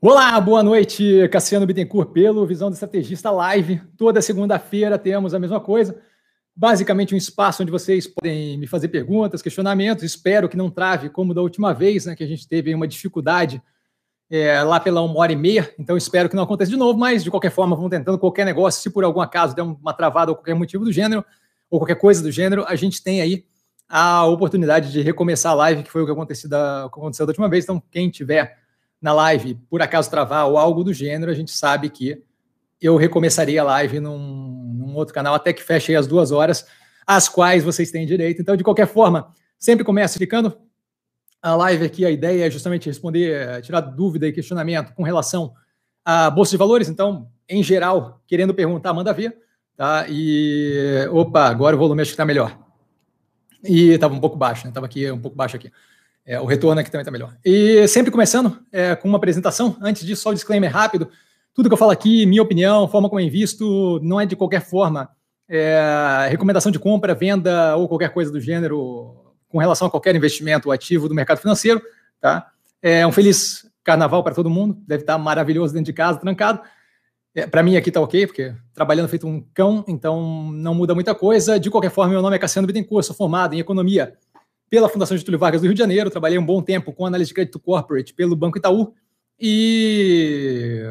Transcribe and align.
Olá, 0.00 0.40
boa 0.40 0.62
noite, 0.62 1.26
Cassiano 1.26 1.66
Bittencourt, 1.66 2.12
pelo 2.12 2.46
Visão 2.46 2.70
do 2.70 2.74
Estrategista 2.74 3.32
Live. 3.32 3.82
Toda 3.96 4.22
segunda-feira 4.22 4.96
temos 4.96 5.34
a 5.34 5.40
mesma 5.40 5.58
coisa. 5.58 6.00
Basicamente, 6.54 7.16
um 7.16 7.18
espaço 7.18 7.64
onde 7.64 7.72
vocês 7.72 8.06
podem 8.06 8.56
me 8.58 8.68
fazer 8.68 8.86
perguntas, 8.90 9.42
questionamentos. 9.42 10.04
Espero 10.04 10.48
que 10.48 10.56
não 10.56 10.70
trave, 10.70 11.10
como 11.10 11.34
da 11.34 11.42
última 11.42 11.74
vez, 11.74 12.06
né, 12.06 12.14
que 12.14 12.22
a 12.22 12.28
gente 12.28 12.46
teve 12.46 12.72
uma 12.72 12.86
dificuldade 12.86 13.60
é, 14.30 14.62
lá 14.62 14.78
pela 14.78 15.02
uma 15.02 15.18
hora 15.18 15.32
e 15.32 15.36
meia. 15.36 15.68
Então, 15.76 15.96
espero 15.96 16.28
que 16.28 16.36
não 16.36 16.44
aconteça 16.44 16.70
de 16.70 16.76
novo, 16.76 16.96
mas 16.96 17.24
de 17.24 17.30
qualquer 17.30 17.50
forma, 17.50 17.74
vamos 17.74 17.90
tentando 17.90 18.20
qualquer 18.20 18.46
negócio. 18.46 18.80
Se 18.80 18.90
por 18.90 19.02
algum 19.02 19.20
acaso 19.20 19.52
der 19.52 19.62
uma 19.62 19.92
travada 19.92 20.30
ou 20.30 20.36
qualquer 20.36 20.54
motivo 20.54 20.84
do 20.84 20.92
gênero, 20.92 21.24
ou 21.68 21.80
qualquer 21.80 21.96
coisa 21.96 22.22
do 22.22 22.30
gênero, 22.30 22.64
a 22.68 22.76
gente 22.76 23.02
tem 23.02 23.20
aí 23.20 23.44
a 23.88 24.24
oportunidade 24.26 24.92
de 24.92 25.02
recomeçar 25.02 25.50
a 25.50 25.56
live, 25.56 25.82
que 25.82 25.90
foi 25.90 26.02
o 26.02 26.06
que 26.06 26.12
aconteceu 26.12 26.48
da, 26.48 26.84
aconteceu 26.84 27.26
da 27.26 27.30
última 27.30 27.48
vez. 27.48 27.64
Então, 27.64 27.82
quem 27.90 28.08
tiver 28.08 28.67
na 29.00 29.12
live, 29.12 29.54
por 29.70 29.80
acaso 29.80 30.10
travar 30.10 30.46
ou 30.48 30.58
algo 30.58 30.82
do 30.82 30.92
gênero, 30.92 31.30
a 31.30 31.34
gente 31.34 31.50
sabe 31.50 31.88
que 31.88 32.22
eu 32.80 32.96
recomeçaria 32.96 33.60
a 33.60 33.64
live 33.64 34.00
num, 34.00 34.18
num 34.18 34.94
outro 34.94 35.14
canal 35.14 35.34
até 35.34 35.52
que 35.52 35.62
feche 35.62 35.94
as 35.94 36.06
duas 36.06 36.30
horas, 36.30 36.66
às 37.06 37.28
quais 37.28 37.64
vocês 37.64 37.90
têm 37.90 38.06
direito. 38.06 38.40
Então, 38.40 38.56
de 38.56 38.64
qualquer 38.64 38.86
forma, 38.86 39.32
sempre 39.58 39.84
começa 39.84 40.14
explicando 40.14 40.56
a 41.42 41.54
live 41.54 41.84
aqui. 41.84 42.04
A 42.04 42.10
ideia 42.10 42.46
é 42.46 42.50
justamente 42.50 42.86
responder, 42.86 43.32
eh, 43.32 43.60
tirar 43.60 43.80
dúvida 43.80 44.26
e 44.26 44.32
questionamento 44.32 44.92
com 44.94 45.02
relação 45.02 45.52
à 46.04 46.30
Bolsa 46.30 46.52
de 46.52 46.56
Valores. 46.56 46.88
Então, 46.88 47.28
em 47.48 47.62
geral, 47.62 48.20
querendo 48.26 48.54
perguntar, 48.54 48.92
manda 48.92 49.12
ver. 49.12 49.36
Tá? 49.76 50.06
E, 50.08 51.06
opa, 51.12 51.46
agora 51.48 51.76
o 51.76 51.78
volume 51.78 52.02
acho 52.02 52.10
que 52.10 52.14
está 52.14 52.24
melhor. 52.24 52.58
E 53.62 53.90
estava 53.90 54.14
um 54.14 54.20
pouco 54.20 54.36
baixo, 54.36 54.64
né? 54.64 54.70
Estava 54.70 54.86
aqui 54.86 55.10
um 55.10 55.20
pouco 55.20 55.36
baixo 55.36 55.56
aqui. 55.56 55.70
É, 56.28 56.38
o 56.38 56.44
retorno 56.44 56.78
aqui 56.78 56.90
também 56.90 57.00
está 57.00 57.10
melhor. 57.10 57.34
E 57.42 57.88
sempre 57.88 58.10
começando 58.10 58.58
é, 58.70 58.94
com 58.94 59.08
uma 59.08 59.16
apresentação. 59.16 59.78
Antes 59.80 60.04
disso, 60.04 60.20
só 60.20 60.28
um 60.28 60.34
disclaimer 60.34 60.70
rápido. 60.70 61.08
Tudo 61.54 61.70
que 61.70 61.72
eu 61.72 61.78
falo 61.78 61.90
aqui, 61.90 62.26
minha 62.26 62.42
opinião, 62.42 62.86
forma 62.86 63.08
como 63.08 63.18
eu 63.18 63.24
invisto, 63.24 63.98
não 64.02 64.20
é 64.20 64.26
de 64.26 64.36
qualquer 64.36 64.60
forma 64.60 65.08
é, 65.48 66.28
recomendação 66.28 66.70
de 66.70 66.78
compra, 66.78 67.14
venda 67.14 67.74
ou 67.76 67.88
qualquer 67.88 68.10
coisa 68.10 68.30
do 68.30 68.38
gênero 68.38 69.16
com 69.48 69.56
relação 69.56 69.88
a 69.88 69.90
qualquer 69.90 70.14
investimento 70.14 70.70
ativo 70.70 71.08
do 71.08 71.14
mercado 71.14 71.38
financeiro. 71.38 71.80
Tá? 72.20 72.48
É 72.82 73.06
um 73.06 73.10
feliz 73.10 73.66
carnaval 73.82 74.22
para 74.22 74.34
todo 74.34 74.50
mundo. 74.50 74.76
Deve 74.86 75.04
estar 75.04 75.16
maravilhoso 75.16 75.72
dentro 75.72 75.86
de 75.86 75.94
casa, 75.94 76.20
trancado. 76.20 76.60
É, 77.34 77.46
para 77.46 77.62
mim 77.62 77.74
aqui 77.74 77.88
está 77.88 78.02
ok, 78.02 78.26
porque 78.26 78.54
trabalhando 78.74 79.08
feito 79.08 79.26
um 79.26 79.40
cão, 79.54 79.82
então 79.88 80.52
não 80.52 80.74
muda 80.74 80.94
muita 80.94 81.14
coisa. 81.14 81.58
De 81.58 81.70
qualquer 81.70 81.90
forma, 81.90 82.12
meu 82.12 82.20
nome 82.20 82.36
é 82.36 82.38
Cassiano 82.38 82.66
Bittencourt, 82.66 83.06
sou 83.06 83.16
formado 83.16 83.54
em 83.54 83.60
Economia 83.60 84.12
pela 84.68 84.88
Fundação 84.88 85.16
Getúlio 85.16 85.38
Vargas 85.38 85.60
do 85.60 85.64
Rio 85.64 85.74
de 85.74 85.78
Janeiro, 85.78 86.10
trabalhei 86.10 86.38
um 86.38 86.44
bom 86.44 86.62
tempo 86.62 86.92
com 86.92 87.06
análise 87.06 87.28
de 87.28 87.34
crédito 87.34 87.58
corporate 87.58 88.12
pelo 88.14 88.36
Banco 88.36 88.58
Itaú 88.58 88.94
e 89.40 90.82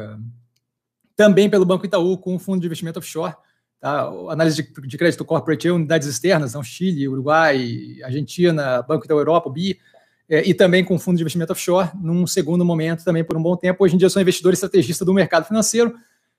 também 1.14 1.50
pelo 1.50 1.64
Banco 1.64 1.84
Itaú 1.84 2.16
com 2.16 2.36
o 2.36 2.38
fundo 2.38 2.60
de 2.60 2.66
investimento 2.66 2.98
offshore. 2.98 3.34
Tá? 3.80 4.08
Análise 4.30 4.62
de, 4.62 4.86
de 4.86 4.98
crédito 4.98 5.24
corporate 5.24 5.68
em 5.68 5.70
unidades 5.70 6.08
externas, 6.08 6.50
então 6.50 6.62
Chile, 6.62 7.08
Uruguai, 7.08 7.98
Argentina, 8.02 8.82
Banco 8.82 9.04
Itaú 9.04 9.18
Europa, 9.18 9.48
BI, 9.50 9.78
é, 10.28 10.46
e 10.48 10.52
também 10.52 10.84
com 10.84 10.98
fundo 10.98 11.16
de 11.16 11.22
investimento 11.22 11.52
offshore, 11.52 11.90
num 12.00 12.26
segundo 12.26 12.64
momento 12.64 13.04
também 13.04 13.24
por 13.24 13.36
um 13.36 13.42
bom 13.42 13.56
tempo. 13.56 13.84
Hoje 13.84 13.94
em 13.94 13.98
dia 13.98 14.06
eu 14.06 14.10
sou 14.10 14.20
investidor 14.20 14.52
estrategista 14.52 15.04
do 15.04 15.14
mercado 15.14 15.46
financeiro, 15.46 15.94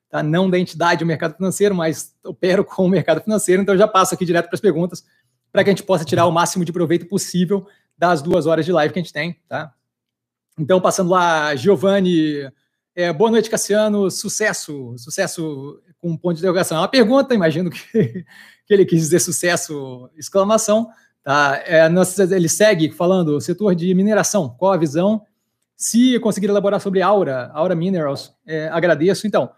tá? 0.10 0.22
não 0.22 0.50
da 0.50 0.60
entidade 0.60 1.00
do 1.00 1.06
mercado 1.06 1.36
financeiro, 1.36 1.74
mas 1.74 2.14
opero 2.24 2.64
com 2.66 2.86
o 2.86 2.90
mercado 2.90 3.22
financeiro, 3.22 3.62
então 3.62 3.78
já 3.78 3.88
passo 3.88 4.14
aqui 4.14 4.26
direto 4.26 4.48
para 4.48 4.56
as 4.56 4.62
perguntas 4.62 5.06
para 5.52 5.64
que 5.64 5.70
a 5.70 5.74
gente 5.74 5.84
possa 5.84 6.06
tirar 6.06 6.26
o 6.26 6.32
máximo 6.32 6.64
de 6.64 6.72
proveito 6.72 7.08
possível 7.08 7.68
das 7.98 8.22
duas 8.22 8.46
horas 8.46 8.66
de 8.66 8.72
live 8.72 8.94
que 8.94 9.00
a 9.00 9.04
gente 9.04 9.14
tem, 9.14 9.38
tá? 9.48 9.74
Então, 10.58 10.80
passando 10.82 11.10
lá, 11.10 11.56
Giovanni, 11.56 12.50
é, 12.96 13.14
boa 13.14 13.32
noite, 13.32 13.50
Cassiano, 13.50 14.12
sucesso, 14.12 14.94
sucesso 14.98 15.82
com 16.00 16.12
um 16.12 16.18
ponto 16.18 16.36
de 16.36 16.42
interrogação. 16.42 16.78
É 16.78 16.82
uma 16.82 16.88
pergunta, 16.88 17.34
imagino 17.34 17.70
que, 17.70 17.80
que 18.68 18.74
ele 18.74 18.86
quis 18.86 19.02
dizer 19.02 19.20
sucesso, 19.20 20.10
exclamação, 20.18 20.90
tá? 21.24 21.62
É, 21.66 21.88
ele 22.36 22.50
segue 22.50 22.92
falando, 22.92 23.40
setor 23.40 23.76
de 23.76 23.94
mineração, 23.94 24.50
qual 24.50 24.74
a 24.74 24.78
visão? 24.78 25.26
Se 25.78 26.20
conseguir 26.20 26.48
elaborar 26.48 26.82
sobre 26.82 27.02
Aura, 27.02 27.50
Aura 27.54 27.74
Minerals, 27.74 28.34
é, 28.46 28.68
agradeço. 28.68 29.26
Então, 29.26 29.50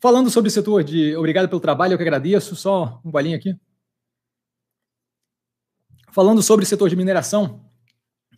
falando 0.00 0.28
sobre 0.30 0.48
o 0.48 0.50
setor 0.50 0.82
de, 0.82 1.16
obrigado 1.16 1.48
pelo 1.48 1.60
trabalho, 1.60 1.92
eu 1.92 1.96
que 1.96 2.02
agradeço, 2.02 2.56
só 2.56 3.00
um 3.04 3.10
bolinho 3.10 3.36
aqui. 3.36 3.54
Falando 6.18 6.42
sobre 6.42 6.64
o 6.64 6.66
setor 6.66 6.90
de 6.90 6.96
mineração, 6.96 7.60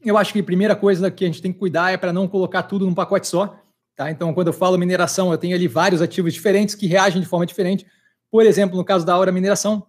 eu 0.04 0.18
acho 0.18 0.34
que 0.34 0.40
a 0.40 0.44
primeira 0.44 0.76
coisa 0.76 1.10
que 1.10 1.24
a 1.24 1.26
gente 1.26 1.40
tem 1.40 1.50
que 1.50 1.58
cuidar 1.58 1.90
é 1.90 1.96
para 1.96 2.12
não 2.12 2.28
colocar 2.28 2.62
tudo 2.64 2.84
num 2.84 2.92
pacote 2.92 3.26
só. 3.26 3.58
Tá? 3.96 4.10
Então, 4.10 4.34
quando 4.34 4.48
eu 4.48 4.52
falo 4.52 4.76
mineração, 4.76 5.32
eu 5.32 5.38
tenho 5.38 5.56
ali 5.56 5.66
vários 5.66 6.02
ativos 6.02 6.34
diferentes 6.34 6.74
que 6.74 6.86
reagem 6.86 7.22
de 7.22 7.26
forma 7.26 7.46
diferente. 7.46 7.86
Por 8.30 8.44
exemplo, 8.44 8.76
no 8.76 8.84
caso 8.84 9.06
da 9.06 9.14
Aura 9.14 9.32
Mineração, 9.32 9.86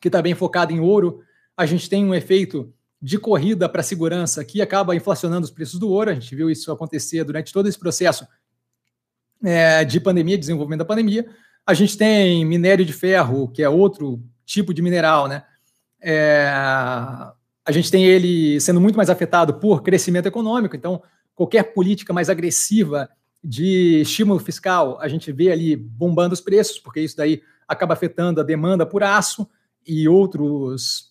que 0.00 0.08
está 0.08 0.22
bem 0.22 0.34
focado 0.34 0.72
em 0.72 0.80
ouro, 0.80 1.20
a 1.54 1.66
gente 1.66 1.90
tem 1.90 2.06
um 2.06 2.14
efeito 2.14 2.72
de 3.02 3.18
corrida 3.18 3.68
para 3.68 3.82
segurança 3.82 4.42
que 4.42 4.62
acaba 4.62 4.96
inflacionando 4.96 5.44
os 5.44 5.50
preços 5.50 5.78
do 5.78 5.90
ouro. 5.90 6.08
A 6.08 6.14
gente 6.14 6.34
viu 6.34 6.48
isso 6.48 6.72
acontecer 6.72 7.22
durante 7.22 7.52
todo 7.52 7.68
esse 7.68 7.78
processo 7.78 8.26
é, 9.44 9.84
de 9.84 10.00
pandemia, 10.00 10.38
desenvolvimento 10.38 10.78
da 10.78 10.86
pandemia. 10.86 11.28
A 11.66 11.74
gente 11.74 11.98
tem 11.98 12.46
minério 12.46 12.82
de 12.82 12.94
ferro, 12.94 13.46
que 13.48 13.62
é 13.62 13.68
outro 13.68 14.24
tipo 14.46 14.72
de 14.72 14.80
mineral, 14.80 15.28
né? 15.28 15.44
É, 16.02 16.48
a 16.50 17.72
gente 17.72 17.90
tem 17.90 18.04
ele 18.04 18.60
sendo 18.60 18.80
muito 18.80 18.96
mais 18.96 19.10
afetado 19.10 19.54
por 19.54 19.82
crescimento 19.82 20.26
econômico, 20.26 20.74
então 20.74 21.02
qualquer 21.34 21.74
política 21.74 22.12
mais 22.12 22.28
agressiva 22.28 23.08
de 23.42 24.02
estímulo 24.02 24.38
fiscal, 24.38 24.98
a 25.00 25.08
gente 25.08 25.32
vê 25.32 25.50
ali 25.50 25.74
bombando 25.74 26.34
os 26.34 26.40
preços, 26.40 26.78
porque 26.78 27.00
isso 27.00 27.16
daí 27.16 27.42
acaba 27.66 27.94
afetando 27.94 28.40
a 28.40 28.44
demanda 28.44 28.84
por 28.84 29.02
aço 29.02 29.48
e 29.86 30.08
outros 30.08 31.10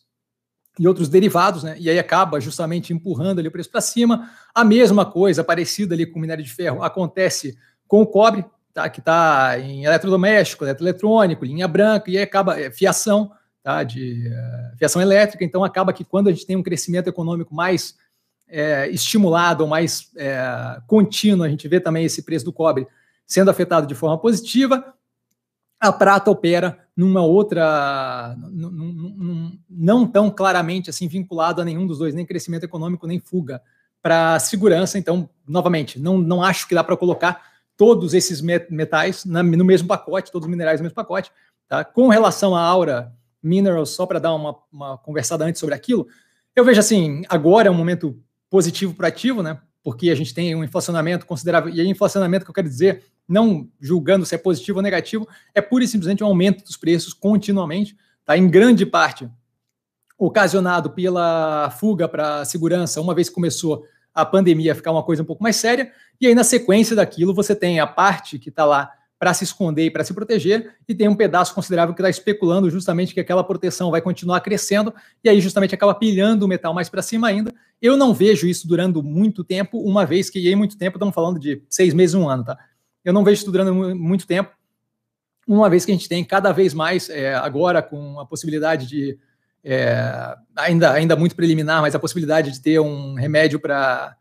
e 0.78 0.88
outros 0.88 1.10
derivados, 1.10 1.62
né? 1.62 1.76
E 1.78 1.90
aí 1.90 2.00
acaba 2.00 2.40
justamente 2.40 2.94
empurrando 2.94 3.40
ali 3.40 3.50
o 3.50 3.52
preço 3.52 3.70
para 3.70 3.82
cima. 3.82 4.30
A 4.56 4.64
mesma 4.64 5.06
coisa, 5.06 5.44
parecida 5.44 5.94
ali 5.94 6.06
com 6.06 6.18
o 6.18 6.22
minério 6.22 6.44
de 6.44 6.50
ferro, 6.50 6.82
acontece 6.82 7.58
com 7.86 8.02
o 8.02 8.08
cobre, 8.08 8.46
tá? 8.74 8.90
Que 8.90 9.02
está 9.02 9.60
em 9.60 9.84
eletrodoméstico, 9.84 10.64
eletroeletrônico, 10.64 11.44
linha 11.44 11.68
branca, 11.68 12.10
e 12.10 12.18
aí 12.18 12.24
acaba 12.24 12.58
é, 12.58 12.72
fiação 12.72 13.30
tá, 13.64 13.84
de 13.84 14.28
uh, 14.28 14.78
fiação 14.78 15.02
elétrica, 15.02 15.44
então 15.44 15.64
acaba 15.64 15.94
que 15.94 16.04
quando 16.04 16.28
a 16.28 16.32
gente 16.32 16.46
tem 16.46 16.56
um 16.56 16.64
crescimento 16.64 17.08
econômico 17.08 17.54
mais 17.54 17.96
é, 18.48 18.90
estimulado 18.90 19.68
mais 19.68 20.10
é, 20.18 20.82
contínuo, 20.88 21.46
a 21.46 21.50
gente 21.50 21.68
vê 21.68 21.80
também 21.80 22.06
esse 22.06 22.24
preço 22.24 22.46
do 22.46 22.54
cobre 22.54 22.88
sendo 23.26 23.52
afetado 23.52 23.86
de 23.86 23.94
forma 23.94 24.18
positiva, 24.18 24.94
a 25.80 25.94
prata 25.94 26.32
opera 26.32 26.78
numa 26.98 27.22
outra, 27.22 28.36
não 29.70 30.06
tão 30.06 30.30
claramente 30.30 30.90
assim 30.90 31.08
vinculado 31.08 31.62
a 31.62 31.66
nenhum 31.66 31.88
dos 31.88 32.00
dois, 32.00 32.14
nem 32.14 32.26
crescimento 32.26 32.66
econômico, 32.66 33.08
nem 33.08 33.20
fuga 33.20 33.62
para 34.02 34.38
segurança. 34.40 34.98
Então, 34.98 35.30
novamente, 35.48 35.98
não, 35.98 36.18
não 36.18 36.44
acho 36.44 36.68
que 36.68 36.76
dá 36.76 36.84
para 36.84 36.98
colocar 36.98 37.42
todos 37.78 38.14
esses 38.14 38.42
metais 38.42 39.24
no 39.24 39.64
mesmo 39.64 39.88
pacote, 39.88 40.32
todos 40.32 40.48
os 40.48 40.52
minerais 40.52 40.82
no 40.82 40.84
mesmo 40.84 40.96
pacote. 40.96 41.32
Tá? 41.70 41.86
Com 41.86 42.10
relação 42.10 42.54
à 42.54 42.62
aura 42.62 43.14
Minerals, 43.42 43.92
só 43.92 44.06
para 44.06 44.20
dar 44.20 44.34
uma, 44.34 44.56
uma 44.72 44.98
conversada 44.98 45.46
antes 45.46 45.60
sobre 45.60 45.76
aquilo, 45.76 46.08
eu 46.56 46.66
vejo 46.66 46.80
assim, 46.80 47.24
agora 47.30 47.68
é 47.68 47.72
um 47.72 47.76
momento 47.76 48.22
positivo 48.50 48.94
para 48.94 49.08
ativo, 49.08 49.42
né? 49.42 49.60
Porque 49.84 50.10
a 50.10 50.16
gente 50.16 50.34
tem 50.34 50.54
um 50.56 50.64
inflacionamento 50.64 51.26
considerável, 51.26 51.74
e 51.74 51.80
aí 51.80 51.88
inflacionamento 51.88 52.44
que 52.44 52.52
eu 52.52 52.56
quero 52.56 52.68
dizer, 52.68 53.04
não 53.28 53.70
julgando 53.80 54.26
se 54.26 54.36
é 54.36 54.38
positivo 54.38 54.80
ou 54.80 54.84
negativo, 54.84 55.28
é 55.54 55.62
pura 55.62 55.84
e 55.84 55.88
simplesmente 55.88 56.24
um 56.24 56.28
aumento 56.28 56.64
dos 56.64 56.76
preços 56.76 57.14
continuamente, 57.14 57.96
tá? 58.26 58.38
Em 58.38 58.50
grande 58.50 58.86
parte 58.86 59.30
ocasionado 60.18 60.90
pela 60.90 61.70
fuga 61.80 62.08
para 62.08 62.44
segurança, 62.44 63.00
uma 63.00 63.16
vez 63.16 63.30
que 63.30 63.36
começou 63.36 63.86
a 64.14 64.26
pandemia 64.26 64.74
a 64.74 64.76
ficar 64.76 64.92
uma 64.92 65.04
coisa 65.04 65.24
um 65.24 65.26
pouco 65.26 65.42
mais 65.42 65.56
séria, 65.56 65.92
e 66.20 66.28
aí 66.28 66.36
na 66.36 66.44
sequência 66.44 66.96
daquilo 66.96 67.34
você 67.34 67.56
tem 67.56 67.80
a 67.80 67.88
parte 67.88 68.38
que 68.38 68.50
está 68.50 68.66
lá 68.66 68.92
para 69.20 69.34
se 69.34 69.44
esconder 69.44 69.84
e 69.84 69.92
para 69.92 70.04
se 70.04 70.14
proteger, 70.14 70.76
e 70.88 70.96
tem 70.96 71.10
um 71.10 71.16
pedaço 71.16 71.54
considerável 71.54 71.94
que 71.94 72.02
está 72.02 72.10
especulando 72.10 72.70
justamente 72.70 73.14
que 73.14 73.20
aquela 73.20 73.44
proteção 73.44 73.92
vai 73.92 74.02
continuar 74.02 74.40
crescendo, 74.40 74.94
e 75.22 75.28
aí 75.28 75.42
justamente 75.42 75.76
acaba 75.76 75.94
pilhando 75.94 76.46
o 76.46 76.48
metal 76.48 76.74
mais 76.74 76.88
para 76.88 77.02
cima 77.02 77.28
ainda. 77.28 77.54
Eu 77.82 77.98
não 77.98 78.14
vejo 78.14 78.48
isso 78.48 78.66
durando 78.66 79.04
muito 79.04 79.44
tempo, 79.44 79.78
uma 79.80 80.06
vez 80.06 80.30
que, 80.30 80.40
e 80.40 80.48
aí 80.48 80.56
muito 80.56 80.78
tempo, 80.78 80.96
estamos 80.96 81.14
falando 81.14 81.38
de 81.38 81.62
seis 81.70 81.94
meses, 81.94 82.16
um 82.16 82.30
ano, 82.30 82.46
tá? 82.46 82.58
Eu 83.04 83.12
não 83.12 83.24
vejo 83.24 83.42
isso 83.42 83.52
durando 83.52 83.74
muito 83.94 84.26
tempo, 84.26 84.52
uma 85.46 85.70
vez 85.70 85.84
que 85.84 85.92
a 85.92 85.96
gente 85.96 86.08
tem 86.08 86.24
cada 86.24 86.54
vez 86.54 86.74
mais, 86.74 87.10
é, 87.10 87.36
agora 87.36 87.82
com 87.82 88.20
a 88.22 88.26
possibilidade 88.26 88.88
de, 88.88 89.18
é, 89.64 90.34
ainda, 90.56 90.94
ainda 90.94 91.16
muito 91.18 91.36
preliminar, 91.36 91.82
mas 91.82 91.94
a 91.94 92.00
possibilidade 92.00 92.52
de 92.52 92.62
ter 92.62 92.80
um 92.80 93.16
remédio 93.16 93.60
para 93.60 94.16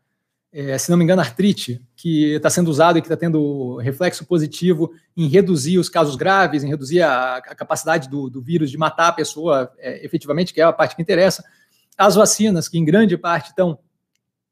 é, 0.51 0.77
se 0.77 0.89
não 0.89 0.97
me 0.97 1.03
engano, 1.03 1.21
artrite, 1.21 1.79
que 1.95 2.33
está 2.33 2.49
sendo 2.49 2.69
usado 2.69 2.97
e 2.97 3.01
que 3.01 3.05
está 3.05 3.15
tendo 3.15 3.77
reflexo 3.77 4.25
positivo 4.25 4.91
em 5.15 5.27
reduzir 5.27 5.77
os 5.77 5.89
casos 5.89 6.15
graves, 6.15 6.63
em 6.63 6.69
reduzir 6.69 7.01
a, 7.01 7.37
a 7.37 7.55
capacidade 7.55 8.09
do, 8.09 8.29
do, 8.29 8.41
vírus 8.41 8.71
de 8.71 8.77
matar 8.77 9.09
a 9.09 9.13
pessoa 9.13 9.71
é, 9.77 10.03
efetivamente, 10.03 10.53
que 10.53 10.59
é 10.59 10.63
a 10.63 10.73
parte 10.73 10.95
que 10.95 11.01
interessa. 11.01 11.43
As 11.97 12.15
vacinas, 12.15 12.67
que 12.67 12.79
em 12.79 12.85
grande 12.85 13.15
parte 13.17 13.49
estão 13.49 13.77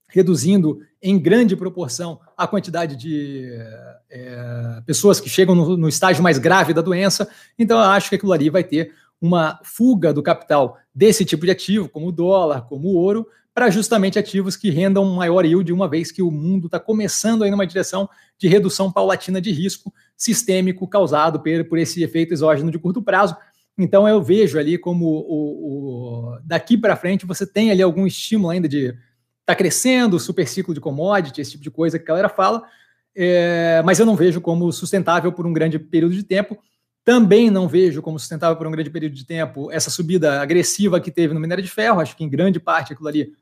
reduzindo 0.07 0.79
em 1.01 1.19
grande 1.19 1.55
proporção 1.55 2.19
a 2.37 2.47
quantidade 2.47 2.95
de 2.95 3.49
é, 4.09 4.81
pessoas 4.85 5.19
que 5.19 5.29
chegam 5.29 5.55
no, 5.55 5.75
no, 5.77 5.89
estágio 5.89 6.23
mais 6.23 6.37
grave 6.37 6.73
da 6.73 6.81
doença. 6.81 7.27
Então, 7.57 7.77
eu 7.77 7.85
acho 7.85 8.09
que 8.09 8.15
aquilo 8.15 8.33
ali 8.33 8.49
vai 8.49 8.63
ter 8.63 8.93
uma 9.19 9.59
fuga 9.63 10.13
do 10.13 10.21
capital 10.21 10.77
desse 10.93 11.25
tipo 11.25 11.45
de 11.45 11.51
ativo, 11.51 11.89
como 11.89 12.07
o 12.07 12.11
dólar, 12.11 12.61
como 12.67 12.87
o 12.87 12.95
ouro, 12.95 13.27
para 13.57 13.71
justamente 13.71 14.19
ativos 14.19 14.55
que 14.55 14.69
rendam 14.69 15.03
maior 15.05 15.43
yield, 15.43 15.73
uma 15.73 15.87
vez 15.87 16.11
que 16.11 16.21
o 16.21 16.29
mundo 16.29 16.67
está 16.67 16.79
começando 16.79 17.43
aí 17.43 17.49
numa 17.49 17.65
direção 17.65 18.07
de 18.37 18.47
redução 18.47 18.91
paulatina 18.91 19.41
de 19.41 19.51
risco 19.51 19.91
sistêmico 20.15 20.87
causado 20.87 21.39
por, 21.39 21.65
por 21.65 21.79
esse 21.79 22.03
efeito 22.03 22.35
exógeno 22.35 22.69
de 22.69 22.77
curto 22.77 23.01
prazo. 23.01 23.35
Então 23.75 24.07
eu 24.07 24.21
vejo 24.21 24.59
ali 24.59 24.77
como 24.77 25.07
o, 25.07 26.35
o 26.35 26.39
daqui 26.43 26.77
para 26.77 26.95
frente 26.95 27.25
você 27.25 27.47
tem 27.47 27.71
ali 27.71 27.81
algum 27.81 28.05
estímulo 28.05 28.51
ainda 28.51 28.69
de 28.69 28.95
está 29.39 29.55
crescendo, 29.55 30.19
super 30.19 30.47
ciclo 30.47 30.71
de 30.71 30.79
commodity, 30.79 31.41
esse 31.41 31.53
tipo 31.53 31.63
de 31.63 31.71
coisa 31.71 31.97
que 31.97 32.03
a 32.03 32.09
galera 32.09 32.29
fala, 32.29 32.61
é, 33.15 33.81
mas 33.83 33.97
eu 33.97 34.05
não 34.05 34.15
vejo 34.15 34.39
como 34.39 34.71
sustentável 34.71 35.31
por 35.31 35.47
um 35.47 35.53
grande 35.53 35.79
período 35.79 36.13
de 36.13 36.21
tempo. 36.21 36.59
Também 37.03 37.49
não 37.49 37.67
vejo 37.67 38.03
como 38.03 38.19
sustentável 38.19 38.55
por 38.55 38.67
um 38.67 38.71
grande 38.71 38.91
período 38.91 39.15
de 39.15 39.25
tempo 39.25 39.71
essa 39.71 39.89
subida 39.89 40.41
agressiva 40.41 40.99
que 41.01 41.09
teve 41.09 41.33
no 41.33 41.39
minério 41.39 41.63
de 41.63 41.71
ferro. 41.71 41.99
Acho 41.99 42.15
que 42.15 42.23
em 42.23 42.29
grande 42.29 42.59
parte 42.59 42.93
aquilo 42.93 43.07
ali 43.07 43.33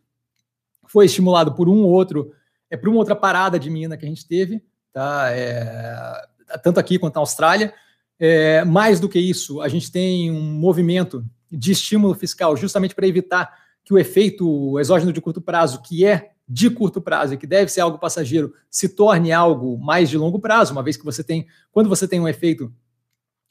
foi 0.95 1.07
estimulado 1.07 1.53
por 1.53 1.67
um 1.67 1.81
ou 1.81 1.89
outro, 1.89 2.31
é 2.69 2.77
por 2.77 2.87
uma 2.87 2.99
outra 2.99 3.17
parada 3.17 3.59
de 3.59 3.69
mina 3.69 3.97
que 3.97 4.05
a 4.05 4.07
gente 4.07 4.25
teve, 4.25 4.63
tá? 4.93 5.29
É, 5.29 6.25
tanto 6.63 6.79
aqui 6.79 6.97
quanto 6.97 7.15
na 7.15 7.19
Austrália. 7.19 7.73
É, 8.17 8.63
mais 8.63 8.97
do 8.97 9.09
que 9.09 9.19
isso, 9.19 9.59
a 9.59 9.67
gente 9.67 9.91
tem 9.91 10.31
um 10.31 10.53
movimento 10.53 11.21
de 11.51 11.73
estímulo 11.73 12.15
fiscal 12.15 12.55
justamente 12.55 12.95
para 12.95 13.05
evitar 13.05 13.53
que 13.83 13.93
o 13.93 13.97
efeito 13.97 14.79
exógeno 14.79 15.11
de 15.11 15.19
curto 15.19 15.41
prazo, 15.41 15.81
que 15.81 16.05
é 16.05 16.31
de 16.47 16.69
curto 16.69 17.01
prazo 17.01 17.33
e 17.33 17.37
que 17.37 17.45
deve 17.45 17.69
ser 17.69 17.81
algo 17.81 17.99
passageiro, 17.99 18.53
se 18.69 18.87
torne 18.87 19.33
algo 19.33 19.77
mais 19.77 20.09
de 20.09 20.17
longo 20.17 20.39
prazo, 20.39 20.71
uma 20.71 20.81
vez 20.81 20.95
que 20.95 21.03
você 21.03 21.25
tem, 21.25 21.45
quando 21.73 21.89
você 21.89 22.07
tem 22.07 22.21
um 22.21 22.27
efeito 22.27 22.73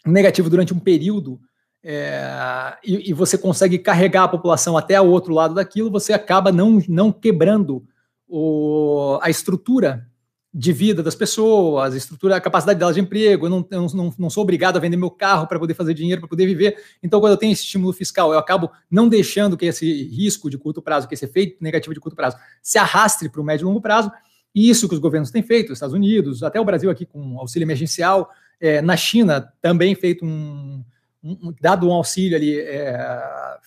negativo 0.07 0.49
durante 0.49 0.73
um 0.73 0.81
período 0.81 1.39
é, 1.87 2.79
e, 2.83 3.11
e, 3.11 3.13
você 3.13 3.37
consegue 3.37 3.79
carregar 3.79 4.25
a 4.25 4.29
população 4.29 4.75
até 4.75 4.99
o 4.99 5.07
outro 5.07 5.35
lado 5.35 5.55
daquilo, 5.55 5.91
você 5.91 6.15
acaba 6.15 6.51
não, 6.51 6.83
não 6.89 7.13
quebrando 7.13 7.85
o, 8.27 9.19
a 9.21 9.29
estrutura 9.29 10.09
de 10.57 10.73
vida 10.73 11.03
das 11.03 11.15
pessoas, 11.15 11.93
a 11.93 11.97
estrutura, 11.97 12.37
a 12.37 12.41
capacidade 12.41 12.79
delas 12.79 12.95
de 12.95 13.03
emprego. 13.03 13.45
Eu 13.45 13.51
não, 13.51 13.67
eu 13.71 13.87
não, 13.93 14.15
não 14.19 14.31
sou 14.31 14.45
obrigado 14.45 14.79
a 14.79 14.81
vender 14.81 14.97
meu 14.97 15.11
carro 15.11 15.47
para 15.47 15.59
poder 15.59 15.75
fazer 15.75 15.93
dinheiro, 15.93 16.23
para 16.23 16.29
poder 16.29 16.47
viver. 16.47 16.77
Então, 17.03 17.21
quando 17.21 17.33
eu 17.33 17.37
tenho 17.37 17.53
esse 17.53 17.65
estímulo 17.65 17.93
fiscal, 17.93 18.33
eu 18.33 18.39
acabo 18.39 18.71
não 18.91 19.07
deixando 19.07 19.55
que 19.55 19.67
esse 19.67 20.05
risco 20.05 20.49
de 20.49 20.57
curto 20.57 20.81
prazo, 20.81 21.07
que 21.07 21.13
esse 21.13 21.27
efeito 21.27 21.59
negativo 21.61 21.93
de 21.93 22.01
curto 22.01 22.17
prazo, 22.17 22.39
se 22.63 22.79
arrastre 22.79 23.29
para 23.29 23.43
o 23.43 23.45
médio 23.45 23.65
e 23.65 23.67
longo 23.67 23.81
prazo. 23.81 24.11
E 24.55 24.71
isso 24.71 24.89
que 24.89 24.95
os 24.95 25.01
governos 25.01 25.31
têm 25.31 25.43
feito, 25.43 25.71
os 25.71 25.77
Estados 25.77 25.95
Unidos, 25.95 26.43
até 26.43 26.59
o 26.59 26.65
Brasil 26.65 26.89
aqui 26.89 27.05
com 27.05 27.39
auxílio 27.39 27.67
emergencial, 27.67 28.31
é, 28.59 28.81
na 28.81 28.97
China 28.97 29.53
também 29.61 29.95
feito 29.97 30.25
um, 30.25 30.83
um, 31.25 31.55
dado 31.59 31.89
um 31.89 31.93
auxílio 31.93 32.37
ali 32.37 32.61
é, 32.61 32.99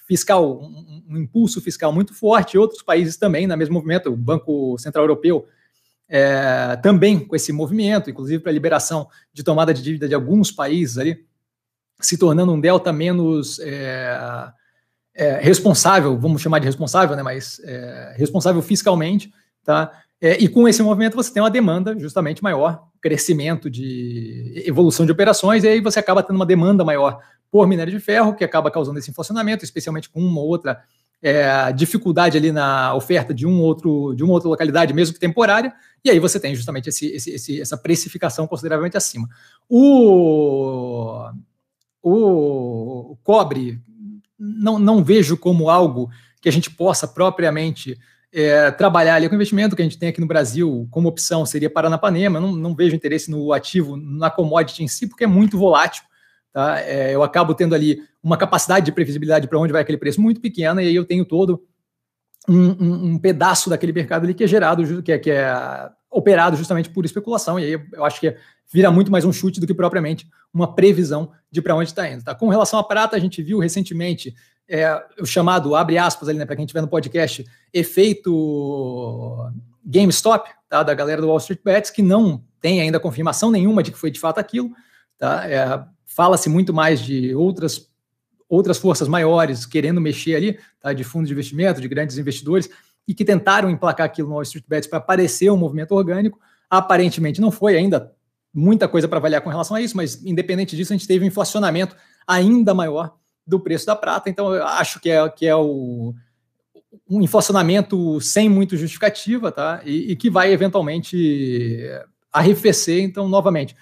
fiscal, 0.08 0.62
um, 0.62 1.04
um, 1.10 1.18
impulso 1.18 1.60
fiscal 1.60 1.92
muito 1.92 2.14
forte. 2.14 2.58
Outros 2.58 2.84
países 2.84 3.18
também, 3.18 3.48
na 3.48 3.58
mesmo 3.58 3.74
movimento, 3.74 4.12
o 4.12 4.16
Banco 4.16 4.78
Central 4.78 5.04
Europeu 5.04 5.46
é, 6.08 6.78
também 6.78 7.20
com 7.20 7.36
esse 7.36 7.52
movimento, 7.52 8.10
inclusive 8.10 8.42
para 8.42 8.52
a 8.52 8.54
liberação 8.54 9.08
de 9.34 9.44
tomada 9.44 9.74
de 9.74 9.82
dívida 9.82 10.08
de 10.08 10.14
alguns 10.14 10.52
países 10.52 10.98
ali, 10.98 11.26
se 12.00 12.18
tornando 12.18 12.54
um 12.54 12.62
delta 12.62 12.94
menos 12.94 13.60
é, 13.60 14.52
é, 15.16 15.40
responsável, 15.40 16.18
vamos 16.18 16.42
chamar 16.42 16.60
de 16.60 16.66
responsável, 16.68 17.16
né, 17.16 17.24
mas 17.24 17.60
é, 17.64 18.14
responsável 18.16 18.62
fiscalmente, 18.62 19.34
tá? 19.64 19.92
É, 20.20 20.36
e 20.38 20.48
com 20.48 20.68
esse 20.68 20.82
movimento 20.82 21.16
você 21.16 21.32
tem 21.32 21.44
uma 21.44 21.50
demanda 21.50 21.98
justamente 21.98 22.42
maior, 22.42 22.88
crescimento 23.02 23.70
de 23.70 24.64
evolução 24.66 25.06
de 25.06 25.12
operações, 25.12 25.64
e 25.64 25.68
aí 25.68 25.82
você 25.82 26.00
acaba 26.00 26.24
tendo 26.24 26.38
uma 26.38 26.46
demanda 26.46 26.84
maior 26.84 27.20
por 27.52 27.68
minério 27.68 27.92
de 27.92 28.00
ferro, 28.00 28.36
que 28.36 28.44
acaba 28.44 28.72
causando 28.72 29.00
esse 29.00 29.10
inflacionamento, 29.10 29.64
especialmente 29.64 30.10
com 30.10 30.20
uma 30.20 30.42
ou 30.42 30.48
outra 30.48 30.84
é, 31.22 31.72
dificuldade 31.74 32.38
ali 32.38 32.52
na 32.52 32.94
oferta 32.94 33.34
de 33.34 33.48
um 33.48 33.60
outro 33.62 34.14
de 34.16 34.24
uma 34.24 34.34
outra 34.34 34.50
localidade, 34.50 34.94
mesmo 34.94 35.14
que 35.14 35.20
temporária, 35.20 35.74
e 36.04 36.10
aí 36.10 36.20
você 36.20 36.40
tem 36.40 36.56
justamente 36.56 36.90
esse, 36.90 37.08
esse, 37.08 37.32
esse, 37.32 37.62
essa 37.62 37.78
precificação 37.78 38.48
consideravelmente 38.48 38.98
acima. 38.98 39.28
O, 39.68 41.30
o 42.02 43.18
cobre 43.24 43.82
não, 44.38 44.78
não 44.78 45.04
vejo 45.04 45.38
como 45.38 45.70
algo 45.70 46.10
que 46.40 46.50
a 46.50 46.52
gente 46.52 46.70
possa 46.70 47.08
propriamente 47.08 47.98
é, 48.32 48.70
trabalhar 48.72 49.16
ali 49.16 49.28
com 49.28 49.36
investimento 49.36 49.76
que 49.76 49.82
a 49.82 49.86
gente 49.86 49.98
tem 49.98 50.10
aqui 50.10 50.22
no 50.22 50.28
Brasil 50.28 50.88
como 50.92 51.08
opção 51.08 51.46
seria 51.46 51.70
Paranapanema. 51.70 52.40
Não, 52.40 52.56
não 52.56 52.76
vejo 52.76 52.96
interesse 52.96 53.32
no 53.32 53.52
ativo, 53.52 53.98
na 53.98 54.30
commodity 54.30 54.84
em 54.84 54.88
si, 54.88 55.08
porque 55.08 55.24
é 55.24 55.28
muito 55.28 55.58
volátil. 55.58 56.04
Tá? 56.58 56.82
É, 56.82 57.14
eu 57.14 57.22
acabo 57.22 57.54
tendo 57.54 57.76
ali 57.76 58.02
uma 58.24 58.36
capacidade 58.36 58.84
de 58.84 58.92
previsibilidade 58.92 59.48
para 59.48 59.60
onde 59.60 59.72
vai 59.72 59.84
aquele 59.84 60.00
preço 60.00 60.20
muito 60.20 60.42
pequena, 60.42 60.82
e 60.82 60.88
aí 60.88 60.96
eu 60.96 61.06
tenho 61.06 61.24
todo 61.24 61.64
um, 62.50 62.70
um, 62.84 63.06
um 63.12 63.20
pedaço 63.20 63.70
daquele 63.70 63.94
mercado 63.94 64.24
ali 64.24 64.34
que 64.34 64.44
é 64.44 64.48
gerado, 64.48 65.04
que 65.04 65.12
é, 65.12 65.20
que 65.20 65.30
é 65.30 65.54
operado 66.10 66.58
justamente 66.58 66.90
por 66.90 67.06
especulação, 67.06 67.60
e 67.60 67.64
aí 67.64 67.88
eu 67.94 68.04
acho 68.04 68.20
que 68.20 68.36
vira 68.74 68.90
muito 68.90 69.12
mais 69.12 69.24
um 69.24 69.32
chute 69.32 69.60
do 69.60 69.68
que 69.68 69.74
propriamente 69.76 70.28
uma 70.52 70.74
previsão 70.74 71.32
de 71.52 71.62
para 71.62 71.76
onde 71.76 71.92
está 71.92 72.10
indo. 72.10 72.24
Tá? 72.24 72.34
Com 72.34 72.50
relação 72.50 72.80
à 72.80 72.84
prata, 72.84 73.16
a 73.16 73.20
gente 73.20 73.40
viu 73.44 73.60
recentemente 73.60 74.34
é, 74.68 75.00
o 75.22 75.28
chamado, 75.28 75.76
abre 75.76 76.00
aspas 76.00 76.28
ali, 76.28 76.40
né, 76.40 76.46
para 76.48 76.56
quem 76.56 76.66
estiver 76.66 76.82
no 76.82 76.88
podcast, 76.88 77.46
efeito 77.72 79.54
GameStop, 79.86 80.50
tá, 80.68 80.82
da 80.82 80.96
galera 80.96 81.22
do 81.22 81.28
Wall 81.28 81.38
Street 81.38 81.62
Bets, 81.64 81.92
que 81.92 82.02
não 82.02 82.44
tem 82.60 82.82
ainda 82.82 83.00
confirmação 83.00 83.52
nenhuma 83.52 83.84
de 83.84 83.92
que 83.92 83.98
foi 84.00 84.10
de 84.10 84.20
fato 84.20 84.40
aquilo. 84.40 84.72
Tá? 85.20 85.48
É, 85.48 85.86
Fala-se 86.08 86.50
muito 86.50 86.74
mais 86.74 87.00
de 87.00 87.36
outras, 87.36 87.88
outras 88.50 88.78
forças 88.78 89.08
maiores 89.08 89.66
querendo 89.66 90.02
mexer 90.02 90.36
ali, 90.36 90.60
tá? 90.80 90.94
de 90.94 91.04
fundos 91.04 91.28
de 91.28 91.34
investimento, 91.34 91.80
de 91.80 91.88
grandes 91.88 92.18
investidores, 92.18 92.70
e 93.08 93.14
que 93.14 93.24
tentaram 93.24 93.70
emplacar 93.70 94.06
aquilo 94.06 94.30
no 94.30 94.34
Wall 94.34 94.44
Street 94.44 94.66
Bets 94.68 94.90
para 94.90 95.00
parecer 95.00 95.52
um 95.52 95.58
movimento 95.58 95.92
orgânico. 95.92 96.40
Aparentemente 96.70 97.40
não 97.40 97.52
foi 97.52 97.78
ainda 97.78 98.12
muita 98.54 98.88
coisa 98.88 99.08
para 99.08 99.20
avaliar 99.20 99.42
com 99.42 99.50
relação 99.50 99.78
a 99.78 99.82
isso, 99.82 99.96
mas 99.96 100.26
independente 100.26 100.76
disso, 100.76 100.92
a 100.92 100.98
gente 100.98 101.08
teve 101.08 101.24
um 101.24 101.28
inflacionamento 101.28 101.96
ainda 102.26 102.74
maior 102.74 103.14
do 103.46 103.60
preço 103.60 103.86
da 103.86 103.96
prata. 103.96 104.30
Então, 104.30 104.54
eu 104.54 104.66
acho 104.66 105.00
que 105.00 105.10
é, 105.10 105.30
que 105.30 105.46
é 105.46 105.56
o, 105.56 106.14
um 107.10 107.22
inflacionamento 107.22 108.20
sem 108.20 108.50
muito 108.50 108.76
justificativa, 108.76 109.52
tá? 109.52 109.82
E, 109.86 110.12
e, 110.12 110.16
que 110.16 110.30
vai 110.30 110.52
eventualmente 110.52 111.82
arrefecer. 112.32 113.02
Então, 113.04 113.30
novamente, 113.30 113.76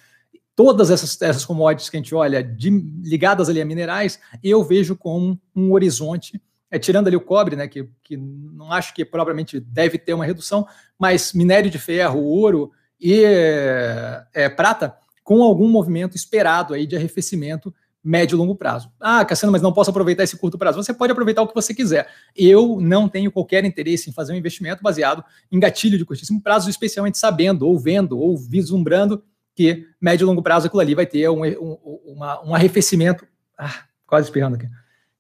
todas 0.55 0.89
essas, 0.89 1.21
essas 1.21 1.45
commodities 1.45 1.89
que 1.89 1.97
a 1.97 1.99
gente 1.99 2.15
olha 2.15 2.41
de, 2.41 2.69
ligadas 2.69 3.49
ali 3.49 3.61
a 3.61 3.65
minerais, 3.65 4.19
eu 4.43 4.63
vejo 4.63 4.95
como 4.95 5.39
um 5.55 5.71
horizonte, 5.73 6.41
é, 6.71 6.79
tirando 6.79 7.07
ali 7.07 7.15
o 7.15 7.21
cobre, 7.21 7.55
né, 7.55 7.67
que, 7.67 7.87
que 8.03 8.15
não 8.15 8.71
acho 8.71 8.93
que 8.93 9.03
propriamente 9.03 9.59
deve 9.59 9.97
ter 9.97 10.13
uma 10.13 10.25
redução, 10.25 10.65
mas 10.97 11.33
minério 11.33 11.69
de 11.69 11.77
ferro, 11.77 12.21
ouro 12.21 12.71
e 12.99 13.21
é, 14.33 14.49
prata, 14.49 14.95
com 15.23 15.43
algum 15.43 15.67
movimento 15.67 16.15
esperado 16.15 16.73
aí 16.73 16.87
de 16.87 16.95
arrefecimento 16.95 17.73
médio 18.05 18.35
e 18.35 18.37
longo 18.37 18.55
prazo. 18.55 18.91
Ah, 18.99 19.25
Cassiano, 19.25 19.51
mas 19.51 19.63
não 19.63 19.73
posso 19.73 19.89
aproveitar 19.89 20.23
esse 20.23 20.37
curto 20.37 20.59
prazo. 20.59 20.81
Você 20.81 20.93
pode 20.93 21.11
aproveitar 21.11 21.41
o 21.41 21.47
que 21.47 21.55
você 21.55 21.73
quiser. 21.73 22.07
Eu 22.35 22.79
não 22.79 23.09
tenho 23.09 23.31
qualquer 23.31 23.65
interesse 23.65 24.07
em 24.07 24.13
fazer 24.13 24.31
um 24.31 24.35
investimento 24.35 24.83
baseado 24.83 25.23
em 25.51 25.59
gatilho 25.59 25.97
de 25.97 26.05
curtíssimo 26.05 26.39
prazo, 26.39 26.69
especialmente 26.69 27.17
sabendo, 27.17 27.67
ou 27.67 27.79
vendo, 27.79 28.19
ou 28.19 28.37
vislumbrando 28.37 29.23
que 29.55 29.87
médio 29.99 30.25
e 30.25 30.27
longo 30.27 30.43
prazo 30.43 30.67
aquilo 30.67 30.81
ali 30.81 30.93
vai 30.93 31.05
ter 31.05 31.29
um, 31.29 31.43
um, 31.43 31.99
uma, 32.05 32.45
um 32.45 32.53
arrefecimento. 32.53 33.25
Ah, 33.57 33.83
quase 34.05 34.27
espirrando 34.27 34.55
aqui. 34.55 34.67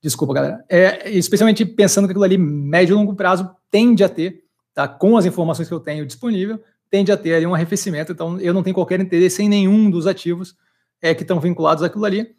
Desculpa, 0.01 0.33
galera. 0.33 0.63
É, 0.69 1.09
especialmente 1.09 1.65
pensando 1.65 2.05
que 2.05 2.11
aquilo 2.11 2.25
ali, 2.25 2.37
médio 2.37 2.93
e 2.93 2.95
longo 2.95 3.15
prazo, 3.15 3.49
tende 3.71 4.03
a 4.03 4.09
ter, 4.09 4.43
tá? 4.73 4.87
com 4.87 5.17
as 5.17 5.25
informações 5.25 5.67
que 5.67 5.73
eu 5.73 5.79
tenho 5.79 6.05
disponível, 6.05 6.61
tende 6.91 7.11
a 7.11 7.17
ter 7.17 7.33
ali 7.33 7.47
um 7.47 7.55
arrefecimento. 7.55 8.11
Então, 8.11 8.39
eu 8.39 8.53
não 8.53 8.61
tenho 8.61 8.75
qualquer 8.75 8.99
interesse 8.99 9.41
em 9.41 9.49
nenhum 9.49 9.89
dos 9.89 10.05
ativos 10.05 10.55
é, 11.01 11.15
que 11.15 11.23
estão 11.23 11.39
vinculados 11.39 11.81
àquilo 11.81 12.05
ali, 12.05 12.35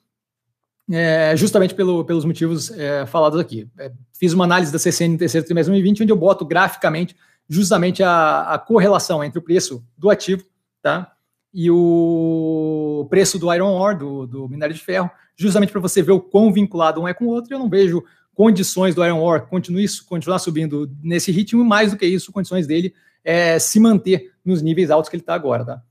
é, 0.90 1.34
justamente 1.36 1.74
pelo, 1.74 2.04
pelos 2.04 2.24
motivos 2.24 2.70
é, 2.70 3.06
falados 3.06 3.40
aqui. 3.40 3.68
É, 3.78 3.90
fiz 4.12 4.32
uma 4.32 4.44
análise 4.44 4.70
da 4.70 4.78
CCN 4.78 5.14
no 5.14 5.18
terceiro 5.18 5.44
trimestre 5.44 5.72
de 5.72 5.80
2020, 5.80 6.02
onde 6.02 6.12
eu 6.12 6.16
boto 6.16 6.44
graficamente 6.44 7.16
justamente 7.48 8.02
a, 8.02 8.42
a 8.42 8.58
correlação 8.58 9.24
entre 9.24 9.38
o 9.38 9.42
preço 9.42 9.84
do 9.96 10.10
ativo, 10.10 10.44
tá? 10.82 11.15
E 11.58 11.70
o 11.70 13.06
preço 13.08 13.38
do 13.38 13.50
iron 13.50 13.72
ore, 13.72 13.96
do, 13.96 14.26
do 14.26 14.46
minério 14.46 14.74
de 14.74 14.80
ferro, 14.82 15.10
justamente 15.34 15.72
para 15.72 15.80
você 15.80 16.02
ver 16.02 16.12
o 16.12 16.20
quão 16.20 16.52
vinculado 16.52 17.00
um 17.00 17.08
é 17.08 17.14
com 17.14 17.24
o 17.24 17.28
outro. 17.28 17.54
Eu 17.54 17.58
não 17.58 17.70
vejo 17.70 18.04
condições 18.34 18.94
do 18.94 19.02
iron 19.02 19.22
ore 19.22 19.46
continuar, 19.46 19.82
continuar 20.06 20.38
subindo 20.38 20.94
nesse 21.02 21.32
ritmo, 21.32 21.64
mais 21.64 21.92
do 21.92 21.96
que 21.96 22.04
isso, 22.04 22.30
condições 22.30 22.66
dele 22.66 22.94
é, 23.24 23.58
se 23.58 23.80
manter 23.80 24.34
nos 24.44 24.60
níveis 24.60 24.90
altos 24.90 25.08
que 25.08 25.16
ele 25.16 25.22
está 25.22 25.32
agora. 25.32 25.64
Tá? 25.64 25.82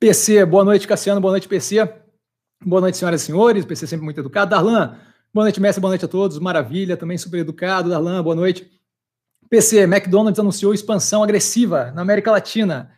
PC, 0.00 0.42
boa 0.46 0.64
noite, 0.64 0.88
Cassiano, 0.88 1.20
boa 1.20 1.32
noite, 1.32 1.46
PC. 1.46 1.86
Boa 2.64 2.80
noite, 2.80 2.96
senhoras 2.96 3.20
e 3.20 3.26
senhores. 3.26 3.66
PC 3.66 3.86
sempre 3.86 4.06
muito 4.06 4.20
educado. 4.20 4.50
Darlan, 4.52 4.96
Boa 5.34 5.46
noite, 5.46 5.60
mestre, 5.60 5.80
boa 5.80 5.90
noite 5.90 6.04
a 6.04 6.08
todos. 6.08 6.38
Maravilha, 6.38 6.96
também 6.96 7.18
super 7.18 7.40
educado. 7.40 7.90
Darlan, 7.90 8.22
boa 8.22 8.36
noite. 8.36 8.70
PC, 9.54 9.82
McDonald's 9.82 10.40
anunciou 10.40 10.74
expansão 10.74 11.22
agressiva 11.22 11.92
na 11.92 12.02
América 12.02 12.28
Latina. 12.32 12.90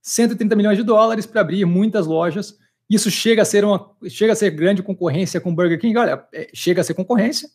130 0.00 0.54
milhões 0.54 0.78
de 0.78 0.84
dólares 0.84 1.26
para 1.26 1.40
abrir 1.40 1.64
muitas 1.64 2.06
lojas. 2.06 2.56
Isso 2.88 3.10
chega 3.10 3.42
a 3.42 3.44
ser 3.44 3.64
uma 3.64 3.90
chega 4.08 4.32
a 4.32 4.36
ser 4.36 4.50
grande 4.50 4.80
concorrência 4.80 5.40
com 5.40 5.52
Burger 5.52 5.80
King. 5.80 5.98
Olha, 5.98 6.24
é, 6.32 6.50
chega 6.54 6.82
a 6.82 6.84
ser 6.84 6.94
concorrência, 6.94 7.50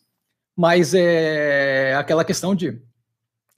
mas 0.57 0.93
é 0.93 1.95
aquela 1.95 2.25
questão 2.25 2.53
de 2.53 2.81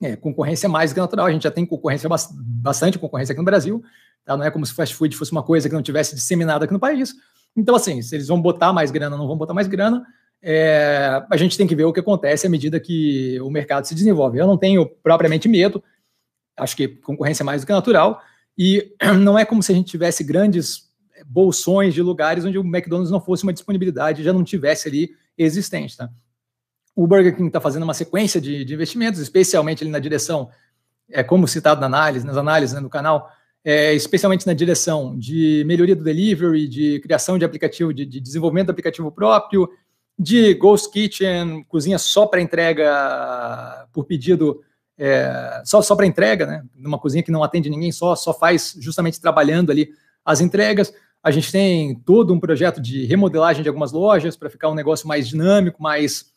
é, 0.00 0.14
concorrência 0.14 0.68
mais 0.68 0.92
que 0.92 1.00
natural. 1.00 1.26
A 1.26 1.32
gente 1.32 1.42
já 1.42 1.50
tem 1.50 1.66
concorrência, 1.66 2.08
bastante 2.08 2.96
concorrência 2.96 3.32
aqui 3.32 3.40
no 3.40 3.44
Brasil. 3.44 3.82
Tá? 4.24 4.36
Não 4.36 4.44
é 4.44 4.52
como 4.52 4.64
se 4.64 4.72
fast 4.72 4.94
food 4.94 5.16
fosse 5.16 5.32
uma 5.32 5.42
coisa 5.42 5.68
que 5.68 5.74
não 5.74 5.82
tivesse 5.82 6.14
disseminada 6.14 6.64
aqui 6.64 6.72
no 6.72 6.78
país. 6.78 7.12
Então, 7.56 7.74
assim, 7.74 8.00
se 8.02 8.14
eles 8.14 8.28
vão 8.28 8.40
botar 8.40 8.72
mais 8.72 8.92
grana, 8.92 9.16
não 9.16 9.26
vão 9.26 9.36
botar 9.36 9.52
mais 9.52 9.66
grana, 9.66 10.06
é, 10.48 11.26
a 11.28 11.36
gente 11.36 11.58
tem 11.58 11.66
que 11.66 11.74
ver 11.74 11.86
o 11.86 11.92
que 11.92 11.98
acontece 11.98 12.46
à 12.46 12.50
medida 12.50 12.78
que 12.78 13.36
o 13.40 13.50
mercado 13.50 13.84
se 13.84 13.96
desenvolve. 13.96 14.38
Eu 14.38 14.46
não 14.46 14.56
tenho 14.56 14.86
propriamente 14.86 15.48
medo, 15.48 15.82
acho 16.56 16.76
que 16.76 16.86
concorrência 16.86 17.42
é 17.42 17.44
mais 17.44 17.62
do 17.62 17.66
que 17.66 17.72
natural, 17.72 18.22
e 18.56 18.94
não 19.20 19.36
é 19.36 19.44
como 19.44 19.60
se 19.60 19.72
a 19.72 19.74
gente 19.74 19.90
tivesse 19.90 20.22
grandes 20.22 20.88
bolsões 21.26 21.94
de 21.94 22.00
lugares 22.00 22.44
onde 22.44 22.56
o 22.58 22.62
McDonald's 22.62 23.10
não 23.10 23.20
fosse 23.20 23.42
uma 23.42 23.52
disponibilidade, 23.52 24.22
já 24.22 24.32
não 24.32 24.44
tivesse 24.44 24.86
ali 24.86 25.10
existente. 25.36 25.96
Tá? 25.96 26.08
O 26.94 27.08
Burger 27.08 27.34
King 27.34 27.48
está 27.48 27.60
fazendo 27.60 27.82
uma 27.82 27.94
sequência 27.94 28.40
de, 28.40 28.64
de, 28.64 28.72
investimentos, 28.72 29.18
especialmente 29.20 29.82
ali 29.82 29.90
na 29.90 29.98
direção, 29.98 30.48
é, 31.10 31.24
como 31.24 31.48
citado 31.48 31.80
na 31.80 31.86
análise, 31.88 32.24
nas 32.24 32.36
análises 32.36 32.72
né, 32.72 32.80
no 32.80 32.88
canal, 32.88 33.28
é, 33.64 33.94
especialmente 33.94 34.46
na 34.46 34.54
direção 34.54 35.18
de 35.18 35.64
melhoria 35.66 35.96
do 35.96 36.04
delivery, 36.04 36.68
de 36.68 37.00
criação 37.00 37.36
de 37.36 37.44
aplicativo, 37.44 37.92
de, 37.92 38.06
de 38.06 38.20
desenvolvimento 38.20 38.66
do 38.66 38.70
aplicativo 38.70 39.10
próprio, 39.10 39.68
de 40.18 40.54
Ghost 40.54 40.90
Kitchen, 40.90 41.64
cozinha 41.64 41.98
só 41.98 42.26
para 42.26 42.40
entrega 42.40 43.86
por 43.92 44.04
pedido, 44.04 44.62
é, 44.98 45.62
só, 45.64 45.82
só 45.82 45.94
para 45.94 46.06
entrega, 46.06 46.46
né? 46.46 46.64
Numa 46.74 46.98
cozinha 46.98 47.22
que 47.22 47.30
não 47.30 47.42
atende 47.42 47.68
ninguém, 47.68 47.92
só, 47.92 48.14
só 48.16 48.32
faz 48.32 48.74
justamente 48.78 49.20
trabalhando 49.20 49.70
ali 49.70 49.90
as 50.24 50.40
entregas. 50.40 50.92
A 51.22 51.30
gente 51.30 51.52
tem 51.52 51.94
todo 51.94 52.32
um 52.32 52.40
projeto 52.40 52.80
de 52.80 53.04
remodelagem 53.04 53.62
de 53.62 53.68
algumas 53.68 53.92
lojas 53.92 54.36
para 54.36 54.48
ficar 54.48 54.70
um 54.70 54.74
negócio 54.74 55.06
mais 55.06 55.28
dinâmico, 55.28 55.82
mais 55.82 56.32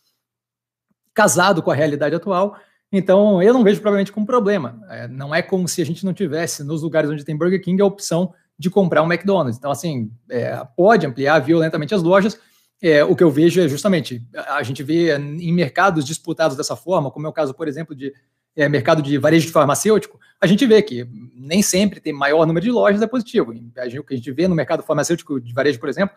casado 1.13 1.62
com 1.62 1.71
a 1.71 1.75
realidade 1.75 2.15
atual. 2.15 2.57
Então, 2.91 3.41
eu 3.41 3.53
não 3.53 3.63
vejo 3.63 3.81
provavelmente 3.81 4.12
como 4.12 4.25
problema. 4.25 4.81
É, 4.89 5.07
não 5.07 5.33
é 5.33 5.41
como 5.41 5.67
se 5.67 5.81
a 5.81 5.86
gente 5.86 6.03
não 6.03 6.13
tivesse 6.13 6.63
nos 6.63 6.81
lugares 6.81 7.09
onde 7.09 7.24
tem 7.24 7.38
Burger 7.38 7.62
King 7.62 7.81
a 7.81 7.86
opção 7.86 8.33
de 8.57 8.69
comprar 8.69 9.03
um 9.03 9.12
McDonald's. 9.12 9.57
Então, 9.57 9.71
assim, 9.71 10.12
é, 10.29 10.65
pode 10.75 11.05
ampliar 11.05 11.39
violentamente 11.39 11.93
as 11.93 12.01
lojas, 12.01 12.39
é, 12.81 13.03
o 13.03 13.15
que 13.15 13.24
eu 13.24 13.29
vejo 13.29 13.62
é 13.62 13.67
justamente, 13.67 14.24
a 14.48 14.63
gente 14.63 14.81
vê 14.83 15.15
em 15.17 15.51
mercados 15.51 16.05
disputados 16.05 16.55
dessa 16.55 16.75
forma, 16.75 17.12
como 17.12 17.27
é 17.27 17.29
o 17.29 17.33
caso, 17.33 17.53
por 17.53 17.67
exemplo, 17.67 17.93
de 17.93 18.13
é, 18.55 18.69
mercado 18.69 19.01
de 19.01 19.17
varejo 19.17 19.48
de 19.48 19.51
farmacêutico, 19.51 20.19
a 20.39 20.48
gente 20.48 20.65
vê 20.65 20.81
que 20.81 21.07
nem 21.36 21.62
sempre 21.62 22.00
tem 22.00 22.13
maior 22.13 22.45
número 22.45 22.63
de 22.63 22.71
lojas 22.71 23.01
é 23.01 23.07
positivo. 23.07 23.51
O 23.51 24.03
que 24.03 24.13
a 24.13 24.17
gente 24.17 24.31
vê 24.31 24.48
no 24.48 24.55
mercado 24.55 24.83
farmacêutico 24.83 25.39
de 25.39 25.53
varejo, 25.53 25.79
por 25.79 25.89
exemplo, 25.89 26.15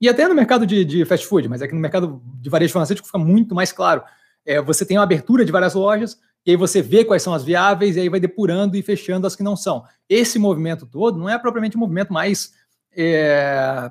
e 0.00 0.08
até 0.08 0.28
no 0.28 0.34
mercado 0.34 0.66
de, 0.66 0.84
de 0.84 1.04
fast 1.04 1.26
food, 1.26 1.48
mas 1.48 1.62
é 1.62 1.68
que 1.68 1.74
no 1.74 1.80
mercado 1.80 2.22
de 2.40 2.50
varejo 2.50 2.72
farmacêutico 2.72 3.06
fica 3.06 3.18
muito 3.18 3.54
mais 3.54 3.72
claro. 3.72 4.02
É, 4.46 4.60
você 4.60 4.84
tem 4.84 4.96
uma 4.96 5.04
abertura 5.04 5.44
de 5.44 5.50
várias 5.50 5.74
lojas, 5.74 6.18
e 6.46 6.50
aí 6.50 6.56
você 6.56 6.82
vê 6.82 7.04
quais 7.04 7.22
são 7.22 7.32
as 7.32 7.42
viáveis, 7.42 7.96
e 7.96 8.00
aí 8.00 8.08
vai 8.08 8.20
depurando 8.20 8.76
e 8.76 8.82
fechando 8.82 9.26
as 9.26 9.34
que 9.34 9.42
não 9.42 9.56
são. 9.56 9.84
Esse 10.08 10.38
movimento 10.38 10.86
todo 10.86 11.18
não 11.18 11.28
é 11.28 11.38
propriamente 11.38 11.76
um 11.76 11.80
movimento 11.80 12.12
mais 12.12 12.52
é, 12.96 13.90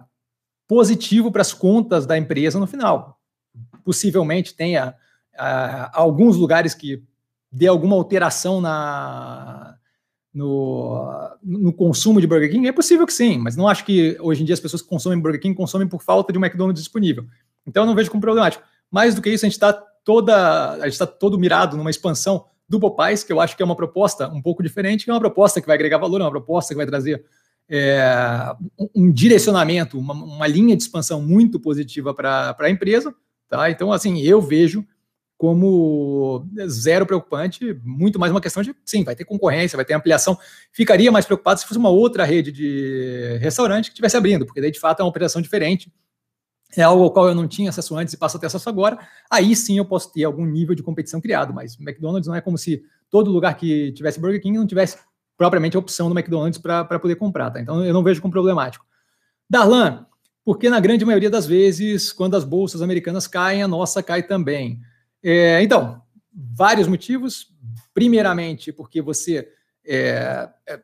positivo 0.74 1.32
para 1.32 1.44
as 1.44 1.54
contas 1.54 2.08
da 2.08 2.18
empresa 2.18 2.60
no 2.60 2.66
final. 2.66 3.20
Possivelmente 3.86 4.56
tenha 4.56 4.96
uh, 5.36 5.90
alguns 5.94 6.36
lugares 6.36 6.74
que 6.74 7.04
dê 7.52 7.68
alguma 7.68 7.96
alteração 7.96 8.60
na, 8.60 9.76
no, 10.34 11.30
no, 11.44 11.72
consumo 11.72 12.20
de 12.20 12.26
Burger 12.26 12.50
King? 12.50 12.68
É 12.68 12.72
possível 12.72 13.06
que 13.06 13.14
sim, 13.14 13.38
mas 13.38 13.56
não 13.56 13.68
acho 13.68 13.86
que 13.86 14.18
hoje 14.20 14.42
em 14.42 14.46
dia 14.46 14.54
as 14.54 14.60
pessoas 14.60 14.82
que 14.82 14.90
consomem 14.90 15.20
Burger 15.20 15.40
King 15.40 15.56
consomem 15.56 15.88
por 15.88 16.02
falta 16.02 16.34
de 16.34 16.40
um 16.40 16.44
McDonald's 16.44 16.82
disponível. 16.82 17.24
Então 17.68 17.84
eu 17.84 17.88
não 17.88 17.94
vejo 17.94 18.10
como 18.10 18.22
problemático. 18.22 18.64
Mais 18.90 19.14
do 19.14 19.22
que 19.22 19.30
isso, 19.30 19.46
a 19.46 19.50
gente 19.50 19.54
está 19.54 19.72
toda 20.04 20.72
a 20.72 20.86
gente 20.86 20.94
está 20.94 21.06
todo 21.06 21.38
mirado 21.38 21.78
numa 21.78 21.92
expansão 21.92 22.46
do 22.68 22.80
Popeyes, 22.80 23.24
que 23.24 23.32
eu 23.32 23.40
acho 23.40 23.56
que 23.56 23.62
é 23.62 23.66
uma 23.66 23.76
proposta 23.76 24.28
um 24.28 24.42
pouco 24.42 24.64
diferente, 24.64 25.06
que 25.06 25.12
é 25.12 25.14
uma 25.14 25.20
proposta 25.20 25.62
que 25.62 25.68
vai 25.68 25.76
agregar 25.76 26.00
valor, 26.00 26.20
é 26.20 26.24
uma 26.24 26.32
proposta 26.32 26.74
que 26.74 26.78
vai 26.78 26.88
trazer 26.88 27.24
é, 27.70 28.56
um 28.96 29.12
direcionamento, 29.12 29.98
uma, 29.98 30.14
uma, 30.14 30.48
linha 30.48 30.76
de 30.76 30.84
expansão 30.84 31.22
muito 31.22 31.60
positiva 31.60 32.14
para 32.14 32.56
a 32.60 32.70
empresa. 32.70 33.14
Tá? 33.50 33.70
Então, 33.70 33.92
assim, 33.92 34.22
eu 34.22 34.42
vejo 34.42 34.86
como 35.38 36.48
zero 36.70 37.06
preocupante, 37.06 37.78
muito 37.84 38.18
mais 38.18 38.32
uma 38.32 38.40
questão 38.40 38.64
de, 38.64 38.74
sim, 38.86 39.04
vai 39.04 39.16
ter 39.16 39.26
concorrência, 39.26 39.76
vai 39.76 39.84
ter 39.84 39.94
ampliação. 39.94 40.38
Ficaria 40.72 41.12
mais 41.12 41.26
preocupado 41.26 41.60
se 41.60 41.66
fosse 41.66 41.78
uma 41.78 41.90
outra 41.90 42.24
rede 42.24 42.52
de 42.52 43.38
restaurante 43.42 43.86
que 43.86 43.92
estivesse 43.92 44.16
abrindo, 44.16 44.46
porque 44.46 44.62
daí, 44.62 44.72
de 44.72 44.80
fato, 44.80 45.02
é 45.02 45.04
uma 45.04 45.10
operação 45.10 45.42
diferente, 45.42 45.92
é 46.78 46.82
algo 46.82 47.04
ao 47.04 47.12
qual 47.12 47.28
eu 47.28 47.36
não 47.36 47.48
tinha 47.48 47.70
acesso 47.70 47.96
antes 47.96 48.14
e 48.14 48.18
passo 48.18 48.38
a 48.38 48.40
ter 48.40 48.48
acesso 48.48 48.70
agora, 48.70 48.98
aí 49.30 49.56
sim 49.56 49.78
eu 49.78 49.86
posso 49.86 50.12
ter 50.14 50.24
algum 50.24 50.46
nível 50.46 50.74
de 50.74 50.82
competição 50.82 51.20
criado, 51.20 51.54
mas 51.54 51.78
McDonald's 51.80 52.28
não 52.28 52.36
é 52.36 52.42
como 52.42 52.58
se 52.58 52.84
todo 53.10 53.30
lugar 53.30 53.56
que 53.56 53.92
tivesse 53.92 54.20
Burger 54.20 54.42
King 54.42 54.58
não 54.58 54.66
tivesse 54.66 54.98
propriamente 55.38 55.76
a 55.76 55.80
opção 55.80 56.10
do 56.10 56.18
McDonald's 56.18 56.60
para 56.60 57.00
poder 57.00 57.16
comprar, 57.16 57.52
tá? 57.52 57.60
Então 57.60 57.84
eu 57.84 57.94
não 57.94 58.04
vejo 58.04 58.22
como 58.22 58.32
problemático. 58.32 58.86
Darlan, 59.50 60.06
porque 60.46 60.70
na 60.70 60.80
grande 60.80 61.06
maioria 61.06 61.30
das 61.30 61.46
vezes, 61.46 62.12
quando 62.12 62.36
as 62.36 62.44
bolsas 62.44 62.82
americanas 62.82 63.28
caem, 63.28 63.64
a 63.64 63.68
nossa 63.68 64.04
cai 64.04 64.24
também. 64.24 64.80
É, 65.24 65.62
então, 65.62 66.02
vários 66.34 66.88
motivos. 66.88 67.52
Primeiramente, 67.94 68.72
porque 68.72 69.02
você 69.02 69.48
é, 69.86 70.50
é, 70.68 70.80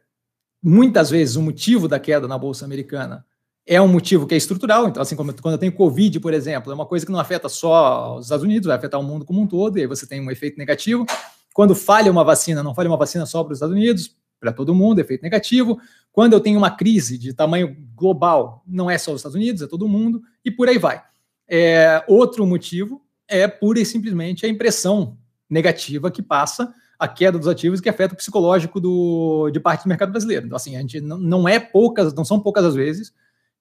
muitas 0.61 1.09
vezes 1.09 1.35
o 1.35 1.41
motivo 1.41 1.87
da 1.87 1.99
queda 1.99 2.27
na 2.27 2.37
bolsa 2.37 2.65
americana 2.65 3.25
é 3.65 3.81
um 3.81 3.87
motivo 3.87 4.25
que 4.25 4.33
é 4.33 4.37
estrutural. 4.37 4.87
Então, 4.87 5.01
assim 5.01 5.15
como 5.15 5.33
quando 5.41 5.53
eu 5.53 5.59
tenho 5.59 5.71
Covid, 5.71 6.19
por 6.19 6.33
exemplo, 6.33 6.71
é 6.71 6.75
uma 6.75 6.85
coisa 6.85 7.05
que 7.05 7.11
não 7.11 7.19
afeta 7.19 7.47
só 7.47 8.17
os 8.17 8.25
Estados 8.25 8.43
Unidos, 8.43 8.67
vai 8.67 8.77
afetar 8.77 8.99
o 8.99 9.03
mundo 9.03 9.25
como 9.25 9.41
um 9.41 9.47
todo, 9.47 9.77
e 9.77 9.81
aí 9.81 9.87
você 9.87 10.07
tem 10.07 10.19
um 10.19 10.31
efeito 10.31 10.57
negativo. 10.57 11.05
Quando 11.53 11.75
falha 11.75 12.11
uma 12.11 12.23
vacina, 12.23 12.63
não 12.63 12.73
falha 12.73 12.89
uma 12.89 12.97
vacina 12.97 13.25
só 13.25 13.43
para 13.43 13.51
os 13.51 13.57
Estados 13.57 13.75
Unidos, 13.75 14.15
para 14.39 14.53
todo 14.53 14.75
mundo, 14.75 14.99
efeito 14.99 15.21
negativo. 15.21 15.79
Quando 16.11 16.33
eu 16.33 16.39
tenho 16.39 16.57
uma 16.57 16.71
crise 16.71 17.17
de 17.17 17.33
tamanho 17.33 17.75
global, 17.95 18.63
não 18.65 18.89
é 18.89 18.97
só 18.97 19.11
os 19.11 19.19
Estados 19.19 19.35
Unidos, 19.35 19.61
é 19.61 19.67
todo 19.67 19.87
mundo, 19.87 20.21
e 20.43 20.49
por 20.49 20.67
aí 20.69 20.77
vai. 20.77 21.01
É, 21.47 22.03
outro 22.07 22.45
motivo 22.45 23.01
é 23.27 23.47
pura 23.47 23.79
e 23.79 23.85
simplesmente 23.85 24.45
a 24.45 24.49
impressão 24.49 25.17
negativa 25.49 26.11
que 26.11 26.21
passa 26.21 26.73
a 26.97 27.07
queda 27.07 27.39
dos 27.39 27.47
ativos 27.47 27.79
que 27.79 27.89
afeta 27.89 28.13
o 28.13 28.17
psicológico 28.17 28.79
do, 28.79 29.49
de 29.51 29.59
parte 29.59 29.83
do 29.83 29.87
mercado 29.87 30.11
brasileiro. 30.11 30.45
Então, 30.45 30.57
assim, 30.57 30.75
a 30.75 30.81
gente 30.81 30.99
não, 30.99 31.17
não 31.17 31.47
é 31.47 31.59
poucas, 31.59 32.13
não 32.13 32.25
são 32.25 32.39
poucas 32.39 32.65
as 32.65 32.75
vezes 32.75 33.13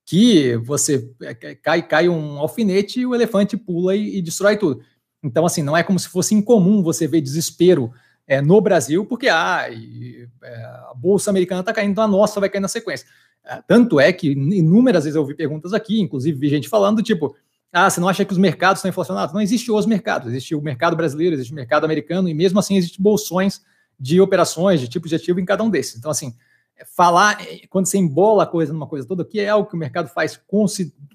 que 0.05 0.57
você 0.57 1.13
é, 1.23 1.35
cai, 1.35 1.87
cai 1.87 2.09
um 2.09 2.39
alfinete 2.39 3.01
e 3.01 3.07
o 3.07 3.15
elefante 3.15 3.57
pula 3.57 3.95
e, 3.95 4.19
e 4.19 4.23
destrói 4.23 4.57
tudo. 4.57 4.83
Então, 5.23 5.47
assim, 5.47 5.63
não 5.63 5.77
é 5.77 5.83
como 5.83 5.99
se 5.99 6.09
fosse 6.09 6.35
incomum 6.35 6.83
você 6.83 7.07
ver 7.07 7.21
desespero 7.21 7.93
é, 8.29 8.43
no 8.43 8.61
Brasil, 8.61 9.07
porque 9.07 9.29
ah, 9.29 9.67
e, 9.71 10.29
é, 10.43 10.55
a 10.55 10.93
Bolsa 10.95 11.31
Americana 11.31 11.61
está 11.61 11.73
caindo, 11.73 11.93
então 11.93 12.05
a 12.05 12.09
nossa 12.09 12.39
vai 12.39 12.51
cair 12.51 12.61
na 12.61 12.69
sequência. 12.69 13.09
É, 13.45 13.63
tanto 13.67 13.99
é 13.99 14.13
que 14.13 14.31
inúmeras 14.31 15.05
vezes 15.05 15.17
eu 15.17 15.23
ouvi 15.23 15.35
perguntas 15.35 15.73
aqui, 15.73 15.99
inclusive 15.99 16.39
vi 16.39 16.51
gente 16.51 16.69
falando, 16.69 17.03
tipo, 17.03 17.35
ah, 17.73 17.89
você 17.89 18.01
não 18.01 18.09
acha 18.09 18.25
que 18.27 18.33
os 18.33 18.39
mercados 18.39 18.81
estão 18.81 18.91
inflacionados? 18.91 19.35
Não 19.35 19.41
existe 19.41 19.73
os 19.73 19.87
mercados, 19.87 20.29
existe 20.29 20.55
o 20.55 20.61
mercado 20.61 20.95
brasileiro, 20.95 21.35
existe 21.35 21.53
o 21.53 21.57
mercado 21.57 21.85
americano, 21.85 22.29
e 22.29 22.35
mesmo 22.35 22.59
assim 22.59 22.77
existe 22.77 23.01
bolsões 23.01 23.63
de 23.99 24.21
operações, 24.21 24.81
de 24.81 24.89
tipos 24.89 25.09
de 25.09 25.17
ativo 25.17 25.41
em 25.41 25.45
cada 25.45 25.65
um 25.65 25.71
desses. 25.71 25.97
Então, 25.97 26.11
assim, 26.11 26.35
é, 26.77 26.85
falar, 26.85 27.41
é, 27.41 27.67
quando 27.69 27.87
você 27.87 27.97
embola 27.97 28.43
a 28.43 28.47
coisa 28.47 28.75
numa 28.75 28.87
coisa 28.87 29.09
toda, 29.09 29.25
que 29.25 29.41
é 29.41 29.49
algo 29.49 29.69
que 29.69 29.75
o 29.75 29.79
mercado 29.79 30.09
faz 30.09 30.39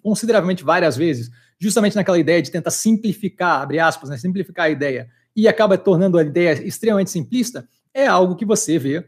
consideravelmente 0.01 0.63
várias 0.63 0.97
vezes, 0.97 1.29
justamente 1.59 1.95
naquela 1.95 2.17
ideia 2.17 2.41
de 2.41 2.51
tentar 2.51 2.71
simplificar, 2.71 3.61
abre 3.61 3.79
aspas, 3.79 4.09
né, 4.09 4.17
simplificar 4.17 4.65
a 4.65 4.69
ideia 4.69 5.09
e 5.35 5.47
acaba 5.47 5.77
tornando 5.77 6.17
a 6.17 6.23
ideia 6.23 6.53
extremamente 6.65 7.11
simplista, 7.11 7.67
é 7.93 8.07
algo 8.07 8.35
que 8.35 8.45
você 8.45 8.77
vê 8.77 9.07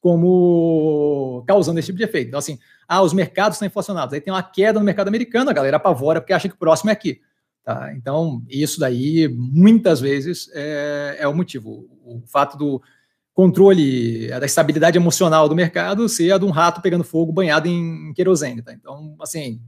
como 0.00 1.44
causando 1.46 1.78
esse 1.78 1.86
tipo 1.86 1.98
de 1.98 2.04
efeito. 2.04 2.28
Então, 2.28 2.38
assim, 2.38 2.58
ah, 2.88 3.02
os 3.02 3.12
mercados 3.12 3.56
estão 3.56 3.66
inflacionados, 3.66 4.14
aí 4.14 4.20
tem 4.20 4.32
uma 4.32 4.42
queda 4.42 4.78
no 4.78 4.84
mercado 4.84 5.08
americano, 5.08 5.50
a 5.50 5.52
galera 5.52 5.76
apavora 5.76 6.20
porque 6.20 6.32
acha 6.32 6.48
que 6.48 6.54
o 6.54 6.58
próximo 6.58 6.90
é 6.90 6.92
aqui. 6.92 7.20
Tá? 7.62 7.92
Então, 7.94 8.42
isso 8.48 8.80
daí, 8.80 9.28
muitas 9.28 10.00
vezes, 10.00 10.50
é, 10.54 11.16
é 11.20 11.28
o 11.28 11.34
motivo. 11.34 11.86
O 12.04 12.22
fato 12.26 12.56
do 12.56 12.82
controle, 13.34 14.28
da 14.28 14.46
estabilidade 14.46 14.98
emocional 14.98 15.48
do 15.48 15.54
mercado 15.54 16.08
ser 16.08 16.32
a 16.32 16.38
de 16.38 16.44
um 16.44 16.50
rato 16.50 16.80
pegando 16.80 17.04
fogo 17.04 17.32
banhado 17.32 17.68
em 17.68 18.12
querosene. 18.14 18.62
Tá? 18.62 18.72
Então, 18.72 19.14
assim, 19.20 19.60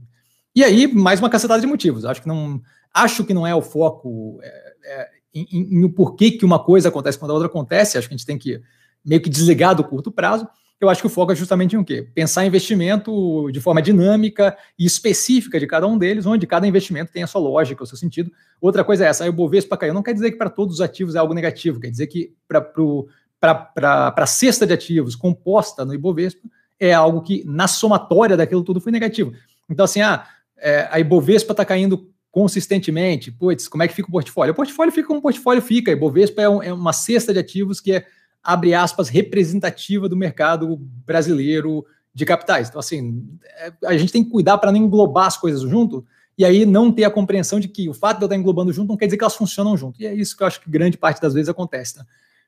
e 0.55 0.63
aí, 0.63 0.87
mais 0.87 1.19
uma 1.19 1.29
cacetada 1.29 1.61
de 1.61 1.67
motivos. 1.67 2.05
Acho 2.05 2.21
que 2.21 2.27
não, 2.27 2.61
acho 2.93 3.23
que 3.23 3.33
não 3.33 3.45
é 3.45 3.55
o 3.55 3.61
foco. 3.61 4.39
É, 4.41 4.73
é, 4.85 5.09
em, 5.33 5.47
em, 5.51 5.75
em 5.75 5.83
o 5.83 5.89
porquê 5.89 6.31
que 6.31 6.45
uma 6.45 6.63
coisa 6.63 6.89
acontece 6.89 7.17
quando 7.17 7.31
a 7.31 7.33
outra 7.33 7.47
acontece, 7.47 7.97
acho 7.97 8.07
que 8.07 8.13
a 8.13 8.17
gente 8.17 8.25
tem 8.25 8.37
que 8.37 8.61
meio 9.03 9.21
que 9.21 9.29
desligar 9.29 9.75
do 9.75 9.83
curto 9.83 10.11
prazo. 10.11 10.47
eu 10.79 10.89
acho 10.89 11.01
que 11.01 11.07
o 11.07 11.09
foco 11.09 11.31
é 11.31 11.35
justamente 11.35 11.75
em 11.75 11.79
o 11.79 11.83
quê? 11.85 12.07
Pensar 12.13 12.45
investimento 12.45 13.49
de 13.51 13.59
forma 13.59 13.81
dinâmica 13.81 14.55
e 14.77 14.85
específica 14.85 15.59
de 15.59 15.65
cada 15.67 15.87
um 15.87 15.97
deles, 15.97 16.25
onde 16.25 16.45
cada 16.45 16.67
investimento 16.67 17.11
tem 17.11 17.23
a 17.23 17.27
sua 17.27 17.41
lógica, 17.41 17.83
o 17.83 17.87
seu 17.87 17.97
sentido. 17.97 18.31
Outra 18.61 18.83
coisa 18.83 19.05
é 19.05 19.07
essa, 19.07 19.23
aí 19.23 19.29
o 19.29 19.33
Bovespa 19.33 19.77
caiu. 19.77 19.93
Não 19.93 20.03
quer 20.03 20.13
dizer 20.13 20.31
que 20.31 20.37
para 20.37 20.49
todos 20.49 20.75
os 20.75 20.81
ativos 20.81 21.15
é 21.15 21.19
algo 21.19 21.33
negativo, 21.33 21.79
quer 21.79 21.89
dizer 21.89 22.07
que 22.07 22.33
para 22.47 24.13
a 24.17 24.27
cesta 24.27 24.65
de 24.65 24.73
ativos 24.73 25.15
composta 25.15 25.83
no 25.83 25.93
Ibovespa 25.93 26.47
é 26.79 26.93
algo 26.93 27.21
que, 27.21 27.43
na 27.45 27.67
somatória 27.67 28.35
daquilo 28.35 28.63
tudo, 28.63 28.81
foi 28.81 28.91
negativo. 28.91 29.33
Então, 29.69 29.85
assim, 29.85 30.01
ah, 30.01 30.25
é, 30.57 30.87
a 30.91 30.99
Ibovespa 30.99 31.53
está 31.53 31.65
caindo 31.65 32.12
consistentemente, 32.33 33.31
putz, 33.31 33.67
como 33.67 33.83
é 33.83 33.87
que 33.87 33.93
fica 33.93 34.09
o 34.09 34.11
portfólio? 34.11 34.53
O 34.53 34.55
portfólio 34.55 34.91
fica 34.91 35.07
como 35.07 35.19
o 35.19 35.21
portfólio 35.21 35.61
fica, 35.61 35.91
a 35.91 35.93
Ibovespa 35.93 36.41
é, 36.41 36.49
um, 36.49 36.63
é 36.63 36.73
uma 36.73 36.91
cesta 36.91 37.31
de 37.31 37.37
ativos 37.37 37.79
que 37.79 37.93
é 37.93 38.07
abre 38.43 38.73
aspas, 38.73 39.07
representativa 39.07 40.09
do 40.09 40.17
mercado 40.17 40.75
brasileiro 41.05 41.85
de 42.11 42.25
capitais. 42.25 42.69
Então, 42.69 42.79
assim, 42.79 43.23
é, 43.43 43.71
a 43.85 43.95
gente 43.95 44.11
tem 44.11 44.23
que 44.23 44.31
cuidar 44.31 44.57
para 44.57 44.71
não 44.71 44.79
englobar 44.79 45.27
as 45.27 45.37
coisas 45.37 45.61
junto 45.61 46.03
e 46.35 46.43
aí 46.43 46.65
não 46.65 46.91
ter 46.91 47.03
a 47.03 47.11
compreensão 47.11 47.59
de 47.59 47.67
que 47.67 47.87
o 47.87 47.93
fato 47.93 48.17
de 48.17 48.23
eu 48.23 48.25
estar 48.25 48.35
englobando 48.35 48.73
junto 48.73 48.89
não 48.89 48.97
quer 48.97 49.05
dizer 49.05 49.17
que 49.17 49.23
elas 49.23 49.35
funcionam 49.35 49.77
junto. 49.77 50.01
E 50.01 50.07
é 50.07 50.13
isso 50.13 50.35
que 50.35 50.41
eu 50.41 50.47
acho 50.47 50.59
que 50.59 50.71
grande 50.71 50.97
parte 50.97 51.21
das 51.21 51.35
vezes 51.35 51.49
acontece. 51.49 51.95
Tá? 51.95 52.05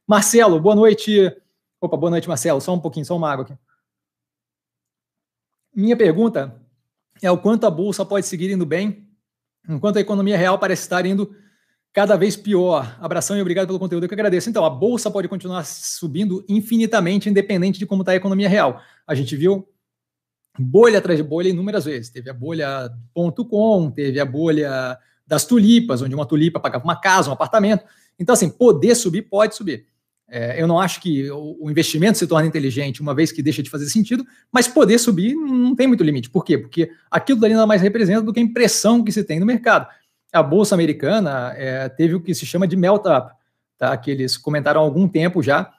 Marcelo, 0.08 0.60
boa 0.60 0.76
noite. 0.76 1.32
Opa, 1.80 1.96
boa 1.96 2.10
noite, 2.10 2.28
Marcelo. 2.28 2.60
Só 2.60 2.74
um 2.74 2.80
pouquinho, 2.80 3.06
só 3.06 3.16
uma 3.16 3.32
água 3.32 3.46
aqui. 3.46 3.54
Minha 5.76 5.96
pergunta 5.96 6.60
é 7.22 7.30
o 7.30 7.38
quanto 7.38 7.68
a 7.68 7.70
bolsa 7.70 8.04
pode 8.04 8.26
seguir 8.26 8.52
indo 8.52 8.66
bem, 8.66 9.05
enquanto 9.68 9.98
a 9.98 10.02
economia 10.02 10.38
real 10.38 10.58
parece 10.58 10.84
estar 10.84 11.06
indo 11.06 11.36
cada 11.94 12.18
vez 12.18 12.36
pior. 12.36 12.98
Abração 13.00 13.38
e 13.38 13.42
obrigado 13.42 13.68
pelo 13.68 13.80
conteúdo, 13.80 14.04
eu 14.04 14.10
que 14.10 14.14
agradeço. 14.14 14.50
Então, 14.50 14.66
a 14.66 14.70
bolsa 14.70 15.10
pode 15.10 15.28
continuar 15.30 15.66
subindo 15.66 16.44
infinitamente, 16.50 17.30
independente 17.30 17.80
de 17.80 17.86
como 17.86 18.02
está 18.02 18.12
a 18.12 18.16
economia 18.16 18.50
real. 18.50 18.82
A 19.08 19.16
gente 19.16 19.36
viu 19.36 19.66
bolha 20.60 21.00
atrás 21.00 21.18
de 21.18 21.24
bolha 21.24 21.50
inúmeras 21.50 21.86
vezes. 21.86 22.10
Teve 22.10 22.30
a 22.30 22.34
bolha.com, 22.34 23.92
teve 23.92 24.20
a 24.20 24.26
bolha 24.26 24.98
das 25.26 25.46
tulipas, 25.46 26.02
onde 26.02 26.14
uma 26.14 26.26
tulipa 26.26 26.60
pagava 26.60 26.84
uma 26.84 27.00
casa, 27.00 27.30
um 27.30 27.34
apartamento. 27.34 27.86
Então, 28.20 28.34
assim, 28.34 28.50
poder 28.50 28.96
subir, 28.96 29.24
pode 29.24 29.56
subir. 29.56 29.88
É, 30.28 30.60
eu 30.60 30.68
não 30.68 30.80
acho 30.80 31.00
que 31.02 31.30
o 31.32 31.70
investimento 31.70 32.18
se 32.18 32.26
torne 32.26 32.48
inteligente 32.48 33.02
uma 33.02 33.14
vez 33.14 33.32
que 33.32 33.44
deixa 33.44 33.62
de 33.62 33.70
fazer 33.70 33.86
sentido, 33.88 34.26
mas 34.52 34.68
poder 34.68 34.98
subir 34.98 35.36
não 35.36 35.76
tem 35.76 35.88
muito 35.88 36.04
limite. 36.04 36.30
Por 36.30 36.44
quê? 36.44 36.58
Porque 36.58 36.90
aquilo 37.12 37.40
dali 37.40 37.54
nada 37.54 37.68
mais 37.68 37.82
representa 37.82 38.22
do 38.22 38.34
que 38.34 38.40
a 38.40 38.44
impressão 38.44 39.04
que 39.04 39.12
se 39.12 39.24
tem 39.24 39.40
no 39.40 39.46
mercado 39.46 39.88
a 40.36 40.44
Bolsa 40.44 40.76
Americana 40.76 41.54
é, 41.56 41.88
teve 41.88 42.14
o 42.16 42.22
que 42.22 42.34
se 42.36 42.46
chama 42.46 42.68
de 42.68 42.76
melt-up, 42.76 43.32
tá? 43.78 43.96
que 43.96 44.12
eles 44.12 44.38
comentaram 44.38 44.82
há 44.82 44.84
algum 44.84 45.08
tempo 45.08 45.42
já, 45.42 45.72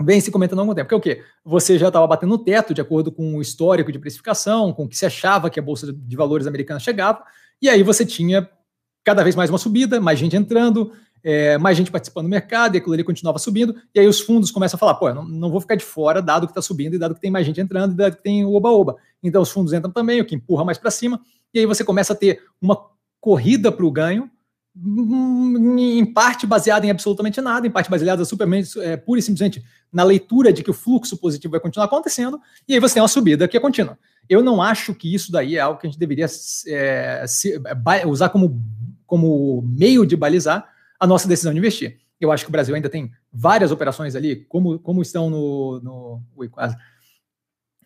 vem 0.00 0.20
se 0.20 0.30
comentando 0.30 0.60
há 0.60 0.62
algum 0.62 0.74
tempo, 0.74 0.88
que 0.88 0.94
é 0.94 0.96
o 0.96 1.00
quê? 1.00 1.22
Você 1.44 1.76
já 1.76 1.88
estava 1.88 2.06
batendo 2.06 2.30
no 2.30 2.38
teto 2.38 2.72
de 2.72 2.80
acordo 2.80 3.10
com 3.10 3.36
o 3.36 3.42
histórico 3.42 3.90
de 3.90 3.98
precificação, 3.98 4.72
com 4.72 4.84
o 4.84 4.88
que 4.88 4.96
se 4.96 5.04
achava 5.04 5.50
que 5.50 5.58
a 5.58 5.62
Bolsa 5.62 5.92
de 5.92 6.16
Valores 6.16 6.46
americana 6.46 6.78
chegava, 6.78 7.22
e 7.60 7.68
aí 7.68 7.82
você 7.82 8.06
tinha 8.06 8.48
cada 9.02 9.24
vez 9.24 9.34
mais 9.34 9.50
uma 9.50 9.58
subida, 9.58 10.00
mais 10.00 10.18
gente 10.18 10.36
entrando, 10.36 10.92
é, 11.22 11.58
mais 11.58 11.76
gente 11.76 11.90
participando 11.90 12.26
do 12.26 12.30
mercado, 12.30 12.74
e 12.74 12.78
aquilo 12.78 12.94
ali 12.94 13.04
continuava 13.04 13.38
subindo, 13.38 13.74
e 13.94 14.00
aí 14.00 14.06
os 14.06 14.20
fundos 14.20 14.50
começam 14.50 14.76
a 14.76 14.78
falar, 14.78 14.94
pô, 14.94 15.12
não, 15.12 15.24
não 15.24 15.50
vou 15.50 15.60
ficar 15.60 15.74
de 15.74 15.84
fora, 15.84 16.22
dado 16.22 16.46
que 16.46 16.52
está 16.52 16.62
subindo, 16.62 16.94
e 16.94 16.98
dado 16.98 17.14
que 17.14 17.20
tem 17.20 17.30
mais 17.30 17.46
gente 17.46 17.60
entrando, 17.60 17.92
e 17.92 17.96
dado 17.96 18.16
que 18.16 18.22
tem 18.22 18.44
o 18.44 18.52
oba-oba. 18.54 18.96
Então 19.22 19.42
os 19.42 19.50
fundos 19.50 19.72
entram 19.72 19.90
também, 19.90 20.20
o 20.20 20.24
que 20.24 20.34
empurra 20.34 20.64
mais 20.64 20.78
para 20.78 20.90
cima, 20.90 21.20
e 21.52 21.58
aí 21.58 21.66
você 21.66 21.84
começa 21.84 22.12
a 22.12 22.16
ter 22.16 22.42
uma 22.60 22.78
corrida 23.20 23.70
para 23.70 23.84
o 23.84 23.90
ganho, 23.90 24.30
em 25.78 26.04
parte 26.06 26.46
baseada 26.46 26.86
em 26.86 26.90
absolutamente 26.90 27.40
nada, 27.40 27.66
em 27.66 27.70
parte 27.70 27.90
baseada 27.90 28.24
supermente, 28.24 28.78
é, 28.80 28.96
pura 28.96 29.18
e 29.18 29.22
simplesmente 29.22 29.62
na 29.92 30.04
leitura 30.04 30.52
de 30.52 30.62
que 30.62 30.70
o 30.70 30.74
fluxo 30.74 31.16
positivo 31.16 31.50
vai 31.50 31.60
continuar 31.60 31.86
acontecendo, 31.86 32.40
e 32.68 32.74
aí 32.74 32.80
você 32.80 32.94
tem 32.94 33.02
uma 33.02 33.08
subida 33.08 33.48
que 33.48 33.56
é 33.56 33.60
contínua. 33.60 33.98
Eu 34.28 34.42
não 34.42 34.62
acho 34.62 34.94
que 34.94 35.12
isso 35.12 35.32
daí 35.32 35.56
é 35.56 35.60
algo 35.60 35.80
que 35.80 35.86
a 35.86 35.90
gente 35.90 35.98
deveria 35.98 36.26
é, 36.68 37.24
se, 37.26 37.60
usar 38.06 38.28
como, 38.28 38.62
como 39.04 39.62
meio 39.62 40.06
de 40.06 40.16
balizar 40.16 40.68
a 41.00 41.06
nossa 41.06 41.26
decisão 41.26 41.52
de 41.52 41.58
investir. 41.58 41.98
Eu 42.20 42.30
acho 42.30 42.44
que 42.44 42.50
o 42.50 42.52
Brasil 42.52 42.74
ainda 42.74 42.90
tem 42.90 43.10
várias 43.32 43.72
operações 43.72 44.14
ali, 44.14 44.44
como, 44.44 44.78
como 44.78 45.00
estão 45.00 45.30
no, 45.30 45.80
no. 45.80 46.22
Ui, 46.36 46.48
quase. 46.48 46.76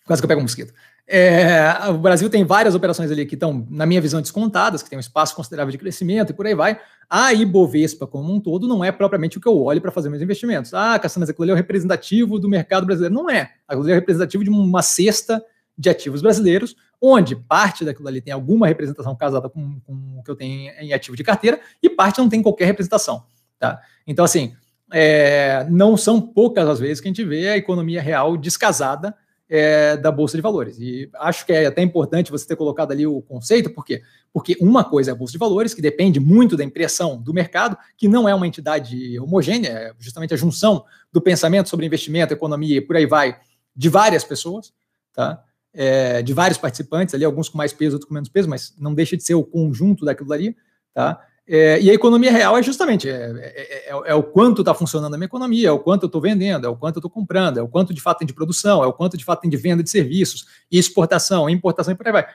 Quase 0.05 0.21
que 0.21 0.27
eu 0.27 0.29
pego 0.29 0.41
um 0.41 0.45
mosquito. 0.45 0.75
É, 1.07 1.89
o 1.91 1.99
Brasil 1.99 2.29
tem 2.29 2.45
várias 2.45 2.75
operações 2.75 3.11
ali 3.11 3.27
que 3.27 3.35
estão, 3.35 3.67
na 3.71 3.87
minha 3.87 4.01
visão, 4.01 4.21
descontadas, 4.21 4.83
que 4.83 4.91
tem 4.91 4.99
um 4.99 5.01
espaço 5.01 5.37
considerável 5.37 5.71
de 5.71 5.79
crescimento 5.79 6.31
e 6.31 6.35
por 6.35 6.47
aí 6.47 6.55
vai. 6.55 6.81
A 7.09 7.33
Ibovespa, 7.33 8.07
como 8.07 8.33
um 8.33 8.41
todo, 8.41 8.67
não 8.67 8.83
é 8.83 8.91
propriamente 8.91 9.39
o 9.39 9.41
que 9.41 9.49
eu 9.49 9.63
olho 9.63 9.81
para 9.81 9.93
fazer 9.93 10.09
meus 10.09 10.23
investimentos. 10.23 10.75
Ah, 10.75 10.99
Cassandra, 10.99 11.31
aquilo 11.31 11.45
ali 11.45 11.51
é 11.53 11.55
o 11.55 11.57
representativo 11.57 12.39
do 12.39 12.49
mercado 12.49 12.87
brasileiro. 12.87 13.15
Não 13.15 13.31
é. 13.31 13.53
Aquilo 13.69 13.85
ali 13.85 13.93
é 13.93 13.95
representativo 13.95 14.43
de 14.43 14.51
uma 14.51 14.83
cesta 14.83 15.43
de 15.77 15.91
ativos 15.91 16.23
brasileiros, 16.23 16.77
onde 17.01 17.35
parte 17.37 17.85
daquilo 17.85 18.09
ali 18.09 18.21
tem 18.21 18.33
alguma 18.33 18.67
representação 18.67 19.15
casada 19.15 19.49
com, 19.49 19.81
com 19.81 20.19
o 20.19 20.23
que 20.23 20.31
eu 20.31 20.37
tenho 20.37 20.73
em 20.79 20.93
ativo 20.93 21.17
de 21.17 21.25
carteira 21.25 21.61
e 21.83 21.91
parte 21.91 22.19
não 22.19 22.29
tem 22.29 22.43
qualquer 22.43 22.67
representação. 22.67 23.25
Tá? 23.59 23.81
Então, 24.07 24.25
assim, 24.25 24.55
é, 24.93 25.67
não 25.69 25.97
são 25.97 26.21
poucas 26.21 26.69
as 26.69 26.79
vezes 26.79 27.01
que 27.01 27.09
a 27.09 27.11
gente 27.11 27.25
vê 27.25 27.49
a 27.49 27.57
economia 27.57 28.01
real 28.01 28.37
descasada 28.37 29.15
é, 29.49 29.97
da 29.97 30.11
Bolsa 30.11 30.37
de 30.37 30.43
Valores. 30.43 30.79
E 30.79 31.11
acho 31.17 31.45
que 31.45 31.53
é 31.53 31.67
até 31.67 31.83
importante 31.83 32.31
você 32.31 32.47
ter 32.47 32.57
colocado 32.57 32.93
ali 32.93 33.07
o 33.07 33.21
conceito, 33.21 33.71
por 33.71 33.85
quê? 33.85 34.03
Porque 34.33 34.57
uma 34.61 34.85
coisa 34.85 35.11
é 35.11 35.13
a 35.13 35.17
Bolsa 35.17 35.33
de 35.33 35.39
Valores, 35.39 35.75
que 35.75 35.83
depende 35.83 36.19
muito 36.19 36.57
da 36.57 36.65
impressão 36.65 37.21
do 37.21 37.35
mercado, 37.35 37.77
que 37.97 38.09
não 38.09 38.29
é 38.29 38.35
uma 38.35 38.47
entidade 38.47 39.19
homogênea, 39.21 39.69
é 39.69 39.93
justamente 39.99 40.35
a 40.35 40.37
junção 40.37 40.85
do 41.13 41.21
pensamento 41.21 41.69
sobre 41.69 41.87
investimento, 41.87 42.33
economia 42.33 42.79
e 42.79 42.81
por 42.81 42.97
aí 42.97 43.07
vai, 43.07 43.39
de 43.77 43.89
várias 43.89 44.25
pessoas, 44.25 44.73
tá? 45.13 45.43
É, 45.77 46.23
de 46.23 46.33
vários 46.33 46.57
participantes 46.57 47.15
ali, 47.15 47.25
alguns 47.25 47.49
com 47.49 47.59
mais 47.59 47.73
peso, 47.73 47.97
outros 47.97 48.07
com 48.09 48.15
menos 48.15 48.29
peso, 48.29 48.49
mas 48.49 48.73
não 48.79 48.95
deixa 48.95 49.17
de 49.17 49.25
ser 49.25 49.35
o 49.35 49.43
conjunto 49.43 50.05
daquilo 50.05 50.33
ali, 50.33 50.57
tá? 50.95 51.21
É, 51.47 51.79
e 51.79 51.91
a 51.91 51.95
economia 51.95 52.33
real 52.33 52.57
é 52.57 52.63
justamente 52.63 53.07
é, 53.07 53.13
é, 53.13 53.91
é, 53.91 54.03
é 54.07 54.15
o 54.15 54.23
quanto 54.23 54.63
está 54.63 54.73
funcionando 54.73 55.13
a 55.13 55.19
minha 55.19 55.27
economia, 55.27 55.69
é 55.69 55.71
o 55.71 55.79
quanto 55.79 56.05
eu 56.05 56.07
estou 56.07 56.21
vendendo, 56.21 56.67
é 56.67 56.71
o 56.71 56.77
quanto 56.77 56.97
eu 56.97 57.01
estou 57.01 57.11
comprando, 57.11 57.59
é 57.59 57.63
o 57.63 57.69
quanto 57.69 57.93
de 57.93 58.01
fato 58.01 58.19
tem 58.19 58.27
de 58.27 58.33
produção, 58.33 58.83
é 58.83 58.87
o 58.87 58.93
quanto 58.95 59.17
de 59.17 59.25
fato 59.25 59.43
tem 59.43 59.51
de 59.51 59.57
venda 59.57 59.83
de 59.83 59.91
serviços, 59.91 60.47
exportação, 60.71 61.51
importação 61.51 61.93
e 61.93 61.97
por 61.97 62.07
aí 62.07 62.13
vai. 62.13 62.27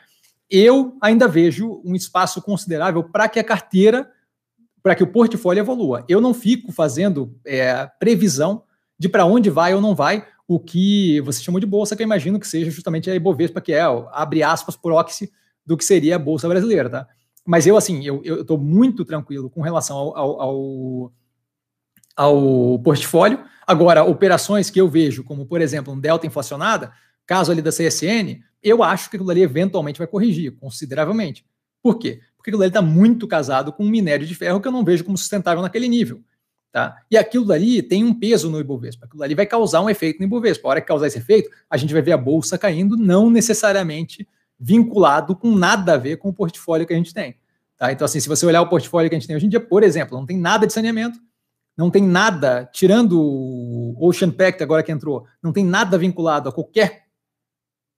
Eu 0.50 0.96
ainda 1.02 1.28
vejo 1.28 1.82
um 1.84 1.96
espaço 1.96 2.40
considerável 2.42 3.04
para 3.04 3.28
que 3.28 3.40
a 3.40 3.44
carteira, 3.44 4.12
para 4.84 4.94
que 4.94 5.04
o 5.04 5.08
portfólio 5.08 5.62
evolua. 5.62 6.06
Eu 6.08 6.22
não 6.22 6.34
fico 6.34 6.72
fazendo 6.72 7.36
é, 7.46 7.90
previsão 8.00 8.64
de 8.98 9.10
para 9.10 9.26
onde 9.26 9.50
vai 9.50 9.74
ou 9.74 9.82
não 9.82 9.96
vai 9.96 10.26
o 10.50 10.60
que 10.60 11.22
você 11.22 11.44
chamou 11.44 11.60
de 11.60 11.68
bolsa, 11.68 11.96
que 11.96 12.02
eu 12.02 12.06
imagino 12.06 12.40
que 12.40 12.48
seja 12.48 12.72
justamente 12.72 13.08
a 13.08 13.14
Ibovespa, 13.14 13.62
que 13.62 13.72
é, 13.72 13.82
abre 14.12 14.42
aspas, 14.42 14.76
proxy 14.76 15.32
do 15.64 15.78
que 15.78 15.86
seria 15.86 16.16
a 16.16 16.20
bolsa 16.20 16.48
brasileira, 16.48 16.90
tá? 16.90 17.08
Mas 17.46 17.68
eu, 17.68 17.78
assim, 17.78 18.04
eu 18.04 18.42
estou 18.42 18.58
muito 18.58 19.06
tranquilo 19.06 19.48
com 19.48 19.62
relação 19.62 19.96
ao, 19.96 20.18
ao, 20.18 20.42
ao, 20.42 21.14
ao, 22.16 22.80
portfólio. 22.80 23.44
Agora, 23.68 24.04
operações 24.04 24.72
que 24.72 24.82
eu 24.82 24.90
vejo, 24.90 25.24
como, 25.24 25.46
por 25.46 25.62
exemplo, 25.62 25.94
um 25.94 26.00
delta 26.00 26.26
inflacionada, 26.26 26.92
caso 27.28 27.52
ali 27.52 27.62
da 27.62 27.70
CSN, 27.70 28.42
eu 28.64 28.82
acho 28.82 29.08
que 29.12 29.18
aquilo 29.18 29.30
ali 29.30 29.44
eventualmente 29.44 30.00
vai 30.00 30.08
corrigir 30.08 30.56
consideravelmente. 30.56 31.46
Por 31.80 32.00
quê? 32.00 32.22
Porque 32.36 32.50
aquilo 32.50 32.64
ali 32.64 32.72
está 32.72 32.82
muito 32.82 33.28
casado 33.28 33.72
com 33.72 33.84
um 33.84 33.90
minério 33.90 34.26
de 34.26 34.34
ferro 34.34 34.60
que 34.60 34.68
eu 34.68 34.72
não 34.72 34.84
vejo 34.84 35.04
como 35.04 35.16
sustentável 35.16 35.62
naquele 35.62 35.88
nível. 35.88 36.24
Tá? 36.72 36.98
E 37.10 37.18
aquilo 37.18 37.46
dali 37.46 37.82
tem 37.82 38.04
um 38.04 38.14
peso 38.14 38.50
no 38.50 38.60
Ibovespa. 38.60 39.06
Aquilo 39.06 39.24
ali 39.24 39.34
vai 39.34 39.46
causar 39.46 39.82
um 39.82 39.90
efeito 39.90 40.20
no 40.20 40.26
Ibovespa. 40.26 40.68
A 40.68 40.72
hora 40.72 40.82
que 40.82 40.88
causar 40.88 41.08
esse 41.08 41.18
efeito, 41.18 41.50
a 41.70 41.78
gente 41.78 41.94
vai 41.94 42.02
ver 42.02 42.12
a 42.12 42.18
bolsa 42.18 42.58
caindo, 42.58 42.96
não 42.96 43.30
necessariamente 43.30 44.28
vinculado 44.60 45.36
com 45.36 45.56
nada 45.56 45.94
a 45.94 45.98
ver 45.98 46.18
com 46.18 46.30
o 46.30 46.34
portfólio 46.34 46.86
que 46.86 46.94
a 46.94 46.98
gente 46.98 47.14
tem. 47.14 47.36
Tá? 47.78 47.92
Então, 47.92 48.06
assim, 48.06 48.20
se 48.20 48.28
você 48.28 48.46
olhar 48.46 48.62
o 48.62 48.70
portfólio 48.70 49.10
que 49.10 49.16
a 49.16 49.20
gente 49.20 49.28
tem 49.28 49.36
hoje 49.36 49.46
em 49.46 49.50
dia, 49.50 49.60
por 49.60 49.84
exemplo, 49.84 50.18
não 50.18 50.26
tem 50.26 50.38
nada 50.38 50.68
de 50.68 50.74
saneamento, 50.74 51.18
não 51.78 51.90
tem 51.90 52.04
nada, 52.04 52.70
tirando 52.74 53.20
o 53.20 53.96
Ocean 54.06 54.30
Pact 54.30 54.62
agora 54.62 54.84
que 54.84 54.92
entrou, 54.92 55.26
não 55.42 55.54
tem 55.54 55.64
nada 55.64 55.98
vinculado 55.98 56.50
a 56.50 56.52
qualquer 56.52 57.06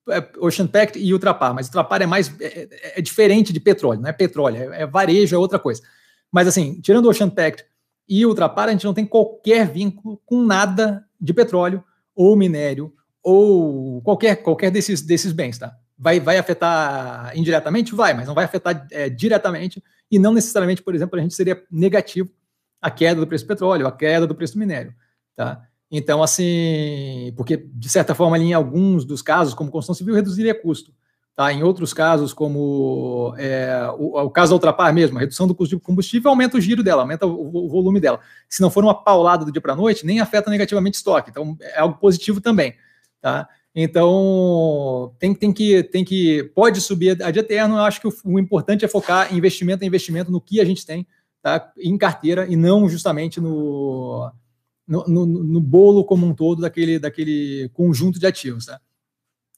é, 0.10 0.24
Ocean 0.40 0.68
Pact 0.68 1.00
e 1.00 1.12
Ultrapar, 1.12 1.54
mas 1.54 1.66
Ultrapar 1.66 2.02
é 2.02 2.06
mais 2.06 2.32
é, 2.40 2.46
é, 2.46 3.00
é, 3.00 3.02
diferente 3.02 3.52
de 3.52 3.60
petróleo, 3.60 4.02
não 4.02 4.10
é 4.10 4.14
petróleo, 4.14 4.58
é, 4.58 4.84
é, 4.84 4.86
varejo, 4.86 5.36
é 5.36 5.40
outra 5.40 5.58
coisa. 5.58 5.82
Mas 6.32 6.48
assim, 6.48 6.80
tirando 6.80 7.06
o 7.06 7.10
Ocean 7.10 7.30
Pact 7.30 7.66
e 8.20 8.26
Ultrapar, 8.26 8.68
a 8.68 8.72
gente 8.72 8.86
não 8.86 8.94
tem 8.94 9.06
qualquer 9.06 9.68
vínculo 9.72 10.22
com 10.26 10.44
nada 10.44 11.06
de 11.20 11.34
petróleo 11.34 11.84
ou 12.16 12.36
minério 12.36 12.94
ou 13.24 14.02
qualquer 14.02 14.36
qualquer 14.38 14.70
desses 14.70 15.02
desses 15.02 15.32
bens, 15.32 15.58
tá? 15.58 15.76
vai, 16.02 16.20
vai 16.20 16.40
afetar 16.40 17.32
indiretamente? 17.38 17.94
Vai, 17.94 18.16
mas 18.16 18.28
não 18.28 18.34
vai 18.34 18.46
afetar 18.46 18.88
é, 18.90 19.08
diretamente 19.08 19.84
e 20.10 20.18
não 20.18 20.34
necessariamente, 20.34 20.82
por 20.82 20.96
exemplo, 20.96 21.18
a 21.18 21.22
gente 21.22 21.36
seria 21.36 21.64
negativo 21.72 22.32
a 22.82 22.90
queda 22.90 23.22
do 23.22 23.28
preço 23.28 23.46
do 23.46 23.48
petróleo, 23.48 23.86
a 23.86 23.92
queda 23.92 24.26
do 24.26 24.34
preço 24.34 24.54
do 24.54 24.60
minério, 24.60 24.96
tá? 25.36 25.62
Então, 25.92 26.24
assim, 26.24 27.32
porque 27.38 27.58
de 27.58 27.90
certa 27.90 28.16
forma, 28.16 28.36
ali, 28.36 28.46
em 28.46 28.54
alguns 28.54 29.06
dos 29.06 29.22
casos, 29.22 29.54
como 29.54 29.70
construção 29.70 29.94
civil, 29.94 30.16
reduziria 30.16 30.60
custo. 30.60 30.92
Tá? 31.36 31.52
Em 31.54 31.64
outros 31.64 31.94
casos, 31.94 32.34
como 32.34 33.34
é, 33.38 33.90
o, 33.98 34.26
o, 34.26 34.30
caso 34.30 34.52
da 34.52 34.56
Ultrapar 34.56 34.94
mesmo, 34.94 35.18
a 35.18 35.22
redução 35.22 35.48
do 35.48 35.56
custo 35.56 35.76
de 35.76 35.82
combustível 35.82 36.30
aumenta 36.30 36.58
o 36.58 36.62
giro 36.62 36.84
dela, 36.84 37.04
aumenta 37.04 37.26
o, 37.26 37.66
o 37.66 37.70
volume 37.70 38.00
dela. 38.00 38.20
Se 38.50 38.62
não 38.62 38.70
for 38.70 38.84
uma 38.84 38.94
paulada 38.94 39.46
do 39.46 39.52
dia 39.52 39.62
para 39.62 39.74
a 39.74 39.76
noite, 39.76 40.06
nem 40.06 40.20
afeta 40.20 40.52
negativamente 40.52 40.98
o 40.98 41.00
estoque. 41.00 41.30
Então, 41.30 41.58
é 41.62 41.80
algo 41.80 41.98
positivo 41.98 42.42
também. 42.42 42.76
Tá? 43.22 43.48
Então, 43.74 45.16
tem, 45.18 45.34
tem, 45.34 45.54
que, 45.54 45.84
tem 45.84 46.04
que. 46.04 46.44
Pode 46.54 46.82
subir 46.82 47.24
a 47.24 47.32
de 47.32 47.40
eterno. 47.40 47.78
Eu 47.78 47.84
acho 47.84 48.02
que 48.02 48.08
o, 48.08 48.14
o 48.26 48.40
importante 48.40 48.84
é 48.84 48.88
focar 48.88 49.34
investimento 49.34 49.84
em 49.84 49.88
investimento 49.88 50.32
no 50.32 50.42
que 50.42 50.60
a 50.60 50.66
gente 50.66 50.86
tem 50.86 51.08
tá, 51.42 51.72
em 51.78 51.98
carteira 51.98 52.46
e 52.48 52.56
não 52.56 52.88
justamente 52.88 53.40
no, 53.40 54.32
no, 54.88 55.08
no, 55.08 55.26
no, 55.26 55.62
bolo 55.62 56.04
como 56.04 56.26
um 56.26 56.34
todo 56.34 56.62
daquele, 56.62 57.00
daquele 57.00 57.70
conjunto 57.74 58.20
de 58.20 58.28
ativos. 58.28 58.66
Tá? 58.66 58.80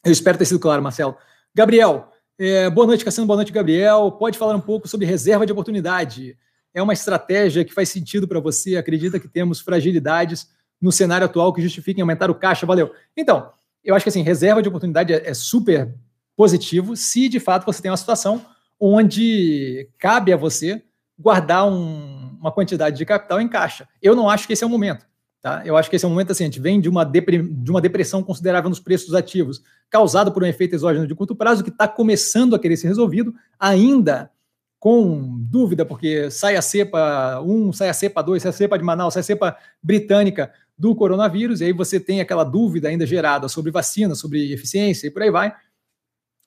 Eu 0.06 0.12
espero 0.12 0.38
ter 0.38 0.46
sido 0.46 0.60
claro, 0.60 0.82
Marcelo. 0.82 1.16
Gabriel, 1.56 2.12
é, 2.39 2.68
boa 2.68 2.88
noite, 2.88 3.06
Cassiano. 3.06 3.28
Boa 3.28 3.38
noite, 3.38 3.52
Gabriel. 3.52 4.12
Pode 4.13 4.39
falar 4.39 4.56
um 4.56 4.60
pouco 4.60 4.88
sobre 4.88 5.06
reserva 5.06 5.46
de 5.46 5.52
oportunidade? 5.52 6.36
É 6.74 6.82
uma 6.82 6.94
estratégia 6.94 7.63
que 7.63 7.72
faz 7.72 7.89
sentido 7.89 8.28
para 8.28 8.39
você? 8.39 8.76
Acredita 8.76 9.20
que 9.20 9.28
temos 9.28 9.60
fragilidades 9.60 10.50
no 10.82 10.92
cenário 10.92 11.26
atual 11.26 11.54
que 11.54 11.62
justifiquem 11.62 12.02
aumentar 12.02 12.32
o 12.32 12.36
caixa? 12.36 12.66
Valeu. 12.66 12.92
Então, 13.16 13.52
eu 13.84 13.94
acho 13.94 14.02
que 14.02 14.10
assim, 14.10 14.24
reserva 14.24 14.63
de 14.63 14.68
oportunidade 14.68 15.13
é, 15.13 15.30
é 15.30 15.34
super 15.36 15.94
positivo 16.36 16.96
se 16.96 17.30
de 17.30 17.39
fato 17.39 17.68
você 17.68 17.84
tem 17.84 17.92
uma 17.92 17.98
situação 17.98 18.44
onde 18.80 19.88
cabe 20.00 20.34
a 20.34 20.38
você 20.38 20.82
guardar 21.20 21.68
um, 21.68 22.36
uma 22.39 22.52
quantidade 22.52 22.98
de 22.98 23.06
capital 23.06 23.39
em 23.39 23.48
caixa. 23.48 23.88
Eu 24.02 24.16
não 24.16 24.28
acho 24.28 24.48
que 24.48 24.54
esse 24.54 24.63
é 24.63 24.68
o 24.68 24.70
momento. 24.72 25.06
Tá? 25.43 25.62
Eu 25.65 25.75
acho 25.75 25.89
que 25.89 25.97
esse 25.97 26.06
é 26.06 26.08
um 26.08 26.12
momento 26.12 26.32
assim, 26.32 26.45
a 26.45 26.47
gente 26.47 26.62
vem 26.62 26.79
de 26.79 26.88
uma, 26.88 27.03
de 27.03 27.69
uma 27.69 27.82
depressão 27.82 28.23
considerável 28.23 28.69
nos 28.69 28.79
preços 28.79 29.13
ativos, 29.13 29.62
causada 29.89 30.32
por 30.32 30.41
um 30.41 30.45
efeito 30.45 30.73
exógeno 30.73 31.06
de 31.06 31.13
curto 31.13 31.36
prazo, 31.36 31.65
que 31.65 31.69
está 31.69 31.86
começando 31.86 32.56
a 32.56 32.60
querer 32.60 32.77
ser 32.77 32.88
resolvido, 32.88 33.36
ainda 33.60 34.32
com 34.79 35.38
dúvida, 35.41 35.86
porque 35.86 36.32
sai 36.32 36.56
a 36.56 36.62
cepa 36.62 37.41
1, 37.41 37.73
sai 37.73 37.89
a 37.89 37.93
cepa 37.93 38.21
2, 38.21 38.41
sai 38.41 38.49
a 38.51 38.53
cepa 38.53 38.77
de 38.77 38.86
Manaus, 38.86 39.13
sai 39.15 39.19
a 39.19 39.23
cepa 39.23 39.58
britânica 39.82 40.49
do 40.77 40.95
coronavírus, 40.95 41.60
e 41.60 41.65
aí 41.65 41.73
você 41.73 41.99
tem 41.99 42.21
aquela 42.21 42.45
dúvida 42.45 42.88
ainda 42.88 43.06
gerada 43.06 43.49
sobre 43.49 43.69
vacina, 43.69 44.15
sobre 44.15 44.53
eficiência 44.53 45.08
e 45.08 45.12
por 45.12 45.23
aí 45.23 45.29
vai. 45.29 45.53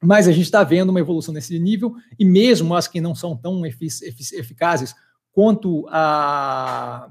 Mas 0.03 0.27
a 0.27 0.33
gente 0.33 0.45
está 0.45 0.65
vendo 0.65 0.89
uma 0.89 1.01
evolução 1.01 1.35
nesse 1.35 1.59
nível, 1.59 1.95
e 2.19 2.25
mesmo 2.25 2.75
as 2.75 2.89
que 2.89 2.99
não 2.99 3.15
são 3.15 3.37
tão 3.37 3.67
efic 3.67 3.93
eficazes 4.33 4.95
quanto 5.33 5.87
a, 5.91 7.11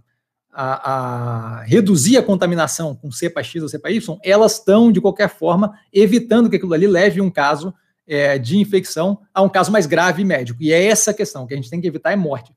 a, 0.57 1.59
a, 1.59 1.63
reduzir 1.63 2.17
a 2.17 2.23
contaminação 2.23 2.95
com 2.95 3.11
cepa 3.11 3.43
X 3.43 3.61
ou 3.61 3.67
cepa 3.67 3.91
Y, 3.91 4.17
elas 4.23 4.53
estão, 4.53 4.89
de 4.89 5.01
qualquer 5.01 5.27
forma, 5.27 5.77
evitando 5.91 6.49
que 6.49 6.55
aquilo 6.55 6.73
ali 6.73 6.87
leve 6.87 7.19
um 7.19 7.29
caso 7.29 7.73
é, 8.07 8.37
de 8.37 8.57
infecção 8.57 9.19
a 9.33 9.41
um 9.41 9.49
caso 9.49 9.69
mais 9.69 9.85
grave 9.85 10.23
médico. 10.23 10.63
E 10.63 10.71
é 10.71 10.85
essa 10.85 11.11
a 11.11 11.13
questão, 11.13 11.45
que 11.45 11.53
a 11.53 11.57
gente 11.57 11.69
tem 11.69 11.81
que 11.81 11.87
evitar 11.87 12.13
é 12.13 12.15
morte. 12.15 12.53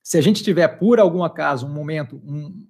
Se 0.00 0.16
a 0.16 0.20
gente 0.20 0.44
tiver, 0.44 0.68
por 0.68 1.00
algum 1.00 1.24
acaso, 1.24 1.66
um 1.66 1.72
momento, 1.72 2.22
um, 2.24 2.64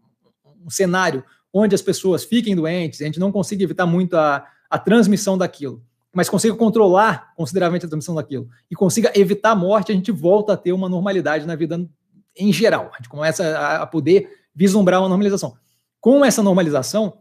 um 0.65 0.71
cenário 0.71 1.23
onde 1.53 1.75
as 1.75 1.83
pessoas 1.83 2.25
fiquem 2.25 2.57
doentes, 2.57 3.03
a 3.03 3.05
gente 3.05 3.21
não 3.21 3.31
consiga 3.31 3.63
evitar 3.63 3.85
muito 3.85 4.17
a, 4.17 4.47
a 4.71 4.79
transmissão 4.79 5.37
daquilo, 5.37 5.85
mas 6.11 6.29
consiga 6.29 6.55
controlar 6.55 7.35
consideravelmente 7.37 7.85
a 7.85 7.89
transmissão 7.89 8.15
daquilo 8.15 8.49
e 8.71 8.75
consiga 8.75 9.13
evitar 9.15 9.51
a 9.51 9.55
morte, 9.57 9.93
a 9.93 9.95
gente 9.95 10.11
volta 10.11 10.55
a 10.55 10.57
ter 10.57 10.73
uma 10.73 10.89
normalidade 10.89 11.47
na 11.47 11.55
vida 11.55 11.87
em 12.35 12.51
geral. 12.51 12.91
A 12.95 12.97
gente 12.97 13.09
começa 13.09 13.45
a, 13.45 13.83
a 13.83 13.87
poder 13.87 14.40
vislumbrar 14.55 15.01
uma 15.01 15.09
normalização. 15.09 15.55
Com 16.01 16.25
essa 16.25 16.43
normalização, 16.43 17.19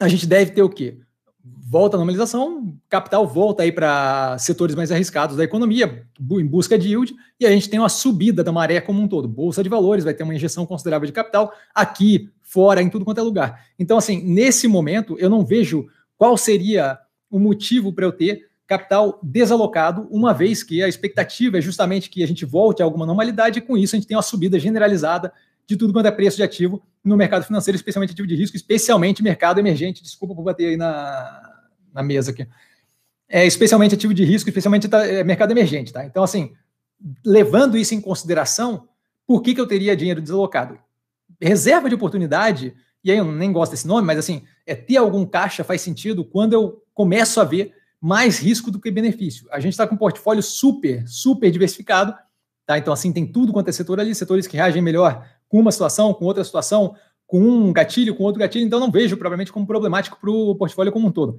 a 0.00 0.08
gente 0.08 0.26
deve 0.26 0.50
ter 0.50 0.62
o 0.62 0.68
quê? 0.68 0.98
Volta 1.44 1.96
a 1.96 1.98
normalização, 1.98 2.76
capital 2.88 3.26
volta 3.26 3.62
aí 3.62 3.72
para 3.72 4.36
setores 4.38 4.74
mais 4.74 4.92
arriscados 4.92 5.36
da 5.36 5.44
economia, 5.44 6.06
em 6.20 6.46
busca 6.46 6.78
de 6.78 6.88
yield, 6.88 7.14
e 7.40 7.46
a 7.46 7.50
gente 7.50 7.68
tem 7.68 7.80
uma 7.80 7.88
subida 7.88 8.44
da 8.44 8.52
maré 8.52 8.80
como 8.80 9.00
um 9.00 9.08
todo. 9.08 9.26
Bolsa 9.26 9.62
de 9.62 9.68
valores 9.68 10.04
vai 10.04 10.14
ter 10.14 10.22
uma 10.22 10.34
injeção 10.34 10.66
considerável 10.66 11.06
de 11.06 11.12
capital 11.12 11.52
aqui, 11.74 12.30
fora, 12.42 12.82
em 12.82 12.90
tudo 12.90 13.04
quanto 13.04 13.18
é 13.18 13.22
lugar. 13.22 13.64
Então, 13.78 13.96
assim, 13.96 14.22
nesse 14.22 14.68
momento, 14.68 15.16
eu 15.18 15.30
não 15.30 15.44
vejo 15.44 15.86
qual 16.16 16.36
seria 16.36 16.98
o 17.30 17.38
motivo 17.38 17.92
para 17.92 18.04
eu 18.04 18.12
ter 18.12 18.48
capital 18.66 19.18
desalocado, 19.22 20.06
uma 20.10 20.32
vez 20.32 20.62
que 20.62 20.82
a 20.82 20.88
expectativa 20.88 21.58
é 21.58 21.60
justamente 21.60 22.08
que 22.08 22.22
a 22.22 22.26
gente 22.26 22.44
volte 22.44 22.82
a 22.82 22.84
alguma 22.84 23.06
normalidade, 23.06 23.58
e 23.58 23.62
com 23.62 23.76
isso 23.76 23.94
a 23.94 23.98
gente 23.98 24.06
tem 24.06 24.16
uma 24.16 24.22
subida 24.22 24.58
generalizada 24.58 25.32
de 25.72 25.78
tudo 25.78 25.92
quanto 25.92 26.06
é 26.06 26.10
preço 26.10 26.36
de 26.36 26.42
ativo 26.42 26.82
no 27.04 27.16
mercado 27.16 27.44
financeiro, 27.44 27.76
especialmente 27.76 28.12
ativo 28.12 28.28
de 28.28 28.36
risco, 28.36 28.56
especialmente 28.56 29.22
mercado 29.22 29.58
emergente. 29.58 30.02
Desculpa 30.02 30.34
por 30.34 30.42
bater 30.42 30.68
aí 30.68 30.76
na, 30.76 31.60
na 31.92 32.02
mesa 32.02 32.30
aqui. 32.30 32.46
É, 33.28 33.46
especialmente 33.46 33.94
ativo 33.94 34.14
de 34.14 34.24
risco, 34.24 34.48
especialmente 34.48 34.88
tá, 34.88 35.06
é, 35.06 35.24
mercado 35.24 35.50
emergente, 35.50 35.92
tá? 35.92 36.04
Então, 36.04 36.22
assim, 36.22 36.52
levando 37.24 37.76
isso 37.76 37.94
em 37.94 38.00
consideração, 38.00 38.88
por 39.26 39.42
que, 39.42 39.54
que 39.54 39.60
eu 39.60 39.66
teria 39.66 39.96
dinheiro 39.96 40.20
desalocado? 40.20 40.78
reserva 41.42 41.88
de 41.88 41.94
oportunidade, 41.94 42.74
e 43.02 43.10
aí 43.10 43.18
eu 43.18 43.24
nem 43.24 43.52
gosto 43.52 43.72
desse 43.72 43.86
nome, 43.86 44.06
mas 44.06 44.18
assim, 44.18 44.44
é 44.64 44.74
ter 44.74 44.96
algum 44.96 45.26
caixa 45.26 45.64
faz 45.64 45.80
sentido 45.80 46.24
quando 46.24 46.52
eu 46.52 46.82
começo 46.94 47.40
a 47.40 47.44
ver 47.44 47.74
mais 48.00 48.38
risco 48.38 48.70
do 48.70 48.80
que 48.80 48.90
benefício. 48.90 49.46
A 49.50 49.60
gente 49.60 49.72
está 49.72 49.86
com 49.86 49.94
um 49.94 49.98
portfólio 49.98 50.42
super, 50.42 51.06
super 51.06 51.50
diversificado, 51.50 52.14
tá? 52.66 52.78
Então, 52.78 52.92
assim, 52.92 53.12
tem 53.12 53.26
tudo 53.26 53.52
quanto 53.52 53.68
é 53.68 53.72
setor 53.72 54.00
ali, 54.00 54.14
setores 54.14 54.46
que 54.46 54.56
reagem 54.56 54.82
melhor 54.82 55.28
com 55.52 55.60
uma 55.60 55.70
situação, 55.70 56.14
com 56.14 56.24
outra 56.24 56.42
situação, 56.42 56.96
com 57.26 57.38
um 57.38 57.74
gatilho, 57.74 58.14
com 58.14 58.24
outro 58.24 58.40
gatilho, 58.40 58.64
então 58.64 58.80
não 58.80 58.90
vejo 58.90 59.18
provavelmente 59.18 59.52
como 59.52 59.66
problemático 59.66 60.18
para 60.18 60.30
o 60.30 60.54
portfólio 60.54 60.90
como 60.90 61.08
um 61.08 61.12
todo. 61.12 61.38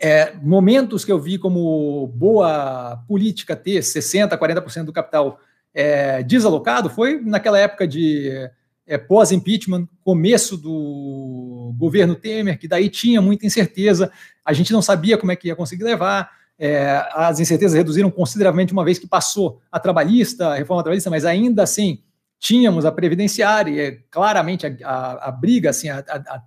É, 0.00 0.32
momentos 0.40 1.04
que 1.04 1.10
eu 1.10 1.18
vi 1.18 1.36
como 1.36 2.06
boa 2.14 3.02
política 3.08 3.56
ter 3.56 3.80
60%, 3.80 4.38
40% 4.38 4.84
do 4.84 4.92
capital 4.92 5.40
é, 5.74 6.22
desalocado 6.22 6.88
foi 6.88 7.20
naquela 7.20 7.58
época 7.58 7.88
de 7.88 8.48
é, 8.86 8.96
pós-impeachment, 8.96 9.88
começo 10.04 10.56
do 10.56 11.74
governo 11.76 12.14
Temer, 12.14 12.56
que 12.56 12.68
daí 12.68 12.88
tinha 12.88 13.20
muita 13.20 13.46
incerteza, 13.46 14.12
a 14.44 14.52
gente 14.52 14.72
não 14.72 14.80
sabia 14.80 15.18
como 15.18 15.32
é 15.32 15.36
que 15.36 15.48
ia 15.48 15.56
conseguir 15.56 15.82
levar, 15.82 16.30
é, 16.56 17.04
as 17.14 17.40
incertezas 17.40 17.76
reduziram 17.76 18.12
consideravelmente 18.12 18.72
uma 18.72 18.84
vez 18.84 18.96
que 18.96 19.08
passou 19.08 19.60
a 19.72 19.80
trabalhista, 19.80 20.50
a 20.50 20.54
reforma 20.54 20.84
trabalhista, 20.84 21.10
mas 21.10 21.24
ainda 21.24 21.64
assim 21.64 22.00
tínhamos 22.42 22.84
a 22.84 22.90
previdenciária, 22.90 23.70
e 23.70 23.80
é, 23.80 23.98
claramente 24.10 24.66
a, 24.66 24.74
a, 24.84 25.28
a 25.28 25.30
briga, 25.30 25.70
assim, 25.70 25.88
a, 25.88 26.00
a, 26.00 26.42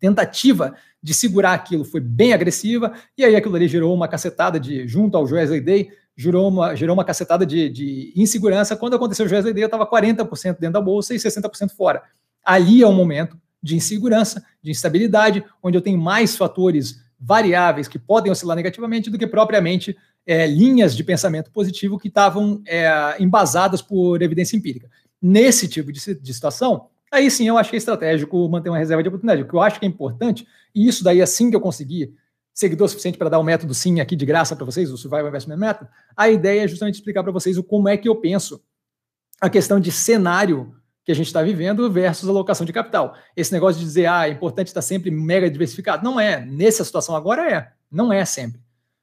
tentativa 0.00 0.74
de 1.02 1.12
segurar 1.12 1.52
aquilo 1.52 1.84
foi 1.84 2.00
bem 2.00 2.32
agressiva, 2.32 2.94
e 3.16 3.22
aí 3.22 3.36
aquilo 3.36 3.54
ali 3.54 3.68
gerou 3.68 3.94
uma 3.94 4.08
cacetada 4.08 4.58
de, 4.58 4.88
junto 4.88 5.18
ao 5.18 5.24
Wesley 5.24 5.60
Day, 5.60 5.90
gerou 6.16 6.48
uma, 6.48 6.74
gerou 6.74 6.94
uma 6.94 7.04
cacetada 7.04 7.44
de, 7.44 7.68
de 7.68 8.12
insegurança. 8.16 8.74
Quando 8.74 8.96
aconteceu 8.96 9.26
o 9.26 9.30
Wesley 9.30 9.52
Day, 9.52 9.64
eu 9.64 9.66
estava 9.66 9.86
40% 9.86 10.58
dentro 10.58 10.72
da 10.72 10.80
bolsa 10.80 11.12
e 11.12 11.18
60% 11.18 11.72
fora. 11.76 12.02
Ali 12.42 12.82
é 12.82 12.86
o 12.86 12.92
momento 12.92 13.38
de 13.62 13.76
insegurança, 13.76 14.42
de 14.62 14.70
instabilidade, 14.70 15.44
onde 15.62 15.76
eu 15.76 15.82
tenho 15.82 15.98
mais 15.98 16.36
fatores 16.36 17.02
variáveis 17.20 17.86
que 17.86 17.98
podem 17.98 18.32
oscilar 18.32 18.56
negativamente 18.56 19.10
do 19.10 19.18
que 19.18 19.26
propriamente 19.26 19.94
é, 20.26 20.46
linhas 20.46 20.96
de 20.96 21.04
pensamento 21.04 21.50
positivo 21.50 21.98
que 21.98 22.08
estavam 22.08 22.62
é, 22.66 23.16
embasadas 23.20 23.82
por 23.82 24.22
evidência 24.22 24.56
empírica. 24.56 24.88
Nesse 25.26 25.66
tipo 25.66 25.90
de, 25.90 26.14
de 26.16 26.34
situação, 26.34 26.88
aí 27.10 27.30
sim 27.30 27.48
eu 27.48 27.56
achei 27.56 27.78
estratégico 27.78 28.46
manter 28.46 28.68
uma 28.68 28.76
reserva 28.76 29.02
de 29.02 29.08
oportunidade. 29.08 29.40
O 29.40 29.48
que 29.48 29.54
eu 29.54 29.62
acho 29.62 29.80
que 29.80 29.86
é 29.86 29.88
importante, 29.88 30.46
e 30.74 30.86
isso 30.86 31.02
daí 31.02 31.22
assim 31.22 31.48
que 31.48 31.56
eu 31.56 31.62
conseguir 31.62 32.14
seguidor 32.52 32.90
suficiente 32.90 33.16
para 33.16 33.30
dar 33.30 33.38
o 33.38 33.40
um 33.40 33.44
método 33.44 33.72
sim 33.72 34.00
aqui 34.00 34.14
de 34.14 34.26
graça 34.26 34.54
para 34.54 34.66
vocês, 34.66 34.90
o 34.90 34.98
Survival 34.98 35.28
Investment 35.28 35.56
Method, 35.56 35.90
a 36.14 36.28
ideia 36.28 36.64
é 36.64 36.68
justamente 36.68 36.96
explicar 36.96 37.22
para 37.22 37.32
vocês 37.32 37.56
o 37.56 37.64
como 37.64 37.88
é 37.88 37.96
que 37.96 38.06
eu 38.06 38.16
penso 38.16 38.62
a 39.40 39.48
questão 39.48 39.80
de 39.80 39.90
cenário 39.90 40.74
que 41.02 41.10
a 41.10 41.14
gente 41.14 41.28
está 41.28 41.40
vivendo 41.40 41.90
versus 41.90 42.28
alocação 42.28 42.66
de 42.66 42.72
capital. 42.74 43.16
Esse 43.34 43.50
negócio 43.50 43.78
de 43.78 43.86
dizer, 43.86 44.04
ah, 44.04 44.28
é 44.28 44.32
importante 44.32 44.66
estar 44.66 44.82
sempre 44.82 45.10
mega 45.10 45.50
diversificado. 45.50 46.04
Não 46.04 46.20
é. 46.20 46.44
Nessa 46.44 46.84
situação 46.84 47.16
agora 47.16 47.50
é. 47.50 47.72
Não 47.90 48.12
é 48.12 48.26
sempre. 48.26 48.60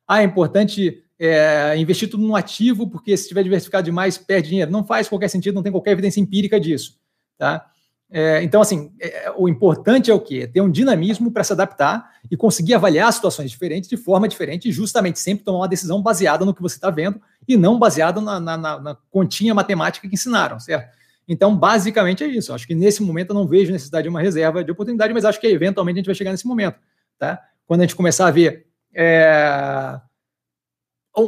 Ah, 0.08 0.22
é 0.22 0.24
importante 0.24 1.04
é, 1.24 1.78
investir 1.78 2.10
tudo 2.10 2.26
no 2.26 2.36
ativo, 2.36 2.90
porque 2.90 3.16
se 3.16 3.24
estiver 3.24 3.44
diversificado 3.44 3.86
demais, 3.86 4.18
perde 4.18 4.50
dinheiro. 4.50 4.72
Não 4.72 4.84
faz 4.84 5.08
qualquer 5.08 5.28
sentido, 5.28 5.54
não 5.54 5.62
tem 5.62 5.72
qualquer 5.72 5.92
evidência 5.92 6.20
empírica 6.20 6.60
disso. 6.60 7.00
Tá? 7.38 7.64
É, 8.10 8.42
então, 8.42 8.60
assim, 8.60 8.92
é, 9.00 9.32
o 9.38 9.48
importante 9.48 10.10
é 10.10 10.14
o 10.16 10.20
quê? 10.20 10.48
Ter 10.48 10.62
um 10.62 10.72
dinamismo 10.72 11.32
para 11.32 11.44
se 11.44 11.54
adaptar 11.54 12.10
e 12.30 12.36
conseguir 12.36 12.74
avaliar 12.74 13.14
situações 13.14 13.52
diferentes 13.52 13.88
de 13.88 13.98
forma 13.98 14.28
diferente 14.28 14.68
e 14.68 14.72
justamente 14.72 15.20
sempre 15.20 15.46
tomar 15.46 15.60
uma 15.60 15.68
decisão 15.68 16.02
baseada 16.02 16.44
no 16.44 16.56
que 16.56 16.62
você 16.62 16.76
está 16.78 16.90
vendo 16.90 17.22
e 17.48 17.56
não 17.56 17.78
baseada 17.78 18.20
na, 18.20 18.40
na, 18.40 18.58
na, 18.58 18.98
continha 19.12 19.54
matemática 19.54 20.10
que 20.10 20.16
ensinaram, 20.16 20.60
certo? 20.60 20.98
Então, 21.28 21.56
basicamente 21.56 22.24
é 22.24 22.28
isso. 22.28 22.52
Acho 22.52 22.66
que 22.66 22.74
nesse 22.74 23.04
momento 23.04 23.30
eu 23.30 23.36
não 23.36 23.48
vejo 23.48 23.72
necessidade 23.72 24.04
de 24.04 24.10
uma 24.10 24.22
reserva 24.22 24.64
de 24.64 24.72
oportunidade, 24.72 25.14
mas 25.14 25.24
acho 25.24 25.40
que 25.40 25.46
eventualmente 25.46 25.98
a 25.98 26.00
gente 26.00 26.08
vai 26.08 26.16
chegar 26.16 26.32
nesse 26.32 26.48
momento, 26.48 26.80
tá? 27.20 27.40
Quando 27.68 27.82
a 27.82 27.84
gente 27.84 27.96
começar 27.96 28.26
a 28.26 28.32
ver 28.32 28.66
é, 28.94 30.02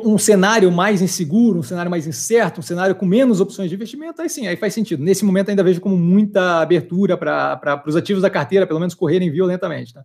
um 0.06 0.18
cenário 0.18 0.72
mais 0.72 1.02
inseguro, 1.02 1.60
um 1.60 1.64
cenário 1.64 1.92
mais 1.92 2.08
incerto, 2.08 2.60
um 2.60 2.64
cenário 2.64 2.96
com 2.96 3.06
menos 3.06 3.40
opções 3.40 3.70
de 3.70 3.76
investimento, 3.76 4.22
aí 4.22 4.30
sim, 4.30 4.48
aí 4.48 4.56
faz 4.56 4.74
sentido. 4.74 5.04
Nesse 5.04 5.26
momento 5.26 5.50
ainda 5.50 5.64
vejo 5.64 5.82
como 5.82 5.98
muita 5.98 6.62
abertura 6.62 7.18
para 7.18 7.84
os 7.86 7.96
ativos 7.96 8.22
da 8.22 8.30
carteira, 8.30 8.66
pelo 8.66 8.80
menos 8.80 8.96
correrem 8.96 9.30
violentamente. 9.30 9.94
Tá? 9.94 10.04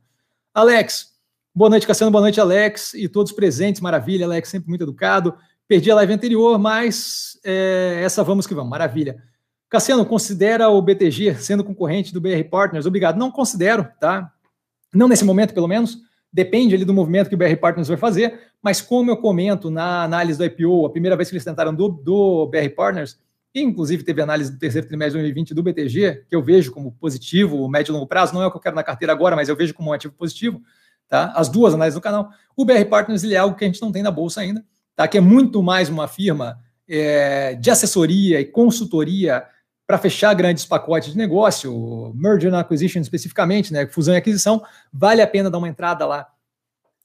Alex, 0.55 1.14
boa 1.55 1.70
noite, 1.70 1.87
Cassiano, 1.87 2.11
boa 2.11 2.22
noite, 2.22 2.40
Alex, 2.40 2.94
e 2.94 3.09
todos 3.09 3.33
presentes, 3.33 3.81
maravilha, 3.81 4.27
Alex, 4.27 4.48
sempre 4.48 4.68
muito 4.68 4.83
educado. 4.83 5.35
Perdi 5.66 5.90
a 5.90 5.94
live 5.96 6.12
anterior, 6.12 6.59
mas 6.59 7.38
é, 7.44 8.01
essa 8.03 8.24
vamos 8.24 8.46
que 8.46 8.55
vamos, 8.55 8.70
maravilha. 8.70 9.22
Cassiano, 9.68 10.05
considera 10.07 10.68
o 10.70 10.81
BTG 10.81 11.35
sendo 11.37 11.62
concorrente 11.62 12.12
do 12.12 12.20
BR 12.20 12.42
Partners? 12.51 12.87
Obrigado. 12.87 13.18
Não 13.18 13.31
considero, 13.31 13.87
tá? 14.01 14.33
Não 14.94 15.09
nesse 15.09 15.24
momento, 15.24 15.53
pelo 15.53 15.68
menos. 15.68 15.98
Depende 16.32 16.74
ali 16.74 16.84
do 16.84 16.92
movimento 16.92 17.28
que 17.28 17.34
o 17.34 17.38
BR 17.38 17.56
Partners 17.60 17.88
vai 17.88 17.96
fazer, 17.96 18.38
mas 18.62 18.80
como 18.80 19.10
eu 19.10 19.16
comento 19.16 19.70
na 19.70 20.02
análise 20.02 20.38
do 20.38 20.44
IPO, 20.44 20.86
a 20.86 20.90
primeira 20.90 21.16
vez 21.16 21.28
que 21.28 21.34
eles 21.34 21.44
tentaram 21.44 21.74
do, 21.74 21.88
do 21.88 22.46
BR 22.46 22.68
Partners, 22.76 23.18
e 23.54 23.62
inclusive 23.62 24.02
teve 24.02 24.20
análise 24.20 24.52
do 24.52 24.58
terceiro 24.58 24.86
trimestre 24.86 25.18
de 25.18 25.22
2020 25.22 25.54
do 25.54 25.62
BTG, 25.62 26.24
que 26.28 26.36
eu 26.36 26.42
vejo 26.42 26.70
como 26.70 26.92
positivo, 26.92 27.66
médio 27.68 27.92
e 27.92 27.94
longo 27.94 28.06
prazo, 28.06 28.34
não 28.34 28.42
é 28.42 28.46
o 28.46 28.50
que 28.50 28.56
eu 28.56 28.60
quero 28.60 28.76
na 28.76 28.82
carteira 28.82 29.12
agora, 29.12 29.34
mas 29.34 29.48
eu 29.48 29.56
vejo 29.56 29.72
como 29.72 29.90
um 29.90 29.92
ativo 29.92 30.12
positivo, 30.14 30.60
tá? 31.08 31.32
As 31.34 31.48
duas 31.48 31.72
análises 31.72 31.98
do 31.98 32.02
canal. 32.02 32.28
O 32.56 32.64
BR 32.64 32.84
Partners 32.90 33.24
ele 33.24 33.34
é 33.34 33.38
algo 33.38 33.56
que 33.56 33.64
a 33.64 33.66
gente 33.66 33.80
não 33.80 33.90
tem 33.90 34.02
na 34.02 34.10
bolsa 34.10 34.42
ainda, 34.42 34.62
tá? 34.94 35.08
Que 35.08 35.18
é 35.18 35.20
muito 35.20 35.62
mais 35.62 35.88
uma 35.88 36.06
firma 36.06 36.58
é, 36.86 37.54
de 37.54 37.70
assessoria 37.70 38.40
e 38.40 38.44
consultoria 38.44 39.44
para 39.88 39.96
fechar 39.96 40.35
grandes 40.35 40.66
pacotes 40.66 41.12
de 41.12 41.16
negócio, 41.16 42.12
merger 42.14 42.53
and 42.53 42.59
acquisition 42.59 43.01
especificamente, 43.01 43.72
né, 43.72 43.87
fusão 43.87 44.12
e 44.12 44.18
aquisição, 44.18 44.62
vale 44.92 45.22
a 45.22 45.27
pena 45.27 45.51
dar 45.51 45.57
uma 45.57 45.68
entrada 45.68 46.05
lá. 46.05 46.29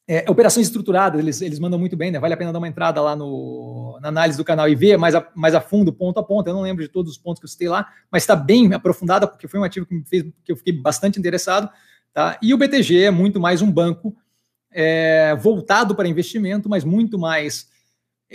É, 0.06 0.30
operações 0.30 0.68
estruturadas, 0.68 1.18
eles, 1.18 1.42
eles 1.42 1.60
mandam 1.60 1.80
muito 1.80 1.96
bem, 1.96 2.12
né? 2.12 2.20
Vale 2.20 2.34
a 2.34 2.38
pena 2.38 2.52
dar 2.52 2.58
uma 2.58 2.68
entrada 2.68 3.00
lá 3.00 3.16
no, 3.16 3.98
na 4.02 4.10
análise 4.10 4.38
do 4.38 4.44
canal 4.44 4.68
e 4.68 4.76
ver 4.76 4.98
mais 4.98 5.16
a, 5.16 5.26
mais 5.34 5.56
a 5.56 5.62
fundo, 5.62 5.94
ponto 5.94 6.20
a 6.20 6.24
ponto. 6.24 6.46
Eu 6.46 6.54
não 6.54 6.62
lembro 6.62 6.84
de 6.84 6.90
todos 6.90 7.10
os 7.10 7.18
pontos 7.18 7.40
que 7.40 7.46
eu 7.46 7.50
citei 7.50 7.70
lá, 7.70 7.88
mas 8.12 8.24
está 8.24 8.36
bem 8.36 8.74
aprofundada, 8.74 9.26
porque 9.26 9.48
foi 9.48 9.62
um 9.62 9.64
ativo 9.64 9.86
que 9.86 9.96
me 9.96 10.04
fez 10.04 10.26
que 10.44 10.52
eu 10.52 10.58
fiquei 10.58 10.74
bastante 10.74 11.18
interessado. 11.18 11.70
Tá? 12.14 12.38
E 12.42 12.54
o 12.54 12.58
BTG 12.58 13.04
é 13.04 13.12
muito 13.12 13.40
mais 13.40 13.62
um 13.62 13.72
banco 13.72 14.14
é, 14.70 15.34
voltado 15.40 15.96
para 15.96 16.06
investimento, 16.06 16.68
mas 16.68 16.84
muito 16.84 17.18
mais 17.18 17.70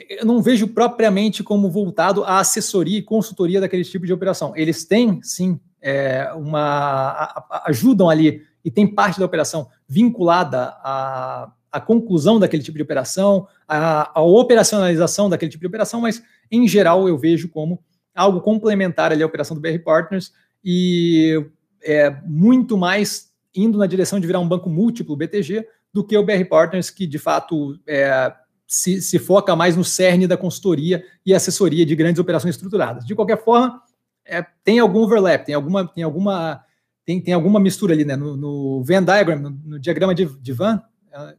eu 0.08 0.24
não 0.24 0.42
vejo 0.42 0.68
propriamente 0.68 1.42
como 1.42 1.70
voltado 1.70 2.24
à 2.24 2.38
assessoria 2.38 2.98
e 2.98 3.02
consultoria 3.02 3.60
daquele 3.60 3.84
tipo 3.84 4.06
de 4.06 4.12
operação. 4.12 4.52
Eles 4.56 4.84
têm, 4.84 5.20
sim, 5.22 5.58
é, 5.80 6.32
uma 6.34 6.60
a, 6.60 7.24
a, 7.50 7.62
ajudam 7.68 8.08
ali 8.08 8.42
e 8.64 8.70
tem 8.70 8.86
parte 8.86 9.18
da 9.18 9.26
operação 9.26 9.68
vinculada 9.88 10.76
à, 10.82 11.52
à 11.70 11.80
conclusão 11.80 12.38
daquele 12.38 12.62
tipo 12.62 12.76
de 12.76 12.82
operação, 12.82 13.46
à, 13.66 14.18
à, 14.18 14.22
operacionalização 14.22 15.28
daquele 15.30 15.50
tipo 15.50 15.60
de 15.60 15.66
operação, 15.66 16.00
mas 16.00 16.22
em 16.50 16.66
geral 16.66 17.08
eu 17.08 17.16
vejo 17.16 17.48
como 17.48 17.82
algo 18.14 18.40
complementar 18.40 19.12
ali 19.12 19.22
à 19.22 19.26
operação 19.26 19.56
do 19.56 19.60
BR 19.60 19.78
Partners 19.84 20.32
e 20.64 21.44
é 21.82 22.10
muito 22.26 22.76
mais 22.76 23.28
indo 23.54 23.78
na 23.78 23.86
direção 23.86 24.18
de 24.18 24.26
virar 24.26 24.40
um 24.40 24.48
banco 24.48 24.68
múltiplo 24.68 25.16
BTG 25.16 25.66
do 25.92 26.04
que 26.04 26.16
o 26.16 26.24
BR 26.24 26.44
Partners 26.48 26.90
que 26.90 27.06
de 27.06 27.18
fato 27.18 27.78
é, 27.86 28.32
se, 28.68 29.00
se 29.00 29.18
foca 29.18 29.56
mais 29.56 29.74
no 29.74 29.82
cerne 29.82 30.26
da 30.26 30.36
consultoria 30.36 31.02
e 31.24 31.34
assessoria 31.34 31.86
de 31.86 31.96
grandes 31.96 32.20
operações 32.20 32.54
estruturadas. 32.54 33.06
De 33.06 33.14
qualquer 33.14 33.42
forma, 33.42 33.82
é, 34.26 34.44
tem 34.62 34.78
algum 34.78 35.00
overlap, 35.00 35.46
tem 35.46 35.54
alguma, 35.54 35.88
tem 35.88 36.04
alguma, 36.04 36.62
tem, 37.02 37.18
tem 37.18 37.32
alguma 37.32 37.58
mistura 37.58 37.94
ali, 37.94 38.04
né? 38.04 38.14
No, 38.14 38.36
no 38.36 38.84
Venn 38.84 39.02
diagram, 39.02 39.38
no, 39.38 39.50
no 39.50 39.80
diagrama 39.80 40.14
de, 40.14 40.26
de 40.26 40.52
Van, 40.52 40.82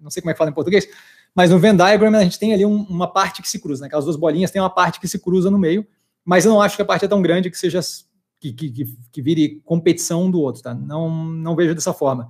não 0.02 0.10
sei 0.10 0.24
como 0.24 0.32
é 0.32 0.34
que 0.34 0.40
fala 0.40 0.50
em 0.50 0.54
português, 0.54 0.90
mas 1.36 1.52
no 1.52 1.60
Venn 1.60 1.76
diagram 1.76 2.16
a 2.16 2.24
gente 2.24 2.40
tem 2.40 2.52
ali 2.52 2.66
um, 2.66 2.82
uma 2.90 3.08
parte 3.08 3.44
que 3.44 3.48
se 3.48 3.60
cruza, 3.60 3.82
né? 3.82 3.88
Aquelas 3.88 4.06
duas 4.06 4.18
bolinhas 4.18 4.50
tem 4.50 4.60
uma 4.60 4.70
parte 4.70 5.00
que 5.00 5.08
se 5.08 5.20
cruza 5.20 5.52
no 5.52 5.60
meio, 5.60 5.86
mas 6.26 6.46
eu 6.46 6.52
não 6.52 6.60
acho 6.60 6.76
que 6.76 6.82
a 6.82 6.86
parte 6.86 7.06
é 7.06 7.08
tão 7.08 7.22
grande 7.22 7.52
que 7.52 7.58
seja 7.58 7.80
que, 8.40 8.52
que, 8.52 8.72
que, 8.72 8.98
que 9.12 9.22
vire 9.22 9.62
competição 9.64 10.24
um 10.24 10.32
do 10.32 10.42
outro, 10.42 10.64
tá? 10.64 10.74
Não, 10.74 11.10
não 11.24 11.56
vejo 11.56 11.76
dessa 11.76 11.94
forma. 11.94 12.28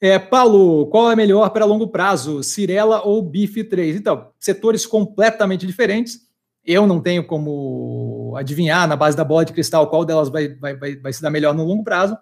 É, 0.00 0.18
Paulo, 0.18 0.86
qual 0.88 1.10
é 1.10 1.16
melhor 1.16 1.48
para 1.50 1.64
longo 1.64 1.88
prazo, 1.88 2.42
Cirela 2.42 3.02
ou 3.02 3.28
BIF3? 3.28 3.96
Então, 3.96 4.30
setores 4.38 4.84
completamente 4.84 5.66
diferentes. 5.66 6.20
Eu 6.64 6.86
não 6.86 7.00
tenho 7.00 7.26
como 7.26 8.34
adivinhar 8.36 8.86
na 8.86 8.96
base 8.96 9.16
da 9.16 9.24
bola 9.24 9.44
de 9.44 9.52
cristal 9.52 9.88
qual 9.88 10.04
delas 10.04 10.28
vai, 10.28 10.48
vai, 10.48 10.76
vai, 10.76 10.96
vai 10.96 11.12
se 11.12 11.22
dar 11.22 11.30
melhor 11.30 11.54
no 11.54 11.64
longo 11.64 11.82
prazo. 11.82 12.16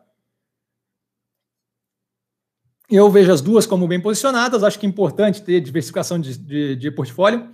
Eu 2.88 3.10
vejo 3.10 3.32
as 3.32 3.40
duas 3.40 3.66
como 3.66 3.88
bem 3.88 4.00
posicionadas, 4.00 4.62
acho 4.62 4.78
que 4.78 4.86
é 4.86 4.88
importante 4.88 5.42
ter 5.42 5.60
diversificação 5.60 6.20
de, 6.20 6.38
de, 6.38 6.76
de 6.76 6.90
portfólio. 6.90 7.50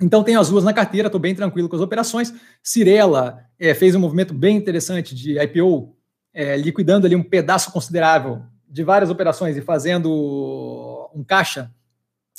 Então, 0.00 0.24
tenho 0.24 0.40
as 0.40 0.48
duas 0.48 0.64
na 0.64 0.72
carteira, 0.72 1.06
estou 1.06 1.20
bem 1.20 1.34
tranquilo 1.34 1.68
com 1.68 1.76
as 1.76 1.82
operações. 1.82 2.34
Cirela 2.62 3.44
é, 3.58 3.74
fez 3.74 3.94
um 3.94 4.00
movimento 4.00 4.34
bem 4.34 4.56
interessante 4.56 5.14
de 5.14 5.38
IPO, 5.38 5.94
é, 6.34 6.56
liquidando 6.56 7.06
ali 7.06 7.14
um 7.14 7.22
pedaço 7.22 7.70
considerável 7.70 8.42
de 8.68 8.82
várias 8.82 9.10
operações 9.10 9.56
e 9.56 9.62
fazendo 9.62 11.10
um 11.14 11.24
caixa 11.24 11.70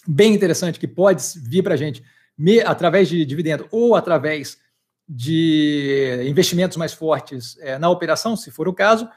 bem 0.07 0.33
interessante 0.33 0.79
que 0.79 0.87
pode 0.87 1.21
vir 1.43 1.63
para 1.63 1.73
a 1.73 1.77
gente 1.77 2.03
me, 2.37 2.59
através 2.61 3.09
de 3.09 3.25
dividendo 3.25 3.67
ou 3.71 3.95
através 3.95 4.57
de 5.07 6.23
investimentos 6.27 6.77
mais 6.77 6.93
fortes 6.93 7.57
é, 7.59 7.77
na 7.79 7.89
operação, 7.89 8.35
se 8.35 8.51
for 8.51 8.67
o 8.67 8.73
caso, 8.73 9.09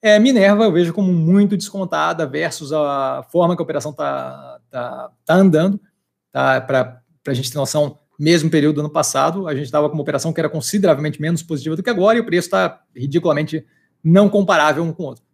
é, 0.00 0.18
Minerva 0.18 0.64
eu 0.64 0.72
vejo 0.72 0.92
como 0.92 1.12
muito 1.12 1.56
descontada 1.56 2.26
versus 2.26 2.72
a 2.72 3.26
forma 3.30 3.56
que 3.56 3.62
a 3.62 3.64
operação 3.64 3.90
está 3.90 4.60
tá, 4.70 5.10
tá 5.24 5.34
andando. 5.34 5.80
Tá, 6.30 6.60
para 6.60 7.02
a 7.26 7.34
gente 7.34 7.50
ter 7.50 7.58
noção, 7.58 7.98
mesmo 8.18 8.50
período 8.50 8.76
do 8.76 8.80
ano 8.80 8.90
passado, 8.90 9.48
a 9.48 9.54
gente 9.54 9.64
estava 9.64 9.88
com 9.88 9.94
uma 9.94 10.02
operação 10.02 10.32
que 10.32 10.40
era 10.40 10.48
consideravelmente 10.48 11.20
menos 11.20 11.42
positiva 11.42 11.74
do 11.74 11.82
que 11.82 11.90
agora 11.90 12.18
e 12.18 12.20
o 12.20 12.24
preço 12.24 12.46
está 12.46 12.80
ridiculamente 12.94 13.66
não 14.02 14.28
comparável 14.28 14.84
um 14.84 14.92
com 14.92 15.02
o 15.02 15.06
outro. 15.06 15.24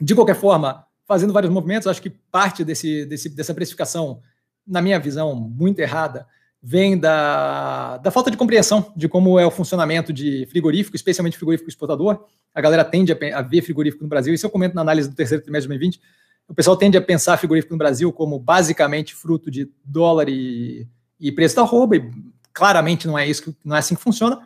De 0.00 0.14
qualquer 0.14 0.36
forma, 0.36 0.84
fazendo 1.06 1.32
vários 1.32 1.52
movimentos, 1.52 1.86
acho 1.86 2.02
que 2.02 2.10
parte 2.10 2.64
desse, 2.64 3.04
desse, 3.06 3.28
dessa 3.28 3.54
precificação, 3.54 4.20
na 4.66 4.82
minha 4.82 4.98
visão, 4.98 5.34
muito 5.34 5.78
errada, 5.80 6.26
vem 6.62 6.98
da, 6.98 7.98
da 7.98 8.10
falta 8.10 8.30
de 8.30 8.36
compreensão 8.36 8.92
de 8.96 9.08
como 9.08 9.38
é 9.38 9.46
o 9.46 9.50
funcionamento 9.50 10.12
de 10.12 10.46
frigorífico, 10.46 10.96
especialmente 10.96 11.36
frigorífico 11.36 11.68
exportador. 11.68 12.24
A 12.54 12.60
galera 12.60 12.84
tende 12.84 13.12
a, 13.12 13.38
a 13.38 13.42
ver 13.42 13.62
frigorífico 13.62 14.02
no 14.02 14.08
Brasil, 14.08 14.34
isso 14.34 14.46
eu 14.46 14.50
comento 14.50 14.74
na 14.74 14.82
análise 14.82 15.08
do 15.08 15.14
terceiro 15.14 15.42
trimestre 15.42 15.66
de 15.72 15.78
2020. 15.78 16.00
O 16.48 16.54
pessoal 16.54 16.76
tende 16.76 16.96
a 16.96 17.02
pensar 17.02 17.36
frigorífico 17.36 17.74
no 17.74 17.78
Brasil 17.78 18.12
como 18.12 18.38
basicamente 18.38 19.14
fruto 19.14 19.50
de 19.50 19.70
dólar 19.84 20.28
e, 20.28 20.88
e 21.20 21.30
preço 21.30 21.56
da 21.56 21.62
roupa, 21.62 21.96
e 21.96 22.10
claramente 22.52 23.06
não 23.06 23.18
é 23.18 23.28
isso, 23.28 23.54
não 23.64 23.76
é 23.76 23.78
assim 23.78 23.94
que 23.94 24.02
funciona. 24.02 24.40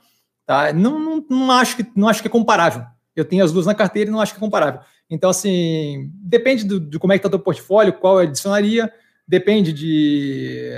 Tá? 0.45 0.73
Não, 0.73 0.99
não, 0.99 1.25
não, 1.31 1.51
acho 1.53 1.77
que, 1.77 1.87
não 1.95 2.09
acho 2.09 2.21
que 2.21 2.29
é 2.29 2.31
comparável. 2.31 2.85
Eu 3.15 3.25
tenho 3.25 3.45
as 3.45 3.53
duas 3.53 3.67
na 3.67 3.75
carteira 3.75 4.11
e 4.11 4.13
não 4.13 4.21
acho 4.21 4.33
que 4.33 4.39
é 4.39 4.41
comparável. 4.41 4.81
Então, 5.09 5.31
assim, 5.31 6.11
depende 6.15 6.65
do, 6.65 6.81
de 6.81 6.99
como 6.99 7.13
é 7.13 7.17
que 7.17 7.21
está 7.21 7.29
o 7.29 7.39
teu 7.39 7.39
portfólio, 7.39 7.93
qual 7.93 8.21
eu 8.21 8.29
adicionaria, 8.29 8.93
depende 9.27 9.73
de 9.73 10.75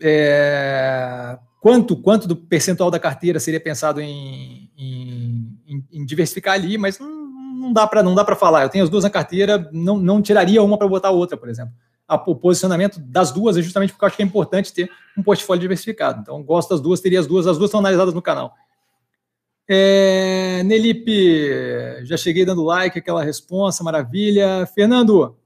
é, 0.00 1.38
quanto, 1.60 1.96
quanto 1.96 2.28
do 2.28 2.36
percentual 2.36 2.90
da 2.90 2.98
carteira 2.98 3.40
seria 3.40 3.60
pensado 3.60 4.00
em, 4.00 4.70
em, 4.76 5.84
em 5.92 6.04
diversificar 6.04 6.54
ali, 6.54 6.78
mas 6.78 6.98
não, 6.98 7.08
não 7.08 7.72
dá 7.72 7.86
para 7.86 8.02
não 8.02 8.14
dá 8.14 8.24
para 8.24 8.36
falar. 8.36 8.62
Eu 8.62 8.68
tenho 8.68 8.84
as 8.84 8.90
duas 8.90 9.04
na 9.04 9.10
carteira, 9.10 9.68
não, 9.72 9.98
não 9.98 10.22
tiraria 10.22 10.62
uma 10.62 10.78
para 10.78 10.88
botar 10.88 11.08
a 11.08 11.12
outra, 11.12 11.36
por 11.36 11.48
exemplo. 11.48 11.74
A, 12.06 12.14
o 12.14 12.34
posicionamento 12.34 12.98
das 13.00 13.30
duas 13.30 13.56
é 13.56 13.62
justamente 13.62 13.90
porque 13.92 14.04
eu 14.04 14.06
acho 14.06 14.16
que 14.16 14.22
é 14.22 14.26
importante 14.26 14.72
ter 14.72 14.90
um 15.16 15.22
portfólio 15.22 15.60
diversificado. 15.60 16.20
Então, 16.20 16.42
gosto 16.42 16.70
das 16.70 16.80
duas, 16.80 17.00
teria 17.00 17.20
as 17.20 17.26
duas, 17.26 17.46
as 17.46 17.58
duas 17.58 17.68
estão 17.68 17.80
analisadas 17.80 18.14
no 18.14 18.22
canal. 18.22 18.54
É, 19.70 20.62
Nelipe, 20.64 22.02
já 22.04 22.16
cheguei 22.16 22.46
dando 22.46 22.64
like, 22.64 22.98
aquela 22.98 23.22
resposta, 23.22 23.84
maravilha. 23.84 24.66
Fernando, 24.74 25.36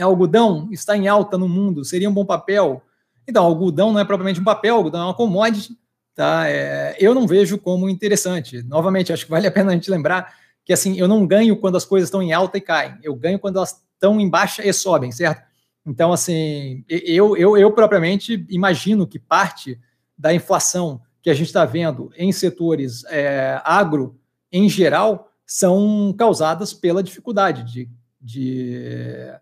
algodão 0.00 0.68
está 0.70 0.96
em 0.96 1.08
alta 1.08 1.36
no 1.36 1.48
mundo, 1.48 1.84
seria 1.84 2.08
um 2.08 2.14
bom 2.14 2.24
papel? 2.24 2.80
Então, 3.26 3.44
algodão 3.44 3.92
não 3.92 3.98
é 3.98 4.04
propriamente 4.04 4.40
um 4.40 4.44
papel, 4.44 4.76
algodão 4.76 5.00
é 5.00 5.04
uma 5.06 5.14
commodity, 5.14 5.76
tá? 6.14 6.48
É, 6.48 6.96
eu 7.00 7.12
não 7.12 7.26
vejo 7.26 7.58
como 7.58 7.88
interessante. 7.88 8.62
Novamente, 8.62 9.12
acho 9.12 9.24
que 9.24 9.30
vale 9.30 9.48
a 9.48 9.52
pena 9.52 9.72
a 9.72 9.74
gente 9.74 9.90
lembrar 9.90 10.32
que 10.64 10.72
assim, 10.72 10.96
eu 10.98 11.08
não 11.08 11.26
ganho 11.26 11.56
quando 11.56 11.76
as 11.76 11.84
coisas 11.84 12.06
estão 12.06 12.22
em 12.22 12.32
alta 12.32 12.56
e 12.56 12.60
caem, 12.60 12.96
eu 13.02 13.14
ganho 13.14 13.38
quando 13.38 13.56
elas 13.56 13.82
estão 13.94 14.20
em 14.20 14.30
baixa 14.30 14.66
e 14.66 14.72
sobem, 14.72 15.10
certo? 15.10 15.42
Então, 15.84 16.12
assim, 16.12 16.84
eu, 16.88 17.36
eu, 17.36 17.58
eu 17.58 17.72
propriamente 17.72 18.46
imagino 18.48 19.06
que 19.06 19.18
parte 19.18 19.78
da 20.16 20.32
inflação 20.32 21.02
que 21.24 21.30
a 21.30 21.34
gente 21.34 21.46
está 21.46 21.64
vendo 21.64 22.12
em 22.18 22.30
setores 22.30 23.02
é, 23.06 23.58
agro, 23.64 24.20
em 24.52 24.68
geral, 24.68 25.32
são 25.46 26.14
causadas 26.18 26.74
pela 26.74 27.02
dificuldade 27.02 27.64
de, 27.64 27.88
de 28.20 29.32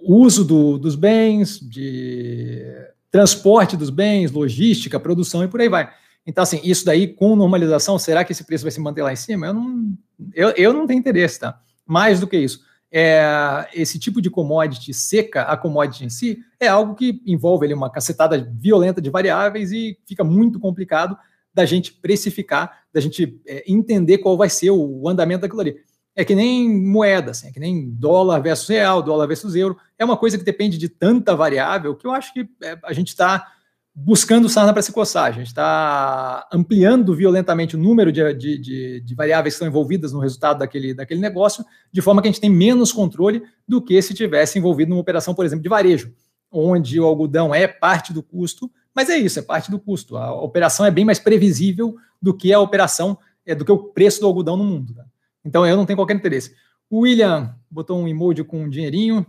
uso 0.00 0.44
do, 0.44 0.78
dos 0.78 0.94
bens, 0.94 1.58
de 1.58 2.64
transporte 3.10 3.76
dos 3.76 3.90
bens, 3.90 4.30
logística, 4.30 5.00
produção 5.00 5.42
e 5.42 5.48
por 5.48 5.60
aí 5.60 5.68
vai. 5.68 5.92
Então, 6.24 6.42
assim, 6.42 6.60
isso 6.62 6.84
daí 6.84 7.08
com 7.08 7.34
normalização, 7.34 7.98
será 7.98 8.24
que 8.24 8.30
esse 8.30 8.44
preço 8.44 8.62
vai 8.62 8.70
se 8.70 8.80
manter 8.80 9.02
lá 9.02 9.12
em 9.12 9.16
cima? 9.16 9.48
Eu 9.48 9.54
não, 9.54 9.92
eu, 10.32 10.50
eu 10.50 10.72
não 10.72 10.86
tenho 10.86 11.00
interesse, 11.00 11.40
tá? 11.40 11.60
Mais 11.84 12.20
do 12.20 12.28
que 12.28 12.36
isso 12.36 12.64
é, 12.92 13.68
esse 13.72 13.98
tipo 13.98 14.20
de 14.20 14.28
commodity 14.28 14.92
seca, 14.92 15.42
a 15.42 15.56
commodity 15.56 16.04
em 16.04 16.10
si, 16.10 16.38
é 16.60 16.68
algo 16.68 16.94
que 16.94 17.22
envolve 17.26 17.64
ali, 17.64 17.72
uma 17.72 17.90
cacetada 17.90 18.52
violenta 18.52 19.00
de 19.00 19.08
variáveis 19.08 19.72
e 19.72 19.98
fica 20.06 20.22
muito 20.22 20.60
complicado 20.60 21.16
da 21.54 21.64
gente 21.64 21.92
precificar, 21.94 22.84
da 22.92 23.00
gente 23.00 23.40
é, 23.46 23.64
entender 23.66 24.18
qual 24.18 24.36
vai 24.36 24.50
ser 24.50 24.70
o 24.70 25.08
andamento 25.08 25.42
daquilo 25.42 25.62
ali. 25.62 25.76
É 26.14 26.24
que 26.24 26.34
nem 26.34 26.68
moeda, 26.68 27.30
assim, 27.30 27.48
é 27.48 27.52
que 27.52 27.58
nem 27.58 27.90
dólar 27.90 28.40
versus 28.40 28.68
real, 28.68 29.02
dólar 29.02 29.26
versus 29.26 29.54
euro. 29.54 29.78
É 29.98 30.04
uma 30.04 30.16
coisa 30.16 30.36
que 30.36 30.44
depende 30.44 30.76
de 30.76 30.90
tanta 30.90 31.34
variável 31.34 31.96
que 31.96 32.06
eu 32.06 32.12
acho 32.12 32.34
que 32.34 32.46
é, 32.62 32.78
a 32.84 32.92
gente 32.92 33.08
está 33.08 33.50
buscando 33.94 34.48
sarna 34.48 34.72
para 34.72 34.82
se 34.82 34.92
coçar. 34.92 35.24
A 35.24 35.32
gente 35.32 35.48
está 35.48 36.48
ampliando 36.52 37.14
violentamente 37.14 37.76
o 37.76 37.78
número 37.78 38.10
de, 38.10 38.32
de, 38.34 38.58
de, 38.58 39.00
de, 39.00 39.14
variáveis 39.14 39.54
que 39.54 39.56
estão 39.56 39.68
envolvidas 39.68 40.12
no 40.12 40.20
resultado 40.20 40.58
daquele, 40.58 40.94
daquele 40.94 41.20
negócio, 41.20 41.64
de 41.92 42.00
forma 42.00 42.22
que 42.22 42.28
a 42.28 42.30
gente 42.30 42.40
tem 42.40 42.50
menos 42.50 42.92
controle 42.92 43.42
do 43.68 43.82
que 43.82 44.00
se 44.00 44.14
tivesse 44.14 44.58
envolvido 44.58 44.90
numa 44.90 45.00
operação, 45.00 45.34
por 45.34 45.44
exemplo, 45.44 45.62
de 45.62 45.68
varejo, 45.68 46.12
onde 46.50 46.98
o 46.98 47.04
algodão 47.04 47.54
é 47.54 47.68
parte 47.68 48.12
do 48.12 48.22
custo, 48.22 48.70
mas 48.94 49.08
é 49.08 49.16
isso, 49.16 49.38
é 49.38 49.42
parte 49.42 49.70
do 49.70 49.78
custo. 49.78 50.16
A 50.16 50.34
operação 50.34 50.84
é 50.84 50.90
bem 50.90 51.04
mais 51.04 51.18
previsível 51.18 51.94
do 52.20 52.34
que 52.36 52.52
a 52.52 52.60
operação, 52.60 53.18
é, 53.44 53.54
do 53.54 53.64
que 53.64 53.72
o 53.72 53.78
preço 53.78 54.20
do 54.20 54.26
algodão 54.26 54.56
no 54.56 54.64
mundo. 54.64 54.94
Tá? 54.94 55.04
Então 55.44 55.66
eu 55.66 55.76
não 55.76 55.86
tenho 55.86 55.98
qualquer 55.98 56.14
interesse. 56.14 56.54
O 56.90 57.00
William 57.00 57.54
botou 57.70 57.98
um 57.98 58.06
emoji 58.06 58.44
com 58.44 58.64
um 58.64 58.68
dinheirinho. 58.68 59.26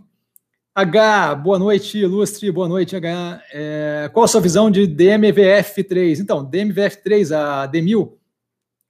H, 0.76 1.36
boa 1.36 1.56
noite, 1.56 1.98
Ilustre, 1.98 2.50
boa 2.50 2.66
noite, 2.66 2.96
H. 2.96 3.40
É, 3.52 4.10
qual 4.12 4.24
a 4.24 4.28
sua 4.28 4.40
visão 4.40 4.68
de 4.68 4.88
DMVF3? 4.88 6.18
Então, 6.18 6.44
DMVF3, 6.44 7.30
a 7.30 7.68
D1000, 7.68 8.12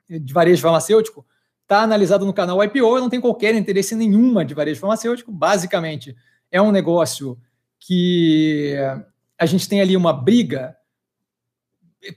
de 0.09 0.33
varejo 0.33 0.63
farmacêutico, 0.63 1.27
está 1.61 1.83
analisado 1.83 2.25
no 2.25 2.33
canal 2.33 2.65
IPO. 2.65 3.01
Não 3.01 3.11
tenho 3.11 3.21
qualquer 3.21 3.55
interesse 3.55 3.95
nenhuma 3.95 4.47
de 4.47 4.55
varejo 4.55 4.81
farmacêutico. 4.81 5.31
Basicamente, 5.31 6.17
é 6.51 6.63
um 6.63 6.73
negócio 6.73 7.39
que 7.79 8.75
a 9.39 9.45
gente 9.45 9.69
tem 9.69 9.83
ali 9.83 9.95
uma 9.95 10.15
briga 10.15 10.75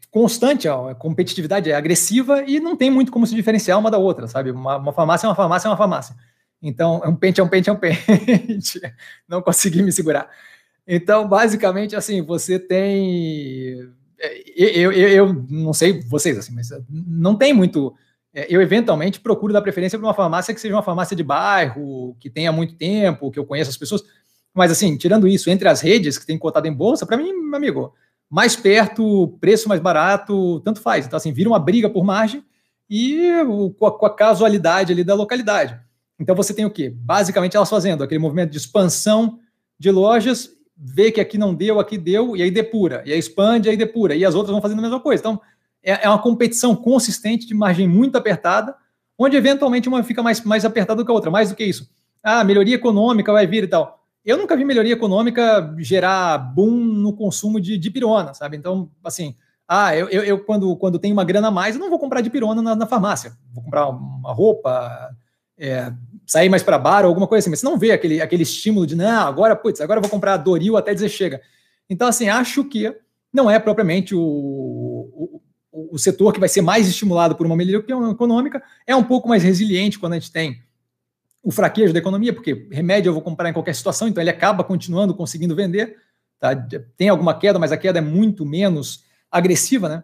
constante, 0.10 0.70
a 0.70 0.96
competitividade 0.96 1.70
é 1.70 1.76
agressiva 1.76 2.42
e 2.48 2.62
não 2.62 2.78
tem 2.78 2.90
muito 2.90 3.12
como 3.12 3.28
se 3.28 3.36
diferenciar 3.36 3.78
uma 3.78 3.92
da 3.92 3.98
outra, 3.98 4.30
sabe? 4.30 4.50
Uma, 4.50 4.78
uma 4.78 4.94
farmácia 4.94 5.28
é 5.28 5.30
uma 5.30 5.36
farmácia 5.36 5.68
é 5.68 5.72
uma 5.72 5.78
farmácia. 5.78 6.16
Então, 6.62 7.02
é 7.04 7.08
um 7.08 7.15
pente, 7.15 7.39
é 7.39 7.43
um 7.43 7.48
pente, 7.48 7.70
é 7.70 7.74
um 7.74 7.78
pente. 7.78 8.82
não 9.28 9.41
consegui 9.41 9.82
me 9.84 9.91
segurar. 9.91 10.30
Então, 10.88 11.28
basicamente, 11.28 11.96
assim, 11.96 12.22
você 12.22 12.58
tem. 12.58 13.89
É, 14.20 14.43
eu, 14.56 14.91
eu, 14.91 15.10
eu 15.10 15.46
não 15.50 15.74
sei 15.74 16.02
vocês, 16.02 16.38
assim, 16.38 16.54
mas 16.54 16.70
não 16.89 17.36
tem 17.36 17.54
muito. 17.54 17.93
É, 18.34 18.48
eu, 18.50 18.62
eventualmente, 18.62 19.20
procuro 19.20 19.54
dar 19.54 19.62
preferência 19.62 20.00
para 20.00 20.08
uma 20.08 20.13
farmácia 20.13 20.54
que 20.54 20.62
seja 20.62 20.76
uma 20.76 20.84
farmácia 20.84 21.15
de 21.15 21.24
bairro, 21.24 22.15
que 22.20 22.30
tenha 22.30 22.52
muito 22.52 22.76
tempo, 22.76 23.32
que 23.32 23.38
eu 23.38 23.46
conheça 23.46 23.70
as 23.70 23.78
pessoas. 23.78 24.04
Mas, 24.54 24.72
assim, 24.72 24.98
tirando 24.98 25.28
isso, 25.28 25.50
entre 25.50 25.67
as 25.67 25.82
redes 25.82 26.17
que 26.17 26.26
tem 26.26 26.38
cotado 26.38 26.67
em 26.67 26.74
bolsa, 26.74 27.06
para 27.06 27.17
mim, 27.17 27.34
meu 27.34 27.56
amigo, 27.56 27.93
mais 28.30 28.56
perto, 28.56 29.38
preço 29.39 29.70
mais 29.70 29.82
barato, 29.82 30.60
tanto 30.62 30.82
faz. 30.82 31.06
Então, 31.06 31.17
assim, 31.17 31.32
vira 31.32 31.50
uma 31.50 31.60
briga 31.60 31.89
por 31.89 32.04
margem 32.04 32.43
e 32.89 33.30
com 33.78 33.86
a, 33.86 33.98
com 33.98 34.06
a 34.06 34.15
casualidade 34.15 34.93
ali 34.93 35.04
da 35.04 35.13
localidade. 35.13 35.80
Então, 36.20 36.36
você 36.36 36.54
tem 36.54 36.66
o 36.66 36.72
quê? 36.72 36.90
Basicamente, 36.90 37.56
elas 37.56 37.70
fazendo 37.70 38.04
aquele 38.04 38.20
movimento 38.20 38.52
de 38.52 38.58
expansão 38.58 39.40
de 39.80 39.92
lojas, 39.92 40.50
vê 40.76 41.12
que 41.12 41.22
aqui 41.22 41.38
não 41.38 41.54
deu, 41.54 41.80
aqui 41.80 41.98
deu, 41.98 42.36
e 42.36 42.42
aí 42.42 42.52
depura, 42.52 43.04
e 43.06 43.14
aí 43.14 43.20
expande, 43.20 43.70
aí 43.70 43.78
depura, 43.78 44.16
e 44.16 44.26
as 44.26 44.36
outras 44.36 44.52
vão 44.52 44.62
fazendo 44.62 44.80
a 44.80 44.82
mesma 44.82 45.00
coisa. 45.00 45.22
Então, 45.22 45.42
é, 45.84 46.06
é 46.06 46.10
uma 46.10 46.22
competição 46.22 46.76
consistente 46.76 47.48
de 47.48 47.54
margem 47.54 47.88
muito 47.88 48.18
apertada, 48.18 48.76
onde 49.18 49.36
eventualmente 49.36 49.88
uma 49.88 50.04
fica 50.04 50.22
mais, 50.22 50.44
mais 50.44 50.66
apertada 50.66 51.02
do 51.02 51.06
que 51.06 51.12
a 51.12 51.14
outra. 51.14 51.32
Mais 51.32 51.50
do 51.50 51.56
que 51.56 51.64
isso. 51.64 51.90
Ah, 52.24 52.44
melhoria 52.44 52.76
econômica 52.76 53.32
vai 53.32 53.48
vir 53.48 53.64
e 53.64 53.68
tal. 53.68 54.04
Eu 54.24 54.38
nunca 54.38 54.58
vi 54.58 54.66
melhoria 54.66 54.94
econômica 54.94 55.74
gerar 55.78 56.38
boom 56.38 56.72
no 56.72 57.14
consumo 57.14 57.62
de, 57.62 57.78
de 57.78 57.90
pirona, 57.90 58.34
sabe? 58.34 58.58
Então, 58.58 58.92
assim, 59.04 59.36
ah, 59.68 59.96
eu, 59.96 60.10
eu, 60.10 60.24
eu, 60.24 60.44
quando, 60.44 60.76
quando 60.76 61.00
tenho 61.00 61.14
uma 61.14 61.24
grana 61.24 61.48
a 61.48 61.52
mais, 61.52 61.76
eu 61.76 61.82
não 61.82 61.90
vou 61.90 62.00
comprar 62.00 62.22
de 62.22 62.30
pirona 62.30 62.62
na, 62.62 62.76
na 62.76 62.86
farmácia. 62.86 63.38
Vou 63.54 63.64
comprar 63.64 63.88
uma 63.88 64.34
roupa, 64.34 65.16
é, 65.58 65.92
sair 66.28 66.50
mais 66.50 66.62
para 66.62 66.78
bar 66.78 67.06
ou 67.06 67.08
alguma 67.08 67.26
coisa 67.26 67.44
assim. 67.44 67.50
Mas 67.50 67.62
você 67.62 67.66
não 67.66 67.80
vê 67.80 67.92
aquele, 67.92 68.22
aquele 68.22 68.44
estímulo 68.44 68.86
de, 68.86 68.96
não, 68.96 69.28
agora, 69.28 69.56
putz, 69.56 69.80
agora 69.82 69.98
eu 70.00 70.02
vou 70.04 70.12
comprar 70.12 70.36
Doril 70.38 70.76
até 70.76 70.94
dizer 70.94 71.10
chega. 71.10 71.42
Então, 71.90 72.08
assim, 72.08 72.28
acho 72.28 72.66
que 72.66 72.94
não 73.34 73.50
é 73.50 73.58
propriamente 73.58 74.13
o, 74.13 74.22
o, 74.22 75.42
o 75.72 75.98
setor 75.98 76.34
que 76.34 76.40
vai 76.40 76.50
ser 76.50 76.62
mais 76.62 76.88
estimulado 76.88 77.36
por 77.36 77.46
uma 77.46 77.56
melhoria 77.56 77.96
econômica, 78.12 78.62
é 78.86 78.96
um 78.96 79.04
pouco 79.04 79.30
mais 79.30 79.42
resiliente 79.42 79.98
quando 79.98 80.13
a 80.13 80.20
gente 80.20 80.32
tem 80.32 80.62
o 81.44 81.52
fraquejo 81.52 81.94
da 81.94 82.00
economia, 82.00 82.34
porque 82.34 82.68
remédio 82.72 83.10
eu 83.10 83.13
vou 83.13 83.22
comprar 83.22 83.50
em 83.50 83.54
qualquer 83.54 83.74
situação, 83.74 84.08
então 84.08 84.22
ele 84.22 84.30
acaba 84.30 84.66
continuando 84.66 85.13
conseguindo 85.13 85.56
vender. 85.56 85.96
Tá? 86.40 86.54
Tem 86.98 87.08
alguma 87.08 87.34
queda, 87.34 87.58
mas 87.58 87.72
a 87.72 87.78
queda 87.78 88.00
é 88.00 88.02
muito 88.02 88.46
menos 88.46 89.06
agressiva, 89.32 89.88
né? 89.88 90.04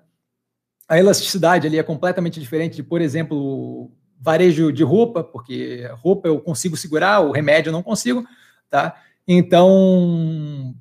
A 0.87 0.97
elasticidade 0.97 1.67
ali 1.67 1.77
é 1.77 1.83
completamente 1.83 2.39
diferente 2.39 2.75
de, 2.75 2.83
por 2.83 3.01
exemplo, 3.01 3.91
varejo 4.23 4.71
de 4.71 4.83
roupa, 4.83 5.21
porque 5.21 5.85
roupa 6.01 6.29
eu 6.29 6.39
consigo 6.39 6.77
segurar, 6.77 7.19
o 7.19 7.31
remédio 7.31 7.69
eu 7.69 7.73
não 7.73 7.83
consigo, 7.83 8.23
tá? 8.69 8.95
Então, 9.27 10.73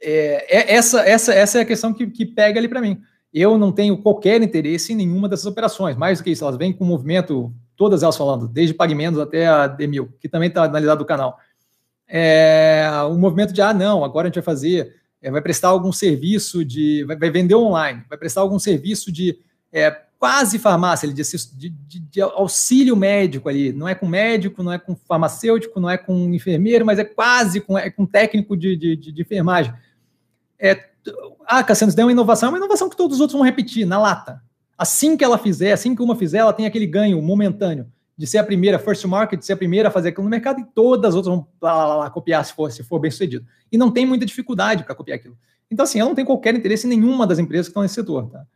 é, 0.00 0.58
é 0.58 0.74
essa, 0.74 1.00
essa, 1.00 1.34
essa 1.34 1.58
é 1.58 1.62
a 1.62 1.66
questão 1.66 1.92
que, 1.92 2.06
que 2.06 2.24
pega 2.24 2.60
ali 2.60 2.68
para 2.68 2.80
mim. 2.80 3.00
Eu 3.32 3.58
não 3.58 3.72
tenho 3.72 3.98
qualquer 3.98 4.40
interesse 4.40 4.92
em 4.92 4.96
nenhuma 4.96 5.28
dessas 5.28 5.46
operações. 5.46 5.96
Mais 5.96 6.18
do 6.18 6.24
que 6.24 6.30
isso, 6.30 6.44
elas 6.44 6.56
vêm 6.56 6.72
com 6.72 6.84
movimento 6.84 7.52
todas 7.76 8.04
elas 8.04 8.16
falando, 8.16 8.46
desde 8.46 8.72
PagMenos 8.72 9.18
até 9.18 9.48
a 9.48 9.66
Demil, 9.66 10.08
que 10.20 10.28
também 10.28 10.48
está 10.48 10.62
analisado 10.62 11.00
no 11.00 11.06
canal. 11.06 11.36
É, 12.06 12.88
o 13.10 13.14
movimento 13.14 13.52
de, 13.52 13.60
ah, 13.60 13.74
não, 13.74 14.04
agora 14.04 14.26
a 14.26 14.28
gente 14.28 14.36
vai 14.36 14.44
fazer, 14.44 14.94
é, 15.20 15.30
vai 15.32 15.42
prestar 15.42 15.68
algum 15.68 15.90
serviço 15.90 16.64
de, 16.64 17.02
vai, 17.04 17.16
vai, 17.16 17.30
vender 17.30 17.56
online, 17.56 18.04
vai 18.08 18.16
prestar 18.16 18.42
algum 18.42 18.58
serviço 18.58 19.10
de 19.10 19.36
é, 19.72 19.90
quase 20.24 20.58
farmácia, 20.58 21.04
ele 21.04 21.12
diz, 21.12 21.52
de, 21.54 21.68
de, 21.68 22.00
de, 22.00 22.22
auxílio 22.22 22.96
médico 22.96 23.46
ali, 23.46 23.74
não 23.74 23.86
é 23.86 23.94
com 23.94 24.06
médico, 24.06 24.62
não 24.62 24.72
é 24.72 24.78
com 24.78 24.96
farmacêutico, 24.96 25.78
não 25.78 25.90
é 25.90 25.98
com 25.98 26.32
enfermeiro, 26.32 26.86
mas 26.86 26.98
é 26.98 27.04
quase 27.04 27.60
com, 27.60 27.76
é 27.76 27.90
com 27.90 28.06
técnico 28.06 28.56
de, 28.56 28.74
de, 28.74 28.96
de 28.96 29.20
enfermagem. 29.20 29.74
É, 30.58 30.82
ah, 31.46 31.62
Cassiano, 31.62 31.90
isso 31.90 32.00
é 32.00 32.04
uma 32.06 32.10
inovação, 32.10 32.46
é 32.46 32.52
uma 32.52 32.56
inovação 32.56 32.88
que 32.88 32.96
todos 32.96 33.16
os 33.16 33.20
outros 33.20 33.36
vão 33.36 33.44
repetir, 33.44 33.84
na 33.84 33.98
lata. 33.98 34.42
Assim 34.78 35.14
que 35.14 35.22
ela 35.22 35.36
fizer, 35.36 35.72
assim 35.72 35.94
que 35.94 36.00
uma 36.00 36.16
fizer, 36.16 36.38
ela 36.38 36.54
tem 36.54 36.64
aquele 36.64 36.86
ganho 36.86 37.20
momentâneo 37.20 37.86
de 38.16 38.26
ser 38.26 38.38
a 38.38 38.44
primeira, 38.44 38.78
first 38.78 39.04
market, 39.04 39.38
de 39.38 39.44
ser 39.44 39.52
a 39.52 39.58
primeira 39.58 39.88
a 39.88 39.92
fazer 39.92 40.08
aquilo 40.08 40.24
no 40.24 40.30
mercado 40.30 40.58
e 40.58 40.64
todas 40.64 41.10
as 41.10 41.16
outras 41.16 41.34
vão 41.34 41.46
lá, 41.60 41.74
lá, 41.86 41.96
lá, 41.96 42.10
copiar 42.10 42.42
se 42.46 42.54
for, 42.54 42.72
se 42.72 42.82
for 42.82 42.98
bem 42.98 43.10
sucedido. 43.10 43.44
E 43.70 43.76
não 43.76 43.90
tem 43.90 44.06
muita 44.06 44.24
dificuldade 44.24 44.84
para 44.84 44.94
copiar 44.94 45.18
aquilo. 45.18 45.36
Então, 45.70 45.84
assim, 45.84 46.00
eu 46.00 46.06
não 46.06 46.14
tenho 46.14 46.26
qualquer 46.26 46.54
interesse 46.54 46.86
em 46.86 46.90
nenhuma 46.90 47.26
das 47.26 47.38
empresas 47.38 47.66
que 47.66 47.72
estão 47.72 47.82
nesse 47.82 47.96
setor. 47.96 48.30
Tá? 48.30 48.46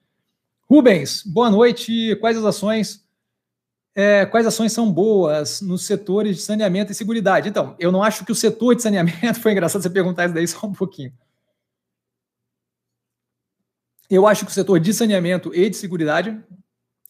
Rubens, 0.70 1.22
boa 1.24 1.50
noite. 1.50 2.14
Quais 2.16 2.36
as 2.36 2.44
ações? 2.44 3.02
É, 3.94 4.26
quais 4.26 4.46
ações 4.46 4.70
são 4.70 4.92
boas 4.92 5.62
nos 5.62 5.86
setores 5.86 6.36
de 6.36 6.42
saneamento 6.42 6.92
e 6.92 6.94
seguridade? 6.94 7.48
Então, 7.48 7.74
eu 7.78 7.90
não 7.90 8.02
acho 8.02 8.22
que 8.24 8.30
o 8.30 8.34
setor 8.34 8.76
de 8.76 8.82
saneamento 8.82 9.34
foi 9.40 9.52
engraçado 9.52 9.80
você 9.80 9.88
perguntar 9.88 10.26
isso 10.26 10.34
daí 10.34 10.46
só 10.46 10.66
um 10.66 10.74
pouquinho. 10.74 11.12
Eu 14.10 14.26
acho 14.26 14.44
que 14.44 14.50
o 14.50 14.54
setor 14.54 14.78
de 14.78 14.92
saneamento 14.92 15.54
e 15.54 15.70
de 15.70 15.76
seguridade 15.76 16.38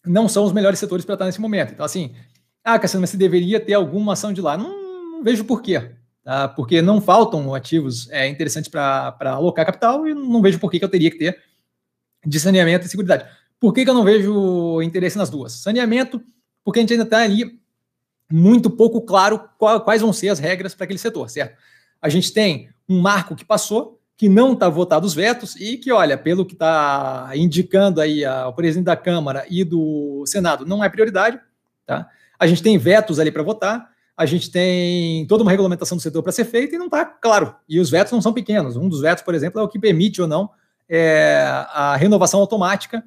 não 0.07 0.29
são 0.29 0.45
os 0.45 0.53
melhores 0.53 0.79
setores 0.79 1.05
para 1.05 1.15
estar 1.15 1.25
nesse 1.25 1.41
momento. 1.41 1.73
Então, 1.73 1.85
assim, 1.85 2.15
ah, 2.63 2.79
Cassiano, 2.79 3.01
mas 3.01 3.11
você 3.11 3.17
deveria 3.17 3.59
ter 3.59 3.75
alguma 3.75 4.13
ação 4.13 4.33
de 4.33 4.41
lá. 4.41 4.57
Não, 4.57 5.17
não 5.17 5.25
vejo 5.25 5.45
por 5.45 5.63
quê. 5.63 5.97
Tá? 6.23 6.47
Porque 6.49 6.81
não 6.81 7.01
faltam 7.01 7.53
ativos 7.55 8.09
é, 8.11 8.29
interessantes 8.29 8.71
para 8.71 9.17
alocar 9.21 9.67
capital 9.67 10.07
e 10.07 10.15
não 10.15 10.41
vejo 10.41 10.61
por 10.61 10.71
que, 10.71 10.79
que 10.79 10.85
eu 10.85 10.89
teria 10.89 11.11
que 11.11 11.19
ter 11.19 11.43
de 12.25 12.39
saneamento 12.41 12.87
e 12.87 12.89
seguridade. 12.89 13.29
Por 13.61 13.73
que, 13.73 13.85
que 13.85 13.91
eu 13.91 13.95
não 13.95 14.05
vejo 14.05 14.81
interesse 14.83 15.19
nas 15.19 15.31
duas? 15.31 15.53
Saneamento, 15.53 16.23
porque 16.65 16.79
a 16.79 16.83
gente 16.83 16.93
ainda 16.93 17.05
está 17.05 17.23
ali 17.23 17.59
muito 18.31 18.71
pouco 18.71 19.01
claro 19.01 19.49
quais 19.59 20.03
vão 20.03 20.13
ser 20.13 20.29
as 20.29 20.39
regras 20.39 20.75
para 20.75 20.85
aquele 20.85 20.99
setor, 20.99 21.29
certo? 21.31 21.57
A 22.01 22.09
gente 22.09 22.33
tem 22.33 22.69
um 22.89 23.01
marco 23.01 23.35
que 23.35 23.45
passou, 23.45 24.01
que 24.17 24.29
não 24.29 24.53
está 24.53 24.69
votado 24.69 25.07
os 25.07 25.15
vetos 25.15 25.57
e 25.57 25.77
que, 25.77 25.91
olha, 25.91 26.17
pelo 26.17 26.45
que 26.45 26.53
está 26.53 27.31
indicando 27.35 28.01
aí 28.01 28.25
a, 28.25 28.49
o 28.49 28.53
presidente 28.53 28.87
da 28.87 28.97
Câmara 28.97 29.47
e 29.49 29.65
do 29.65 30.25
Senado, 30.27 30.67
não 30.67 30.83
é 30.83 30.89
prioridade. 30.89 31.41
Tá? 31.87 32.09
A 32.39 32.47
gente 32.47 32.63
tem 32.63 32.77
vetos 32.77 33.19
ali 33.19 33.31
para 33.31 33.43
votar, 33.43 33.91
a 34.17 34.27
gente 34.27 34.51
tem 34.51 35.27
toda 35.27 35.43
uma 35.43 35.51
regulamentação 35.51 35.97
do 35.97 36.03
setor 36.03 36.23
para 36.23 36.33
ser 36.33 36.45
feita 36.45 36.75
e 36.75 36.79
não 36.79 36.87
está 36.87 37.05
claro. 37.05 37.55
E 37.69 37.81
os 37.81 37.91
vetos 37.91 38.13
não 38.13 38.21
são 38.21 38.33
pequenos. 38.33 38.77
Um 38.77 38.89
dos 38.89 39.01
vetos, 39.01 39.25
por 39.25 39.35
exemplo, 39.35 39.61
é 39.61 39.65
o 39.65 39.69
que 39.69 39.79
permite 39.79 40.21
ou 40.21 40.29
não 40.29 40.51
é, 40.89 41.43
a 41.73 41.97
renovação 41.97 42.41
automática 42.41 43.05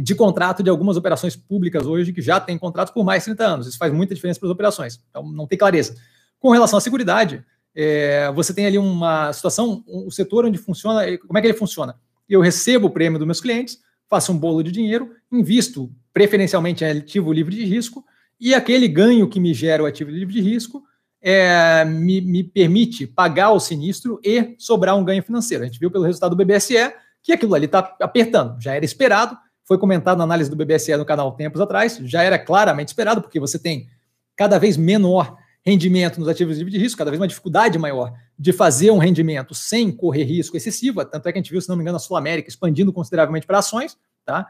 de 0.00 0.14
contrato 0.14 0.62
de 0.62 0.70
algumas 0.70 0.96
operações 0.96 1.36
públicas 1.36 1.86
hoje 1.86 2.12
que 2.12 2.22
já 2.22 2.40
têm 2.40 2.58
contratos 2.58 2.92
por 2.92 3.04
mais 3.04 3.22
de 3.22 3.26
30 3.26 3.44
anos. 3.44 3.66
Isso 3.66 3.78
faz 3.78 3.92
muita 3.92 4.14
diferença 4.14 4.38
para 4.38 4.48
as 4.48 4.52
operações. 4.52 5.00
Então, 5.10 5.30
não 5.30 5.46
tem 5.46 5.58
clareza. 5.58 5.94
Com 6.38 6.50
relação 6.50 6.78
à 6.78 6.80
seguridade, 6.80 7.44
é, 7.74 8.30
você 8.32 8.52
tem 8.54 8.66
ali 8.66 8.78
uma 8.78 9.32
situação, 9.32 9.82
o 9.86 10.06
um 10.06 10.10
setor 10.10 10.44
onde 10.44 10.58
funciona, 10.58 11.02
como 11.18 11.38
é 11.38 11.40
que 11.40 11.46
ele 11.46 11.56
funciona? 11.56 11.96
Eu 12.28 12.40
recebo 12.40 12.88
o 12.88 12.90
prêmio 12.90 13.18
dos 13.18 13.26
meus 13.26 13.40
clientes, 13.40 13.78
faço 14.08 14.32
um 14.32 14.38
bolo 14.38 14.62
de 14.62 14.70
dinheiro, 14.70 15.10
invisto 15.30 15.90
preferencialmente 16.12 16.84
em 16.84 16.98
ativo 16.98 17.32
livre 17.32 17.54
de 17.54 17.64
risco, 17.64 18.04
e 18.40 18.54
aquele 18.54 18.88
ganho 18.88 19.28
que 19.28 19.40
me 19.40 19.52
gera 19.52 19.82
o 19.82 19.86
ativo 19.86 20.10
livre 20.10 20.34
de 20.34 20.40
risco 20.40 20.82
é, 21.20 21.84
me, 21.84 22.20
me, 22.20 22.44
permite 22.44 23.06
pagar 23.06 23.50
o 23.50 23.60
sinistro 23.60 24.20
e 24.24 24.54
sobrar 24.58 24.96
um 24.96 25.04
ganho 25.04 25.22
financeiro. 25.22 25.64
A 25.64 25.66
gente 25.66 25.78
viu 25.78 25.90
pelo 25.90 26.04
resultado 26.04 26.34
do 26.34 26.44
BBSE 26.44 26.92
que 27.22 27.32
aquilo 27.32 27.54
ali 27.54 27.66
está 27.66 27.96
apertando, 28.00 28.60
já 28.60 28.74
era 28.74 28.84
esperado, 28.84 29.36
foi 29.68 29.76
comentado 29.76 30.16
na 30.16 30.24
análise 30.24 30.48
do 30.48 30.56
BBSE 30.56 30.96
no 30.96 31.04
canal 31.04 31.30
tempos 31.32 31.60
atrás, 31.60 31.98
já 32.02 32.22
era 32.22 32.38
claramente 32.38 32.88
esperado, 32.88 33.20
porque 33.20 33.38
você 33.38 33.58
tem 33.58 33.86
cada 34.34 34.58
vez 34.58 34.78
menor 34.78 35.36
rendimento 35.62 36.18
nos 36.18 36.26
ativos 36.26 36.56
de 36.56 36.78
risco, 36.78 36.96
cada 36.96 37.10
vez 37.10 37.20
uma 37.20 37.28
dificuldade 37.28 37.78
maior 37.78 38.14
de 38.38 38.50
fazer 38.50 38.90
um 38.90 38.96
rendimento 38.96 39.54
sem 39.54 39.92
correr 39.92 40.24
risco 40.24 40.56
excessivo, 40.56 41.04
tanto 41.04 41.28
é 41.28 41.32
que 41.32 41.38
a 41.38 41.42
gente 41.42 41.50
viu, 41.50 41.60
se 41.60 41.68
não 41.68 41.76
me 41.76 41.82
engano, 41.82 41.96
a 41.96 42.00
Sul 42.00 42.16
América 42.16 42.48
expandindo 42.48 42.94
consideravelmente 42.94 43.46
para 43.46 43.58
ações, 43.58 43.98
tá? 44.24 44.46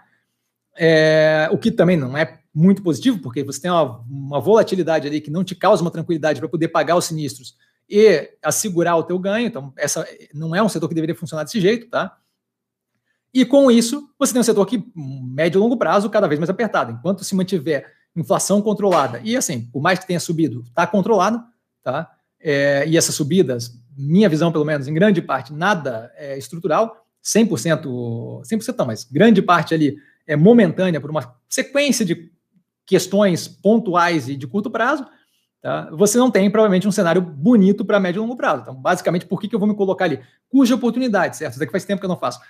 É, 0.76 1.48
o 1.50 1.58
que 1.58 1.72
também 1.72 1.96
não 1.96 2.16
é 2.16 2.38
muito 2.54 2.80
positivo, 2.80 3.18
porque 3.18 3.42
você 3.42 3.62
tem 3.62 3.70
uma, 3.72 3.98
uma, 4.08 4.40
volatilidade 4.40 5.08
ali 5.08 5.20
que 5.20 5.32
não 5.32 5.42
te 5.42 5.56
causa 5.56 5.82
uma 5.82 5.90
tranquilidade 5.90 6.38
para 6.38 6.48
poder 6.48 6.68
pagar 6.68 6.94
os 6.94 7.06
sinistros 7.06 7.56
e 7.90 8.30
assegurar 8.40 8.96
o 8.96 9.02
teu 9.02 9.18
ganho. 9.18 9.48
Então, 9.48 9.72
essa 9.76 10.06
não 10.32 10.54
é 10.54 10.62
um 10.62 10.68
setor 10.68 10.88
que 10.88 10.94
deveria 10.94 11.16
funcionar 11.16 11.42
desse 11.42 11.60
jeito, 11.60 11.88
tá? 11.88 12.16
E 13.32 13.44
com 13.44 13.70
isso, 13.70 14.08
você 14.18 14.32
tem 14.32 14.40
um 14.40 14.44
setor 14.44 14.64
que, 14.66 14.82
médio 14.94 15.58
e 15.58 15.60
longo 15.60 15.76
prazo, 15.76 16.08
cada 16.08 16.26
vez 16.26 16.38
mais 16.38 16.50
apertado. 16.50 16.92
Enquanto 16.92 17.24
se 17.24 17.34
mantiver 17.34 17.92
inflação 18.16 18.60
controlada, 18.60 19.20
e 19.22 19.36
assim, 19.36 19.66
por 19.66 19.80
mais 19.80 19.98
que 19.98 20.06
tenha 20.06 20.18
subido, 20.18 20.62
está 20.66 20.86
controlado, 20.86 21.42
tá? 21.82 22.10
É, 22.40 22.84
e 22.86 22.96
essas 22.96 23.14
subidas, 23.14 23.78
minha 23.96 24.28
visão 24.28 24.50
pelo 24.50 24.64
menos, 24.64 24.88
em 24.88 24.94
grande 24.94 25.20
parte, 25.20 25.52
nada 25.52 26.10
é 26.16 26.36
estrutural, 26.38 27.04
100%, 27.22 28.42
100% 28.42 28.74
não, 28.78 28.86
mas 28.86 29.04
grande 29.04 29.42
parte 29.42 29.74
ali 29.74 29.96
é 30.26 30.36
momentânea 30.36 31.00
por 31.00 31.10
uma 31.10 31.34
sequência 31.48 32.04
de 32.04 32.30
questões 32.86 33.48
pontuais 33.48 34.28
e 34.28 34.36
de 34.36 34.46
curto 34.46 34.70
prazo, 34.70 35.06
tá? 35.60 35.90
você 35.92 36.16
não 36.16 36.30
tem 36.30 36.50
provavelmente 36.50 36.88
um 36.88 36.92
cenário 36.92 37.20
bonito 37.20 37.84
para 37.84 38.00
médio 38.00 38.20
e 38.20 38.22
longo 38.22 38.36
prazo. 38.36 38.62
Então, 38.62 38.74
basicamente, 38.74 39.26
por 39.26 39.40
que, 39.40 39.48
que 39.48 39.54
eu 39.54 39.58
vou 39.58 39.68
me 39.68 39.74
colocar 39.74 40.06
ali? 40.06 40.20
Cuja 40.48 40.74
oportunidade, 40.74 41.36
certo? 41.36 41.52
Isso 41.52 41.60
daqui 41.60 41.72
faz 41.72 41.84
tempo 41.84 42.00
que 42.00 42.06
eu 42.06 42.10
não 42.10 42.16
faço. 42.16 42.40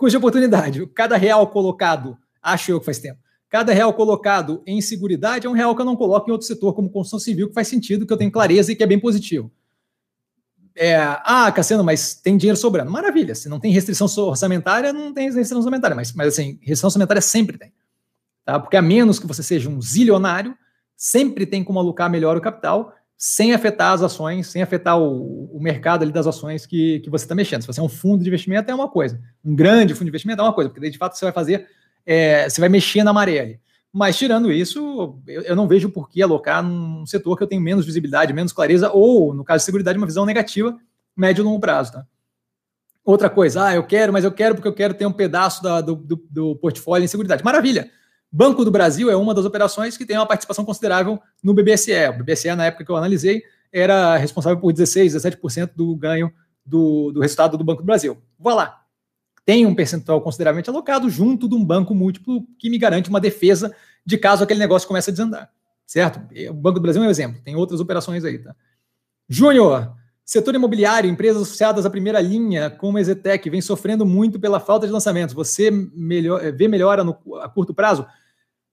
Cuja 0.00 0.16
oportunidade. 0.16 0.86
Cada 0.94 1.18
real 1.18 1.46
colocado, 1.48 2.16
acho 2.42 2.72
eu 2.72 2.80
que 2.80 2.86
faz 2.86 2.98
tempo. 2.98 3.20
Cada 3.50 3.70
real 3.74 3.92
colocado 3.92 4.62
em 4.66 4.80
seguridade 4.80 5.46
é 5.46 5.50
um 5.50 5.52
real 5.52 5.76
que 5.76 5.82
eu 5.82 5.84
não 5.84 5.94
coloco 5.94 6.26
em 6.26 6.32
outro 6.32 6.46
setor, 6.46 6.72
como 6.72 6.88
construção 6.88 7.18
civil, 7.18 7.48
que 7.48 7.52
faz 7.52 7.68
sentido, 7.68 8.06
que 8.06 8.12
eu 8.14 8.16
tenho 8.16 8.30
clareza 8.32 8.72
e 8.72 8.74
que 8.74 8.82
é 8.82 8.86
bem 8.86 8.98
positivo. 8.98 9.52
É, 10.74 10.96
ah, 10.96 11.52
Cassiano, 11.54 11.84
mas 11.84 12.14
tem 12.14 12.38
dinheiro 12.38 12.56
sobrando. 12.56 12.90
Maravilha. 12.90 13.34
Se 13.34 13.46
não 13.46 13.60
tem 13.60 13.70
restrição 13.72 14.06
orçamentária, 14.26 14.90
não 14.90 15.12
tem 15.12 15.26
restrição 15.26 15.58
orçamentária. 15.58 15.94
Mas, 15.94 16.14
mas 16.14 16.28
assim, 16.28 16.52
restrição 16.62 16.88
orçamentária 16.88 17.20
sempre 17.20 17.58
tem. 17.58 17.70
Tá? 18.42 18.58
Porque 18.58 18.78
a 18.78 18.82
menos 18.82 19.18
que 19.18 19.26
você 19.26 19.42
seja 19.42 19.68
um 19.68 19.82
zilionário, 19.82 20.56
sempre 20.96 21.44
tem 21.44 21.62
como 21.62 21.78
alocar 21.78 22.08
melhor 22.08 22.38
o 22.38 22.40
capital, 22.40 22.94
sem 23.22 23.52
afetar 23.52 23.92
as 23.92 24.00
ações, 24.00 24.46
sem 24.46 24.62
afetar 24.62 24.98
o, 24.98 25.54
o 25.54 25.60
mercado 25.60 26.02
ali 26.02 26.10
das 26.10 26.26
ações 26.26 26.64
que, 26.64 27.00
que 27.00 27.10
você 27.10 27.26
está 27.26 27.34
mexendo. 27.34 27.60
Se 27.60 27.66
você 27.66 27.78
é 27.78 27.82
um 27.82 27.88
fundo 27.88 28.22
de 28.22 28.28
investimento, 28.30 28.70
é 28.70 28.74
uma 28.74 28.88
coisa. 28.88 29.20
Um 29.44 29.54
grande 29.54 29.92
fundo 29.92 30.04
de 30.04 30.08
investimento 30.08 30.40
é 30.40 30.44
uma 30.44 30.54
coisa, 30.54 30.70
porque 30.70 30.80
daí, 30.80 30.88
de 30.88 30.96
fato, 30.96 31.18
você 31.18 31.26
vai 31.26 31.32
fazer, 31.32 31.68
é, 32.06 32.48
você 32.48 32.58
vai 32.58 32.70
mexer 32.70 33.04
na 33.04 33.12
maré 33.12 33.38
ali. 33.38 33.60
Mas, 33.92 34.16
tirando 34.16 34.50
isso, 34.50 35.20
eu, 35.26 35.42
eu, 35.42 35.54
não 35.54 35.68
vejo 35.68 35.90
por 35.90 36.08
que 36.08 36.22
alocar 36.22 36.62
num 36.62 37.04
setor 37.04 37.36
que 37.36 37.42
eu 37.42 37.46
tenho 37.46 37.60
menos 37.60 37.84
visibilidade, 37.84 38.32
menos 38.32 38.54
clareza, 38.54 38.90
ou, 38.90 39.34
no 39.34 39.44
caso 39.44 39.58
de 39.58 39.66
seguridade, 39.66 39.98
uma 39.98 40.06
visão 40.06 40.24
negativa, 40.24 40.78
médio 41.14 41.42
e 41.42 41.44
longo 41.44 41.60
prazo. 41.60 41.92
Tá? 41.92 42.06
Outra 43.04 43.28
coisa, 43.28 43.66
ah, 43.66 43.74
eu 43.74 43.82
quero, 43.82 44.14
mas 44.14 44.24
eu 44.24 44.32
quero 44.32 44.54
porque 44.54 44.68
eu 44.68 44.74
quero 44.74 44.94
ter 44.94 45.04
um 45.04 45.12
pedaço 45.12 45.62
da, 45.62 45.82
do, 45.82 45.94
do, 45.94 46.26
do 46.30 46.56
portfólio 46.56 47.04
em 47.04 47.08
seguridade. 47.08 47.44
Maravilha! 47.44 47.90
Banco 48.32 48.64
do 48.64 48.70
Brasil 48.70 49.10
é 49.10 49.16
uma 49.16 49.34
das 49.34 49.44
operações 49.44 49.96
que 49.96 50.06
tem 50.06 50.16
uma 50.16 50.26
participação 50.26 50.64
considerável 50.64 51.20
no 51.42 51.52
BBSE. 51.52 52.08
O 52.10 52.18
BBSE, 52.18 52.54
na 52.54 52.66
época 52.66 52.84
que 52.84 52.90
eu 52.90 52.96
analisei, 52.96 53.42
era 53.72 54.16
responsável 54.16 54.58
por 54.60 54.72
16, 54.72 55.14
17% 55.14 55.72
do 55.74 55.96
ganho 55.96 56.32
do, 56.64 57.10
do 57.12 57.20
resultado 57.20 57.56
do 57.56 57.64
Banco 57.64 57.82
do 57.82 57.86
Brasil. 57.86 58.18
Vá 58.38 58.54
lá. 58.54 58.80
Tem 59.44 59.66
um 59.66 59.74
percentual 59.74 60.20
consideravelmente 60.20 60.70
alocado 60.70 61.10
junto 61.10 61.48
de 61.48 61.54
um 61.54 61.64
banco 61.64 61.94
múltiplo 61.94 62.46
que 62.58 62.70
me 62.70 62.78
garante 62.78 63.10
uma 63.10 63.20
defesa 63.20 63.74
de 64.06 64.16
caso 64.16 64.44
aquele 64.44 64.60
negócio 64.60 64.86
comece 64.86 65.10
a 65.10 65.12
desandar. 65.12 65.50
Certo? 65.86 66.20
O 66.50 66.54
Banco 66.54 66.78
do 66.78 66.82
Brasil 66.82 67.02
é 67.02 67.06
um 67.06 67.10
exemplo. 67.10 67.42
Tem 67.42 67.56
outras 67.56 67.80
operações 67.80 68.24
aí, 68.24 68.38
tá? 68.38 68.54
Júnior, 69.28 69.96
setor 70.30 70.54
imobiliário, 70.54 71.10
empresas 71.10 71.42
associadas 71.42 71.84
à 71.84 71.90
primeira 71.90 72.20
linha, 72.20 72.70
como 72.70 72.96
a 72.96 73.00
Ezetec, 73.00 73.50
vem 73.50 73.60
sofrendo 73.60 74.06
muito 74.06 74.38
pela 74.38 74.60
falta 74.60 74.86
de 74.86 74.92
lançamentos. 74.92 75.34
Você 75.34 75.72
melhor, 75.72 76.40
vê 76.52 76.68
melhora 76.68 77.02
no, 77.02 77.18
a 77.42 77.48
curto 77.48 77.74
prazo? 77.74 78.06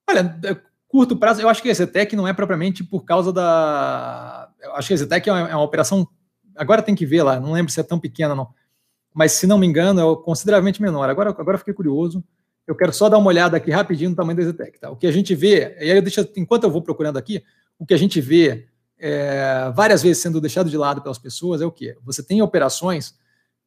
Olha, 0.08 0.39
é, 0.45 0.55
curto 0.88 1.18
prazo, 1.18 1.41
eu 1.41 1.49
acho 1.49 1.64
que 1.64 1.72
a 1.72 1.74
Zetec 1.74 2.16
não 2.16 2.28
é 2.28 2.34
propriamente 2.34 2.84
por 2.84 3.03
causa 3.05 3.34
da. 3.34 4.51
Eu 4.62 4.76
acho 4.76 4.88
que 4.88 4.93
a 4.93 4.97
Zetec 4.97 5.28
é 5.28 5.34
uma, 5.34 5.49
é 5.49 5.55
uma 5.55 5.64
operação. 5.64 6.08
Agora 6.55 6.84
tem 6.84 6.93
que 6.93 7.08
ver 7.08 7.24
lá, 7.24 7.39
não 7.39 7.53
lembro 7.53 7.72
se 7.72 7.80
é 7.80 7.84
tão 7.84 7.99
pequena, 7.99 8.36
não. 8.36 8.49
Mas 9.12 9.32
se 9.32 9.47
não 9.47 9.58
me 9.58 9.66
engano, 9.66 9.99
é 9.99 10.24
consideravelmente 10.24 10.80
menor. 10.80 11.10
Agora, 11.10 11.32
agora 11.32 11.58
fiquei 11.58 11.74
curioso. 11.74 12.24
Eu 12.68 12.76
quero 12.76 12.93
só 12.93 13.10
dar 13.10 13.18
uma 13.18 13.30
olhada 13.30 13.58
aqui 13.58 13.72
rapidinho 13.72 14.12
no 14.12 14.16
tamanho 14.16 14.38
da 14.38 14.43
Zetec. 14.43 14.80
Tá? 14.80 14.91
O 14.91 14.95
que 14.95 15.08
a 15.08 15.12
gente 15.12 15.34
vê, 15.34 15.76
e 15.82 15.91
aí 15.91 16.01
deixa, 16.01 16.30
enquanto 16.38 16.66
eu 16.66 16.72
vou 16.72 16.84
procurando 16.84 17.18
aqui, 17.18 17.43
o 17.80 17.86
que 17.86 17.95
a 17.95 17.97
gente 17.97 18.22
vê 18.22 18.68
é, 19.00 19.72
várias 19.76 20.02
vezes 20.02 20.22
sendo 20.22 20.41
deixado 20.41 20.70
de 20.70 20.78
lado 20.78 21.02
pelas 21.02 21.18
pessoas 21.18 21.62
é 21.62 21.66
o 21.66 21.72
quê? 21.72 21.98
Você 22.04 22.24
tem 22.24 22.41
operações 22.41 23.16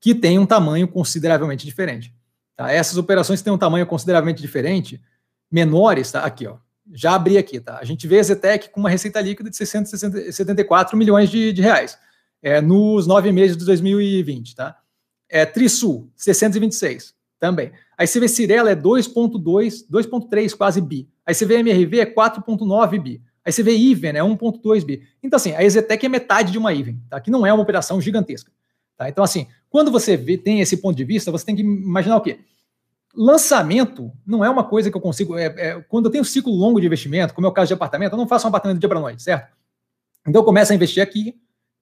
que 0.01 0.15
têm 0.15 0.39
um 0.39 0.47
tamanho 0.47 0.89
consideravelmente 0.89 1.65
diferente. 1.65 2.15
Tá? 2.57 2.71
Essas 2.71 2.97
operações 2.97 3.41
que 3.41 3.45
têm 3.45 3.53
um 3.53 3.59
tamanho 3.59 3.87
consideravelmente 3.87 4.43
diferente, 4.43 5.01
menores, 5.51 6.11
tá? 6.11 6.21
Aqui, 6.25 6.47
ó. 6.47 6.57
Já 6.93 7.15
abri 7.15 7.39
aqui, 7.39 7.61
tá? 7.61 7.79
A 7.79 7.85
gente 7.85 8.07
vê 8.07 8.19
a 8.19 8.23
Zetec 8.23 8.71
com 8.71 8.81
uma 8.81 8.91
receita 8.91 9.21
líquida 9.21 9.49
de 9.49 9.57
674 9.57 10.97
milhões 10.97 11.31
de, 11.31 11.53
de 11.53 11.63
reais 11.63 11.97
é, 12.43 12.61
nos 12.61 13.07
nove 13.07 13.31
meses 13.31 13.57
de 13.57 13.65
2020, 13.65 14.57
tá? 14.57 14.77
É, 15.29 15.47
Trisul, 15.47 16.11
626, 16.17 17.15
também. 17.39 17.71
Aí 17.97 18.07
você 18.07 18.19
vê 18.19 18.27
Cirela 18.27 18.71
é 18.71 18.75
2.2, 18.75 19.87
2.3 19.89 20.57
quase 20.57 20.81
bi. 20.81 21.09
Aí 21.25 21.35
você 21.35 21.45
vê 21.45 21.57
MRV 21.59 22.01
é 22.01 22.07
4.9 22.07 23.01
bi. 23.01 23.23
Aí 23.51 23.53
você 23.53 23.65
vê 23.65 23.73
Even 23.73 24.11
é 24.11 24.23
1.2 24.23 24.85
bi. 24.85 25.03
Então, 25.21 25.37
assim, 25.37 25.53
a 25.53 25.65
Exetec 25.65 26.07
é 26.07 26.09
metade 26.09 26.53
de 26.53 26.59
uma 26.59 26.73
Even, 26.73 27.01
tá? 27.11 27.21
Que 27.21 27.33
não 27.33 27.45
é 27.45 27.53
uma 27.53 27.63
operação 27.63 28.01
gigantesca. 28.01 28.53
Tá? 28.97 29.09
Então, 29.09 29.25
assim, 29.25 29.49
quando 29.69 29.91
você 29.91 30.17
vê, 30.17 30.39
tem 30.39 30.61
esse 30.61 30.77
ponto 30.77 30.97
de 30.97 31.05
vista, 31.05 31.33
você 31.33 31.45
tem 31.45 31.57
que 31.57 31.63
imaginar 31.63 32.17
o 32.17 32.21
quê? 32.21 32.39
Lançamento 33.13 34.13
não 34.25 34.45
é 34.45 34.49
uma 34.49 34.63
coisa 34.63 34.89
que 34.89 34.97
eu 34.97 35.01
consigo. 35.01 35.37
É, 35.37 35.47
é, 35.47 35.85
quando 35.89 36.05
eu 36.05 36.13
tenho 36.13 36.23
um 36.23 36.25
ciclo 36.25 36.53
longo 36.55 36.81
de 36.81 36.87
investimento, 36.87 37.35
como 37.35 37.45
é 37.45 37.51
o 37.51 37.53
caso 37.53 37.67
de 37.67 37.75
apartamento, 37.75 38.13
eu 38.13 38.19
não 38.19 38.29
faço 38.29 38.47
um 38.47 38.51
apartamento 38.51 38.77
de 38.77 38.81
dia 38.81 38.89
para 38.89 39.01
noite, 39.01 39.21
certo? 39.21 39.53
Então 40.25 40.41
eu 40.41 40.45
começo 40.45 40.71
a 40.71 40.77
investir 40.77 41.03
aqui, 41.03 41.35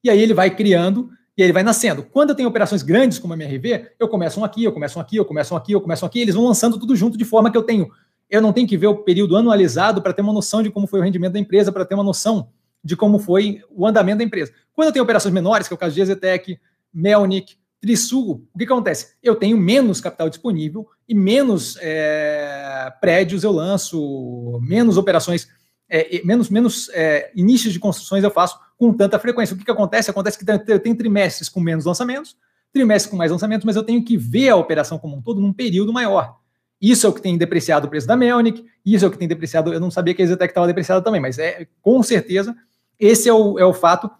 e 0.03 0.09
aí 0.09 0.19
ele 0.19 0.33
vai 0.33 0.49
criando 0.55 1.11
e 1.37 1.43
ele 1.43 1.53
vai 1.53 1.62
nascendo. 1.62 2.03
Quando 2.03 2.31
eu 2.31 2.35
tenho 2.35 2.49
operações 2.49 2.83
grandes 2.83 3.19
como 3.19 3.35
a 3.35 3.37
MRV, 3.37 3.91
eu 4.01 4.09
começo 4.09 4.41
um 4.41 4.45
aqui, 4.45 4.64
eu 4.64 4.73
começo 4.73 4.99
um 4.99 5.03
aqui, 5.03 5.16
eu 5.16 5.25
começo 5.27 5.53
um 5.53 5.57
aqui, 5.57 5.73
eu 5.73 5.81
começo 5.83 6.05
um 6.05 6.09
aqui, 6.09 6.21
eles 6.21 6.35
vão 6.35 6.45
lançando 6.45 6.79
tudo 6.79 6.97
junto 6.97 7.19
de 7.19 7.27
forma 7.27 7.51
que 7.51 7.59
eu 7.59 7.62
tenho. 7.62 7.91
Eu 8.29 8.43
não 8.43 8.53
tenho 8.53 8.68
que 8.68 8.76
ver 8.76 8.87
o 8.87 8.97
período 8.97 9.37
anualizado 9.37 10.03
para 10.03 10.12
ter 10.12 10.22
uma 10.22 10.33
noção 10.33 10.62
de 10.62 10.70
como 10.70 10.87
foi 10.87 11.01
o 11.01 11.03
rendimento 11.03 11.33
da 11.33 11.39
empresa, 11.39 11.72
para 11.72 11.85
ter 11.85 11.95
uma 11.95 12.05
noção 12.05 12.49
de 12.83 12.97
como 12.97 13.18
foi 13.18 13.62
o 13.70 13.87
andamento 13.87 14.18
da 14.18 14.24
empresa. 14.24 14.53
Quando 14.72 14.89
eu 14.89 14.93
tenho 14.93 15.03
operações 15.03 15.35
menores, 15.35 15.66
que 15.66 15.74
é 15.74 15.76
o 15.76 15.79
caso 15.79 15.95
de 15.95 16.01
Ezetec, 16.01 16.59
Melnick, 16.93 17.57
Trisul, 17.81 18.47
o 18.53 18.59
que, 18.59 18.66
que 18.66 18.72
acontece? 18.72 19.14
Eu 19.22 19.37
tenho 19.37 19.57
menos 19.57 20.01
capital 20.01 20.29
disponível 20.29 20.87
e 21.09 21.14
menos 21.14 21.76
é, 21.81 22.93
prédios 23.01 23.45
eu 23.45 23.53
lanço, 23.53 24.59
menos 24.62 24.97
operações, 24.97 25.49
é, 25.89 26.20
menos, 26.24 26.51
menos 26.51 26.89
é, 26.93 27.31
inícios 27.35 27.72
de 27.72 27.79
construções 27.79 28.24
eu 28.24 28.31
faço 28.31 28.59
com 28.76 28.93
tanta 28.93 29.18
frequência. 29.18 29.55
O 29.55 29.59
que, 29.59 29.64
que 29.64 29.70
acontece? 29.70 30.11
Acontece 30.11 30.39
que 30.39 30.72
eu 30.72 30.81
tenho 30.81 30.97
trimestres 30.97 31.49
com 31.49 31.61
menos 31.61 31.85
lançamentos, 31.85 32.37
trimestres 32.72 33.11
com 33.11 33.16
mais 33.16 33.31
lançamentos, 33.31 33.64
mas 33.64 33.76
eu 33.76 33.83
tenho 33.83 34.05
que 34.05 34.16
ver 34.16 34.49
a 34.51 34.57
operação 34.57 34.99
como 34.99 35.16
um 35.16 35.22
todo 35.22 35.41
num 35.41 35.53
período 35.53 35.93
maior. 35.93 36.37
Isso 36.81 37.07
é 37.07 37.11
o 37.11 37.12
que 37.12 37.20
tem 37.20 37.37
depreciado 37.37 37.87
o 37.87 37.91
preço 37.91 38.07
da 38.07 38.16
Melnick, 38.16 38.64
isso 38.87 39.05
é 39.05 39.09
o 39.09 39.11
que 39.11 39.18
tem 39.18 39.26
depreciado. 39.26 39.72
Eu 39.72 39.81
não 39.81 39.91
sabia 39.91 40.14
que 40.14 40.22
a 40.22 40.24
Exetec 40.24 40.51
estava 40.51 40.66
depreciada 40.66 41.03
também, 41.03 41.20
mas 41.20 41.39
é 41.39 41.66
com 41.83 42.03
certeza 42.03 42.57
esse 42.99 43.29
é 43.29 43.33
o, 43.33 43.59
é 43.59 43.64
o 43.64 43.72
fato 43.72 44.11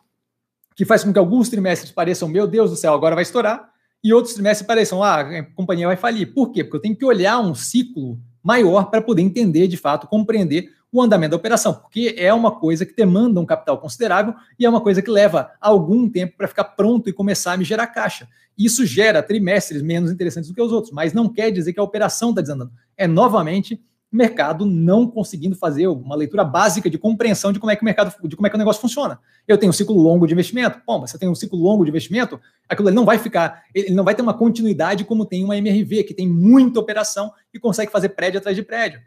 que 0.77 0.85
faz 0.85 1.03
com 1.03 1.13
que 1.13 1.19
alguns 1.19 1.49
trimestres 1.49 1.91
pareçam, 1.91 2.29
meu 2.29 2.47
Deus 2.47 2.71
do 2.71 2.77
céu, 2.77 2.95
agora 2.95 3.17
vai 3.17 3.23
estourar, 3.23 3.69
e 4.03 4.13
outros 4.13 4.35
trimestres 4.35 4.67
pareçam, 4.67 5.03
ah, 5.03 5.21
a 5.21 5.43
companhia 5.43 5.89
vai 5.89 5.97
falir. 5.97 6.33
Por 6.33 6.53
quê? 6.53 6.63
Porque 6.63 6.77
eu 6.77 6.81
tenho 6.81 6.97
que 6.97 7.05
olhar 7.05 7.41
um 7.41 7.53
ciclo 7.55 8.21
maior 8.43 8.89
para 8.89 9.03
poder 9.03 9.23
entender, 9.23 9.67
de 9.67 9.77
fato, 9.77 10.07
compreender 10.07 10.71
o 10.91 11.03
andamento 11.03 11.33
da 11.33 11.37
operação, 11.37 11.75
porque 11.75 12.15
é 12.17 12.33
uma 12.33 12.51
coisa 12.51 12.87
que 12.87 12.97
demanda 12.97 13.41
um 13.41 13.47
capital 13.47 13.79
considerável 13.79 14.35
e 14.59 14.65
é 14.65 14.69
uma 14.69 14.81
coisa 14.81 15.03
que 15.03 15.11
leva 15.11 15.51
algum 15.61 16.09
tempo 16.09 16.37
para 16.37 16.49
ficar 16.49 16.65
pronto 16.65 17.09
e 17.09 17.13
começar 17.13 17.53
a 17.53 17.57
me 17.57 17.65
gerar 17.65 17.87
caixa. 17.89 18.29
Isso 18.57 18.85
gera 18.85 19.23
trimestres 19.23 19.83
menos 19.83 20.11
interessantes 20.11 20.49
do 20.49 20.55
que 20.55 20.63
os 20.63 20.73
outros, 20.73 20.93
mas 20.93 21.13
não 21.13 21.29
quer 21.29 21.51
dizer 21.51 21.73
que 21.73 21.81
a 21.81 21.83
operação 21.83 22.31
está 22.31 22.41
desandando. 22.41 22.73
É 22.97 23.07
novamente 23.07 23.81
mercado 24.11 24.65
não 24.65 25.07
conseguindo 25.07 25.55
fazer 25.55 25.87
uma 25.87 26.17
leitura 26.17 26.43
básica 26.43 26.89
de 26.89 26.97
compreensão 26.97 27.53
de 27.53 27.61
como 27.61 27.71
é 27.71 27.77
que 27.77 27.83
o 27.83 27.85
mercado, 27.85 28.15
de 28.27 28.35
como 28.35 28.47
é 28.47 28.51
que 28.51 28.57
o 28.57 28.59
negócio 28.59 28.81
funciona. 28.81 29.21
Eu 29.47 29.59
tenho 29.59 29.71
um 29.71 29.73
ciclo 29.73 29.97
longo 29.97 30.27
de 30.27 30.33
investimento. 30.33 30.81
Bom, 30.87 31.01
você 31.01 31.19
tem 31.19 31.29
um 31.29 31.35
ciclo 31.35 31.59
longo 31.59 31.85
de 31.85 31.91
investimento, 31.91 32.41
aquilo 32.69 32.91
não 32.91 33.05
vai 33.05 33.19
ficar, 33.19 33.65
ele 33.75 33.95
não 33.95 34.05
vai 34.05 34.15
ter 34.15 34.23
uma 34.23 34.35
continuidade 34.35 35.05
como 35.05 35.27
tem 35.27 35.45
uma 35.45 35.57
MRV, 35.57 36.05
que 36.05 36.15
tem 36.15 36.27
muita 36.27 36.81
operação 36.81 37.31
e 37.53 37.59
consegue 37.59 37.93
fazer 37.93 38.11
prédio 38.11 38.39
atrás 38.39 38.57
de 38.57 38.63
prédio. 38.63 39.01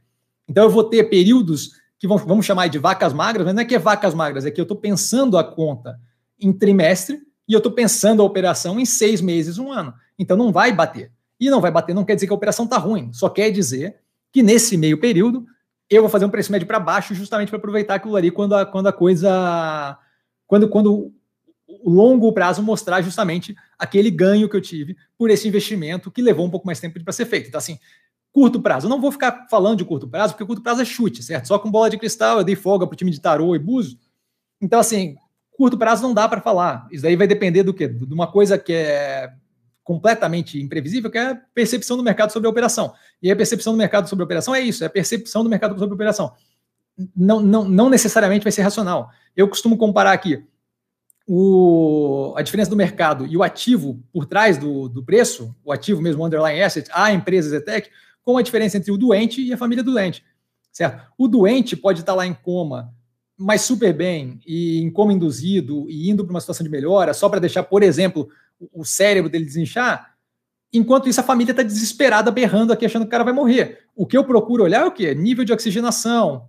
Então 0.52 0.66
eu 0.66 0.70
vou 0.70 0.84
ter 0.84 1.06
períodos 1.06 1.80
que 1.98 2.06
vamos, 2.06 2.24
vamos 2.24 2.46
chamar 2.46 2.68
de 2.68 2.78
vacas 2.78 3.14
magras, 3.14 3.46
mas 3.46 3.56
não 3.56 3.62
é 3.62 3.66
que 3.66 3.74
é 3.74 3.80
vacas 3.80 4.14
magras, 4.14 4.46
é 4.46 4.52
que 4.52 4.60
eu 4.60 4.64
estou 4.64 4.76
pensando 4.76 5.38
a 5.38 5.44
conta 5.46 5.98
em 6.38 6.52
trimestre 6.52 7.22
e 7.48 7.54
eu 7.54 7.60
estou 7.60 7.72
pensando 7.72 8.22
a 8.22 8.26
operação 8.26 8.78
em 8.78 8.86
seis 8.86 9.22
meses, 9.22 9.58
um 9.58 9.72
ano. 9.72 9.94
Então 10.20 10.36
não 10.36 10.52
vai 10.52 10.74
bater. 10.74 11.10
E 11.40 11.50
não 11.50 11.62
vai 11.62 11.72
bater 11.72 11.96
não 11.96 12.04
quer 12.04 12.16
dizer 12.16 12.28
que 12.28 12.34
a 12.34 12.36
operação 12.36 12.66
está 12.66 12.78
ruim, 12.78 13.14
só 13.14 13.30
quer 13.30 13.50
dizer 13.50 13.96
que 14.30 14.44
nesse 14.44 14.76
meio 14.76 15.00
período 15.00 15.46
eu 15.90 16.02
vou 16.02 16.10
fazer 16.10 16.26
um 16.26 16.30
preço 16.30 16.52
médio 16.52 16.68
para 16.68 16.80
baixo 16.80 17.16
justamente 17.16 17.48
para 17.48 17.58
aproveitar 17.58 17.96
aquilo 17.96 18.18
ali 18.18 18.30
quando 18.30 18.56
a, 18.56 18.66
quando 18.66 18.88
a 18.88 18.94
coisa. 18.94 19.98
Quando, 20.48 20.68
quando 20.68 21.14
o 21.66 21.90
longo 21.90 22.34
prazo 22.34 22.62
mostrar 22.62 23.02
justamente 23.02 23.56
aquele 23.80 24.12
ganho 24.12 24.50
que 24.50 24.56
eu 24.56 24.62
tive 24.62 24.98
por 25.18 25.30
esse 25.30 25.48
investimento 25.48 26.12
que 26.12 26.22
levou 26.22 26.46
um 26.46 26.50
pouco 26.50 26.68
mais 26.68 26.80
tempo 26.82 27.02
para 27.02 27.14
ser 27.14 27.26
feito. 27.26 27.48
Então, 27.48 27.58
assim, 27.58 27.80
curto 28.32 28.62
prazo. 28.62 28.86
Eu 28.86 28.90
não 28.90 29.02
vou 29.02 29.12
ficar 29.12 29.48
falando 29.50 29.78
de 29.78 29.86
curto 29.86 30.08
prazo, 30.08 30.34
porque 30.34 30.46
curto 30.46 30.62
prazo 30.62 30.82
é 30.82 30.86
chute, 30.86 31.22
certo? 31.24 31.48
Só 31.48 31.60
com 31.60 31.70
bola 31.70 31.90
de 31.90 31.98
cristal 31.98 32.40
eu 32.40 32.44
dei 32.44 32.56
folga 32.56 32.88
para 32.88 32.94
o 32.94 32.98
time 32.98 33.12
de 33.12 33.20
tarô 33.20 33.56
e 33.56 33.60
buzo. 33.60 34.00
Então, 34.62 34.80
assim, 34.80 35.18
Curto 35.62 35.78
prazo 35.78 36.02
não 36.02 36.12
dá 36.12 36.28
para 36.28 36.42
falar. 36.42 36.88
Isso 36.92 37.06
aí 37.06 37.16
vai 37.16 37.28
depender 37.28 37.62
do 37.62 37.72
quê? 37.72 37.88
De 37.88 38.12
uma 38.12 38.26
coisa 38.26 38.58
que 38.58 38.74
é 38.74 39.32
completamente 39.84 40.60
imprevisível, 40.60 41.12
que 41.12 41.20
é 41.20 41.32
a 41.32 41.36
percepção 41.54 41.96
do 41.96 42.02
mercado 42.02 42.32
sobre 42.32 42.48
a 42.48 42.50
operação. 42.50 42.94
E 43.22 43.30
a 43.30 43.36
percepção 43.36 43.74
do 43.74 43.78
mercado 43.78 44.10
sobre 44.10 44.24
a 44.24 44.26
operação 44.26 44.56
é 44.56 44.62
isso, 44.62 44.84
é 44.84 44.88
a 44.88 44.90
percepção 44.90 45.44
do 45.44 45.50
mercado 45.52 45.78
sobre 45.78 45.92
a 45.92 45.94
operação. 45.94 46.34
Não, 47.16 47.40
não, 47.40 47.70
não 47.70 47.92
necessariamente 47.92 48.44
vai 48.44 48.52
ser 48.52 48.64
racional. 48.64 49.12
Eu 49.38 49.48
costumo 49.48 49.78
comparar 49.78 50.14
aqui 50.14 50.44
o, 51.28 52.34
a 52.36 52.42
diferença 52.42 52.72
do 52.72 52.76
mercado 52.76 53.28
e 53.28 53.38
o 53.38 53.44
ativo 53.44 54.02
por 54.12 54.26
trás 54.26 54.58
do, 54.58 54.90
do 54.90 55.04
preço, 55.04 55.56
o 55.64 55.72
ativo 55.72 56.02
mesmo, 56.02 56.24
o 56.24 56.26
underlying 56.26 56.60
asset, 56.60 56.90
a 56.92 57.14
empresa 57.14 57.50
Zetec, 57.50 57.88
com 58.24 58.38
a 58.38 58.42
diferença 58.42 58.78
entre 58.78 58.92
o 58.92 58.98
doente 58.98 59.42
e 59.42 59.54
a 59.54 59.58
família 59.58 59.84
do 59.84 59.92
doente. 59.92 60.24
Certo? 60.72 61.12
O 61.18 61.28
doente 61.28 61.76
pode 61.76 62.00
estar 62.00 62.14
lá 62.14 62.26
em 62.26 62.34
coma, 62.34 62.94
mas 63.38 63.62
super 63.62 63.94
bem, 63.94 64.40
e 64.46 64.80
em 64.80 64.92
coma 64.92 65.12
induzido, 65.12 65.90
e 65.90 66.10
indo 66.10 66.24
para 66.24 66.32
uma 66.32 66.40
situação 66.40 66.64
de 66.64 66.70
melhora, 66.70 67.14
só 67.14 67.28
para 67.28 67.40
deixar, 67.40 67.64
por 67.64 67.84
exemplo, 67.84 68.30
o 68.72 68.86
cérebro 68.86 69.30
dele 69.30 69.46
desinchar, 69.46 70.16
enquanto 70.72 71.10
isso 71.10 71.20
a 71.20 71.24
família 71.24 71.52
está 71.52 71.64
desesperada, 71.64 72.32
berrando 72.32 72.72
aqui, 72.72 72.86
achando 72.86 73.04
que 73.04 73.08
o 73.08 73.12
cara 73.12 73.24
vai 73.24 73.34
morrer. 73.34 73.80
O 73.96 74.06
que 74.06 74.18
eu 74.18 74.24
procuro 74.24 74.64
olhar 74.64 74.84
é 74.84 74.86
o 74.86 74.92
quê? 74.92 75.14
Nível 75.14 75.44
de 75.44 75.52
oxigenação. 75.52 76.48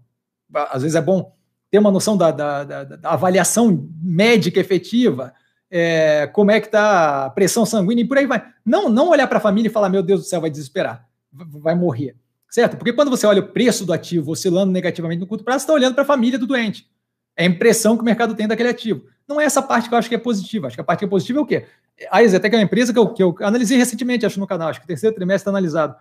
Às 0.55 0.83
vezes 0.83 0.95
é 0.95 1.01
bom 1.01 1.35
ter 1.71 1.79
uma 1.79 1.91
noção 1.91 2.17
da, 2.17 2.31
da, 2.31 2.65
da, 2.65 2.85
da 2.85 3.11
avaliação 3.11 3.89
médica 4.03 4.61
efetiva, 4.61 5.33
é, 5.71 6.27
como 6.27 6.51
é 6.51 6.61
que 6.61 6.67
está 6.67 7.25
a 7.25 7.31
pressão 7.31 7.65
sanguínea 7.65 8.05
e 8.05 8.07
por 8.07 8.19
aí 8.19 8.27
vai. 8.27 8.45
Não, 8.65 8.91
não 8.91 9.09
olhar 9.09 9.27
para 9.27 9.39
a 9.39 9.41
família 9.41 9.71
e 9.71 9.73
falar, 9.73 9.89
meu 9.89 10.03
Deus 10.03 10.21
do 10.21 10.27
céu, 10.27 10.43
vai 10.43 10.51
desesperar, 10.51 11.09
vai 11.33 11.75
morrer. 11.75 12.17
Certo? 12.51 12.77
Porque 12.77 12.93
quando 12.93 13.11
você 13.11 13.27
olha 13.27 13.41
o 13.41 13.49
preço 13.49 13.87
do 13.87 13.93
ativo 13.93 14.31
oscilando 14.33 14.71
negativamente 14.71 15.21
no 15.21 15.27
curto 15.27 15.43
prazo, 15.43 15.61
você 15.61 15.65
está 15.65 15.73
olhando 15.73 15.95
para 15.95 16.03
a 16.03 16.07
família 16.07 16.39
do 16.39 16.47
doente. 16.47 16.87
É 17.35 17.45
a 17.45 17.47
impressão 17.47 17.97
que 17.97 18.03
o 18.03 18.05
mercado 18.05 18.35
tem 18.35 18.47
daquele 18.47 18.69
ativo. 18.69 19.07
Não 19.27 19.41
é 19.41 19.45
essa 19.45 19.63
parte 19.63 19.89
que 19.89 19.95
eu 19.95 19.99
acho 19.99 20.09
que 20.09 20.15
é 20.15 20.19
positiva. 20.19 20.67
Acho 20.67 20.77
que 20.77 20.81
a 20.83 20.85
parte 20.85 20.99
que 20.99 21.05
é 21.07 21.09
positiva 21.09 21.39
é 21.39 21.43
o 21.43 21.47
quê? 21.47 21.65
A 22.11 22.23
Exetec 22.23 22.55
é 22.55 22.59
uma 22.59 22.65
empresa 22.65 22.93
que 22.93 22.99
eu, 22.99 23.09
que 23.09 23.23
eu 23.23 23.35
analisei 23.41 23.79
recentemente, 23.79 24.27
acho, 24.27 24.39
no 24.39 24.47
canal. 24.47 24.69
Acho 24.69 24.81
que 24.81 24.85
o 24.85 24.89
terceiro 24.89 25.15
trimestre 25.17 25.43
está 25.43 25.51
analisado. 25.51 25.97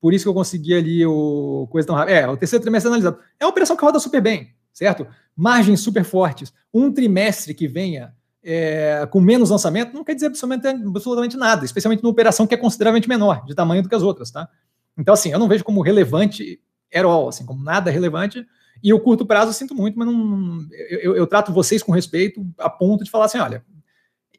Por 0.00 0.14
isso 0.14 0.24
que 0.24 0.28
eu 0.28 0.34
consegui 0.34 0.74
ali 0.74 1.04
o 1.04 1.68
coisa 1.70 1.86
tão 1.86 1.94
rápida. 1.94 2.16
É, 2.18 2.26
o 2.26 2.36
terceiro 2.36 2.62
trimestre 2.62 2.88
está 2.88 2.96
analisado. 2.96 3.18
É 3.38 3.44
uma 3.44 3.50
operação 3.50 3.76
que 3.76 3.84
roda 3.84 4.00
super 4.00 4.22
bem, 4.22 4.54
certo? 4.72 5.06
Margens 5.36 5.80
super 5.80 6.04
fortes. 6.04 6.50
Um 6.72 6.90
trimestre 6.90 7.52
que 7.52 7.68
venha 7.68 8.14
é, 8.42 9.06
com 9.10 9.20
menos 9.20 9.50
lançamento 9.50 9.92
não 9.92 10.02
quer 10.02 10.14
dizer 10.14 10.28
absolutamente, 10.28 10.82
absolutamente 10.86 11.36
nada, 11.36 11.64
especialmente 11.64 12.02
numa 12.02 12.12
operação 12.12 12.46
que 12.46 12.54
é 12.54 12.56
consideravelmente 12.56 13.08
menor 13.08 13.44
de 13.44 13.54
tamanho 13.54 13.82
do 13.82 13.88
que 13.88 13.94
as 13.94 14.02
outras, 14.02 14.30
tá? 14.30 14.48
Então, 15.00 15.14
assim, 15.14 15.32
eu 15.32 15.38
não 15.38 15.48
vejo 15.48 15.64
como 15.64 15.80
relevante 15.80 16.60
at 16.94 17.04
all, 17.04 17.28
assim, 17.28 17.46
como 17.46 17.62
nada 17.62 17.90
relevante. 17.90 18.46
E 18.82 18.92
o 18.92 19.00
curto 19.00 19.26
prazo 19.26 19.50
eu 19.50 19.54
sinto 19.54 19.74
muito, 19.74 19.98
mas 19.98 20.06
não, 20.06 20.66
eu, 20.90 21.16
eu, 21.16 21.26
trato 21.26 21.52
vocês 21.52 21.82
com 21.82 21.92
respeito 21.92 22.46
a 22.58 22.68
ponto 22.68 23.04
de 23.04 23.10
falar 23.10 23.26
assim: 23.26 23.38
olha, 23.38 23.64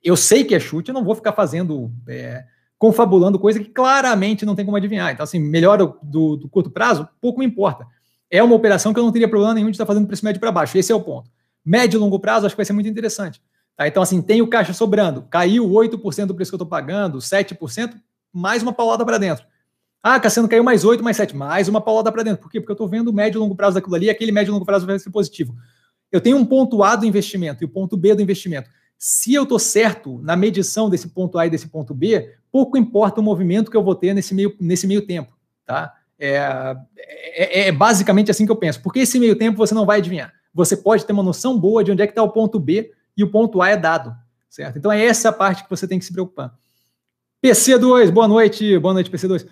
eu 0.03 0.15
sei 0.15 0.43
que 0.43 0.55
é 0.55 0.59
chute, 0.59 0.89
eu 0.89 0.93
não 0.93 1.03
vou 1.03 1.15
ficar 1.15 1.31
fazendo, 1.33 1.91
é, 2.07 2.43
confabulando 2.77 3.39
coisa 3.39 3.59
que 3.59 3.69
claramente 3.69 4.45
não 4.45 4.55
tem 4.55 4.65
como 4.65 4.77
adivinhar. 4.77 5.11
Então, 5.11 5.23
assim, 5.23 5.39
melhor 5.39 5.77
do, 6.01 6.37
do, 6.37 6.49
curto 6.49 6.69
prazo, 6.69 7.07
pouco 7.19 7.39
me 7.39 7.45
importa. 7.45 7.85
É 8.29 8.41
uma 8.41 8.55
operação 8.55 8.93
que 8.93 8.99
eu 8.99 9.03
não 9.03 9.11
teria 9.11 9.27
problema 9.27 9.53
nenhum 9.53 9.67
de 9.67 9.75
estar 9.75 9.85
fazendo 9.85 10.07
preço 10.07 10.25
médio 10.25 10.39
para 10.39 10.51
baixo. 10.51 10.77
Esse 10.77 10.91
é 10.91 10.95
o 10.95 11.01
ponto. 11.01 11.29
Médio 11.63 11.97
e 11.97 11.99
longo 11.99 12.19
prazo, 12.19 12.45
acho 12.45 12.55
que 12.55 12.59
vai 12.59 12.65
ser 12.65 12.73
muito 12.73 12.89
interessante. 12.89 13.41
Tá? 13.75 13.87
Então, 13.87 14.01
assim, 14.01 14.21
tem 14.21 14.41
o 14.41 14.47
caixa 14.47 14.73
sobrando. 14.73 15.23
Caiu 15.23 15.67
8% 15.67 16.25
do 16.25 16.33
preço 16.33 16.49
que 16.49 16.55
eu 16.55 16.57
estou 16.57 16.67
pagando, 16.67 17.19
7%, 17.19 17.93
mais 18.33 18.63
uma 18.63 18.73
paulada 18.73 19.05
para 19.05 19.17
dentro. 19.17 19.45
Ah, 20.03 20.19
Cassiano 20.19 20.49
caiu 20.49 20.63
mais 20.63 20.83
8, 20.83 21.03
mais 21.03 21.15
7, 21.17 21.35
mais 21.35 21.67
uma 21.67 21.79
paulada 21.79 22.11
para 22.11 22.23
dentro. 22.23 22.41
Por 22.41 22.49
quê? 22.49 22.59
Porque 22.59 22.71
eu 22.71 22.73
estou 22.73 22.87
vendo 22.87 23.09
o 23.09 23.13
médio 23.13 23.37
e 23.37 23.39
longo 23.39 23.55
prazo 23.55 23.75
daquilo 23.75 23.95
ali, 23.95 24.09
aquele 24.09 24.31
médio 24.31 24.49
e 24.49 24.53
longo 24.53 24.65
prazo 24.65 24.85
vai 24.85 24.97
ser 24.97 25.11
positivo. 25.11 25.55
Eu 26.11 26.19
tenho 26.19 26.37
um 26.37 26.45
ponto 26.45 26.81
A 26.83 26.95
do 26.95 27.05
investimento 27.05 27.63
e 27.63 27.65
o 27.65 27.69
ponto 27.69 27.95
B 27.95 28.15
do 28.15 28.21
investimento. 28.21 28.69
Se 28.97 29.33
eu 29.33 29.43
estou 29.43 29.59
certo 29.59 30.19
na 30.23 30.35
medição 30.35 30.89
desse 30.89 31.07
ponto 31.09 31.37
A 31.37 31.45
e 31.45 31.49
desse 31.49 31.67
ponto 31.67 31.93
B, 31.93 32.33
pouco 32.51 32.77
importa 32.77 33.21
o 33.21 33.23
movimento 33.23 33.69
que 33.69 33.77
eu 33.77 33.83
vou 33.83 33.95
ter 33.95 34.13
nesse 34.13 34.33
meio, 34.33 34.55
nesse 34.59 34.87
meio 34.87 35.05
tempo. 35.05 35.35
Tá? 35.65 35.93
É, 36.19 36.75
é, 36.97 37.67
é 37.67 37.71
basicamente 37.71 38.29
assim 38.29 38.45
que 38.45 38.51
eu 38.51 38.55
penso. 38.55 38.81
Porque 38.81 38.99
esse 38.99 39.19
meio 39.19 39.35
tempo 39.35 39.57
você 39.57 39.73
não 39.73 39.85
vai 39.85 39.99
adivinhar. 39.99 40.33
Você 40.53 40.75
pode 40.75 41.05
ter 41.05 41.13
uma 41.13 41.23
noção 41.23 41.57
boa 41.59 41.83
de 41.83 41.91
onde 41.91 42.01
é 42.01 42.07
que 42.07 42.11
está 42.11 42.23
o 42.23 42.31
ponto 42.31 42.59
B 42.59 42.91
e 43.15 43.23
o 43.23 43.31
ponto 43.31 43.61
A 43.61 43.69
é 43.69 43.77
dado. 43.77 44.15
Certo? 44.49 44.77
Então 44.77 44.91
é 44.91 45.03
essa 45.03 45.31
parte 45.31 45.63
que 45.63 45.69
você 45.69 45.87
tem 45.87 45.97
que 45.97 46.05
se 46.05 46.11
preocupar. 46.11 46.53
PC2, 47.43 48.11
boa 48.11 48.27
noite. 48.27 48.77
Boa 48.77 48.93
noite, 48.93 49.09
PC2. 49.09 49.47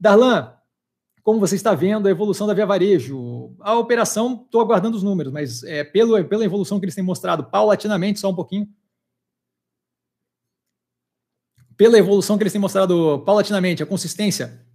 Darlan, 0.00 0.54
como 1.22 1.38
você 1.38 1.54
está 1.54 1.74
vendo 1.74 2.08
a 2.08 2.10
evolução 2.10 2.46
da 2.46 2.54
Via 2.54 2.64
Varejo? 2.64 3.54
A 3.60 3.76
operação, 3.76 4.42
estou 4.44 4.60
aguardando 4.60 4.96
os 4.96 5.02
números, 5.02 5.32
mas 5.32 5.62
é, 5.62 5.84
pelo, 5.84 6.24
pela 6.24 6.44
evolução 6.44 6.80
que 6.80 6.86
eles 6.86 6.94
têm 6.94 7.04
mostrado 7.04 7.44
paulatinamente, 7.44 8.18
só 8.18 8.30
um 8.30 8.34
pouquinho. 8.34 8.66
Pela 11.76 11.98
evolução 11.98 12.36
que 12.38 12.42
eles 12.42 12.52
têm 12.52 12.60
mostrado 12.60 13.22
paulatinamente, 13.24 13.82
a 13.82 13.86
consistência 13.86 14.66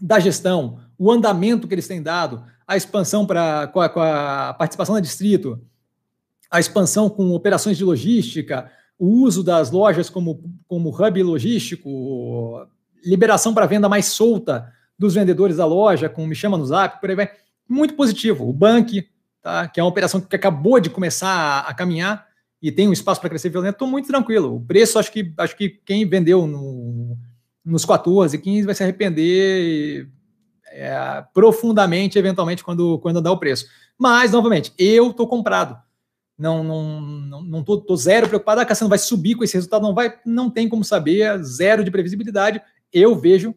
da 0.00 0.18
gestão, 0.18 0.80
o 0.98 1.10
andamento 1.10 1.68
que 1.68 1.74
eles 1.74 1.86
têm 1.86 2.02
dado, 2.02 2.44
a 2.66 2.76
expansão 2.76 3.24
para 3.24 3.68
com, 3.68 3.88
com 3.88 4.00
a 4.00 4.54
participação 4.54 4.96
da 4.96 5.00
distrito, 5.00 5.64
a 6.50 6.58
expansão 6.58 7.08
com 7.08 7.30
operações 7.32 7.76
de 7.76 7.84
logística, 7.84 8.70
o 8.98 9.06
uso 9.22 9.42
das 9.42 9.70
lojas 9.70 10.10
como, 10.10 10.42
como 10.66 10.90
hub 10.90 11.22
logístico, 11.22 12.68
liberação 13.04 13.54
para 13.54 13.66
venda 13.66 13.88
mais 13.88 14.06
solta 14.06 14.72
dos 14.98 15.14
vendedores 15.14 15.56
da 15.56 15.66
loja, 15.66 16.08
com 16.08 16.26
me 16.26 16.34
chama 16.34 16.56
no 16.56 16.66
zap, 16.66 17.00
por 17.00 17.10
aí 17.10 17.16
vai. 17.16 17.30
Muito 17.68 17.94
positivo. 17.94 18.48
O 18.48 18.52
Bank, 18.52 19.08
tá, 19.42 19.66
que 19.68 19.80
é 19.80 19.82
uma 19.82 19.88
operação 19.88 20.20
que 20.20 20.36
acabou 20.36 20.78
de 20.78 20.90
começar 20.90 21.28
a, 21.28 21.60
a 21.60 21.74
caminhar 21.74 22.26
e 22.60 22.72
tem 22.72 22.88
um 22.88 22.92
espaço 22.92 23.20
para 23.20 23.30
crescer 23.30 23.50
violento, 23.50 23.74
estou 23.74 23.88
muito 23.88 24.06
tranquilo. 24.06 24.56
O 24.56 24.60
preço, 24.60 24.98
acho 24.98 25.12
que, 25.12 25.32
acho 25.36 25.56
que 25.56 25.68
quem 25.68 26.08
vendeu 26.08 26.46
no, 26.46 27.16
nos 27.64 27.84
14, 27.84 28.38
15 28.38 28.66
vai 28.66 28.74
se 28.74 28.82
arrepender 28.82 30.08
é, 30.68 31.24
profundamente, 31.32 32.18
eventualmente, 32.18 32.64
quando, 32.64 32.98
quando 33.00 33.20
dá 33.20 33.30
o 33.30 33.38
preço. 33.38 33.66
Mas, 33.98 34.32
novamente, 34.32 34.72
eu 34.78 35.10
estou 35.10 35.28
comprado. 35.28 35.78
Não, 36.36 36.64
não, 36.64 37.00
não, 37.00 37.42
não 37.42 37.62
tô, 37.62 37.78
tô, 37.78 37.96
zero 37.96 38.28
preocupado. 38.28 38.60
Ah, 38.60 38.64
Cassiano 38.64 38.88
vai 38.88 38.98
subir 38.98 39.34
com 39.36 39.44
esse 39.44 39.54
resultado, 39.54 39.82
não 39.82 39.94
vai, 39.94 40.18
não 40.26 40.50
tem 40.50 40.68
como 40.68 40.82
saber, 40.82 41.42
zero 41.44 41.84
de 41.84 41.90
previsibilidade 41.90 42.60
eu 42.94 43.14
vejo 43.16 43.54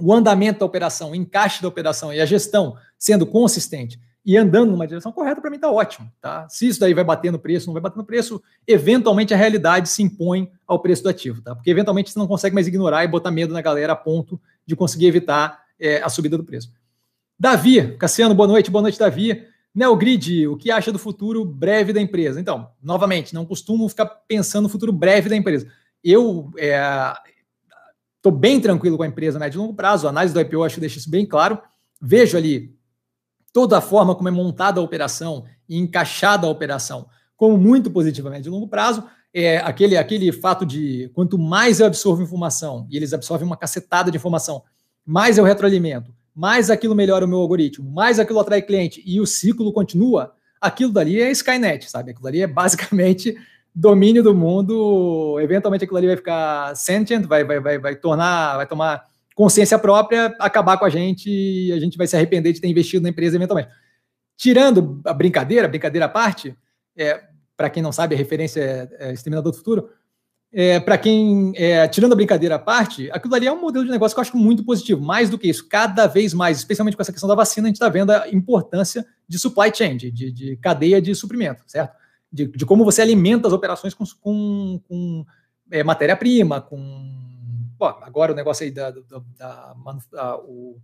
o 0.00 0.12
andamento 0.12 0.60
da 0.60 0.66
operação, 0.66 1.12
o 1.12 1.14
encaixe 1.14 1.62
da 1.62 1.68
operação 1.68 2.12
e 2.12 2.20
a 2.20 2.26
gestão 2.26 2.76
sendo 2.98 3.26
consistente 3.26 3.98
e 4.24 4.36
andando 4.36 4.70
numa 4.70 4.86
direção 4.86 5.10
correta, 5.10 5.40
para 5.40 5.48
mim 5.48 5.56
está 5.56 5.70
ótimo. 5.70 6.12
Tá? 6.20 6.46
Se 6.50 6.68
isso 6.68 6.78
daí 6.78 6.92
vai 6.92 7.02
bater 7.02 7.32
no 7.32 7.38
preço, 7.38 7.66
não 7.66 7.72
vai 7.72 7.80
bater 7.80 7.96
no 7.96 8.04
preço, 8.04 8.42
eventualmente 8.66 9.32
a 9.32 9.36
realidade 9.36 9.88
se 9.88 10.02
impõe 10.02 10.50
ao 10.66 10.80
preço 10.80 11.02
do 11.02 11.08
ativo. 11.08 11.40
Tá? 11.40 11.54
Porque 11.54 11.70
eventualmente 11.70 12.10
você 12.10 12.18
não 12.18 12.26
consegue 12.26 12.54
mais 12.54 12.66
ignorar 12.66 13.04
e 13.04 13.08
botar 13.08 13.30
medo 13.30 13.54
na 13.54 13.62
galera 13.62 13.94
a 13.94 13.96
ponto 13.96 14.38
de 14.66 14.76
conseguir 14.76 15.06
evitar 15.06 15.62
é, 15.80 16.02
a 16.02 16.10
subida 16.10 16.36
do 16.36 16.44
preço. 16.44 16.70
Davi, 17.40 17.96
Cassiano, 17.96 18.34
boa 18.34 18.48
noite, 18.48 18.70
boa 18.70 18.82
noite, 18.82 18.98
Davi. 18.98 19.46
Neogrid, 19.74 20.46
o 20.48 20.56
que 20.56 20.70
acha 20.70 20.90
do 20.92 20.98
futuro 20.98 21.44
breve 21.44 21.92
da 21.92 22.00
empresa? 22.00 22.40
Então, 22.40 22.68
novamente, 22.82 23.32
não 23.32 23.46
costumo 23.46 23.88
ficar 23.88 24.06
pensando 24.06 24.64
no 24.64 24.68
futuro 24.68 24.92
breve 24.92 25.28
da 25.28 25.36
empresa. 25.36 25.70
Eu, 26.02 26.50
é, 26.58 26.76
Estou 28.18 28.30
bem 28.30 28.60
tranquilo 28.60 28.96
com 28.96 29.02
a 29.02 29.08
empresa 29.08 29.38
médio 29.38 29.58
e 29.58 29.60
longo 29.60 29.74
prazo. 29.74 30.06
A 30.06 30.10
análise 30.10 30.34
do 30.34 30.40
IPO 30.40 30.62
acho 30.62 30.74
que 30.74 30.80
deixa 30.80 30.98
isso 30.98 31.10
bem 31.10 31.24
claro. 31.24 31.58
Vejo 32.00 32.36
ali 32.36 32.76
toda 33.52 33.78
a 33.78 33.80
forma 33.80 34.14
como 34.14 34.28
é 34.28 34.32
montada 34.32 34.80
a 34.80 34.84
operação 34.84 35.44
e 35.68 35.78
encaixada 35.78 36.46
a 36.46 36.50
operação 36.50 37.08
como 37.38 37.56
muito 37.56 37.90
positiva 37.90 38.28
médio 38.28 38.50
e 38.50 38.52
longo 38.52 38.68
prazo. 38.68 39.04
É 39.32 39.58
aquele, 39.58 39.96
aquele 39.96 40.32
fato 40.32 40.66
de 40.66 41.10
quanto 41.14 41.38
mais 41.38 41.80
eu 41.80 41.86
absorvo 41.86 42.22
informação, 42.22 42.86
e 42.90 42.96
eles 42.96 43.12
absorvem 43.12 43.46
uma 43.46 43.56
cacetada 43.56 44.10
de 44.10 44.16
informação, 44.16 44.62
mais 45.06 45.38
eu 45.38 45.44
retroalimento, 45.44 46.12
mais 46.34 46.70
aquilo 46.70 46.94
melhora 46.94 47.24
o 47.24 47.28
meu 47.28 47.38
algoritmo, 47.38 47.88
mais 47.90 48.18
aquilo 48.18 48.40
atrai 48.40 48.60
cliente 48.60 49.02
e 49.06 49.20
o 49.20 49.26
ciclo 49.26 49.72
continua, 49.72 50.32
aquilo 50.60 50.92
dali 50.92 51.20
é 51.20 51.30
Skynet, 51.30 51.88
sabe? 51.88 52.10
Aquilo 52.10 52.24
dali 52.24 52.40
é 52.40 52.46
basicamente 52.46 53.36
domínio 53.74 54.22
do 54.22 54.34
mundo, 54.34 55.38
eventualmente 55.40 55.84
aquilo 55.84 55.98
ali 55.98 56.06
vai 56.06 56.16
ficar 56.16 56.74
sentient, 56.74 57.26
vai, 57.26 57.44
vai, 57.44 57.60
vai, 57.60 57.78
vai 57.78 57.96
tornar, 57.96 58.56
vai 58.56 58.66
tomar 58.66 59.04
consciência 59.34 59.78
própria, 59.78 60.34
acabar 60.40 60.76
com 60.78 60.84
a 60.84 60.90
gente 60.90 61.30
e 61.30 61.72
a 61.72 61.78
gente 61.78 61.96
vai 61.96 62.06
se 62.06 62.16
arrepender 62.16 62.52
de 62.52 62.60
ter 62.60 62.68
investido 62.68 63.02
na 63.02 63.10
empresa 63.10 63.36
eventualmente. 63.36 63.70
Tirando 64.36 65.00
a 65.04 65.12
brincadeira, 65.12 65.68
brincadeira 65.68 66.06
à 66.06 66.08
parte, 66.08 66.56
é, 66.96 67.22
para 67.56 67.70
quem 67.70 67.82
não 67.82 67.92
sabe, 67.92 68.14
a 68.14 68.18
referência 68.18 68.60
é, 68.60 69.08
é 69.10 69.12
Exterminador 69.12 69.52
do 69.52 69.58
Futuro, 69.58 69.90
é, 70.52 70.80
para 70.80 70.96
quem, 70.96 71.52
é, 71.56 71.86
tirando 71.86 72.12
a 72.14 72.16
brincadeira 72.16 72.54
à 72.54 72.58
parte, 72.58 73.10
aquilo 73.10 73.34
ali 73.34 73.46
é 73.46 73.52
um 73.52 73.60
modelo 73.60 73.84
de 73.84 73.90
negócio 73.90 74.14
que 74.14 74.18
eu 74.18 74.22
acho 74.22 74.36
muito 74.36 74.64
positivo. 74.64 75.00
Mais 75.00 75.28
do 75.28 75.38
que 75.38 75.48
isso, 75.48 75.68
cada 75.68 76.06
vez 76.06 76.32
mais, 76.32 76.58
especialmente 76.58 76.96
com 76.96 77.02
essa 77.02 77.12
questão 77.12 77.28
da 77.28 77.34
vacina, 77.34 77.66
a 77.66 77.68
gente 77.68 77.76
está 77.76 77.88
vendo 77.88 78.10
a 78.10 78.28
importância 78.30 79.04
de 79.28 79.38
supply 79.38 79.70
chain, 79.74 79.96
de, 79.96 80.10
de, 80.10 80.32
de 80.32 80.56
cadeia 80.56 81.02
de 81.02 81.14
suprimento, 81.14 81.62
certo? 81.66 81.94
De, 82.32 82.46
de 82.46 82.66
como 82.66 82.84
você 82.84 83.02
alimenta 83.02 83.48
as 83.48 83.54
operações 83.54 83.94
com, 83.94 84.04
com, 84.20 84.80
com 84.86 85.26
é, 85.70 85.82
matéria-prima, 85.82 86.60
com. 86.60 86.78
Bom, 87.78 87.98
agora 88.02 88.32
o 88.32 88.36
negócio 88.36 88.64
aí 88.64 88.70
da. 88.70 88.90
da, 88.90 89.00
da, 89.36 89.74
da 90.12 90.36
o, 90.38 90.80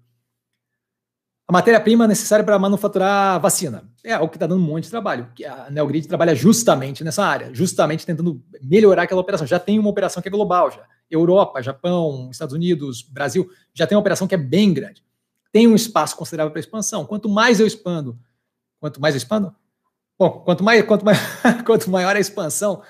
a 1.47 1.53
matéria-prima 1.53 2.09
necessária 2.09 2.45
para 2.45 2.59
manufaturar 2.59 3.39
vacina. 3.39 3.85
É 4.03 4.17
o 4.19 4.29
que 4.29 4.37
está 4.37 4.47
dando 4.47 4.63
um 4.63 4.67
monte 4.67 4.85
de 4.85 4.91
trabalho. 4.91 5.29
A 5.47 5.71
Neogrid 5.71 6.09
trabalha 6.09 6.35
justamente 6.35 7.05
nessa 7.05 7.23
área, 7.23 7.53
justamente 7.53 8.07
tentando 8.07 8.43
melhorar 8.63 9.03
aquela 9.03 9.21
operação. 9.21 9.47
Já 9.47 9.59
tem 9.59 9.79
uma 9.79 9.91
operação 9.91 10.23
que 10.23 10.29
é 10.29 10.31
global, 10.31 10.71
já. 10.71 10.87
Europa, 11.11 11.63
Japão, 11.63 12.31
Estados 12.31 12.55
Unidos, 12.55 13.03
Brasil, 13.03 13.51
já 13.75 13.87
tem 13.87 13.95
uma 13.95 14.01
operação 14.01 14.27
que 14.27 14.35
é 14.35 14.39
bem 14.39 14.73
grande. 14.73 15.05
Tem 15.53 15.69
um 15.69 15.75
espaço 15.75 16.17
considerável 16.17 16.51
para 16.51 16.61
expansão. 16.61 17.05
Quanto 17.05 17.29
mais 17.29 17.61
eu 17.61 17.67
expando, 17.67 18.19
quanto 18.81 18.99
mais 18.99 19.15
eu 19.15 19.19
expando? 19.19 19.55
Bom, 20.25 20.41
quanto, 20.43 20.65
mais, 20.65 20.83
quanto, 20.85 21.05
mais, 21.05 21.19
quanto 21.67 21.91
maior 21.91 22.17
a 22.17 22.19
expansão, 22.19 22.81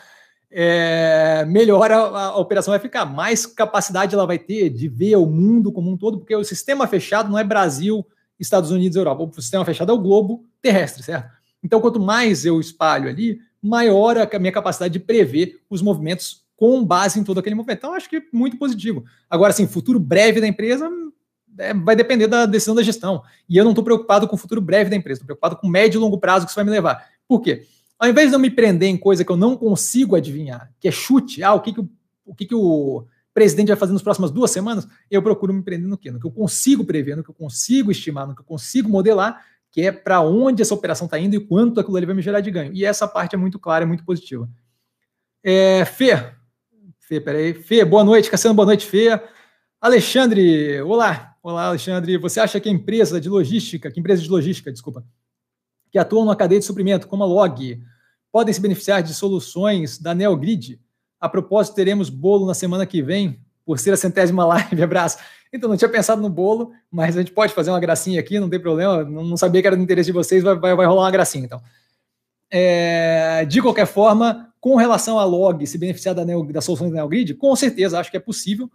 é, 0.49 1.45
melhor 1.49 1.91
a, 1.91 1.97
a, 1.97 2.37
operação 2.37 2.71
vai 2.71 2.79
ficar. 2.79 3.05
Mais 3.05 3.45
capacidade 3.45 4.15
ela 4.15 4.25
vai 4.25 4.39
ter 4.39 4.71
de 4.71 4.87
ver 4.87 5.17
o 5.17 5.27
mundo 5.27 5.73
como 5.73 5.91
um 5.91 5.97
todo, 5.97 6.21
porque 6.21 6.37
o 6.37 6.45
sistema 6.45 6.87
fechado 6.87 7.29
não 7.29 7.37
é 7.37 7.43
Brasil, 7.43 8.07
Estados 8.39 8.71
Unidos 8.71 8.95
Europa. 8.95 9.25
O 9.25 9.43
sistema 9.43 9.65
fechado 9.65 9.91
é 9.91 9.93
o 9.93 9.99
globo 9.99 10.45
terrestre, 10.63 11.03
certo? 11.03 11.29
Então, 11.61 11.81
quanto 11.81 11.99
mais 11.99 12.45
eu 12.45 12.61
espalho 12.61 13.09
ali, 13.09 13.41
maior 13.61 14.17
a 14.17 14.39
minha 14.39 14.53
capacidade 14.53 14.93
de 14.93 15.01
prever 15.01 15.61
os 15.69 15.83
movimentos 15.83 16.45
com 16.55 16.85
base 16.85 17.19
em 17.19 17.25
todo 17.25 17.41
aquele 17.41 17.57
movimento. 17.57 17.79
Então, 17.79 17.95
acho 17.95 18.09
que 18.09 18.19
é 18.19 18.23
muito 18.33 18.57
positivo. 18.57 19.03
Agora, 19.29 19.51
assim, 19.51 19.67
futuro 19.67 19.99
breve 19.99 20.41
da 20.41 20.47
empresa 20.47 20.89
é, 21.59 21.73
vai 21.73 21.95
depender 21.95 22.27
da 22.27 22.47
decisão 22.47 22.75
da 22.75 22.83
gestão. 22.83 23.23
E 23.49 23.57
eu 23.57 23.65
não 23.65 23.73
estou 23.73 23.85
preocupado 23.85 24.27
com 24.27 24.37
o 24.37 24.39
futuro 24.39 24.61
breve 24.61 24.91
da 24.91 24.97
empresa, 24.97 25.19
estou 25.19 25.27
preocupado 25.27 25.57
com 25.57 25.67
o 25.67 25.71
médio 25.71 25.99
e 25.99 26.01
longo 26.01 26.19
prazo 26.19 26.45
que 26.47 26.51
isso 26.51 26.57
vai 26.57 26.65
me 26.65 26.71
levar. 26.71 27.09
Por 27.29 27.41
quê? 27.41 27.67
Ao 27.99 28.09
invés 28.09 28.31
de 28.31 28.37
eu 28.37 28.39
me 28.39 28.51
prender 28.51 28.89
em 28.89 28.97
coisa 28.97 29.25
que 29.25 29.31
eu 29.31 29.37
não 29.37 29.57
consigo 29.57 30.17
adivinhar, 30.17 30.73
que 30.79 30.89
é 30.89 30.91
chute, 30.91 31.43
ah, 31.43 31.55
o 31.55 31.61
que, 31.61 31.73
que, 31.73 31.81
o, 31.81 31.89
o, 32.25 32.35
que, 32.35 32.47
que 32.47 32.55
o 32.55 33.07
presidente 33.33 33.69
vai 33.69 33.77
fazer 33.77 33.93
nas 33.93 34.03
próximas 34.03 34.31
duas 34.31 34.51
semanas, 34.51 34.87
eu 35.11 35.23
procuro 35.23 35.53
me 35.53 35.63
prender 35.63 35.89
no 35.89 35.97
quê? 35.97 36.11
No 36.11 36.21
que 36.21 36.27
eu 36.27 36.31
consigo 36.31 36.85
prever, 36.85 37.17
no 37.17 37.25
que 37.25 37.31
eu 37.31 37.35
consigo 37.35 37.91
estimar, 37.91 38.27
no 38.27 38.35
que 38.35 38.41
eu 38.41 38.47
consigo 38.47 38.89
modelar, 38.89 39.45
que 39.71 39.83
é 39.83 39.91
para 39.91 40.21
onde 40.21 40.63
essa 40.63 40.75
operação 40.75 41.07
está 41.07 41.19
indo 41.19 41.35
e 41.35 41.41
quanto 41.41 41.81
aquilo 41.81 41.97
ali 41.97 42.07
vai 42.07 42.15
me 42.15 42.23
gerar 42.23 42.41
de 42.41 42.51
ganho. 42.51 42.73
E 42.73 42.85
essa 42.85 43.09
parte 43.09 43.35
é 43.35 43.39
muito 43.39 43.59
clara, 43.59 43.85
é 43.85 43.87
muito 43.87 44.05
positiva. 44.05 44.49
É, 45.43 45.85
Fê, 45.85 46.35
Fê, 47.07 47.21
peraí. 47.21 47.53
Fê, 47.53 47.85
boa 47.85 48.03
noite. 48.03 48.31
Cassiano, 48.31 48.55
boa 48.55 48.65
noite, 48.65 48.87
Fê. 48.87 49.21
Alexandre, 49.79 50.81
olá. 50.81 51.37
Olá, 51.43 51.67
Alexandre. 51.67 52.17
Você 52.17 52.41
acha 52.41 52.59
que 52.59 52.69
a 52.69 52.73
empresa 52.73 53.21
de 53.21 53.29
logística, 53.29 53.91
que 53.91 54.01
empresa 54.01 54.23
de 54.23 54.31
logística, 54.31 54.73
desculpa, 54.73 55.05
que 55.95 55.99
atuam 56.01 56.25
na 56.25 56.35
cadeia 56.35 56.59
de 56.59 56.67
suprimento, 56.67 57.07
como 57.07 57.23
a 57.23 57.27
Log, 57.27 57.81
podem 58.33 58.53
se 58.53 58.61
beneficiar 58.61 59.01
de 59.01 59.15
soluções 59.15 59.97
da 59.97 60.13
Neogrid? 60.13 60.81
A 61.21 61.29
propósito, 61.29 61.77
teremos 61.77 62.11
bolo 62.11 62.49
na 62.49 62.53
semana 62.53 62.85
que 62.85 63.01
vem, 63.01 63.39
por 63.65 63.79
ser 63.79 63.93
a 63.93 63.97
centésima 63.97 64.43
live, 64.45 64.83
abraço. 64.83 65.19
Então, 65.53 65.69
não 65.69 65.77
tinha 65.77 65.89
pensado 65.89 66.21
no 66.21 66.29
bolo, 66.29 66.73
mas 66.91 67.17
a 67.17 67.21
gente 67.21 67.31
pode 67.31 67.55
fazer 67.55 67.71
uma 67.71 67.79
gracinha 67.79 68.19
aqui, 68.19 68.41
não 68.41 68.51
tem 68.51 68.59
problema. 68.59 69.05
Não, 69.05 69.37
sabia 69.37 69.61
que 69.61 69.69
era 69.69 69.77
do 69.77 69.83
interesse 69.85 70.09
de 70.09 70.13
vocês, 70.13 70.43
vai, 70.43 70.57
vai, 70.57 70.75
vai 70.75 70.85
rolar 70.85 71.03
uma 71.03 71.11
gracinha, 71.13 71.45
então. 71.45 71.63
É, 72.51 73.45
de 73.45 73.63
qualquer 73.63 73.87
forma, 73.87 74.53
com 74.61 74.75
relação 74.75 75.17
à 75.17 75.25
log 75.25 75.65
se 75.65 75.79
beneficiar 75.79 76.13
da, 76.13 76.25
Neo, 76.25 76.43
da 76.53 76.61
solução 76.61 76.89
da 76.89 76.97
NeoGrid, 76.97 77.35
com 77.35 77.55
certeza 77.55 78.01
acho 78.01 78.11
que 78.11 78.17
é 78.17 78.21
possível. 78.21 78.69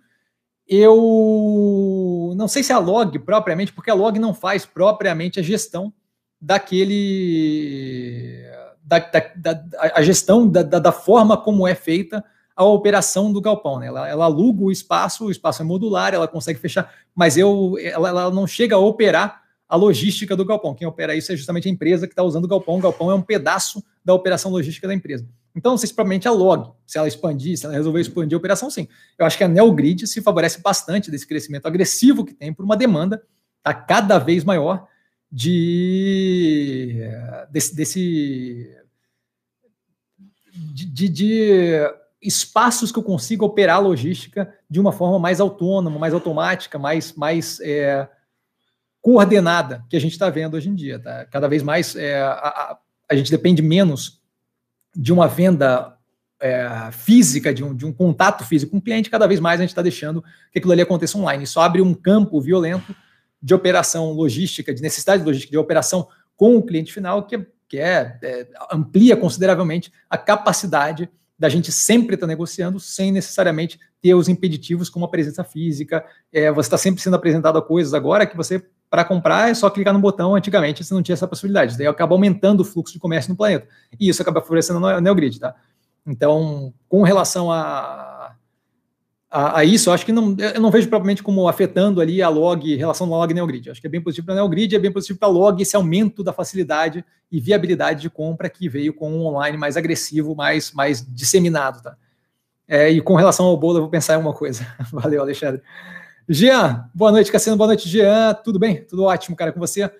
Eu 0.66 2.34
não 2.38 2.48
sei 2.48 2.64
se 2.64 2.72
a 2.72 2.80
log 2.80 3.20
propriamente, 3.20 3.74
porque 3.74 3.92
a 3.92 3.94
log 3.94 4.18
não 4.18 4.34
faz 4.34 4.66
propriamente 4.66 5.38
a 5.38 5.44
gestão 5.44 5.94
daquele. 6.42 8.44
Da, 8.84 9.00
da, 9.00 9.32
da 9.36 9.66
a 9.94 10.02
gestão 10.02 10.48
da, 10.48 10.64
da, 10.64 10.92
forma 10.92 11.38
como 11.38 11.68
é 11.68 11.76
feita 11.76 12.24
a 12.56 12.66
operação 12.66 13.32
do 13.32 13.40
galpão. 13.40 13.80
Né? 13.80 13.88
Ela, 13.88 14.10
ela, 14.10 14.26
aluga 14.26 14.64
o 14.64 14.72
espaço, 14.72 15.26
o 15.26 15.32
espaço 15.32 15.62
é 15.62 15.66
modular, 15.66 16.14
ela 16.14 16.28
consegue 16.28 16.60
fechar, 16.60 16.92
mas 17.14 17.38
eu, 17.38 17.76
ela, 17.80 18.10
ela 18.10 18.32
não 18.32 18.48
chega 18.48 18.76
a 18.76 18.80
operar 18.80 19.44
a 19.68 19.76
logística 19.76 20.36
do 20.36 20.44
galpão. 20.44 20.74
Quem 20.74 20.88
opera 20.88 21.16
isso 21.16 21.32
é 21.32 21.36
justamente 21.36 21.68
a 21.68 21.72
empresa 21.72 22.08
que 22.08 22.14
está 22.14 22.24
usando 22.24 22.46
o 22.46 22.48
galpão. 22.48 22.80
O 22.80 22.82
galpão 22.82 23.12
é 23.12 23.14
um 23.14 23.22
pedaço 23.22 23.84
da 24.04 24.16
operação 24.16 24.50
logística 24.50 24.88
da 24.88 24.96
empresa. 24.96 25.28
Então, 25.56 25.78
se 25.78 25.88
provavelmente 25.94 26.28
a 26.28 26.32
log, 26.32 26.72
se 26.88 26.98
ela 26.98 27.08
expandir, 27.08 27.58
se 27.58 27.66
ela 27.66 27.76
resolver 27.76 28.02
expandir 28.02 28.36
a 28.36 28.40
operação, 28.40 28.70
sim. 28.70 28.88
Eu 29.18 29.26
acho 29.26 29.38
que 29.38 29.44
a 29.44 29.48
Neogrid 29.48 30.08
se 30.08 30.22
favorece 30.22 30.62
bastante 30.62 31.12
desse 31.12 31.28
crescimento 31.28 31.68
agressivo 31.68 32.26
que 32.26 32.34
tem 32.34 32.52
por 32.52 32.66
uma 32.66 32.76
demanda 32.76 33.22
tá 33.62 33.74
cada 33.74 34.18
vez 34.18 34.44
maior 34.44 34.88
de 35.32 37.02
desse, 37.52 37.76
desse 37.76 38.76
de, 40.52 41.10
de, 41.10 41.90
espaços 42.22 42.92
que 42.92 43.00
eu 43.00 43.04
consiga 43.04 43.46
operar 43.46 43.78
a 43.78 43.80
logística 43.80 44.54
de 44.70 44.80
uma 44.80 44.92
forma 44.92 45.18
mais 45.20 45.40
autônoma, 45.40 45.98
mais 45.98 46.14
automática, 46.14 46.78
mais, 46.78 47.14
mais 47.14 47.60
é, 47.62 48.08
coordenada 49.02 49.86
que 49.90 49.96
a 49.96 50.02
gente 50.02 50.12
está 50.12 50.30
vendo 50.30 50.56
hoje 50.56 50.70
em 50.70 50.76
dia. 50.76 51.00
Tá? 51.00 51.26
Cada 51.26 51.48
vez 51.48 51.64
mais 51.64 51.96
é, 51.96 52.22
a, 52.22 52.32
a, 52.32 52.78
a, 53.10 53.16
gente 53.16 53.32
depende 53.32 53.62
menos 53.62 54.22
de 54.94 55.14
uma 55.14 55.28
venda 55.28 55.98
é, 56.42 56.90
física, 56.92 57.54
de 57.54 57.64
um, 57.64 57.74
de 57.74 57.86
um 57.86 57.94
contato 57.94 58.44
físico 58.44 58.72
com 58.72 58.78
o 58.78 58.82
cliente, 58.82 59.10
cada 59.10 59.28
vez 59.28 59.40
mais 59.40 59.60
a 59.60 59.64
gente 59.64 59.72
está 59.72 59.82
deixando 59.82 60.22
que 60.52 60.60
aquilo 60.60 60.74
ali 60.74 60.82
aconteça 60.82 61.18
online. 61.18 61.44
Isso 61.44 61.60
abre 61.60 61.82
um 61.82 61.94
campo 61.94 62.42
violento 62.42 62.94
de 63.42 63.54
operação 63.54 64.12
logística, 64.12 64.74
de 64.74 64.82
necessidade 64.82 65.24
logística 65.24 65.52
de 65.52 65.58
operação 65.58 66.08
com 66.36 66.56
o 66.56 66.64
cliente 66.64 66.94
final, 66.94 67.26
que, 67.26 67.46
que 67.68 67.78
é, 67.78 68.18
é 68.22 68.48
amplia 68.72 69.16
consideravelmente 69.16 69.92
a 70.10 70.18
capacidade 70.18 71.10
da 71.38 71.48
gente 71.48 71.72
sempre 71.72 72.16
estar 72.16 72.28
tá 72.28 72.30
negociando 72.30 72.80
sem 72.82 73.14
necessariamente 73.14 73.80
ter 74.02 74.14
os 74.14 74.28
impeditivos 74.28 74.90
como 74.90 75.06
a 75.06 75.10
presença 75.10 75.44
física. 75.44 76.04
É, 76.34 76.52
você 76.52 76.68
está 76.68 76.78
sempre 76.78 77.02
sendo 77.02 77.16
apresentado 77.16 77.58
a 77.58 77.62
coisas 77.62 77.94
agora 77.94 78.26
que 78.26 78.36
você, 78.36 78.62
para 78.90 79.06
comprar, 79.06 79.50
é 79.50 79.54
só 79.54 79.70
clicar 79.70 79.94
no 79.94 80.02
botão. 80.02 80.36
Antigamente 80.36 80.84
você 80.84 80.94
não 80.94 81.02
tinha 81.02 81.14
essa 81.14 81.28
possibilidade. 81.28 81.78
Daí 81.78 81.88
acaba 81.88 82.14
aumentando 82.14 82.60
o 82.60 82.66
fluxo 82.66 82.94
de 82.94 83.00
comércio 83.00 83.32
no 83.32 83.38
planeta. 83.38 83.68
E 83.98 84.10
isso 84.10 84.22
acaba 84.22 84.42
favorecendo 84.42 84.86
a 84.86 85.00
Neogrid, 85.00 85.40
tá? 85.40 85.56
Então, 86.06 86.74
com 86.90 87.04
relação 87.04 87.52
a 87.52 88.19
a, 89.32 89.60
a, 89.60 89.64
isso, 89.64 89.92
acho 89.92 90.06
que 90.06 90.12
não, 90.12 90.36
eu 90.38 90.60
não 90.60 90.72
vejo 90.72 90.90
propriamente 90.90 91.22
como 91.22 91.48
afetando 91.48 92.02
ali 92.02 92.22
a 92.22 92.30
log, 92.30 92.76
relação 92.76 93.08
da 93.08 93.16
log 93.16 93.32
Neogrid. 93.32 93.70
Acho 93.70 93.80
que 93.80 93.86
é 93.86 93.90
bem 93.90 94.02
positivo 94.02 94.26
para 94.26 94.34
a 94.34 94.38
Neogrid, 94.38 94.76
é 94.76 94.80
bem 94.80 94.92
positivo 94.92 95.20
para 95.20 95.28
a 95.28 95.32
log 95.32 95.62
esse 95.62 95.76
aumento 95.76 96.24
da 96.24 96.34
facilidade 96.34 97.06
e 97.32 97.40
viabilidade 97.40 98.02
de 98.02 98.10
compra 98.10 98.50
que 98.50 98.68
veio 98.68 98.92
com 98.92 99.12
um 99.12 99.26
online 99.28 99.56
mais 99.56 99.78
agressivo, 99.78 100.36
mais, 100.36 100.72
mais 100.72 101.06
disseminado. 101.08 101.84
Tá? 101.84 101.96
É, 102.68 102.90
e 102.90 103.02
com 103.02 103.16
relação 103.16 103.46
ao 103.46 103.56
bolo, 103.56 103.78
eu 103.78 103.82
vou 103.82 103.90
pensar 103.90 104.16
em 104.16 104.22
uma 104.22 104.34
coisa. 104.34 104.66
Valeu, 104.92 105.22
Alexandre. 105.22 105.62
Jean, 106.28 106.90
boa 106.94 107.12
noite, 107.12 107.32
Cassiano, 107.32 107.58
boa 107.58 107.68
noite, 107.68 107.88
Jean. 107.88 108.34
Tudo 108.44 108.58
bem? 108.58 108.84
Tudo 108.84 109.04
ótimo, 109.04 109.36
cara, 109.36 109.52
com 109.52 109.60
você? 109.60 109.92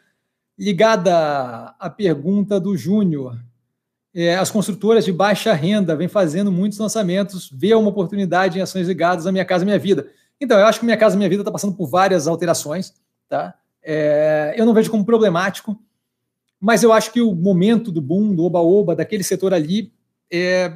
Ligada 0.58 1.76
à 1.80 1.90
pergunta 1.90 2.60
do 2.60 2.76
Júnior 2.76 3.38
é, 4.14 4.36
as 4.36 4.50
construtoras 4.50 5.06
de 5.06 5.12
baixa 5.12 5.54
renda 5.54 5.96
vêm 5.96 6.08
fazendo 6.08 6.52
muitos 6.52 6.80
lançamentos, 6.80 7.50
vê 7.54 7.74
uma 7.74 7.90
oportunidade 7.90 8.58
em 8.58 8.62
ações 8.62 8.88
ligadas 8.88 9.28
à 9.28 9.32
Minha 9.32 9.46
Casa 9.46 9.66
Minha 9.66 9.80
Vida. 9.80 10.08
Então, 10.42 10.58
eu 10.58 10.66
acho 10.66 10.80
que 10.80 10.86
Minha 10.86 10.98
Casa 10.98 11.18
Minha 11.18 11.30
Vida 11.30 11.42
está 11.42 11.52
passando 11.52 11.76
por 11.76 11.88
várias 11.88 12.28
alterações, 12.28 12.94
tá? 13.28 13.54
É, 13.84 14.54
eu 14.58 14.66
não 14.66 14.74
vejo 14.74 14.90
como 14.90 15.06
problemático, 15.06 15.80
mas 16.60 16.84
eu 16.84 16.92
acho 16.92 17.12
que 17.12 17.22
o 17.22 17.34
momento 17.34 17.92
do 17.92 18.02
boom, 18.02 18.36
do 18.36 18.44
oba-oba, 18.44 18.96
daquele 18.96 19.24
setor 19.24 19.54
ali, 19.54 19.94
é, 20.32 20.74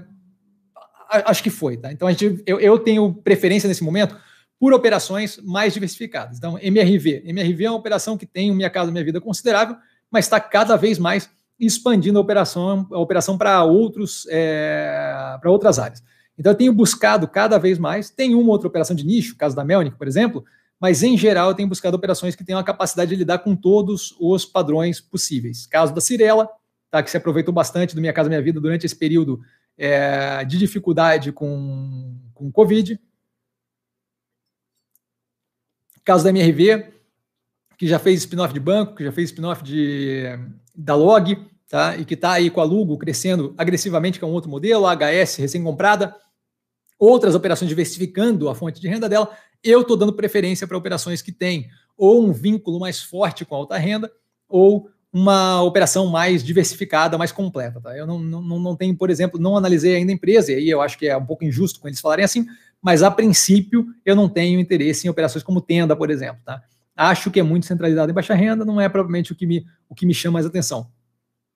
acho 1.10 1.44
que 1.44 1.50
foi, 1.50 1.78
tá? 1.78 1.92
Então, 1.92 2.08
a 2.08 2.12
gente, 2.12 2.44
eu, 2.46 2.60
eu 2.60 2.78
tenho 2.80 3.14
preferência 3.14 3.68
nesse 3.68 3.84
momento 3.84 4.16
por 4.60 4.74
operações 4.74 5.40
mais 5.44 5.74
diversificadas. 5.74 6.38
Então, 6.38 6.58
MRV. 6.60 7.24
MRV 7.26 7.66
é 7.66 7.70
uma 7.70 7.80
operação 7.80 8.18
que 8.18 8.26
tem 8.26 8.54
Minha 8.54 8.70
Casa 8.70 8.92
Minha 8.92 9.04
Vida 9.04 9.20
considerável, 9.20 9.76
mas 10.10 10.26
está 10.26 10.40
cada 10.40 10.76
vez 10.76 11.00
mais 11.00 11.30
expandindo 11.66 12.18
a 12.18 12.22
operação, 12.22 12.88
a 12.92 13.00
operação 13.00 13.38
para 13.38 13.64
outros 13.64 14.28
é, 14.30 15.38
para 15.40 15.52
outras 15.52 15.80
áreas. 15.80 16.04
Então 16.38 16.52
eu 16.52 16.58
tenho 16.58 16.74
buscado 16.74 17.28
cada 17.28 17.58
vez 17.58 17.78
mais, 17.78 18.10
tem 18.10 18.34
uma 18.34 18.52
outra 18.52 18.68
operação 18.68 18.96
de 18.96 19.06
nicho, 19.06 19.38
caso 19.38 19.56
da 19.56 19.64
Melnick, 19.64 19.98
por 19.98 20.08
exemplo, 20.08 20.44
mas 20.80 21.04
em 21.04 21.18
geral 21.18 21.50
eu 21.50 21.56
tenho 21.56 21.70
buscado 21.70 21.96
operações 21.96 22.36
que 22.36 22.44
tenham 22.44 22.60
a 22.60 22.64
capacidade 22.64 23.10
de 23.10 23.16
lidar 23.16 23.40
com 23.40 23.56
todos 23.56 24.16
os 24.20 24.46
padrões 24.46 25.00
possíveis. 25.00 25.66
Caso 25.66 25.94
da 25.94 26.02
Cirela, 26.02 26.50
tá, 26.90 27.02
que 27.02 27.10
se 27.10 27.18
aproveitou 27.18 27.54
bastante 27.54 27.96
do 27.96 28.02
Minha 28.02 28.14
Casa 28.14 28.30
Minha 28.30 28.42
Vida 28.42 28.60
durante 28.60 28.86
esse 28.86 28.96
período 28.96 29.40
é, 29.78 30.44
de 30.44 30.58
dificuldade 30.58 31.32
com, 31.32 32.18
com 32.34 32.52
Covid. 32.52 33.00
Caso 36.04 36.24
da 36.24 36.32
MRV, 36.32 36.92
que 37.78 37.88
já 37.88 37.98
fez 37.98 38.20
spin-off 38.20 38.54
de 38.54 38.60
banco, 38.60 38.96
que 38.96 39.04
já 39.04 39.12
fez 39.12 39.30
spin-off 39.30 39.64
da 40.76 40.96
Log, 40.96 41.38
tá? 41.74 41.98
e 41.98 42.06
que 42.06 42.14
está 42.14 42.34
aí 42.34 42.52
com 42.52 42.62
a 42.62 42.64
Lugo 42.64 43.00
crescendo 43.00 43.56
agressivamente, 43.58 44.20
que 44.20 44.24
é 44.24 44.28
um 44.28 44.32
outro 44.32 44.48
modelo, 44.48 44.86
a 44.86 44.94
HS 44.94 45.38
recém-comprada, 45.38 46.16
outras 47.00 47.34
operações 47.34 47.68
diversificando 47.68 48.48
a 48.48 48.54
fonte 48.54 48.80
de 48.80 48.88
renda 48.88 49.10
dela, 49.10 49.36
eu 49.64 49.82
estou 49.82 49.98
dando 49.98 50.14
preferência 50.14 50.68
para 50.68 50.78
operações 50.78 51.20
que 51.20 51.32
têm 51.32 51.68
ou 51.98 52.24
um 52.24 52.32
vínculo 52.32 52.80
mais 52.80 53.02
forte 53.02 53.44
com 53.44 53.56
a 53.56 53.58
alta 53.58 53.76
renda, 53.76 54.12
ou 54.48 54.88
uma 55.12 55.64
operação 55.64 56.06
mais 56.06 56.44
diversificada, 56.44 57.18
mais 57.18 57.32
completa. 57.32 57.82
Tá? 57.82 57.98
Eu 57.98 58.06
não, 58.06 58.20
não, 58.20 58.60
não 58.60 58.76
tenho, 58.76 58.96
por 58.96 59.10
exemplo, 59.10 59.40
não 59.40 59.58
analisei 59.58 59.96
ainda 59.96 60.12
a 60.12 60.16
empresa, 60.16 60.52
e 60.52 60.56
aí 60.56 60.70
eu 60.70 60.80
acho 60.80 60.96
que 60.96 61.08
é 61.08 61.18
um 61.18 61.26
pouco 61.26 61.44
injusto 61.44 61.80
com 61.80 61.88
eles 61.88 62.00
falarem 62.00 62.24
assim, 62.24 62.46
mas 62.80 63.02
a 63.02 63.10
princípio 63.10 63.88
eu 64.06 64.16
não 64.16 64.30
tenho 64.30 64.60
interesse 64.60 65.08
em 65.08 65.10
operações 65.10 65.44
como 65.44 65.60
Tenda, 65.60 65.96
por 65.96 66.12
exemplo. 66.12 66.42
Tá? 66.46 66.62
acho 66.96 67.32
que 67.32 67.40
é 67.40 67.44
muito 67.44 67.66
centralizado 67.66 68.12
em 68.12 68.14
baixa 68.14 68.36
renda, 68.36 68.64
não 68.64 68.80
é 68.80 68.88
provavelmente 68.88 69.32
o 69.32 69.36
que 69.36 69.48
me, 69.48 69.66
o 69.90 69.96
que 69.96 70.06
me 70.06 70.14
chama 70.14 70.34
mais 70.34 70.46
atenção. 70.46 70.92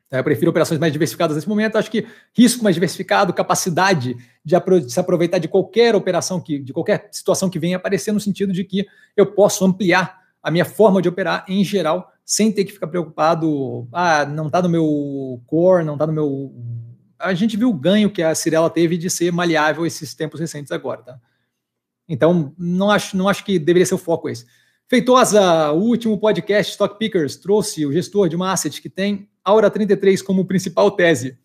Eu 0.09 0.23
prefiro 0.23 0.51
operações 0.51 0.79
mais 0.79 0.93
diversificadas 0.93 1.35
nesse 1.35 1.49
momento. 1.49 1.77
Acho 1.77 1.91
que 1.91 2.07
risco 2.33 2.63
mais 2.63 2.75
diversificado, 2.75 3.33
capacidade 3.33 4.15
de, 4.43 4.55
se 4.89 4.99
aproveitar 4.99 5.37
de 5.37 5.49
qualquer 5.49 5.95
operação, 5.95 6.39
que, 6.39 6.59
de 6.59 6.71
qualquer 6.71 7.09
situação 7.11 7.49
que 7.49 7.59
venha 7.59 7.75
aparecer, 7.75 8.13
no 8.13 8.19
sentido 8.19 8.53
de 8.53 8.63
que 8.63 8.87
eu 9.17 9.25
posso 9.25 9.65
ampliar 9.65 10.21
a 10.41 10.49
minha 10.49 10.63
forma 10.63 11.01
de 11.01 11.09
operar 11.09 11.43
em 11.47 11.61
geral, 11.63 12.09
sem 12.23 12.53
ter 12.53 12.63
que 12.63 12.71
ficar 12.71 12.87
preocupado. 12.87 13.87
Ah, 13.91 14.25
não 14.25 14.47
está 14.47 14.61
no 14.61 14.69
meu 14.69 15.41
core, 15.45 15.83
não 15.83 15.93
está 15.93 16.07
no 16.07 16.13
meu. 16.13 16.53
A 17.19 17.33
gente 17.33 17.57
viu 17.57 17.69
o 17.69 17.73
ganho 17.73 18.09
que 18.09 18.23
a 18.23 18.33
Cirela 18.33 18.69
teve 18.69 18.97
de 18.97 19.09
ser 19.09 19.33
maleável 19.33 19.85
esses 19.85 20.15
tempos 20.15 20.39
recentes 20.39 20.71
agora, 20.71 21.01
tá? 21.01 21.19
Então, 22.07 22.53
não 22.57 22.89
acho, 22.89 23.17
não 23.17 23.27
acho 23.27 23.43
que 23.43 23.59
deveria 23.59 23.85
ser 23.85 23.95
o 23.95 23.97
foco 23.97 24.29
esse. 24.29 24.45
Feitosa, 24.87 25.71
o 25.73 25.81
último 25.81 26.17
podcast 26.17 26.71
Stock 26.71 26.97
Pickers 26.97 27.35
trouxe 27.35 27.85
o 27.85 27.91
gestor 27.91 28.29
de 28.29 28.37
uma 28.37 28.53
asset 28.53 28.81
que 28.81 28.89
tem 28.89 29.27
Aura 29.47 29.71
33 29.71 30.21
como 30.21 30.43
principal 30.43 30.91
tese. 30.91 31.37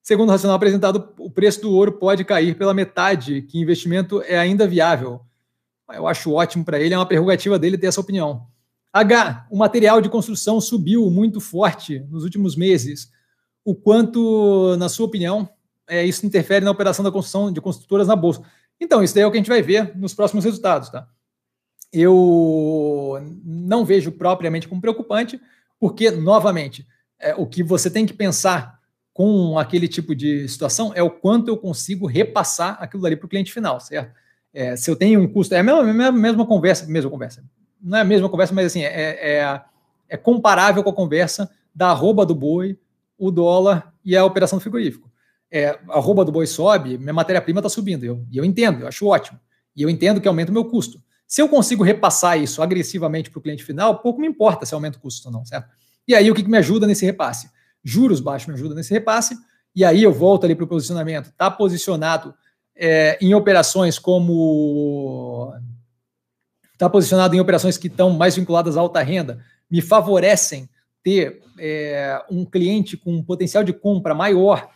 Segundo 0.00 0.28
o 0.28 0.30
racional 0.30 0.56
apresentado, 0.56 1.12
o 1.18 1.28
preço 1.28 1.60
do 1.60 1.72
ouro 1.72 1.90
pode 1.90 2.24
cair 2.24 2.56
pela 2.56 2.72
metade, 2.72 3.42
que 3.42 3.58
investimento 3.58 4.22
é 4.22 4.38
ainda 4.38 4.68
viável. 4.68 5.20
Eu 5.92 6.06
acho 6.06 6.32
ótimo 6.32 6.64
para 6.64 6.78
ele, 6.78 6.94
é 6.94 6.96
uma 6.96 7.04
prerrogativa 7.04 7.58
dele 7.58 7.76
ter 7.76 7.88
essa 7.88 8.00
opinião. 8.00 8.46
H, 8.92 9.48
o 9.50 9.56
material 9.56 10.00
de 10.00 10.08
construção 10.08 10.60
subiu 10.60 11.10
muito 11.10 11.40
forte 11.40 11.98
nos 12.08 12.22
últimos 12.22 12.54
meses. 12.54 13.10
O 13.64 13.74
quanto, 13.74 14.76
na 14.78 14.88
sua 14.88 15.06
opinião, 15.06 15.48
é, 15.88 16.04
isso 16.04 16.24
interfere 16.24 16.64
na 16.64 16.70
operação 16.70 17.04
da 17.04 17.10
construção 17.10 17.52
de 17.52 17.60
construtoras 17.60 18.06
na 18.06 18.14
bolsa? 18.14 18.42
Então, 18.80 19.02
isso 19.02 19.12
daí 19.12 19.24
é 19.24 19.26
o 19.26 19.30
que 19.32 19.38
a 19.38 19.40
gente 19.40 19.50
vai 19.50 19.60
ver 19.60 19.96
nos 19.98 20.14
próximos 20.14 20.44
resultados, 20.44 20.88
tá? 20.88 21.08
Eu 21.92 23.20
não 23.44 23.84
vejo 23.84 24.12
propriamente 24.12 24.68
como 24.68 24.80
preocupante, 24.80 25.40
porque, 25.80 26.12
novamente, 26.12 26.86
é, 27.20 27.34
o 27.34 27.46
que 27.46 27.62
você 27.62 27.90
tem 27.90 28.06
que 28.06 28.12
pensar 28.12 28.80
com 29.12 29.58
aquele 29.58 29.86
tipo 29.86 30.14
de 30.14 30.48
situação 30.48 30.92
é 30.94 31.02
o 31.02 31.10
quanto 31.10 31.48
eu 31.48 31.56
consigo 31.56 32.06
repassar 32.06 32.76
aquilo 32.80 33.04
ali 33.04 33.16
para 33.16 33.26
o 33.26 33.28
cliente 33.28 33.52
final, 33.52 33.78
certo? 33.80 34.14
É, 34.52 34.74
se 34.76 34.90
eu 34.90 34.96
tenho 34.96 35.20
um 35.20 35.28
custo, 35.28 35.54
é 35.54 35.58
a 35.58 35.62
mesma, 35.62 36.10
mesma, 36.10 36.46
conversa, 36.46 36.86
mesma 36.86 37.10
conversa, 37.10 37.44
não 37.80 37.98
é 37.98 38.00
a 38.00 38.04
mesma 38.04 38.28
conversa, 38.28 38.54
mas 38.54 38.66
assim, 38.66 38.82
é, 38.82 39.38
é, 39.38 39.60
é 40.08 40.16
comparável 40.16 40.82
com 40.82 40.90
a 40.90 40.94
conversa 40.94 41.50
da 41.74 41.90
arroba 41.90 42.26
do 42.26 42.34
boi, 42.34 42.78
o 43.18 43.30
dólar 43.30 43.92
e 44.04 44.16
a 44.16 44.24
operação 44.24 44.58
do 44.58 44.62
frigorífico. 44.62 45.08
É, 45.50 45.78
a 45.88 45.98
arroba 45.98 46.24
do 46.24 46.32
boi 46.32 46.46
sobe, 46.46 46.96
minha 46.96 47.12
matéria-prima 47.12 47.60
está 47.60 47.68
subindo, 47.68 48.04
eu, 48.04 48.24
e 48.30 48.38
eu 48.38 48.44
entendo, 48.44 48.82
eu 48.82 48.88
acho 48.88 49.06
ótimo, 49.06 49.38
e 49.76 49.82
eu 49.82 49.90
entendo 49.90 50.20
que 50.20 50.28
aumenta 50.28 50.50
o 50.50 50.54
meu 50.54 50.64
custo. 50.64 51.02
Se 51.26 51.40
eu 51.40 51.48
consigo 51.48 51.84
repassar 51.84 52.40
isso 52.40 52.62
agressivamente 52.62 53.30
para 53.30 53.38
o 53.38 53.42
cliente 53.42 53.62
final, 53.62 54.00
pouco 54.00 54.20
me 54.20 54.26
importa 54.26 54.66
se 54.66 54.74
aumenta 54.74 54.98
o 54.98 55.00
custo 55.00 55.28
ou 55.28 55.32
não, 55.32 55.44
certo? 55.44 55.68
E 56.10 56.14
aí, 56.16 56.28
o 56.28 56.34
que, 56.34 56.42
que 56.42 56.50
me 56.50 56.58
ajuda 56.58 56.88
nesse 56.88 57.06
repasse? 57.06 57.48
Juros 57.84 58.18
baixos 58.18 58.48
me 58.48 58.54
ajudam 58.54 58.74
nesse 58.74 58.92
repasse, 58.92 59.38
e 59.76 59.84
aí 59.84 60.02
eu 60.02 60.12
volto 60.12 60.42
ali 60.42 60.56
para 60.56 60.64
o 60.64 60.66
posicionamento. 60.66 61.26
Está 61.26 61.48
posicionado 61.48 62.34
é, 62.74 63.16
em 63.20 63.32
operações 63.32 63.96
como. 63.96 65.54
Está 66.72 66.90
posicionado 66.90 67.36
em 67.36 67.38
operações 67.38 67.78
que 67.78 67.86
estão 67.86 68.10
mais 68.10 68.34
vinculadas 68.34 68.76
à 68.76 68.80
alta 68.80 69.00
renda, 69.00 69.38
me 69.70 69.80
favorecem 69.80 70.68
ter 71.00 71.44
é, 71.56 72.20
um 72.28 72.44
cliente 72.44 72.96
com 72.96 73.14
um 73.14 73.22
potencial 73.22 73.62
de 73.62 73.72
compra 73.72 74.12
maior, 74.12 74.68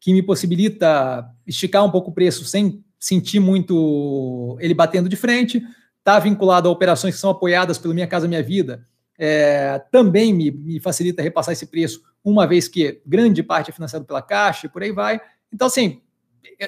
que 0.00 0.12
me 0.12 0.20
possibilita 0.20 1.24
esticar 1.46 1.84
um 1.84 1.92
pouco 1.92 2.10
o 2.10 2.12
preço 2.12 2.44
sem 2.44 2.84
sentir 2.98 3.38
muito 3.38 4.56
ele 4.58 4.74
batendo 4.74 5.08
de 5.08 5.14
frente, 5.14 5.62
está 6.00 6.18
vinculado 6.18 6.68
a 6.68 6.72
operações 6.72 7.14
que 7.14 7.20
são 7.20 7.30
apoiadas 7.30 7.78
pelo 7.78 7.94
Minha 7.94 8.08
Casa 8.08 8.26
Minha 8.26 8.42
Vida, 8.42 8.84
é, 9.18 9.80
também 9.90 10.32
me, 10.32 10.50
me, 10.50 10.80
facilita 10.80 11.22
repassar 11.22 11.52
esse 11.52 11.66
preço, 11.66 12.02
uma 12.24 12.46
vez 12.46 12.68
que 12.68 13.00
grande 13.06 13.42
parte 13.42 13.70
é 13.70 13.72
financiado 13.72 14.04
pela 14.04 14.22
Caixa 14.22 14.66
e 14.66 14.68
por 14.68 14.82
aí 14.82 14.92
vai. 14.92 15.20
Então, 15.52 15.66
assim, 15.66 16.00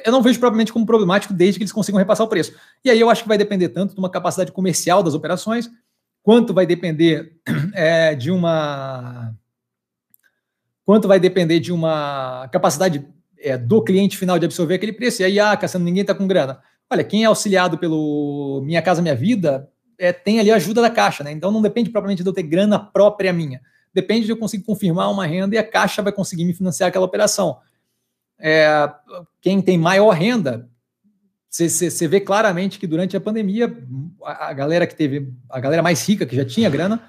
eu 0.05 0.13
não 0.13 0.23
vejo 0.23 0.39
propriamente 0.39 0.73
como 0.73 0.87
problemático 0.87 1.33
desde 1.33 1.59
que 1.59 1.63
eles 1.63 1.73
consigam 1.73 1.99
repassar 1.99 2.27
o 2.27 2.29
preço. 2.29 2.55
E 2.85 2.91
aí 2.91 3.01
eu 3.01 3.11
acho 3.11 3.23
que 3.23 3.29
vai 3.29 3.39
depender 3.39 3.69
tanto 3.69 3.95
de 3.95 3.99
uma 3.99 4.11
capacidade 4.11 4.53
comercial 4.53 5.03
das 5.03 5.15
operações, 5.15 5.71
quanto 6.23 6.55
vai 6.55 6.67
depender 6.67 7.37
é, 7.75 8.15
de 8.15 8.31
uma. 8.31 9.35
Quanto 10.85 11.09
vai 11.09 11.19
depender 11.19 11.61
de 11.61 11.73
uma 11.73 12.49
capacidade 12.53 13.07
é, 13.39 13.57
do 13.57 13.83
cliente 13.83 14.19
final 14.19 14.39
de 14.39 14.45
absorver 14.45 14.75
aquele 14.75 14.93
preço. 14.93 15.23
E 15.23 15.25
aí, 15.25 15.41
ah, 15.41 15.57
Cassiano, 15.57 15.85
ninguém 15.85 16.03
está 16.03 16.15
com 16.15 16.27
grana. 16.27 16.61
Olha, 16.91 17.03
quem 17.03 17.23
é 17.25 17.27
auxiliado 17.27 17.79
pelo 17.79 18.61
Minha 18.65 18.83
Casa 18.83 19.01
Minha 19.01 19.15
Vida 19.15 19.69
é, 19.99 20.13
tem 20.13 20.41
ali 20.41 20.51
a 20.51 20.57
ajuda 20.57 20.83
da 20.83 20.91
Caixa, 20.91 21.25
né? 21.25 21.33
Então 21.33 21.51
não 21.51 21.63
depende 21.63 21.91
propriamente 21.91 22.23
de 22.23 22.29
eu 22.29 22.33
ter 22.33 22.43
grana 22.43 22.79
própria 22.79 23.33
minha. 23.33 23.61
Depende 23.93 24.27
de 24.27 24.33
eu 24.33 24.37
conseguir 24.37 24.65
confirmar 24.65 25.11
uma 25.11 25.27
renda 25.27 25.55
e 25.55 25.59
a 25.59 25.65
Caixa 25.65 26.03
vai 26.03 26.13
conseguir 26.13 26.45
me 26.45 26.53
financiar 26.53 26.89
aquela 26.89 27.05
operação. 27.05 27.59
É, 28.39 28.91
quem 29.41 29.63
tem 29.63 29.79
maior 29.79 30.11
renda, 30.11 30.69
você 31.49 32.09
vê 32.09 32.21
claramente 32.21 32.79
que 32.79 32.87
durante 32.87 33.17
a 33.17 33.21
pandemia, 33.21 33.73
a, 34.25 34.49
a 34.49 34.53
galera 34.53 34.87
que 34.87 34.97
teve, 34.97 35.33
a 35.49 35.61
galera 35.61 35.83
mais 35.83 36.07
rica, 36.07 36.27
que 36.27 36.35
já 36.35 36.45
tinha 36.45 36.69
grana, 36.69 37.01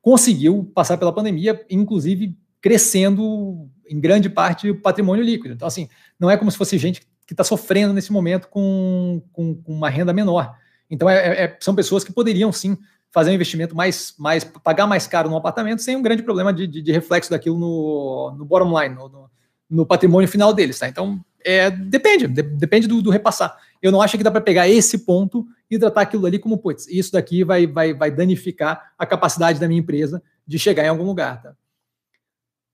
conseguiu 0.00 0.70
passar 0.74 0.96
pela 0.96 1.12
pandemia, 1.12 1.64
inclusive 1.68 2.36
crescendo 2.60 3.68
em 3.88 4.00
grande 4.00 4.30
parte 4.30 4.70
o 4.70 4.80
patrimônio 4.80 5.24
líquido. 5.24 5.54
Então, 5.54 5.68
assim, 5.68 5.88
não 6.18 6.30
é 6.30 6.36
como 6.36 6.50
se 6.50 6.56
fosse 6.56 6.78
gente 6.78 7.02
que 7.26 7.32
está 7.32 7.44
sofrendo 7.44 7.92
nesse 7.92 8.12
momento 8.12 8.48
com, 8.48 9.22
com, 9.32 9.54
com, 9.54 9.72
uma 9.72 9.88
renda 9.88 10.12
menor. 10.12 10.54
Então, 10.90 11.08
é, 11.08 11.16
é, 11.16 11.44
é, 11.44 11.56
são 11.60 11.74
pessoas 11.74 12.02
que 12.02 12.12
poderiam 12.12 12.52
sim 12.52 12.76
fazer 13.10 13.30
um 13.30 13.34
investimento 13.34 13.76
mais, 13.76 14.14
mais 14.18 14.44
pagar 14.44 14.86
mais 14.86 15.06
caro 15.06 15.30
no 15.30 15.36
apartamento 15.36 15.82
sem 15.82 15.96
um 15.96 16.02
grande 16.02 16.22
problema 16.22 16.52
de, 16.52 16.66
de, 16.66 16.82
de 16.82 16.92
reflexo 16.92 17.30
daquilo 17.30 17.58
no, 17.58 18.34
no 18.36 18.44
bottom 18.44 18.80
line, 18.80 18.94
no, 18.94 19.08
no, 19.08 19.30
no, 19.68 19.86
patrimônio 19.86 20.28
final 20.28 20.52
deles. 20.52 20.78
Tá? 20.78 20.88
Então, 20.88 21.20
é, 21.44 21.70
depende, 21.70 22.26
de, 22.26 22.42
depende 22.42 22.86
do, 22.86 23.00
do, 23.02 23.10
repassar. 23.10 23.56
Eu 23.80 23.90
não 23.90 24.02
acho 24.02 24.16
que 24.16 24.24
dá 24.24 24.30
para 24.30 24.40
pegar 24.40 24.68
esse 24.68 24.98
ponto 24.98 25.46
e 25.70 25.78
tratar 25.78 26.02
aquilo 26.02 26.26
ali 26.26 26.38
como, 26.38 26.58
putz, 26.58 26.86
isso 26.88 27.12
daqui 27.12 27.42
vai, 27.44 27.66
vai, 27.66 27.94
vai 27.94 28.10
danificar 28.10 28.92
a 28.98 29.06
capacidade 29.06 29.58
da 29.58 29.66
minha 29.66 29.80
empresa 29.80 30.22
de 30.46 30.58
chegar 30.58 30.84
em 30.84 30.88
algum 30.88 31.04
lugar. 31.04 31.42
Tá? 31.42 31.54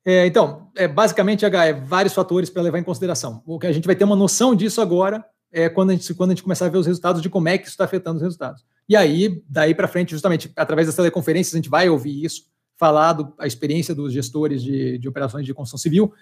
É, 0.04 0.26
então, 0.26 0.70
é, 0.76 0.86
basicamente, 0.86 1.44
H, 1.44 1.66
é 1.66 1.72
vários 1.72 2.14
fatores 2.14 2.50
para 2.50 2.62
levar 2.62 2.78
em 2.78 2.84
consideração. 2.84 3.42
O 3.46 3.58
que 3.58 3.66
a 3.66 3.72
gente 3.72 3.86
vai 3.86 3.96
ter 3.96 4.04
uma 4.04 4.16
noção 4.16 4.54
disso 4.54 4.80
agora 4.80 5.24
é 5.52 5.68
quando 5.68 5.90
a 5.90 5.92
gente, 5.94 6.14
quando 6.14 6.30
a 6.30 6.34
gente 6.34 6.42
começar 6.42 6.66
a 6.66 6.68
ver 6.68 6.78
os 6.78 6.86
resultados 6.86 7.22
de 7.22 7.30
como 7.30 7.48
é 7.48 7.58
que 7.58 7.64
isso 7.64 7.72
está 7.72 7.84
afetando 7.84 8.16
os 8.16 8.22
resultados. 8.22 8.64
E 8.88 8.94
aí, 8.94 9.42
daí 9.48 9.74
para 9.74 9.88
frente, 9.88 10.10
justamente 10.10 10.50
através 10.56 10.86
das 10.86 10.94
teleconferências, 10.94 11.54
a 11.54 11.58
gente 11.58 11.70
vai 11.70 11.88
ouvir 11.88 12.24
isso, 12.24 12.42
falar 12.76 13.14
do, 13.14 13.32
a 13.38 13.46
experiência 13.46 13.94
dos 13.94 14.12
gestores 14.12 14.62
de, 14.62 14.98
de 14.98 15.08
operações 15.08 15.44
de 15.44 15.54
construção 15.54 15.78
civil, 15.78 16.12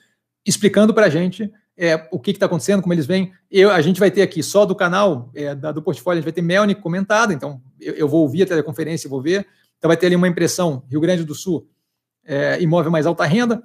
explicando 0.47 0.95
para 0.95 1.07
a 1.07 1.11
gente 1.11 1.51
é, 1.77 2.09
o 2.13 2.19
que 2.19 2.31
está 2.31 2.47
acontecendo, 2.47 2.81
como 2.81 2.95
eles 2.95 3.07
vêm. 3.07 3.33
Eu, 3.51 3.71
a 3.71 3.81
gente 3.81 3.99
vai 3.99 4.11
ter 4.11 4.23
aqui 4.23 4.43
só 4.43 4.65
do 4.65 4.75
canal, 4.75 5.31
é, 5.35 5.55
da, 5.55 5.73
do 5.73 5.83
portfólio, 5.83 6.19
a 6.19 6.21
gente 6.21 6.25
vai 6.25 6.33
ter 6.33 6.43
Melnick 6.43 6.81
comentado, 6.81 7.33
então 7.33 7.61
eu, 7.81 7.95
eu, 7.95 8.09
vou 8.09 8.23
ouvir 8.23 8.43
a 8.43 8.47
teleconferência 8.47 9.11
vou 9.11 9.21
ver. 9.21 9.47
Então 9.79 9.89
vai 9.89 9.97
ter 9.97 10.07
ali 10.07 10.17
uma 10.17 10.29
impressão, 10.29 10.85
Rio 10.89 11.01
Grande 11.01 11.25
do 11.25 11.35
Sul, 11.35 11.69
é, 12.25 12.61
imóvel 12.63 12.91
mais 12.91 13.07
alta 13.07 13.25
renda, 13.25 13.63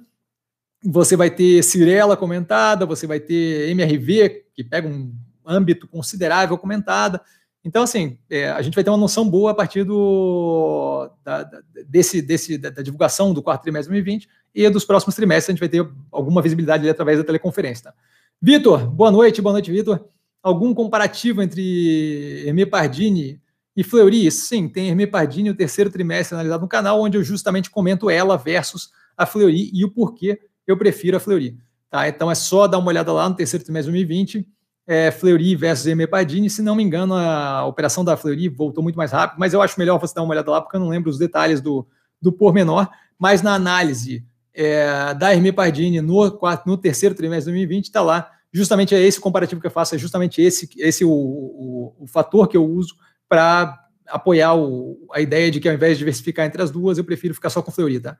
você 0.84 1.16
vai 1.16 1.30
ter 1.30 1.62
Cirela 1.62 2.16
comentada, 2.16 2.86
você 2.86 3.06
vai 3.06 3.20
ter 3.20 3.68
MRV, 3.70 4.46
que 4.54 4.64
pega 4.64 4.88
um 4.88 5.14
âmbito 5.50 5.88
considerável 5.88 6.56
comentada. 6.56 7.20
Então, 7.64 7.82
assim, 7.82 8.18
é, 8.30 8.48
a 8.50 8.62
gente 8.62 8.74
vai 8.74 8.82
ter 8.82 8.90
uma 8.90 8.96
noção 8.96 9.28
boa 9.28 9.50
a 9.50 9.54
partir 9.54 9.84
do, 9.84 11.10
da, 11.22 11.48
desse, 11.86 12.22
desse, 12.22 12.56
da, 12.56 12.70
da, 12.70 12.82
divulgação 12.82 13.34
do 13.34 13.42
quarto 13.42 13.62
trimestre 13.62 13.92
de 13.92 14.00
2020 14.00 14.28
e 14.54 14.70
dos 14.70 14.84
próximos 14.84 15.14
trimestres 15.14 15.50
a 15.50 15.52
gente 15.52 15.60
vai 15.60 15.68
ter 15.68 15.86
alguma 16.10 16.40
visibilidade 16.40 16.88
através 16.88 17.18
da 17.18 17.24
teleconferência. 17.24 17.84
Tá? 17.84 17.94
Vitor, 18.40 18.86
boa 18.86 19.10
noite, 19.10 19.42
boa 19.42 19.52
noite, 19.52 19.70
Vitor. 19.70 20.08
Algum 20.42 20.72
comparativo 20.72 21.42
entre 21.42 22.44
Hermê 22.46 22.64
Pardini 22.64 23.38
e 23.76 23.84
Fleury? 23.84 24.30
Sim, 24.30 24.66
tem 24.66 24.88
Hermê 24.88 25.06
Pardini, 25.06 25.50
o 25.50 25.54
terceiro 25.54 25.90
trimestre 25.90 26.34
analisado 26.34 26.62
no 26.62 26.68
canal, 26.68 27.02
onde 27.02 27.18
eu 27.18 27.22
justamente 27.22 27.68
comento 27.68 28.08
ela 28.08 28.38
versus 28.38 28.90
a 29.14 29.26
Fleury 29.26 29.70
e 29.74 29.84
o 29.84 29.90
porquê 29.90 30.40
eu 30.66 30.78
prefiro 30.78 31.18
a 31.18 31.20
Fleury. 31.20 31.58
Tá? 31.90 32.08
Então 32.08 32.30
é 32.30 32.34
só 32.34 32.66
dar 32.66 32.78
uma 32.78 32.88
olhada 32.88 33.12
lá 33.12 33.28
no 33.28 33.34
terceiro 33.34 33.62
trimestre 33.62 33.92
de 33.92 33.98
2020, 33.98 34.48
é, 34.90 35.12
Fleury 35.12 35.54
versus 35.54 35.86
Emepadini. 35.86 36.50
Se 36.50 36.60
não 36.60 36.74
me 36.74 36.82
engano, 36.82 37.14
a 37.14 37.64
operação 37.64 38.04
da 38.04 38.16
Fleury 38.16 38.48
voltou 38.48 38.82
muito 38.82 38.96
mais 38.96 39.12
rápido, 39.12 39.38
mas 39.38 39.52
eu 39.54 39.62
acho 39.62 39.78
melhor 39.78 40.00
você 40.00 40.12
dar 40.12 40.22
uma 40.22 40.32
olhada 40.32 40.50
lá, 40.50 40.60
porque 40.60 40.74
eu 40.74 40.80
não 40.80 40.88
lembro 40.88 41.08
os 41.08 41.16
detalhes 41.16 41.60
do, 41.60 41.86
do 42.20 42.32
pormenor. 42.32 42.90
Mas 43.16 43.40
na 43.40 43.54
análise 43.54 44.26
é, 44.52 45.14
da 45.14 45.32
Hermê 45.32 45.52
Pardini 45.52 46.00
no, 46.00 46.40
no 46.66 46.76
terceiro 46.76 47.14
trimestre 47.14 47.52
de 47.52 47.58
2020, 47.58 47.84
está 47.84 48.02
lá. 48.02 48.32
Justamente 48.52 48.92
é 48.92 49.00
esse 49.00 49.20
comparativo 49.20 49.60
que 49.60 49.68
eu 49.68 49.70
faço, 49.70 49.94
é 49.94 49.98
justamente 49.98 50.42
esse, 50.42 50.68
esse 50.78 51.04
o, 51.04 51.12
o, 51.12 51.94
o 52.00 52.06
fator 52.08 52.48
que 52.48 52.56
eu 52.56 52.66
uso 52.66 52.96
para 53.28 53.78
apoiar 54.08 54.56
o, 54.56 55.06
a 55.12 55.20
ideia 55.20 55.52
de 55.52 55.60
que 55.60 55.68
ao 55.68 55.74
invés 55.76 55.92
de 55.92 55.98
diversificar 56.00 56.46
entre 56.46 56.60
as 56.60 56.68
duas, 56.68 56.98
eu 56.98 57.04
prefiro 57.04 57.32
ficar 57.32 57.50
só 57.50 57.62
com 57.62 57.70
Fleury, 57.70 58.00
tá? 58.00 58.18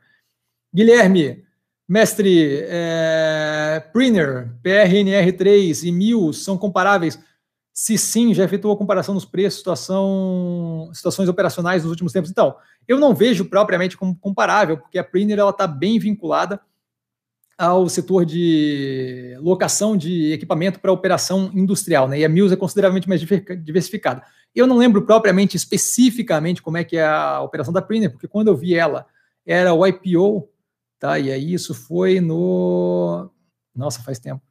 Guilherme, 0.73 1.43
Mestre, 1.91 2.61
é, 2.69 3.83
Priner, 3.93 4.49
PRNR3 4.63 5.83
e 5.83 5.91
MIL 5.91 6.33
são 6.33 6.57
comparáveis? 6.57 7.19
Se 7.73 7.99
sim, 7.99 8.33
já 8.33 8.45
efetuou 8.45 8.73
a 8.73 8.79
comparação 8.79 9.13
dos 9.13 9.25
preços, 9.25 9.59
situação, 9.59 10.89
situações 10.95 11.29
operacionais 11.29 11.83
nos 11.83 11.91
últimos 11.91 12.13
tempos. 12.13 12.31
Então, 12.31 12.55
eu 12.87 13.01
não 13.01 13.13
vejo 13.13 13.45
propriamente 13.45 13.97
como 13.97 14.17
comparável, 14.17 14.79
porque 14.79 15.01
a 15.01 15.05
Premier 15.05 15.41
está 15.49 15.67
bem 15.67 15.99
vinculada 15.99 16.61
ao 17.59 17.89
setor 17.89 18.25
de 18.25 19.37
locação 19.41 19.97
de 19.97 20.33
equipamento 20.33 20.79
para 20.79 20.93
operação 20.93 21.51
industrial, 21.53 22.07
né? 22.07 22.21
E 22.21 22.25
a 22.25 22.29
Mills 22.29 22.55
é 22.55 22.57
consideravelmente 22.57 23.09
mais 23.09 23.21
diversificada. 23.21 24.23
Eu 24.55 24.69
não 24.69 24.79
lembro 24.79 25.03
propriamente, 25.03 25.57
especificamente, 25.57 26.63
como 26.63 26.77
é 26.77 26.85
que 26.85 26.97
é 26.97 27.05
a 27.05 27.41
operação 27.41 27.73
da 27.73 27.83
Premier, 27.83 28.13
porque 28.13 28.29
quando 28.29 28.47
eu 28.47 28.57
vi 28.57 28.77
ela, 28.77 29.07
era 29.45 29.75
o 29.75 29.85
IPO, 29.85 30.49
tá? 31.01 31.19
E 31.19 31.33
aí 31.33 31.53
isso 31.53 31.75
foi 31.75 32.21
no... 32.21 33.29
Nossa, 33.75 34.03
faz 34.03 34.21
tempo. 34.21 34.43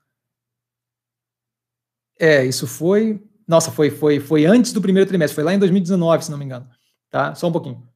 É, 2.19 2.43
isso 2.43 2.67
foi... 2.67 3.23
Nossa, 3.47 3.71
foi, 3.71 3.89
foi, 3.89 4.19
foi 4.19 4.45
antes 4.45 4.73
do 4.73 4.81
primeiro 4.81 5.07
trimestre, 5.07 5.35
foi 5.35 5.43
lá 5.43 5.53
em 5.53 5.59
2019, 5.59 6.25
se 6.25 6.31
não 6.31 6.37
me 6.37 6.45
engano. 6.45 6.69
Tá? 7.09 7.33
Só 7.35 7.47
um 7.47 7.51
pouquinho. 7.51 7.87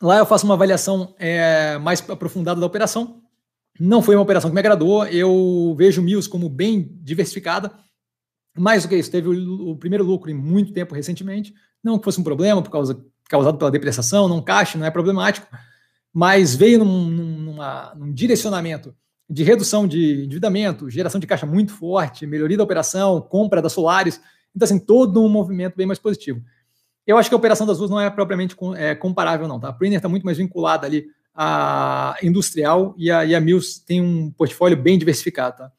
Lá 0.00 0.18
eu 0.18 0.26
faço 0.26 0.44
uma 0.44 0.54
avaliação 0.54 1.14
é, 1.18 1.78
mais 1.78 2.00
aprofundada 2.10 2.60
da 2.60 2.66
operação. 2.66 3.22
Não 3.78 4.02
foi 4.02 4.16
uma 4.16 4.22
operação 4.22 4.50
que 4.50 4.54
me 4.54 4.60
agradou. 4.60 5.06
Eu 5.06 5.74
vejo 5.78 6.02
Mills 6.02 6.28
como 6.28 6.48
bem 6.48 6.98
diversificada. 7.00 7.72
Mais 8.58 8.82
do 8.82 8.88
que 8.88 8.96
isso, 8.96 9.10
teve 9.10 9.28
o, 9.28 9.70
o, 9.70 9.76
primeiro 9.76 10.04
lucro 10.04 10.30
em 10.30 10.34
muito 10.34 10.72
tempo 10.72 10.94
recentemente. 10.94 11.54
Não 11.82 11.98
que 11.98 12.04
fosse 12.04 12.20
um 12.20 12.24
problema 12.24 12.60
por 12.60 12.70
causa 12.70 13.02
causado 13.28 13.56
pela 13.56 13.70
depreciação, 13.70 14.28
não 14.28 14.42
caixa, 14.42 14.76
não 14.76 14.84
é 14.84 14.90
problemático, 14.90 15.46
mas 16.12 16.54
veio 16.54 16.78
num, 16.78 17.06
numa, 17.08 17.94
num 17.94 18.12
direcionamento 18.12 18.94
de 19.28 19.42
redução 19.42 19.88
de 19.88 20.24
endividamento, 20.24 20.90
geração 20.90 21.18
de 21.18 21.26
caixa 21.26 21.46
muito 21.46 21.72
forte, 21.72 22.26
melhoria 22.26 22.56
da 22.56 22.64
operação, 22.64 23.20
compra 23.20 23.62
da 23.62 23.70
Solares. 23.70 24.20
Então, 24.54 24.66
assim, 24.66 24.78
todo 24.78 25.22
um 25.22 25.28
movimento 25.28 25.74
bem 25.74 25.86
mais 25.86 25.98
positivo. 25.98 26.42
Eu 27.06 27.16
acho 27.16 27.30
que 27.30 27.34
a 27.34 27.38
operação 27.38 27.66
das 27.66 27.78
duas 27.78 27.90
não 27.90 27.98
é 27.98 28.10
propriamente 28.10 28.54
é, 28.76 28.94
comparável, 28.94 29.48
não. 29.48 29.58
Tá? 29.58 29.68
A 29.68 29.72
Premier 29.72 29.98
está 29.98 30.08
muito 30.08 30.24
mais 30.24 30.36
vinculada 30.36 30.86
ali 30.86 31.06
à 31.34 32.14
industrial 32.22 32.94
e 32.98 33.10
a, 33.10 33.24
e 33.24 33.34
a 33.34 33.40
Mills 33.40 33.82
tem 33.84 34.02
um 34.02 34.30
portfólio 34.30 34.76
bem 34.76 34.98
diversificado. 34.98 35.56
Tá? 35.56 35.72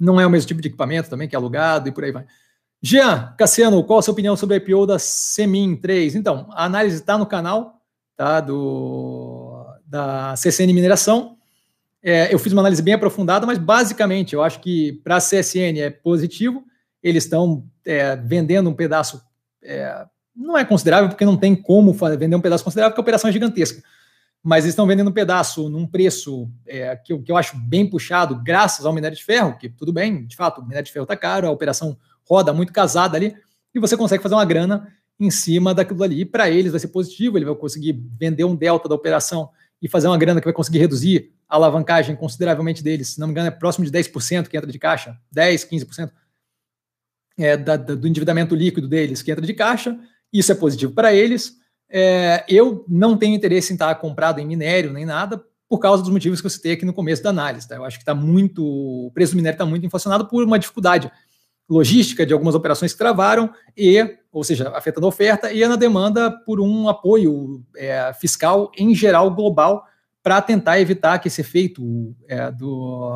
Não 0.00 0.18
é 0.18 0.26
o 0.26 0.30
mesmo 0.30 0.48
tipo 0.48 0.62
de 0.62 0.68
equipamento 0.68 1.10
também, 1.10 1.28
que 1.28 1.36
é 1.36 1.38
alugado 1.38 1.88
e 1.88 1.92
por 1.92 2.02
aí 2.02 2.12
vai. 2.12 2.24
Jean, 2.82 3.34
Cassiano, 3.38 3.82
qual 3.84 3.98
a 3.98 4.02
sua 4.02 4.12
opinião 4.12 4.36
sobre 4.36 4.54
a 4.54 4.58
IPO 4.58 4.86
da 4.86 4.98
Semin 4.98 5.76
3? 5.76 6.14
Então, 6.14 6.48
a 6.52 6.64
análise 6.64 6.96
está 6.96 7.16
no 7.16 7.26
canal 7.26 7.80
tá, 8.16 8.40
do, 8.40 9.66
da 9.86 10.34
CCN 10.36 10.72
Mineração. 10.72 11.36
É, 12.02 12.32
eu 12.32 12.38
fiz 12.38 12.52
uma 12.52 12.62
análise 12.62 12.82
bem 12.82 12.94
aprofundada, 12.94 13.46
mas 13.46 13.58
basicamente 13.58 14.34
eu 14.34 14.42
acho 14.42 14.60
que 14.60 15.00
para 15.04 15.16
a 15.16 15.20
CSN 15.20 15.78
é 15.78 15.90
positivo. 15.90 16.64
Eles 17.02 17.24
estão 17.24 17.64
é, 17.84 18.16
vendendo 18.16 18.68
um 18.68 18.74
pedaço 18.74 19.22
é, 19.62 20.06
não 20.34 20.58
é 20.58 20.64
considerável 20.64 21.08
porque 21.08 21.24
não 21.24 21.36
tem 21.36 21.54
como 21.54 21.92
vender 21.92 22.34
um 22.34 22.40
pedaço 22.40 22.64
considerável 22.64 22.92
porque 22.92 23.00
a 23.00 23.04
operação 23.04 23.30
é 23.30 23.32
gigantesca. 23.32 23.82
Mas 24.42 24.64
eles 24.64 24.72
estão 24.72 24.86
vendendo 24.86 25.08
um 25.08 25.12
pedaço 25.12 25.70
num 25.70 25.86
preço 25.86 26.50
é, 26.66 26.94
que, 26.96 27.16
que 27.18 27.32
eu 27.32 27.36
acho 27.36 27.56
bem 27.56 27.88
puxado, 27.88 28.42
graças 28.42 28.84
ao 28.84 28.92
minério 28.92 29.16
de 29.16 29.24
ferro, 29.24 29.56
que 29.56 29.70
tudo 29.70 29.92
bem, 29.92 30.26
de 30.26 30.36
fato, 30.36 30.60
o 30.60 30.64
minério 30.64 30.84
de 30.84 30.92
ferro 30.92 31.04
está 31.04 31.16
caro, 31.16 31.46
a 31.46 31.50
operação 31.50 31.96
roda 32.28 32.52
muito 32.52 32.72
casada 32.72 33.16
ali, 33.16 33.34
e 33.74 33.80
você 33.80 33.96
consegue 33.96 34.22
fazer 34.22 34.34
uma 34.34 34.44
grana 34.44 34.92
em 35.18 35.30
cima 35.30 35.74
daquilo 35.74 36.02
ali. 36.02 36.20
E 36.20 36.24
para 36.24 36.50
eles 36.50 36.70
vai 36.72 36.80
ser 36.80 36.88
positivo, 36.88 37.38
ele 37.38 37.44
vai 37.44 37.54
conseguir 37.54 37.92
vender 38.18 38.44
um 38.44 38.56
delta 38.56 38.88
da 38.88 38.94
operação 38.94 39.50
e 39.80 39.88
fazer 39.88 40.08
uma 40.08 40.18
grana 40.18 40.40
que 40.40 40.46
vai 40.46 40.54
conseguir 40.54 40.78
reduzir 40.78 41.32
a 41.48 41.56
alavancagem 41.56 42.16
consideravelmente 42.16 42.82
deles. 42.82 43.14
Se 43.14 43.20
não 43.20 43.26
me 43.26 43.32
engano, 43.32 43.48
é 43.48 43.50
próximo 43.50 43.84
de 43.84 43.92
10% 43.92 44.48
que 44.48 44.56
entra 44.56 44.70
de 44.70 44.78
caixa, 44.78 45.16
10, 45.30 45.64
15% 45.66 46.10
é, 47.38 47.56
da, 47.56 47.76
da, 47.76 47.94
do 47.94 48.08
endividamento 48.08 48.54
líquido 48.54 48.88
deles 48.88 49.22
que 49.22 49.30
entra 49.30 49.44
de 49.44 49.54
caixa 49.54 49.98
isso 50.34 50.50
é 50.50 50.54
positivo 50.56 50.92
para 50.92 51.14
eles. 51.14 51.54
É, 51.88 52.44
eu 52.48 52.84
não 52.88 53.16
tenho 53.16 53.36
interesse 53.36 53.72
em 53.72 53.76
estar 53.76 53.94
comprado 53.94 54.40
em 54.40 54.46
minério 54.46 54.92
nem 54.92 55.06
nada, 55.06 55.40
por 55.68 55.78
causa 55.78 56.02
dos 56.02 56.10
motivos 56.10 56.40
que 56.40 56.46
eu 56.46 56.50
citei 56.50 56.72
aqui 56.72 56.84
no 56.84 56.92
começo 56.92 57.22
da 57.22 57.30
análise. 57.30 57.68
Tá? 57.68 57.76
Eu 57.76 57.84
acho 57.84 57.96
que 57.96 58.02
está 58.02 58.14
muito. 58.14 58.64
O 58.64 59.12
preço 59.14 59.32
do 59.32 59.36
minério 59.36 59.54
está 59.54 59.64
muito 59.64 59.86
inflacionado 59.86 60.26
por 60.26 60.42
uma 60.42 60.58
dificuldade 60.58 61.10
logística 61.68 62.26
de 62.26 62.32
algumas 62.32 62.54
operações 62.54 62.92
que 62.92 62.98
travaram, 62.98 63.52
e, 63.76 64.18
ou 64.32 64.44
seja, 64.44 64.68
afetando 64.70 65.06
a 65.06 65.08
oferta, 65.08 65.52
e 65.52 65.66
na 65.66 65.76
demanda 65.76 66.30
por 66.30 66.60
um 66.60 66.88
apoio 66.88 67.64
é, 67.76 68.12
fiscal 68.14 68.70
em 68.76 68.94
geral 68.94 69.30
global 69.30 69.86
para 70.22 70.40
tentar 70.40 70.80
evitar 70.80 71.18
que 71.18 71.28
esse 71.28 71.40
efeito 71.40 72.14
é, 72.26 72.50
do, 72.50 73.12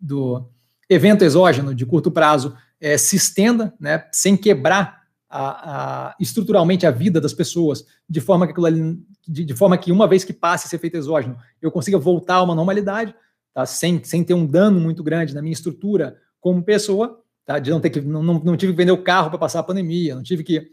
do 0.00 0.48
evento 0.88 1.24
exógeno 1.24 1.74
de 1.74 1.84
curto 1.84 2.10
prazo 2.10 2.54
é, 2.80 2.96
se 2.96 3.16
estenda, 3.16 3.74
né, 3.80 4.06
sem 4.12 4.36
quebrar 4.36 5.02
a, 5.28 6.10
a, 6.10 6.16
estruturalmente 6.20 6.86
a 6.86 6.90
vida 6.90 7.20
das 7.20 7.32
pessoas, 7.32 7.84
de 8.08 8.20
forma 8.20 8.46
que 8.46 8.64
ali, 8.64 8.96
de, 9.26 9.44
de, 9.44 9.54
forma 9.54 9.76
que 9.76 9.90
uma 9.90 10.06
vez 10.06 10.22
que 10.22 10.32
passe 10.32 10.66
esse 10.66 10.76
efeito 10.76 10.96
exógeno, 10.96 11.36
eu 11.60 11.72
consiga 11.72 11.98
voltar 11.98 12.36
a 12.36 12.42
uma 12.42 12.54
normalidade, 12.54 13.14
tá? 13.52 13.66
sem, 13.66 14.02
sem 14.04 14.22
ter 14.22 14.34
um 14.34 14.46
dano 14.46 14.78
muito 14.78 15.02
grande 15.02 15.34
na 15.34 15.42
minha 15.42 15.52
estrutura 15.52 16.16
como 16.40 16.62
pessoa, 16.62 17.23
tá? 17.44 17.58
de 17.58 17.70
não 17.70 17.80
ter 17.80 17.90
que 17.90 18.00
não, 18.00 18.22
não, 18.22 18.56
tive 18.56 18.72
que 18.72 18.76
vender 18.76 18.92
o 18.92 19.02
carro 19.02 19.30
para 19.30 19.38
passar 19.38 19.60
a 19.60 19.64
pandemia, 19.64 20.14
não 20.14 20.22
tive 20.22 20.42
que 20.42 20.70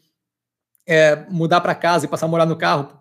é, 0.87 1.25
mudar 1.29 1.61
para 1.61 1.75
casa 1.75 2.05
e 2.05 2.09
passar 2.09 2.25
a 2.25 2.29
morar 2.29 2.45
no 2.45 2.55
carro 2.55 2.99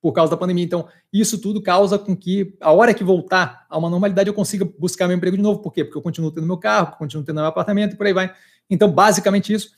por 0.00 0.12
causa 0.12 0.30
da 0.30 0.36
pandemia. 0.36 0.64
Então, 0.64 0.88
isso 1.12 1.40
tudo 1.40 1.60
causa 1.60 1.98
com 1.98 2.16
que, 2.16 2.56
a 2.60 2.72
hora 2.72 2.94
que 2.94 3.02
voltar 3.02 3.66
a 3.68 3.76
uma 3.76 3.90
normalidade, 3.90 4.28
eu 4.28 4.34
consiga 4.34 4.64
buscar 4.78 5.08
meu 5.08 5.16
emprego 5.16 5.36
de 5.36 5.42
novo. 5.42 5.60
Por 5.60 5.72
quê? 5.72 5.84
Porque 5.84 5.98
eu 5.98 6.02
continuo 6.02 6.30
tendo 6.30 6.46
meu 6.46 6.58
carro, 6.58 6.96
continuo 6.96 7.24
tendo 7.24 7.36
meu 7.36 7.46
apartamento 7.46 7.94
e 7.94 7.96
por 7.96 8.06
aí 8.06 8.12
vai. 8.12 8.32
Então, 8.70 8.90
basicamente 8.90 9.52
isso 9.52 9.70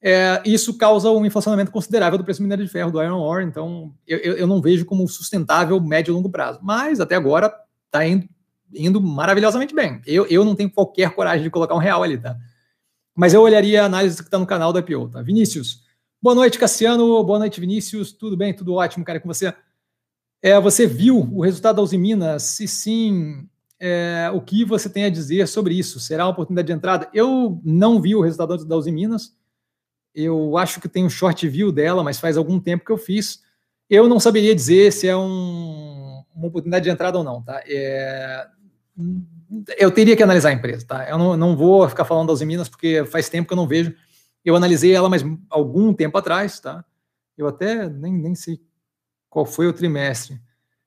é, 0.00 0.42
isso 0.44 0.76
causa 0.76 1.10
um 1.10 1.24
inflacionamento 1.24 1.70
considerável 1.70 2.18
do 2.18 2.24
preço 2.24 2.40
do 2.40 2.44
minério 2.44 2.64
de 2.64 2.70
ferro, 2.70 2.90
do 2.90 3.02
iron 3.02 3.20
ore, 3.20 3.44
então 3.44 3.92
eu, 4.06 4.18
eu 4.18 4.46
não 4.46 4.60
vejo 4.60 4.84
como 4.84 5.08
sustentável 5.08 5.80
médio 5.80 6.12
e 6.12 6.14
longo 6.14 6.30
prazo. 6.30 6.60
Mas 6.62 7.00
até 7.00 7.14
agora 7.14 7.52
está 7.86 8.06
indo, 8.06 8.28
indo, 8.74 9.00
maravilhosamente 9.00 9.74
bem. 9.74 10.00
Eu, 10.06 10.26
eu 10.26 10.44
não 10.44 10.54
tenho 10.54 10.70
qualquer 10.70 11.10
coragem 11.10 11.42
de 11.42 11.50
colocar 11.50 11.74
um 11.74 11.78
real 11.78 12.02
ali, 12.02 12.18
tá? 12.18 12.36
Mas 13.16 13.32
eu 13.32 13.40
olharia 13.40 13.82
a 13.82 13.86
análise 13.86 14.18
que 14.18 14.24
está 14.24 14.38
no 14.38 14.46
canal 14.46 14.74
da 14.74 14.80
IPO, 14.80 15.08
tá? 15.08 15.22
Vinícius. 15.22 15.82
Boa 16.20 16.34
noite, 16.34 16.58
Cassiano. 16.58 17.24
Boa 17.24 17.38
noite, 17.38 17.58
Vinícius. 17.58 18.12
Tudo 18.12 18.36
bem? 18.36 18.52
Tudo 18.52 18.74
ótimo, 18.74 19.06
cara, 19.06 19.18
com 19.18 19.26
você. 19.26 19.54
É, 20.42 20.60
você 20.60 20.86
viu 20.86 21.18
o 21.32 21.40
resultado 21.40 21.76
da 21.76 21.82
Usiminas? 21.82 22.42
Se 22.42 22.68
sim, 22.68 23.48
é, 23.80 24.30
o 24.34 24.40
que 24.42 24.66
você 24.66 24.90
tem 24.90 25.04
a 25.04 25.10
dizer 25.10 25.48
sobre 25.48 25.72
isso? 25.74 25.98
Será 25.98 26.26
uma 26.26 26.32
oportunidade 26.32 26.66
de 26.66 26.74
entrada? 26.74 27.08
Eu 27.14 27.58
não 27.64 28.02
vi 28.02 28.14
o 28.14 28.20
resultado 28.20 28.62
da 28.66 28.76
Usiminas. 28.76 29.34
Eu 30.14 30.58
acho 30.58 30.78
que 30.78 30.88
tem 30.88 31.02
um 31.02 31.10
short 31.10 31.48
view 31.48 31.72
dela, 31.72 32.04
mas 32.04 32.20
faz 32.20 32.36
algum 32.36 32.60
tempo 32.60 32.84
que 32.84 32.92
eu 32.92 32.98
fiz. 32.98 33.42
Eu 33.88 34.06
não 34.06 34.20
saberia 34.20 34.54
dizer 34.54 34.92
se 34.92 35.08
é 35.08 35.16
um, 35.16 36.22
uma 36.34 36.48
oportunidade 36.48 36.84
de 36.84 36.90
entrada 36.90 37.16
ou 37.16 37.24
não, 37.24 37.42
tá? 37.42 37.62
É, 37.66 38.46
eu 39.78 39.90
teria 39.90 40.16
que 40.16 40.22
analisar 40.22 40.50
a 40.50 40.52
empresa, 40.52 40.86
tá? 40.86 41.08
Eu 41.08 41.18
não, 41.18 41.36
não 41.36 41.56
vou 41.56 41.88
ficar 41.88 42.04
falando 42.04 42.28
das 42.28 42.42
Minas 42.42 42.68
porque 42.68 43.04
faz 43.04 43.28
tempo 43.28 43.48
que 43.48 43.52
eu 43.52 43.56
não 43.56 43.66
vejo. 43.66 43.94
Eu 44.44 44.56
analisei 44.56 44.94
ela, 44.94 45.08
mas 45.08 45.24
algum 45.50 45.92
tempo 45.92 46.16
atrás, 46.18 46.60
tá? 46.60 46.84
Eu 47.36 47.46
até 47.48 47.88
nem, 47.88 48.12
nem 48.12 48.34
sei 48.34 48.60
qual 49.28 49.44
foi 49.44 49.66
o 49.66 49.72
trimestre. 49.72 50.40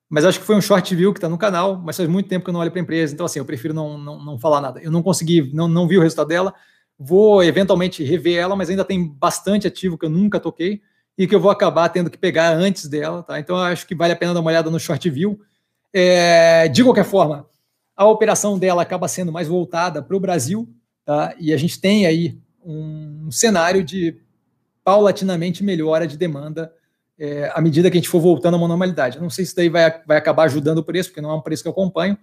Mas 0.10 0.26
acho 0.26 0.40
que 0.40 0.46
foi 0.46 0.56
um 0.56 0.62
short 0.62 0.96
view 0.96 1.14
que 1.14 1.20
está 1.20 1.30
no 1.30 1.38
canal, 1.38 1.78
mas 1.78 1.98
faz 1.98 2.10
muito 2.10 2.28
tempo 2.28 2.44
que 2.44 2.50
eu 2.50 2.54
não 2.54 2.62
olho 2.62 2.72
para 2.72 2.80
a 2.80 2.84
empresa, 2.84 3.14
então 3.14 3.26
assim, 3.26 3.38
eu 3.38 3.46
prefiro 3.46 3.74
não, 3.74 3.98
não, 3.98 4.24
não 4.24 4.40
falar 4.40 4.60
nada. 4.60 4.82
Eu 4.82 4.92
não 4.92 5.04
consegui, 5.04 5.54
não, 5.54 5.68
não 5.68 5.88
vi 5.88 5.98
o 5.98 6.02
resultado 6.02 6.28
dela, 6.28 6.54
Vou 7.02 7.42
eventualmente 7.42 8.04
rever 8.04 8.38
ela, 8.38 8.58
mas 8.58 8.70
ainda 8.70 8.84
tem 8.84 9.08
bastante 9.08 9.66
ativo 9.66 9.98
que 9.98 10.06
eu 10.06 10.10
nunca 10.10 10.38
toquei 10.38 10.82
e 11.18 11.26
que 11.26 11.34
eu 11.34 11.40
vou 11.40 11.50
acabar 11.50 11.88
tendo 11.88 12.10
que 12.10 12.18
pegar 12.18 12.52
antes 12.52 12.90
dela, 12.90 13.24
tá? 13.24 13.40
Então 13.40 13.56
acho 13.56 13.88
que 13.88 13.96
vale 13.96 14.12
a 14.12 14.18
pena 14.18 14.34
dar 14.34 14.42
uma 14.42 14.50
olhada 14.50 14.70
no 14.70 14.78
short 14.78 15.10
view. 15.10 15.40
É, 15.94 16.68
de 16.68 16.84
qualquer 16.84 17.06
forma, 17.06 17.48
a 18.00 18.08
operação 18.08 18.58
dela 18.58 18.82
acaba 18.82 19.10
sendo 19.10 19.30
mais 19.30 19.50
voltada 19.50 20.02
para 20.02 20.16
o 20.16 20.20
Brasil, 20.20 20.74
tá? 21.04 21.36
E 21.38 21.54
a 21.54 21.58
gente 21.58 21.82
tem 21.82 22.06
aí 22.06 22.40
um, 22.66 23.30
cenário 23.30 23.84
de 23.84 24.18
paulatinamente 24.84 25.64
melhora 25.64 26.08
de 26.08 26.18
demanda 26.18 26.72
é, 27.20 27.52
à 27.54 27.60
medida 27.60 27.92
que 27.92 27.98
a 27.98 28.00
gente 28.00 28.10
for 28.10 28.22
voltando 28.22 28.54
a 28.54 28.58
uma 28.58 28.70
normalidade. 28.70 29.20
Não 29.20 29.30
sei 29.30 29.44
se 29.44 29.50
isso 29.50 29.56
daí 29.58 29.68
vai, 29.68 30.02
vai 30.08 30.18
acabar 30.18 30.44
ajudando 30.44 30.78
o 30.78 30.84
preço, 30.84 31.10
porque 31.10 31.20
não 31.20 31.32
é 31.32 31.36
um 31.36 31.42
preço 31.42 31.62
que 31.62 31.68
eu 31.68 31.74
acompanho, 31.74 32.18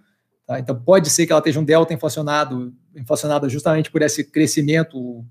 Tá? 0.47 0.57
Então, 0.59 0.81
pode 0.81 1.09
ser 1.09 1.25
que 1.25 1.33
ela 1.33 1.39
esteja 1.39 1.59
um 1.59 1.63
delta 1.63 1.93
inflacionado, 1.93 2.73
inflacionada 2.95 3.49
justamente 3.49 3.91
por 3.91 4.01
esse 4.01 4.23
crescimento, 4.23 5.23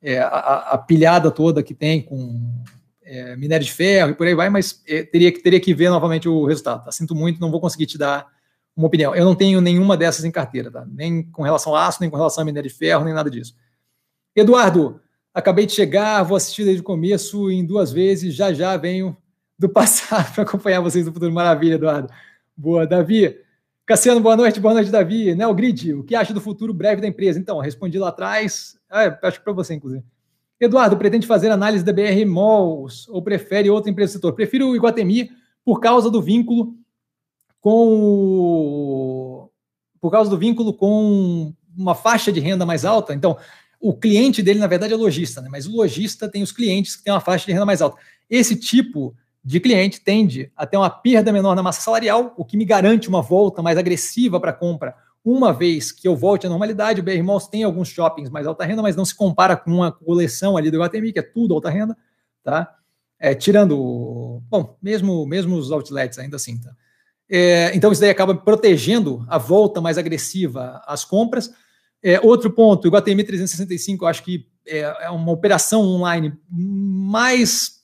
é, 0.00 0.20
a, 0.20 0.28
a, 0.70 0.78
pilhada 0.78 1.28
toda 1.28 1.60
que 1.60 1.74
tem 1.74 2.00
com 2.00 2.40
é, 3.02 3.34
minério 3.34 3.66
de 3.66 3.72
ferro 3.72 4.12
e 4.12 4.14
por 4.14 4.28
aí 4.28 4.34
vai, 4.34 4.48
mas 4.48 4.80
teria, 5.10 5.42
teria 5.42 5.60
que 5.60 5.74
ver 5.74 5.90
novamente 5.90 6.28
o 6.28 6.46
resultado. 6.46 6.84
Tá? 6.84 6.92
Sinto 6.92 7.16
muito, 7.16 7.40
não 7.40 7.50
vou 7.50 7.60
conseguir 7.60 7.86
te 7.86 7.98
dar 7.98 8.28
uma 8.76 8.86
opinião. 8.86 9.14
Eu 9.14 9.24
não 9.24 9.34
tenho 9.34 9.60
nenhuma 9.60 9.96
dessas 9.96 10.24
em 10.24 10.30
carteira, 10.30 10.70
tá? 10.70 10.86
nem 10.90 11.22
com 11.22 11.42
relação 11.42 11.74
a 11.74 11.86
aço, 11.86 11.98
nem 12.00 12.10
com 12.10 12.16
relação 12.16 12.42
a 12.42 12.44
minério 12.44 12.68
de 12.68 12.76
ferro, 12.76 13.04
nem 13.04 13.14
nada 13.14 13.30
disso. 13.30 13.54
Eduardo, 14.34 15.00
acabei 15.34 15.66
de 15.66 15.72
chegar, 15.72 16.22
vou 16.22 16.36
assistir 16.36 16.64
desde 16.64 16.80
o 16.80 16.84
começo 16.84 17.50
em 17.50 17.64
duas 17.64 17.92
vezes, 17.92 18.34
já 18.34 18.52
já 18.52 18.76
venho 18.76 19.16
do 19.58 19.68
passado 19.68 20.32
para 20.34 20.44
acompanhar 20.44 20.80
vocês 20.80 21.04
do 21.04 21.12
futuro. 21.12 21.32
Maravilha, 21.32 21.74
Eduardo. 21.74 22.12
Boa, 22.56 22.86
Davi. 22.86 23.36
Cassiano, 23.86 24.20
boa 24.20 24.36
noite, 24.36 24.60
boa 24.60 24.72
noite, 24.72 24.90
Davi. 24.90 25.34
Grid, 25.54 25.94
o 25.94 26.04
que 26.04 26.14
acha 26.14 26.32
do 26.32 26.40
futuro 26.40 26.72
breve 26.72 27.00
da 27.00 27.08
empresa? 27.08 27.38
Então, 27.38 27.58
respondi 27.58 27.98
lá 27.98 28.08
atrás, 28.08 28.78
é, 28.90 29.18
acho 29.22 29.38
que 29.38 29.44
para 29.44 29.52
você, 29.52 29.74
inclusive. 29.74 30.04
Eduardo, 30.60 30.96
pretende 30.96 31.26
fazer 31.26 31.50
análise 31.50 31.84
da 31.84 31.92
BR 31.92 32.24
Malls 32.26 33.08
ou 33.08 33.22
prefere 33.22 33.68
outra 33.68 33.90
empresa 33.90 34.12
do 34.12 34.16
setor? 34.16 34.34
Prefiro 34.34 34.68
o 34.68 34.76
Iguatemi 34.76 35.30
por 35.64 35.80
causa 35.80 36.10
do 36.10 36.22
vínculo 36.22 36.74
com 37.60 39.48
por 40.00 40.10
causa 40.10 40.30
do 40.30 40.38
vínculo 40.38 40.72
com 40.72 41.52
uma 41.76 41.94
faixa 41.94 42.32
de 42.32 42.40
renda 42.40 42.64
mais 42.64 42.84
alta. 42.84 43.14
Então, 43.14 43.36
o 43.78 43.94
cliente 43.94 44.42
dele, 44.42 44.58
na 44.58 44.66
verdade, 44.66 44.92
é 44.92 44.96
lojista, 44.96 45.40
né? 45.40 45.48
mas 45.50 45.66
o 45.66 45.76
lojista 45.76 46.28
tem 46.28 46.42
os 46.42 46.52
clientes 46.52 46.96
que 46.96 47.04
têm 47.04 47.12
uma 47.12 47.20
faixa 47.20 47.46
de 47.46 47.52
renda 47.52 47.66
mais 47.66 47.82
alta. 47.82 47.98
Esse 48.28 48.56
tipo 48.56 49.14
de 49.42 49.60
cliente 49.60 50.00
tende 50.00 50.50
a 50.56 50.66
ter 50.66 50.76
uma 50.76 50.90
perda 50.90 51.32
menor 51.32 51.54
na 51.54 51.62
massa 51.62 51.80
salarial, 51.80 52.34
o 52.36 52.44
que 52.44 52.56
me 52.56 52.64
garante 52.64 53.08
uma 53.08 53.22
volta 53.22 53.62
mais 53.62 53.78
agressiva 53.78 54.38
para 54.40 54.50
a 54.50 54.54
compra 54.54 54.94
uma 55.24 55.52
vez 55.52 55.92
que 55.92 56.08
eu 56.08 56.16
volte 56.16 56.46
à 56.46 56.50
normalidade. 56.50 57.00
O 57.00 57.04
BR 57.04 57.22
Malls 57.22 57.48
tem 57.48 57.62
alguns 57.62 57.88
shoppings 57.88 58.30
mais 58.30 58.46
alta 58.46 58.64
renda, 58.64 58.82
mas 58.82 58.96
não 58.96 59.04
se 59.04 59.14
compara 59.14 59.56
com 59.56 59.70
uma 59.70 59.92
coleção 59.92 60.56
ali 60.56 60.70
do 60.70 60.76
Iguatemi, 60.76 61.12
que 61.12 61.18
é 61.18 61.22
tudo 61.22 61.54
alta 61.54 61.70
renda, 61.70 61.96
tá? 62.42 62.74
É, 63.18 63.34
tirando, 63.34 64.42
bom, 64.48 64.78
mesmo, 64.80 65.26
mesmo 65.26 65.56
os 65.56 65.70
outlets 65.70 66.18
ainda 66.18 66.36
assim, 66.36 66.58
tá? 66.58 66.74
É, 67.30 67.70
então 67.74 67.92
isso 67.92 68.00
daí 68.00 68.10
acaba 68.10 68.34
protegendo 68.34 69.24
a 69.28 69.38
volta 69.38 69.80
mais 69.80 69.96
agressiva 69.96 70.82
às 70.84 71.04
compras. 71.04 71.52
É, 72.02 72.18
outro 72.20 72.50
ponto, 72.50 72.84
o 72.84 72.88
Iguatemi 72.88 73.22
365, 73.22 74.04
eu 74.04 74.08
acho 74.08 74.24
que 74.24 74.46
é, 74.66 74.80
é 74.80 75.10
uma 75.10 75.30
operação 75.30 75.82
online 75.82 76.32
mais 76.50 77.80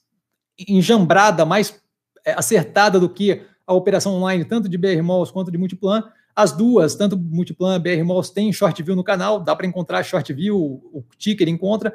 enjambrada, 0.68 1.44
mais 1.44 1.80
é, 2.24 2.32
acertada 2.32 2.98
do 2.98 3.08
que 3.08 3.42
a 3.66 3.72
operação 3.72 4.14
online, 4.14 4.44
tanto 4.44 4.68
de 4.68 4.76
BR 4.76 5.02
Malls 5.02 5.30
quanto 5.30 5.50
de 5.50 5.58
Multiplan. 5.58 6.02
As 6.34 6.52
duas, 6.52 6.94
tanto 6.94 7.16
Multiplan, 7.16 7.80
BR 7.80 8.04
Malls, 8.04 8.30
tem 8.30 8.52
short 8.52 8.82
view 8.82 8.96
no 8.96 9.04
canal, 9.04 9.40
dá 9.40 9.54
para 9.54 9.66
encontrar 9.66 10.02
short 10.02 10.32
view, 10.32 10.56
o 10.56 11.04
ticker 11.16 11.48
encontra. 11.48 11.94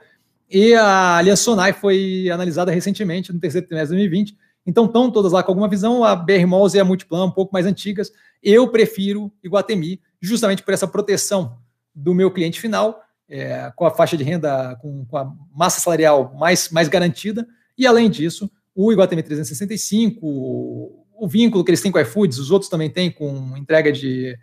E 0.50 0.74
a 0.74 1.18
Aliança 1.18 1.44
Sonai 1.44 1.74
foi 1.74 2.30
analisada 2.30 2.72
recentemente, 2.72 3.32
no 3.32 3.40
terceiro 3.40 3.68
trimestre 3.68 3.96
de 3.96 4.04
2020. 4.04 4.38
Então, 4.66 4.86
estão 4.86 5.10
todas 5.10 5.32
lá 5.32 5.42
com 5.44 5.52
alguma 5.52 5.68
visão. 5.68 6.04
A 6.04 6.16
BR 6.16 6.46
Malls 6.48 6.76
e 6.76 6.80
a 6.80 6.86
Multiplan, 6.86 7.26
um 7.26 7.32
pouco 7.32 7.54
mais 7.54 7.66
antigas. 7.66 8.12
Eu 8.42 8.68
prefiro 8.68 9.32
Iguatemi, 9.44 10.02
justamente 10.20 10.64
por 10.64 10.74
essa 10.74 10.88
proteção 10.88 11.58
do 11.94 12.14
meu 12.14 12.32
cliente 12.32 12.60
final, 12.60 13.02
é, 13.28 13.72
com 13.76 13.86
a 13.86 13.92
faixa 13.92 14.16
de 14.16 14.24
renda, 14.24 14.76
com, 14.82 15.06
com, 15.06 15.18
a 15.18 15.32
massa 15.54 15.80
salarial 15.80 16.34
mais, 16.36 16.70
mais 16.70 16.88
garantida. 16.88 17.48
E 17.78 17.88
além 17.88 18.10
disso, 18.10 18.52
o 18.76 18.92
Iguatemi 18.92 19.24
365, 19.24 20.20
o, 20.26 21.06
o 21.14 21.28
vínculo 21.28 21.64
que 21.64 21.72
eles 21.72 21.82
têm 21.82 21.92
com 21.92 22.00
iFoods, 22.00 22.38
os 22.38 22.52
outros 22.52 22.70
também 22.70 22.90
têm 22.90 23.12
com 23.12 23.56
entrega 23.58 23.92
de, 23.92 24.38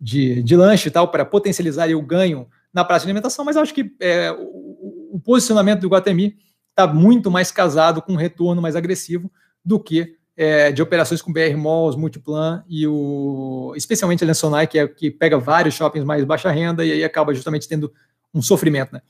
de, 0.00 0.42
de 0.42 0.56
lanche 0.56 0.88
e 0.88 0.90
tal, 0.90 1.08
para 1.08 1.24
potencializar 1.24 1.88
o 1.90 2.02
ganho 2.02 2.46
na 2.72 2.84
praça 2.84 3.04
de 3.04 3.10
alimentação. 3.10 3.44
Mas 3.44 3.56
acho 3.56 3.74
que 3.74 3.94
é, 4.00 4.32
o, 4.32 5.16
o 5.16 5.20
posicionamento 5.24 5.80
do 5.80 5.86
Iguatemi 5.86 6.36
está 6.70 6.86
muito 6.86 7.30
mais 7.30 7.50
casado 7.50 8.00
com 8.00 8.12
um 8.12 8.16
retorno 8.16 8.62
mais 8.62 8.74
agressivo 8.74 9.30
do 9.64 9.78
que 9.78 10.16
é, 10.36 10.72
de 10.72 10.80
operações 10.80 11.20
com 11.20 11.32
BR 11.32 11.56
Malls, 11.56 11.96
Multiplan 11.96 12.64
e 12.66 12.86
o 12.86 13.74
especialmente 13.76 14.24
a 14.24 14.26
Lensonai, 14.26 14.66
que 14.66 14.78
é 14.78 14.88
que 14.88 15.10
pega 15.10 15.38
vários 15.38 15.74
shoppings 15.74 16.04
mais 16.04 16.24
baixa 16.24 16.50
renda 16.50 16.84
e 16.84 16.92
aí 16.92 17.04
acaba 17.04 17.34
justamente 17.34 17.68
tendo 17.68 17.92
um 18.32 18.40
sofrimento, 18.40 18.92
né? 18.92 19.02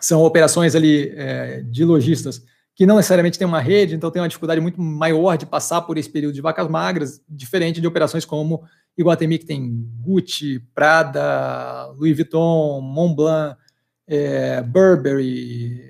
São 0.00 0.22
operações 0.22 0.74
ali 0.74 1.12
é, 1.16 1.60
de 1.62 1.84
lojistas 1.84 2.42
que 2.74 2.86
não 2.86 2.96
necessariamente 2.96 3.36
têm 3.36 3.46
uma 3.46 3.60
rede, 3.60 3.96
então 3.96 4.10
tem 4.10 4.22
uma 4.22 4.28
dificuldade 4.28 4.60
muito 4.60 4.80
maior 4.80 5.36
de 5.36 5.44
passar 5.44 5.82
por 5.82 5.98
esse 5.98 6.08
período 6.08 6.32
de 6.34 6.40
vacas 6.40 6.68
magras, 6.68 7.20
diferente 7.28 7.80
de 7.80 7.86
operações 7.86 8.24
como 8.24 8.62
Iguatemi, 8.96 9.38
que 9.38 9.46
tem 9.46 9.84
Gucci, 10.00 10.60
Prada, 10.74 11.86
Louis 11.96 12.14
Vuitton, 12.16 12.80
Montblanc, 12.80 13.58
é, 14.06 14.62
Burberry 14.62 15.82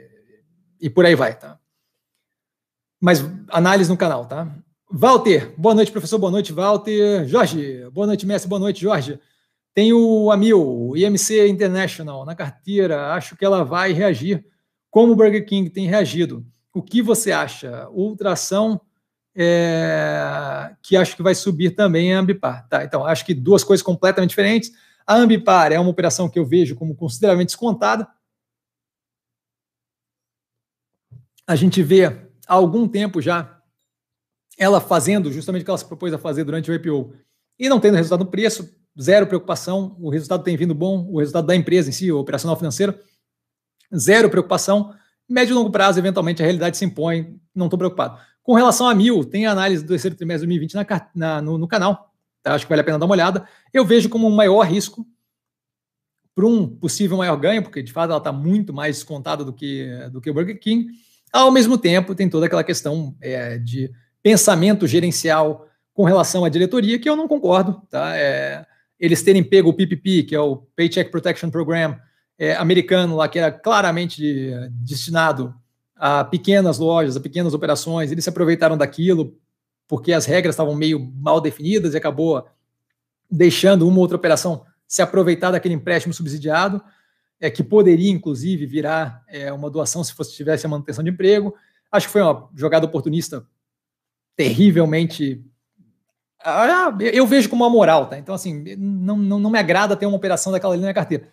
e 0.81 0.91
por 0.91 1.05
aí 1.05 1.14
vai, 1.14 1.39
tá? 1.39 1.59
Mas 3.01 3.24
análise 3.49 3.88
no 3.88 3.96
canal, 3.96 4.26
tá? 4.26 4.53
Walter, 4.90 5.55
boa 5.57 5.74
noite, 5.74 5.92
professor, 5.92 6.18
boa 6.18 6.32
noite, 6.32 6.53
Walter. 6.53 7.26
Jorge, 7.28 7.88
boa 7.92 8.07
noite, 8.07 8.26
mestre, 8.26 8.49
boa 8.49 8.59
noite, 8.59 8.80
Jorge. 8.80 9.20
Tem 9.74 9.92
o 9.92 10.30
Amil, 10.30 10.94
IMC 10.96 11.46
International, 11.46 12.24
na 12.24 12.34
carteira. 12.34 13.12
Acho 13.12 13.36
que 13.36 13.44
ela 13.44 13.64
vai 13.64 13.92
reagir 13.92 14.44
como 14.90 15.12
o 15.12 15.16
Burger 15.16 15.46
King 15.46 15.70
tem 15.70 15.86
reagido. 15.86 16.44
O 16.74 16.82
que 16.82 17.01
você 17.01 17.30
acha? 17.30 17.88
Ultração, 17.90 18.80
é, 19.36 20.74
que 20.82 20.96
acho 20.96 21.14
que 21.14 21.22
vai 21.22 21.34
subir 21.34 21.70
também 21.70 22.12
a 22.12 22.18
Ambipar. 22.18 22.66
Tá, 22.68 22.82
então, 22.82 23.05
acho 23.05 23.24
que 23.24 23.34
duas 23.34 23.62
coisas 23.62 23.84
completamente 23.84 24.30
diferentes. 24.30 24.72
A 25.07 25.14
Ambipar 25.14 25.70
é 25.70 25.78
uma 25.78 25.90
operação 25.90 26.28
que 26.28 26.38
eu 26.38 26.44
vejo 26.44 26.74
como 26.74 26.96
consideravelmente 26.96 27.49
descontada. 27.49 28.09
A 31.46 31.55
gente 31.55 31.82
vê 31.82 32.28
há 32.49 32.55
algum 32.55 32.88
tempo 32.88 33.20
já 33.20 33.61
ela 34.57 34.80
fazendo 34.80 35.30
justamente 35.30 35.62
o 35.62 35.64
que 35.64 35.70
ela 35.70 35.78
se 35.78 35.84
propôs 35.84 36.12
a 36.12 36.18
fazer 36.18 36.42
durante 36.42 36.70
o 36.70 36.74
IPO 36.74 37.14
e 37.59 37.68
não 37.68 37.78
tendo 37.78 37.96
resultado 37.96 38.24
no 38.24 38.30
preço, 38.30 38.68
zero 39.01 39.26
preocupação, 39.26 39.96
o 40.01 40.11
resultado 40.11 40.42
tem 40.42 40.57
vindo 40.57 40.74
bom, 40.74 41.07
o 41.11 41.18
resultado 41.18 41.46
da 41.46 41.55
empresa 41.55 41.88
em 41.88 41.92
si, 41.92 42.11
o 42.11 42.18
operacional 42.18 42.57
financeiro, 42.57 42.99
zero 43.96 44.30
preocupação. 44.30 44.94
Médio 45.28 45.53
e 45.53 45.55
longo 45.55 45.70
prazo, 45.70 45.99
eventualmente, 45.99 46.42
a 46.42 46.44
realidade 46.44 46.76
se 46.76 46.84
impõe, 46.84 47.38
não 47.55 47.66
estou 47.66 47.78
preocupado. 47.78 48.18
Com 48.42 48.55
relação 48.55 48.88
a 48.88 48.94
Mil, 48.94 49.24
tem 49.24 49.46
a 49.46 49.53
análise 49.53 49.82
do 49.82 49.88
terceiro 49.88 50.16
trimestre 50.16 50.46
de 50.46 50.59
2020 50.59 50.74
na, 50.74 51.11
na, 51.14 51.42
no, 51.42 51.59
no, 51.59 51.68
canal, 51.68 52.12
tá? 52.42 52.55
acho 52.55 52.64
que 52.64 52.70
vale 52.70 52.80
a 52.80 52.84
pena 52.84 52.99
dar 52.99 53.05
uma 53.05 53.14
olhada. 53.14 53.46
Eu 53.72 53.84
vejo 53.84 54.09
como 54.09 54.26
um 54.26 54.34
maior 54.34 54.62
risco 54.62 55.07
para 56.34 56.46
um 56.46 56.66
possível 56.66 57.18
maior 57.18 57.36
ganho, 57.36 57.62
porque 57.62 57.82
de 57.82 57.92
fato 57.92 58.11
ela 58.11 58.18
está 58.18 58.32
muito 58.32 58.72
mais 58.72 58.96
descontada 58.96 59.44
do 59.44 59.53
que, 59.53 59.86
do 60.11 60.20
que 60.20 60.30
o 60.30 60.34
Burger 60.34 60.59
King. 60.59 60.88
Ao 61.33 61.51
mesmo 61.51 61.76
tempo, 61.76 62.14
tem 62.14 62.29
toda 62.29 62.47
aquela 62.47 62.64
questão 62.64 63.14
é, 63.20 63.59
de 63.59 63.91
pensamento 64.22 64.87
gerencial 64.87 65.66
com 65.93 66.05
relação 66.05 66.45
à 66.45 66.49
diretoria, 66.49 66.99
que 66.99 67.09
eu 67.09 67.16
não 67.16 67.29
concordo. 67.29 67.83
Tá? 67.91 68.16
É, 68.16 68.64
eles 68.99 69.22
terem 69.22 69.43
pego 69.43 69.70
o 69.70 69.74
PPP, 69.74 70.24
que 70.24 70.35
é 70.35 70.41
o 70.41 70.57
Paycheck 70.76 71.11
Protection 71.11 71.51
Program 71.51 71.99
é, 72.39 72.55
americano, 72.55 73.16
lá 73.16 73.29
que 73.29 73.39
era 73.39 73.51
claramente 73.51 74.51
destinado 74.70 75.55
a 75.97 76.24
pequenas 76.24 76.79
lojas, 76.79 77.16
a 77.16 77.20
pequenas 77.20 77.53
operações, 77.53 78.12
eles 78.12 78.22
se 78.22 78.31
aproveitaram 78.31 78.76
daquilo 78.76 79.37
porque 79.89 80.12
as 80.12 80.26
regras 80.26 80.55
estavam 80.55 80.74
meio 80.74 81.01
mal 81.16 81.41
definidas 81.41 81.95
e 81.95 81.97
acabou 81.97 82.47
deixando 83.31 83.89
uma 83.89 83.99
outra 83.99 84.16
operação 84.16 84.64
se 84.87 85.03
aproveitar 85.03 85.51
daquele 85.51 85.74
empréstimo 85.74 86.14
subsidiado 86.14 86.83
é, 87.41 87.51
que 87.51 87.62
poderia, 87.62 88.11
inclusive, 88.11 88.66
virar 88.66 89.24
é, 89.28 89.53
uma 89.53 89.70
doação 89.70 90.03
se 90.03 90.12
fosse 90.12 90.34
tivesse 90.34 90.66
a 90.66 90.68
manutenção 90.68 91.05
de 91.05 91.11
emprego. 91.11 91.55
Acho 91.91 92.07
que 92.07 92.12
foi 92.12 92.22
uma 92.22 92.49
jogada 92.55 92.86
oportunista 92.86 93.47
terrivelmente. 94.36 95.45
Ah, 96.45 96.97
eu 97.01 97.26
vejo 97.26 97.49
como 97.49 97.64
uma 97.64 97.70
moral, 97.70 98.07
tá? 98.07 98.18
Então, 98.18 98.34
assim, 98.34 98.76
não, 98.76 99.16
não, 99.16 99.39
não 99.39 99.51
me 99.51 99.59
agrada 99.59 99.97
ter 99.97 100.07
uma 100.07 100.16
operação 100.16 100.53
daquela 100.53 100.74
ali 100.74 100.82
na 100.82 100.95
carteira. 100.95 101.32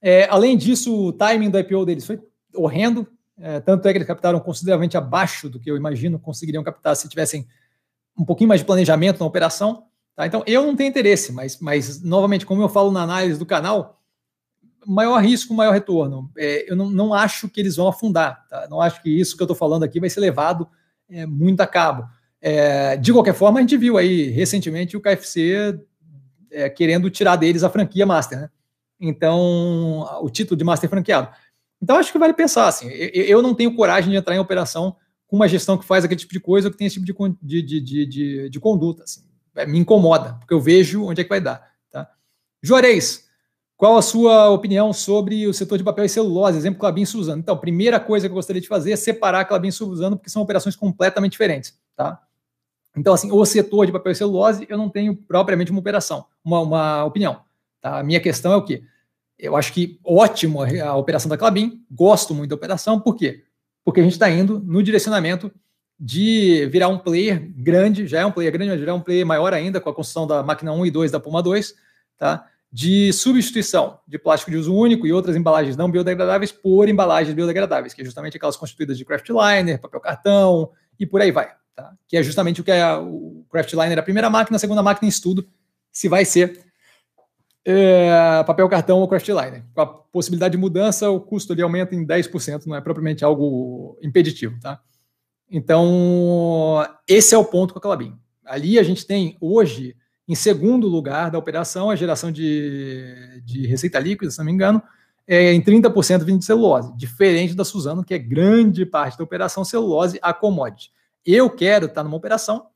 É, 0.00 0.28
além 0.28 0.56
disso, 0.56 1.06
o 1.06 1.12
timing 1.12 1.50
do 1.50 1.58
IPO 1.58 1.86
deles 1.86 2.06
foi 2.06 2.20
horrendo, 2.54 3.06
é, 3.38 3.60
tanto 3.60 3.86
é 3.86 3.92
que 3.92 3.98
eles 3.98 4.06
captaram 4.06 4.40
consideravelmente 4.40 4.96
abaixo 4.96 5.48
do 5.48 5.58
que 5.58 5.70
eu 5.70 5.76
imagino 5.76 6.18
conseguiriam 6.18 6.62
captar 6.62 6.96
se 6.96 7.08
tivessem 7.08 7.46
um 8.18 8.24
pouquinho 8.24 8.48
mais 8.48 8.60
de 8.60 8.66
planejamento 8.66 9.20
na 9.20 9.26
operação. 9.26 9.84
Tá? 10.14 10.26
Então, 10.26 10.42
eu 10.46 10.66
não 10.66 10.74
tenho 10.74 10.88
interesse, 10.88 11.32
mas, 11.32 11.58
mas, 11.60 12.02
novamente, 12.02 12.46
como 12.46 12.62
eu 12.62 12.68
falo 12.68 12.90
na 12.90 13.02
análise 13.02 13.38
do 13.38 13.44
canal, 13.44 13.95
maior 14.86 15.18
risco, 15.22 15.54
maior 15.54 15.72
retorno. 15.72 16.30
É, 16.36 16.70
eu 16.70 16.76
não, 16.76 16.90
não, 16.90 17.14
acho 17.14 17.48
que 17.48 17.60
eles 17.60 17.76
vão 17.76 17.88
afundar. 17.88 18.46
Tá? 18.48 18.66
Não 18.70 18.80
acho 18.80 19.02
que 19.02 19.10
isso 19.10 19.36
que 19.36 19.42
eu 19.42 19.46
estou 19.46 19.56
falando 19.56 19.82
aqui 19.82 20.00
vai 20.00 20.08
ser 20.08 20.20
levado 20.20 20.68
é, 21.08 21.26
muito 21.26 21.60
a 21.60 21.66
cabo. 21.66 22.08
É, 22.40 22.96
de 22.96 23.12
qualquer 23.12 23.34
forma, 23.34 23.58
a 23.58 23.62
gente 23.62 23.76
viu 23.76 23.96
aí 23.96 24.30
recentemente 24.30 24.96
o 24.96 25.00
KFC 25.00 25.78
é, 26.50 26.68
querendo 26.68 27.10
tirar 27.10 27.36
deles 27.36 27.64
a 27.64 27.70
franquia 27.70 28.06
Master, 28.06 28.40
né? 28.40 28.50
Então, 28.98 30.06
o 30.22 30.30
título 30.30 30.56
de 30.56 30.64
Master 30.64 30.88
franqueado. 30.88 31.28
Então, 31.82 31.96
acho 31.96 32.10
que 32.10 32.18
vale 32.18 32.32
pensar 32.32 32.66
assim. 32.66 32.88
Eu, 32.88 33.42
não 33.42 33.54
tenho 33.54 33.76
coragem 33.76 34.10
de 34.10 34.16
entrar 34.16 34.34
em 34.34 34.38
operação 34.38 34.96
com 35.26 35.36
uma 35.36 35.48
gestão 35.48 35.76
que 35.76 35.84
faz 35.84 36.04
aquele 36.04 36.20
tipo 36.20 36.32
de 36.32 36.40
coisa 36.40 36.70
que 36.70 36.76
tem 36.76 36.86
esse 36.86 37.02
tipo 37.02 37.36
de, 37.42 37.62
de, 37.62 37.80
de, 37.80 38.06
de, 38.06 38.48
de 38.48 38.60
conduta. 38.60 39.04
Assim. 39.04 39.20
É, 39.54 39.66
me 39.66 39.78
incomoda, 39.78 40.34
porque 40.34 40.54
eu 40.54 40.60
vejo 40.60 41.04
onde 41.04 41.20
é 41.20 41.24
que 41.24 41.30
vai 41.30 41.40
dar. 41.40 41.70
Tá? 41.90 42.08
Juarez, 42.62 43.25
qual 43.76 43.98
a 43.98 44.02
sua 44.02 44.48
opinião 44.48 44.92
sobre 44.92 45.46
o 45.46 45.52
setor 45.52 45.76
de 45.76 45.84
papel 45.84 46.06
e 46.06 46.08
celulose, 46.08 46.56
exemplo, 46.56 46.80
Clabin 46.80 47.04
Suzano? 47.04 47.40
Então, 47.40 47.56
primeira 47.56 48.00
coisa 48.00 48.26
que 48.26 48.32
eu 48.32 48.36
gostaria 48.36 48.62
de 48.62 48.68
fazer 48.68 48.92
é 48.92 48.96
separar 48.96 49.44
Clabin 49.44 49.70
Suzano, 49.70 50.16
porque 50.16 50.30
são 50.30 50.42
operações 50.42 50.74
completamente 50.74 51.32
diferentes, 51.32 51.78
tá? 51.94 52.22
Então, 52.96 53.12
assim, 53.12 53.30
o 53.30 53.44
setor 53.44 53.84
de 53.84 53.92
papel 53.92 54.12
e 54.12 54.14
celulose, 54.14 54.66
eu 54.70 54.78
não 54.78 54.88
tenho 54.88 55.14
propriamente 55.14 55.70
uma 55.70 55.80
operação, 55.80 56.24
uma, 56.42 56.60
uma 56.60 57.04
opinião, 57.04 57.40
tá? 57.80 57.98
A 57.98 58.02
minha 58.02 58.18
questão 58.18 58.52
é 58.52 58.56
o 58.56 58.64
quê? 58.64 58.82
Eu 59.38 59.54
acho 59.54 59.70
que 59.74 60.00
ótimo 60.02 60.62
a 60.62 60.96
operação 60.96 61.28
da 61.28 61.36
Clabin, 61.36 61.84
gosto 61.90 62.34
muito 62.34 62.48
da 62.48 62.56
operação, 62.56 62.98
por 62.98 63.14
quê? 63.14 63.44
Porque 63.84 64.00
a 64.00 64.02
gente 64.02 64.14
está 64.14 64.30
indo 64.30 64.58
no 64.58 64.82
direcionamento 64.82 65.52
de 66.00 66.66
virar 66.72 66.88
um 66.88 66.98
player 66.98 67.52
grande, 67.54 68.06
já 68.06 68.20
é 68.20 68.26
um 68.26 68.32
player 68.32 68.52
grande, 68.52 68.70
mas 68.70 68.80
virar 68.80 68.94
um 68.94 69.00
player 69.00 69.26
maior 69.26 69.52
ainda 69.52 69.80
com 69.80 69.90
a 69.90 69.94
construção 69.94 70.26
da 70.26 70.42
máquina 70.42 70.72
1 70.72 70.86
e 70.86 70.90
2 70.90 71.10
da 71.10 71.20
Puma 71.20 71.42
2, 71.42 71.74
tá? 72.16 72.46
De 72.76 73.10
substituição 73.10 73.98
de 74.06 74.18
plástico 74.18 74.50
de 74.50 74.58
uso 74.58 74.74
único 74.74 75.06
e 75.06 75.12
outras 75.12 75.34
embalagens 75.34 75.78
não 75.78 75.90
biodegradáveis 75.90 76.52
por 76.52 76.90
embalagens 76.90 77.34
biodegradáveis, 77.34 77.94
que 77.94 78.02
é 78.02 78.04
justamente 78.04 78.36
aquelas 78.36 78.54
constituídas 78.54 78.98
de 78.98 79.04
craft 79.06 79.30
liner, 79.30 79.80
papel 79.80 79.98
cartão 79.98 80.70
e 81.00 81.06
por 81.06 81.22
aí 81.22 81.32
vai. 81.32 81.48
Tá? 81.74 81.94
Que 82.06 82.18
é 82.18 82.22
justamente 82.22 82.60
o 82.60 82.64
que 82.64 82.70
é 82.70 82.94
o 82.94 83.46
craft 83.50 83.72
liner, 83.72 83.98
a 83.98 84.02
primeira 84.02 84.28
máquina, 84.28 84.56
a 84.56 84.58
segunda 84.58 84.82
máquina 84.82 85.06
em 85.06 85.08
estudo, 85.08 85.48
se 85.90 86.06
vai 86.06 86.26
ser 86.26 86.66
é, 87.64 88.44
papel 88.46 88.68
cartão 88.68 88.98
ou 88.98 89.08
craft 89.08 89.28
liner. 89.28 89.64
Com 89.72 89.80
a 89.80 89.86
possibilidade 89.86 90.52
de 90.52 90.58
mudança, 90.58 91.08
o 91.08 91.18
custo 91.18 91.54
ali 91.54 91.62
aumenta 91.62 91.94
em 91.94 92.06
10%, 92.06 92.66
não 92.66 92.76
é 92.76 92.82
propriamente 92.82 93.24
algo 93.24 93.98
impeditivo. 94.02 94.60
Tá? 94.60 94.82
Então, 95.50 96.86
esse 97.08 97.34
é 97.34 97.38
o 97.38 97.44
ponto 97.46 97.72
com 97.72 97.78
a 97.78 97.82
Calabim. 97.82 98.18
Ali 98.44 98.78
a 98.78 98.82
gente 98.82 99.06
tem 99.06 99.34
hoje 99.40 99.96
em 100.28 100.34
segundo 100.34 100.88
lugar 100.88 101.30
da 101.30 101.38
operação, 101.38 101.88
a 101.88 101.96
geração 101.96 102.32
de, 102.32 103.40
de 103.44 103.66
receita 103.66 103.98
líquida, 103.98 104.30
se 104.30 104.38
não 104.38 104.46
me 104.46 104.52
engano, 104.52 104.82
é 105.26 105.52
em 105.52 105.60
30% 105.60 106.24
vindo 106.24 106.38
de 106.38 106.44
celulose, 106.44 106.96
diferente 106.96 107.54
da 107.54 107.64
Suzano, 107.64 108.04
que 108.04 108.14
é 108.14 108.18
grande 108.18 108.84
parte 108.84 109.16
da 109.16 109.24
operação 109.24 109.64
celulose 109.64 110.18
a 110.20 110.32
commodity. 110.32 110.90
Eu 111.24 111.50
quero 111.50 111.86
estar 111.86 112.02
numa 112.02 112.16
operação 112.16 112.68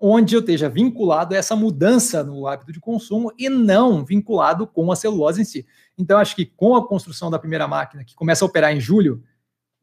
onde 0.00 0.34
eu 0.34 0.40
esteja 0.40 0.68
vinculado 0.68 1.34
a 1.34 1.38
essa 1.38 1.56
mudança 1.56 2.22
no 2.22 2.46
hábito 2.46 2.72
de 2.72 2.80
consumo 2.80 3.32
e 3.38 3.48
não 3.48 4.04
vinculado 4.04 4.66
com 4.66 4.92
a 4.92 4.96
celulose 4.96 5.40
em 5.42 5.44
si. 5.44 5.66
Então, 5.96 6.18
acho 6.18 6.36
que 6.36 6.46
com 6.46 6.76
a 6.76 6.86
construção 6.86 7.30
da 7.30 7.38
primeira 7.38 7.66
máquina, 7.66 8.04
que 8.04 8.14
começa 8.14 8.44
a 8.44 8.48
operar 8.48 8.72
em 8.72 8.80
julho 8.80 9.22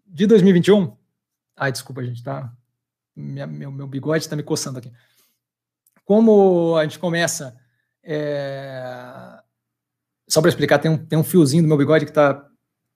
de 0.05 0.25
2021. 0.25 0.95
Ai, 1.55 1.71
desculpa, 1.71 2.03
gente, 2.03 2.23
tá? 2.23 2.51
Minha, 3.15 3.45
meu, 3.45 3.71
meu 3.71 3.87
bigode 3.87 4.23
está 4.23 4.35
me 4.35 4.43
coçando 4.43 4.79
aqui 4.79 4.91
como 6.05 6.77
a 6.77 6.83
gente 6.83 6.99
começa. 6.99 7.55
É... 8.03 9.39
Só 10.27 10.39
para 10.39 10.49
explicar, 10.49 10.79
tem 10.79 10.89
um, 10.89 10.97
tem 10.97 11.19
um 11.19 11.23
fiozinho 11.23 11.63
do 11.63 11.67
meu 11.67 11.77
bigode 11.77 12.05
que 12.05 12.11
está 12.11 12.47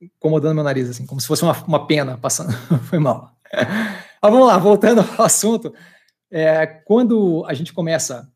incomodando 0.01 0.55
meu 0.55 0.63
nariz, 0.63 0.89
assim, 0.89 1.05
como 1.05 1.19
se 1.19 1.27
fosse 1.27 1.43
uma, 1.43 1.53
uma 1.65 1.85
pena 1.85 2.17
passando. 2.17 2.53
Foi 2.87 2.99
mal. 2.99 3.35
Mas 4.21 4.31
vamos 4.31 4.47
lá, 4.47 4.57
voltando 4.57 5.01
ao 5.17 5.25
assunto. 5.25 5.73
É, 6.31 6.65
quando 6.65 7.43
a 7.47 7.53
gente 7.53 7.73
começa 7.73 8.31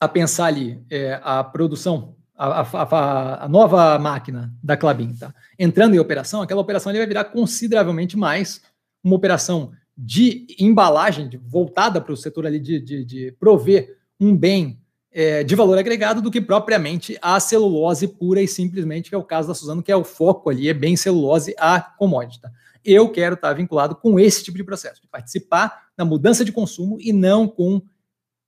a 0.00 0.08
pensar 0.08 0.46
ali 0.46 0.84
é, 0.90 1.20
a 1.22 1.42
produção, 1.42 2.16
a, 2.36 2.60
a, 2.60 3.44
a, 3.44 3.48
nova 3.48 3.98
máquina 3.98 4.52
da 4.62 4.76
Clabin, 4.76 5.14
tá? 5.14 5.34
entrando 5.58 5.94
em 5.94 5.98
operação, 5.98 6.42
aquela 6.42 6.60
operação 6.60 6.90
ali 6.90 6.98
vai 6.98 7.06
virar 7.06 7.24
consideravelmente 7.24 8.16
mais 8.16 8.60
uma 9.02 9.16
operação 9.16 9.72
de 9.96 10.46
embalagem 10.58 11.28
de, 11.28 11.36
voltada 11.36 12.00
para 12.00 12.12
o 12.12 12.16
setor 12.16 12.46
ali 12.46 12.60
de, 12.60 12.78
de, 12.80 13.04
de 13.04 13.32
prover 13.38 13.96
um 14.20 14.36
bem 14.36 14.78
é, 15.10 15.42
de 15.42 15.54
valor 15.54 15.78
agregado 15.78 16.20
do 16.20 16.30
que 16.30 16.42
propriamente 16.42 17.16
a 17.22 17.40
celulose 17.40 18.06
pura 18.06 18.42
e 18.42 18.46
simplesmente, 18.46 19.08
que 19.08 19.14
é 19.14 19.18
o 19.18 19.24
caso 19.24 19.48
da 19.48 19.54
Suzano, 19.54 19.82
que 19.82 19.90
é 19.90 19.96
o 19.96 20.04
foco 20.04 20.50
ali, 20.50 20.68
é 20.68 20.74
bem 20.74 20.94
celulose 20.94 21.54
a 21.58 21.80
commodity. 21.80 22.42
Eu 22.84 23.10
quero 23.10 23.34
estar 23.34 23.54
vinculado 23.54 23.96
com 23.96 24.20
esse 24.20 24.44
tipo 24.44 24.58
de 24.58 24.62
processo, 24.62 25.00
de 25.00 25.08
participar 25.08 25.86
na 25.96 26.04
mudança 26.04 26.44
de 26.44 26.52
consumo 26.52 26.98
e 27.00 27.12
não 27.12 27.48
com 27.48 27.80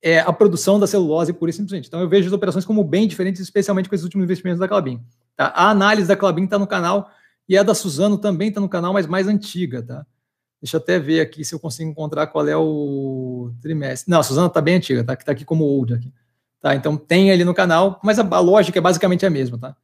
é, 0.01 0.19
a 0.19 0.31
produção 0.31 0.79
da 0.79 0.85
celulose 0.85 1.33
pura 1.33 1.49
e 1.49 1.53
simplesmente. 1.53 1.87
Então 1.87 1.99
eu 1.99 2.07
vejo 2.07 2.27
as 2.27 2.33
operações 2.33 2.65
como 2.65 2.83
bem 2.83 3.07
diferentes, 3.07 3.41
especialmente 3.41 3.89
com 3.89 3.95
esses 3.95 4.05
últimos 4.05 4.23
investimentos 4.23 4.59
da 4.59 4.67
Clabin. 4.67 5.01
Tá? 5.35 5.47
A 5.47 5.71
análise 5.71 6.07
da 6.07 6.15
Clabin 6.15 6.43
está 6.43 6.59
no 6.59 6.67
canal 6.67 7.09
e 7.47 7.57
a 7.57 7.63
da 7.63 7.73
Suzano 7.73 8.17
também 8.17 8.49
está 8.49 8.61
no 8.61 8.69
canal, 8.69 8.93
mas 8.93 9.07
mais 9.07 9.27
antiga. 9.27 9.81
Tá? 9.81 10.05
Deixa 10.61 10.77
eu 10.77 10.81
até 10.81 10.99
ver 10.99 11.21
aqui 11.21 11.43
se 11.45 11.55
eu 11.55 11.59
consigo 11.59 11.89
encontrar 11.89 12.27
qual 12.27 12.47
é 12.47 12.57
o 12.57 13.51
trimestre. 13.61 14.11
Não, 14.11 14.19
a 14.19 14.23
Suzana 14.23 14.47
está 14.47 14.59
bem 14.59 14.75
antiga, 14.75 15.03
tá, 15.03 15.15
tá 15.15 15.31
aqui 15.31 15.45
como 15.45 15.63
old 15.63 15.93
aqui. 15.93 16.13
Tá, 16.61 16.75
então 16.75 16.97
tem 16.97 17.31
ali 17.31 17.45
no 17.45 17.53
canal, 17.53 17.99
mas 18.03 18.19
a, 18.19 18.27
a 18.29 18.39
lógica 18.39 18.77
é 18.77 18.81
basicamente 18.81 19.25
a 19.25 19.29
mesma, 19.29 19.57
tá? 19.57 19.75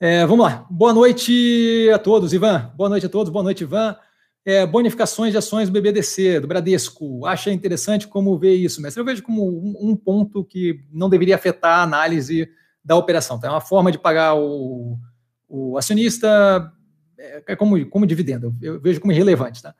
É, 0.00 0.24
vamos 0.26 0.44
lá. 0.44 0.66
Boa 0.70 0.92
noite 0.92 1.90
a 1.92 1.98
todos, 1.98 2.32
Ivan. 2.32 2.72
Boa 2.76 2.88
noite 2.88 3.06
a 3.06 3.08
todos. 3.08 3.32
Boa 3.32 3.42
noite, 3.42 3.62
Ivan. 3.62 3.96
É, 4.44 4.64
bonificações 4.64 5.32
de 5.32 5.38
ações 5.38 5.68
do 5.68 5.72
BBDC, 5.72 6.40
do 6.40 6.46
Bradesco. 6.46 7.26
Acha 7.26 7.52
interessante 7.52 8.06
como 8.06 8.38
ver 8.38 8.54
isso, 8.54 8.80
mestre? 8.80 9.00
Eu 9.00 9.04
vejo 9.04 9.22
como 9.22 9.44
um, 9.44 9.90
um 9.90 9.96
ponto 9.96 10.44
que 10.44 10.84
não 10.92 11.08
deveria 11.08 11.34
afetar 11.34 11.80
a 11.80 11.82
análise 11.82 12.48
da 12.84 12.94
operação. 12.96 13.38
Tá? 13.40 13.48
É 13.48 13.50
uma 13.50 13.60
forma 13.60 13.90
de 13.90 13.98
pagar 13.98 14.34
o, 14.36 14.96
o 15.48 15.76
acionista 15.76 16.72
é, 17.18 17.42
é 17.46 17.56
como, 17.56 17.84
como 17.86 18.06
dividendo, 18.06 18.54
eu 18.62 18.80
vejo 18.80 19.00
como 19.00 19.12
irrelevante. 19.12 19.62
Tá? 19.62 19.74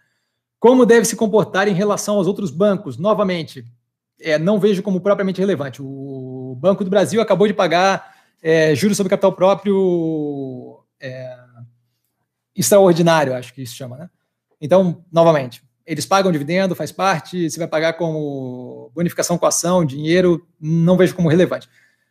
Como 0.58 0.84
deve 0.84 1.04
se 1.04 1.16
comportar 1.16 1.68
em 1.68 1.74
relação 1.74 2.16
aos 2.16 2.26
outros 2.26 2.50
bancos? 2.50 2.96
Novamente, 2.98 3.64
é, 4.20 4.38
não 4.38 4.58
vejo 4.58 4.82
como 4.82 5.00
propriamente 5.00 5.40
relevante. 5.40 5.80
O 5.80 6.56
Banco 6.60 6.84
do 6.84 6.90
Brasil 6.90 7.20
acabou 7.20 7.46
de 7.46 7.54
pagar 7.54 8.16
é, 8.42 8.74
juros 8.74 8.96
sobre 8.96 9.10
capital 9.10 9.32
próprio 9.32 10.84
é, 11.00 11.38
extraordinário, 12.54 13.34
acho 13.34 13.54
que 13.54 13.62
isso 13.62 13.74
chama, 13.74 13.96
né? 13.96 14.10
Então, 14.60 15.04
novamente, 15.12 15.62
eles 15.86 16.04
pagam 16.04 16.32
dividendo, 16.32 16.74
faz 16.74 16.90
parte, 16.90 17.48
se 17.48 17.58
vai 17.58 17.68
pagar 17.68 17.92
como 17.94 18.90
bonificação 18.94 19.38
com 19.38 19.46
ação, 19.46 19.84
dinheiro, 19.84 20.46
não 20.60 20.96
vejo 20.96 21.14
como 21.14 21.28
relevante. 21.28 21.68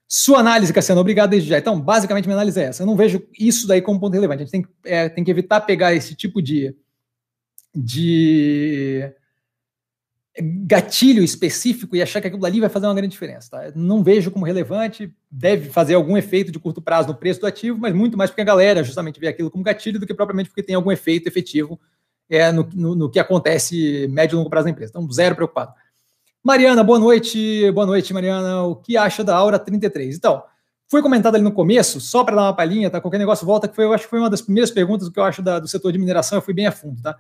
Sua 0.08 0.40
análise, 0.40 0.72
Cassiano, 0.72 1.02
obrigado 1.02 1.32
desde 1.32 1.50
já. 1.50 1.58
Então, 1.58 1.80
basicamente, 1.80 2.26
minha 2.26 2.36
análise 2.38 2.60
é 2.60 2.66
essa. 2.66 2.84
Eu 2.84 2.88
não 2.88 2.96
vejo 2.96 3.22
isso 3.38 3.68
daí 3.68 3.82
como 3.82 4.00
ponto 4.00 4.14
relevante. 4.14 4.44
A 4.44 4.46
gente 4.46 4.52
tem, 4.52 4.66
é, 4.86 5.10
tem 5.10 5.24
que 5.24 5.32
evitar 5.32 5.62
pegar 5.62 5.94
esse 5.94 6.16
tipo 6.16 6.42
de, 6.42 6.74
de 7.76 9.14
gatilho 10.66 11.24
específico 11.24 11.96
e 11.96 12.02
achar 12.02 12.22
que 12.22 12.28
aquilo 12.28 12.46
ali 12.46 12.60
vai 12.60 12.70
fazer 12.70 12.86
uma 12.86 12.94
grande 12.94 13.12
diferença. 13.12 13.50
Tá? 13.50 13.72
Não 13.76 14.04
vejo 14.04 14.32
como 14.32 14.46
relevante, 14.46 15.14
deve 15.30 15.70
fazer 15.70 15.96
algum 15.96 16.16
efeito 16.16 16.52
de 16.52 16.60
curto 16.60 16.82
prazo 16.82 17.08
no 17.08 17.16
preço 17.16 17.40
do 17.42 17.48
ativo, 17.48 17.78
mas 17.78 17.94
muito 17.94 18.18
mais 18.18 18.30
porque 18.30 18.42
a 18.42 18.46
galera 18.46 18.84
justamente 18.84 19.20
vê 19.20 19.28
aquilo 19.28 19.50
como 19.50 19.64
gatilho 19.64 20.00
do 20.00 20.06
que 20.06 20.14
propriamente 20.14 20.50
porque 20.50 20.64
tem 20.64 20.76
algum 20.76 20.92
efeito 20.92 21.28
efetivo 21.28 21.80
é, 22.30 22.52
no, 22.52 22.70
no, 22.74 22.96
no 22.96 23.10
que 23.10 23.20
acontece 23.20 24.08
médio 24.10 24.36
e 24.36 24.38
longo 24.38 24.50
prazo 24.50 24.66
na 24.66 24.72
empresa. 24.72 24.92
Então, 24.92 25.12
zero 25.12 25.36
preocupado. 25.36 25.74
Mariana, 26.44 26.84
boa 26.84 27.00
noite. 27.00 27.72
Boa 27.72 27.86
noite, 27.86 28.14
Mariana. 28.14 28.64
O 28.64 28.76
que 28.76 28.96
acha 28.96 29.24
da 29.24 29.36
Aura 29.36 29.60
33? 29.60 30.16
Então, 30.16 30.44
foi 30.90 31.02
comentado 31.02 31.36
ali 31.36 31.44
no 31.44 31.52
começo, 31.52 32.00
só 32.00 32.24
para 32.24 32.36
dar 32.36 32.44
uma 32.44 32.56
palhinha, 32.56 32.90
tá? 32.90 33.02
Qualquer 33.02 33.18
negócio 33.18 33.46
volta, 33.46 33.68
que 33.68 33.76
foi, 33.76 33.86
eu 33.86 33.94
acho 33.94 34.06
que 34.06 34.10
foi 34.10 34.20
uma 34.20 34.30
das 34.30 34.42
primeiras 34.42 34.72
perguntas 34.72 35.10
que 35.10 35.20
eu 35.20 35.24
acho 35.24 35.42
da, 35.42 35.60
do 35.60 35.68
setor 35.68 35.92
de 35.92 36.00
mineração, 36.00 36.38
eu 36.38 36.42
fui 36.42 36.54
bem 36.54 36.66
a 36.66 36.72
fundo, 36.72 37.02
tá? 37.02 37.18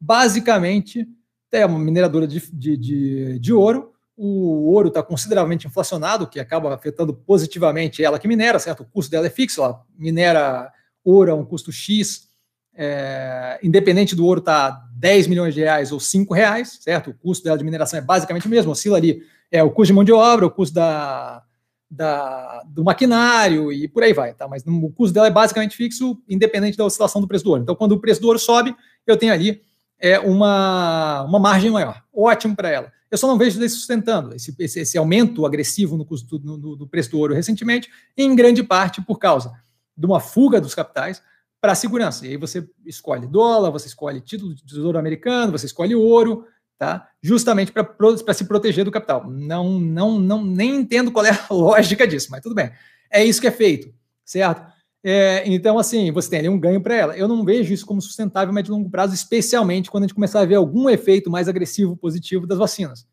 Basicamente, 0.00 1.06
é 1.52 1.66
uma 1.66 1.78
mineradora 1.78 2.26
de, 2.26 2.40
de, 2.52 2.76
de, 2.76 3.38
de 3.38 3.52
ouro, 3.52 3.92
o 4.16 4.70
ouro 4.72 4.88
está 4.88 5.02
consideravelmente 5.02 5.66
inflacionado, 5.66 6.26
que 6.26 6.40
acaba 6.40 6.74
afetando 6.74 7.12
positivamente 7.12 8.02
ela 8.02 8.18
que 8.18 8.28
minera, 8.28 8.58
certo? 8.58 8.82
O 8.82 8.86
custo 8.86 9.10
dela 9.10 9.26
é 9.26 9.30
fixo, 9.30 9.62
ela 9.62 9.82
minera 9.98 10.70
ouro 11.04 11.32
a 11.32 11.34
um 11.34 11.44
custo 11.44 11.72
X, 11.72 12.28
é, 12.74 13.58
independente 13.62 14.14
do 14.14 14.24
ouro 14.24 14.40
estar 14.40 14.72
tá 14.72 14.89
10 15.00 15.28
milhões 15.28 15.54
de 15.54 15.60
reais 15.60 15.92
ou 15.92 15.98
5 15.98 16.34
reais, 16.34 16.78
certo? 16.82 17.10
O 17.10 17.14
custo 17.14 17.42
dela 17.42 17.56
de 17.56 17.64
mineração 17.64 17.98
é 17.98 18.02
basicamente 18.02 18.46
o 18.46 18.50
mesmo, 18.50 18.70
oscila 18.70 18.98
ali 18.98 19.22
é 19.50 19.62
o 19.62 19.70
custo 19.70 19.86
de 19.86 19.92
mão 19.94 20.04
de 20.04 20.12
obra, 20.12 20.46
o 20.46 20.50
custo 20.50 20.74
da, 20.74 21.42
da, 21.90 22.62
do 22.68 22.84
maquinário 22.84 23.72
e 23.72 23.88
por 23.88 24.02
aí 24.02 24.12
vai, 24.12 24.34
tá? 24.34 24.46
Mas 24.46 24.62
o 24.66 24.90
custo 24.90 25.14
dela 25.14 25.26
é 25.26 25.30
basicamente 25.30 25.74
fixo, 25.74 26.22
independente 26.28 26.76
da 26.76 26.84
oscilação 26.84 27.20
do 27.20 27.26
preço 27.26 27.44
do 27.44 27.50
ouro. 27.50 27.62
Então, 27.62 27.74
quando 27.74 27.92
o 27.92 27.98
preço 27.98 28.20
do 28.20 28.26
ouro 28.26 28.38
sobe, 28.38 28.76
eu 29.06 29.16
tenho 29.16 29.32
ali 29.32 29.62
é, 29.98 30.18
uma, 30.20 31.22
uma 31.22 31.38
margem 31.38 31.70
maior. 31.70 32.02
Ótimo 32.14 32.54
para 32.54 32.68
ela. 32.68 32.92
Eu 33.10 33.16
só 33.16 33.26
não 33.26 33.38
vejo 33.38 33.62
isso 33.64 33.76
sustentando 33.76 34.36
esse, 34.36 34.54
esse, 34.58 34.80
esse 34.80 34.98
aumento 34.98 35.46
agressivo 35.46 35.96
no, 35.96 36.04
custo, 36.04 36.38
no, 36.44 36.58
no, 36.58 36.76
no 36.76 36.86
preço 36.86 37.10
do 37.10 37.18
ouro 37.18 37.34
recentemente, 37.34 37.88
em 38.16 38.36
grande 38.36 38.62
parte 38.62 39.00
por 39.00 39.18
causa 39.18 39.50
de 39.96 40.06
uma 40.06 40.20
fuga 40.20 40.60
dos 40.60 40.74
capitais 40.74 41.22
para 41.60 41.74
segurança. 41.74 42.26
E 42.26 42.30
aí 42.30 42.36
você 42.36 42.68
escolhe 42.86 43.26
dólar, 43.26 43.70
você 43.70 43.86
escolhe 43.86 44.20
título 44.20 44.54
de 44.54 44.64
tesouro 44.64 44.98
americano, 44.98 45.52
você 45.52 45.66
escolhe 45.66 45.94
ouro, 45.94 46.46
tá? 46.78 47.08
Justamente 47.22 47.72
para 47.72 48.34
se 48.34 48.44
proteger 48.46 48.84
do 48.84 48.90
capital. 48.90 49.28
Não, 49.28 49.78
não, 49.78 50.18
não, 50.18 50.44
nem 50.44 50.76
entendo 50.76 51.12
qual 51.12 51.26
é 51.26 51.30
a 51.30 51.46
lógica 51.52 52.06
disso, 52.06 52.28
mas 52.30 52.40
tudo 52.40 52.54
bem. 52.54 52.72
É 53.10 53.24
isso 53.24 53.40
que 53.40 53.46
é 53.46 53.50
feito, 53.50 53.92
certo? 54.24 54.70
É, 55.02 55.42
então, 55.46 55.78
assim, 55.78 56.10
você 56.10 56.30
tem 56.30 56.38
ali 56.40 56.48
um 56.48 56.60
ganho 56.60 56.80
para 56.80 56.94
ela. 56.94 57.16
Eu 57.16 57.26
não 57.26 57.44
vejo 57.44 57.72
isso 57.72 57.86
como 57.86 58.00
sustentável 58.00 58.50
a 58.50 58.52
médio 58.52 58.70
e 58.70 58.76
longo 58.76 58.90
prazo, 58.90 59.14
especialmente 59.14 59.90
quando 59.90 60.04
a 60.04 60.06
gente 60.06 60.14
começar 60.14 60.40
a 60.40 60.44
ver 60.44 60.56
algum 60.56 60.88
efeito 60.88 61.30
mais 61.30 61.48
agressivo 61.48 61.96
positivo 61.96 62.46
das 62.46 62.58
vacinas. 62.58 63.06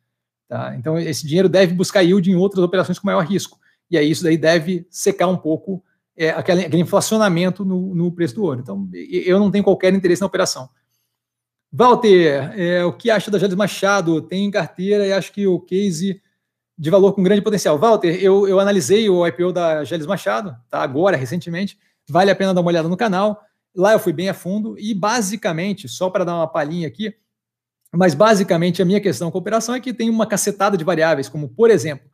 Tá? 0.47 0.75
Então, 0.77 0.97
esse 0.97 1.25
dinheiro 1.25 1.49
deve 1.49 1.73
buscar 1.73 2.01
yield 2.01 2.29
em 2.29 2.35
outras 2.35 2.63
operações 2.63 2.99
com 2.99 3.07
maior 3.07 3.25
risco. 3.25 3.59
E 3.89 3.97
aí 3.97 4.09
isso 4.09 4.23
daí 4.23 4.37
deve 4.37 4.85
secar 4.89 5.27
um 5.27 5.37
pouco 5.37 5.83
é, 6.17 6.31
aquele, 6.31 6.65
aquele, 6.65 6.81
inflacionamento 6.81 7.63
no, 7.63 7.93
no, 7.93 8.11
preço 8.11 8.35
do 8.35 8.43
ouro. 8.43 8.59
Então, 8.59 8.89
eu 8.93 9.39
não 9.39 9.51
tenho 9.51 9.63
qualquer 9.63 9.93
interesse 9.93 10.21
na 10.21 10.27
operação. 10.27 10.67
Walter, 11.71 12.53
é, 12.59 12.83
o 12.83 12.91
que 12.91 13.11
acha 13.11 13.29
da 13.29 13.37
Jales 13.37 13.55
Machado? 13.55 14.21
Tem 14.21 14.45
em 14.45 14.51
carteira 14.51 15.05
e 15.05 15.13
acho 15.13 15.31
que 15.31 15.45
o 15.45 15.59
case 15.59 16.21
de 16.77 16.89
valor 16.89 17.13
com 17.13 17.23
grande 17.23 17.41
potencial. 17.41 17.77
Walter, 17.77 18.17
eu, 18.21 18.47
eu 18.47 18.59
analisei 18.59 19.09
o 19.09 19.25
IPO 19.27 19.51
da 19.51 19.83
Jales 19.83 20.05
Machado, 20.05 20.55
tá? 20.69 20.81
agora, 20.81 21.15
recentemente. 21.15 21.77
Vale 22.09 22.31
a 22.31 22.35
pena 22.35 22.53
dar 22.53 22.61
uma 22.61 22.69
olhada 22.69 22.87
no 22.87 22.97
canal. 22.97 23.41
Lá 23.75 23.93
eu 23.93 23.99
fui 23.99 24.13
bem 24.13 24.29
a 24.29 24.33
fundo 24.33 24.77
e, 24.79 24.93
basicamente, 24.93 25.87
só 25.87 26.09
para 26.09 26.23
dar 26.23 26.35
uma 26.35 26.47
palhinha 26.47 26.87
aqui, 26.87 27.13
Mas 27.93 28.13
basicamente 28.13 28.81
a 28.81 28.85
minha 28.85 28.99
questão 28.99 29.29
com 29.29 29.37
a 29.37 29.41
operação 29.41 29.75
é 29.75 29.79
que 29.79 29.93
tem 29.93 30.09
uma 30.09 30.25
cacetada 30.25 30.77
de 30.77 30.83
variáveis, 30.83 31.29
como 31.29 31.49
por 31.49 31.69
exemplo, 31.69 32.09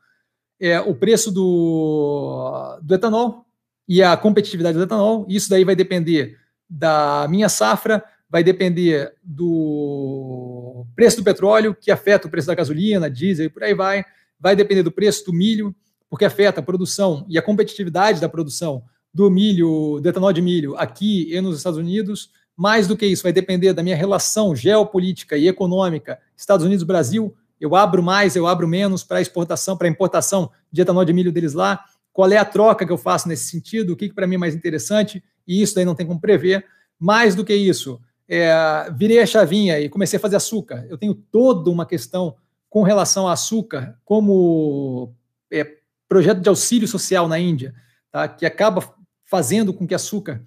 é, 0.59 0.79
o 0.79 0.93
preço 0.93 1.31
do, 1.31 2.79
do 2.81 2.95
etanol 2.95 3.45
e 3.93 4.01
a 4.01 4.17
competitividade 4.17 4.75
do 4.75 4.83
etanol. 4.83 5.23
Isso 5.29 5.47
daí 5.47 5.63
vai 5.63 5.75
depender 5.75 6.39
da 6.67 7.27
minha 7.29 7.47
safra, 7.47 8.03
vai 8.27 8.43
depender 8.43 9.13
do 9.21 10.87
preço 10.95 11.17
do 11.17 11.23
petróleo, 11.23 11.77
que 11.79 11.91
afeta 11.91 12.27
o 12.27 12.31
preço 12.31 12.47
da 12.47 12.55
gasolina, 12.55 13.07
diesel 13.07 13.45
e 13.45 13.49
por 13.49 13.61
aí 13.61 13.75
vai. 13.75 14.03
Vai 14.39 14.55
depender 14.55 14.81
do 14.81 14.91
preço 14.91 15.23
do 15.25 15.31
milho, 15.31 15.75
porque 16.09 16.25
afeta 16.25 16.59
a 16.59 16.63
produção 16.63 17.23
e 17.29 17.37
a 17.37 17.41
competitividade 17.43 18.19
da 18.19 18.27
produção 18.27 18.83
do 19.13 19.29
milho, 19.29 19.99
do 20.01 20.09
etanol 20.09 20.33
de 20.33 20.41
milho 20.41 20.75
aqui 20.75 21.31
e 21.31 21.39
nos 21.39 21.57
Estados 21.57 21.77
Unidos. 21.77 22.31
Mais 22.57 22.87
do 22.87 22.97
que 22.97 23.05
isso, 23.05 23.21
vai 23.21 23.31
depender 23.31 23.73
da 23.73 23.83
minha 23.83 23.95
relação 23.95 24.55
geopolítica 24.55 25.37
e 25.37 25.47
econômica 25.47 26.17
Estados 26.35 26.65
Unidos-Brasil. 26.65 27.31
Eu 27.61 27.75
abro 27.75 28.01
mais, 28.01 28.35
eu 28.35 28.47
abro 28.47 28.67
menos 28.67 29.03
para 29.03 29.21
exportação, 29.21 29.77
para 29.77 29.87
importação 29.87 30.49
de 30.71 30.81
etanol 30.81 31.05
de 31.05 31.13
milho 31.13 31.31
deles 31.31 31.53
lá. 31.53 31.85
Qual 32.13 32.31
é 32.31 32.37
a 32.37 32.45
troca 32.45 32.85
que 32.85 32.91
eu 32.91 32.97
faço 32.97 33.27
nesse 33.27 33.49
sentido? 33.49 33.93
O 33.93 33.95
que, 33.95 34.07
que 34.07 34.15
para 34.15 34.27
mim 34.27 34.35
é 34.35 34.37
mais 34.37 34.55
interessante? 34.55 35.23
E 35.45 35.61
isso 35.61 35.75
daí 35.75 35.83
não 35.83 35.95
tem 35.95 36.05
como 36.05 36.21
prever. 36.21 36.65
Mais 36.99 37.35
do 37.35 37.43
que 37.43 37.53
isso, 37.53 37.99
é, 38.29 38.89
virei 38.95 39.19
a 39.19 39.25
chavinha 39.25 39.79
e 39.79 39.89
comecei 39.89 40.17
a 40.17 40.21
fazer 40.21 40.35
açúcar. 40.35 40.85
Eu 40.87 40.97
tenho 40.97 41.13
toda 41.13 41.69
uma 41.69 41.85
questão 41.85 42.35
com 42.69 42.83
relação 42.83 43.27
a 43.27 43.33
açúcar, 43.33 43.99
como 44.05 45.13
é, 45.51 45.77
projeto 46.07 46.39
de 46.39 46.49
auxílio 46.49 46.87
social 46.87 47.27
na 47.27 47.39
Índia, 47.39 47.73
tá, 48.11 48.27
que 48.27 48.45
acaba 48.45 48.95
fazendo 49.25 49.73
com 49.73 49.87
que 49.87 49.95
açúcar 49.95 50.41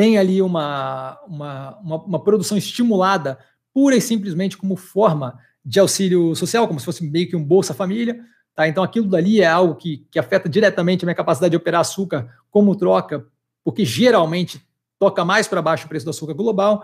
tem 0.00 0.16
ali 0.16 0.40
uma, 0.40 1.20
uma, 1.26 1.78
uma, 1.78 1.96
uma, 2.04 2.24
produção 2.24 2.56
estimulada 2.56 3.38
pura 3.72 3.94
e 3.94 4.00
simplesmente 4.00 4.56
como 4.56 4.74
forma 4.76 5.38
de 5.62 5.78
auxílio 5.78 6.34
social, 6.34 6.66
como 6.66 6.80
se 6.80 6.86
fosse 6.86 7.04
meio 7.04 7.28
que 7.28 7.36
um 7.36 7.44
Bolsa 7.44 7.74
Família. 7.74 8.18
Tá? 8.54 8.68
Então, 8.68 8.82
aquilo 8.82 9.08
dali 9.08 9.40
é 9.40 9.46
algo 9.46 9.74
que, 9.74 10.06
que 10.10 10.18
afeta 10.18 10.48
diretamente 10.48 11.04
a 11.04 11.06
minha 11.06 11.14
capacidade 11.14 11.50
de 11.50 11.56
operar 11.56 11.80
açúcar 11.80 12.28
como 12.50 12.76
troca, 12.76 13.26
porque 13.64 13.84
geralmente 13.84 14.60
toca 14.98 15.24
mais 15.24 15.48
para 15.48 15.62
baixo 15.62 15.86
o 15.86 15.88
preço 15.88 16.04
do 16.04 16.10
açúcar 16.10 16.34
global. 16.34 16.82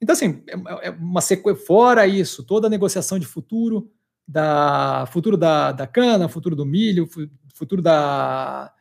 Então, 0.00 0.12
assim, 0.12 0.42
é, 0.48 0.88
é 0.88 0.90
uma 0.90 1.20
sequência. 1.20 1.64
Fora 1.64 2.06
isso, 2.06 2.42
toda 2.42 2.66
a 2.66 2.70
negociação 2.70 3.18
de 3.18 3.26
futuro, 3.26 3.90
da 4.26 5.06
futuro 5.10 5.36
da, 5.36 5.72
da 5.72 5.86
cana, 5.86 6.28
futuro 6.28 6.56
do 6.56 6.64
milho, 6.64 7.08
futuro 7.54 7.80
da, 7.80 8.72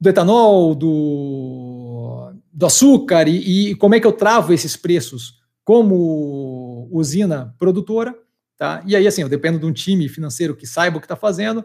do 0.00 0.08
etanol, 0.08 0.74
do, 0.74 2.32
do 2.52 2.66
açúcar 2.66 3.28
e, 3.28 3.70
e, 3.70 3.74
como 3.74 3.94
é 3.94 4.00
que 4.00 4.06
eu 4.06 4.12
travo 4.12 4.52
esses 4.52 4.76
preços 4.76 5.40
como 5.64 6.88
usina 6.90 7.54
produtora, 7.58 8.16
tá? 8.60 8.82
E 8.84 8.94
aí, 8.94 9.06
assim, 9.06 9.22
eu 9.22 9.28
dependo 9.28 9.58
de 9.58 9.64
um 9.64 9.72
time 9.72 10.06
financeiro 10.06 10.54
que 10.54 10.66
saiba 10.66 10.98
o 10.98 11.00
que 11.00 11.06
está 11.06 11.16
fazendo. 11.16 11.64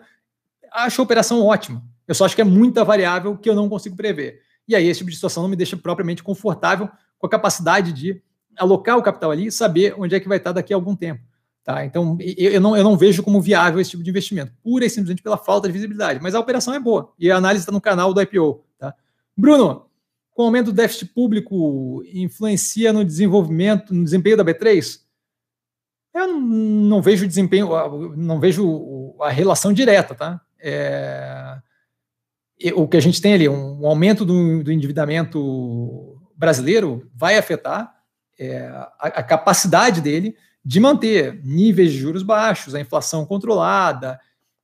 Acho 0.71 1.01
a 1.01 1.03
operação 1.03 1.43
ótima. 1.45 1.83
Eu 2.07 2.15
só 2.15 2.23
acho 2.23 2.33
que 2.33 2.41
é 2.41 2.45
muita 2.45 2.85
variável 2.85 3.37
que 3.37 3.49
eu 3.49 3.53
não 3.53 3.67
consigo 3.67 3.97
prever. 3.97 4.39
E 4.65 4.73
aí, 4.73 4.87
esse 4.87 4.99
tipo 4.99 5.09
de 5.09 5.17
situação 5.17 5.43
não 5.43 5.49
me 5.49 5.57
deixa 5.57 5.75
propriamente 5.75 6.23
confortável 6.23 6.89
com 7.19 7.27
a 7.27 7.29
capacidade 7.29 7.91
de 7.91 8.21
alocar 8.57 8.97
o 8.97 9.03
capital 9.03 9.29
ali 9.29 9.47
e 9.47 9.51
saber 9.51 9.93
onde 9.97 10.15
é 10.15 10.21
que 10.21 10.27
vai 10.29 10.37
estar 10.37 10.53
daqui 10.53 10.73
a 10.73 10.77
algum 10.77 10.95
tempo. 10.95 11.21
Tá? 11.65 11.83
Então, 11.83 12.17
eu 12.21 12.61
não, 12.61 12.77
eu 12.77 12.83
não 12.85 12.97
vejo 12.97 13.21
como 13.21 13.41
viável 13.41 13.81
esse 13.81 13.91
tipo 13.91 14.01
de 14.03 14.09
investimento, 14.09 14.53
pura 14.63 14.85
e 14.85 14.89
simplesmente 14.89 15.21
pela 15.21 15.37
falta 15.37 15.67
de 15.67 15.73
visibilidade. 15.73 16.21
Mas 16.23 16.33
a 16.33 16.39
operação 16.39 16.73
é 16.73 16.79
boa 16.79 17.11
e 17.19 17.29
a 17.29 17.35
análise 17.35 17.63
está 17.63 17.73
no 17.73 17.81
canal 17.81 18.13
do 18.13 18.21
IPO. 18.21 18.63
Tá? 18.79 18.95
Bruno, 19.35 19.87
com 20.31 20.43
o 20.43 20.45
aumento 20.45 20.67
do 20.67 20.73
déficit 20.73 21.07
público, 21.07 22.01
influencia 22.13 22.93
no 22.93 23.03
desenvolvimento, 23.03 23.93
no 23.93 24.05
desempenho 24.05 24.37
da 24.37 24.45
B3? 24.45 25.03
Eu 26.15 26.29
não, 26.29 27.01
vejo 27.01 27.27
desempenho, 27.27 27.67
não 28.15 28.39
vejo 28.39 29.13
a 29.19 29.29
relação 29.29 29.73
direta, 29.73 30.15
tá? 30.15 30.39
É, 30.57 31.57
o 32.73 32.87
que 32.87 32.95
a 32.95 33.01
gente 33.01 33.21
tem 33.21 33.33
ali, 33.33 33.49
um, 33.49 33.85
aumento 33.85 34.23
do, 34.23 34.63
do 34.63 34.71
endividamento 34.71 36.17
brasileiro 36.33 37.11
vai 37.13 37.37
afetar 37.37 37.93
é, 38.39 38.65
a, 38.97 39.07
a 39.07 39.23
capacidade 39.23 39.99
dele 39.99 40.37
de 40.63 40.79
manter 40.79 41.41
níveis 41.43 41.91
de 41.91 41.97
juros 41.97 42.23
baixos, 42.23 42.73
a 42.73 42.79
inflação 42.79 43.25
controlada, 43.25 44.17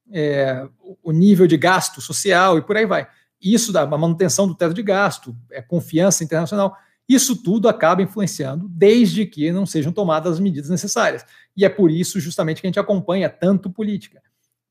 é, 0.10 0.65
o 1.03 1.11
nível 1.11 1.45
de 1.48 1.57
gasto 1.57 1.99
social 1.99 2.57
e 2.57 2.61
por 2.61 2.78
aí 2.78 2.86
vai. 2.86 3.10
Isso 3.41 3.73
da 3.73 3.86
manutenção 3.86 4.48
do 4.48 4.56
teto 4.56 4.73
de 4.73 4.82
gasto, 4.82 5.36
é, 5.52 5.61
confiança 5.61 6.23
internacional, 6.23 6.78
isso 7.13 7.35
tudo 7.41 7.67
acaba 7.67 8.01
influenciando, 8.01 8.67
desde 8.69 9.25
que 9.25 9.51
não 9.51 9.65
sejam 9.65 9.91
tomadas 9.91 10.33
as 10.33 10.39
medidas 10.39 10.69
necessárias. 10.69 11.25
E 11.55 11.65
é 11.65 11.69
por 11.69 11.91
isso, 11.91 12.19
justamente, 12.19 12.61
que 12.61 12.67
a 12.67 12.69
gente 12.69 12.79
acompanha 12.79 13.29
tanto 13.29 13.69
política. 13.69 14.21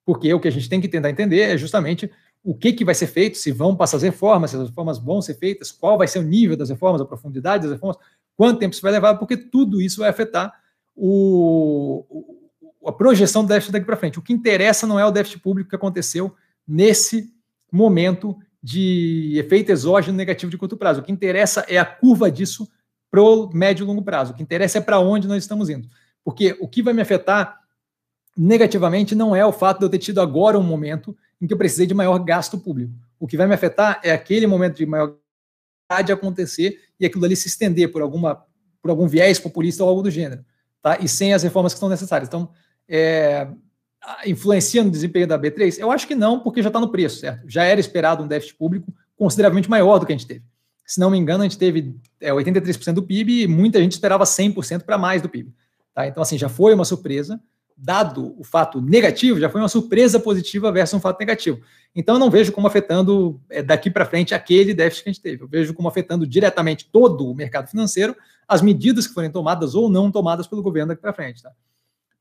Porque 0.04 0.32
o 0.32 0.40
que 0.40 0.48
a 0.48 0.52
gente 0.52 0.68
tem 0.68 0.80
que 0.80 0.88
tentar 0.88 1.10
entender 1.10 1.40
é 1.40 1.58
justamente 1.58 2.10
o 2.42 2.54
que, 2.54 2.72
que 2.72 2.84
vai 2.84 2.94
ser 2.94 3.06
feito, 3.06 3.36
se 3.36 3.52
vão 3.52 3.76
passar 3.76 3.98
as 3.98 4.02
reformas, 4.02 4.50
se 4.50 4.56
as 4.56 4.68
reformas 4.68 4.98
vão 4.98 5.20
ser 5.20 5.34
feitas, 5.34 5.70
qual 5.70 5.98
vai 5.98 6.08
ser 6.08 6.20
o 6.20 6.22
nível 6.22 6.56
das 6.56 6.70
reformas, 6.70 7.00
a 7.00 7.04
profundidade 7.04 7.64
das 7.64 7.72
reformas, 7.72 7.98
quanto 8.36 8.58
tempo 8.58 8.72
isso 8.72 8.82
vai 8.82 8.92
levar, 8.92 9.16
porque 9.16 9.36
tudo 9.36 9.80
isso 9.80 10.00
vai 10.00 10.08
afetar 10.08 10.52
o, 10.96 12.04
a 12.86 12.92
projeção 12.92 13.42
do 13.42 13.48
déficit 13.48 13.72
daqui 13.72 13.84
para 13.84 13.96
frente. 13.96 14.18
O 14.18 14.22
que 14.22 14.32
interessa 14.32 14.86
não 14.86 14.98
é 14.98 15.04
o 15.04 15.10
déficit 15.10 15.40
público 15.40 15.68
que 15.68 15.76
aconteceu 15.76 16.34
nesse 16.66 17.32
momento 17.70 18.36
de 18.62 19.38
efeito 19.38 19.70
exógeno 19.70 20.16
negativo 20.16 20.50
de 20.50 20.58
curto 20.58 20.76
prazo. 20.76 21.00
O 21.00 21.02
que 21.02 21.12
interessa 21.12 21.64
é 21.68 21.78
a 21.78 21.84
curva 21.84 22.30
disso 22.30 22.68
para 23.10 23.22
o 23.22 23.50
médio 23.52 23.84
e 23.84 23.86
longo 23.86 24.02
prazo. 24.02 24.32
O 24.32 24.36
que 24.36 24.42
interessa 24.42 24.78
é 24.78 24.80
para 24.80 25.00
onde 25.00 25.26
nós 25.26 25.42
estamos 25.42 25.68
indo. 25.68 25.88
Porque 26.24 26.56
o 26.60 26.68
que 26.68 26.82
vai 26.82 26.92
me 26.92 27.02
afetar 27.02 27.58
negativamente 28.36 29.14
não 29.14 29.34
é 29.34 29.44
o 29.44 29.52
fato 29.52 29.78
de 29.78 29.84
eu 29.84 29.88
ter 29.88 29.98
tido 29.98 30.20
agora 30.20 30.58
um 30.58 30.62
momento 30.62 31.16
em 31.40 31.46
que 31.46 31.52
eu 31.52 31.58
precisei 31.58 31.86
de 31.86 31.94
maior 31.94 32.18
gasto 32.18 32.58
público. 32.58 32.92
O 33.18 33.26
que 33.26 33.36
vai 33.36 33.46
me 33.46 33.54
afetar 33.54 34.00
é 34.04 34.12
aquele 34.12 34.46
momento 34.46 34.76
de 34.76 34.86
maior 34.86 35.16
de 36.04 36.12
acontecer 36.12 36.78
e 36.98 37.06
aquilo 37.06 37.24
ali 37.24 37.34
se 37.34 37.48
estender 37.48 37.90
por 37.90 38.00
alguma 38.00 38.46
por 38.80 38.90
algum 38.90 39.06
viés 39.06 39.38
populista 39.38 39.82
ou 39.82 39.90
algo 39.90 40.02
do 40.02 40.10
gênero 40.10 40.42
tá? 40.82 40.98
e 41.00 41.08
sem 41.08 41.34
as 41.34 41.42
reformas 41.42 41.74
que 41.74 41.80
são 41.80 41.88
necessárias. 41.88 42.28
Então, 42.28 42.50
é, 42.88 43.46
influencia 44.26 44.82
no 44.82 44.90
desempenho 44.90 45.26
da 45.26 45.38
B3? 45.38 45.78
Eu 45.78 45.90
acho 45.90 46.06
que 46.06 46.14
não, 46.14 46.40
porque 46.40 46.62
já 46.62 46.68
está 46.68 46.80
no 46.80 46.90
preço, 46.90 47.20
certo? 47.20 47.48
Já 47.48 47.64
era 47.64 47.80
esperado 47.80 48.22
um 48.22 48.28
déficit 48.28 48.56
público 48.56 48.92
consideravelmente 49.16 49.68
maior 49.68 49.98
do 49.98 50.06
que 50.06 50.12
a 50.12 50.16
gente 50.16 50.26
teve. 50.26 50.42
Se 50.86 50.98
não 50.98 51.10
me 51.10 51.18
engano, 51.18 51.42
a 51.42 51.46
gente 51.46 51.58
teve 51.58 51.94
é, 52.20 52.30
83% 52.30 52.94
do 52.94 53.02
PIB 53.02 53.42
e 53.42 53.46
muita 53.46 53.80
gente 53.80 53.92
esperava 53.92 54.24
100% 54.24 54.82
para 54.82 54.98
mais 54.98 55.22
do 55.22 55.28
PIB. 55.28 55.52
Tá? 55.94 56.06
Então, 56.06 56.22
assim, 56.22 56.36
já 56.36 56.48
foi 56.48 56.74
uma 56.74 56.84
surpresa. 56.84 57.40
Dado 57.76 58.34
o 58.38 58.44
fato 58.44 58.80
negativo, 58.80 59.38
já 59.38 59.48
foi 59.48 59.60
uma 59.60 59.68
surpresa 59.68 60.18
positiva 60.18 60.70
versus 60.72 60.94
um 60.94 61.00
fato 61.00 61.18
negativo. 61.18 61.60
Então, 61.94 62.16
eu 62.16 62.18
não 62.18 62.30
vejo 62.30 62.52
como 62.52 62.66
afetando 62.66 63.40
é, 63.48 63.62
daqui 63.62 63.90
para 63.90 64.04
frente 64.04 64.34
aquele 64.34 64.74
déficit 64.74 65.04
que 65.04 65.10
a 65.10 65.12
gente 65.12 65.22
teve. 65.22 65.42
Eu 65.44 65.48
vejo 65.48 65.72
como 65.74 65.88
afetando 65.88 66.26
diretamente 66.26 66.88
todo 66.90 67.30
o 67.30 67.34
mercado 67.34 67.68
financeiro, 67.68 68.16
as 68.48 68.60
medidas 68.60 69.06
que 69.06 69.14
forem 69.14 69.30
tomadas 69.30 69.74
ou 69.74 69.88
não 69.88 70.10
tomadas 70.10 70.46
pelo 70.46 70.62
governo 70.62 70.88
daqui 70.88 71.00
para 71.00 71.12
frente. 71.12 71.42
Tá? 71.42 71.52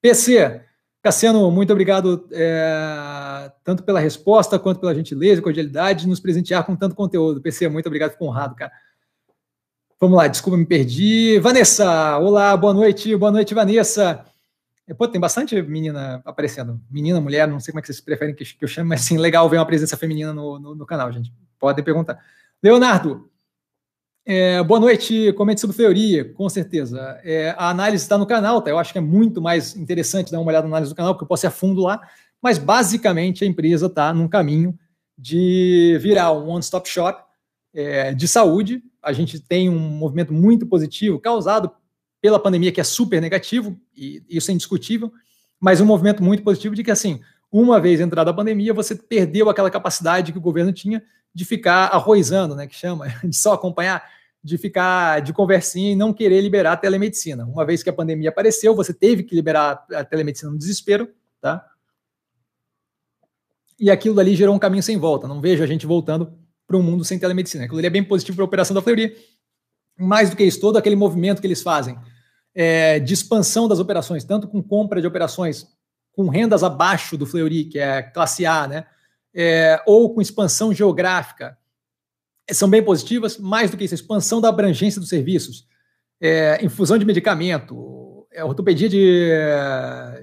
PC, 0.02 0.62
Cassiano, 1.02 1.50
muito 1.50 1.72
obrigado 1.72 2.28
é, 2.32 3.52
tanto 3.64 3.84
pela 3.84 4.02
resposta 4.02 4.60
quanto 4.60 4.82
pela 4.82 4.94
gentileza 4.94 5.40
e 5.40 5.44
cordialidade 5.44 6.02
de 6.02 6.08
nos 6.10 6.20
presentear 6.20 6.66
com 6.66 6.76
tanto 6.76 6.94
conteúdo. 6.94 7.42
PC, 7.42 7.70
muito 7.70 7.88
obrigado, 7.88 8.12
fico 8.12 8.26
honrado, 8.26 8.54
cara. 8.56 8.72
Vamos 10.00 10.18
lá, 10.18 10.28
desculpa, 10.28 10.58
me 10.58 10.66
perdi. 10.66 11.40
Vanessa, 11.40 12.18
olá, 12.18 12.56
boa 12.56 12.74
noite, 12.74 13.16
boa 13.16 13.32
noite, 13.32 13.54
Vanessa. 13.54 14.26
É, 14.88 14.94
pô, 14.94 15.08
tem 15.08 15.22
bastante 15.22 15.62
menina 15.62 16.22
aparecendo. 16.26 16.82
Menina, 16.90 17.22
mulher, 17.22 17.48
não 17.48 17.60
sei 17.60 17.72
como 17.72 17.80
é 17.80 17.82
que 17.82 17.88
vocês 17.88 18.02
preferem 18.02 18.36
que, 18.36 18.46
eu 18.60 18.68
chame, 18.68 18.90
mas 18.90 19.02
sim, 19.02 19.18
legal 19.18 19.48
ver 19.50 19.58
uma 19.58 19.66
presença 19.66 19.96
feminina 19.96 20.34
no, 20.34 20.60
no, 20.60 20.76
no 20.76 20.86
canal, 20.86 21.12
gente. 21.12 21.32
Podem 21.58 21.84
perguntar. 21.84 22.20
Leonardo, 22.62 23.30
é, 24.32 24.62
boa 24.62 24.80
noite, 24.80 25.34
comente 25.34 25.60
sobre 25.60 25.76
teoria, 25.76 26.24
com 26.24 26.48
certeza. 26.48 27.20
É, 27.24 27.56
a 27.58 27.72
análise 27.72 28.04
está 28.04 28.16
no 28.16 28.28
canal, 28.28 28.62
tá? 28.62 28.70
Eu 28.70 28.78
acho 28.78 28.92
que 28.94 29.00
é 29.00 29.02
muito 29.02 29.42
mais 29.42 29.76
interessante 29.76 30.32
dar 30.32 30.40
uma 30.40 30.48
olhada 30.52 30.68
na 30.68 30.76
análise 30.76 30.94
do 30.94 30.96
canal, 30.96 31.16
porque 31.16 31.24
eu 31.24 31.28
posso 31.28 31.48
ir 31.48 31.50
a 31.50 31.52
fundo 31.52 31.82
lá, 31.82 32.00
mas 32.40 32.60
basicamente 32.60 33.44
a 33.44 33.48
empresa 33.48 33.88
está 33.88 34.14
num 34.14 34.28
caminho 34.28 34.78
de 35.18 35.98
virar 36.00 36.32
um 36.32 36.48
one-stop 36.48 36.88
shop 36.88 37.24
é, 37.74 38.14
de 38.14 38.28
saúde. 38.28 38.84
A 39.02 39.12
gente 39.12 39.40
tem 39.40 39.68
um 39.68 39.80
movimento 39.80 40.32
muito 40.32 40.68
positivo, 40.68 41.20
causado 41.20 41.72
pela 42.22 42.38
pandemia, 42.38 42.72
que 42.72 42.80
é 42.80 42.84
super 42.84 43.20
negativo, 43.20 43.82
e 43.98 44.24
isso 44.30 44.52
é 44.52 44.54
indiscutível, 44.54 45.12
mas 45.60 45.82
um 45.82 45.86
movimento 45.86 46.22
muito 46.22 46.44
positivo 46.44 46.76
de 46.76 46.84
que, 46.84 46.92
assim, 46.92 47.20
uma 47.52 47.82
vez 47.82 48.00
entrada 48.00 48.30
a 48.30 48.34
pandemia, 48.36 48.76
você 48.76 48.94
perdeu 48.94 49.50
aquela 49.50 49.72
capacidade 49.72 50.32
que 50.32 50.38
o 50.38 50.42
governo 50.42 50.72
tinha 50.72 51.02
de 51.34 51.46
ficar 51.46 51.86
arroizando, 51.88 52.56
né, 52.56 52.68
que 52.68 52.76
chama, 52.76 53.08
de 53.26 53.36
só 53.36 53.54
acompanhar 53.54 54.19
de 54.44 54.58
ficar 54.58 55.22
de 55.22 55.34
conversinha 55.34 55.92
e 55.92 55.96
não 55.96 56.14
querer 56.14 56.42
liberar 56.42 56.74
a 56.74 56.78
telemedicina. 56.78 57.46
Uma 57.46 57.66
vez 57.66 57.84
que 57.84 57.90
a 57.90 57.94
pandemia 57.94 58.30
apareceu, 58.30 58.76
você 58.76 58.94
teve 58.94 59.24
que 59.24 59.36
liberar 59.36 59.86
a 59.94 60.04
telemedicina 60.04 60.52
no 60.52 60.58
desespero, 60.58 61.10
tá? 61.42 61.66
E 63.80 63.90
aquilo 63.90 64.16
dali 64.16 64.36
gerou 64.36 64.56
um 64.56 64.60
caminho 64.60 64.84
sem 64.84 64.98
volta. 64.98 65.28
Não 65.28 65.42
vejo 65.42 65.64
a 65.64 65.68
gente 65.68 65.86
voltando 65.86 66.34
para 66.68 66.78
um 66.78 66.84
mundo 66.84 67.04
sem 67.04 67.18
telemedicina. 67.18 67.64
Aquilo 67.64 67.80
ali 67.80 67.88
é 67.88 67.92
bem 67.92 68.04
positivo 68.04 68.36
para 68.36 68.44
a 68.44 68.48
operação 68.48 68.76
da 68.76 68.82
Fleury. 68.82 69.16
Mais 69.98 70.30
do 70.30 70.36
que 70.36 70.44
isso, 70.44 70.60
todo 70.60 70.78
aquele 70.78 70.96
movimento 70.96 71.42
que 71.42 71.48
eles 71.48 71.62
fazem 71.62 71.98
é, 72.56 73.00
de 73.00 73.14
expansão 73.14 73.68
das 73.68 73.80
operações, 73.80 74.24
tanto 74.24 74.48
com 74.48 74.62
compra 74.62 75.02
de 75.02 75.08
operações 75.08 75.68
com 76.14 76.28
rendas 76.28 76.64
abaixo 76.64 77.18
do 77.18 77.26
Fleury, 77.26 77.66
que 77.66 77.80
é 77.80 78.02
classe 78.02 78.46
A, 78.46 78.68
né? 78.68 78.86
É, 79.34 79.82
ou 79.86 80.14
com 80.14 80.22
expansão 80.22 80.74
geográfica, 80.74 81.58
são 82.54 82.70
bem 82.70 82.84
positivas. 82.84 83.38
Mais 83.38 83.72
do 83.72 83.78
que 83.78 83.84
isso, 83.84 83.94
expansão 83.94 84.42
da 84.42 84.50
abrangência 84.50 85.00
dos 85.00 85.10
serviços, 85.10 85.66
é, 86.22 86.64
infusão 86.64 86.98
de 86.98 87.06
medicamento, 87.06 88.28
é, 88.32 88.44
ortopedia 88.44 88.90
de, 88.90 89.32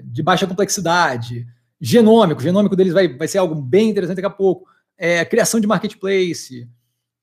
de 0.03 0.23
baixa 0.23 0.47
complexidade, 0.47 1.45
genômico. 1.79 2.39
O 2.39 2.43
genômico 2.43 2.75
deles 2.75 2.93
vai, 2.93 3.07
vai 3.07 3.27
ser 3.27 3.37
algo 3.37 3.55
bem 3.55 3.89
interessante 3.89 4.17
daqui 4.17 4.27
a 4.27 4.29
pouco. 4.29 4.67
É, 4.97 5.23
criação 5.25 5.59
de 5.59 5.67
marketplace, 5.67 6.67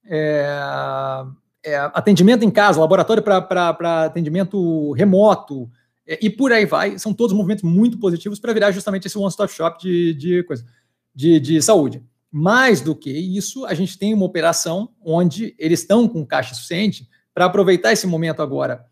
é, 0.06 0.47
é, 1.64 1.76
atendimento 1.76 2.44
em 2.44 2.51
casa, 2.51 2.81
laboratório 2.81 3.22
para 3.22 4.05
atendimento 4.05 4.93
remoto, 4.93 5.68
é, 6.06 6.18
e 6.22 6.31
por 6.31 6.52
aí 6.52 6.66
vai. 6.66 6.98
São 6.98 7.12
todos 7.12 7.35
movimentos 7.35 7.64
muito 7.64 7.98
positivos 7.98 8.39
para 8.39 8.52
virar 8.52 8.70
justamente 8.70 9.06
esse 9.06 9.18
one-stop 9.18 9.52
shop 9.52 9.82
de, 9.82 10.14
de, 10.14 10.43
coisa, 10.44 10.64
de, 11.14 11.40
de 11.40 11.62
saúde. 11.62 12.02
Mais 12.36 12.81
do 12.81 12.97
que 12.97 13.12
isso, 13.12 13.65
a 13.65 13.74
gente 13.74 13.97
tem 13.97 14.12
uma 14.12 14.24
operação 14.24 14.93
onde 15.01 15.55
eles 15.56 15.82
estão 15.82 16.09
com 16.09 16.27
caixa 16.27 16.52
suficiente 16.52 17.09
para 17.32 17.44
aproveitar 17.44 17.93
esse 17.93 18.09
momento 18.09 18.43
agora 18.43 18.85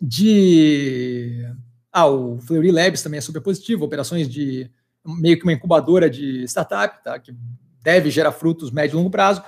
de. 0.00 1.44
Ah, 1.92 2.06
o 2.06 2.38
Fleury 2.38 2.70
Labs 2.70 3.02
também 3.02 3.18
é 3.18 3.20
super 3.20 3.42
positivo, 3.42 3.84
operações 3.84 4.28
de 4.28 4.70
meio 5.04 5.36
que 5.36 5.42
uma 5.42 5.52
incubadora 5.52 6.08
de 6.08 6.44
startup, 6.44 7.02
tá? 7.02 7.18
que 7.18 7.34
deve 7.82 8.10
gerar 8.10 8.30
frutos 8.30 8.70
médio 8.70 8.94
e 8.94 8.96
longo 8.96 9.10
prazo. 9.10 9.42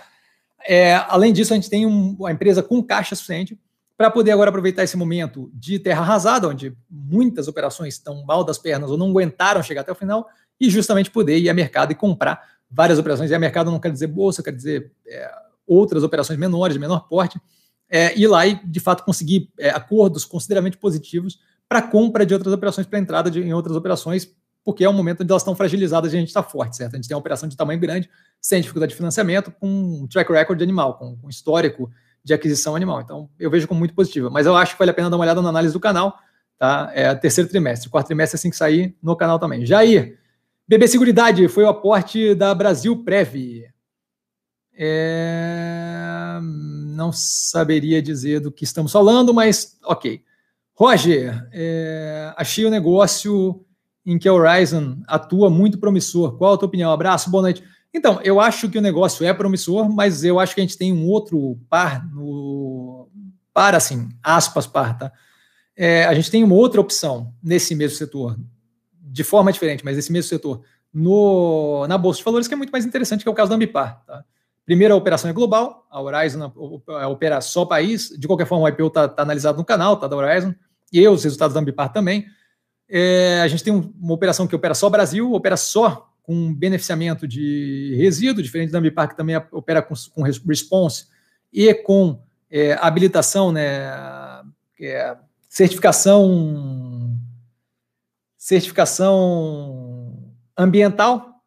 É, 0.66 0.96
além 1.06 1.32
disso, 1.32 1.52
a 1.52 1.56
gente 1.56 1.70
tem 1.70 1.86
um, 1.86 2.16
uma 2.18 2.32
empresa 2.32 2.64
com 2.64 2.82
caixa 2.82 3.14
suficiente 3.14 3.56
para 3.96 4.10
poder 4.10 4.32
agora 4.32 4.48
aproveitar 4.48 4.82
esse 4.82 4.96
momento 4.96 5.52
de 5.54 5.78
terra 5.78 6.02
arrasada, 6.02 6.48
onde 6.48 6.76
muitas 6.90 7.46
operações 7.46 7.94
estão 7.94 8.24
mal 8.24 8.42
das 8.42 8.58
pernas 8.58 8.90
ou 8.90 8.98
não 8.98 9.10
aguentaram 9.10 9.62
chegar 9.62 9.82
até 9.82 9.92
o 9.92 9.94
final, 9.94 10.26
e 10.60 10.68
justamente 10.68 11.12
poder 11.12 11.38
ir 11.38 11.48
ao 11.48 11.54
mercado 11.54 11.92
e 11.92 11.94
comprar 11.94 12.53
várias 12.74 12.98
operações. 12.98 13.30
E 13.30 13.34
a 13.34 13.38
mercado 13.38 13.70
não 13.70 13.78
quer 13.78 13.92
dizer 13.92 14.08
bolsa, 14.08 14.42
quer 14.42 14.52
dizer 14.52 14.92
é, 15.06 15.30
outras 15.66 16.02
operações 16.02 16.38
menores, 16.38 16.74
de 16.74 16.80
menor 16.80 17.08
porte, 17.08 17.40
é, 17.88 18.18
ir 18.18 18.26
lá 18.26 18.46
e, 18.46 18.54
de 18.66 18.80
fato, 18.80 19.04
conseguir 19.04 19.50
é, 19.58 19.70
acordos 19.70 20.24
consideravelmente 20.24 20.76
positivos 20.76 21.38
para 21.68 21.80
compra 21.82 22.26
de 22.26 22.34
outras 22.34 22.52
operações, 22.52 22.86
para 22.86 22.98
entrada 22.98 23.30
de, 23.30 23.40
em 23.40 23.52
outras 23.52 23.76
operações, 23.76 24.30
porque 24.64 24.84
é 24.84 24.88
um 24.88 24.92
momento 24.92 25.22
onde 25.22 25.30
elas 25.30 25.42
estão 25.42 25.54
fragilizadas 25.54 26.12
e 26.12 26.16
a 26.16 26.18
gente 26.18 26.28
está 26.28 26.42
forte, 26.42 26.76
certo? 26.76 26.94
A 26.94 26.96
gente 26.96 27.08
tem 27.08 27.14
uma 27.14 27.20
operação 27.20 27.48
de 27.48 27.56
tamanho 27.56 27.78
grande, 27.78 28.08
sem 28.40 28.60
dificuldade 28.60 28.90
de 28.90 28.96
financiamento, 28.96 29.50
com 29.50 29.68
um 29.68 30.06
track 30.06 30.32
record 30.32 30.60
animal, 30.62 30.98
com, 30.98 31.16
com 31.16 31.28
histórico 31.28 31.90
de 32.22 32.32
aquisição 32.32 32.74
animal. 32.74 33.00
Então, 33.00 33.28
eu 33.38 33.50
vejo 33.50 33.68
como 33.68 33.78
muito 33.78 33.94
positiva. 33.94 34.30
Mas 34.30 34.46
eu 34.46 34.56
acho 34.56 34.72
que 34.72 34.78
vale 34.78 34.90
a 34.90 34.94
pena 34.94 35.10
dar 35.10 35.16
uma 35.16 35.24
olhada 35.24 35.42
na 35.42 35.50
análise 35.50 35.72
do 35.72 35.80
canal, 35.80 36.18
tá? 36.58 36.90
É 36.94 37.14
terceiro 37.14 37.48
trimestre. 37.48 37.90
Quarto 37.90 38.06
trimestre 38.06 38.36
assim 38.36 38.48
que 38.48 38.56
sair 38.56 38.96
no 39.02 39.14
canal 39.14 39.38
também. 39.38 39.66
Jair, 39.66 40.18
BB 40.66 40.88
Seguridade 40.88 41.46
foi 41.48 41.64
o 41.64 41.68
aporte 41.68 42.34
da 42.34 42.54
Brasil 42.54 43.04
Prev. 43.04 43.64
É... 44.72 46.38
Não 46.42 47.12
saberia 47.12 48.00
dizer 48.00 48.40
do 48.40 48.50
que 48.50 48.64
estamos 48.64 48.90
falando, 48.90 49.34
mas 49.34 49.78
ok. 49.84 50.22
Roger, 50.74 51.46
é... 51.52 52.32
achei 52.36 52.64
o 52.64 52.70
negócio 52.70 53.62
em 54.06 54.18
que 54.18 54.26
a 54.26 54.32
Horizon 54.32 55.02
atua 55.06 55.50
muito 55.50 55.78
promissor. 55.78 56.38
Qual 56.38 56.54
a 56.54 56.58
tua 56.58 56.68
opinião? 56.68 56.90
Abraço, 56.90 57.30
boa 57.30 57.42
noite. 57.42 57.62
Então, 57.92 58.18
eu 58.22 58.40
acho 58.40 58.68
que 58.70 58.78
o 58.78 58.82
negócio 58.82 59.24
é 59.26 59.34
promissor, 59.34 59.88
mas 59.92 60.24
eu 60.24 60.40
acho 60.40 60.54
que 60.54 60.62
a 60.62 60.64
gente 60.64 60.78
tem 60.78 60.92
um 60.92 61.06
outro 61.06 61.58
par 61.68 62.04
no. 62.10 63.08
Par, 63.52 63.74
assim, 63.74 64.08
aspas, 64.22 64.66
par, 64.66 64.98
tá? 64.98 65.12
É, 65.76 66.04
a 66.06 66.14
gente 66.14 66.30
tem 66.30 66.42
uma 66.42 66.54
outra 66.54 66.80
opção 66.80 67.32
nesse 67.42 67.74
mesmo 67.74 67.96
setor, 67.96 68.36
de 69.14 69.22
forma 69.22 69.52
diferente, 69.52 69.84
mas 69.84 69.94
nesse 69.94 70.10
mesmo 70.10 70.28
setor, 70.28 70.60
no, 70.92 71.86
na 71.86 71.96
Bolsa 71.96 72.18
de 72.18 72.24
Valores, 72.24 72.48
que 72.48 72.54
é 72.54 72.56
muito 72.56 72.72
mais 72.72 72.84
interessante, 72.84 73.22
que 73.22 73.28
é 73.28 73.30
o 73.30 73.34
caso 73.34 73.48
da 73.48 73.54
Ambipar. 73.54 74.02
Tá? 74.04 74.24
Primeiro, 74.66 74.92
a 74.92 74.96
operação 74.96 75.30
é 75.30 75.32
global, 75.32 75.86
a 75.88 76.02
Horizon 76.02 76.52
opera 77.06 77.40
só 77.40 77.64
país, 77.64 78.08
de 78.08 78.26
qualquer 78.26 78.44
forma, 78.44 78.64
o 78.64 78.68
IPO 78.68 78.88
está 78.88 79.06
tá 79.06 79.22
analisado 79.22 79.56
no 79.56 79.64
canal, 79.64 79.96
tá, 79.96 80.08
da 80.08 80.16
Horizon, 80.16 80.52
e 80.92 81.06
os 81.06 81.22
resultados 81.22 81.54
da 81.54 81.60
Ambipar 81.60 81.92
também. 81.92 82.26
É, 82.88 83.40
a 83.40 83.46
gente 83.46 83.62
tem 83.62 83.72
uma 83.72 84.14
operação 84.14 84.48
que 84.48 84.56
opera 84.56 84.74
só 84.74 84.90
Brasil, 84.90 85.32
opera 85.32 85.56
só 85.56 86.10
com 86.20 86.52
beneficiamento 86.52 87.28
de 87.28 87.94
resíduo, 87.96 88.42
diferente 88.42 88.72
da 88.72 88.78
Ambipar, 88.80 89.08
que 89.08 89.16
também 89.16 89.36
opera 89.52 89.80
com, 89.80 89.94
com 90.12 90.22
response 90.22 91.06
e 91.52 91.72
com 91.72 92.20
é, 92.50 92.76
habilitação, 92.80 93.52
né, 93.52 94.42
é, 94.80 95.16
certificação, 95.48 96.83
certificação 98.44 100.22
ambiental, 100.54 101.40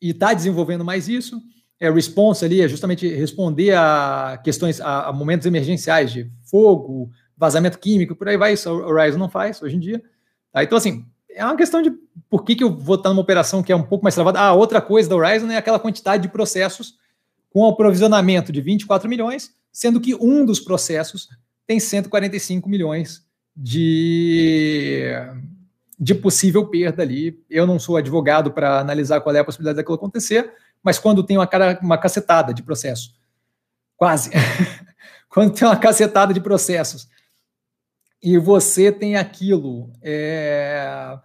e 0.00 0.08
está 0.08 0.32
desenvolvendo 0.32 0.82
mais 0.82 1.06
isso. 1.06 1.38
É, 1.78 1.90
response 1.90 2.42
ali 2.42 2.62
é 2.62 2.68
justamente 2.68 3.06
responder 3.06 3.74
a 3.74 4.40
questões, 4.42 4.80
a, 4.80 5.08
a 5.08 5.12
momentos 5.12 5.46
emergenciais 5.46 6.10
de 6.10 6.32
fogo, 6.44 7.10
vazamento 7.36 7.78
químico, 7.78 8.16
por 8.16 8.26
aí 8.26 8.38
vai, 8.38 8.54
isso 8.54 8.70
a 8.70 8.72
Horizon 8.72 9.18
não 9.18 9.28
faz 9.28 9.60
hoje 9.60 9.76
em 9.76 9.80
dia. 9.80 10.02
Tá? 10.50 10.64
Então, 10.64 10.78
assim, 10.78 11.04
é 11.28 11.44
uma 11.44 11.56
questão 11.56 11.82
de 11.82 11.92
por 12.30 12.42
que, 12.42 12.56
que 12.56 12.64
eu 12.64 12.74
vou 12.74 12.94
estar 12.96 13.10
numa 13.10 13.20
operação 13.20 13.62
que 13.62 13.70
é 13.70 13.76
um 13.76 13.82
pouco 13.82 14.02
mais 14.02 14.14
travada. 14.14 14.40
Ah, 14.40 14.54
outra 14.54 14.80
coisa 14.80 15.10
da 15.10 15.16
Horizon 15.16 15.50
é 15.50 15.58
aquela 15.58 15.78
quantidade 15.78 16.22
de 16.22 16.30
processos 16.30 16.94
com 17.50 17.68
aprovisionamento 17.68 18.50
de 18.50 18.62
24 18.62 19.10
milhões, 19.10 19.54
sendo 19.70 20.00
que 20.00 20.14
um 20.14 20.46
dos 20.46 20.58
processos 20.58 21.28
tem 21.66 21.78
145 21.78 22.66
milhões 22.66 23.26
de, 23.54 25.12
de 26.00 26.14
possível 26.14 26.66
perda 26.66 27.02
ali. 27.02 27.38
Eu 27.50 27.66
não 27.66 27.78
sou 27.78 27.98
advogado 27.98 28.50
para 28.50 28.80
analisar 28.80 29.20
qual 29.20 29.36
é 29.36 29.40
a 29.40 29.44
possibilidade 29.44 29.76
daquilo 29.76 29.96
acontecer, 29.96 30.50
mas 30.82 30.98
quando 30.98 31.22
tem 31.22 31.36
uma, 31.36 31.46
cara, 31.46 31.78
uma 31.82 31.98
cacetada 31.98 32.54
de 32.54 32.62
processo, 32.62 33.14
quase, 33.96 34.30
quando 35.28 35.52
tem 35.52 35.68
uma 35.68 35.76
cacetada 35.76 36.32
de 36.32 36.40
processos 36.40 37.06
e 38.22 38.38
você 38.38 38.90
tem 38.90 39.16
aquilo, 39.16 39.92
é, 40.02 41.18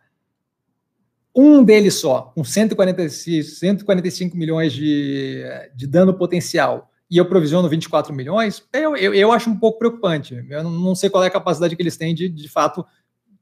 um 1.34 1.64
deles 1.64 1.96
só, 1.96 2.34
com 2.36 2.44
146, 2.44 3.60
145 3.60 4.36
milhões 4.36 4.74
de, 4.74 5.44
de 5.74 5.88
dano 5.88 6.14
potencial, 6.14 6.92
e 7.10 7.18
eu 7.18 7.26
provisiono 7.26 7.70
24 7.70 8.14
milhões, 8.14 8.64
eu, 8.74 8.96
eu, 8.96 9.14
eu 9.14 9.32
acho 9.32 9.50
um 9.50 9.58
pouco 9.58 9.78
preocupante. 9.78 10.44
Eu 10.50 10.64
não, 10.64 10.96
sei 10.96 11.10
qual 11.10 11.24
é 11.24 11.28
a 11.28 11.32
capacidade 11.32 11.76
que 11.76 11.82
eles 11.82 11.98
têm 11.98 12.16
de, 12.16 12.28
de 12.28 12.50
fato, 12.50 12.86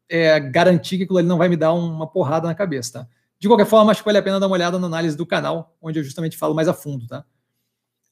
é, 0.10 0.40
garantir 0.40 0.98
que 0.98 1.04
aquilo 1.04 1.18
ali 1.18 1.28
não 1.28 1.38
vai 1.38 1.50
me 1.50 1.58
dar 1.58 1.74
uma 1.74 2.08
porrada 2.08 2.48
na 2.48 2.56
cabeça, 2.56 3.00
tá? 3.00 3.08
De 3.40 3.48
qualquer 3.48 3.66
forma, 3.66 3.92
acho 3.92 4.02
que 4.02 4.06
vale 4.06 4.18
a 4.18 4.24
pena 4.24 4.40
dar 4.40 4.48
uma 4.48 4.56
olhada 4.56 4.80
na 4.80 4.88
análise 4.88 5.18
do 5.18 5.26
canal, 5.26 5.76
onde 5.82 6.00
eu 6.00 6.04
justamente 6.04 6.38
falo 6.38 6.56
mais 6.56 6.68
a 6.68 6.74
fundo, 6.74 7.08
tá? 7.08 7.26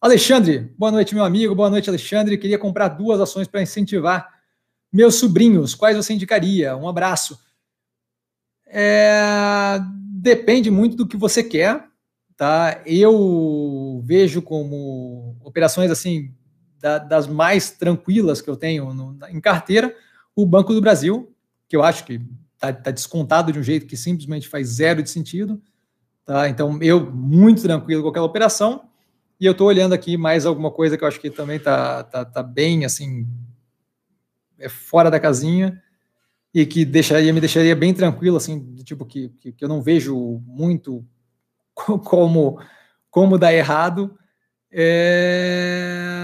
Alexandre, 0.02 0.74
boa 0.78 0.92
noite, 0.92 1.14
meu 1.14 1.24
amigo. 1.24 1.54
Boa 1.54 1.70
noite, 1.70 1.88
Alexandre. 1.88 2.38
Queria 2.38 2.58
comprar 2.58 2.88
duas 2.88 3.22
ações 3.22 3.48
para 3.48 3.62
incentivar 3.62 4.28
meus 4.92 5.16
sobrinhos, 5.16 5.74
quais 5.74 5.96
você 5.96 6.14
indicaria? 6.14 6.76
Um 6.76 6.88
abraço. 6.90 7.40
É, 8.68 9.80
depende 10.10 10.70
muito 10.70 10.96
do 10.96 11.08
que 11.08 11.16
você 11.16 11.44
quer, 11.44 11.86
tá? 12.36 12.82
Eu 12.86 14.02
vejo 14.04 14.42
como 14.42 15.38
operações 15.44 15.92
assim 15.92 16.34
da, 16.80 16.98
das 16.98 17.28
mais 17.28 17.70
tranquilas 17.70 18.42
que 18.42 18.50
eu 18.50 18.58
tenho 18.58 18.94
no, 18.94 19.18
em 19.30 19.40
carteira, 19.40 19.96
o 20.36 20.46
Banco 20.46 20.74
do 20.74 20.82
Brasil, 20.82 21.31
que 21.72 21.78
eu 21.78 21.84
acho 21.84 22.04
que 22.04 22.20
está 22.54 22.74
tá 22.74 22.92
descontado 22.92 23.50
de 23.50 23.58
um 23.58 23.64
jeito 23.64 23.88
que 23.88 23.96
simplesmente 23.96 24.50
faz 24.50 24.68
zero 24.68 25.02
de 25.02 25.10
sentido, 25.10 25.62
tá? 26.26 26.50
Então 26.50 26.78
eu 26.84 27.10
muito 27.10 27.62
tranquilo 27.62 28.04
com 28.04 28.10
aquela 28.10 28.26
operação. 28.26 28.90
E 29.40 29.46
eu 29.46 29.54
estou 29.54 29.68
olhando 29.68 29.94
aqui 29.94 30.18
mais 30.18 30.46
alguma 30.46 30.70
coisa 30.70 30.98
que 30.98 31.04
eu 31.06 31.08
acho 31.08 31.22
que 31.22 31.30
também 31.30 31.56
está 31.56 32.04
tá, 32.04 32.26
tá 32.26 32.44
bem 32.44 32.84
assim 32.84 33.26
é 34.60 34.68
fora 34.68 35.10
da 35.10 35.18
casinha 35.18 35.82
e 36.54 36.66
que 36.66 36.84
deixaria, 36.84 37.32
me 37.32 37.40
deixaria 37.40 37.74
bem 37.74 37.94
tranquilo, 37.94 38.36
assim, 38.36 38.76
tipo, 38.84 39.06
que, 39.06 39.30
que, 39.40 39.54
que 39.54 39.64
eu 39.64 39.70
não 39.70 39.82
vejo 39.82 40.42
muito 40.46 41.08
como, 42.04 42.60
como 43.10 43.38
dar 43.38 43.54
errado. 43.54 44.14
É... 44.70 46.21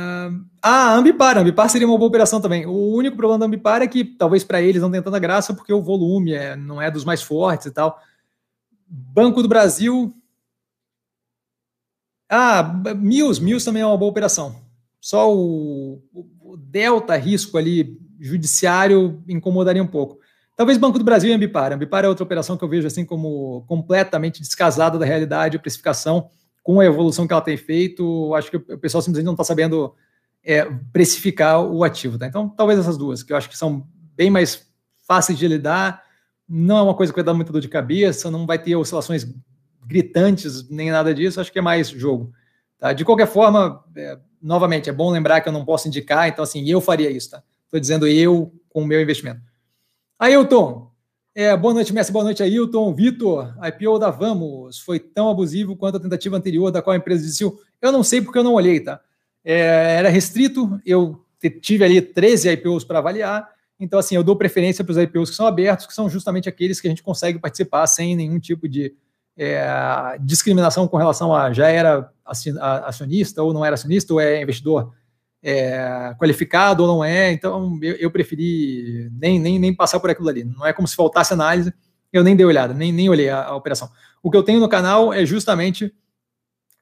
Ah, 0.61 0.95
Ambipar, 0.95 1.38
Ambipar 1.38 1.69
seria 1.69 1.88
uma 1.88 1.97
boa 1.97 2.07
operação 2.07 2.41
também. 2.41 2.65
O 2.65 2.93
único 2.93 3.15
problema 3.15 3.39
da 3.39 3.45
Ambipar 3.45 3.81
é 3.81 3.88
que 3.88 4.03
talvez 4.03 4.43
para 4.43 4.61
eles 4.61 4.81
não 4.81 4.89
tenha 4.89 5.03
tanta 5.03 5.19
graça 5.19 5.53
porque 5.53 5.71
o 5.71 5.81
volume 5.81 6.34
é, 6.34 6.55
não 6.55 6.81
é 6.81 6.89
dos 6.89 7.05
mais 7.05 7.21
fortes 7.21 7.67
e 7.67 7.71
tal. 7.71 7.99
Banco 8.88 9.41
do 9.41 9.47
Brasil. 9.47 10.13
Ah, 12.29 12.63
Mills, 12.97 13.41
Mills 13.41 13.63
também 13.63 13.81
é 13.81 13.85
uma 13.85 13.97
boa 13.97 14.11
operação. 14.11 14.55
Só 14.99 15.34
o, 15.34 16.01
o 16.41 16.57
delta 16.57 17.15
risco 17.15 17.57
ali 17.57 17.97
judiciário 18.19 19.23
incomodaria 19.27 19.81
um 19.81 19.88
pouco. 19.88 20.19
Talvez 20.55 20.77
Banco 20.77 20.97
do 20.97 21.05
Brasil 21.05 21.29
e 21.29 21.34
Ambipar. 21.34 21.71
Ambipar 21.71 22.03
é 22.03 22.09
outra 22.09 22.23
operação 22.23 22.57
que 22.57 22.63
eu 22.63 22.69
vejo 22.69 22.88
assim 22.88 23.05
como 23.05 23.63
completamente 23.67 24.41
descasada 24.41 24.97
da 24.97 25.05
realidade, 25.05 25.59
precificação, 25.59 26.29
com 26.63 26.79
a 26.79 26.85
evolução 26.85 27.27
que 27.27 27.34
ela 27.34 27.41
tem 27.41 27.55
feito. 27.55 28.34
Acho 28.34 28.49
que 28.49 28.57
o 28.57 28.77
pessoal 28.79 29.01
simplesmente 29.01 29.25
não 29.25 29.34
está 29.34 29.43
sabendo 29.43 29.93
é, 30.47 30.65
precificar 30.93 31.61
o 31.61 31.83
ativo. 31.83 32.17
Tá? 32.17 32.25
Então, 32.25 32.47
talvez 32.47 32.79
essas 32.79 32.97
duas, 32.97 33.21
que 33.21 33.33
eu 33.33 33.37
acho 33.37 33.49
que 33.49 33.57
são 33.57 33.85
bem 34.15 34.29
mais 34.29 34.65
fáceis 35.05 35.37
de 35.37 35.45
lidar, 35.45 36.01
não 36.47 36.77
é 36.77 36.81
uma 36.81 36.93
coisa 36.93 37.11
que 37.11 37.17
vai 37.17 37.25
dar 37.25 37.33
muita 37.33 37.51
dor 37.51 37.59
de 37.59 37.67
cabeça, 37.67 38.31
não 38.31 38.45
vai 38.45 38.57
ter 38.57 38.73
oscilações 38.77 39.27
gritantes, 39.85 40.69
nem 40.69 40.89
nada 40.89 41.13
disso, 41.13 41.41
acho 41.41 41.51
que 41.51 41.59
é 41.59 41.61
mais 41.61 41.89
jogo. 41.89 42.31
Tá? 42.77 42.93
De 42.93 43.03
qualquer 43.03 43.27
forma, 43.27 43.83
é, 43.95 44.17
novamente, 44.41 44.89
é 44.89 44.93
bom 44.93 45.11
lembrar 45.11 45.41
que 45.41 45.49
eu 45.49 45.53
não 45.53 45.65
posso 45.65 45.89
indicar, 45.89 46.29
então 46.29 46.43
assim, 46.43 46.65
eu 46.69 46.79
faria 46.79 47.11
isso, 47.11 47.31
tá? 47.31 47.43
Estou 47.65 47.79
dizendo 47.79 48.07
eu 48.07 48.53
com 48.69 48.83
o 48.83 48.87
meu 48.87 49.01
investimento. 49.01 49.41
Ailton, 50.17 50.89
é, 51.35 51.55
boa 51.57 51.73
noite, 51.73 51.93
Messi, 51.93 52.11
boa 52.11 52.23
noite, 52.23 52.41
Ailton. 52.41 52.93
Vitor, 52.95 53.53
IPO 53.67 53.99
da 53.99 54.09
Vamos 54.09 54.79
foi 54.79 54.99
tão 54.99 55.29
abusivo 55.29 55.75
quanto 55.75 55.97
a 55.97 55.99
tentativa 55.99 56.37
anterior 56.37 56.71
da 56.71 56.81
qual 56.81 56.93
a 56.93 56.97
empresa 56.97 57.23
desistiu? 57.23 57.59
Eu 57.81 57.91
não 57.91 58.01
sei 58.01 58.21
porque 58.21 58.39
eu 58.39 58.43
não 58.43 58.53
olhei, 58.53 58.79
tá? 58.79 59.01
É, 59.49 59.95
era 59.99 60.09
restrito, 60.09 60.77
eu 60.85 61.23
tive 61.61 61.85
ali 61.85 62.01
13 62.01 62.49
IPOs 62.49 62.83
para 62.83 62.99
avaliar, 62.99 63.47
então 63.79 63.97
assim, 63.97 64.15
eu 64.15 64.23
dou 64.23 64.35
preferência 64.35 64.83
para 64.83 64.91
os 64.91 64.97
IPOs 64.97 65.29
que 65.29 65.37
são 65.37 65.47
abertos, 65.47 65.85
que 65.85 65.93
são 65.93 66.09
justamente 66.09 66.49
aqueles 66.49 66.81
que 66.81 66.87
a 66.87 66.89
gente 66.89 67.01
consegue 67.01 67.39
participar 67.39 67.87
sem 67.87 68.13
nenhum 68.13 68.39
tipo 68.39 68.67
de 68.67 68.93
é, 69.37 70.17
discriminação 70.19 70.85
com 70.85 70.97
relação 70.97 71.33
a 71.33 71.53
já 71.53 71.69
era 71.69 72.11
acionista 72.25 73.41
ou 73.41 73.53
não 73.53 73.63
era 73.63 73.75
acionista, 73.75 74.13
ou 74.13 74.19
é 74.19 74.41
investidor 74.41 74.91
é, 75.41 76.13
qualificado 76.19 76.83
ou 76.83 76.89
não 76.89 77.05
é. 77.05 77.31
Então, 77.31 77.79
eu, 77.81 77.95
eu, 77.95 78.11
preferi 78.11 79.09
nem, 79.13 79.39
nem, 79.39 79.57
nem 79.57 79.73
passar 79.73 79.99
por 80.01 80.09
aquilo 80.09 80.27
ali. 80.27 80.43
Não 80.43 80.65
é 80.65 80.73
como 80.73 80.89
se 80.89 80.95
faltasse 80.95 81.31
análise, 81.31 81.73
eu 82.11 82.21
nem 82.21 82.35
dei 82.35 82.45
olhada, 82.45 82.73
nem, 82.73 82.91
nem 82.91 83.09
olhei 83.09 83.29
a, 83.29 83.45
a 83.45 83.55
operação. 83.55 83.89
O 84.21 84.29
que 84.29 84.35
eu 84.35 84.43
tenho 84.43 84.59
no 84.59 84.67
canal 84.67 85.13
é 85.13 85.25
justamente 85.25 85.93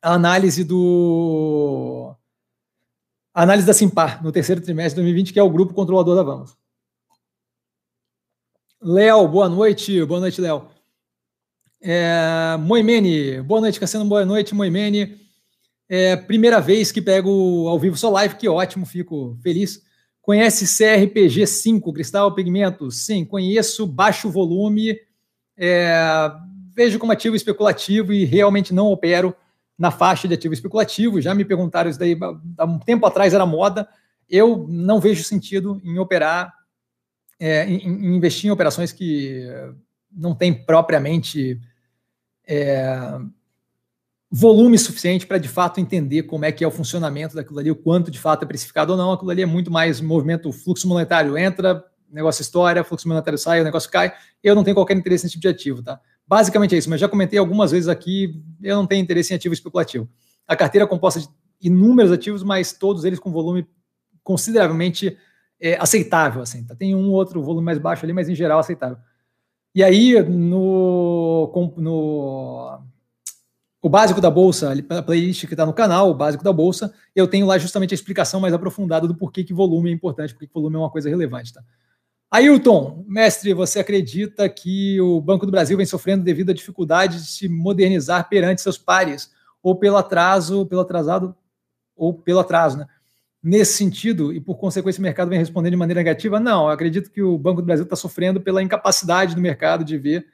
a 0.01 0.13
análise 0.13 0.63
do. 0.63 2.04
Análise 3.35 3.67
da 3.67 3.73
Simpar 3.73 4.23
no 4.23 4.31
terceiro 4.31 4.61
trimestre 4.61 4.91
de 4.91 5.01
2020, 5.01 5.33
que 5.33 5.39
é 5.39 5.43
o 5.43 5.49
grupo 5.49 5.73
controlador 5.73 6.15
da 6.15 6.23
Vamos. 6.23 6.55
Léo, 8.81 9.27
boa 9.27 9.49
noite. 9.49 10.05
Boa 10.05 10.21
noite, 10.21 10.39
Léo. 10.39 10.69
É, 11.81 12.55
Moimene, 12.57 13.41
boa 13.41 13.59
noite, 13.59 13.77
Cassiano, 13.77 14.05
boa 14.05 14.23
noite, 14.23 14.55
Moimene. 14.55 15.19
É, 15.89 16.15
primeira 16.15 16.61
vez 16.61 16.93
que 16.93 17.01
pego 17.01 17.67
ao 17.67 17.77
vivo 17.77 17.97
sua 17.97 18.09
live, 18.11 18.37
que 18.37 18.47
ótimo, 18.47 18.85
fico 18.85 19.37
feliz. 19.43 19.81
Conhece 20.21 20.65
CRPG 20.65 21.45
5, 21.45 21.91
Cristal 21.91 22.33
Pigmento? 22.33 22.89
Sim, 22.89 23.25
conheço, 23.25 23.85
baixo 23.85 24.31
volume, 24.31 24.97
é, 25.57 26.31
vejo 26.73 26.97
como 26.99 27.11
ativo 27.11 27.35
especulativo 27.35 28.13
e 28.13 28.23
realmente 28.23 28.73
não 28.73 28.87
opero 28.87 29.35
na 29.77 29.91
faixa 29.91 30.27
de 30.27 30.33
ativo 30.33 30.53
especulativo. 30.53 31.21
Já 31.21 31.33
me 31.33 31.45
perguntaram 31.45 31.89
isso 31.89 31.99
daí 31.99 32.17
há 32.57 32.65
um 32.65 32.79
tempo 32.79 33.05
atrás, 33.05 33.33
era 33.33 33.45
moda. 33.45 33.87
Eu 34.29 34.65
não 34.69 34.99
vejo 34.99 35.23
sentido 35.23 35.81
em 35.83 35.99
operar, 35.99 36.53
é, 37.39 37.65
em, 37.65 37.77
em 37.85 38.15
investir 38.15 38.47
em 38.47 38.51
operações 38.51 38.91
que 38.91 39.45
não 40.11 40.33
tem 40.33 40.53
propriamente 40.53 41.59
é, 42.47 43.19
volume 44.31 44.77
suficiente 44.77 45.27
para 45.27 45.37
de 45.37 45.47
fato 45.47 45.79
entender 45.79 46.23
como 46.23 46.45
é 46.45 46.51
que 46.51 46.63
é 46.63 46.67
o 46.67 46.71
funcionamento 46.71 47.35
daquilo 47.35 47.59
ali, 47.59 47.71
o 47.71 47.75
quanto 47.75 48.09
de 48.09 48.19
fato 48.19 48.43
é 48.43 48.45
precificado 48.45 48.93
ou 48.93 48.97
não. 48.97 49.11
Aquilo 49.11 49.31
ali 49.31 49.41
é 49.41 49.45
muito 49.45 49.71
mais 49.71 50.01
movimento, 50.01 50.51
fluxo 50.51 50.87
monetário 50.87 51.37
entra, 51.37 51.83
negócio 52.09 52.41
história, 52.41 52.83
fluxo 52.83 53.07
monetário 53.07 53.37
sai, 53.37 53.61
o 53.61 53.63
negócio 53.63 53.89
cai. 53.89 54.13
Eu 54.43 54.55
não 54.55 54.63
tenho 54.63 54.75
qualquer 54.75 54.95
interesse 54.95 55.25
nesse 55.25 55.33
tipo 55.33 55.41
de 55.41 55.47
ativo, 55.49 55.83
tá? 55.83 55.99
Basicamente 56.27 56.73
é 56.75 56.77
isso, 56.77 56.89
mas 56.89 56.99
já 56.99 57.07
comentei 57.07 57.37
algumas 57.37 57.71
vezes 57.71 57.87
aqui, 57.87 58.41
eu 58.61 58.75
não 58.75 58.87
tenho 58.87 59.01
interesse 59.01 59.31
em 59.31 59.35
ativo 59.35 59.53
especulativo. 59.53 60.09
A 60.47 60.55
carteira 60.55 60.85
é 60.85 60.87
composta 60.87 61.19
de 61.19 61.27
inúmeros 61.61 62.11
ativos, 62.11 62.43
mas 62.43 62.73
todos 62.73 63.05
eles 63.05 63.19
com 63.19 63.31
volume 63.31 63.67
consideravelmente 64.23 65.17
é, 65.59 65.77
aceitável, 65.77 66.41
assim. 66.41 66.63
Tá? 66.63 66.75
Tem 66.75 66.95
um 66.95 67.11
outro 67.11 67.41
volume 67.43 67.65
mais 67.65 67.77
baixo 67.77 68.05
ali, 68.05 68.13
mas 68.13 68.27
em 68.27 68.35
geral 68.35 68.59
aceitável. 68.59 68.97
E 69.73 69.83
aí, 69.83 70.21
no, 70.23 71.51
no 71.77 72.79
o 73.81 73.89
básico 73.89 74.19
da 74.19 74.31
Bolsa, 74.31 74.73
a 74.89 75.03
playlist 75.03 75.45
que 75.45 75.53
está 75.53 75.63
no 75.63 75.73
canal, 75.73 76.09
o 76.09 76.13
básico 76.15 76.43
da 76.43 76.51
Bolsa, 76.51 76.91
eu 77.15 77.27
tenho 77.27 77.45
lá 77.45 77.55
justamente 77.59 77.93
a 77.93 77.95
explicação 77.95 78.39
mais 78.39 78.51
aprofundada 78.51 79.07
do 79.07 79.13
porquê 79.13 79.43
que 79.43 79.53
volume 79.53 79.91
é 79.91 79.93
importante, 79.93 80.33
porquê 80.33 80.47
que 80.47 80.53
volume 80.53 80.75
é 80.75 80.79
uma 80.79 80.89
coisa 80.89 81.07
relevante. 81.07 81.53
Tá? 81.53 81.61
Ailton, 82.35 83.05
mestre, 83.07 83.53
você 83.53 83.79
acredita 83.79 84.49
que 84.49 84.99
o 84.99 85.21
Banco 85.21 85.45
do 85.45 85.53
Brasil 85.53 85.77
vem 85.77 85.85
sofrendo 85.85 86.21
devido 86.21 86.49
à 86.49 86.53
dificuldade 86.53 87.21
de 87.21 87.27
se 87.27 87.47
modernizar 87.47 88.27
perante 88.27 88.61
seus 88.61 88.77
pares, 88.77 89.31
ou 89.63 89.73
pelo 89.73 89.95
atraso, 89.95 90.65
pelo 90.65 90.81
atrasado, 90.81 91.33
ou 91.95 92.13
pelo 92.13 92.39
atraso, 92.39 92.77
né? 92.77 92.87
nesse 93.41 93.77
sentido, 93.77 94.33
e 94.33 94.41
por 94.41 94.57
consequência 94.57 94.99
o 94.99 95.03
mercado 95.03 95.29
vem 95.29 95.39
respondendo 95.39 95.71
de 95.71 95.77
maneira 95.77 96.01
negativa? 96.01 96.37
Não, 96.37 96.65
eu 96.65 96.71
acredito 96.71 97.09
que 97.09 97.21
o 97.21 97.37
Banco 97.37 97.61
do 97.61 97.65
Brasil 97.65 97.85
está 97.85 97.95
sofrendo 97.95 98.41
pela 98.41 98.61
incapacidade 98.61 99.33
do 99.33 99.39
mercado 99.39 99.85
de 99.85 99.97
ver 99.97 100.27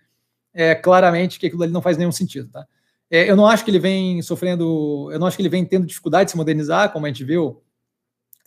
é, 0.54 0.74
claramente 0.74 1.38
que 1.38 1.46
aquilo 1.46 1.62
ali 1.62 1.72
não 1.72 1.84
faz 1.84 1.98
nenhum 1.98 2.12
sentido. 2.12 2.50
Tá? 2.50 2.66
É, 3.12 3.30
eu 3.30 3.36
não 3.36 3.46
acho 3.46 3.64
que 3.64 3.70
ele 3.70 3.80
vem 3.80 4.24
sofrendo, 4.24 5.10
eu 5.12 5.20
não 5.20 5.28
acho 5.28 5.38
que 5.38 5.42
ele 5.44 5.50
vem 5.50 5.64
tendo 5.66 5.86
dificuldade 5.86 6.26
de 6.26 6.32
se 6.32 6.38
modernizar, 6.38 6.92
como 6.92 7.06
a 7.06 7.10
gente 7.10 7.24
viu 7.24 7.62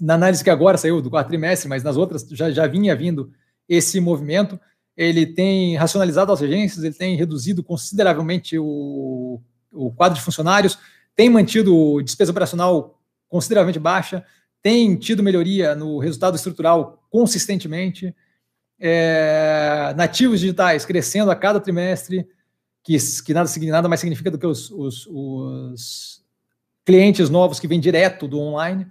na 0.01 0.15
análise 0.15 0.43
que 0.43 0.51
agora 0.51 0.77
saiu 0.77 1.01
do 1.01 1.09
quarto 1.09 1.29
trimestre, 1.29 1.69
mas 1.69 1.85
nas 1.85 1.97
outras 1.97 2.27
já, 2.31 2.51
já 2.51 2.67
vinha 2.67 2.97
vindo 2.97 3.31
esse 3.69 4.01
movimento. 4.01 4.59
Ele 4.97 5.27
tem 5.27 5.77
racionalizado 5.77 6.32
as 6.32 6.43
agências, 6.43 6.85
ele 6.85 6.95
tem 6.95 7.16
reduzido 7.16 7.62
consideravelmente 7.62 8.59
o, 8.59 9.41
o 9.73 9.91
quadro 9.93 10.16
de 10.19 10.24
funcionários, 10.24 10.78
tem 11.16 11.28
mantido 11.28 12.01
despesa 12.03 12.31
operacional 12.31 13.01
consideravelmente 13.28 13.78
baixa, 13.78 14.24
tem 14.62 14.97
tido 14.97 15.23
melhoria 15.23 15.74
no 15.74 15.99
resultado 15.99 16.36
estrutural 16.36 17.05
consistentemente, 17.11 18.15
é, 18.78 19.93
nativos 19.97 20.41
digitais 20.41 20.85
crescendo 20.85 21.31
a 21.31 21.36
cada 21.36 21.61
trimestre, 21.61 22.27
que, 22.82 22.97
que 23.24 23.35
nada, 23.35 23.49
nada 23.62 23.89
mais 23.89 24.01
significa 24.01 24.31
do 24.31 24.39
que 24.39 24.47
os, 24.47 24.70
os, 24.70 25.07
os 25.07 26.24
clientes 26.85 27.31
novos 27.31 27.59
que 27.59 27.66
vêm 27.66 27.81
direto 27.81 28.28
do 28.28 28.39
online. 28.39 28.86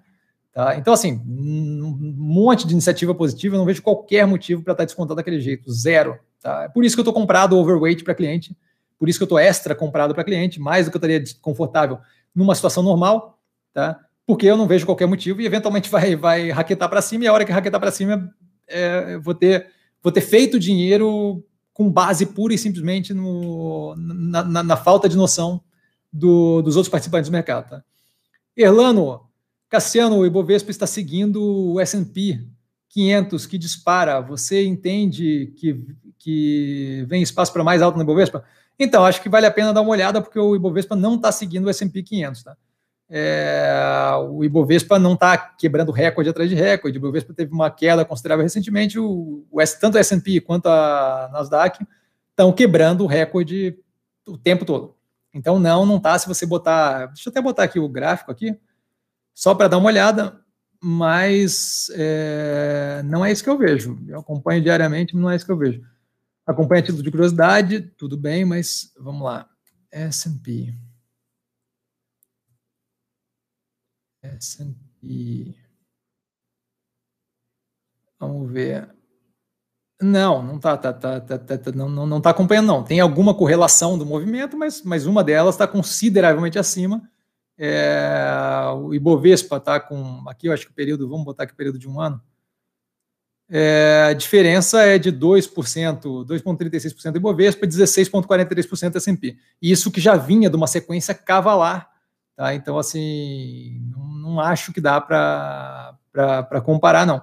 Tá? 0.53 0.77
Então, 0.77 0.93
assim, 0.93 1.21
um 1.25 2.13
monte 2.15 2.67
de 2.67 2.73
iniciativa 2.73 3.13
positiva, 3.15 3.55
eu 3.55 3.59
não 3.59 3.65
vejo 3.65 3.81
qualquer 3.81 4.27
motivo 4.27 4.61
para 4.61 4.73
estar 4.73 4.83
tá 4.83 4.85
descontado 4.85 5.15
daquele 5.15 5.41
jeito, 5.41 5.71
zero. 5.71 6.17
Tá? 6.41 6.63
É 6.63 6.69
por 6.69 6.85
isso 6.85 6.95
que 6.95 6.99
eu 6.99 7.03
estou 7.03 7.13
comprado 7.13 7.57
overweight 7.57 8.03
para 8.03 8.13
cliente, 8.13 8.55
por 8.99 9.09
isso 9.09 9.17
que 9.17 9.23
eu 9.23 9.25
estou 9.25 9.39
extra 9.39 9.73
comprado 9.73 10.13
para 10.13 10.23
cliente, 10.23 10.59
mais 10.59 10.85
do 10.85 10.91
que 10.91 10.97
eu 10.97 10.99
estaria 10.99 11.23
confortável 11.41 11.97
numa 12.35 12.55
situação 12.55 12.83
normal. 12.83 13.39
Tá? 13.73 13.99
porque 14.25 14.45
eu 14.45 14.57
não 14.57 14.67
vejo 14.67 14.85
qualquer 14.85 15.05
motivo 15.05 15.41
e 15.41 15.45
eventualmente 15.45 15.89
vai, 15.91 16.15
vai 16.15 16.49
raquetar 16.49 16.89
para 16.89 17.01
cima, 17.01 17.23
e 17.23 17.27
a 17.27 17.33
hora 17.33 17.45
que 17.45 17.51
raquetar 17.51 17.79
para 17.79 17.91
cima, 17.91 18.33
é, 18.67 19.17
vou, 19.17 19.33
ter, 19.33 19.67
vou 20.01 20.11
ter 20.11 20.21
feito 20.21 20.59
dinheiro 20.59 21.43
com 21.73 21.91
base 21.91 22.27
pura 22.27 22.53
e 22.53 22.57
simplesmente 22.57 23.13
no, 23.13 23.95
na, 23.95 24.43
na, 24.43 24.63
na 24.63 24.77
falta 24.77 25.09
de 25.09 25.17
noção 25.17 25.61
do, 26.11 26.61
dos 26.61 26.75
outros 26.75 26.91
participantes 26.91 27.29
do 27.29 27.33
mercado. 27.33 27.69
Tá? 27.69 27.83
Erlano, 28.55 29.21
Cassiano, 29.73 30.17
o 30.17 30.23
Ibovespa 30.23 30.69
está 30.69 30.85
seguindo 30.85 31.73
o 31.73 31.79
S&P 31.79 32.47
500 32.89 33.47
que 33.47 33.57
dispara. 33.57 34.21
Você 34.21 34.63
entende 34.63 35.51
que, 35.57 35.83
que 36.19 37.03
vem 37.07 37.23
espaço 37.23 37.51
para 37.51 37.63
mais 37.63 37.81
alto 37.81 37.95
no 37.95 38.03
Ibovespa? 38.03 38.43
Então, 38.77 39.03
acho 39.03 39.19
que 39.19 39.27
vale 39.27 39.47
a 39.47 39.51
pena 39.51 39.73
dar 39.73 39.81
uma 39.81 39.89
olhada, 39.89 40.21
porque 40.21 40.37
o 40.37 40.55
Ibovespa 40.55 40.95
não 40.95 41.15
está 41.15 41.31
seguindo 41.31 41.65
o 41.65 41.71
S&P 41.71 42.03
500. 42.03 42.43
Tá? 42.43 42.55
É, 43.09 44.11
o 44.29 44.43
Ibovespa 44.43 44.99
não 44.99 45.13
está 45.15 45.35
quebrando 45.35 45.91
recorde 45.91 46.29
atrás 46.29 46.47
de 46.47 46.55
recorde. 46.55 46.99
O 46.99 47.01
Ibovespa 47.01 47.33
teve 47.33 47.51
uma 47.51 47.71
queda 47.71 48.05
considerável 48.05 48.43
recentemente. 48.43 48.99
O, 48.99 49.43
o 49.51 49.59
tanto 49.81 49.95
o 49.95 49.97
S&P 49.97 50.39
quanto 50.39 50.67
a 50.67 51.31
Nasdaq 51.33 51.83
estão 52.29 52.53
quebrando 52.53 53.05
o 53.05 53.07
recorde 53.07 53.75
o 54.27 54.37
tempo 54.37 54.65
todo. 54.65 54.95
Então 55.33 55.59
não, 55.59 55.83
não 55.83 55.97
está. 55.97 56.19
Se 56.19 56.27
você 56.27 56.45
botar, 56.45 57.07
deixa 57.07 57.27
eu 57.27 57.31
até 57.31 57.41
botar 57.41 57.63
aqui 57.63 57.79
o 57.79 57.89
gráfico 57.89 58.31
aqui, 58.31 58.55
só 59.33 59.55
para 59.55 59.67
dar 59.67 59.77
uma 59.77 59.87
olhada. 59.87 60.39
Mas 60.85 61.89
é, 61.95 63.01
não 63.05 63.23
é 63.23 63.31
isso 63.31 63.43
que 63.43 63.49
eu 63.49 63.57
vejo. 63.57 63.97
Eu 64.07 64.19
acompanho 64.19 64.61
diariamente, 64.61 65.15
não 65.15 65.29
é 65.29 65.35
isso 65.35 65.45
que 65.45 65.51
eu 65.51 65.57
vejo. 65.57 65.81
Acompanho 66.45 66.81
a 66.81 66.85
título 66.85 67.03
de 67.03 67.11
curiosidade, 67.11 67.81
tudo 67.97 68.17
bem, 68.17 68.43
mas 68.43 68.91
vamos 68.97 69.23
lá. 69.23 69.49
S&P. 69.89 70.73
S&P. 74.21 75.55
Vamos 78.19 78.51
ver. 78.51 78.89
Não, 80.01 80.43
não 80.43 80.57
está 80.57 80.77
tá, 80.77 80.91
tá, 80.93 81.21
tá, 81.21 81.37
tá, 81.37 81.71
não, 81.73 81.87
não, 81.87 82.05
não 82.05 82.19
tá 82.19 82.31
acompanhando, 82.31 82.67
não. 82.67 82.83
Tem 82.83 82.99
alguma 82.99 83.33
correlação 83.33 83.97
do 83.97 84.05
movimento, 84.05 84.57
mas, 84.57 84.81
mas 84.81 85.05
uma 85.05 85.23
delas 85.23 85.55
está 85.55 85.67
consideravelmente 85.67 86.59
acima. 86.59 87.09
É, 87.57 88.71
o 88.75 88.93
Ibovespa 88.93 89.57
está 89.57 89.79
com. 89.79 90.23
Aqui 90.27 90.47
eu 90.47 90.53
acho 90.53 90.65
que 90.65 90.71
o 90.71 90.75
período, 90.75 91.07
vamos 91.07 91.25
botar 91.25 91.43
aqui 91.43 91.53
o 91.53 91.57
período 91.57 91.79
de 91.79 91.87
um 91.87 91.99
ano. 91.99 92.21
É, 93.49 94.07
a 94.09 94.13
diferença 94.13 94.81
é 94.81 94.97
de 94.97 95.11
2%, 95.11 96.25
2,36% 96.25 97.11
do 97.11 97.17
Ibovespa 97.17 97.65
e 97.65 97.69
16,43% 97.69 98.95
S&P. 98.95 99.37
Isso 99.61 99.91
que 99.91 100.01
já 100.01 100.15
vinha 100.15 100.49
de 100.49 100.55
uma 100.55 100.65
sequência 100.65 101.13
cavalar. 101.13 101.89
Tá? 102.35 102.55
Então, 102.55 102.79
assim, 102.79 103.79
não 103.95 104.39
acho 104.39 104.73
que 104.73 104.81
dá 104.81 104.99
para 104.99 106.61
comparar, 106.65 107.05
não. 107.05 107.21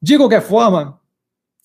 De 0.00 0.16
qualquer 0.16 0.40
forma, 0.40 0.98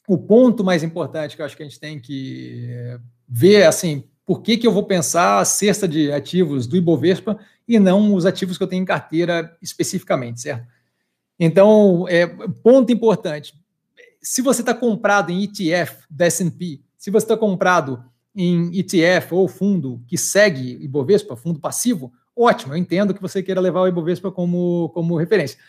o 0.08 0.18
ponto 0.18 0.64
mais 0.64 0.84
importante 0.84 1.36
que 1.36 1.42
eu 1.42 1.46
acho 1.46 1.56
que 1.56 1.64
a 1.64 1.66
gente 1.66 1.80
tem 1.80 2.00
que 2.00 3.00
ver, 3.28 3.64
assim, 3.64 4.04
por 4.26 4.42
que, 4.42 4.58
que 4.58 4.66
eu 4.66 4.72
vou 4.72 4.84
pensar 4.84 5.40
a 5.40 5.46
cesta 5.46 5.88
de 5.88 6.12
ativos 6.12 6.66
do 6.66 6.76
Ibovespa 6.76 7.38
e 7.68 7.80
não 7.80 8.14
os 8.14 8.26
ativos 8.26 8.58
que 8.58 8.64
eu 8.64 8.68
tenho 8.68 8.82
em 8.82 8.86
carteira 8.86 9.56
especificamente, 9.62 10.42
certo? 10.42 10.68
Então, 11.40 12.08
é, 12.08 12.26
ponto 12.64 12.92
importante, 12.92 13.54
se 14.22 14.42
você 14.42 14.62
está 14.62 14.74
comprado 14.74 15.32
em 15.32 15.44
ETF 15.44 16.06
da 16.10 16.26
S&P, 16.26 16.82
se 16.98 17.12
você 17.12 17.26
está 17.26 17.38
comprado 17.38 18.04
em 18.36 18.76
ETF 18.78 19.36
ou 19.36 19.48
fundo 19.48 20.02
que 20.08 20.18
segue 20.18 20.84
Ibovespa, 20.84 21.36
fundo 21.36 21.60
passivo, 21.60 22.12
ótimo, 22.36 22.74
eu 22.74 22.78
entendo 22.78 23.14
que 23.14 23.22
você 23.22 23.44
queira 23.44 23.62
levar 23.62 23.82
o 23.82 23.88
Ibovespa 23.88 24.32
como, 24.32 24.90
como 24.94 25.16
referência. 25.16 25.60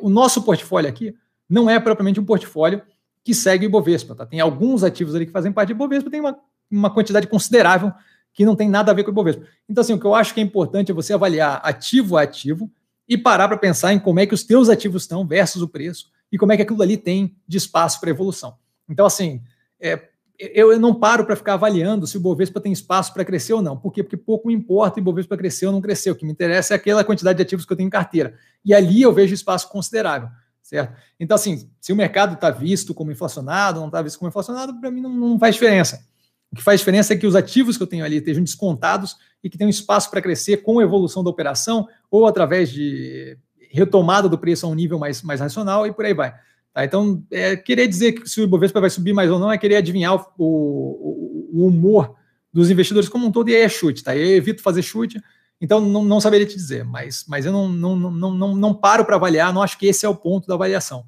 O 0.00 0.08
nosso 0.08 0.42
portfólio 0.42 0.88
aqui 0.88 1.14
não 1.48 1.68
é 1.68 1.78
propriamente 1.78 2.18
um 2.18 2.24
portfólio 2.24 2.82
que 3.22 3.34
segue 3.34 3.66
o 3.66 3.68
Ibovespa. 3.68 4.14
Tá? 4.14 4.24
Tem 4.24 4.40
alguns 4.40 4.82
ativos 4.82 5.14
ali 5.14 5.26
que 5.26 5.32
fazem 5.32 5.52
parte 5.52 5.68
do 5.68 5.76
Ibovespa, 5.76 6.10
tem 6.10 6.20
uma, 6.20 6.38
uma 6.70 6.90
quantidade 6.90 7.26
considerável 7.26 7.92
que 8.32 8.44
não 8.44 8.54
tem 8.54 8.68
nada 8.68 8.90
a 8.90 8.94
ver 8.94 9.02
com 9.02 9.10
o 9.10 9.12
Ibovespa. 9.12 9.46
Então, 9.68 9.80
assim, 9.80 9.94
o 9.94 9.98
que 9.98 10.06
eu 10.06 10.14
acho 10.14 10.34
que 10.34 10.40
é 10.40 10.42
importante 10.42 10.90
é 10.90 10.94
você 10.94 11.14
avaliar 11.14 11.60
ativo 11.64 12.16
a 12.16 12.22
ativo 12.22 12.70
e 13.08 13.16
parar 13.16 13.48
para 13.48 13.56
pensar 13.56 13.92
em 13.92 13.98
como 13.98 14.20
é 14.20 14.26
que 14.26 14.34
os 14.34 14.44
teus 14.44 14.68
ativos 14.68 15.02
estão 15.02 15.26
versus 15.26 15.62
o 15.62 15.68
preço 15.68 16.10
e 16.30 16.36
como 16.36 16.52
é 16.52 16.56
que 16.56 16.62
aquilo 16.62 16.82
ali 16.82 16.96
tem 16.96 17.34
de 17.46 17.56
espaço 17.56 18.00
para 18.00 18.10
evolução. 18.10 18.56
Então, 18.88 19.06
assim, 19.06 19.40
é, 19.80 20.08
eu 20.38 20.78
não 20.78 20.94
paro 20.94 21.24
para 21.24 21.36
ficar 21.36 21.54
avaliando 21.54 22.06
se 22.06 22.16
o 22.16 22.20
Bovespa 22.20 22.60
tem 22.60 22.72
espaço 22.72 23.12
para 23.12 23.24
crescer 23.24 23.54
ou 23.54 23.62
não. 23.62 23.76
Por 23.76 23.92
quê? 23.92 24.02
Porque 24.02 24.16
pouco 24.16 24.48
me 24.48 24.54
importa 24.54 25.00
o 25.00 25.02
Bovespa 25.02 25.36
crescer 25.36 25.66
ou 25.66 25.72
não 25.72 25.80
crescer. 25.80 26.10
O 26.10 26.16
que 26.16 26.24
me 26.24 26.32
interessa 26.32 26.74
é 26.74 26.76
aquela 26.76 27.04
quantidade 27.04 27.36
de 27.36 27.42
ativos 27.42 27.64
que 27.64 27.72
eu 27.72 27.76
tenho 27.76 27.86
em 27.86 27.90
carteira. 27.90 28.34
E 28.64 28.74
ali 28.74 29.02
eu 29.02 29.12
vejo 29.12 29.34
espaço 29.34 29.68
considerável, 29.68 30.28
certo? 30.62 30.94
Então, 31.18 31.34
assim, 31.34 31.70
se 31.80 31.92
o 31.92 31.96
mercado 31.96 32.34
está 32.34 32.50
visto 32.50 32.92
como 32.92 33.10
inflacionado, 33.10 33.80
não 33.80 33.86
está 33.86 34.02
visto 34.02 34.18
como 34.18 34.28
inflacionado, 34.28 34.78
para 34.78 34.90
mim 34.90 35.00
não, 35.00 35.10
não, 35.10 35.38
faz 35.38 35.54
diferença. 35.54 36.04
O 36.52 36.56
que 36.56 36.62
faz 36.62 36.80
diferença 36.80 37.12
é 37.12 37.16
que 37.16 37.26
os 37.26 37.34
ativos 37.34 37.76
que 37.76 37.82
eu 37.82 37.86
tenho 37.86 38.04
ali 38.04 38.16
estejam 38.16 38.42
descontados 38.42 39.16
e 39.42 39.50
que 39.50 39.58
tenham 39.58 39.70
espaço 39.70 40.10
para 40.10 40.22
crescer 40.22 40.58
com 40.58 40.78
a 40.78 40.82
evolução 40.82 41.22
da 41.22 41.30
operação 41.30 41.88
ou 42.10 42.26
através 42.26 42.70
de 42.70 43.36
retomada 43.70 44.28
do 44.28 44.38
preço 44.38 44.66
a 44.66 44.68
um 44.68 44.74
nível 44.74 44.98
mais, 44.98 45.22
mais 45.22 45.40
racional 45.40 45.86
e 45.86 45.92
por 45.92 46.04
aí 46.04 46.14
vai. 46.14 46.34
Tá? 46.72 46.84
Então, 46.84 47.22
é, 47.30 47.56
querer 47.56 47.88
dizer 47.88 48.12
que 48.12 48.28
se 48.28 48.40
o 48.40 48.44
Ibovespa 48.44 48.80
vai 48.80 48.90
subir 48.90 49.12
mais 49.12 49.30
ou 49.30 49.38
não 49.38 49.50
é 49.50 49.58
querer 49.58 49.76
adivinhar 49.76 50.14
o, 50.14 50.26
o, 50.38 51.50
o 51.52 51.66
humor 51.66 52.14
dos 52.52 52.70
investidores 52.70 53.08
como 53.08 53.26
um 53.26 53.32
todo, 53.32 53.50
e 53.50 53.54
aí 53.54 53.62
é 53.62 53.68
chute, 53.68 54.02
tá? 54.02 54.16
Eu 54.16 54.36
evito 54.36 54.62
fazer 54.62 54.82
chute, 54.82 55.20
então 55.60 55.80
não, 55.80 56.04
não 56.04 56.20
saberia 56.20 56.46
te 56.46 56.54
dizer, 56.54 56.84
mas, 56.84 57.24
mas 57.28 57.44
eu 57.44 57.52
não, 57.52 57.68
não, 57.68 57.96
não, 57.96 58.34
não, 58.34 58.56
não 58.56 58.74
paro 58.74 59.04
para 59.04 59.16
avaliar, 59.16 59.52
não 59.52 59.62
acho 59.62 59.78
que 59.78 59.86
esse 59.86 60.06
é 60.06 60.08
o 60.08 60.16
ponto 60.16 60.46
da 60.46 60.54
avaliação. 60.54 61.04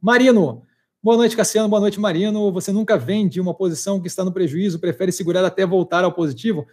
Marino, 0.00 0.62
boa 1.02 1.16
noite, 1.16 1.36
Cassiano, 1.36 1.68
boa 1.68 1.80
noite, 1.80 2.00
Marino. 2.00 2.52
Você 2.52 2.72
nunca 2.72 2.96
vende 2.96 3.40
uma 3.40 3.54
posição 3.54 4.00
que 4.00 4.06
está 4.06 4.24
no 4.24 4.32
prejuízo, 4.32 4.78
prefere 4.78 5.12
segurar 5.12 5.44
até 5.44 5.64
voltar 5.66 6.04
ao 6.04 6.12
positivo? 6.12 6.66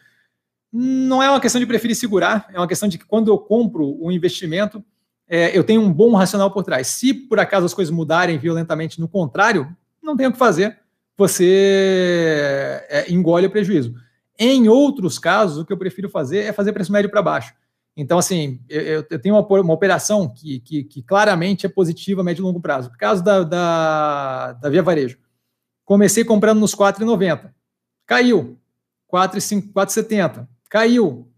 Não 0.71 1.23
é 1.23 1.29
uma 1.29 1.39
questão 1.39 1.59
de 1.59 1.65
preferir 1.67 1.95
segurar, 1.95 2.47
é 2.53 2.59
uma 2.59 2.67
questão 2.67 2.89
de 2.89 2.97
que 2.97 3.05
quando 3.05 3.29
eu 3.29 3.37
compro 3.37 3.97
um 4.03 4.11
investimento, 4.11 4.83
é, 5.27 5.57
eu 5.57 5.63
tenho 5.63 5.81
um 5.81 5.91
bom 5.91 6.13
racional 6.13 6.51
por 6.51 6.63
trás. 6.63 6.87
Se 6.87 7.13
por 7.13 7.39
acaso 7.39 7.65
as 7.65 7.73
coisas 7.73 7.93
mudarem 7.93 8.37
violentamente 8.37 8.99
no 8.99 9.07
contrário, 9.07 9.75
não 10.01 10.15
tem 10.15 10.27
o 10.27 10.31
que 10.31 10.37
fazer, 10.37 10.79
você 11.17 12.83
é, 12.89 13.11
engole 13.11 13.47
o 13.47 13.51
prejuízo. 13.51 13.93
Em 14.37 14.67
outros 14.67 15.17
casos, 15.17 15.59
o 15.59 15.65
que 15.65 15.71
eu 15.71 15.77
prefiro 15.77 16.09
fazer 16.09 16.39
é 16.39 16.51
fazer 16.51 16.73
preço 16.73 16.91
médio 16.91 17.09
para 17.09 17.21
baixo. 17.21 17.53
Então, 17.97 18.17
assim, 18.17 18.59
eu, 18.67 19.05
eu 19.09 19.19
tenho 19.19 19.35
uma, 19.35 19.61
uma 19.61 19.73
operação 19.73 20.27
que, 20.27 20.59
que, 20.59 20.83
que, 20.83 21.01
claramente 21.01 21.65
é 21.65 21.69
positiva 21.69 22.21
a 22.21 22.23
médio 22.23 22.41
e 22.41 22.45
longo 22.45 22.59
prazo. 22.59 22.89
No 22.91 22.97
caso 22.97 23.23
da, 23.23 23.43
da, 23.43 24.53
da 24.53 24.69
Via 24.69 24.83
Varejo, 24.83 25.17
comecei 25.85 26.25
comprando 26.25 26.59
nos 26.59 26.75
4,90, 26.75 27.51
caiu, 28.05 28.59
4,70, 29.11 30.45
caiu, 30.69 31.31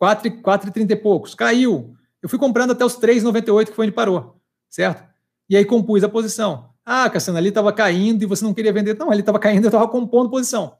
4,30 0.00 0.90
e 0.90 0.96
poucos, 0.96 1.34
caiu, 1.34 1.94
eu 2.22 2.28
fui 2.28 2.38
comprando 2.38 2.70
até 2.72 2.84
os 2.84 2.98
3,98, 2.98 3.66
que 3.66 3.72
foi 3.72 3.86
onde 3.86 3.94
parou, 3.94 4.40
certo? 4.70 5.04
E 5.48 5.56
aí 5.56 5.64
compus 5.64 6.04
a 6.04 6.08
posição. 6.08 6.70
Ah, 6.84 7.08
Cassiano, 7.10 7.38
ali 7.38 7.48
estava 7.48 7.72
caindo 7.72 8.22
e 8.22 8.26
você 8.26 8.44
não 8.44 8.54
queria 8.54 8.72
vender. 8.72 8.96
Não, 8.98 9.10
ali 9.10 9.20
estava 9.20 9.38
caindo, 9.38 9.64
eu 9.64 9.68
estava 9.68 9.86
compondo 9.88 10.30
posição, 10.30 10.76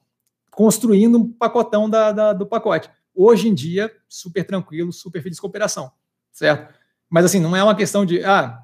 construindo 0.50 1.18
um 1.18 1.30
pacotão 1.32 1.88
da, 1.90 2.12
da, 2.12 2.32
do 2.32 2.46
pacote. 2.46 2.90
Hoje 3.20 3.48
em 3.48 3.54
dia, 3.54 3.92
super 4.08 4.44
tranquilo, 4.46 4.92
super 4.92 5.22
feliz 5.22 5.38
com 5.38 5.46
a 5.46 5.50
operação, 5.50 5.90
certo? 6.32 6.72
Mas 7.08 7.24
assim, 7.24 7.40
não 7.40 7.54
é 7.56 7.62
uma 7.62 7.74
questão 7.74 8.06
de, 8.06 8.22
ah, 8.24 8.62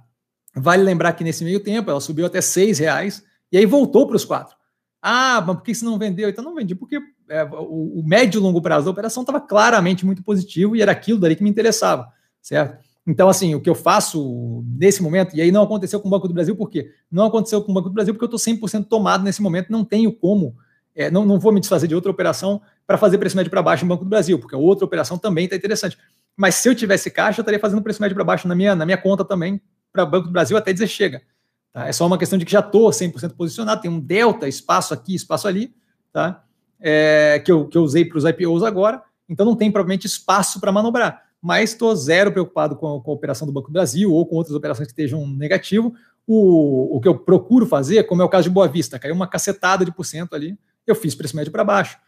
vale 0.54 0.82
lembrar 0.82 1.12
que 1.12 1.24
nesse 1.24 1.44
meio 1.44 1.60
tempo 1.60 1.90
ela 1.90 2.00
subiu 2.00 2.24
até 2.24 2.40
seis 2.40 2.78
reais 2.78 3.24
e 3.50 3.58
aí 3.58 3.66
voltou 3.66 4.06
para 4.06 4.16
os 4.16 4.24
quatro. 4.24 4.56
Ah, 5.02 5.42
mas 5.46 5.56
por 5.56 5.62
que 5.62 5.74
você 5.74 5.84
não 5.84 5.98
vendeu? 5.98 6.28
Então 6.28 6.44
não 6.44 6.54
vendi, 6.54 6.74
porque 6.74 7.00
é, 7.28 7.44
o, 7.44 8.00
o 8.00 8.02
médio 8.06 8.38
e 8.38 8.42
longo 8.42 8.62
prazo 8.62 8.86
da 8.86 8.90
operação 8.90 9.22
estava 9.22 9.40
claramente 9.40 10.06
muito 10.06 10.22
positivo 10.22 10.74
e 10.74 10.82
era 10.82 10.92
aquilo 10.92 11.18
dali 11.18 11.36
que 11.36 11.42
me 11.42 11.50
interessava 11.50 12.14
certo? 12.46 12.78
Então, 13.04 13.28
assim, 13.28 13.54
o 13.56 13.60
que 13.60 13.68
eu 13.68 13.74
faço 13.74 14.64
nesse 14.66 15.02
momento, 15.02 15.34
e 15.34 15.40
aí 15.40 15.50
não 15.50 15.64
aconteceu 15.64 16.00
com 16.00 16.06
o 16.06 16.10
Banco 16.10 16.28
do 16.28 16.34
Brasil, 16.34 16.54
por 16.54 16.70
quê? 16.70 16.92
Não 17.10 17.24
aconteceu 17.24 17.60
com 17.62 17.72
o 17.72 17.74
Banco 17.74 17.88
do 17.88 17.94
Brasil 17.94 18.14
porque 18.14 18.24
eu 18.24 18.36
estou 18.36 18.54
100% 18.54 18.86
tomado 18.86 19.24
nesse 19.24 19.42
momento, 19.42 19.70
não 19.70 19.84
tenho 19.84 20.12
como, 20.12 20.56
é, 20.96 21.10
não, 21.10 21.24
não 21.24 21.38
vou 21.38 21.52
me 21.52 21.60
desfazer 21.60 21.86
de 21.86 21.94
outra 21.94 22.10
operação 22.10 22.60
para 22.86 22.96
fazer 22.96 23.18
preço 23.18 23.36
médio 23.36 23.50
para 23.50 23.62
baixo 23.62 23.84
no 23.84 23.88
Banco 23.88 24.04
do 24.04 24.08
Brasil, 24.08 24.38
porque 24.38 24.56
outra 24.56 24.84
operação 24.84 25.18
também 25.18 25.44
está 25.44 25.56
interessante. 25.56 25.98
Mas 26.36 26.54
se 26.56 26.68
eu 26.68 26.74
tivesse 26.74 27.10
caixa, 27.10 27.40
eu 27.40 27.42
estaria 27.42 27.60
fazendo 27.60 27.82
preço 27.82 28.00
médio 28.00 28.14
para 28.14 28.24
baixo 28.24 28.48
na 28.48 28.54
minha, 28.54 28.74
na 28.74 28.84
minha 28.84 28.98
conta 28.98 29.24
também, 29.24 29.60
para 29.92 30.04
o 30.04 30.06
Banco 30.06 30.26
do 30.26 30.32
Brasil 30.32 30.56
até 30.56 30.72
dizer 30.72 30.88
chega. 30.88 31.22
Tá? 31.72 31.86
É 31.86 31.92
só 31.92 32.06
uma 32.06 32.18
questão 32.18 32.38
de 32.38 32.44
que 32.44 32.52
já 32.52 32.60
estou 32.60 32.90
100% 32.90 33.34
posicionado, 33.36 33.80
tem 33.80 33.90
um 33.90 34.00
delta, 34.00 34.48
espaço 34.48 34.94
aqui, 34.94 35.14
espaço 35.14 35.46
ali, 35.46 35.74
tá? 36.12 36.42
É, 36.80 37.40
que, 37.44 37.50
eu, 37.50 37.66
que 37.66 37.78
eu 37.78 37.82
usei 37.82 38.04
para 38.04 38.18
os 38.18 38.24
IPOs 38.24 38.62
agora, 38.62 39.02
então 39.28 39.46
não 39.46 39.56
tem 39.56 39.70
provavelmente 39.70 40.06
espaço 40.06 40.60
para 40.60 40.70
manobrar 40.70 41.26
mas 41.46 41.70
estou 41.70 41.94
zero 41.94 42.32
preocupado 42.32 42.74
com 42.74 42.96
a, 42.96 43.00
com 43.00 43.10
a, 43.10 43.14
operação 43.14 43.46
do 43.46 43.52
Banco 43.52 43.68
do 43.68 43.72
Brasil 43.72 44.12
ou 44.12 44.26
com 44.26 44.34
outras 44.34 44.56
operações 44.56 44.86
que 44.86 44.92
estejam 44.92 45.24
negativo. 45.28 45.94
O, 46.26 46.96
o 46.96 47.00
que 47.00 47.06
eu 47.06 47.16
procuro 47.16 47.64
fazer, 47.64 48.02
como 48.04 48.20
é 48.20 48.24
o 48.24 48.28
caso 48.28 48.44
de 48.44 48.50
Boa 48.50 48.66
Vista, 48.66 48.98
caiu 48.98 49.14
uma 49.14 49.28
cacetada 49.28 49.84
de 49.84 49.92
porcento 49.92 50.34
ali, 50.34 50.58
eu 50.90 50.94
fiz 50.94 51.14
preço 51.14 51.36
médio 51.36 51.52
para 51.52 51.64
baixo. 51.64 51.98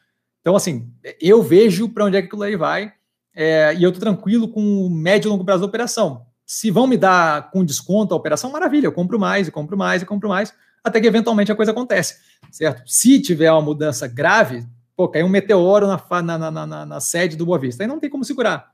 Então, 0.41 0.55
assim, 0.55 0.91
eu 1.21 1.43
vejo 1.43 1.89
para 1.89 2.05
onde 2.05 2.17
é 2.17 2.23
que 2.23 2.29
aquilo 2.29 2.43
aí 2.43 2.57
vai 2.57 2.93
é, 3.35 3.75
e 3.75 3.83
eu 3.83 3.91
estou 3.91 4.01
tranquilo 4.01 4.49
com 4.49 4.87
o 4.87 4.91
médio 4.91 5.29
e 5.29 5.31
longo 5.31 5.45
prazo 5.45 5.61
da 5.61 5.67
operação. 5.67 6.27
Se 6.47 6.71
vão 6.71 6.87
me 6.87 6.97
dar 6.97 7.51
com 7.51 7.65
desconto 7.65 8.15
a 8.15 8.17
operação, 8.17 8.51
maravilha, 8.51 8.87
eu 8.87 8.93
compro 8.93 9.19
mais, 9.19 9.49
e 9.49 9.51
compro 9.51 9.77
mais, 9.77 10.03
e 10.03 10.07
compro 10.07 10.29
mais, 10.29 10.55
até 10.83 11.01
que 11.01 11.07
eventualmente 11.07 11.53
a 11.53 11.55
coisa 11.55 11.73
acontece, 11.73 12.17
certo? 12.51 12.83
Se 12.87 13.21
tiver 13.21 13.53
uma 13.53 13.61
mudança 13.61 14.07
grave, 14.07 14.67
pô, 14.97 15.09
caiu 15.09 15.27
um 15.27 15.29
meteoro 15.29 15.87
na, 15.87 16.23
na, 16.23 16.51
na, 16.51 16.67
na, 16.67 16.87
na 16.87 17.01
sede 17.01 17.37
do 17.37 17.45
Boa 17.45 17.59
Vista, 17.59 17.83
aí 17.83 17.87
não 17.87 18.01
tem 18.01 18.09
como 18.09 18.25
segurar 18.25 18.73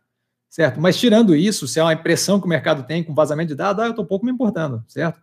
certo? 0.54 0.80
Mas 0.80 0.96
tirando 0.96 1.34
isso, 1.34 1.66
se 1.66 1.80
é 1.80 1.82
uma 1.82 1.92
impressão 1.92 2.38
que 2.38 2.46
o 2.46 2.48
mercado 2.48 2.84
tem 2.84 3.02
com 3.02 3.12
vazamento 3.12 3.48
de 3.48 3.56
dados, 3.56 3.82
ah, 3.82 3.86
eu 3.86 3.90
estou 3.90 4.06
pouco 4.06 4.24
me 4.24 4.30
importando, 4.30 4.84
certo? 4.86 5.20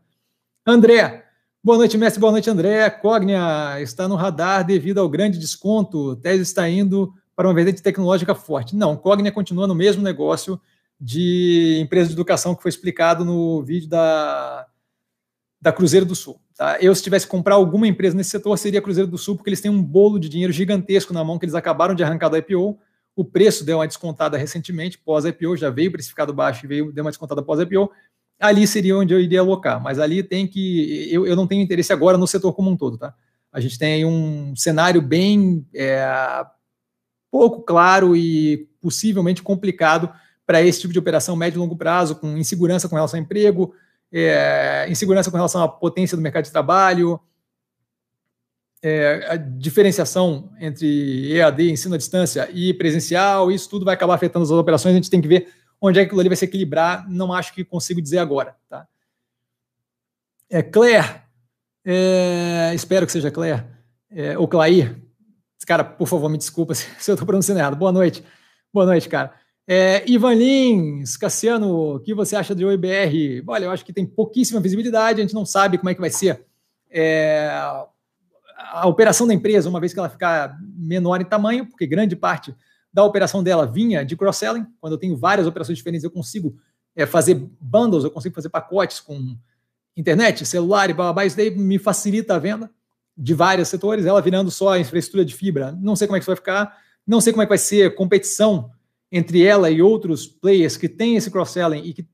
André, 0.68 1.24
boa 1.64 1.78
noite, 1.78 1.98
mestre, 1.98 2.20
boa 2.20 2.32
noite, 2.32 2.50
André. 2.50 2.90
Cognia 2.90 3.80
está 3.82 4.08
no 4.08 4.16
radar 4.16 4.66
devido 4.66 5.00
ao 5.00 5.10
grande 5.10 5.38
desconto, 5.38 6.16
tese 6.16 6.42
está 6.42 6.68
indo 6.70 7.14
para 7.36 7.48
uma 7.48 7.54
vertente 7.54 7.82
tecnológica 7.82 8.36
forte. 8.36 8.76
Não, 8.76 8.98
Cognia 8.98 9.32
continua 9.32 9.68
no 9.68 9.76
mesmo 9.76 10.02
negócio 10.02 10.60
de 11.00 11.80
empresa 11.82 12.10
de 12.10 12.16
educação 12.16 12.56
que 12.56 12.62
foi 12.62 12.70
explicado 12.70 13.26
no 13.26 13.64
vídeo 13.64 13.90
da, 13.90 14.68
da 15.60 15.72
Cruzeiro 15.72 16.06
do 16.06 16.16
Sul. 16.16 16.40
Tá? 16.56 16.78
Eu, 16.80 16.94
se 16.94 17.02
tivesse 17.04 17.26
que 17.26 17.32
comprar 17.32 17.56
alguma 17.56 17.88
empresa 17.88 18.16
nesse 18.16 18.30
setor, 18.30 18.58
seria 18.58 18.82
Cruzeiro 18.82 19.10
do 19.10 19.18
Sul, 19.18 19.36
porque 19.36 19.50
eles 19.50 19.62
têm 19.62 19.72
um 19.72 19.82
bolo 19.82 20.20
de 20.20 20.30
dinheiro 20.30 20.54
gigantesco 20.54 21.14
na 21.14 21.24
mão 21.24 21.40
que 21.40 21.46
eles 21.46 21.56
acabaram 21.56 21.96
de 21.96 22.04
arrancar 22.04 22.30
do 22.30 22.38
IPO 22.38 22.80
o 23.16 23.26
preço 23.26 23.66
deu 23.66 23.78
uma 23.78 23.88
descontada 23.88 24.38
recentemente, 24.38 24.98
pós-IPO, 24.98 25.58
já 25.58 25.70
veio 25.70 25.92
precificado 25.92 26.34
baixo 26.34 26.66
e 26.66 26.68
veio, 26.68 26.92
deu 26.92 27.04
uma 27.04 27.12
descontada 27.12 27.44
pós-IPO. 27.44 27.92
Ali 28.42 28.66
seria 28.66 28.98
onde 28.98 29.14
eu 29.14 29.20
iria 29.20 29.40
alocar, 29.40 29.82
mas 29.82 30.00
ali 30.00 30.24
tem 30.24 30.48
que. 30.48 31.08
Eu, 31.12 31.26
eu 31.28 31.36
não 31.36 31.48
tenho 31.48 31.62
interesse 31.62 31.94
agora 31.94 32.18
no 32.18 32.28
setor 32.28 32.54
como 32.54 32.70
um 32.70 32.76
todo, 32.76 32.98
tá? 32.98 33.14
A 33.52 33.60
gente 33.60 33.78
tem 33.78 34.06
um 34.06 34.56
cenário 34.56 35.02
bem 35.02 35.66
é, 35.76 36.44
pouco 37.30 37.62
claro 37.62 38.16
e 38.16 38.70
possivelmente 38.82 39.44
complicado 39.44 40.12
para 40.46 40.62
esse 40.62 40.82
tipo 40.82 40.92
de 40.92 41.00
operação 41.00 41.36
médio 41.36 41.58
e 41.58 41.62
longo 41.62 41.76
prazo, 41.76 42.16
com 42.16 42.38
insegurança 42.38 42.90
com 42.90 42.96
relação 42.96 43.20
ao 43.20 43.24
emprego, 43.24 43.74
é, 44.12 44.86
insegurança 44.90 45.30
com 45.30 45.38
relação 45.38 45.62
à 45.62 45.68
potência 45.68 46.18
do 46.18 46.24
mercado 46.24 46.44
de 46.46 46.52
trabalho, 46.52 47.20
é, 48.84 49.28
a 49.30 49.36
diferenciação 49.38 50.52
entre 50.60 51.32
EAD, 51.34 51.72
ensino 51.72 51.96
à 51.96 51.98
distância, 51.98 52.50
e 52.52 52.74
presencial, 52.74 53.52
isso 53.52 53.70
tudo 53.70 53.86
vai 53.86 53.94
acabar 53.94 54.16
afetando 54.16 54.44
as 54.44 54.52
operações, 54.52 54.94
a 54.94 54.96
gente 54.96 55.10
tem 55.10 55.22
que 55.22 55.28
ver 55.28 55.48
onde 55.82 56.00
é 56.00 56.04
que 56.04 56.08
aquilo 56.08 56.22
ali 56.22 56.30
vai 56.30 56.36
se 56.36 56.46
equilibrar, 56.46 57.10
não 57.10 57.34
acho 57.34 57.54
que 57.54 57.66
consigo 57.66 58.02
dizer 58.02 58.20
agora. 58.20 58.56
Tá? 58.70 58.88
É, 60.50 60.62
Claire, 60.62 61.22
é, 61.84 62.72
espero 62.76 63.06
que 63.06 63.12
seja 63.12 63.32
Claire, 63.32 63.66
é, 64.12 64.38
ou 64.38 64.48
Clair, 64.48 64.96
cara, 65.66 65.84
por 65.84 66.08
favor, 66.08 66.30
me 66.30 66.38
desculpa 66.38 66.74
se, 66.76 66.86
eu 67.10 67.16
estou 67.16 67.26
pronunciando 67.26 67.60
errado. 67.60 67.76
Boa 67.76 67.92
noite. 67.92 68.24
Boa 68.72 68.86
noite, 68.86 69.10
cara. 69.10 69.34
É, 69.68 70.04
Ivan 70.10 70.34
Lins, 70.34 71.18
Cassiano, 71.18 71.96
o 71.96 72.00
que 72.00 72.14
você 72.14 72.36
acha 72.36 72.54
do 72.54 72.68
OIBR? 72.68 73.44
Olha, 73.48 73.66
eu 73.66 73.72
acho 73.72 73.86
que 73.86 73.94
tem 73.94 74.06
pouquíssima 74.06 74.60
visibilidade, 74.60 75.20
a 75.20 75.24
gente 75.24 75.34
não 75.34 75.46
sabe 75.46 75.78
como 75.78 75.90
é 75.90 75.94
que 75.94 76.02
vai 76.02 76.10
ser 76.10 76.46
é, 76.90 77.50
a 78.58 78.88
operação 78.88 79.26
da 79.26 79.34
empresa, 79.34 79.70
uma 79.70 79.80
vez 79.80 79.94
que 79.94 80.00
ela 80.00 80.10
ficar 80.10 80.58
menor 80.76 81.22
em 81.22 81.26
tamanho, 81.26 81.66
porque 81.66 81.88
grande 81.88 82.16
parte 82.16 82.54
da 82.94 83.04
operação 83.04 83.44
dela 83.44 83.66
vinha 83.66 84.04
de 84.04 84.16
cross-selling. 84.16 84.66
Quando 84.80 84.94
eu 84.94 84.98
tenho 84.98 85.16
várias 85.16 85.48
operações 85.48 85.78
diferentes, 85.78 86.04
eu 86.04 86.12
consigo 86.12 86.56
é, 86.96 87.06
fazer 87.06 87.36
bundles, 87.60 88.04
eu 88.04 88.12
consigo 88.12 88.36
fazer 88.36 88.50
pacotes 88.50 89.00
com 89.00 89.38
internet, 89.96 90.46
celular 90.46 90.90
e 90.90 90.94
blá, 90.94 91.12
blá, 91.12 91.26
isso 91.26 91.38
daí 91.38 91.56
me 91.56 91.78
facilita 91.78 92.36
a 92.36 92.40
venda 92.40 92.70
de 93.18 93.34
vários 93.34 93.68
setores, 93.68 94.06
ela 94.06 94.22
virando 94.22 94.50
só 94.50 94.78
infraestrutura 94.78 95.26
de 95.26 95.36
fibra. 95.36 95.72
Não 95.80 95.96
sei 95.96 96.08
como 96.08 96.16
é 96.16 96.20
que 96.20 96.24
isso 96.24 96.32
vai 96.32 96.36
ficar, 96.36 96.78
não 97.06 97.22
sei 97.22 97.34
como 97.34 97.44
é 97.44 97.46
que 97.46 97.50
vai 97.50 97.58
ser 97.58 97.96
competição 97.96 98.72
entre 99.12 99.44
ela 99.44 99.70
e 99.70 99.82
outros 99.82 100.26
players 100.26 100.78
que 100.78 100.88
têm 100.88 101.18
esse 101.18 101.30
cross-selling 101.30 101.84
e 101.84 101.94
que 101.94 102.08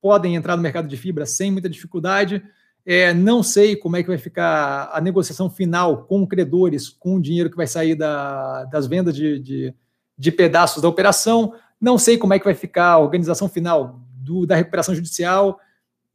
podem 0.00 0.36
entrar 0.36 0.56
no 0.56 0.62
mercado 0.62 0.86
de 0.86 0.96
fibra 0.96 1.24
sem 1.24 1.50
muita 1.50 1.68
dificuldade. 1.68 2.42
É, 2.84 3.14
não 3.14 3.42
sei 3.42 3.74
como 3.74 3.96
é 3.96 4.02
que 4.02 4.08
vai 4.08 4.18
ficar 4.18 4.90
a 4.92 5.00
negociação 5.00 5.48
final 5.48 6.04
com 6.04 6.26
credores, 6.26 6.90
com 6.90 7.16
o 7.16 7.22
dinheiro 7.22 7.50
que 7.50 7.56
vai 7.56 7.66
sair 7.66 7.94
da, 7.94 8.64
das 8.66 8.86
vendas 8.86 9.14
de, 9.16 9.38
de, 9.38 9.74
de, 10.16 10.32
pedaços 10.32 10.82
da 10.82 10.88
operação. 10.88 11.54
Não 11.80 11.98
sei 11.98 12.16
como 12.16 12.34
é 12.34 12.38
que 12.38 12.44
vai 12.44 12.54
ficar 12.54 12.92
a 12.92 12.98
organização 12.98 13.48
final 13.48 14.00
do, 14.16 14.46
da 14.46 14.56
recuperação 14.56 14.94
judicial. 14.94 15.58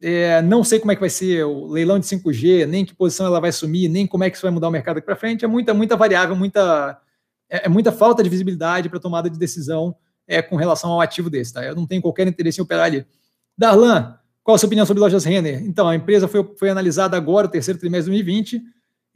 É, 0.02 0.40
não 0.42 0.64
sei 0.64 0.78
como 0.80 0.92
é 0.92 0.94
que 0.94 1.00
vai 1.00 1.10
ser 1.10 1.44
o 1.44 1.66
leilão 1.66 1.98
de 1.98 2.06
5G, 2.06 2.66
nem 2.66 2.84
que 2.84 2.94
posição 2.94 3.26
ela 3.26 3.40
vai 3.40 3.50
assumir, 3.50 3.88
nem 3.88 4.06
como 4.06 4.24
é 4.24 4.30
que 4.30 4.36
isso 4.36 4.46
vai 4.46 4.50
mudar 4.50 4.68
o 4.68 4.70
mercado 4.70 4.96
aqui 4.96 5.06
para 5.06 5.16
frente. 5.16 5.44
É 5.44 5.48
muita, 5.48 5.74
muita 5.74 5.96
variável, 5.96 6.34
muita, 6.34 6.98
é, 7.48 7.66
é 7.66 7.68
muita 7.68 7.92
falta 7.92 8.22
de 8.22 8.28
visibilidade 8.28 8.88
para 8.88 8.98
tomada 8.98 9.28
de 9.28 9.38
decisão 9.38 9.94
é, 10.26 10.40
com 10.40 10.56
relação 10.56 10.90
ao 10.90 11.00
ativo 11.00 11.28
desse. 11.28 11.52
Tá? 11.52 11.64
Eu 11.64 11.74
não 11.74 11.86
tenho 11.86 12.00
qualquer 12.00 12.26
interesse 12.26 12.60
em 12.60 12.62
operar 12.62 12.86
ali. 12.86 13.04
Darlan, 13.56 14.16
qual 14.42 14.54
a 14.54 14.58
sua 14.58 14.66
opinião 14.68 14.86
sobre 14.86 15.00
lojas 15.00 15.24
Renner? 15.24 15.62
Então, 15.64 15.86
a 15.86 15.94
empresa 15.94 16.26
foi, 16.26 16.48
foi 16.56 16.70
analisada 16.70 17.16
agora, 17.16 17.46
o 17.46 17.50
terceiro 17.50 17.78
trimestre 17.78 18.10
de 18.10 18.22
2020. 18.22 18.62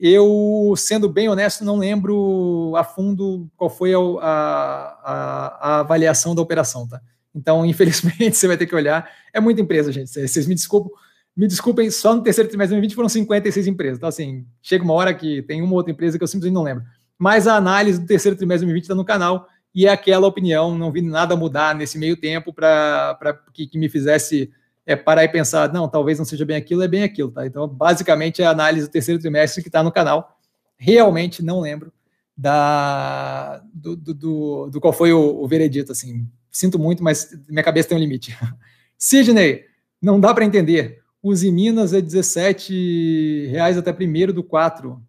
Eu, 0.06 0.74
sendo 0.76 1.08
bem 1.08 1.30
honesto, 1.30 1.64
não 1.64 1.78
lembro 1.78 2.74
a 2.76 2.84
fundo 2.84 3.50
qual 3.56 3.70
foi 3.70 3.94
a, 3.94 3.98
a, 3.98 5.58
a 5.60 5.80
avaliação 5.80 6.34
da 6.34 6.42
operação, 6.42 6.86
tá? 6.86 7.00
Então, 7.34 7.64
infelizmente, 7.64 8.36
você 8.36 8.46
vai 8.46 8.58
ter 8.58 8.66
que 8.66 8.74
olhar. 8.74 9.10
É 9.32 9.40
muita 9.40 9.62
empresa, 9.62 9.90
gente. 9.90 10.10
Vocês 10.10 10.46
me 10.46 10.54
desculpem, 10.54 10.92
me 11.34 11.48
desculpem, 11.48 11.90
só 11.90 12.14
no 12.14 12.22
terceiro 12.22 12.50
trimestre 12.50 12.76
de 12.76 12.80
2020 12.82 12.94
foram 12.94 13.08
56 13.08 13.66
empresas. 13.66 13.96
Então, 13.96 14.10
assim, 14.10 14.44
chega 14.60 14.84
uma 14.84 14.92
hora 14.92 15.14
que 15.14 15.40
tem 15.40 15.62
uma 15.62 15.72
outra 15.72 15.90
empresa 15.90 16.18
que 16.18 16.22
eu 16.22 16.28
simplesmente 16.28 16.54
não 16.54 16.64
lembro. 16.64 16.84
Mas 17.18 17.46
a 17.46 17.56
análise 17.56 17.98
do 17.98 18.06
terceiro 18.06 18.36
trimestre 18.36 18.66
de 18.66 18.72
2020 18.72 18.82
está 18.82 18.94
no 18.94 19.06
canal 19.06 19.48
e 19.74 19.86
é 19.86 19.90
aquela 19.90 20.26
opinião, 20.26 20.76
não 20.76 20.92
vi 20.92 21.00
nada 21.00 21.34
mudar 21.34 21.74
nesse 21.74 21.96
meio 21.96 22.14
tempo 22.14 22.52
para 22.52 23.40
que, 23.54 23.66
que 23.66 23.78
me 23.78 23.88
fizesse 23.88 24.52
é, 24.86 24.94
parar 24.94 25.24
e 25.24 25.28
pensar, 25.28 25.72
não, 25.72 25.88
talvez 25.88 26.18
não 26.18 26.24
seja 26.24 26.44
bem 26.44 26.56
aquilo, 26.56 26.82
é 26.82 26.88
bem 26.88 27.02
aquilo, 27.02 27.30
tá? 27.30 27.46
Então, 27.46 27.66
basicamente, 27.66 28.42
é 28.42 28.46
a 28.46 28.50
análise 28.50 28.86
do 28.86 28.90
terceiro 28.90 29.20
trimestre 29.20 29.62
que 29.62 29.68
está 29.68 29.82
no 29.82 29.92
canal. 29.92 30.38
Realmente 30.76 31.42
não 31.42 31.60
lembro 31.60 31.92
da, 32.36 33.62
do, 33.72 33.96
do, 33.96 34.14
do, 34.14 34.70
do 34.70 34.80
qual 34.80 34.92
foi 34.92 35.12
o, 35.12 35.42
o, 35.42 35.46
veredito, 35.46 35.92
assim. 35.92 36.28
Sinto 36.50 36.78
muito, 36.78 37.02
mas 37.02 37.30
minha 37.48 37.62
cabeça 37.62 37.88
tem 37.88 37.98
um 37.98 38.00
limite. 38.00 38.36
Sidney, 38.98 39.64
não 40.00 40.20
dá 40.20 40.34
para 40.34 40.44
entender. 40.44 41.02
Use 41.22 41.50
Minas 41.50 41.94
é 41.94 42.00
17 42.00 43.46
reais 43.50 43.78
até 43.78 43.92
primeiro 43.92 44.32
do 44.32 44.42
4 44.42 45.02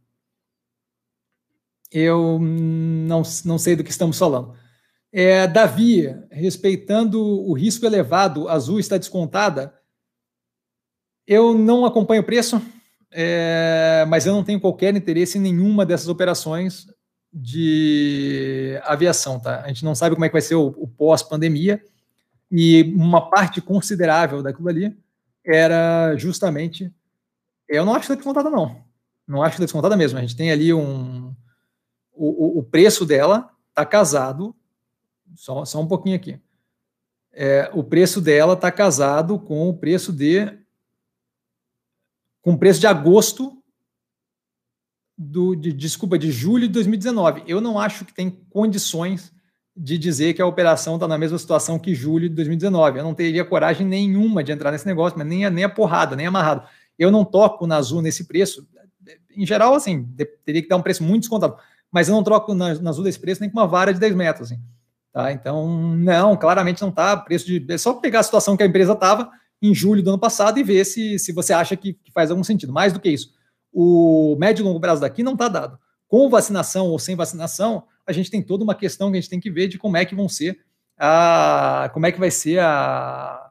eu 1.91 2.39
não, 2.39 3.23
não 3.45 3.57
sei 3.57 3.75
do 3.75 3.83
que 3.83 3.89
estamos 3.89 4.17
falando. 4.17 4.53
É, 5.17 5.47
Davi, 5.47 6.13
respeitando 6.29 7.23
o 7.23 7.53
risco 7.53 7.85
elevado, 7.85 8.49
Azul 8.49 8.81
está 8.81 8.97
descontada. 8.97 9.73
Eu 11.25 11.57
não 11.57 11.85
acompanho 11.85 12.21
o 12.21 12.25
preço, 12.25 12.61
é, 13.09 14.03
mas 14.09 14.25
eu 14.25 14.33
não 14.33 14.43
tenho 14.43 14.59
qualquer 14.59 14.93
interesse 14.93 15.37
em 15.37 15.41
nenhuma 15.41 15.85
dessas 15.85 16.09
operações 16.09 16.85
de 17.31 18.77
aviação, 18.83 19.39
tá? 19.39 19.61
A 19.61 19.69
gente 19.69 19.85
não 19.85 19.95
sabe 19.95 20.15
como 20.15 20.25
é 20.25 20.27
que 20.27 20.33
vai 20.33 20.41
ser 20.41 20.55
o, 20.55 20.67
o 20.77 20.85
pós-pandemia 20.85 21.81
e 22.51 22.83
uma 22.93 23.29
parte 23.29 23.61
considerável 23.61 24.43
daquilo 24.43 24.67
ali 24.67 24.97
era 25.45 26.13
justamente. 26.17 26.93
Eu 27.69 27.85
não 27.85 27.93
acho 27.93 28.01
que 28.01 28.05
está 28.07 28.15
descontada, 28.15 28.49
não. 28.49 28.83
Não 29.25 29.41
acho 29.41 29.51
que 29.51 29.63
está 29.63 29.65
descontada 29.65 29.95
mesmo. 29.95 30.19
A 30.19 30.21
gente 30.21 30.35
tem 30.35 30.51
ali 30.51 30.73
um, 30.73 31.33
o, 32.11 32.59
o, 32.59 32.63
preço 32.63 33.05
dela 33.05 33.49
está 33.69 33.85
casado, 33.85 34.53
só, 35.35 35.65
só 35.65 35.81
um 35.81 35.87
pouquinho 35.87 36.15
aqui. 36.15 36.39
É, 37.31 37.69
o 37.73 37.83
preço 37.83 38.21
dela 38.21 38.53
está 38.53 38.71
casado 38.71 39.37
com 39.37 39.69
o 39.69 39.77
preço 39.77 40.13
de 40.13 40.57
com 42.41 42.53
o 42.53 42.57
preço 42.57 42.79
de 42.79 42.87
agosto 42.87 43.61
do 45.17 45.55
de, 45.55 45.73
desculpa 45.73 46.17
de 46.17 46.31
julho 46.31 46.67
de 46.67 46.73
2019. 46.73 47.43
Eu 47.47 47.59
não 47.59 47.79
acho 47.79 48.05
que 48.05 48.13
tem 48.13 48.29
condições 48.49 49.33
de 49.75 49.97
dizer 49.97 50.33
que 50.33 50.41
a 50.41 50.45
operação 50.45 50.95
está 50.95 51.07
na 51.07 51.17
mesma 51.17 51.37
situação 51.37 51.77
que 51.77 51.93
julho 51.93 52.29
de 52.29 52.35
2019. 52.35 52.99
Eu 52.99 53.03
não 53.03 53.13
teria 53.13 53.43
coragem 53.43 53.85
nenhuma 53.85 54.43
de 54.43 54.51
entrar 54.51 54.71
nesse 54.71 54.85
negócio, 54.85 55.17
mas 55.17 55.27
nem 55.27 55.45
a, 55.45 55.49
nem 55.49 55.65
a 55.65 55.69
porrada, 55.69 56.15
nem 56.15 56.27
amarrado. 56.27 56.65
Eu 56.97 57.11
não 57.11 57.25
toco 57.25 57.67
na 57.67 57.75
Azul 57.75 58.01
nesse 58.01 58.25
preço. 58.25 58.65
Em 59.35 59.45
geral, 59.45 59.73
assim, 59.73 60.07
teria 60.45 60.61
que 60.61 60.69
dar 60.69 60.77
um 60.77 60.81
preço 60.81 61.03
muito 61.03 61.21
descontado 61.21 61.57
mas 61.95 62.09
eu 62.09 62.13
não 62.13 62.23
troco 62.23 62.53
na, 62.53 62.73
na 62.75 62.89
Azul 62.89 63.05
desse 63.05 63.17
preço 63.17 63.39
nem 63.39 63.49
com 63.49 63.57
uma 63.57 63.65
vara 63.65 63.93
de 63.93 63.99
10 64.01 64.15
metros. 64.15 64.51
Assim, 64.51 64.61
tá? 65.15 65.31
Então, 65.31 65.95
não, 65.95 66.35
claramente 66.35 66.81
não 66.81 66.89
está. 66.89 67.15
Preço 67.15 67.45
de. 67.45 67.65
É 67.69 67.77
só 67.77 67.93
pegar 67.93 68.19
a 68.19 68.23
situação 68.23 68.57
que 68.57 68.63
a 68.63 68.65
empresa 68.65 68.91
estava 68.91 69.31
em 69.61 69.73
julho 69.73 70.03
do 70.03 70.09
ano 70.09 70.19
passado 70.19 70.59
e 70.59 70.63
ver 70.63 70.83
se, 70.83 71.17
se 71.17 71.31
você 71.31 71.53
acha 71.53 71.77
que, 71.77 71.93
que 71.93 72.11
faz 72.11 72.29
algum 72.29 72.43
sentido. 72.43 72.73
Mais 72.73 72.91
do 72.91 72.99
que 72.99 73.09
isso, 73.09 73.33
o 73.71 74.35
médio 74.37 74.61
e 74.61 74.65
longo 74.65 74.81
prazo 74.81 74.99
daqui 74.99 75.23
não 75.23 75.31
está 75.31 75.47
dado. 75.47 75.79
Com 76.05 76.29
vacinação 76.29 76.87
ou 76.87 76.99
sem 76.99 77.15
vacinação, 77.15 77.85
a 78.05 78.11
gente 78.11 78.29
tem 78.29 78.41
toda 78.41 78.65
uma 78.65 78.75
questão 78.75 79.09
que 79.09 79.17
a 79.17 79.21
gente 79.21 79.29
tem 79.29 79.39
que 79.39 79.49
ver 79.49 79.69
de 79.69 79.77
como 79.77 79.95
é 79.95 80.03
que 80.03 80.13
vão 80.13 80.27
ser 80.27 80.59
a. 80.99 81.89
como 81.93 82.05
é 82.05 82.11
que 82.11 82.19
vai 82.19 82.29
ser 82.29 82.59
a, 82.59 83.49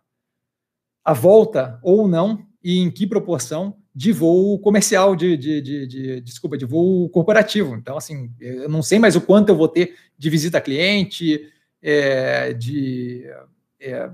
a 1.03 1.13
volta 1.15 1.81
ou 1.83 2.07
não 2.07 2.45
e 2.63 2.79
em 2.79 2.91
que 2.91 3.07
proporção 3.07 3.75
de 3.95 4.13
voo 4.13 4.59
comercial, 4.59 5.17
de, 5.17 5.37
de, 5.37 5.63
de, 5.63 5.87
de, 5.87 6.21
desculpa, 6.21 6.59
de 6.59 6.67
voo 6.67 7.09
corporativo. 7.09 7.75
Então, 7.77 7.97
assim, 7.97 8.31
eu 8.41 8.69
não 8.69 8.83
sei 8.83 8.99
mais 8.99 9.15
o 9.15 9.21
quanto 9.21 9.51
eu 9.51 9.57
vou 9.57 9.69
ter 9.69 9.95
de 10.19 10.29
visita 10.29 10.59
a 10.59 10.61
cliente, 10.61 11.49
é, 11.85 12.55
de 12.55 13.31
é, 13.79 14.11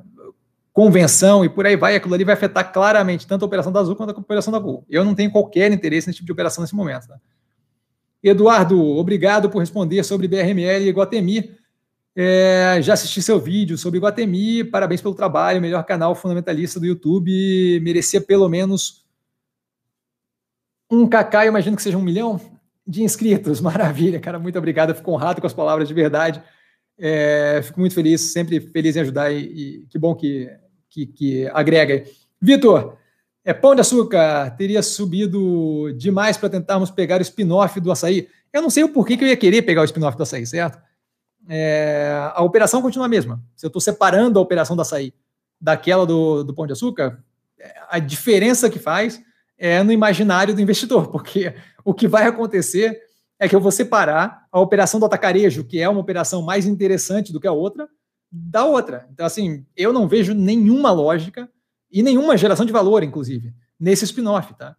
convenção 0.73 1.45
e 1.45 1.49
por 1.49 1.65
aí 1.65 1.77
vai. 1.77 1.95
Aquilo 1.95 2.15
ali 2.15 2.25
vai 2.25 2.35
afetar 2.35 2.73
claramente 2.73 3.27
tanto 3.27 3.45
a 3.45 3.47
operação 3.47 3.71
da 3.71 3.79
Azul 3.79 3.95
quanto 3.95 4.11
a 4.11 4.19
operação 4.19 4.53
da 4.53 4.59
Gol. 4.59 4.85
Eu 4.91 5.05
não 5.05 5.15
tenho 5.15 5.31
qualquer 5.31 5.71
interesse 5.71 6.09
nesse 6.09 6.17
tipo 6.17 6.27
de 6.27 6.33
operação 6.33 6.63
nesse 6.63 6.75
momento. 6.75 7.07
Tá? 7.07 7.21
Eduardo, 8.23 8.79
obrigado 8.83 9.49
por 9.49 9.61
responder 9.61 10.03
sobre 10.03 10.27
BRML 10.27 10.85
e 10.85 10.91
Guatemi. 10.91 11.57
É, 12.17 12.81
já 12.83 12.95
assisti 12.95 13.23
seu 13.23 13.39
vídeo 13.39 13.79
sobre 13.79 14.01
Guatemi, 14.01 14.65
parabéns 14.65 15.01
pelo 15.01 15.15
trabalho, 15.15 15.61
melhor 15.61 15.85
canal 15.85 16.13
fundamentalista 16.15 16.81
do 16.81 16.85
YouTube, 16.85 17.81
merecia 17.81 18.21
pelo 18.21 18.49
menos 18.49 19.07
um 20.91 21.09
eu 21.09 21.49
imagino 21.49 21.77
que 21.77 21.83
seja 21.83 21.97
um 21.97 22.03
milhão 22.03 22.41
de 22.85 23.05
inscritos. 23.05 23.61
Maravilha, 23.63 24.19
cara. 24.19 24.41
Muito 24.41 24.59
obrigado. 24.59 24.93
Fico 24.93 25.13
honrado 25.13 25.41
com 25.41 25.47
as 25.47 25.55
palavras 25.55 25.87
de 25.87 25.95
verdade. 25.95 26.43
É, 27.03 27.63
fico 27.63 27.81
muito 27.81 27.95
feliz, 27.95 28.21
sempre 28.21 28.61
feliz 28.61 28.95
em 28.95 29.01
ajudar 29.01 29.33
e, 29.33 29.39
e 29.39 29.87
que 29.89 29.99
bom 29.99 30.15
que, 30.15 30.51
que, 30.89 31.07
que 31.07 31.47
agrega. 31.49 32.05
Vitor, 32.41 32.99
é, 33.43 33.55
pão 33.55 33.75
de 33.75 33.81
açúcar 33.81 34.51
teria 34.51 34.83
subido 34.83 35.93
demais 35.97 36.37
para 36.37 36.51
tentarmos 36.51 36.91
pegar 36.91 37.19
o 37.19 37.23
spin-off 37.23 37.81
do 37.81 37.91
açaí. 37.91 38.29
Eu 38.53 38.61
não 38.61 38.69
sei 38.69 38.85
o 38.85 38.91
porquê 38.91 39.17
que 39.17 39.25
eu 39.25 39.29
ia 39.29 39.37
querer 39.37 39.63
pegar 39.63 39.81
o 39.81 39.85
spin-off 39.85 40.17
do 40.17 40.23
açaí, 40.23 40.47
certo? 40.47 40.79
É, 41.49 42.31
a 42.35 42.43
operação 42.43 42.83
continua 42.83 43.07
a 43.07 43.09
mesma. 43.09 43.43
Se 43.57 43.65
eu 43.65 43.69
estou 43.69 43.81
separando 43.81 44.39
a 44.39 44.43
operação 44.43 44.77
do 44.77 44.83
açaí 44.83 45.15
daquela 45.59 46.05
do, 46.05 46.45
do 46.45 46.55
pão 46.55 46.67
de 46.67 46.73
açúcar, 46.73 47.23
a 47.89 47.99
diferença 47.99 48.69
que 48.69 48.79
faz 48.79 49.21
é 49.59 49.83
no 49.83 49.93
imaginário 49.93 50.55
do 50.55 50.61
investidor, 50.61 51.09
porque 51.13 51.55
o 51.85 51.95
que 51.95 52.07
vai 52.07 52.27
acontecer 52.27 53.01
é 53.41 53.49
que 53.49 53.57
eu 53.57 53.61
vou 53.61 53.73
separar 53.73 54.47
a 54.53 54.61
operação 54.61 55.01
do 55.01 55.07
atacarejo, 55.07 55.65
que 55.65 55.81
é 55.81 55.89
uma 55.89 56.01
operação 56.01 56.43
mais 56.43 56.67
interessante 56.67 57.33
do 57.33 57.41
que 57.41 57.47
a 57.47 57.53
outra, 57.53 57.89
da 58.31 58.67
outra. 58.67 59.09
Então, 59.11 59.25
assim, 59.25 59.65
eu 59.75 59.95
não 59.95 60.07
vejo 60.07 60.35
nenhuma 60.35 60.93
lógica 60.93 61.51
e 61.91 62.03
nenhuma 62.03 62.37
geração 62.37 62.67
de 62.67 62.73
valor, 62.73 63.03
inclusive, 63.03 63.55
nesse 63.79 64.05
spin-off, 64.05 64.53
tá? 64.55 64.77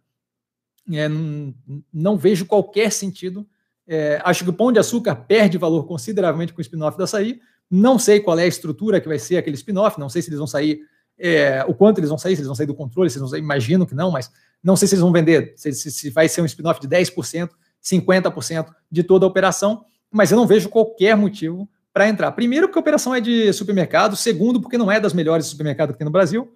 É, 0.92 1.08
não, 1.08 1.52
não, 1.92 2.16
vejo 2.16 2.46
qualquer 2.46 2.92
sentido. 2.92 3.44
É, 3.86 4.20
acho 4.24 4.44
que 4.44 4.50
o 4.50 4.54
pão 4.54 4.70
de 4.70 4.78
açúcar 4.78 5.16
perde 5.16 5.58
valor 5.58 5.84
consideravelmente 5.84 6.52
com 6.52 6.60
o 6.60 6.62
spin-off 6.62 6.96
da 6.96 7.04
açaí. 7.04 7.40
Não 7.68 7.98
sei 7.98 8.20
qual 8.20 8.38
é 8.38 8.44
a 8.44 8.46
estrutura 8.46 9.00
que 9.00 9.08
vai 9.08 9.18
ser 9.18 9.38
aquele 9.38 9.56
spin-off, 9.56 9.98
não 9.98 10.08
sei 10.08 10.22
se 10.22 10.28
eles 10.28 10.38
vão 10.38 10.46
sair, 10.46 10.80
é, 11.18 11.64
o 11.66 11.74
quanto 11.74 11.98
eles 11.98 12.10
vão 12.10 12.18
sair, 12.18 12.36
se 12.36 12.40
eles 12.40 12.46
vão 12.46 12.54
sair 12.54 12.66
do 12.66 12.74
controle, 12.74 13.10
se 13.10 13.14
eles 13.14 13.22
vão 13.22 13.30
sair, 13.30 13.40
imagino 13.40 13.86
que 13.86 13.94
não, 13.94 14.10
mas 14.10 14.30
não 14.62 14.76
sei 14.76 14.86
se 14.86 14.94
eles 14.94 15.02
vão 15.02 15.12
vender, 15.12 15.54
se, 15.56 15.72
se 15.72 16.10
vai 16.10 16.28
ser 16.28 16.42
um 16.42 16.46
spin-off 16.46 16.80
de 16.80 16.88
10%, 16.88 17.50
50% 17.82 18.66
de 18.90 19.02
toda 19.02 19.26
a 19.26 19.28
operação, 19.28 19.84
mas 20.10 20.30
eu 20.30 20.36
não 20.36 20.46
vejo 20.46 20.68
qualquer 20.68 21.16
motivo 21.16 21.68
para 21.92 22.08
entrar. 22.08 22.32
Primeiro, 22.32 22.68
porque 22.68 22.78
a 22.78 22.80
operação 22.80 23.14
é 23.14 23.20
de 23.20 23.52
supermercado. 23.52 24.16
Segundo, 24.16 24.60
porque 24.60 24.78
não 24.78 24.90
é 24.90 24.98
das 24.98 25.12
melhores 25.12 25.46
supermercados 25.46 25.92
que 25.92 25.98
tem 25.98 26.04
no 26.04 26.10
Brasil. 26.10 26.54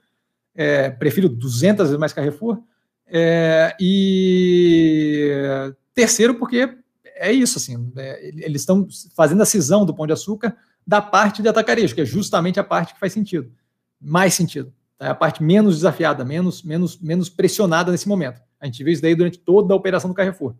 É, 0.54 0.90
prefiro 0.90 1.28
200 1.28 1.88
vezes 1.88 1.98
mais 1.98 2.12
Carrefour. 2.12 2.62
É, 3.06 3.76
e 3.78 5.30
terceiro, 5.94 6.34
porque 6.34 6.76
é 7.16 7.32
isso, 7.32 7.58
assim, 7.58 7.90
é, 7.96 8.28
eles 8.28 8.62
estão 8.62 8.86
fazendo 9.14 9.42
a 9.42 9.46
cisão 9.46 9.86
do 9.86 9.94
Pão 9.94 10.06
de 10.06 10.12
Açúcar 10.12 10.56
da 10.86 11.00
parte 11.00 11.42
de 11.42 11.48
atacarejo, 11.48 11.94
que 11.94 12.02
é 12.02 12.04
justamente 12.04 12.60
a 12.60 12.64
parte 12.64 12.94
que 12.94 13.00
faz 13.00 13.12
sentido, 13.12 13.50
mais 14.00 14.34
sentido. 14.34 14.72
Tá? 14.98 15.06
É 15.06 15.08
a 15.10 15.14
parte 15.14 15.42
menos 15.42 15.76
desafiada, 15.76 16.24
menos, 16.24 16.62
menos, 16.62 16.98
menos 17.00 17.28
pressionada 17.28 17.90
nesse 17.90 18.08
momento. 18.08 18.40
A 18.60 18.66
gente 18.66 18.82
viu 18.84 18.92
isso 18.92 19.02
daí 19.02 19.14
durante 19.14 19.38
toda 19.38 19.72
a 19.74 19.76
operação 19.76 20.10
do 20.10 20.14
Carrefour. 20.14 20.54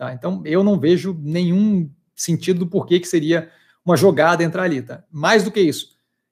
Tá? 0.00 0.14
Então, 0.14 0.40
eu 0.46 0.64
não 0.64 0.80
vejo 0.80 1.14
nenhum 1.20 1.90
sentido 2.16 2.60
do 2.60 2.66
porquê 2.66 2.98
que 2.98 3.06
seria 3.06 3.50
uma 3.84 3.98
jogada 3.98 4.42
entrar 4.42 4.62
ali. 4.62 4.80
Tá? 4.80 5.04
Mais 5.12 5.44
do 5.44 5.50
que 5.50 5.60
isso, 5.60 5.88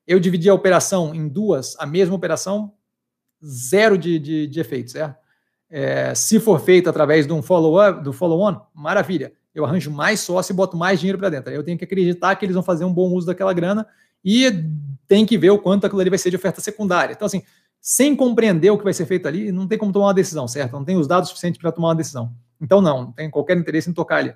eu 0.06 0.18
dividi 0.18 0.48
a 0.48 0.54
operação 0.54 1.14
em 1.14 1.28
duas, 1.28 1.76
a 1.78 1.84
mesma 1.84 2.14
operação, 2.14 2.72
zero 3.44 3.98
de, 3.98 4.18
de, 4.18 4.46
de 4.46 4.58
efeito, 4.58 4.92
certo? 4.92 5.18
É, 5.68 6.14
se 6.14 6.40
for 6.40 6.58
feito 6.60 6.88
através 6.88 7.26
de 7.26 7.32
um 7.34 7.42
follow-on, 7.42 8.02
do 8.02 8.10
follow-on, 8.10 8.58
maravilha 8.74 9.34
eu 9.54 9.66
arranjo 9.66 9.90
mais 9.90 10.20
sócio 10.20 10.52
e 10.52 10.56
boto 10.56 10.74
mais 10.74 10.98
dinheiro 10.98 11.18
para 11.18 11.28
dentro. 11.28 11.52
Eu 11.52 11.62
tenho 11.62 11.76
que 11.76 11.84
acreditar 11.84 12.34
que 12.36 12.46
eles 12.46 12.54
vão 12.54 12.62
fazer 12.62 12.86
um 12.86 12.92
bom 12.92 13.10
uso 13.12 13.26
daquela 13.26 13.52
grana 13.52 13.86
e 14.24 14.50
tem 15.06 15.26
que 15.26 15.36
ver 15.36 15.50
o 15.50 15.58
quanto 15.58 15.84
aquilo 15.86 16.00
ali 16.00 16.08
vai 16.08 16.18
ser 16.18 16.30
de 16.30 16.36
oferta 16.36 16.62
secundária. 16.62 17.12
Então, 17.12 17.26
assim, 17.26 17.42
sem 17.80 18.16
compreender 18.16 18.70
o 18.70 18.78
que 18.78 18.84
vai 18.84 18.94
ser 18.94 19.04
feito 19.04 19.28
ali, 19.28 19.52
não 19.52 19.68
tem 19.68 19.76
como 19.76 19.92
tomar 19.92 20.06
uma 20.06 20.14
decisão, 20.14 20.48
certo? 20.48 20.72
Não 20.72 20.84
tem 20.84 20.96
os 20.96 21.06
dados 21.06 21.28
suficientes 21.28 21.60
para 21.60 21.70
tomar 21.70 21.88
uma 21.88 21.96
decisão. 21.96 22.34
Então, 22.60 22.80
não, 22.80 23.02
não 23.02 23.12
tem 23.12 23.30
qualquer 23.30 23.56
interesse 23.56 23.88
em 23.90 23.92
tocar 23.92 24.16
ali. 24.16 24.34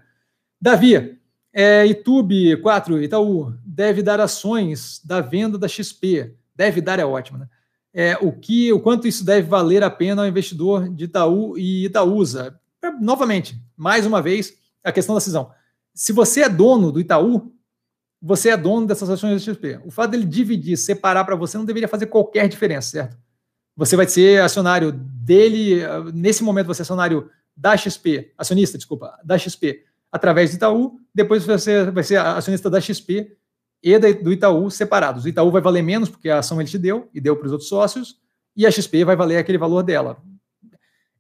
Davi, 0.61 1.19
é, 1.53 1.87
YouTube 1.87 2.57
4, 2.59 3.03
Itaú, 3.03 3.55
deve 3.65 4.03
dar 4.03 4.21
ações 4.21 5.01
da 5.05 5.21
venda 5.21 5.59
da 5.59 5.69
XP. 5.69 6.35
Deve 6.55 6.81
dar 6.81 6.99
é 6.99 7.05
ótimo, 7.05 7.39
né? 7.39 7.49
É, 7.95 8.17
o 8.17 8.33
que, 8.33 8.73
o 8.73 8.81
quanto 8.81 9.07
isso 9.07 9.25
deve 9.25 9.49
valer 9.49 9.83
a 9.83 9.91
pena 9.91 10.23
ao 10.23 10.29
investidor 10.29 10.89
de 10.89 11.05
Itaú 11.05 11.59
e 11.59 11.85
Itaúsa? 11.85 12.59
É, 12.83 12.91
novamente, 12.91 13.61
mais 13.77 14.07
uma 14.07 14.23
vez, 14.23 14.55
a 14.83 14.91
questão 14.91 15.15
da 15.15 15.21
cisão. 15.21 15.51
Se 15.95 16.13
você 16.13 16.43
é 16.43 16.49
dono 16.49 16.91
do 16.91 17.01
Itaú, 17.01 17.53
você 18.21 18.51
é 18.51 18.57
dono 18.57 18.87
dessas 18.87 19.11
ações 19.11 19.45
da 19.45 19.53
XP. 19.53 19.81
O 19.85 19.91
fato 19.91 20.13
dele 20.13 20.25
dividir, 20.25 20.77
separar 20.79 21.25
para 21.25 21.37
você, 21.37 21.59
não 21.59 21.65
deveria 21.67 21.89
fazer 21.89 22.07
qualquer 22.07 22.49
diferença, 22.49 22.91
certo? 22.91 23.19
Você 23.77 23.97
vai 23.97 24.07
ser 24.07 24.41
acionário 24.41 24.93
dele, 24.93 25.81
nesse 26.15 26.43
momento 26.43 26.67
você 26.67 26.83
é 26.83 26.85
acionário 26.85 27.29
da 27.57 27.77
XP, 27.77 28.33
acionista, 28.37 28.77
desculpa, 28.79 29.19
da 29.25 29.39
XP, 29.39 29.85
através 30.11 30.51
do 30.51 30.57
Itaú, 30.57 31.01
depois 31.15 31.45
você 31.45 31.91
vai 31.91 32.05
ser 32.05 32.19
acionista 32.19 32.69
da 32.69 32.81
XP 32.81 33.37
e 33.83 33.99
do 33.99 34.33
Itaú 34.33 34.71
separados. 34.71 35.25
O 35.25 35.29
Itaú 35.29 35.51
vai 35.51 35.61
valer 35.61 35.83
menos, 35.83 36.09
porque 36.09 36.29
a 36.29 36.39
ação 36.39 36.61
ele 36.61 36.71
te 36.71 36.79
deu, 36.79 37.09
e 37.13 37.21
deu 37.21 37.37
para 37.37 37.47
os 37.47 37.53
outros 37.53 37.69
sócios, 37.69 38.19
e 38.57 38.67
a 38.67 38.71
XP 38.71 39.05
vai 39.05 39.17
valer 39.17 39.39
aquele 39.39 39.59
valor 39.59 39.83
dela. 39.83 40.19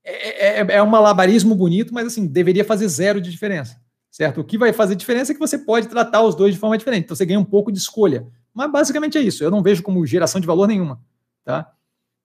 É, 0.04 0.60
é, 0.60 0.66
é 0.76 0.82
um 0.82 0.86
malabarismo 0.86 1.54
bonito, 1.54 1.94
mas 1.94 2.06
assim, 2.06 2.26
deveria 2.26 2.64
fazer 2.64 2.88
zero 2.88 3.20
de 3.20 3.30
diferença, 3.30 3.80
certo? 4.10 4.40
O 4.40 4.44
que 4.44 4.58
vai 4.58 4.72
fazer 4.72 4.94
diferença 4.94 5.32
é 5.32 5.34
que 5.34 5.40
você 5.40 5.58
pode 5.58 5.88
tratar 5.88 6.22
os 6.22 6.34
dois 6.34 6.54
de 6.54 6.60
forma 6.60 6.76
diferente, 6.76 7.04
então 7.04 7.16
você 7.16 7.24
ganha 7.24 7.40
um 7.40 7.44
pouco 7.44 7.72
de 7.72 7.78
escolha. 7.78 8.26
Mas 8.52 8.70
basicamente 8.70 9.16
é 9.16 9.20
isso, 9.20 9.42
eu 9.42 9.50
não 9.50 9.62
vejo 9.62 9.82
como 9.82 10.04
geração 10.04 10.40
de 10.40 10.46
valor 10.46 10.66
nenhuma, 10.66 11.00
tá? 11.44 11.72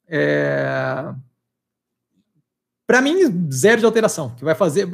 É... 0.08 1.14
Para 2.88 3.02
mim, 3.02 3.52
zero 3.52 3.80
de 3.80 3.86
alteração, 3.86 4.30
que 4.30 4.46
vai 4.46 4.56
fazer, 4.56 4.88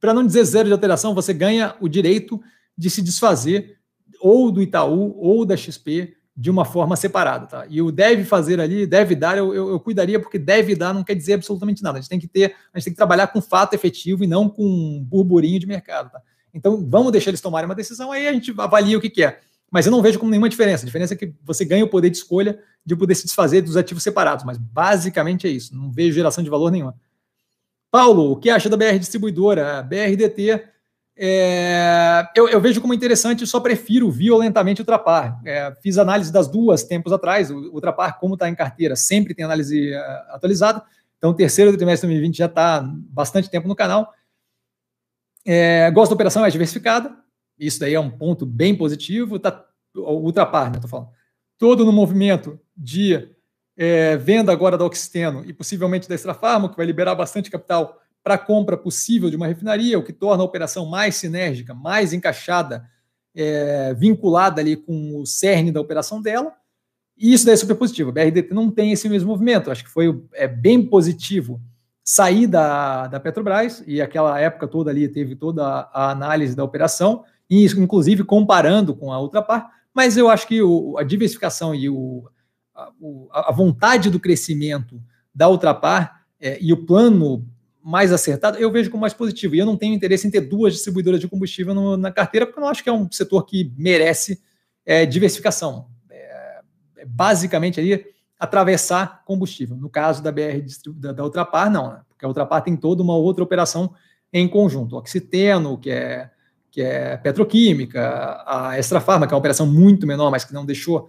para 0.00 0.14
não 0.14 0.26
dizer 0.26 0.42
zero 0.44 0.68
de 0.68 0.72
alteração, 0.72 1.14
você 1.14 1.34
ganha 1.34 1.76
o 1.80 1.86
direito 1.86 2.40
de 2.76 2.88
se 2.88 3.02
desfazer 3.02 3.76
ou 4.18 4.50
do 4.50 4.62
Itaú 4.62 5.14
ou 5.18 5.44
da 5.44 5.54
XP 5.54 6.16
de 6.34 6.50
uma 6.50 6.64
forma 6.64 6.96
separada, 6.96 7.46
tá? 7.46 7.66
E 7.68 7.80
o 7.80 7.90
deve 7.90 8.24
fazer 8.24 8.60
ali, 8.60 8.86
deve 8.86 9.14
dar, 9.14 9.36
eu, 9.36 9.54
eu, 9.54 9.70
eu, 9.70 9.80
cuidaria, 9.80 10.18
porque 10.18 10.38
deve 10.38 10.74
dar 10.74 10.92
não 10.92 11.04
quer 11.04 11.14
dizer 11.14 11.34
absolutamente 11.34 11.82
nada. 11.82 11.98
A 11.98 12.00
gente 12.00 12.10
tem 12.10 12.20
que 12.20 12.28
ter, 12.28 12.54
a 12.72 12.78
gente 12.78 12.84
tem 12.84 12.92
que 12.92 12.96
trabalhar 12.96 13.26
com 13.28 13.40
fato 13.40 13.74
efetivo 13.74 14.24
e 14.24 14.26
não 14.26 14.48
com 14.48 15.02
burburinho 15.06 15.60
de 15.60 15.66
mercado, 15.66 16.10
tá? 16.10 16.20
Então, 16.52 16.86
vamos 16.88 17.12
deixar 17.12 17.30
eles 17.30 17.40
tomarem 17.40 17.68
uma 17.68 17.74
decisão, 17.74 18.12
aí 18.12 18.26
a 18.26 18.32
gente 18.32 18.54
avalia 18.56 18.96
o 18.96 19.00
que, 19.00 19.10
que 19.10 19.22
é. 19.22 19.40
Mas 19.70 19.84
eu 19.84 19.92
não 19.92 20.00
vejo 20.00 20.18
como 20.18 20.30
nenhuma 20.30 20.48
diferença. 20.48 20.84
A 20.84 20.86
diferença 20.86 21.12
é 21.12 21.16
que 21.16 21.34
você 21.44 21.64
ganha 21.64 21.84
o 21.84 21.88
poder 21.88 22.08
de 22.08 22.16
escolha 22.16 22.58
de 22.84 22.94
poder 22.94 23.14
se 23.14 23.24
desfazer 23.24 23.62
dos 23.62 23.76
ativos 23.76 24.02
separados, 24.02 24.44
mas 24.44 24.56
basicamente 24.56 25.46
é 25.46 25.50
isso. 25.50 25.74
Não 25.74 25.90
vejo 25.90 26.14
geração 26.14 26.42
de 26.42 26.48
valor 26.48 26.70
nenhuma. 26.70 26.94
Paulo, 27.96 28.32
o 28.32 28.36
que 28.36 28.50
acha 28.50 28.68
da 28.68 28.76
BR 28.76 28.98
Distribuidora? 28.98 29.78
A 29.78 29.82
BRDT 29.82 30.62
é, 31.16 32.28
eu, 32.36 32.46
eu, 32.46 32.60
vejo 32.60 32.78
como 32.78 32.92
interessante, 32.92 33.46
só 33.46 33.58
prefiro 33.58 34.10
violentamente 34.10 34.82
ultrapar. 34.82 35.40
É, 35.46 35.74
fiz 35.82 35.96
análise 35.96 36.30
das 36.30 36.46
duas 36.46 36.82
tempos 36.82 37.10
atrás, 37.10 37.50
ultrapar, 37.50 38.18
como 38.18 38.34
está 38.34 38.50
em 38.50 38.54
carteira, 38.54 38.94
sempre 38.94 39.34
tem 39.34 39.46
análise 39.46 39.94
uh, 39.94 40.34
atualizada. 40.34 40.82
Então, 41.16 41.32
terceiro 41.32 41.74
trimestre 41.74 42.06
de 42.06 42.12
2020 42.12 42.36
já 42.36 42.44
está 42.44 42.82
bastante 42.86 43.48
tempo 43.48 43.66
no 43.66 43.74
canal. 43.74 44.12
É, 45.42 45.90
gosto 45.90 46.10
da 46.10 46.16
operação, 46.16 46.44
é 46.44 46.50
diversificada. 46.50 47.16
Isso 47.58 47.80
daí 47.80 47.94
é 47.94 48.00
um 48.00 48.10
ponto 48.10 48.44
bem 48.44 48.76
positivo. 48.76 49.38
Tá, 49.38 49.64
o 49.94 50.16
ultrapar, 50.16 50.70
né? 50.70 50.76
Estou 50.76 50.90
falando. 50.90 51.08
Todo 51.56 51.82
no 51.86 51.92
movimento 51.92 52.60
de 52.76 53.26
é, 53.76 54.16
venda 54.16 54.52
agora 54.52 54.78
da 54.78 54.84
Oxiteno 54.84 55.44
e 55.44 55.52
possivelmente 55.52 56.08
da 56.08 56.14
Extra 56.14 56.34
Farma, 56.34 56.68
que 56.68 56.76
vai 56.76 56.86
liberar 56.86 57.14
bastante 57.14 57.50
capital 57.50 58.00
para 58.24 58.34
a 58.34 58.38
compra 58.38 58.76
possível 58.76 59.30
de 59.30 59.36
uma 59.36 59.46
refinaria, 59.46 59.98
o 59.98 60.02
que 60.02 60.12
torna 60.12 60.42
a 60.42 60.46
operação 60.46 60.86
mais 60.86 61.14
sinérgica, 61.16 61.74
mais 61.74 62.12
encaixada, 62.12 62.88
é, 63.34 63.94
vinculada 63.94 64.60
ali 64.60 64.76
com 64.76 65.20
o 65.20 65.26
cerne 65.26 65.70
da 65.70 65.80
operação 65.80 66.20
dela. 66.20 66.52
E 67.16 67.32
isso 67.32 67.44
daí 67.44 67.54
é 67.54 67.56
super 67.56 67.76
positivo. 67.76 68.10
A 68.10 68.12
BRDT 68.12 68.52
não 68.52 68.70
tem 68.70 68.92
esse 68.92 69.08
mesmo 69.08 69.28
movimento. 69.28 69.70
Acho 69.70 69.84
que 69.84 69.90
foi 69.90 70.22
é, 70.34 70.48
bem 70.48 70.84
positivo 70.84 71.60
sair 72.02 72.46
da, 72.46 73.08
da 73.08 73.18
Petrobras, 73.18 73.82
e 73.84 74.00
aquela 74.00 74.38
época 74.40 74.68
toda 74.68 74.92
ali 74.92 75.08
teve 75.08 75.34
toda 75.34 75.64
a, 75.92 76.10
análise 76.10 76.54
da 76.54 76.62
operação, 76.62 77.24
e 77.50 77.64
inclusive 77.64 78.22
comparando 78.22 78.94
com 78.94 79.12
a 79.12 79.20
Ultrapar, 79.20 79.68
mas 79.92 80.16
eu 80.16 80.28
acho 80.28 80.46
que 80.46 80.62
o, 80.62 80.96
a 80.98 81.02
diversificação 81.02 81.74
e 81.74 81.88
o, 81.88 82.28
a, 82.76 83.48
a, 83.48 83.52
vontade 83.52 84.10
do 84.10 84.20
crescimento 84.20 85.02
da 85.34 85.48
Ultrapar 85.48 86.24
é, 86.40 86.58
e 86.60 86.72
o 86.72 86.84
plano 86.84 87.46
mais 87.82 88.12
acertado, 88.12 88.58
eu 88.58 88.70
vejo 88.70 88.90
como 88.90 89.00
mais 89.00 89.14
positivo. 89.14 89.54
E 89.54 89.58
eu 89.58 89.66
não 89.66 89.76
tenho 89.76 89.94
interesse 89.94 90.26
em 90.26 90.30
ter 90.30 90.40
duas 90.40 90.74
distribuidoras 90.74 91.20
de 91.20 91.28
combustível 91.28 91.72
no, 91.72 91.96
na 91.96 92.10
carteira, 92.10 92.44
porque 92.44 92.58
eu 92.58 92.62
não 92.62 92.68
acho 92.68 92.82
que 92.82 92.88
é 92.88 92.92
um 92.92 93.10
setor 93.10 93.44
que 93.44 93.72
merece 93.76 94.42
é, 94.84 95.06
diversificação. 95.06 95.86
É, 96.10 96.60
é 96.98 97.04
basicamente 97.04 97.78
ali 97.78 98.04
atravessar 98.38 99.22
combustível. 99.24 99.76
No 99.76 99.88
caso 99.88 100.22
da 100.22 100.32
BR 100.32 100.64
da, 100.96 101.12
da 101.12 101.24
Ultrapar, 101.24 101.70
não, 101.70 101.90
né? 101.90 102.00
porque 102.08 102.24
a 102.24 102.28
Ultrapar 102.28 102.62
tem 102.62 102.76
toda 102.76 103.02
uma 103.02 103.16
outra 103.16 103.44
operação 103.44 103.94
em 104.32 104.48
conjunto. 104.48 104.96
O 104.96 104.98
Oxiteno, 104.98 105.78
que 105.78 105.90
é, 105.90 106.30
que 106.70 106.82
é 106.82 107.16
petroquímica, 107.16 108.42
a 108.46 108.76
Extra 108.76 109.00
Farma, 109.00 109.26
que 109.26 109.32
é 109.32 109.34
uma 109.34 109.38
operação 109.38 109.66
muito 109.66 110.06
menor, 110.06 110.30
mas 110.30 110.44
que 110.44 110.52
não 110.52 110.66
deixou 110.66 111.08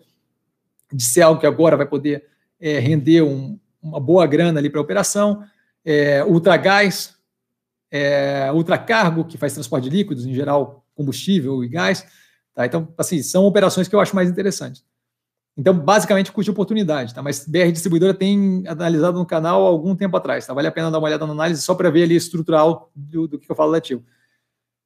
de 0.92 1.04
ser 1.04 1.22
algo 1.22 1.40
que 1.40 1.48
agora 1.48 1.78
vai 1.78 1.86
poder 1.86 2.26
é, 2.60 2.80
render 2.80 3.22
um, 3.22 3.60
uma 3.82 4.00
boa 4.00 4.26
grana 4.26 4.60
ali 4.60 4.70
para 4.70 4.80
a 4.80 4.84
operação 4.84 5.44
é, 5.86 6.24
ultragás, 6.26 7.16
é, 7.90 8.52
ultracargo, 8.52 9.24
que 9.24 9.38
faz 9.38 9.54
transporte 9.54 9.86
de 9.86 9.96
líquidos, 9.96 10.26
em 10.26 10.34
geral 10.34 10.86
combustível 10.94 11.64
e 11.64 11.70
gás. 11.70 12.06
Tá? 12.54 12.66
Então, 12.66 12.94
assim, 12.98 13.22
são 13.22 13.46
operações 13.46 13.88
que 13.88 13.96
eu 13.96 14.00
acho 14.00 14.16
mais 14.16 14.30
interessantes. 14.30 14.84
Então, 15.56 15.74
basicamente, 15.74 16.32
custo 16.32 16.46
de 16.46 16.52
oportunidade, 16.52 17.16
tá? 17.16 17.24
Mas 17.24 17.48
BR 17.48 17.72
Distribuidora 17.72 18.14
tem 18.14 18.64
analisado 18.68 19.18
no 19.18 19.26
canal 19.26 19.66
há 19.66 19.70
algum 19.70 19.96
tempo 19.96 20.16
atrás, 20.16 20.46
tá? 20.46 20.54
Vale 20.54 20.68
a 20.68 20.72
pena 20.72 20.92
dar 20.92 21.00
uma 21.00 21.08
olhada 21.08 21.26
na 21.26 21.34
análise 21.34 21.64
só 21.64 21.74
para 21.74 21.90
ver 21.90 22.04
ali 22.04 22.16
estrutural 22.16 22.92
do, 22.96 23.28
do 23.28 23.40
que 23.40 23.50
eu 23.50 23.56
falo 23.56 23.72
do 23.72 23.78
ativo. 23.78 24.04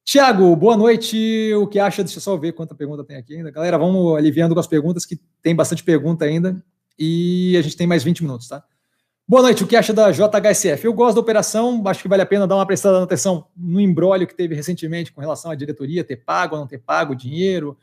Tiago, 0.04 0.54
boa 0.56 0.76
noite. 0.76 1.52
O 1.54 1.66
que 1.66 1.78
acha? 1.78 2.02
Deixa 2.02 2.18
eu 2.18 2.22
só 2.22 2.36
ver 2.36 2.52
quanta 2.52 2.74
pergunta 2.74 3.04
tem 3.04 3.16
aqui 3.16 3.36
ainda. 3.36 3.50
Galera, 3.50 3.78
vamos 3.78 4.16
aliviando 4.16 4.54
com 4.54 4.60
as 4.60 4.66
perguntas, 4.66 5.06
que 5.06 5.20
tem 5.40 5.54
bastante 5.54 5.84
pergunta 5.84 6.24
ainda. 6.24 6.62
E 6.98 7.56
a 7.56 7.62
gente 7.62 7.76
tem 7.76 7.86
mais 7.86 8.02
20 8.02 8.22
minutos, 8.22 8.48
tá? 8.48 8.62
Boa 9.26 9.42
noite, 9.42 9.62
o 9.62 9.66
que 9.66 9.76
acha 9.76 9.92
da 9.92 10.10
JHSF? 10.10 10.84
Eu 10.84 10.92
gosto 10.92 11.14
da 11.14 11.20
operação, 11.20 11.80
acho 11.86 12.02
que 12.02 12.08
vale 12.08 12.22
a 12.22 12.26
pena 12.26 12.46
dar 12.46 12.56
uma 12.56 12.66
prestada 12.66 13.02
atenção 13.02 13.46
no 13.56 13.80
embrólio 13.80 14.26
que 14.26 14.34
teve 14.34 14.54
recentemente 14.54 15.12
com 15.12 15.20
relação 15.20 15.50
à 15.50 15.54
diretoria 15.54 16.02
ter 16.02 16.16
pago 16.16 16.56
ou 16.56 16.60
não 16.60 16.66
ter 16.66 16.78
pago 16.78 17.14
dinheiro, 17.14 17.78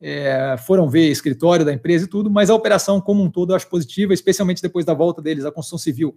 é, 0.00 0.56
foram 0.58 0.88
ver 0.88 1.08
escritório 1.08 1.64
da 1.64 1.72
empresa 1.72 2.04
e 2.04 2.08
tudo, 2.08 2.30
mas 2.30 2.50
a 2.50 2.54
operação 2.54 3.00
como 3.00 3.22
um 3.22 3.30
todo 3.30 3.52
eu 3.52 3.56
acho 3.56 3.68
positiva, 3.68 4.12
especialmente 4.12 4.60
depois 4.60 4.84
da 4.84 4.92
volta 4.92 5.22
deles 5.22 5.46
à 5.46 5.50
construção 5.50 5.78
civil 5.78 6.16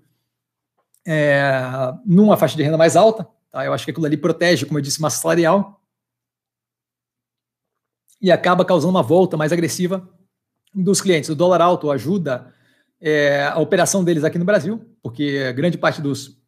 é, 1.07 1.93
numa 2.05 2.35
faixa 2.35 2.57
de 2.57 2.63
renda 2.63 2.77
mais 2.77 2.97
alta. 2.97 3.25
Tá? 3.57 3.65
Eu 3.65 3.73
acho 3.73 3.85
que 3.85 3.89
aquilo 3.89 4.05
ali 4.05 4.15
protege, 4.15 4.67
como 4.67 4.77
eu 4.77 4.83
disse, 4.83 5.01
massa 5.01 5.19
salarial 5.19 5.81
e 8.21 8.31
acaba 8.31 8.63
causando 8.63 8.91
uma 8.91 9.01
volta 9.01 9.35
mais 9.35 9.51
agressiva 9.51 10.07
dos 10.71 11.01
clientes. 11.01 11.27
O 11.31 11.35
dólar 11.35 11.59
alto 11.59 11.89
ajuda 11.89 12.53
é, 13.01 13.45
a 13.45 13.57
operação 13.57 14.03
deles 14.03 14.23
aqui 14.23 14.37
no 14.37 14.45
Brasil, 14.45 14.87
porque 15.01 15.51
grande 15.53 15.75
parte 15.75 16.03
dos, 16.03 16.39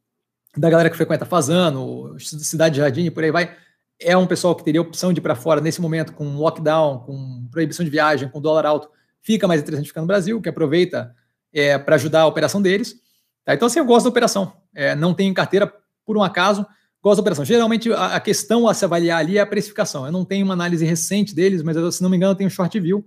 da 0.56 0.70
galera 0.70 0.88
que 0.88 0.96
frequenta 0.96 1.26
Fazano, 1.26 2.16
Cidade 2.20 2.76
de 2.76 2.82
Jardim 2.82 3.06
e 3.06 3.12
por 3.12 3.24
aí 3.24 3.32
vai, 3.32 3.58
é 4.00 4.16
um 4.16 4.28
pessoal 4.28 4.56
que 4.56 4.64
teria 4.64 4.80
opção 4.80 5.12
de 5.12 5.20
ir 5.20 5.24
para 5.24 5.34
fora 5.34 5.60
nesse 5.60 5.82
momento 5.82 6.14
com 6.14 6.36
lockdown, 6.36 7.00
com 7.00 7.48
proibição 7.50 7.84
de 7.84 7.90
viagem, 7.90 8.30
com 8.30 8.40
dólar 8.40 8.68
alto, 8.68 8.88
fica 9.20 9.48
mais 9.48 9.62
interessante 9.62 9.88
ficar 9.88 10.02
no 10.02 10.08
Brasil, 10.08 10.40
que 10.40 10.50
aproveita 10.50 11.16
é, 11.52 11.76
para 11.76 11.96
ajudar 11.96 12.22
a 12.22 12.28
operação 12.28 12.62
deles. 12.62 13.02
Tá? 13.44 13.56
Então, 13.56 13.66
assim, 13.66 13.80
eu 13.80 13.86
gosto 13.86 14.04
da 14.04 14.12
operação. 14.12 14.54
É, 14.76 14.96
não 14.96 15.12
tenho 15.12 15.34
carteira 15.34 15.74
por 16.06 16.16
um 16.16 16.24
acaso, 16.24 16.68
Gosto 17.02 17.18
da 17.18 17.22
operação. 17.22 17.46
Geralmente, 17.46 17.92
a, 17.94 18.16
a, 18.16 18.20
questão 18.20 18.68
a 18.68 18.74
se 18.74 18.84
avaliar 18.84 19.20
ali 19.20 19.38
é 19.38 19.42
a 19.42 19.46
precificação. 19.46 20.06
Eu 20.06 20.12
não 20.12 20.26
tenho 20.26 20.44
uma 20.46 20.54
análise 20.54 20.86
recente 20.86 21.34
deles, 21.34 21.64
mas 21.64 21.96
se 21.96 22.04
não 22.04 22.10
me 22.10 22.18
engano, 22.18 22.34
eu 22.34 22.36
tenho 22.36 22.50
short 22.50 22.78
view, 22.80 23.06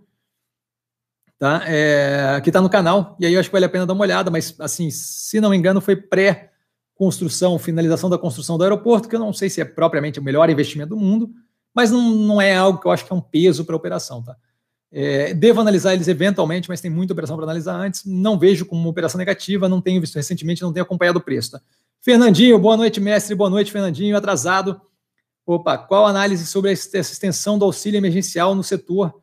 tá? 1.39 1.63
É, 1.67 2.41
que 2.43 2.49
está 2.49 2.61
no 2.61 2.71
canal, 2.71 3.17
e 3.21 3.27
aí 3.27 3.35
eu 3.35 3.41
acho 3.41 3.49
que 3.49 3.53
vale 3.53 3.67
a 3.67 3.69
pena 3.69 3.85
dar 3.85 3.93
uma 3.93 4.03
olhada, 4.03 4.31
mas, 4.31 4.55
assim, 4.59 4.91
se 4.91 5.41
não 5.41 5.51
me 5.51 5.57
engano, 5.57 5.81
foi 5.81 5.95
pré-construção, 5.97 7.59
finalização 7.59 8.09
da 8.09 8.17
construção 8.17 8.57
do 8.57 8.65
aeroporto, 8.65 9.09
que 9.09 9.17
eu 9.17 9.21
não 9.21 9.33
sei 9.33 9.51
se 9.51 9.61
é 9.61 9.65
propriamente 9.65 10.19
o 10.19 10.23
melhor 10.23 10.49
investimento 10.49 10.91
do 10.91 10.97
mundo, 10.97 11.31
mas 11.75 11.91
não, 11.91 12.11
não 12.15 12.41
é 12.41 12.55
algo 12.55 12.79
que 12.79 12.87
eu 12.87 12.93
acho 12.93 13.05
que 13.05 13.13
é 13.13 13.17
um 13.17 13.21
peso 13.21 13.65
para 13.65 13.75
a 13.75 13.77
operação, 13.77 14.23
tá? 14.23 14.37
É, 14.95 15.33
devo 15.33 15.59
analisar 15.59 15.95
eles 15.95 16.07
eventualmente, 16.07 16.69
mas 16.69 16.81
tem 16.83 16.91
muita 16.91 17.15
operação 17.15 17.35
para 17.35 17.47
analisar 17.47 17.75
antes. 17.75 18.05
Não 18.05 18.39
vejo 18.39 18.67
como 18.67 18.83
uma 18.83 18.91
operação 18.91 19.19
negativa, 19.19 19.67
não 19.67 19.81
tenho 19.81 19.99
visto 19.99 20.17
recentemente, 20.17 20.61
não 20.61 20.71
tenho 20.71 20.85
acompanhado 20.85 21.19
o 21.19 21.23
preço. 21.23 21.53
Tá? 21.53 21.63
Fernandinho, 22.05 22.59
boa 22.59 22.77
noite, 22.77 23.01
mestre. 23.01 23.33
Boa 23.33 23.49
noite, 23.49 23.71
Fernandinho. 23.71 24.17
Atrasado. 24.17 24.81
Opa, 25.47 25.79
qual 25.79 26.05
a 26.05 26.11
análise 26.11 26.45
sobre 26.47 26.73
essa 26.73 26.99
extensão 26.99 27.57
do 27.57 27.65
auxílio 27.65 27.97
emergencial 27.97 28.57
no 28.57 28.65
setor 28.65 29.15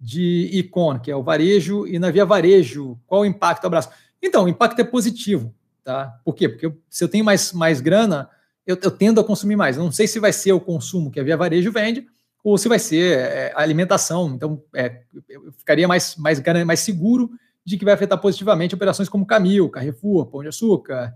de 0.00 0.50
Icon, 0.52 0.98
que 0.98 1.12
é 1.12 1.16
o 1.16 1.22
varejo, 1.22 1.86
e 1.86 1.96
na 1.96 2.10
via 2.10 2.24
varejo? 2.24 2.98
Qual 3.06 3.20
o 3.20 3.24
impacto? 3.24 3.66
Abraço. 3.66 3.88
Então, 4.20 4.46
o 4.46 4.48
impacto 4.48 4.80
é 4.80 4.84
positivo. 4.84 5.54
Tá? 5.84 6.18
Por 6.24 6.34
quê? 6.34 6.48
Porque 6.48 6.66
eu, 6.66 6.76
se 6.90 7.04
eu 7.04 7.08
tenho 7.08 7.24
mais, 7.24 7.52
mais 7.52 7.80
grana, 7.80 8.28
eu, 8.66 8.76
eu, 8.82 8.90
tendo 8.90 9.20
a 9.20 9.24
consumir 9.24 9.54
mais. 9.54 9.76
Eu 9.76 9.84
não 9.84 9.92
sei 9.92 10.08
se 10.08 10.18
vai 10.18 10.32
ser 10.32 10.52
o 10.52 10.60
consumo 10.60 11.12
que 11.12 11.20
a 11.20 11.22
via 11.22 11.36
varejo 11.36 11.70
vende, 11.70 12.04
ou 12.42 12.58
se 12.58 12.68
vai 12.68 12.80
ser 12.80 13.16
é, 13.16 13.52
a 13.54 13.60
alimentação. 13.60 14.34
Então, 14.34 14.60
é, 14.74 15.02
eu 15.28 15.52
ficaria 15.52 15.86
mais, 15.86 16.16
mais, 16.16 16.42
mais 16.66 16.80
seguro 16.80 17.30
de 17.64 17.78
que 17.78 17.84
vai 17.84 17.94
afetar 17.94 18.20
positivamente 18.20 18.74
operações 18.74 19.08
como 19.08 19.24
Camil, 19.24 19.68
Carrefour, 19.68 20.26
Pão 20.26 20.42
de 20.42 20.48
Açúcar, 20.48 21.14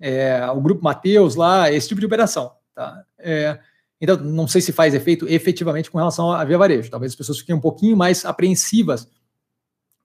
é, 0.00 0.50
o 0.50 0.60
Grupo 0.60 0.82
Mateus 0.82 1.34
lá, 1.34 1.70
esse 1.70 1.88
tipo 1.88 2.00
de 2.00 2.06
operação. 2.06 2.52
Tá? 2.74 3.04
É, 3.18 3.58
então, 4.00 4.16
não 4.16 4.48
sei 4.48 4.62
se 4.62 4.72
faz 4.72 4.94
efeito 4.94 5.28
efetivamente 5.28 5.90
com 5.90 5.98
relação 5.98 6.32
à 6.32 6.42
via 6.44 6.56
varejo. 6.56 6.90
Talvez 6.90 7.12
as 7.12 7.16
pessoas 7.16 7.38
fiquem 7.38 7.54
um 7.54 7.60
pouquinho 7.60 7.96
mais 7.96 8.24
apreensivas 8.24 9.06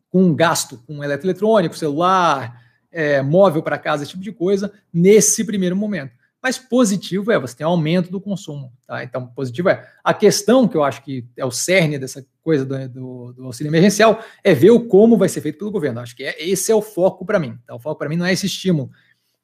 com 0.10 0.34
gasto 0.34 0.78
com 0.86 1.04
eletroeletrônico, 1.04 1.78
celular, 1.78 2.62
é, 2.92 3.22
móvel 3.22 3.64
para 3.64 3.78
casa, 3.78 4.04
esse 4.04 4.12
tipo 4.12 4.24
de 4.24 4.32
coisa, 4.32 4.72
nesse 4.94 5.44
primeiro 5.46 5.76
momento. 5.76 6.14
Mas 6.42 6.58
positivo 6.58 7.32
é 7.32 7.40
você 7.40 7.56
tem 7.56 7.66
aumento 7.66 8.12
do 8.12 8.22
consumo. 8.22 8.72
Tá? 8.86 9.04
Então, 9.04 9.28
positivo 9.28 9.70
é. 9.70 9.90
A 10.04 10.14
questão 10.14 10.68
que 10.68 10.78
eu 10.78 10.84
acho 10.84 11.02
que 11.04 11.26
é 11.36 11.44
o 11.44 11.50
cerne 11.50 11.98
dessa 11.98 12.26
coisa 12.44 12.64
do, 12.64 12.88
do, 12.88 13.34
do 13.34 13.46
auxílio 13.46 13.72
emergencial 13.72 14.20
é 14.44 14.54
ver 14.54 14.70
o 14.70 14.88
como 14.88 15.18
vai 15.18 15.28
ser 15.28 15.42
feito 15.42 15.58
pelo 15.58 15.72
governo. 15.72 16.02
Acho 16.02 16.16
que 16.16 16.24
é, 16.24 16.36
esse 16.48 16.72
é 16.72 16.76
o 16.76 16.82
foco 16.82 17.26
para 17.26 17.40
mim. 17.40 17.58
Tá? 17.66 17.74
O 17.74 17.80
foco 17.80 17.98
para 17.98 18.10
mim 18.10 18.16
não 18.16 18.26
é 18.26 18.34
esse 18.34 18.46
estímulo 18.46 18.92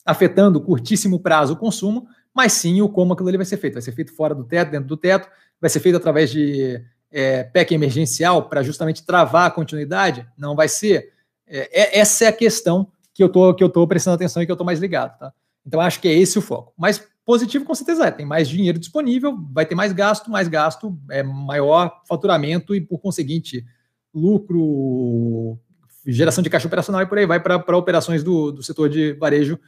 afetando 0.06 0.62
curtíssimo 0.62 1.20
prazo 1.20 1.54
o 1.54 1.58
consumo, 1.58 2.08
mas 2.34 2.54
sim 2.54 2.82
o 2.82 2.90
como 2.90 3.14
aquilo 3.14 3.30
ali 3.30 3.38
vai 3.38 3.46
ser 3.46 3.58
feito. 3.58 3.74
Vai 3.74 3.82
ser 3.82 3.92
feito 3.92 4.16
fora 4.16 4.34
do 4.34 4.44
teto, 4.44 4.72
dentro 4.72 4.88
do 4.88 4.98
teto, 4.98 5.30
vai 5.60 5.70
ser 5.70 5.80
feito 5.80 5.98
através 5.98 6.32
de 6.32 6.82
é, 7.12 7.44
PEC 7.44 7.74
emergencial 7.74 8.48
para 8.48 8.64
justamente 8.64 9.06
travar 9.06 9.48
a 9.48 9.52
continuidade? 9.52 10.26
Não 10.38 10.56
vai 10.56 10.68
ser. 10.68 11.12
É, 11.48 11.82
é 11.82 12.00
essa 12.00 12.26
é 12.26 12.28
a 12.28 12.34
questão 12.34 12.88
que 13.14 13.24
eu 13.24 13.30
tô, 13.30 13.54
que 13.54 13.64
eu 13.64 13.70
tô 13.70 13.86
prestando 13.88 14.16
atenção 14.16 14.42
e 14.42 14.46
que 14.46 14.52
eu 14.52 14.56
estou 14.56 14.66
mais 14.66 14.80
ligado. 14.80 15.18
Tá? 15.18 15.34
Então, 15.66 15.80
acho 15.82 16.00
que 16.00 16.08
é 16.08 16.14
esse 16.14 16.40
o 16.40 16.42
foco. 16.42 16.74
Mas 16.78 17.06
positivo, 17.26 17.66
com 17.66 17.76
certeza 17.76 18.08
é. 18.08 18.12
Tem 18.12 18.26
mais 18.26 18.50
dinheiro 18.50 18.80
disponível, 18.80 19.38
vai 19.52 19.66
ter 19.66 19.76
mais 19.76 19.94
gasto, 19.94 20.32
mais 20.32 20.48
gasto, 20.48 20.98
é 21.10 21.22
maior 21.22 22.02
faturamento 22.08 22.74
e, 22.74 22.82
por 22.82 23.00
conseguinte, 23.00 23.66
lucro, 24.14 25.58
geração 26.06 26.44
de 26.44 26.50
caixa 26.50 26.68
operacional 26.68 27.02
e 27.02 27.06
por 27.06 27.18
aí 27.18 27.26
vai 27.26 27.40
para 27.40 27.78
operações 27.78 28.24
do, 28.24 28.52
do 28.52 28.64
setor 28.64 28.90
de 28.90 29.14
varejo. 29.14 29.60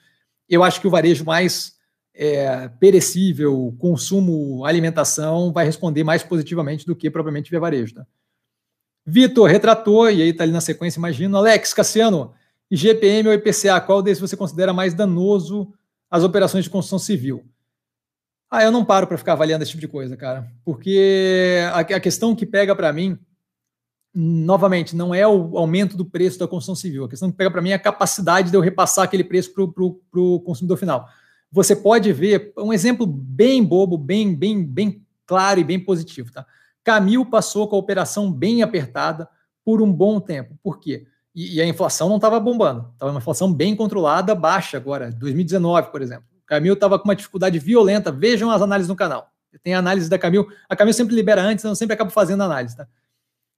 Eu 0.54 0.64
acho 0.64 0.80
que 0.80 0.88
o 0.88 0.92
varejo 0.92 1.26
mais 1.26 1.74
é, 2.14 2.68
perecível, 2.80 3.76
consumo, 3.80 4.66
alimentação, 4.66 5.52
vai 5.52 5.66
responder 5.66 6.04
mais 6.04 6.24
positivamente 6.24 6.86
do 6.86 6.96
que 6.96 7.10
propriamente 7.10 7.50
via 7.50 7.60
varejo. 7.60 7.96
Tá? 7.96 8.06
Vitor 9.06 9.50
retratou, 9.50 10.10
e 10.10 10.22
aí 10.22 10.30
está 10.30 10.44
ali 10.44 10.54
na 10.54 10.62
sequência, 10.62 11.00
imagino. 11.00 11.36
Alex 11.38 11.74
Cassiano, 11.74 12.34
IGPM 12.70 13.30
ou 13.30 13.34
IPCA, 13.34 13.82
qual 13.82 14.02
desses 14.02 14.22
você 14.22 14.38
considera 14.38 14.74
mais 14.74 14.94
danoso 14.94 15.74
as 16.10 16.24
operações 16.24 16.64
de 16.64 16.70
construção 16.70 17.00
civil. 17.00 17.44
Ah, 18.50 18.64
eu 18.64 18.72
não 18.72 18.86
paro 18.86 19.08
para 19.08 19.18
ficar 19.18 19.34
avaliando 19.34 19.64
esse 19.64 19.72
tipo 19.72 19.82
de 19.82 19.88
coisa, 19.88 20.16
cara, 20.16 20.48
porque 20.64 21.58
a, 21.74 21.80
a 21.80 22.00
questão 22.00 22.36
que 22.36 22.46
pega 22.46 22.76
para 22.76 22.94
mim, 22.94 23.18
novamente, 24.14 24.96
não 24.96 25.14
é 25.14 25.28
o 25.28 25.58
aumento 25.58 25.98
do 25.98 26.06
preço 26.06 26.38
da 26.38 26.48
construção 26.48 26.76
civil. 26.76 27.06
A 27.06 27.10
questão 27.10 27.32
que 27.32 27.38
pega 27.38 27.50
para 27.50 27.62
mim 27.62 27.72
é 27.72 27.74
a 27.74 27.80
capacidade 27.80 28.52
de 28.52 28.56
eu 28.56 28.62
repassar 28.62 29.06
aquele 29.06 29.24
preço 29.24 29.52
para 29.54 30.22
o 30.22 30.40
consumidor 30.42 30.78
final. 30.78 31.08
Você 31.52 31.76
pode 31.76 32.12
ver 32.14 32.54
um 32.58 32.72
exemplo 32.72 33.06
bem 33.06 33.64
bobo, 33.64 33.98
bem, 33.98 34.36
bem, 34.36 34.64
bem 34.64 35.04
claro 35.26 35.60
e 35.60 35.64
bem 35.64 35.80
positivo, 35.80 36.32
tá? 36.32 36.46
Camil 36.84 37.26
passou 37.26 37.68
com 37.68 37.76
a 37.76 37.80
operação 37.80 38.32
bem 38.32 38.62
apertada 38.62 39.28
por 39.64 39.82
um 39.82 39.92
bom 39.92 40.20
tempo. 40.20 40.58
Por 40.62 40.80
quê? 40.80 41.08
E, 41.34 41.56
e 41.56 41.62
a 41.62 41.66
inflação 41.66 42.10
não 42.10 42.18
estava 42.18 42.40
bombando. 42.40 42.90
Estava 42.94 43.12
uma 43.12 43.20
inflação 43.20 43.52
bem 43.52 43.76
controlada, 43.76 44.36
baixa 44.36 44.78
agora, 44.78 45.12
2019, 45.12 45.92
por 45.92 46.02
exemplo. 46.02 46.26
Camil 46.46 46.74
estava 46.74 47.00
com 47.00 47.06
uma 47.06 47.16
dificuldade 47.16 47.58
violenta. 47.58 48.12
Vejam 48.12 48.52
as 48.52 48.62
análises 48.62 48.90
no 48.90 48.96
canal. 48.96 49.32
Tem 49.64 49.74
análise 49.74 50.10
da 50.10 50.18
Camil. 50.18 50.48
A 50.68 50.76
Camil 50.76 50.94
sempre 50.94 51.16
libera 51.16 51.42
antes, 51.42 51.64
eu 51.64 51.76
sempre 51.76 51.94
acabo 51.94 52.12
fazendo 52.12 52.44
análise. 52.44 52.76
Tá? 52.76 52.88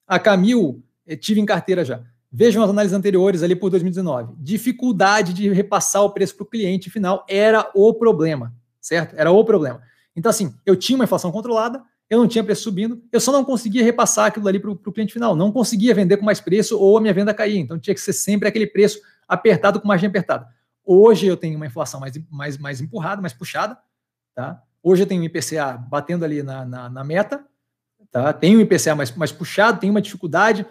A 0.07 0.19
Camil, 0.19 0.83
tive 1.19 1.39
em 1.39 1.45
carteira 1.45 1.83
já. 1.83 2.03
Vejam 2.31 2.61
as 2.63 2.69
análises 2.69 2.97
anteriores 2.97 3.43
ali 3.43 3.55
por 3.55 3.69
2019. 3.69 4.33
Dificuldade 4.37 5.33
de 5.33 5.49
repassar 5.49 6.03
o 6.03 6.09
preço 6.09 6.35
para 6.35 6.43
o 6.43 6.47
cliente 6.47 6.89
final 6.89 7.25
era 7.29 7.69
o 7.73 7.93
problema, 7.93 8.53
certo? 8.81 9.15
Era 9.17 9.31
o 9.31 9.45
problema. 9.45 9.81
Então, 10.15 10.29
assim, 10.29 10.53
eu 10.65 10.75
tinha 10.75 10.97
uma 10.97 11.05
inflação 11.05 11.31
controlada, 11.31 11.81
eu 12.09 12.19
não 12.19 12.27
tinha 12.27 12.43
preço 12.43 12.63
subindo, 12.63 13.01
eu 13.11 13.19
só 13.19 13.31
não 13.31 13.43
conseguia 13.43 13.83
repassar 13.83 14.27
aquilo 14.27 14.47
ali 14.47 14.59
para 14.59 14.69
o 14.69 14.91
cliente 14.91 15.13
final, 15.13 15.35
não 15.35 15.51
conseguia 15.51 15.93
vender 15.93 16.17
com 16.17 16.25
mais 16.25 16.39
preço 16.39 16.77
ou 16.77 16.97
a 16.97 17.01
minha 17.01 17.13
venda 17.13 17.33
caía. 17.33 17.59
Então 17.59 17.79
tinha 17.79 17.93
que 17.93 18.01
ser 18.01 18.13
sempre 18.13 18.47
aquele 18.47 18.67
preço 18.67 18.99
apertado 19.27 19.79
com 19.79 19.87
margem 19.87 20.07
apertada. 20.07 20.47
Hoje 20.85 21.25
eu 21.25 21.35
tenho 21.35 21.55
uma 21.55 21.65
inflação 21.65 21.99
mais, 21.99 22.13
mais, 22.29 22.57
mais 22.57 22.81
empurrada, 22.81 23.21
mais 23.21 23.33
puxada, 23.33 23.77
tá? 24.35 24.61
Hoje 24.83 25.01
eu 25.01 25.07
tenho 25.07 25.21
um 25.21 25.25
IPCA 25.25 25.77
batendo 25.89 26.23
ali 26.23 26.43
na, 26.43 26.63
na, 26.63 26.89
na 26.89 27.03
meta, 27.03 27.43
tá? 28.23 28.33
Tenho 28.33 28.59
um 28.59 28.61
IPCA 28.61 28.95
mais, 28.95 29.11
mais 29.15 29.31
puxado, 29.31 29.79
tenho 29.79 29.91
uma 29.91 30.01
dificuldade. 30.01 30.65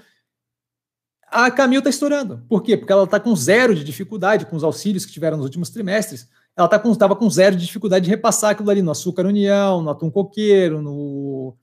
A 1.28 1.50
Camil 1.50 1.78
está 1.78 1.90
estourando. 1.90 2.42
Por 2.48 2.62
quê? 2.62 2.76
Porque 2.76 2.92
ela 2.92 3.04
está 3.04 3.20
com 3.20 3.34
zero 3.36 3.74
de 3.74 3.84
dificuldade 3.84 4.46
com 4.46 4.56
os 4.56 4.64
auxílios 4.64 5.04
que 5.04 5.12
tiveram 5.12 5.36
nos 5.36 5.46
últimos 5.46 5.70
trimestres 5.70 6.28
ela 6.56 6.68
tá 6.68 6.76
estava 6.76 7.16
com, 7.16 7.24
com 7.24 7.30
zero 7.30 7.56
de 7.56 7.66
dificuldade 7.66 8.04
de 8.04 8.10
repassar 8.10 8.50
aquilo 8.50 8.70
ali 8.70 8.80
no 8.80 8.90
açúcar 8.90 9.26
união, 9.26 9.82
no 9.82 9.90
atum 9.90 10.10
coqueiro, 10.10 10.80
no, 10.80 11.56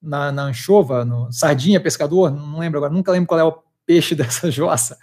na, 0.00 0.30
na 0.30 0.42
anchova, 0.44 1.04
no 1.04 1.32
sardinha 1.32 1.80
pescador, 1.80 2.30
não 2.30 2.58
lembro 2.58 2.78
agora, 2.78 2.92
nunca 2.92 3.10
lembro 3.10 3.26
qual 3.26 3.40
é 3.40 3.44
o 3.44 3.58
peixe 3.86 4.14
dessa 4.14 4.50
jossa. 4.50 4.98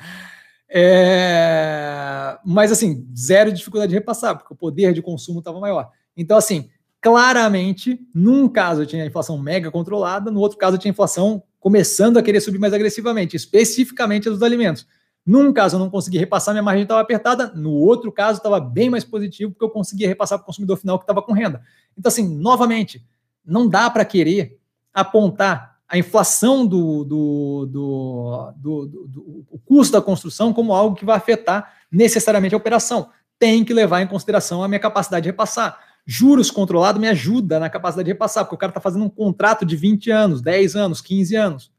É, 0.69 2.37
mas 2.45 2.71
assim, 2.71 3.07
zero 3.17 3.51
de 3.51 3.57
dificuldade 3.57 3.89
de 3.89 3.95
repassar, 3.95 4.37
porque 4.37 4.53
o 4.53 4.57
poder 4.57 4.93
de 4.93 5.01
consumo 5.01 5.39
estava 5.39 5.59
maior. 5.59 5.89
Então, 6.15 6.37
assim, 6.37 6.69
claramente, 7.01 7.99
num 8.13 8.47
caso 8.47 8.83
eu 8.83 8.85
tinha 8.85 9.03
a 9.03 9.07
inflação 9.07 9.37
mega 9.37 9.71
controlada, 9.71 10.29
no 10.29 10.39
outro 10.39 10.57
caso 10.57 10.75
eu 10.75 10.79
tinha 10.79 10.91
a 10.91 10.93
inflação 10.93 11.43
começando 11.59 12.17
a 12.17 12.23
querer 12.23 12.39
subir 12.39 12.59
mais 12.59 12.73
agressivamente, 12.73 13.35
especificamente 13.35 14.27
a 14.27 14.31
dos 14.31 14.43
alimentos. 14.43 14.87
Num 15.25 15.51
caso 15.51 15.75
eu 15.75 15.79
não 15.79 15.89
consegui 15.89 16.17
repassar, 16.17 16.53
minha 16.53 16.63
margem 16.63 16.83
estava 16.83 17.01
apertada, 17.01 17.51
no 17.55 17.71
outro 17.71 18.11
caso 18.11 18.37
estava 18.37 18.59
bem 18.59 18.89
mais 18.89 19.03
positivo, 19.03 19.51
porque 19.51 19.65
eu 19.65 19.69
conseguia 19.69 20.07
repassar 20.07 20.37
para 20.37 20.43
o 20.43 20.45
consumidor 20.45 20.77
final 20.77 20.97
que 20.97 21.03
estava 21.03 21.21
com 21.21 21.33
renda. 21.33 21.61
Então, 21.97 22.09
assim, 22.09 22.27
novamente, 22.27 23.05
não 23.45 23.67
dá 23.67 23.89
para 23.89 24.05
querer 24.05 24.59
apontar 24.93 25.77
a 25.87 25.97
inflação 25.97 26.65
do, 26.65 27.03
do, 27.03 27.65
do, 27.65 28.53
do, 28.55 28.85
do, 28.87 29.45
o 29.51 29.59
custo 29.59 29.93
da 29.93 30.01
construção 30.01 30.53
como 30.53 30.73
algo 30.73 30.95
que 30.95 31.05
vai 31.05 31.17
afetar 31.17 31.73
necessariamente 31.91 32.55
a 32.55 32.57
operação. 32.57 33.09
Tem 33.37 33.63
que 33.65 33.73
levar 33.73 34.01
em 34.01 34.07
consideração 34.07 34.63
a 34.63 34.67
minha 34.67 34.79
capacidade 34.79 35.23
de 35.23 35.29
repassar. 35.29 35.77
Juros 36.05 36.49
controlado 36.49 36.99
me 36.99 37.07
ajuda 37.07 37.59
na 37.59 37.69
capacidade 37.69 38.05
de 38.05 38.11
repassar, 38.11 38.43
porque 38.43 38.55
o 38.55 38.57
cara 38.57 38.71
está 38.71 38.81
fazendo 38.81 39.05
um 39.05 39.09
contrato 39.09 39.65
de 39.65 39.75
20 39.75 40.09
anos, 40.11 40.41
10 40.41 40.75
anos, 40.75 41.01
15 41.01 41.35
anos 41.35 41.71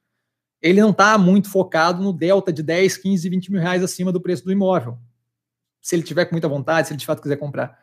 ele 0.62 0.81
não 0.81 0.90
está 0.90 1.19
muito 1.19 1.51
focado 1.51 2.03
no 2.03 2.12
delta 2.12 2.53
de 2.53 2.62
10, 2.62 2.97
15, 2.99 3.28
20 3.28 3.51
mil 3.51 3.61
reais 3.61 3.82
acima 3.82 4.12
do 4.12 4.20
preço 4.20 4.44
do 4.44 4.53
imóvel. 4.53 4.97
Se 5.81 5.97
ele 5.97 6.05
tiver 6.05 6.24
com 6.27 6.35
muita 6.35 6.49
vontade, 6.49 6.86
se 6.86 6.94
ele 6.94 7.01
de 7.01 7.05
fato 7.05 7.20
quiser 7.20 7.36
comprar. 7.36 7.77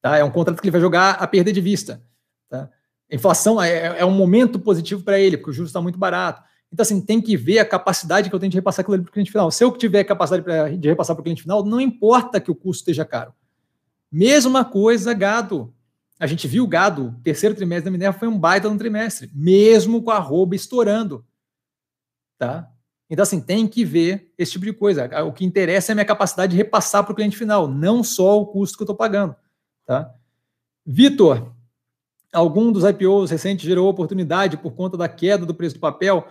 Tá? 0.00 0.16
É 0.16 0.24
um 0.24 0.30
contrato 0.30 0.60
que 0.60 0.66
ele 0.66 0.72
vai 0.72 0.80
jogar 0.80 1.10
a 1.12 1.26
perder 1.26 1.52
de 1.52 1.60
vista. 1.60 2.02
Tá? 2.48 2.70
Inflação 3.12 3.62
é, 3.62 4.00
é 4.00 4.04
um 4.06 4.10
momento 4.10 4.58
positivo 4.58 5.02
para 5.02 5.20
ele, 5.20 5.36
porque 5.36 5.50
o 5.50 5.52
juros 5.52 5.68
está 5.68 5.82
muito 5.82 5.98
barato. 5.98 6.42
Então, 6.72 6.82
assim, 6.82 7.00
tem 7.00 7.20
que 7.20 7.36
ver 7.36 7.58
a 7.58 7.64
capacidade 7.64 8.30
que 8.30 8.34
eu 8.34 8.40
tenho 8.40 8.50
de 8.50 8.56
repassar 8.56 8.82
aquilo 8.82 9.02
para 9.02 9.10
o 9.10 9.12
cliente 9.12 9.30
final. 9.30 9.50
Se 9.50 9.62
eu 9.62 9.70
tiver 9.72 10.02
capacidade 10.04 10.42
pra, 10.42 10.70
de 10.70 10.88
repassar 10.88 11.14
para 11.14 11.20
o 11.20 11.24
cliente 11.24 11.42
final, 11.42 11.62
não 11.62 11.80
importa 11.80 12.40
que 12.40 12.50
o 12.50 12.54
custo 12.54 12.80
esteja 12.80 13.04
caro. 13.04 13.34
Mesma 14.16 14.64
coisa, 14.64 15.12
gado. 15.12 15.74
A 16.20 16.26
gente 16.28 16.46
viu 16.46 16.62
o 16.62 16.68
gado, 16.68 17.18
terceiro 17.24 17.52
trimestre 17.52 17.86
da 17.86 17.90
Minerva 17.90 18.16
foi 18.16 18.28
um 18.28 18.38
baita 18.38 18.70
no 18.70 18.78
trimestre, 18.78 19.28
mesmo 19.34 20.00
com 20.04 20.12
a 20.12 20.20
rouba 20.20 20.54
estourando. 20.54 21.26
Tá? 22.38 22.70
Então, 23.10 23.24
assim, 23.24 23.40
tem 23.40 23.66
que 23.66 23.84
ver 23.84 24.32
esse 24.38 24.52
tipo 24.52 24.66
de 24.66 24.72
coisa. 24.72 25.10
O 25.24 25.32
que 25.32 25.44
interessa 25.44 25.90
é 25.90 25.92
a 25.92 25.96
minha 25.96 26.04
capacidade 26.04 26.52
de 26.52 26.56
repassar 26.56 27.02
para 27.02 27.12
o 27.12 27.16
cliente 27.16 27.36
final, 27.36 27.66
não 27.66 28.04
só 28.04 28.40
o 28.40 28.46
custo 28.46 28.76
que 28.76 28.82
eu 28.82 28.84
estou 28.84 28.94
pagando. 28.94 29.34
Tá? 29.84 30.14
Vitor, 30.86 31.52
algum 32.32 32.70
dos 32.70 32.84
IPOs 32.84 33.32
recentes 33.32 33.66
gerou 33.66 33.88
oportunidade 33.88 34.56
por 34.56 34.76
conta 34.76 34.96
da 34.96 35.08
queda 35.08 35.44
do 35.44 35.56
preço 35.56 35.74
do 35.74 35.80
papel. 35.80 36.24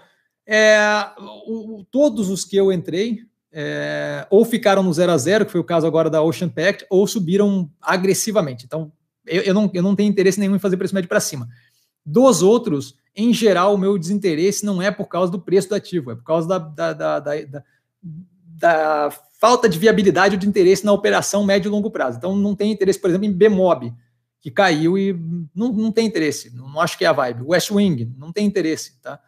É, 0.48 0.78
o, 1.46 1.86
todos 1.92 2.30
os 2.30 2.46
que 2.46 2.56
eu 2.56 2.72
entrei 2.72 3.28
é, 3.54 4.26
ou 4.30 4.44
ficaram 4.44 4.82
no 4.82 4.92
zero 4.92 5.12
a 5.12 5.18
zero, 5.18 5.46
que 5.46 5.52
foi 5.52 5.62
o 5.62 5.64
caso 5.64 5.86
agora 5.86 6.10
da 6.10 6.22
Ocean 6.22 6.50
Pact, 6.50 6.86
ou 6.90 7.06
subiram 7.06 7.70
agressivamente. 7.82 8.66
Então, 8.66 8.92
eu, 9.26 9.44
eu, 9.44 9.54
não, 9.54 9.70
eu 9.74 9.84
não 9.84 9.96
tenho 9.96 10.10
interesse 10.10 10.40
nenhum 10.40 10.56
em 10.56 10.60
fazer 10.60 10.76
preço 10.76 10.96
médio 10.96 11.08
para 11.08 11.20
cima. 11.20 11.48
Dos 12.06 12.42
outros, 12.42 12.96
em 13.16 13.34
geral, 13.34 13.76
o 13.76 13.78
meu 13.78 13.98
desinteresse 13.98 14.66
não 14.66 14.82
é 14.82 14.90
por 14.90 15.08
causa 15.08 15.32
do 15.32 15.40
preço 15.40 15.70
do 15.70 15.76
ativo, 15.76 16.12
é 16.12 16.16
por 16.16 16.24
causa 16.24 16.48
da, 16.48 16.58
da, 16.58 16.94
da, 16.94 17.20
da, 17.20 17.64
da 18.02 19.14
falta 19.40 19.70
de 19.70 19.78
viabilidade 19.78 20.36
ou 20.36 20.40
de 20.40 20.48
interesse 20.48 20.86
na 20.86 20.92
operação 20.92 21.46
médio 21.46 21.70
e 21.70 21.72
longo 21.72 21.92
prazo. 21.92 22.18
Então, 22.18 22.36
não 22.36 22.56
tem 22.56 22.72
interesse, 22.72 23.00
por 23.00 23.10
exemplo, 23.10 23.28
em 23.28 23.32
BMOB, 23.32 23.94
que 24.42 24.52
caiu 24.52 24.98
e 24.98 25.14
não, 25.56 25.72
não 25.72 25.92
tem 25.92 26.06
interesse, 26.06 26.54
não, 26.54 26.68
não 26.68 26.82
acho 26.82 26.98
que 26.98 27.06
é 27.06 27.08
a 27.08 27.14
vibe. 27.14 27.44
West 27.44 27.72
Wing, 27.72 28.14
não 28.18 28.32
tem 28.34 28.46
interesse, 28.46 29.00
tá? 29.02 29.20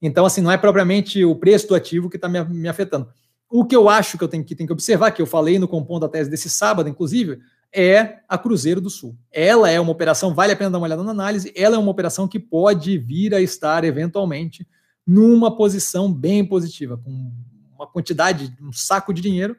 Então, 0.00 0.24
assim, 0.26 0.40
não 0.40 0.52
é 0.52 0.58
propriamente 0.58 1.24
o 1.24 1.34
preço 1.34 1.68
do 1.68 1.74
ativo 1.74 2.08
que 2.08 2.16
está 2.16 2.28
me, 2.28 2.42
me, 2.44 2.68
afetando. 2.68 3.08
O 3.50 3.64
que 3.64 3.74
eu 3.74 3.88
acho 3.88 4.18
que 4.18 4.24
eu 4.24 4.28
tenho 4.28 4.44
que, 4.44 4.54
tenho 4.54 4.66
que 4.66 4.72
observar, 4.72 5.10
que 5.10 5.22
eu 5.22 5.26
falei 5.26 5.58
no 5.58 5.66
compondo 5.66 6.02
da 6.02 6.08
tese 6.08 6.28
desse 6.28 6.50
sábado, 6.50 6.88
inclusive, 6.88 7.40
é 7.72 8.20
a 8.28 8.36
Cruzeiro 8.36 8.80
do 8.80 8.90
Sul. 8.90 9.16
Ela 9.32 9.70
é 9.70 9.80
uma 9.80 9.92
operação, 9.92 10.34
vale 10.34 10.52
a 10.52 10.56
pena 10.56 10.70
dar 10.70 10.78
uma 10.78 10.86
olhada 10.86 11.02
na 11.02 11.10
análise, 11.10 11.52
ela 11.56 11.76
é 11.76 11.78
uma 11.78 11.90
operação 11.90 12.28
que 12.28 12.38
pode 12.38 12.98
vir 12.98 13.34
a 13.34 13.40
estar, 13.40 13.84
eventualmente, 13.84 14.66
numa 15.06 15.54
posição 15.56 16.12
bem 16.12 16.44
positiva, 16.44 16.98
com 16.98 17.32
uma 17.74 17.86
quantidade, 17.86 18.54
um 18.60 18.72
saco 18.72 19.12
de 19.14 19.22
dinheiro, 19.22 19.56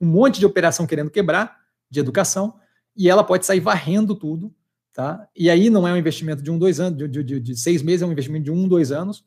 um 0.00 0.06
monte 0.06 0.38
de 0.38 0.46
operação 0.46 0.86
querendo 0.86 1.10
quebrar, 1.10 1.56
de 1.90 2.00
educação, 2.00 2.54
e 2.96 3.08
ela 3.08 3.24
pode 3.24 3.46
sair 3.46 3.60
varrendo 3.60 4.14
tudo, 4.14 4.54
tá? 4.92 5.26
E 5.34 5.48
aí 5.48 5.70
não 5.70 5.86
é 5.86 5.92
um 5.92 5.96
investimento 5.96 6.42
de 6.42 6.50
um, 6.50 6.58
dois 6.58 6.80
anos, 6.80 6.98
de, 6.98 7.22
de, 7.22 7.40
de 7.40 7.56
seis 7.56 7.82
meses, 7.82 8.02
é 8.02 8.06
um 8.06 8.12
investimento 8.12 8.44
de 8.44 8.50
um, 8.50 8.68
dois 8.68 8.92
anos, 8.92 9.24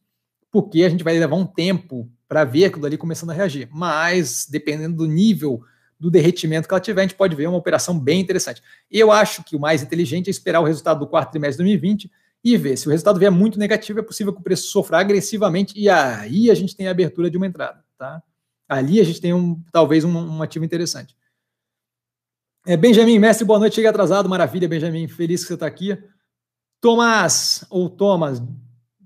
porque 0.52 0.84
a 0.84 0.90
gente 0.90 1.04
vai 1.04 1.18
levar 1.18 1.36
um 1.36 1.46
tempo 1.46 2.10
para 2.34 2.46
ver 2.46 2.66
aquilo 2.66 2.88
ali 2.88 2.98
começando 2.98 3.30
a 3.30 3.34
reagir. 3.34 3.70
Mas, 3.72 4.48
dependendo 4.50 4.96
do 4.96 5.06
nível 5.06 5.64
do 6.00 6.10
derretimento 6.10 6.68
que 6.68 6.74
ela 6.74 6.82
tiver, 6.82 7.02
a 7.02 7.04
gente 7.04 7.14
pode 7.14 7.36
ver 7.36 7.46
uma 7.46 7.60
operação 7.60 7.98
bem 8.00 8.20
interessante. 8.20 8.60
Eu 8.90 9.12
acho 9.12 9.44
que 9.44 9.56
o 9.56 9.60
mais 9.60 9.84
inteligente 9.84 10.30
é 10.30 10.32
esperar 10.32 10.60
o 10.60 10.64
resultado 10.64 11.02
do 11.02 11.06
quarto 11.06 11.30
trimestre 11.30 11.64
de 11.64 11.70
2020 11.70 12.12
e 12.44 12.58
ver. 12.58 12.76
Se 12.76 12.88
o 12.88 12.90
resultado 12.90 13.20
vier 13.20 13.30
muito 13.30 13.60
negativo, 13.60 14.00
é 14.00 14.02
possível 14.02 14.34
que 14.34 14.40
o 14.40 14.44
preço 14.44 14.64
sofra 14.64 14.98
agressivamente 14.98 15.80
e 15.80 15.88
aí 15.88 16.50
a 16.50 16.56
gente 16.56 16.76
tem 16.76 16.88
a 16.88 16.92
abertura 16.92 17.30
de 17.30 17.38
uma 17.38 17.46
entrada. 17.46 17.86
Tá? 18.00 18.20
Ali 18.68 19.00
a 19.00 19.04
gente 19.04 19.22
tem 19.22 19.32
um, 19.32 19.62
talvez 19.72 20.04
um, 20.04 20.10
um 20.10 20.42
ativo 20.42 20.66
interessante. 20.66 21.16
É, 22.66 22.76
Benjamin, 22.76 23.20
mestre, 23.20 23.46
boa 23.46 23.60
noite. 23.60 23.76
Cheguei 23.76 23.92
atrasado, 23.92 24.28
maravilha, 24.28 24.68
Benjamin. 24.68 25.08
Feliz 25.08 25.42
que 25.42 25.50
você 25.50 25.54
está 25.54 25.68
aqui. 25.68 25.96
Tomás, 26.82 27.64
ou 27.70 27.92
Thomas, 27.92 28.42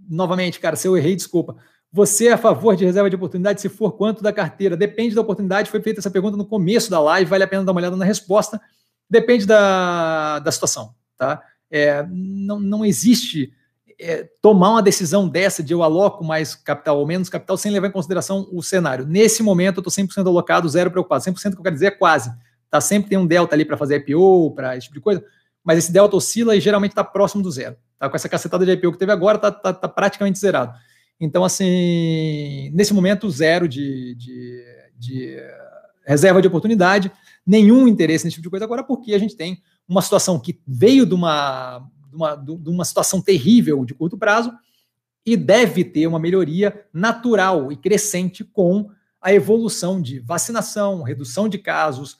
novamente, 0.09 0.61
cara, 0.61 0.77
se 0.77 0.87
eu 0.87 0.95
errei, 0.95 1.13
desculpa. 1.13 1.57
Você 1.97 2.27
é 2.27 2.33
a 2.33 2.37
favor 2.37 2.75
de 2.75 2.85
reserva 2.85 3.09
de 3.09 3.15
oportunidade? 3.15 3.59
Se 3.59 3.67
for, 3.67 3.91
quanto 3.93 4.21
da 4.21 4.31
carteira? 4.31 4.77
Depende 4.77 5.15
da 5.15 5.21
oportunidade. 5.21 5.71
Foi 5.71 5.81
feita 5.81 5.99
essa 5.99 6.11
pergunta 6.11 6.37
no 6.37 6.45
começo 6.45 6.91
da 6.91 6.99
live, 6.99 7.27
vale 7.27 7.43
a 7.43 7.47
pena 7.47 7.63
dar 7.63 7.71
uma 7.71 7.81
olhada 7.81 7.95
na 7.95 8.05
resposta. 8.05 8.61
Depende 9.09 9.47
da, 9.47 10.37
da 10.37 10.51
situação, 10.51 10.93
tá? 11.17 11.41
É, 11.71 12.05
não, 12.07 12.59
não 12.59 12.85
existe 12.85 13.51
é, 13.99 14.29
tomar 14.43 14.73
uma 14.73 14.83
decisão 14.83 15.27
dessa 15.27 15.63
de 15.63 15.73
eu 15.73 15.81
aloco 15.81 16.23
mais 16.23 16.53
capital 16.53 16.99
ou 16.99 17.07
menos 17.07 17.29
capital 17.29 17.57
sem 17.57 17.71
levar 17.71 17.87
em 17.87 17.91
consideração 17.91 18.47
o 18.51 18.61
cenário. 18.61 19.03
Nesse 19.07 19.41
momento, 19.41 19.77
eu 19.77 19.81
estou 19.87 20.05
100% 20.05 20.27
alocado, 20.27 20.69
zero 20.69 20.91
preocupado. 20.91 21.23
100% 21.23 21.53
que 21.53 21.59
eu 21.59 21.63
quero 21.63 21.73
dizer 21.73 21.87
é 21.87 21.91
quase. 21.91 22.31
Tá? 22.69 22.79
Sempre 22.79 23.09
tem 23.09 23.17
um 23.17 23.25
delta 23.25 23.55
ali 23.55 23.65
para 23.65 23.75
fazer 23.75 24.05
IPO, 24.07 24.51
para 24.51 24.77
esse 24.77 24.85
tipo 24.85 24.93
de 24.93 25.01
coisa, 25.01 25.25
mas 25.63 25.79
esse 25.79 25.91
delta 25.91 26.15
oscila 26.15 26.55
e 26.55 26.61
geralmente 26.61 26.91
está 26.91 27.03
próximo 27.03 27.41
do 27.41 27.49
zero. 27.49 27.75
Tá? 27.97 28.07
Com 28.07 28.15
essa 28.15 28.29
cacetada 28.29 28.63
de 28.63 28.71
IPO 28.73 28.91
que 28.91 28.99
teve 28.99 29.11
agora, 29.11 29.37
está 29.37 29.51
tá, 29.51 29.73
tá 29.73 29.87
praticamente 29.87 30.37
zerado. 30.37 30.77
Então, 31.19 31.43
assim, 31.43 32.69
nesse 32.73 32.93
momento, 32.93 33.29
zero 33.29 33.67
de, 33.67 34.15
de, 34.15 34.63
de 34.97 35.37
reserva 36.05 36.41
de 36.41 36.47
oportunidade, 36.47 37.11
nenhum 37.45 37.87
interesse 37.87 38.25
nesse 38.25 38.35
tipo 38.35 38.43
de 38.43 38.49
coisa 38.49 38.65
agora, 38.65 38.83
porque 38.83 39.13
a 39.13 39.19
gente 39.19 39.35
tem 39.35 39.61
uma 39.87 40.01
situação 40.01 40.39
que 40.39 40.59
veio 40.67 41.05
de 41.05 41.13
uma, 41.13 41.79
de 42.09 42.15
uma, 42.15 42.35
de 42.35 42.69
uma 42.69 42.85
situação 42.85 43.21
terrível 43.21 43.83
de 43.85 43.93
curto 43.93 44.17
prazo 44.17 44.53
e 45.25 45.35
deve 45.35 45.83
ter 45.83 46.07
uma 46.07 46.19
melhoria 46.19 46.85
natural 46.93 47.71
e 47.71 47.75
crescente 47.75 48.43
com 48.43 48.89
a 49.21 49.33
evolução 49.33 50.01
de 50.01 50.19
vacinação, 50.19 51.03
redução 51.03 51.49
de 51.49 51.57
casos, 51.57 52.17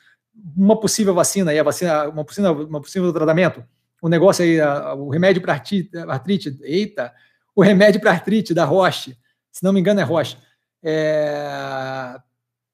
uma 0.55 0.79
possível 0.79 1.13
vacina, 1.13 1.51
aí 1.51 1.59
a 1.59 1.63
vacina, 1.63 2.09
uma 2.09 2.25
possível, 2.25 2.67
uma 2.67 2.81
possível 2.81 3.13
tratamento, 3.13 3.63
o 4.01 4.09
negócio 4.09 4.43
aí, 4.43 4.59
o 4.97 5.09
remédio 5.09 5.41
para 5.41 5.61
artrite, 6.07 6.57
eita, 6.61 7.13
o 7.57 7.63
remédio 7.63 7.99
para 7.99 8.11
artrite 8.11 8.53
da 8.53 8.63
Roche, 8.63 9.17
se 9.51 9.63
não 9.63 9.73
me 9.73 9.79
engano 9.79 9.99
é 9.99 10.03
Roche, 10.03 10.37
é, 10.83 12.15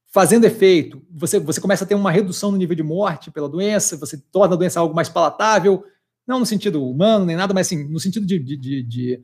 fazendo 0.08 0.44
efeito, 0.44 1.02
você, 1.10 1.40
você 1.40 1.62
começa 1.62 1.86
a 1.86 1.88
ter 1.88 1.96
uma 1.96 2.12
redução 2.12 2.52
no 2.52 2.58
nível 2.58 2.76
de 2.76 2.84
morte 2.84 3.32
pela 3.32 3.48
doença, 3.48 3.96
você 3.96 4.18
torna 4.30 4.56
a 4.56 4.58
doença 4.58 4.82
algo 4.82 4.94
mais 4.94 5.08
palatável, 5.08 5.86
não 6.28 6.38
no 6.38 6.46
sentido 6.46 6.86
humano 6.86 7.24
nem 7.24 7.38
nada, 7.38 7.54
mas 7.54 7.68
assim, 7.68 7.88
no 7.88 7.98
sentido 7.98 8.26
de, 8.26 8.38
de, 8.38 8.58
de, 8.58 8.84
de 8.84 9.24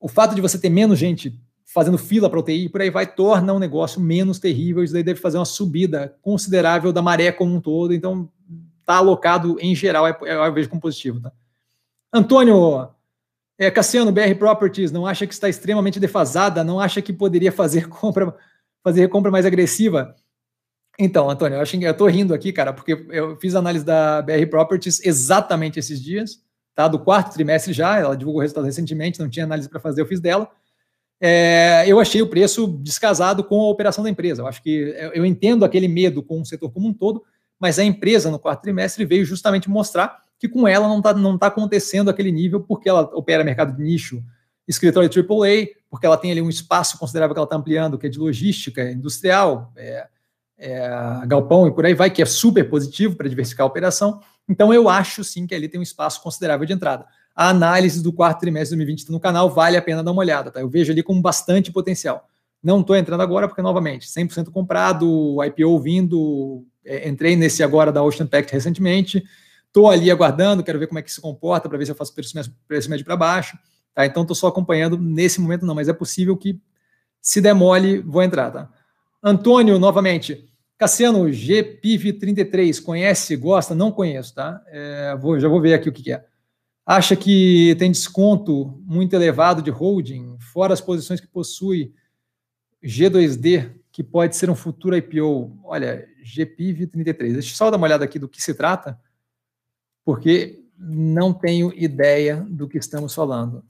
o 0.00 0.08
fato 0.08 0.34
de 0.34 0.40
você 0.40 0.58
ter 0.58 0.70
menos 0.70 0.98
gente 0.98 1.38
fazendo 1.66 1.98
fila 1.98 2.30
para 2.30 2.40
UTI, 2.40 2.70
por 2.70 2.80
aí 2.80 2.88
vai, 2.88 3.06
torna 3.06 3.52
um 3.52 3.58
negócio 3.58 4.00
menos 4.00 4.38
terrível, 4.38 4.82
isso 4.82 4.94
daí 4.94 5.02
deve 5.02 5.20
fazer 5.20 5.36
uma 5.36 5.44
subida 5.44 6.16
considerável 6.22 6.94
da 6.94 7.02
maré 7.02 7.30
como 7.30 7.54
um 7.54 7.60
todo, 7.60 7.92
então 7.92 8.32
está 8.80 8.96
alocado 8.96 9.58
em 9.60 9.74
geral, 9.74 10.06
é, 10.06 10.16
é, 10.22 10.34
eu 10.34 10.54
vejo 10.54 10.70
como 10.70 10.80
positivo. 10.80 11.20
Tá? 11.20 11.30
Antônio 12.10 12.88
é, 13.58 13.70
Cassiano, 13.70 14.12
BR 14.12 14.34
Properties, 14.38 14.92
não 14.92 15.04
acha 15.04 15.26
que 15.26 15.34
está 15.34 15.48
extremamente 15.48 15.98
defasada? 15.98 16.62
Não 16.62 16.78
acha 16.78 17.02
que 17.02 17.12
poderia 17.12 17.50
fazer 17.50 17.88
compra, 17.90 18.34
fazer 18.84 19.08
compra 19.08 19.30
mais 19.30 19.44
agressiva? 19.44 20.14
Então, 20.98 21.28
Antônio, 21.28 21.56
eu, 21.56 21.60
acho, 21.60 21.76
eu 21.76 21.94
tô 21.96 22.06
rindo 22.06 22.32
aqui, 22.32 22.52
cara, 22.52 22.72
porque 22.72 23.06
eu 23.10 23.36
fiz 23.36 23.54
análise 23.54 23.84
da 23.84 24.22
BR 24.22 24.46
Properties 24.48 25.04
exatamente 25.04 25.78
esses 25.78 26.02
dias, 26.02 26.42
tá? 26.74 26.88
Do 26.88 26.98
quarto 26.98 27.32
trimestre 27.34 27.72
já, 27.72 27.98
ela 27.98 28.16
divulgou 28.16 28.40
o 28.40 28.42
resultado 28.42 28.64
recentemente, 28.64 29.20
não 29.20 29.28
tinha 29.28 29.44
análise 29.44 29.68
para 29.68 29.80
fazer, 29.80 30.02
eu 30.02 30.06
fiz 30.06 30.20
dela. 30.20 30.48
É, 31.20 31.84
eu 31.86 31.98
achei 31.98 32.22
o 32.22 32.28
preço 32.28 32.66
descasado 32.66 33.42
com 33.42 33.60
a 33.60 33.70
operação 33.70 34.04
da 34.04 34.10
empresa. 34.10 34.42
Eu 34.42 34.46
acho 34.46 34.62
que 34.62 34.94
eu 35.14 35.26
entendo 35.26 35.64
aquele 35.64 35.88
medo 35.88 36.22
com 36.22 36.40
o 36.40 36.46
setor 36.46 36.70
como 36.70 36.88
um 36.88 36.92
todo, 36.92 37.24
mas 37.58 37.78
a 37.78 37.84
empresa 37.84 38.30
no 38.30 38.38
quarto 38.38 38.62
trimestre 38.62 39.04
veio 39.04 39.24
justamente 39.24 39.68
mostrar 39.68 40.22
que 40.38 40.48
com 40.48 40.66
ela 40.66 40.86
não 40.86 40.98
está 40.98 41.12
não 41.14 41.36
tá 41.36 41.48
acontecendo 41.48 42.08
aquele 42.08 42.30
nível, 42.30 42.60
porque 42.60 42.88
ela 42.88 43.02
opera 43.12 43.42
mercado 43.42 43.76
de 43.76 43.82
nicho, 43.82 44.22
escritório 44.66 45.08
AAA, 45.08 45.68
porque 45.90 46.06
ela 46.06 46.16
tem 46.16 46.30
ali 46.30 46.42
um 46.42 46.48
espaço 46.48 46.98
considerável 46.98 47.34
que 47.34 47.38
ela 47.38 47.46
está 47.46 47.56
ampliando, 47.56 47.98
que 47.98 48.06
é 48.06 48.10
de 48.10 48.18
logística 48.18 48.90
industrial, 48.90 49.72
é, 49.76 50.06
é, 50.58 50.90
galpão 51.26 51.66
e 51.66 51.72
por 51.72 51.86
aí 51.86 51.94
vai, 51.94 52.10
que 52.10 52.20
é 52.20 52.26
super 52.26 52.68
positivo 52.68 53.16
para 53.16 53.28
diversificar 53.28 53.64
a 53.64 53.68
operação. 53.68 54.20
Então, 54.48 54.72
eu 54.72 54.88
acho 54.88 55.24
sim 55.24 55.46
que 55.46 55.54
ali 55.54 55.68
tem 55.68 55.80
um 55.80 55.82
espaço 55.82 56.22
considerável 56.22 56.66
de 56.66 56.72
entrada. 56.72 57.06
A 57.34 57.48
análise 57.48 58.02
do 58.02 58.12
quarto 58.12 58.40
trimestre 58.40 58.70
de 58.70 58.76
2020 58.76 58.98
está 58.98 59.12
no 59.12 59.20
canal, 59.20 59.48
vale 59.48 59.76
a 59.76 59.82
pena 59.82 60.02
dar 60.02 60.10
uma 60.10 60.20
olhada, 60.20 60.50
tá? 60.50 60.60
Eu 60.60 60.68
vejo 60.68 60.92
ali 60.92 61.02
com 61.02 61.20
bastante 61.20 61.70
potencial. 61.70 62.28
Não 62.62 62.80
estou 62.80 62.96
entrando 62.96 63.20
agora 63.20 63.46
porque, 63.46 63.62
novamente, 63.62 64.08
100% 64.08 64.50
comprado, 64.50 65.36
IPO 65.44 65.78
vindo, 65.78 66.66
é, 66.84 67.08
entrei 67.08 67.36
nesse 67.36 67.62
agora 67.62 67.92
da 67.92 68.02
Ocean 68.02 68.26
Pact 68.26 68.52
recentemente, 68.52 69.22
Estou 69.68 69.88
ali 69.88 70.10
aguardando, 70.10 70.64
quero 70.64 70.78
ver 70.78 70.86
como 70.86 70.98
é 70.98 71.02
que 71.02 71.12
se 71.12 71.20
comporta 71.20 71.68
para 71.68 71.78
ver 71.78 71.84
se 71.84 71.92
eu 71.92 71.96
faço 71.96 72.14
preço, 72.14 72.34
preço 72.66 72.90
médio 72.90 73.04
para 73.04 73.16
baixo. 73.16 73.56
Tá? 73.94 74.04
Então 74.06 74.22
estou 74.22 74.34
só 74.34 74.48
acompanhando 74.48 74.98
nesse 74.98 75.40
momento, 75.40 75.64
não, 75.64 75.74
mas 75.74 75.88
é 75.88 75.92
possível 75.92 76.36
que, 76.36 76.60
se 77.20 77.40
demole, 77.40 78.00
vou 78.00 78.22
entrar. 78.22 78.50
Tá? 78.50 78.70
Antônio, 79.22 79.78
novamente. 79.78 80.48
Cassiano, 80.78 81.24
GPIV33, 81.24 82.82
conhece, 82.82 83.36
gosta? 83.36 83.74
Não 83.74 83.90
conheço, 83.90 84.34
tá? 84.34 84.62
É, 84.68 85.16
vou, 85.16 85.38
já 85.38 85.48
vou 85.48 85.60
ver 85.60 85.74
aqui 85.74 85.88
o 85.88 85.92
que, 85.92 86.04
que 86.04 86.12
é. 86.12 86.24
Acha 86.86 87.14
que 87.16 87.76
tem 87.78 87.90
desconto 87.90 88.80
muito 88.86 89.14
elevado 89.14 89.60
de 89.60 89.70
holding, 89.70 90.38
fora 90.38 90.72
as 90.72 90.80
posições 90.80 91.20
que 91.20 91.26
possui 91.26 91.92
G2D, 92.82 93.72
que 93.90 94.02
pode 94.02 94.36
ser 94.36 94.48
um 94.48 94.54
futuro 94.54 94.96
IPO? 94.96 95.58
Olha, 95.64 96.08
GPIV33. 96.24 97.32
Deixa 97.32 97.52
eu 97.52 97.56
só 97.56 97.70
dar 97.70 97.76
uma 97.76 97.86
olhada 97.86 98.04
aqui 98.04 98.18
do 98.18 98.28
que 98.28 98.40
se 98.40 98.54
trata 98.54 98.98
porque 100.08 100.64
não 100.78 101.34
tenho 101.34 101.70
ideia 101.74 102.36
do 102.48 102.66
que 102.66 102.78
estamos 102.78 103.14
falando. 103.14 103.62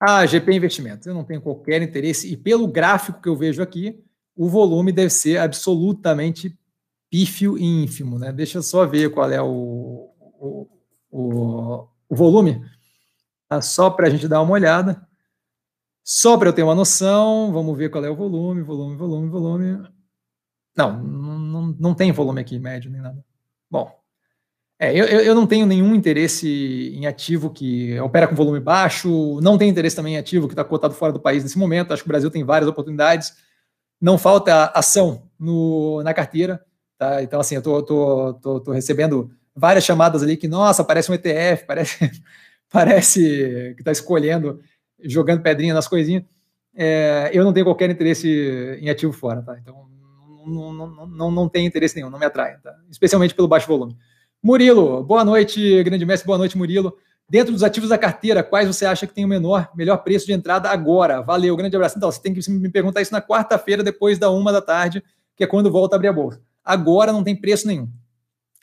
Ah, 0.00 0.24
GP 0.24 0.52
Investimentos. 0.52 1.08
Eu 1.08 1.12
não 1.12 1.24
tenho 1.24 1.42
qualquer 1.42 1.82
interesse, 1.82 2.32
e 2.32 2.36
pelo 2.36 2.68
gráfico 2.68 3.20
que 3.20 3.28
eu 3.28 3.34
vejo 3.34 3.60
aqui, 3.60 4.00
o 4.36 4.48
volume 4.48 4.92
deve 4.92 5.10
ser 5.10 5.38
absolutamente 5.38 6.56
pífio 7.10 7.58
e 7.58 7.64
ínfimo. 7.64 8.16
Né? 8.16 8.32
Deixa 8.32 8.58
eu 8.58 8.62
só 8.62 8.86
ver 8.86 9.10
qual 9.10 9.28
é 9.28 9.42
o, 9.42 10.08
o, 10.20 10.68
o, 11.10 11.88
o 12.08 12.14
volume, 12.14 12.64
tá? 13.48 13.60
só 13.60 13.90
para 13.90 14.06
a 14.06 14.10
gente 14.10 14.28
dar 14.28 14.40
uma 14.40 14.52
olhada. 14.52 15.04
Só 16.04 16.38
para 16.38 16.50
eu 16.50 16.52
ter 16.52 16.62
uma 16.62 16.76
noção, 16.76 17.52
vamos 17.52 17.76
ver 17.76 17.90
qual 17.90 18.04
é 18.04 18.08
o 18.08 18.14
volume, 18.14 18.62
volume, 18.62 18.96
volume, 18.96 19.28
volume. 19.28 19.88
Não, 20.76 21.02
não, 21.02 21.66
não 21.76 21.92
tem 21.92 22.12
volume 22.12 22.40
aqui 22.40 22.56
médio 22.56 22.88
nem 22.88 23.00
nada. 23.00 23.24
Bom, 23.68 24.00
É, 24.82 24.92
eu, 24.92 25.04
eu 25.06 25.32
não 25.32 25.46
tenho 25.46 25.64
nenhum 25.64 25.94
interesse 25.94 26.92
em 26.92 27.06
ativo 27.06 27.50
que 27.50 27.96
opera 28.00 28.26
com 28.26 28.34
volume 28.34 28.58
baixo, 28.58 29.38
não 29.40 29.56
tenho 29.56 29.70
interesse 29.70 29.94
também 29.94 30.14
em 30.14 30.18
ativo 30.18 30.48
que 30.48 30.54
está 30.54 30.64
cotado 30.64 30.92
fora 30.92 31.12
do 31.12 31.20
país 31.20 31.44
nesse 31.44 31.56
momento. 31.56 31.92
Acho 31.92 32.02
que 32.02 32.08
o 32.08 32.10
Brasil 32.10 32.28
tem 32.32 32.42
várias 32.42 32.68
oportunidades. 32.68 33.32
Não 34.00 34.18
falta 34.18 34.72
ação 34.74 35.30
no, 35.38 36.02
na 36.02 36.12
carteira. 36.12 36.60
Tá? 36.98 37.22
Então, 37.22 37.38
assim, 37.38 37.54
eu 37.54 37.62
tô, 37.62 37.80
tô, 37.80 38.34
tô, 38.34 38.60
tô, 38.60 38.72
recebendo 38.72 39.30
várias 39.54 39.84
chamadas 39.84 40.20
ali 40.20 40.36
que, 40.36 40.48
nossa, 40.48 40.82
parece 40.82 41.12
um 41.12 41.14
ETF, 41.14 41.62
parece, 41.64 42.10
parece 42.68 43.20
que 43.76 43.82
está 43.82 43.92
escolhendo, 43.92 44.60
jogando 45.00 45.42
pedrinha 45.42 45.74
nas 45.74 45.86
coisinhas. 45.86 46.24
É, 46.74 47.30
eu 47.32 47.44
não 47.44 47.52
tenho 47.52 47.66
qualquer 47.66 47.88
interesse 47.88 48.76
em 48.80 48.90
ativo 48.90 49.12
fora, 49.12 49.42
tá? 49.42 49.56
Então, 49.62 49.86
não, 50.44 50.72
não, 50.72 51.06
não, 51.06 51.30
não 51.30 51.48
tem 51.48 51.66
interesse 51.66 51.94
nenhum, 51.94 52.10
não 52.10 52.18
me 52.18 52.26
atrai, 52.26 52.56
tá? 52.56 52.74
especialmente 52.90 53.32
pelo 53.32 53.46
baixo 53.46 53.68
volume. 53.68 53.96
Murilo, 54.44 55.04
boa 55.04 55.24
noite, 55.24 55.84
grande 55.84 56.04
mestre, 56.04 56.26
boa 56.26 56.36
noite, 56.36 56.58
Murilo. 56.58 56.98
Dentro 57.28 57.52
dos 57.52 57.62
ativos 57.62 57.90
da 57.90 57.96
carteira, 57.96 58.42
quais 58.42 58.66
você 58.66 58.84
acha 58.84 59.06
que 59.06 59.14
tem 59.14 59.24
o 59.24 59.28
menor, 59.28 59.70
melhor 59.72 59.98
preço 59.98 60.26
de 60.26 60.32
entrada 60.32 60.68
agora? 60.68 61.22
Valeu, 61.22 61.56
grande 61.56 61.76
abraço. 61.76 61.96
Então, 61.96 62.10
você 62.10 62.20
tem 62.20 62.34
que 62.34 62.50
me 62.50 62.68
perguntar 62.68 63.00
isso 63.00 63.12
na 63.12 63.22
quarta-feira, 63.22 63.84
depois 63.84 64.18
da 64.18 64.30
uma 64.30 64.50
da 64.52 64.60
tarde, 64.60 65.00
que 65.36 65.44
é 65.44 65.46
quando 65.46 65.70
volta 65.70 65.94
a 65.94 65.96
abrir 65.96 66.08
a 66.08 66.12
bolsa. 66.12 66.40
Agora 66.64 67.12
não 67.12 67.22
tem 67.22 67.36
preço 67.36 67.68
nenhum. 67.68 67.88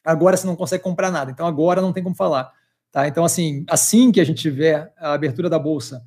Agora 0.03 0.35
você 0.35 0.45
não 0.45 0.55
consegue 0.57 0.83
comprar 0.83 1.09
nada. 1.11 1.31
Então, 1.31 1.47
agora 1.47 1.81
não 1.81 1.93
tem 1.93 2.03
como 2.03 2.13
falar. 2.13 2.51
Tá? 2.91 3.07
Então, 3.07 3.23
assim, 3.23 3.63
assim 3.69 4.11
que 4.11 4.19
a 4.19 4.25
gente 4.25 4.41
tiver 4.41 4.93
a 4.97 5.13
abertura 5.13 5.49
da 5.49 5.57
bolsa, 5.57 6.05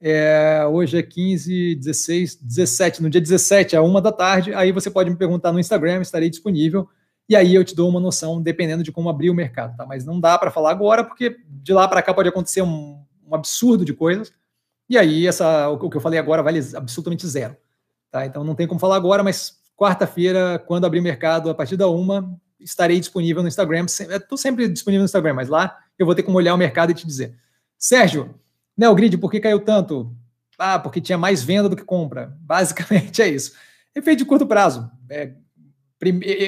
é, 0.00 0.64
hoje 0.66 0.96
é 0.96 1.02
15, 1.02 1.74
16, 1.74 2.36
17. 2.36 3.02
No 3.02 3.10
dia 3.10 3.20
17, 3.20 3.76
a 3.76 3.82
uma 3.82 4.00
da 4.00 4.12
tarde, 4.12 4.54
aí 4.54 4.72
você 4.72 4.90
pode 4.90 5.10
me 5.10 5.16
perguntar 5.16 5.52
no 5.52 5.60
Instagram, 5.60 6.00
estarei 6.00 6.30
disponível 6.30 6.88
e 7.30 7.36
aí 7.36 7.54
eu 7.54 7.64
te 7.64 7.76
dou 7.76 7.88
uma 7.88 8.00
noção, 8.00 8.42
dependendo 8.42 8.82
de 8.82 8.90
como 8.90 9.08
abrir 9.08 9.30
o 9.30 9.34
mercado, 9.34 9.76
tá? 9.76 9.86
Mas 9.86 10.04
não 10.04 10.18
dá 10.18 10.36
para 10.36 10.50
falar 10.50 10.72
agora, 10.72 11.04
porque 11.04 11.38
de 11.48 11.72
lá 11.72 11.86
para 11.86 12.02
cá 12.02 12.12
pode 12.12 12.28
acontecer 12.28 12.60
um, 12.60 13.00
um, 13.24 13.32
absurdo 13.32 13.84
de 13.84 13.94
coisas, 13.94 14.32
e 14.88 14.98
aí 14.98 15.28
essa, 15.28 15.68
o 15.68 15.88
que 15.88 15.96
eu 15.96 16.00
falei 16.00 16.18
agora 16.18 16.42
vale 16.42 16.58
absolutamente 16.74 17.24
zero, 17.28 17.56
tá? 18.10 18.26
Então 18.26 18.42
não 18.42 18.56
tem 18.56 18.66
como 18.66 18.80
falar 18.80 18.96
agora, 18.96 19.22
mas 19.22 19.60
quarta-feira, 19.76 20.58
quando 20.66 20.86
abrir 20.86 20.98
o 20.98 21.04
mercado, 21.04 21.48
a 21.48 21.54
partir 21.54 21.76
da 21.76 21.88
uma, 21.88 22.36
estarei 22.58 22.98
disponível 22.98 23.42
no 23.42 23.48
Instagram. 23.48 23.86
Estou 23.86 24.36
sempre 24.36 24.68
disponível 24.68 25.02
no 25.02 25.06
Instagram, 25.06 25.34
mas 25.34 25.48
lá 25.48 25.78
eu 25.96 26.04
vou 26.04 26.16
ter 26.16 26.24
como 26.24 26.36
olhar 26.36 26.52
o 26.52 26.58
mercado 26.58 26.90
e 26.90 26.94
te 26.94 27.06
dizer. 27.06 27.36
Sérgio, 27.78 28.34
Neogrid, 28.76 29.16
por 29.18 29.30
que 29.30 29.38
caiu 29.38 29.60
tanto? 29.60 30.12
Ah, 30.58 30.80
porque 30.80 31.00
tinha 31.00 31.16
mais 31.16 31.44
venda 31.44 31.68
do 31.68 31.76
que 31.76 31.84
compra. 31.84 32.36
Basicamente 32.40 33.22
é 33.22 33.28
isso. 33.28 33.54
Efeito 33.94 34.18
de 34.18 34.24
curto 34.24 34.46
prazo. 34.46 34.90
É, 35.08 35.32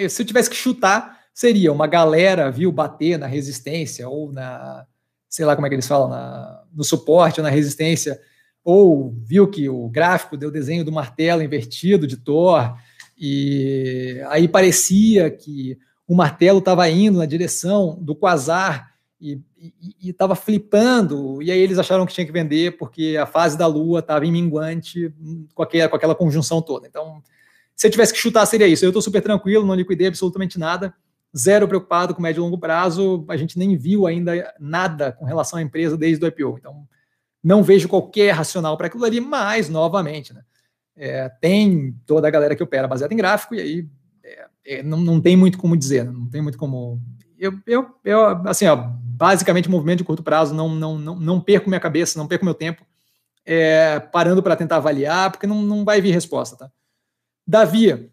se 0.09 0.23
eu 0.23 0.27
tivesse 0.27 0.51
que 0.51 0.57
chutar, 0.57 1.21
seria 1.35 1.73
uma 1.73 1.87
galera 1.87 2.51
viu 2.51 2.71
bater 2.73 3.19
na 3.19 3.27
resistência 3.27 4.09
ou 4.09 4.33
na, 4.33 4.87
sei 5.29 5.45
lá 5.45 5.55
como 5.55 5.67
é 5.67 5.71
que 5.71 5.75
eles 5.75 5.87
falam, 5.87 6.09
na, 6.09 6.63
no 6.75 6.85
suporte 6.85 7.41
ou 7.41 7.45
na 7.45 7.51
resistência, 7.51 8.21
ou 8.65 9.15
viu 9.25 9.49
que 9.49 9.69
o 9.69 9.89
gráfico 9.89 10.37
deu 10.37 10.51
desenho 10.51 10.85
do 10.85 10.93
martelo 10.93 11.43
invertido 11.43 12.07
de 12.07 12.17
Thor, 12.17 12.77
e 13.19 14.21
aí 14.29 14.47
parecia 14.47 15.31
que 15.31 15.79
o 16.07 16.15
martelo 16.15 16.59
estava 16.59 16.89
indo 16.89 17.19
na 17.19 17.27
direção 17.27 17.99
do 18.01 18.15
quasar 18.15 18.93
e 19.21 19.41
estava 20.03 20.35
flipando, 20.35 21.41
e 21.41 21.51
aí 21.53 21.59
eles 21.59 21.79
acharam 21.79 22.05
que 22.05 22.13
tinha 22.13 22.27
que 22.27 22.33
vender 22.33 22.77
porque 22.77 23.17
a 23.17 23.25
fase 23.25 23.57
da 23.57 23.69
Lua 23.69 24.01
estava 24.01 24.27
em 24.27 24.33
minguante 24.33 25.15
com 25.55 25.63
aquela, 25.63 25.89
com 25.89 25.97
aquela 25.97 26.15
conjunção 26.15 26.61
toda. 26.61 26.89
Então, 26.89 27.23
se 27.77 27.87
eu 27.87 27.91
tivesse 27.91 28.13
que 28.13 28.19
chutar, 28.19 28.45
seria 28.47 28.67
isso. 28.67 28.85
Eu 28.85 28.91
estou 28.91 29.03
super 29.03 29.23
tranquilo, 29.23 29.67
não 29.67 29.75
liquidei 29.75 30.07
absolutamente 30.07 30.59
nada, 30.59 30.95
zero 31.37 31.67
preocupado 31.67 32.15
com 32.15 32.23
médio 32.23 32.41
e 32.41 32.43
longo 32.43 32.59
prazo. 32.59 33.25
A 33.29 33.37
gente 33.37 33.59
nem 33.59 33.77
viu 33.77 34.07
ainda 34.07 34.55
nada 34.59 35.13
com 35.13 35.25
relação 35.25 35.59
à 35.59 35.63
empresa 35.63 35.97
desde 35.97 36.25
o 36.25 36.29
IPO. 36.29 36.57
Então, 36.59 36.87
não 37.43 37.63
vejo 37.63 37.89
qualquer 37.89 38.33
racional 38.33 38.77
para 38.77 38.87
aquilo 38.87 39.05
ali, 39.05 39.21
mas, 39.21 39.69
novamente, 39.69 40.33
né, 40.33 40.43
é, 40.97 41.29
tem 41.41 41.97
toda 42.07 42.29
a 42.29 42.31
galera 42.31 42.55
que 42.55 42.63
opera 42.63 42.87
baseada 42.87 43.13
em 43.13 43.17
gráfico, 43.17 43.55
e 43.55 43.61
aí 43.61 43.89
é, 44.23 44.47
é, 44.65 44.83
não, 44.83 44.99
não 44.99 45.21
tem 45.21 45.37
muito 45.37 45.59
como 45.59 45.77
dizer, 45.77 46.05
né, 46.05 46.13
não 46.13 46.29
tem 46.29 46.41
muito 46.41 46.57
como. 46.57 47.01
Eu, 47.37 47.59
eu, 47.67 47.87
eu 48.05 48.25
assim, 48.47 48.67
ó, 48.67 48.77
basicamente, 48.77 49.69
movimento 49.69 49.99
de 49.99 50.05
curto 50.05 50.23
prazo, 50.23 50.55
não, 50.55 50.69
não, 50.69 50.97
não, 50.97 51.17
não 51.17 51.41
perco 51.41 51.69
minha 51.69 51.81
cabeça, 51.81 52.19
não 52.19 52.29
perco 52.29 52.45
meu 52.45 52.55
tempo 52.55 52.87
é, 53.45 53.99
parando 53.99 54.43
para 54.43 54.57
tentar 54.57 54.77
avaliar, 54.77 55.31
porque 55.31 55.47
não, 55.47 55.63
não 55.63 55.85
vai 55.85 56.01
vir 56.01 56.13
resposta, 56.13 56.57
tá? 56.57 56.71
Davi, 57.47 58.11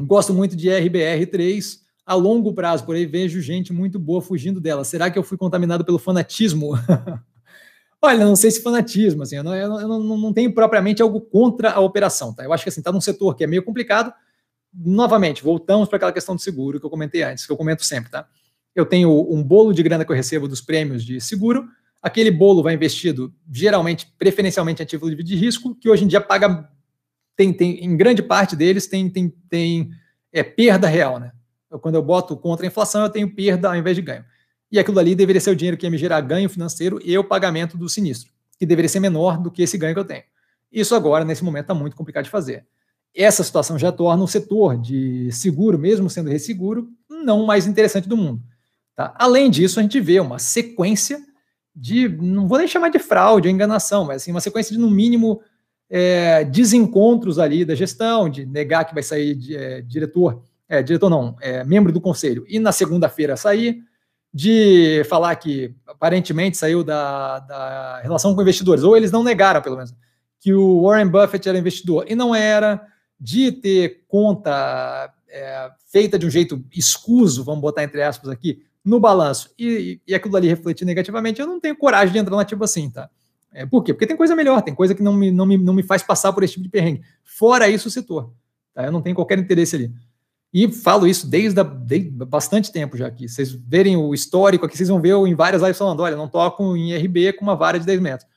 gosto 0.00 0.32
muito 0.32 0.56
de 0.56 0.68
RBR3. 0.68 1.80
A 2.04 2.14
longo 2.14 2.52
prazo, 2.52 2.84
porém, 2.84 3.06
vejo 3.06 3.40
gente 3.40 3.72
muito 3.72 3.98
boa 3.98 4.20
fugindo 4.20 4.60
dela. 4.60 4.84
Será 4.84 5.10
que 5.10 5.18
eu 5.18 5.22
fui 5.22 5.38
contaminado 5.38 5.84
pelo 5.84 5.98
fanatismo? 5.98 6.72
Olha, 8.02 8.24
não 8.24 8.34
sei 8.34 8.50
se 8.50 8.60
fanatismo, 8.60 9.22
assim, 9.22 9.36
eu 9.36 9.44
não, 9.44 9.54
eu 9.54 9.68
não, 9.68 10.00
não 10.00 10.32
tenho 10.32 10.52
propriamente 10.52 11.00
algo 11.00 11.20
contra 11.20 11.70
a 11.70 11.78
operação, 11.78 12.34
tá? 12.34 12.42
Eu 12.42 12.52
acho 12.52 12.64
que 12.64 12.68
assim, 12.68 12.80
está 12.80 12.90
num 12.90 13.00
setor 13.00 13.36
que 13.36 13.44
é 13.44 13.46
meio 13.46 13.62
complicado. 13.62 14.12
Novamente, 14.74 15.44
voltamos 15.44 15.88
para 15.88 15.98
aquela 15.98 16.12
questão 16.12 16.34
do 16.34 16.40
seguro 16.40 16.80
que 16.80 16.86
eu 16.86 16.90
comentei 16.90 17.22
antes, 17.22 17.46
que 17.46 17.52
eu 17.52 17.56
comento 17.56 17.84
sempre, 17.84 18.10
tá? 18.10 18.26
Eu 18.74 18.84
tenho 18.84 19.32
um 19.32 19.40
bolo 19.40 19.72
de 19.72 19.84
grana 19.84 20.04
que 20.04 20.10
eu 20.10 20.16
recebo 20.16 20.48
dos 20.48 20.60
prêmios 20.60 21.04
de 21.04 21.20
seguro. 21.20 21.68
Aquele 22.02 22.32
bolo 22.32 22.60
vai 22.60 22.74
investido, 22.74 23.32
geralmente, 23.48 24.12
preferencialmente 24.18 24.82
em 24.82 24.84
ativo 24.84 25.08
livre 25.08 25.22
de 25.22 25.36
risco, 25.36 25.76
que 25.76 25.88
hoje 25.88 26.02
em 26.02 26.08
dia 26.08 26.20
paga 26.20 26.68
tem, 27.36 27.52
tem, 27.52 27.84
em 27.84 27.96
grande 27.96 28.22
parte 28.22 28.54
deles 28.54 28.86
tem, 28.86 29.08
tem, 29.08 29.28
tem 29.48 29.90
é, 30.32 30.42
perda 30.42 30.86
real, 30.86 31.18
né? 31.18 31.32
Eu, 31.70 31.78
quando 31.78 31.94
eu 31.94 32.02
boto 32.02 32.36
contra 32.36 32.66
a 32.66 32.68
inflação, 32.68 33.02
eu 33.02 33.10
tenho 33.10 33.34
perda 33.34 33.68
ao 33.68 33.76
invés 33.76 33.96
de 33.96 34.02
ganho. 34.02 34.24
E 34.70 34.78
aquilo 34.78 34.98
ali 34.98 35.14
deveria 35.14 35.40
ser 35.40 35.50
o 35.50 35.56
dinheiro 35.56 35.76
que 35.76 35.86
ia 35.86 35.90
me 35.90 35.98
gerar 35.98 36.20
ganho 36.20 36.48
financeiro 36.48 37.00
e 37.04 37.16
o 37.16 37.24
pagamento 37.24 37.76
do 37.76 37.88
sinistro, 37.88 38.32
que 38.58 38.66
deveria 38.66 38.88
ser 38.88 39.00
menor 39.00 39.38
do 39.38 39.50
que 39.50 39.62
esse 39.62 39.76
ganho 39.76 39.94
que 39.94 40.00
eu 40.00 40.04
tenho. 40.04 40.22
Isso 40.70 40.94
agora, 40.94 41.24
nesse 41.24 41.44
momento, 41.44 41.64
está 41.64 41.74
muito 41.74 41.94
complicado 41.94 42.24
de 42.24 42.30
fazer. 42.30 42.66
Essa 43.14 43.44
situação 43.44 43.78
já 43.78 43.92
torna 43.92 44.24
o 44.24 44.28
setor 44.28 44.78
de 44.78 45.30
seguro, 45.30 45.78
mesmo 45.78 46.08
sendo 46.08 46.30
resseguro, 46.30 46.88
não 47.08 47.44
mais 47.44 47.66
interessante 47.66 48.08
do 48.08 48.16
mundo. 48.16 48.42
Tá? 48.96 49.14
Além 49.18 49.50
disso, 49.50 49.78
a 49.78 49.82
gente 49.82 50.00
vê 50.00 50.18
uma 50.18 50.38
sequência 50.38 51.20
de, 51.74 52.08
não 52.08 52.46
vou 52.46 52.58
nem 52.58 52.68
chamar 52.68 52.88
de 52.88 52.98
fraude 52.98 53.50
enganação, 53.50 54.06
mas 54.06 54.22
assim, 54.22 54.30
uma 54.30 54.40
sequência 54.40 54.74
de, 54.74 54.80
no 54.80 54.90
mínimo, 54.90 55.42
é, 55.94 56.42
desencontros 56.42 57.38
ali 57.38 57.66
da 57.66 57.74
gestão, 57.74 58.26
de 58.26 58.46
negar 58.46 58.86
que 58.86 58.94
vai 58.94 59.02
sair 59.02 59.34
de, 59.34 59.54
é, 59.54 59.82
diretor, 59.82 60.42
é, 60.66 60.82
diretor 60.82 61.10
não, 61.10 61.36
é, 61.38 61.62
membro 61.64 61.92
do 61.92 62.00
conselho, 62.00 62.46
e 62.48 62.58
na 62.58 62.72
segunda-feira 62.72 63.36
sair, 63.36 63.84
de 64.32 65.04
falar 65.10 65.36
que 65.36 65.74
aparentemente 65.86 66.56
saiu 66.56 66.82
da, 66.82 67.40
da 67.40 68.00
relação 68.00 68.34
com 68.34 68.40
investidores, 68.40 68.82
ou 68.82 68.96
eles 68.96 69.12
não 69.12 69.22
negaram, 69.22 69.60
pelo 69.60 69.76
menos, 69.76 69.94
que 70.40 70.54
o 70.54 70.84
Warren 70.84 71.08
Buffett 71.08 71.46
era 71.46 71.58
investidor, 71.58 72.06
e 72.08 72.14
não 72.14 72.34
era, 72.34 72.80
de 73.20 73.52
ter 73.52 74.04
conta 74.08 75.12
é, 75.28 75.70
feita 75.90 76.18
de 76.18 76.24
um 76.24 76.30
jeito 76.30 76.64
escuso, 76.74 77.44
vamos 77.44 77.60
botar 77.60 77.84
entre 77.84 78.02
aspas 78.02 78.30
aqui, 78.30 78.62
no 78.82 78.98
balanço, 78.98 79.50
e, 79.58 80.00
e 80.08 80.14
aquilo 80.14 80.34
ali 80.38 80.48
refletir 80.48 80.86
negativamente, 80.86 81.38
eu 81.38 81.46
não 81.46 81.60
tenho 81.60 81.76
coragem 81.76 82.14
de 82.14 82.18
entrar 82.18 82.34
na 82.34 82.46
tipo 82.46 82.64
assim, 82.64 82.88
tá? 82.88 83.10
É, 83.52 83.66
por 83.66 83.82
quê? 83.82 83.92
Porque 83.92 84.06
tem 84.06 84.16
coisa 84.16 84.34
melhor, 84.34 84.62
tem 84.62 84.74
coisa 84.74 84.94
que 84.94 85.02
não 85.02 85.12
me, 85.12 85.30
não, 85.30 85.44
me, 85.44 85.58
não 85.58 85.74
me 85.74 85.82
faz 85.82 86.02
passar 86.02 86.32
por 86.32 86.42
esse 86.42 86.54
tipo 86.54 86.64
de 86.64 86.70
perrengue. 86.70 87.02
Fora 87.22 87.68
isso, 87.68 87.88
o 87.88 87.90
setor. 87.90 88.32
Tá? 88.74 88.84
Eu 88.84 88.92
não 88.92 89.02
tenho 89.02 89.14
qualquer 89.14 89.38
interesse 89.38 89.76
ali. 89.76 89.92
E 90.52 90.70
falo 90.70 91.06
isso 91.06 91.26
desde, 91.26 91.60
a, 91.60 91.62
desde 91.62 92.10
bastante 92.10 92.70
tempo 92.70 92.96
já 92.96 93.06
aqui. 93.06 93.28
Vocês 93.28 93.52
verem 93.52 93.96
o 93.96 94.12
histórico 94.12 94.66
aqui, 94.66 94.76
vocês 94.76 94.88
vão 94.88 95.00
ver 95.00 95.14
em 95.26 95.34
várias 95.34 95.62
lives 95.62 95.78
falando: 95.78 96.00
olha, 96.00 96.16
não 96.16 96.28
toco 96.28 96.76
em 96.76 96.94
RB 96.94 97.32
com 97.34 97.44
uma 97.44 97.56
vara 97.56 97.78
de 97.78 97.86
10 97.86 98.00
metros. 98.00 98.28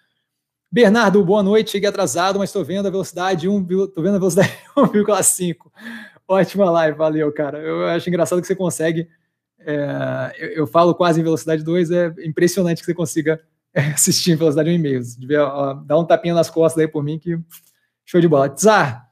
Bernardo, 0.71 1.23
boa 1.23 1.43
noite. 1.43 1.71
Cheguei 1.71 1.89
atrasado, 1.89 2.39
mas 2.39 2.49
estou 2.49 2.63
vendo 2.63 2.87
a 2.87 2.91
velocidade 2.91 3.47
1, 3.47 3.65
tô 3.87 4.01
vendo 4.01 4.15
a 4.15 4.19
velocidade 4.19 4.51
1,5. 4.77 5.55
Ótima 6.27 6.69
live, 6.71 6.97
valeu, 6.97 7.31
cara. 7.31 7.59
Eu 7.59 7.87
acho 7.87 8.09
engraçado 8.09 8.41
que 8.41 8.47
você 8.47 8.55
consegue. 8.55 9.07
É, 9.59 10.33
eu, 10.37 10.49
eu, 10.49 10.67
falo 10.67 10.93
quase 10.95 11.19
em 11.19 11.23
velocidade 11.23 11.63
2, 11.63 11.91
é 11.91 12.13
impressionante 12.23 12.79
que 12.79 12.85
você 12.85 12.93
consiga 12.93 13.41
assistir 13.93 14.31
em 14.31 14.35
velocidade 14.35 14.69
1,5. 14.69 15.03
Se 15.03 15.19
tiver, 15.19 15.39
dá 15.85 15.97
um 15.97 16.05
tapinha 16.05 16.33
nas 16.33 16.49
costas 16.49 16.81
aí 16.81 16.87
por 16.87 17.03
mim 17.03 17.19
que 17.19 17.37
show 18.05 18.21
de 18.21 18.27
bola. 18.27 18.49
Tsar, 18.49 19.09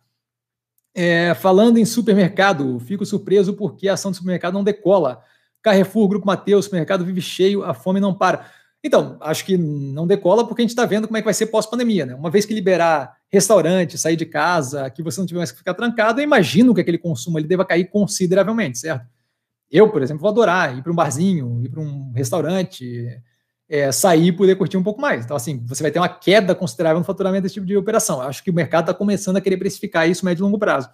é, 0.95 1.33
falando 1.33 1.77
em 1.77 1.85
supermercado, 1.85 2.79
fico 2.79 3.05
surpreso 3.05 3.53
porque 3.53 3.89
a 3.89 3.93
ação 3.93 4.11
do 4.11 4.17
supermercado 4.17 4.53
não 4.53 4.63
decola. 4.63 5.21
Carrefour, 5.61 6.07
Grupo 6.07 6.27
Mateus, 6.27 6.65
supermercado 6.65 7.05
vive 7.05 7.21
cheio, 7.21 7.63
a 7.63 7.73
fome 7.73 7.99
não 7.99 8.13
para. 8.13 8.45
Então, 8.83 9.17
acho 9.21 9.45
que 9.45 9.57
não 9.57 10.05
decola 10.05 10.45
porque 10.45 10.61
a 10.61 10.63
gente 10.63 10.71
está 10.71 10.85
vendo 10.85 11.07
como 11.07 11.17
é 11.17 11.21
que 11.21 11.25
vai 11.25 11.33
ser 11.33 11.47
pós-pandemia, 11.47 12.05
né? 12.05 12.15
Uma 12.15 12.29
vez 12.29 12.45
que 12.45 12.53
liberar 12.53 13.15
restaurante, 13.31 13.97
sair 13.97 14.17
de 14.17 14.25
casa, 14.25 14.89
que 14.89 15.01
você 15.01 15.21
não 15.21 15.25
tiver 15.25 15.39
mais 15.39 15.51
que 15.51 15.57
ficar 15.57 15.73
trancado, 15.73 16.19
eu 16.19 16.23
imagino 16.23 16.75
que 16.75 16.81
aquele 16.81 16.97
consumo 16.97 17.39
ele 17.39 17.47
deva 17.47 17.65
cair 17.65 17.85
consideravelmente, 17.85 18.77
certo? 18.77 19.07
Eu, 19.71 19.89
por 19.89 20.03
exemplo, 20.03 20.21
vou 20.21 20.29
adorar 20.29 20.77
ir 20.77 20.83
para 20.83 20.91
um 20.91 20.95
barzinho, 20.95 21.61
ir 21.63 21.69
para 21.69 21.79
um 21.79 22.11
restaurante, 22.11 23.07
é, 23.73 23.91
sair 23.91 24.27
e 24.27 24.31
poder 24.31 24.55
curtir 24.55 24.77
um 24.77 24.83
pouco 24.83 25.01
mais. 25.01 25.25
Então, 25.25 25.35
assim, 25.35 25.65
você 25.65 25.81
vai 25.81 25.91
ter 25.91 25.97
uma 25.97 26.07
queda 26.07 26.53
considerável 26.53 26.99
no 26.99 27.03
faturamento 27.03 27.41
desse 27.41 27.55
tipo 27.55 27.65
de 27.65 27.75
operação. 27.75 28.21
Eu 28.21 28.27
acho 28.27 28.43
que 28.43 28.51
o 28.51 28.53
mercado 28.53 28.83
está 28.83 28.93
começando 28.93 29.37
a 29.37 29.41
querer 29.41 29.57
precificar 29.57 30.07
isso 30.07 30.23
médio 30.23 30.41
e 30.41 30.45
longo 30.45 30.59
prazo. 30.59 30.89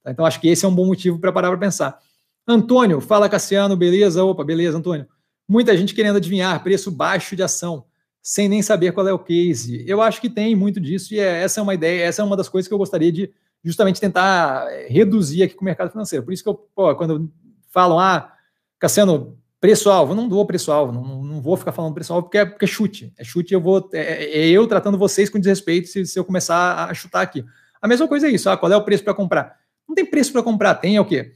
Tá? 0.00 0.12
Então, 0.12 0.24
acho 0.24 0.40
que 0.40 0.46
esse 0.46 0.64
é 0.64 0.68
um 0.68 0.74
bom 0.74 0.86
motivo 0.86 1.18
para 1.18 1.32
parar 1.32 1.48
para 1.48 1.58
pensar. 1.58 1.98
Antônio, 2.46 3.00
fala 3.00 3.28
Cassiano, 3.28 3.76
beleza? 3.76 4.22
Opa, 4.22 4.44
beleza, 4.44 4.78
Antônio. 4.78 5.08
Muita 5.48 5.76
gente 5.76 5.92
querendo 5.92 6.18
adivinhar 6.18 6.62
preço 6.62 6.88
baixo 6.92 7.34
de 7.34 7.42
ação, 7.42 7.84
sem 8.22 8.48
nem 8.48 8.62
saber 8.62 8.92
qual 8.92 9.08
é 9.08 9.12
o 9.12 9.18
case. 9.18 9.84
Eu 9.84 10.00
acho 10.00 10.20
que 10.20 10.30
tem 10.30 10.54
muito 10.54 10.78
disso, 10.78 11.12
e 11.12 11.18
é, 11.18 11.42
essa 11.42 11.58
é 11.58 11.62
uma 11.64 11.74
ideia, 11.74 12.04
essa 12.04 12.22
é 12.22 12.24
uma 12.24 12.36
das 12.36 12.48
coisas 12.48 12.68
que 12.68 12.74
eu 12.74 12.78
gostaria 12.78 13.10
de 13.10 13.32
justamente 13.64 14.00
tentar 14.00 14.70
é, 14.70 14.86
reduzir 14.86 15.42
aqui 15.42 15.54
com 15.56 15.62
o 15.62 15.64
mercado 15.64 15.90
financeiro. 15.90 16.24
Por 16.24 16.32
isso 16.32 16.44
que 16.44 16.48
eu, 16.48 16.54
pô, 16.54 16.94
quando 16.94 17.28
falam, 17.72 17.98
ah, 17.98 18.32
Cassiano, 18.78 19.36
preço-alvo, 19.60 20.14
não 20.14 20.26
dou 20.26 20.46
preço-alvo, 20.46 20.90
não, 20.90 21.22
não 21.22 21.40
vou 21.40 21.56
ficar 21.56 21.72
falando 21.72 21.92
preço-alvo 21.92 22.24
porque, 22.24 22.38
é, 22.38 22.44
porque 22.46 22.64
é 22.64 22.68
chute. 22.68 23.12
É 23.18 23.22
chute, 23.22 23.52
eu 23.52 23.60
vou. 23.60 23.88
É, 23.92 24.24
é, 24.24 24.48
eu 24.48 24.66
tratando 24.66 24.96
vocês 24.96 25.28
com 25.28 25.38
desrespeito 25.38 25.88
se, 25.88 26.06
se 26.06 26.18
eu 26.18 26.24
começar 26.24 26.88
a 26.88 26.94
chutar 26.94 27.20
aqui. 27.20 27.44
A 27.80 27.86
mesma 27.86 28.08
coisa 28.08 28.26
é 28.26 28.30
isso, 28.30 28.48
ah, 28.48 28.56
qual 28.56 28.72
é 28.72 28.76
o 28.76 28.84
preço 28.84 29.04
para 29.04 29.14
comprar? 29.14 29.56
Não 29.86 29.94
tem 29.94 30.04
preço 30.04 30.32
para 30.32 30.42
comprar, 30.42 30.74
tem 30.76 30.96
é 30.96 31.00
o 31.00 31.04
quê? 31.04 31.34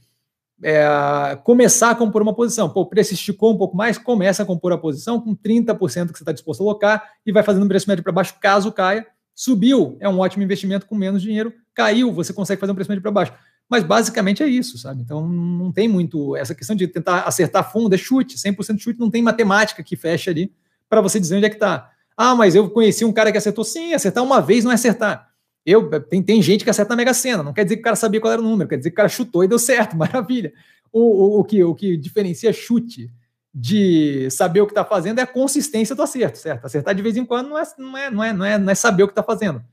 É, 0.63 1.37
começar 1.43 1.91
a 1.91 1.95
compor 1.95 2.21
uma 2.21 2.33
posição. 2.33 2.69
Pô, 2.69 2.81
o 2.81 2.85
preço 2.85 3.13
esticou 3.13 3.53
um 3.53 3.57
pouco 3.57 3.75
mais, 3.75 3.97
começa 3.97 4.43
a 4.43 4.45
compor 4.45 4.71
a 4.71 4.77
posição 4.77 5.19
com 5.19 5.35
30% 5.35 5.77
que 6.11 6.17
você 6.17 6.23
está 6.23 6.31
disposto 6.31 6.61
a 6.61 6.63
alocar 6.63 7.11
e 7.25 7.31
vai 7.31 7.43
fazendo 7.43 7.65
um 7.65 7.67
preço 7.67 7.89
médio 7.89 8.03
para 8.03 8.13
baixo 8.13 8.35
caso 8.39 8.71
caia. 8.71 9.05
Subiu, 9.33 9.97
é 9.99 10.07
um 10.07 10.19
ótimo 10.19 10.43
investimento 10.43 10.85
com 10.85 10.95
menos 10.95 11.21
dinheiro. 11.21 11.53
Caiu, 11.73 12.13
você 12.13 12.31
consegue 12.31 12.59
fazer 12.59 12.71
um 12.71 12.75
preço 12.75 12.89
médio 12.89 13.01
para 13.01 13.11
baixo. 13.11 13.33
Mas 13.69 13.83
basicamente 13.83 14.43
é 14.43 14.47
isso, 14.47 14.77
sabe? 14.77 15.01
Então 15.01 15.27
não 15.27 15.71
tem 15.71 15.87
muito 15.87 16.35
essa 16.35 16.53
questão 16.53 16.75
de 16.75 16.87
tentar 16.87 17.21
acertar 17.21 17.71
fundo, 17.71 17.95
é 17.95 17.97
chute, 17.97 18.37
100% 18.37 18.79
chute, 18.79 18.99
não 18.99 19.09
tem 19.09 19.23
matemática 19.23 19.83
que 19.83 19.95
fecha 19.95 20.29
ali 20.29 20.51
para 20.87 21.01
você 21.01 21.19
dizer 21.19 21.37
onde 21.37 21.45
é 21.45 21.49
que 21.49 21.55
está. 21.55 21.91
Ah, 22.15 22.35
mas 22.35 22.55
eu 22.55 22.69
conheci 22.69 23.03
um 23.03 23.11
cara 23.11 23.31
que 23.31 23.37
acertou. 23.37 23.63
Sim, 23.63 23.93
acertar 23.93 24.23
uma 24.23 24.41
vez 24.41 24.63
não 24.63 24.71
é 24.71 24.75
acertar. 24.75 25.29
Eu, 25.65 25.89
tem, 26.01 26.21
tem 26.21 26.41
gente 26.41 26.63
que 26.63 26.69
acerta 26.69 26.91
na 26.91 26.97
Mega 26.97 27.13
Sena, 27.13 27.41
não 27.41 27.51
quer 27.51 27.63
dizer 27.63 27.77
que 27.77 27.81
o 27.81 27.83
cara 27.83 27.95
sabia 27.95 28.21
qual 28.21 28.31
era 28.31 28.41
o 28.41 28.45
número, 28.45 28.69
quer 28.69 28.77
dizer 28.77 28.91
que 28.91 28.93
o 28.93 28.97
cara 28.97 29.09
chutou 29.09 29.43
e 29.43 29.47
deu 29.47 29.57
certo, 29.57 29.97
maravilha. 29.97 30.53
O, 30.93 30.99
o, 30.99 31.39
o, 31.39 31.43
que, 31.43 31.63
o 31.63 31.73
que 31.73 31.97
diferencia 31.97 32.53
chute 32.53 33.11
de 33.53 34.29
saber 34.29 34.61
o 34.61 34.67
que 34.67 34.71
está 34.71 34.85
fazendo 34.85 35.19
é 35.19 35.23
a 35.23 35.27
consistência 35.27 35.95
do 35.95 36.03
acerto, 36.03 36.37
certo? 36.37 36.65
Acertar 36.65 36.93
de 36.93 37.01
vez 37.01 37.17
em 37.17 37.25
quando 37.25 37.49
não 37.49 37.57
é, 37.57 37.63
não 37.77 37.97
é, 37.97 38.11
não 38.11 38.23
é, 38.23 38.33
não 38.33 38.45
é, 38.45 38.57
não 38.59 38.71
é 38.71 38.75
saber 38.75 39.03
o 39.03 39.07
que 39.07 39.13
está 39.13 39.23
fazendo, 39.23 39.63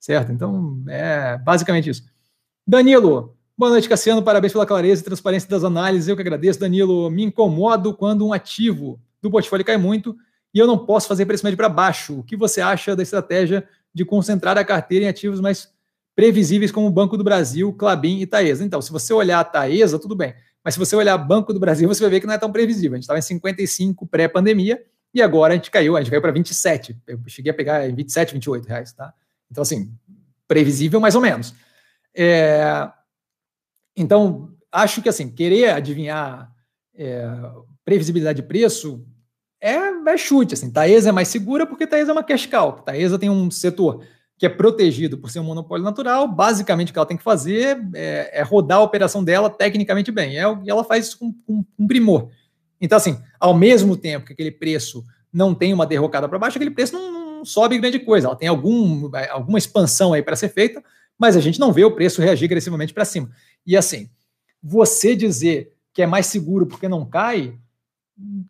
certo? 0.00 0.32
Então, 0.32 0.82
é 0.88 1.38
basicamente 1.38 1.88
isso. 1.88 2.04
Danilo, 2.70 3.34
boa 3.56 3.70
noite, 3.70 3.88
Cassiano, 3.88 4.22
parabéns 4.22 4.52
pela 4.52 4.66
clareza 4.66 5.00
e 5.00 5.04
transparência 5.06 5.48
das 5.48 5.64
análises, 5.64 6.06
eu 6.06 6.14
que 6.14 6.20
agradeço. 6.20 6.60
Danilo, 6.60 7.08
me 7.08 7.24
incomodo 7.24 7.94
quando 7.94 8.26
um 8.26 8.30
ativo 8.30 9.00
do 9.22 9.30
portfólio 9.30 9.64
cai 9.64 9.78
muito 9.78 10.14
e 10.52 10.58
eu 10.58 10.66
não 10.66 10.76
posso 10.76 11.08
fazer 11.08 11.24
preço 11.24 11.42
médio 11.46 11.56
para 11.56 11.70
baixo. 11.70 12.18
O 12.18 12.22
que 12.22 12.36
você 12.36 12.60
acha 12.60 12.94
da 12.94 13.02
estratégia 13.02 13.66
de 13.94 14.04
concentrar 14.04 14.58
a 14.58 14.64
carteira 14.66 15.06
em 15.06 15.08
ativos 15.08 15.40
mais 15.40 15.72
previsíveis 16.14 16.70
como 16.70 16.86
o 16.86 16.90
Banco 16.90 17.16
do 17.16 17.24
Brasil, 17.24 17.72
Clabin 17.72 18.20
e 18.20 18.26
Taesa. 18.26 18.62
Então, 18.62 18.82
se 18.82 18.92
você 18.92 19.14
olhar 19.14 19.40
a 19.40 19.44
Taesa, 19.44 19.98
tudo 19.98 20.14
bem. 20.14 20.34
Mas 20.62 20.74
se 20.74 20.78
você 20.78 20.94
olhar 20.94 21.16
Banco 21.16 21.54
do 21.54 21.58
Brasil, 21.58 21.88
você 21.88 22.02
vai 22.02 22.10
ver 22.10 22.20
que 22.20 22.26
não 22.26 22.34
é 22.34 22.38
tão 22.38 22.52
previsível. 22.52 22.92
A 22.92 22.96
gente 22.96 23.04
estava 23.04 23.18
em 23.18 23.22
55 23.22 24.06
pré-pandemia 24.06 24.84
e 25.14 25.22
agora 25.22 25.54
a 25.54 25.56
gente 25.56 25.70
caiu, 25.70 25.96
a 25.96 26.02
gente 26.02 26.10
caiu 26.10 26.20
para 26.20 26.32
27. 26.32 26.98
Eu 27.06 27.18
cheguei 27.28 27.50
a 27.50 27.54
pegar 27.54 27.88
em 27.88 27.94
27, 27.94 28.34
28 28.34 28.66
reais, 28.66 28.92
tá? 28.92 29.14
Então, 29.50 29.62
assim, 29.62 29.90
previsível 30.46 31.00
mais 31.00 31.14
ou 31.14 31.22
menos. 31.22 31.54
É... 32.16 32.90
Então, 33.96 34.50
acho 34.70 35.02
que 35.02 35.08
assim, 35.08 35.28
querer 35.28 35.70
adivinhar 35.70 36.52
é, 36.94 37.26
previsibilidade 37.84 38.42
de 38.42 38.46
preço 38.46 39.04
é, 39.60 39.76
é 39.76 40.16
chute. 40.16 40.54
Assim. 40.54 40.70
Taesa 40.70 41.08
é 41.08 41.12
mais 41.12 41.28
segura 41.28 41.66
porque 41.66 41.86
Taesa 41.86 42.10
é 42.10 42.12
uma 42.12 42.22
cash 42.22 42.46
cow. 42.46 42.72
Taesa 42.72 43.18
tem 43.18 43.30
um 43.30 43.50
setor 43.50 44.04
que 44.36 44.46
é 44.46 44.48
protegido 44.48 45.18
por 45.18 45.30
ser 45.30 45.40
um 45.40 45.44
monopólio 45.44 45.84
natural. 45.84 46.28
Basicamente, 46.28 46.90
o 46.90 46.92
que 46.92 46.98
ela 46.98 47.06
tem 47.06 47.16
que 47.16 47.22
fazer 47.22 47.78
é, 47.94 48.40
é 48.40 48.42
rodar 48.42 48.78
a 48.78 48.82
operação 48.82 49.24
dela 49.24 49.50
tecnicamente 49.50 50.12
bem. 50.12 50.38
É, 50.38 50.42
e 50.64 50.70
ela 50.70 50.84
faz 50.84 51.08
isso 51.08 51.18
com, 51.18 51.32
com, 51.44 51.64
com 51.76 51.86
primor. 51.86 52.30
Então, 52.80 52.96
assim, 52.96 53.20
ao 53.40 53.52
mesmo 53.52 53.96
tempo 53.96 54.26
que 54.26 54.32
aquele 54.32 54.52
preço 54.52 55.04
não 55.32 55.54
tem 55.54 55.72
uma 55.72 55.86
derrocada 55.86 56.28
para 56.28 56.38
baixo, 56.38 56.56
aquele 56.56 56.70
preço 56.70 56.92
não, 56.94 57.10
não, 57.10 57.44
sobe 57.44 57.78
grande 57.78 57.98
coisa. 57.98 58.28
Ela 58.28 58.36
tem 58.36 58.48
algum, 58.48 59.10
alguma 59.30 59.58
expansão 59.58 60.12
aí 60.12 60.22
para 60.22 60.36
ser 60.36 60.50
feita, 60.50 60.82
mas 61.18 61.36
a 61.36 61.40
gente 61.40 61.58
não 61.58 61.72
vê 61.72 61.84
o 61.84 61.90
preço 61.90 62.22
reagir 62.22 62.46
agressivamente 62.46 62.94
para 62.94 63.04
cima. 63.04 63.30
E 63.66 63.76
assim, 63.76 64.08
você 64.62 65.16
dizer 65.16 65.74
que 65.92 66.02
é 66.02 66.06
mais 66.06 66.26
seguro 66.26 66.66
porque 66.66 66.88
não 66.88 67.04
cai, 67.04 67.58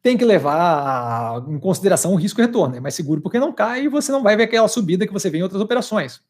tem 0.03 0.17
que 0.17 0.25
levar 0.25 1.45
em 1.49 1.59
consideração 1.59 2.13
o 2.13 2.17
risco 2.17 2.41
retorno. 2.41 2.77
É 2.77 2.81
mais 2.81 2.95
seguro 2.95 3.21
porque 3.21 3.39
não 3.39 3.53
cai 3.53 3.85
e 3.85 3.89
você 3.89 4.13
não 4.13 4.23
vai 4.23 4.37
ver 4.37 4.45
aquela 4.45 4.69
subida 4.69 5.07
que 5.07 5.13
você 5.13 5.31
vê 5.31 5.39
em 5.39 5.43
outras 5.43 5.61
operações. 5.61 6.23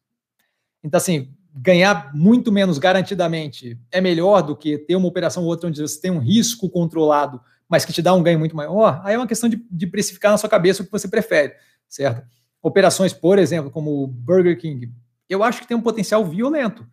Então, 0.82 0.98
assim, 0.98 1.32
ganhar 1.52 2.14
muito 2.14 2.52
menos 2.52 2.78
garantidamente 2.78 3.78
é 3.90 4.00
melhor 4.00 4.42
do 4.42 4.56
que 4.56 4.78
ter 4.78 4.96
uma 4.96 5.08
operação 5.08 5.42
ou 5.42 5.48
outra 5.48 5.68
onde 5.68 5.80
você 5.80 6.00
tem 6.00 6.10
um 6.10 6.18
risco 6.18 6.68
controlado, 6.70 7.40
mas 7.68 7.84
que 7.84 7.92
te 7.92 8.02
dá 8.02 8.14
um 8.14 8.22
ganho 8.22 8.38
muito 8.38 8.56
maior. 8.56 9.00
Aí 9.04 9.14
é 9.14 9.18
uma 9.18 9.26
questão 9.26 9.48
de, 9.48 9.64
de 9.70 9.86
precificar 9.86 10.30
na 10.30 10.38
sua 10.38 10.48
cabeça 10.48 10.82
o 10.82 10.86
que 10.86 10.92
você 10.92 11.08
prefere, 11.08 11.54
certo? 11.88 12.26
Operações, 12.62 13.12
por 13.12 13.38
exemplo, 13.38 13.70
como 13.70 14.02
o 14.02 14.06
Burger 14.06 14.58
King, 14.58 14.92
eu 15.28 15.42
acho 15.42 15.60
que 15.60 15.68
tem 15.68 15.76
um 15.76 15.82
potencial 15.82 16.24
violento, 16.24 16.86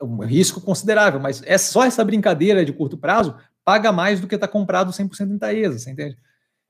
um 0.00 0.24
risco 0.24 0.60
considerável, 0.60 1.20
mas 1.20 1.42
é 1.44 1.56
só 1.58 1.84
essa 1.84 2.04
brincadeira 2.04 2.64
de 2.64 2.72
curto 2.72 2.96
prazo 2.96 3.36
paga 3.64 3.92
mais 3.92 4.20
do 4.20 4.26
que 4.26 4.34
está 4.34 4.48
comprado 4.48 4.90
100% 4.90 5.30
em 5.30 5.38
Taesa, 5.38 5.78
você 5.78 5.90
entende? 5.90 6.16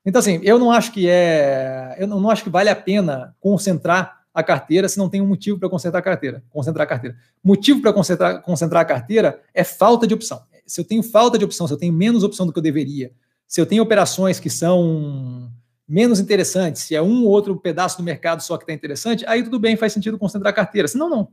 Então, 0.04 0.18
assim, 0.18 0.40
eu 0.42 0.58
não 0.58 0.70
acho 0.70 0.92
que 0.92 1.08
é. 1.08 1.96
Eu 1.98 2.06
não 2.06 2.28
acho 2.28 2.42
que 2.42 2.50
vale 2.50 2.68
a 2.68 2.76
pena 2.76 3.34
concentrar 3.38 4.22
a 4.34 4.42
carteira 4.42 4.88
se 4.88 4.98
não 4.98 5.08
tem 5.08 5.20
um 5.20 5.26
motivo 5.26 5.58
para 5.58 5.68
concentrar 5.68 6.00
a 6.00 6.04
carteira. 6.04 6.42
Concentrar 6.50 6.84
a 6.84 6.88
carteira. 6.88 7.16
Motivo 7.42 7.80
para 7.80 7.92
concentrar, 7.92 8.42
concentrar 8.42 8.82
a 8.82 8.84
carteira 8.84 9.40
é 9.54 9.62
falta 9.62 10.06
de 10.06 10.14
opção. 10.14 10.42
Se 10.66 10.80
eu 10.80 10.84
tenho 10.84 11.02
falta 11.02 11.38
de 11.38 11.44
opção, 11.44 11.66
se 11.66 11.72
eu 11.72 11.78
tenho 11.78 11.92
menos 11.92 12.24
opção 12.24 12.46
do 12.46 12.52
que 12.52 12.58
eu 12.58 12.62
deveria, 12.62 13.12
se 13.46 13.60
eu 13.60 13.66
tenho 13.66 13.82
operações 13.82 14.40
que 14.40 14.50
são 14.50 15.51
menos 15.92 16.18
interessantes, 16.18 16.84
se 16.84 16.94
é 16.94 17.02
um 17.02 17.24
ou 17.24 17.30
outro 17.30 17.54
pedaço 17.54 17.98
do 17.98 18.02
mercado 18.02 18.42
só 18.42 18.56
que 18.56 18.62
está 18.62 18.72
interessante, 18.72 19.26
aí 19.28 19.42
tudo 19.42 19.60
bem, 19.60 19.76
faz 19.76 19.92
sentido 19.92 20.16
concentrar 20.16 20.50
a 20.50 20.56
carteira. 20.56 20.88
Senão, 20.88 21.10
não. 21.10 21.28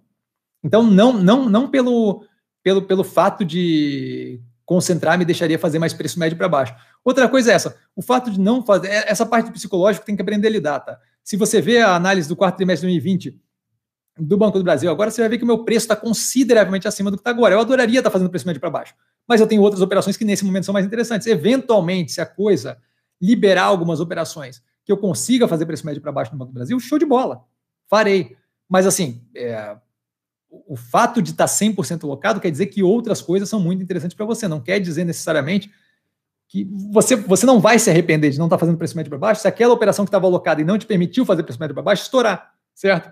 Então, 0.62 0.84
não, 0.84 1.14
não, 1.14 1.48
não 1.48 1.70
pelo, 1.70 2.26
pelo, 2.62 2.82
pelo 2.82 3.06
fato 3.06 3.46
de 3.46 4.42
concentrar 4.66 5.18
me 5.18 5.24
deixaria 5.24 5.58
fazer 5.58 5.80
mais 5.80 5.94
preço 5.94 6.20
médio 6.20 6.38
para 6.38 6.50
baixo. 6.50 6.76
Outra 7.06 7.30
coisa 7.30 7.54
é 7.54 7.56
essa, 7.56 7.78
o 7.96 8.02
fato 8.02 8.30
de 8.30 8.38
não 8.38 8.62
fazer, 8.62 8.90
é, 8.90 9.10
essa 9.10 9.26
parte 9.26 9.46
do 9.46 9.54
psicológico 9.54 10.06
tem 10.06 10.14
que 10.14 10.22
aprender 10.22 10.50
a 10.50 10.52
lidar, 10.52 10.82
tá? 10.82 11.00
Se 11.24 11.38
você 11.38 11.62
vê 11.62 11.80
a 11.80 11.96
análise 11.96 12.28
do 12.28 12.36
quarto 12.36 12.58
trimestre 12.58 12.86
de 12.86 12.94
2020 12.94 13.40
do 14.18 14.38
Banco 14.38 14.58
do 14.58 14.64
Brasil, 14.66 14.92
agora 14.92 15.10
você 15.10 15.22
vai 15.22 15.30
ver 15.30 15.38
que 15.38 15.46
o 15.46 15.48
meu 15.48 15.64
preço 15.64 15.86
está 15.86 15.96
consideravelmente 15.96 16.86
acima 16.86 17.10
do 17.10 17.16
que 17.16 17.22
está 17.22 17.30
agora. 17.30 17.56
Eu 17.56 17.62
adoraria 17.62 18.00
estar 18.00 18.10
tá 18.10 18.12
fazendo 18.12 18.30
preço 18.30 18.46
médio 18.46 18.60
para 18.60 18.70
baixo, 18.70 18.94
mas 19.26 19.40
eu 19.40 19.48
tenho 19.48 19.62
outras 19.62 19.82
operações 19.82 20.18
que 20.18 20.26
nesse 20.26 20.44
momento 20.44 20.66
são 20.66 20.74
mais 20.74 20.86
interessantes. 20.86 21.28
Eventualmente, 21.28 22.12
se 22.12 22.20
a 22.20 22.26
coisa 22.26 22.78
liberar 23.22 23.64
algumas 23.64 24.00
operações 24.00 24.64
que 24.84 24.92
eu 24.92 24.98
consiga 24.98 25.48
fazer 25.48 25.66
preço 25.66 25.86
médio 25.86 26.02
para 26.02 26.12
baixo 26.12 26.32
no 26.32 26.38
Banco 26.38 26.52
do 26.52 26.56
Brasil, 26.56 26.80
show 26.80 26.98
de 26.98 27.06
bola, 27.06 27.44
farei. 27.88 28.36
Mas 28.68 28.88
assim, 28.88 29.24
é, 29.36 29.78
o 30.50 30.76
fato 30.76 31.22
de 31.22 31.32
estar 31.32 31.46
100% 31.46 32.04
locado 32.08 32.40
quer 32.40 32.50
dizer 32.50 32.68
que 32.68 32.82
outras 32.82 33.22
coisas 33.22 33.48
são 33.48 33.60
muito 33.60 33.84
interessantes 33.84 34.16
para 34.16 34.26
você. 34.26 34.48
Não 34.48 34.60
quer 34.60 34.80
dizer 34.80 35.04
necessariamente 35.04 35.72
que 36.48 36.68
você, 36.92 37.16
você 37.16 37.46
não 37.46 37.60
vai 37.60 37.78
se 37.78 37.90
arrepender 37.90 38.32
de 38.32 38.40
não 38.40 38.48
estar 38.48 38.58
fazendo 38.58 38.78
preço 38.78 38.98
médio 38.98 39.12
para 39.12 39.20
baixo 39.20 39.42
se 39.42 39.48
aquela 39.48 39.74
operação 39.74 40.04
que 40.04 40.10
estava 40.10 40.26
alocada 40.26 40.60
e 40.60 40.66
não 40.66 40.80
te 40.80 40.88
permitiu 40.88 41.24
fazer 41.24 41.44
preço 41.44 41.60
médio 41.60 41.76
para 41.76 41.84
baixo 41.84 42.04
estourar, 42.04 42.56
certo? 42.74 43.12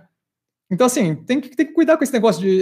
Então, 0.69 0.87
assim, 0.87 1.15
tem 1.15 1.39
que, 1.39 1.55
tem 1.55 1.65
que 1.65 1.73
cuidar 1.73 1.95
com 1.95 2.03
esse 2.03 2.11
negócio 2.11 2.41
de. 2.41 2.59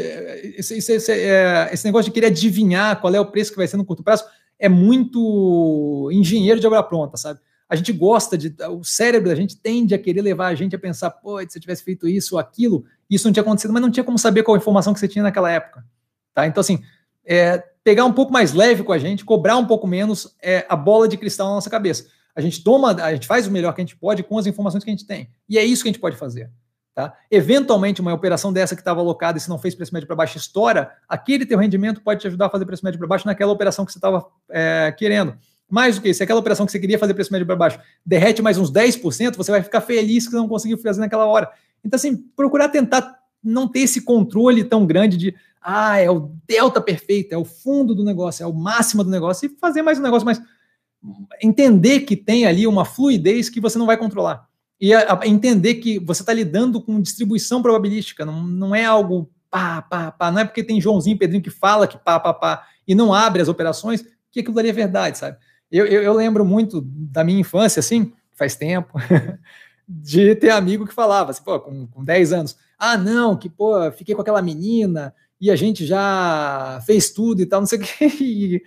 Esse, 0.58 0.78
esse, 0.78 0.94
esse, 0.94 1.12
é, 1.12 1.70
esse 1.72 1.86
negócio 1.86 2.12
de 2.12 2.14
querer 2.14 2.28
adivinhar 2.28 3.00
qual 3.02 3.16
é 3.16 3.20
o 3.20 3.26
preço 3.26 3.52
que 3.52 3.58
vai 3.58 3.68
ser 3.68 3.78
no 3.78 3.86
curto 3.86 4.04
prazo 4.04 4.26
é 4.60 4.70
muito 4.70 6.10
engenheiro 6.12 6.60
de 6.60 6.68
obra 6.68 6.84
pronta, 6.84 7.18
sabe? 7.18 7.40
a 7.68 7.76
gente 7.76 7.92
gosta 7.92 8.38
de. 8.38 8.56
O 8.70 8.84
cérebro 8.84 9.30
da 9.30 9.36
gente 9.36 9.58
tende 9.58 9.94
a 9.94 10.00
querer 10.00 10.22
levar 10.22 10.48
a 10.48 10.56
gente 10.56 10.76
a 10.76 10.80
pensar, 10.80 11.10
pô, 11.10 11.40
se 11.40 11.58
eu 11.58 11.62
tivesse 11.62 11.84
feito 11.84 12.08
isso 12.08 12.36
ou 12.36 12.40
aquilo, 12.40 12.86
isso 13.10 13.28
não 13.28 13.34
tinha 13.34 13.42
acontecido, 13.42 13.74
mas 13.74 13.82
não 13.82 13.92
tinha 13.92 14.04
como 14.04 14.20
saber 14.20 14.44
qual 14.44 14.56
informação 14.56 14.94
que 14.94 15.00
você 15.00 15.08
tinha 15.08 15.24
naquela 15.24 15.52
época. 15.52 15.84
Tá? 16.34 16.46
Então, 16.46 16.62
assim, 16.62 16.84
é, 17.26 17.64
pegar 17.84 18.06
um 18.06 18.14
pouco 18.14 18.32
mais 18.32 18.54
leve 18.54 18.84
com 18.84 18.92
a 18.92 18.98
gente, 18.98 19.26
cobrar 19.26 19.58
um 19.58 19.66
pouco 19.66 19.88
menos 19.88 20.36
é, 20.42 20.66
a 20.70 20.76
bola 20.76 21.08
de 21.08 21.18
cristal 21.18 21.48
na 21.48 21.56
nossa 21.56 21.70
cabeça. 21.70 22.08
A 22.36 22.42
gente 22.42 22.64
toma, 22.64 22.92
a 22.92 23.14
gente 23.14 23.26
faz 23.26 23.48
o 23.48 23.52
melhor 23.52 23.74
que 23.74 23.82
a 23.82 23.84
gente 23.84 23.96
pode 23.96 24.22
com 24.22 24.38
as 24.38 24.46
informações 24.46 24.84
que 24.84 24.90
a 24.90 24.94
gente 24.94 25.08
tem. 25.08 25.30
E 25.50 25.58
é 25.58 25.64
isso 25.64 25.82
que 25.82 25.90
a 25.90 25.92
gente 25.92 26.02
pode 26.02 26.18
fazer. 26.18 26.52
Tá? 26.96 27.14
Eventualmente, 27.30 28.00
uma 28.00 28.14
operação 28.14 28.54
dessa 28.54 28.74
que 28.74 28.80
estava 28.80 29.02
alocada 29.02 29.38
e 29.38 29.42
se 29.42 29.50
não 29.50 29.60
fez 29.60 29.76
preço 29.76 29.94
médio 29.94 30.08
para 30.08 30.16
baixo 30.16 30.38
estoura, 30.38 30.94
aquele 31.10 31.46
teu 31.46 31.60
rendimento 31.60 32.00
pode 32.00 32.22
te 32.22 32.28
ajudar 32.28 32.46
a 32.46 32.50
fazer 32.50 32.66
preço 32.66 32.86
médio 32.86 32.98
para 32.98 33.06
baixo 33.06 33.28
naquela 33.28 33.52
operação 33.52 33.86
que 33.86 33.92
você 33.92 33.98
estava 33.98 34.26
é, 34.50 34.96
querendo. 34.98 35.36
Mais 35.70 35.98
do 35.98 36.02
que 36.02 36.08
isso, 36.08 36.20
se 36.20 36.24
aquela 36.24 36.40
operação 36.40 36.66
que 36.66 36.72
você 36.72 36.80
queria 36.80 36.98
fazer 36.98 37.14
preço 37.14 37.34
médio 37.34 37.46
para 37.46 37.58
baixo 37.58 37.80
derrete 38.06 38.42
mais 38.42 38.58
uns 38.58 38.72
10%, 38.72 39.36
você 39.36 39.52
vai 39.52 39.62
ficar 39.62 39.82
feliz 39.82 40.26
que 40.26 40.34
não 40.36 40.48
conseguiu 40.48 40.78
fazer 40.78 41.02
naquela 41.02 41.26
hora. 41.26 41.52
Então, 41.84 41.98
assim, 41.98 42.16
procurar 42.16 42.70
tentar 42.70 43.20
não 43.44 43.68
ter 43.68 43.80
esse 43.80 44.02
controle 44.02 44.64
tão 44.64 44.86
grande 44.86 45.18
de, 45.18 45.36
ah, 45.62 46.00
é 46.00 46.10
o 46.10 46.32
delta 46.48 46.80
perfeito, 46.80 47.34
é 47.34 47.38
o 47.38 47.44
fundo 47.44 47.94
do 47.94 48.06
negócio, 48.06 48.42
é 48.42 48.48
o 48.48 48.54
máximo 48.54 49.04
do 49.04 49.10
negócio, 49.10 49.48
e 49.48 49.60
fazer 49.60 49.82
mais 49.82 50.00
um 50.00 50.02
negócio 50.02 50.26
mais. 50.26 50.42
Entender 51.44 52.02
que 52.02 52.16
tem 52.16 52.46
ali 52.46 52.66
uma 52.66 52.86
fluidez 52.86 53.50
que 53.50 53.60
você 53.60 53.78
não 53.78 53.86
vai 53.86 53.98
controlar. 53.98 54.48
E 54.80 54.94
a, 54.94 55.20
a, 55.22 55.28
entender 55.28 55.76
que 55.76 56.00
você 56.00 56.22
está 56.22 56.34
lidando 56.34 56.82
com 56.82 57.02
distribuição 57.02 57.62
probabilística, 57.62 58.26
não, 58.26 58.44
não 58.44 58.76
é 58.76 58.84
algo 58.84 59.30
pá, 59.50 59.82
pá, 59.82 60.12
pá, 60.12 60.32
não 60.32 60.40
é 60.40 60.46
porque 60.46 60.64
tem 60.64 60.82
Joãozinho 60.82 61.18
Pedrinho 61.18 61.42
que 61.42 61.50
fala 61.50 61.88
que 61.88 61.98
pá, 61.98 62.20
pá, 62.20 62.34
pá, 62.34 62.68
e 62.88 62.94
não 62.94 63.14
abre 63.14 63.42
as 63.42 63.48
operações, 63.48 64.06
que 64.32 64.42
aquilo 64.42 64.60
ali 64.60 64.70
é 64.70 64.74
verdade, 64.74 65.18
sabe? 65.18 65.38
Eu, 65.72 65.86
eu, 65.86 66.04
eu 66.04 66.14
lembro 66.14 66.46
muito 66.46 66.82
da 66.84 67.24
minha 67.24 67.40
infância, 67.40 67.80
assim, 67.80 68.12
faz 68.34 68.56
tempo, 68.56 69.00
de 69.88 70.36
ter 70.36 70.50
amigo 70.50 70.86
que 70.86 70.94
falava, 70.94 71.32
assim, 71.32 71.44
pô, 71.44 71.60
com, 71.60 71.88
com 71.88 72.04
10 72.04 72.34
anos, 72.34 72.58
ah, 72.78 72.98
não, 72.98 73.38
que, 73.38 73.50
pô, 73.50 73.92
fiquei 73.92 74.14
com 74.14 74.22
aquela 74.22 74.42
menina 74.42 75.14
e 75.40 75.50
a 75.50 75.56
gente 75.56 75.86
já 75.86 76.82
fez 76.86 77.12
tudo 77.12 77.42
e 77.42 77.46
tal, 77.46 77.62
não 77.62 77.68
sei 77.68 77.80
o 77.80 77.82
que. 77.82 78.64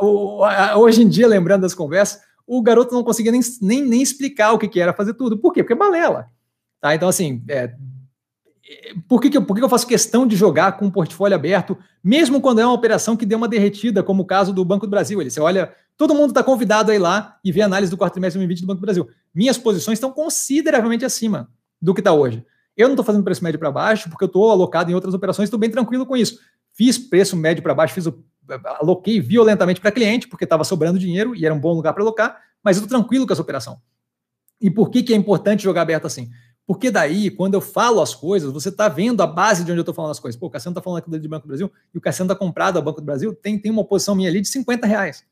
hoje 0.76 1.02
em 1.02 1.08
dia, 1.08 1.28
lembrando 1.28 1.62
das 1.62 1.74
conversas, 1.74 2.22
o 2.46 2.62
garoto 2.62 2.94
não 2.94 3.04
conseguia 3.04 3.32
nem, 3.32 3.40
nem, 3.60 3.82
nem 3.82 4.02
explicar 4.02 4.52
o 4.52 4.58
que, 4.58 4.68
que 4.68 4.80
era 4.80 4.92
fazer 4.92 5.14
tudo. 5.14 5.38
Por 5.38 5.52
quê? 5.52 5.62
Porque 5.62 5.72
é 5.72 5.76
balela. 5.76 6.28
Tá? 6.80 6.94
Então, 6.94 7.08
assim, 7.08 7.42
é, 7.48 7.74
por, 9.08 9.20
que, 9.20 9.30
que, 9.30 9.36
eu, 9.36 9.44
por 9.44 9.56
que 9.56 9.62
eu 9.62 9.68
faço 9.68 9.86
questão 9.86 10.26
de 10.26 10.36
jogar 10.36 10.72
com 10.72 10.86
o 10.86 10.92
portfólio 10.92 11.34
aberto, 11.34 11.76
mesmo 12.02 12.40
quando 12.40 12.60
é 12.60 12.66
uma 12.66 12.74
operação 12.74 13.16
que 13.16 13.26
deu 13.26 13.38
uma 13.38 13.48
derretida, 13.48 14.02
como 14.02 14.22
o 14.22 14.26
caso 14.26 14.52
do 14.52 14.64
Banco 14.64 14.86
do 14.86 14.90
Brasil? 14.90 15.20
Ele, 15.20 15.30
você 15.30 15.40
olha, 15.40 15.72
todo 15.96 16.14
mundo 16.14 16.30
está 16.30 16.42
convidado 16.42 16.90
a 16.90 16.94
ir 16.94 16.98
lá 16.98 17.38
e 17.44 17.52
ver 17.52 17.62
a 17.62 17.66
análise 17.66 17.90
do 17.90 17.96
quarto 17.96 18.14
trimestre 18.14 18.38
de 18.38 18.46
2020 18.46 18.60
do 18.62 18.66
Banco 18.66 18.80
do 18.80 18.86
Brasil. 18.86 19.08
Minhas 19.34 19.58
posições 19.58 19.96
estão 19.96 20.12
consideravelmente 20.12 21.04
acima 21.04 21.48
do 21.80 21.94
que 21.94 22.00
está 22.00 22.12
hoje. 22.12 22.44
Eu 22.76 22.88
não 22.88 22.94
estou 22.94 23.04
fazendo 23.04 23.24
preço 23.24 23.44
médio 23.44 23.58
para 23.58 23.70
baixo, 23.70 24.08
porque 24.08 24.24
eu 24.24 24.26
estou 24.26 24.50
alocado 24.50 24.90
em 24.90 24.94
outras 24.94 25.14
operações, 25.14 25.46
estou 25.46 25.60
bem 25.60 25.70
tranquilo 25.70 26.06
com 26.06 26.16
isso. 26.16 26.38
Fiz 26.72 26.96
preço 26.96 27.36
médio 27.36 27.62
para 27.62 27.74
baixo, 27.74 27.94
fiz 27.94 28.06
o, 28.06 28.24
aloquei 28.80 29.20
violentamente 29.20 29.80
para 29.80 29.90
cliente, 29.92 30.28
porque 30.28 30.44
estava 30.44 30.64
sobrando 30.64 30.98
dinheiro 30.98 31.34
e 31.34 31.44
era 31.44 31.54
um 31.54 31.60
bom 31.60 31.72
lugar 31.72 31.92
para 31.92 32.02
alocar, 32.02 32.40
mas 32.62 32.76
eu 32.76 32.84
estou 32.84 32.98
tranquilo 32.98 33.26
com 33.26 33.32
essa 33.32 33.42
operação. 33.42 33.80
E 34.60 34.70
por 34.70 34.90
que, 34.90 35.02
que 35.02 35.12
é 35.12 35.16
importante 35.16 35.62
jogar 35.62 35.82
aberto 35.82 36.06
assim? 36.06 36.30
Porque 36.66 36.90
daí, 36.90 37.30
quando 37.30 37.54
eu 37.54 37.60
falo 37.60 38.00
as 38.00 38.14
coisas, 38.14 38.52
você 38.52 38.68
está 38.68 38.88
vendo 38.88 39.20
a 39.22 39.26
base 39.26 39.64
de 39.64 39.72
onde 39.72 39.80
eu 39.80 39.82
estou 39.82 39.94
falando 39.94 40.12
as 40.12 40.20
coisas. 40.20 40.38
Pô, 40.38 40.46
o 40.46 40.50
Cassiano 40.50 40.72
está 40.72 40.82
falando 40.82 40.98
aqui 40.98 41.18
de 41.18 41.28
Banco 41.28 41.46
do 41.46 41.48
Brasil 41.48 41.72
e 41.92 41.98
o 41.98 42.00
Cassiano 42.00 42.30
está 42.30 42.38
comprado 42.38 42.78
a 42.78 42.80
Banco 42.80 43.00
do 43.00 43.04
Brasil, 43.04 43.34
tem, 43.34 43.58
tem 43.58 43.70
uma 43.70 43.84
posição 43.84 44.14
minha 44.14 44.28
ali 44.28 44.40
de 44.40 44.48
50 44.48 44.86
reais. 44.86 45.24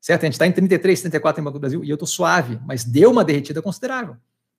Certo? 0.00 0.22
A 0.22 0.26
gente 0.26 0.34
está 0.34 0.46
em 0.46 0.52
33, 0.52 1.00
34 1.00 1.40
em 1.40 1.44
Banco 1.44 1.58
do 1.58 1.60
Brasil 1.60 1.84
e 1.84 1.90
eu 1.90 1.94
estou 1.94 2.06
suave, 2.06 2.60
mas 2.66 2.84
deu 2.84 3.10
uma 3.10 3.24
derretida 3.24 3.62
considerável. 3.62 4.16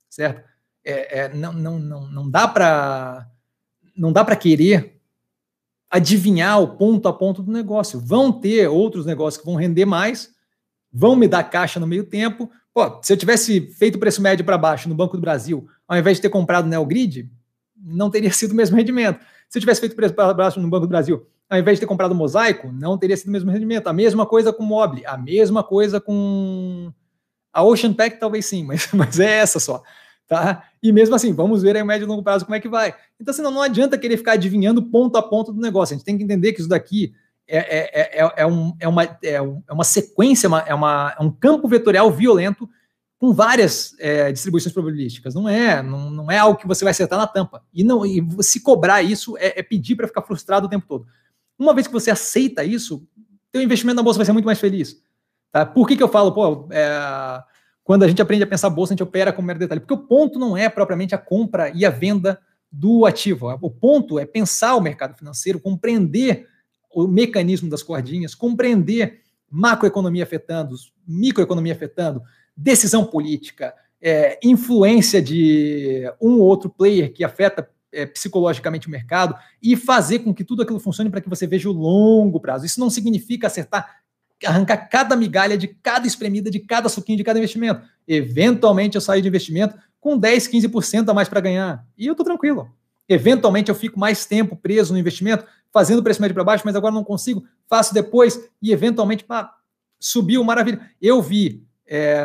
Certo? 0.10 0.44
É, 0.84 1.20
é, 1.20 1.34
não, 1.34 1.52
não, 1.52 1.80
não, 1.80 2.08
não 2.08 2.30
dá 2.30 2.48
para 2.48 3.30
não 3.96 4.14
dá 4.14 4.24
para 4.24 4.36
querer 4.36 4.97
adivinhar 5.90 6.62
o 6.62 6.76
ponto 6.76 7.08
a 7.08 7.14
ponto 7.14 7.42
do 7.42 7.52
negócio. 7.52 8.00
Vão 8.00 8.32
ter 8.32 8.68
outros 8.68 9.06
negócios 9.06 9.40
que 9.40 9.46
vão 9.46 9.56
render 9.56 9.86
mais, 9.86 10.30
vão 10.92 11.16
me 11.16 11.28
dar 11.28 11.44
caixa 11.44 11.80
no 11.80 11.88
meio 11.88 12.04
tempo, 12.04 12.50
Pô, 12.78 13.00
se 13.02 13.12
eu 13.12 13.18
tivesse 13.18 13.60
feito 13.72 13.98
preço 13.98 14.22
médio 14.22 14.46
para 14.46 14.56
baixo 14.56 14.88
no 14.88 14.94
Banco 14.94 15.18
do 15.18 15.22
Brasil, 15.22 15.68
ao 15.88 15.98
invés 15.98 16.18
de 16.18 16.22
ter 16.22 16.30
comprado 16.30 16.68
Neogrid, 16.68 17.28
não 17.76 18.08
teria 18.08 18.30
sido 18.32 18.52
o 18.52 18.56
mesmo 18.56 18.78
rendimento. 18.78 19.20
Se 19.50 19.58
eu 19.58 19.60
tivesse 19.60 19.80
feito 19.82 19.96
preço 19.96 20.14
para 20.14 20.32
baixo 20.32 20.60
no 20.60 20.70
Banco 20.70 20.86
do 20.86 20.90
Brasil, 20.90 21.26
ao 21.50 21.58
invés 21.58 21.78
de 21.78 21.80
ter 21.80 21.88
comprado 21.88 22.14
Mosaico, 22.14 22.72
não 22.72 22.96
teria 22.96 23.18
sido 23.18 23.30
o 23.30 23.32
mesmo 23.32 23.50
rendimento. 23.50 23.88
A 23.88 23.94
mesma 23.94 24.28
coisa 24.28 24.54
com 24.54 24.62
Mobile, 24.62 25.04
a 25.08 25.18
mesma 25.18 25.64
coisa 25.64 26.00
com 26.00 26.94
a 27.52 27.64
Ocean 27.64 27.94
Pack, 27.94 28.20
talvez 28.20 28.46
sim, 28.46 28.64
mas, 28.64 28.90
mas 28.94 29.20
é 29.20 29.40
essa 29.40 29.60
só. 29.60 29.82
Tá? 30.28 30.64
E 30.84 30.92
mesmo 30.92 31.16
assim, 31.16 31.34
vamos 31.34 31.64
ver 31.64 31.76
aí 31.76 31.82
o 31.82 31.86
médio 31.86 32.06
e 32.06 32.08
longo 32.08 32.22
prazo 32.22 32.44
como 32.44 32.56
é 32.56 32.60
que 32.60 32.68
vai. 32.68 32.94
Então, 33.20 33.32
assim, 33.32 33.42
não, 33.42 33.62
adianta 33.62 33.98
querer 33.98 34.18
ficar 34.18 34.34
adivinhando 34.34 34.84
ponto 34.84 35.18
a 35.18 35.24
ponto 35.24 35.54
do 35.54 35.62
negócio. 35.62 35.94
A 35.94 35.98
gente 35.98 36.06
tem 36.06 36.18
que 36.18 36.24
entender 36.24 36.52
que 36.52 36.60
isso 36.60 36.70
daqui 36.70 37.14
é, 37.48 37.58
é, 37.58 38.22
é, 38.26 38.34
é, 38.36 38.46
um, 38.46 38.76
é, 38.78 38.88
uma, 38.88 39.04
é, 39.24 39.42
uma 39.42 39.86
sequência, 39.86 40.48
é, 40.66 40.74
uma, 40.74 41.16
é 41.18 41.24
um 41.24 41.32
campo 41.32 41.66
vetorial 41.68 42.12
violento 42.12 42.70
com 43.18 43.34
várias 43.34 43.96
é, 44.00 44.32
distribuições 44.32 44.74
probabilísticas. 44.74 45.34
Não 45.34 45.48
é, 45.48 45.82
não, 45.82 46.12
não 46.12 46.30
é 46.30 46.38
algo 46.38 46.60
que 46.60 46.68
você 46.68 46.84
vai 46.84 46.92
acertar 46.92 47.18
na 47.18 47.26
tampa. 47.26 47.64
E 47.74 47.84
não, 47.84 48.06
e 48.06 48.22
se 48.42 48.60
cobrar 48.60 49.02
isso 49.02 49.38
é, 49.38 49.60
é 49.60 49.64
pedir 49.64 49.96
para 49.96 50.08
ficar 50.08 50.24
frustrado 50.24 50.68
o 50.68 50.70
tempo 50.70 50.86
todo. 50.88 51.08
Uma 51.58 51.74
vez 51.74 51.88
que 51.88 51.94
você 51.94 52.12
aceita 52.12 52.66
isso, 52.66 53.08
teu 53.52 53.62
investimento 53.62 53.96
na 53.96 54.04
bolsa 54.04 54.18
vai 54.18 54.26
ser 54.26 54.34
muito 54.34 54.46
mais 54.46 54.60
feliz. 54.60 55.02
Tá? 55.52 55.66
Por 55.66 55.88
que, 55.88 55.96
que 55.96 56.04
eu 56.04 56.10
falo, 56.10 56.34
pô, 56.34 56.68
é, 56.70 57.44
quando 57.88 58.04
a 58.04 58.08
gente 58.10 58.22
aprende 58.22 58.44
a 58.44 58.48
pensar 58.48 58.70
bolsa, 58.70 58.92
a 58.92 58.96
gente 58.96 59.04
opera 59.04 59.32
com 59.32 59.42
mero 59.42 59.58
detalhe? 59.58 59.80
Porque 59.80 59.94
o 59.94 60.06
ponto 60.06 60.38
não 60.38 60.58
é 60.58 60.68
propriamente 60.68 61.16
a 61.16 61.18
compra 61.18 61.72
e 61.74 61.86
a 61.86 61.90
venda 61.90 62.38
do 62.70 63.06
ativo. 63.06 63.48
O 63.62 63.72
ponto 63.72 64.20
é 64.20 64.26
pensar 64.26 64.76
o 64.76 64.82
mercado 64.82 65.18
financeiro, 65.18 65.58
compreender 65.58 66.50
o 66.94 67.08
mecanismo 67.08 67.70
das 67.70 67.82
cordinhas, 67.82 68.36
compreender 68.36 69.22
macroeconomia 69.50 70.24
afetando, 70.24 70.76
microeconomia 71.08 71.72
afetando, 71.72 72.22
decisão 72.58 73.06
política, 73.06 73.74
é, 74.02 74.38
influência 74.44 75.22
de 75.22 76.12
um 76.22 76.40
ou 76.40 76.42
outro 76.42 76.70
player 76.70 77.14
que 77.14 77.24
afeta 77.24 77.70
é, 77.94 78.06
psicologicamente 78.06 78.90
o 78.90 78.92
mercado 78.92 79.34
e 79.64 79.78
fazer 79.78 80.20
com 80.20 80.34
que 80.34 80.44
tudo 80.44 80.62
aquilo 80.62 80.82
funcione 80.82 81.10
para 81.10 81.22
que 81.22 81.30
você 81.30 81.48
veja 81.48 81.70
o 81.70 81.72
longo 81.72 82.42
prazo. 82.42 82.66
Isso 82.66 82.82
não 82.82 82.90
significa 82.90 83.48
acertar, 83.48 84.02
arrancar 84.46 84.78
cada 84.90 85.16
migalha 85.16 85.58
de 85.58 85.68
cada 85.68 86.06
espremida, 86.06 86.50
de 86.52 86.60
cada 86.60 86.90
suquinho, 86.90 87.18
de 87.18 87.24
cada 87.24 87.40
investimento. 87.40 87.82
Eventualmente 88.08 88.96
eu 88.96 89.02
saio 89.02 89.22
de 89.22 89.28
investimento 89.28 89.76
com 90.00 90.18
10, 90.18 90.48
15% 90.48 91.10
a 91.10 91.14
mais 91.14 91.28
para 91.28 91.42
ganhar. 91.42 91.86
E 91.98 92.06
eu 92.06 92.14
estou 92.14 92.26
tranquilo. 92.26 92.70
Eventualmente 93.10 93.70
eu 93.70 93.76
fico 93.76 94.00
mais 94.00 94.26
tempo 94.26 94.56
preso 94.56 94.94
no 94.94 95.00
investimento, 95.00 95.46
fazendo 95.72 96.00
o 96.00 96.04
preço 96.04 96.22
médio 96.22 96.36
para 96.36 96.44
baixo, 96.44 96.64
mas 96.66 96.76
agora 96.76 96.94
não 96.94 97.04
consigo, 97.04 97.46
faço 97.68 97.94
depois 97.94 98.50
e 98.62 98.72
eventualmente 98.72 99.24
pá, 99.24 99.54
subiu, 100.00 100.44
maravilha. 100.44 100.82
Eu 101.02 101.22
vi 101.22 101.66
é, 101.88 102.22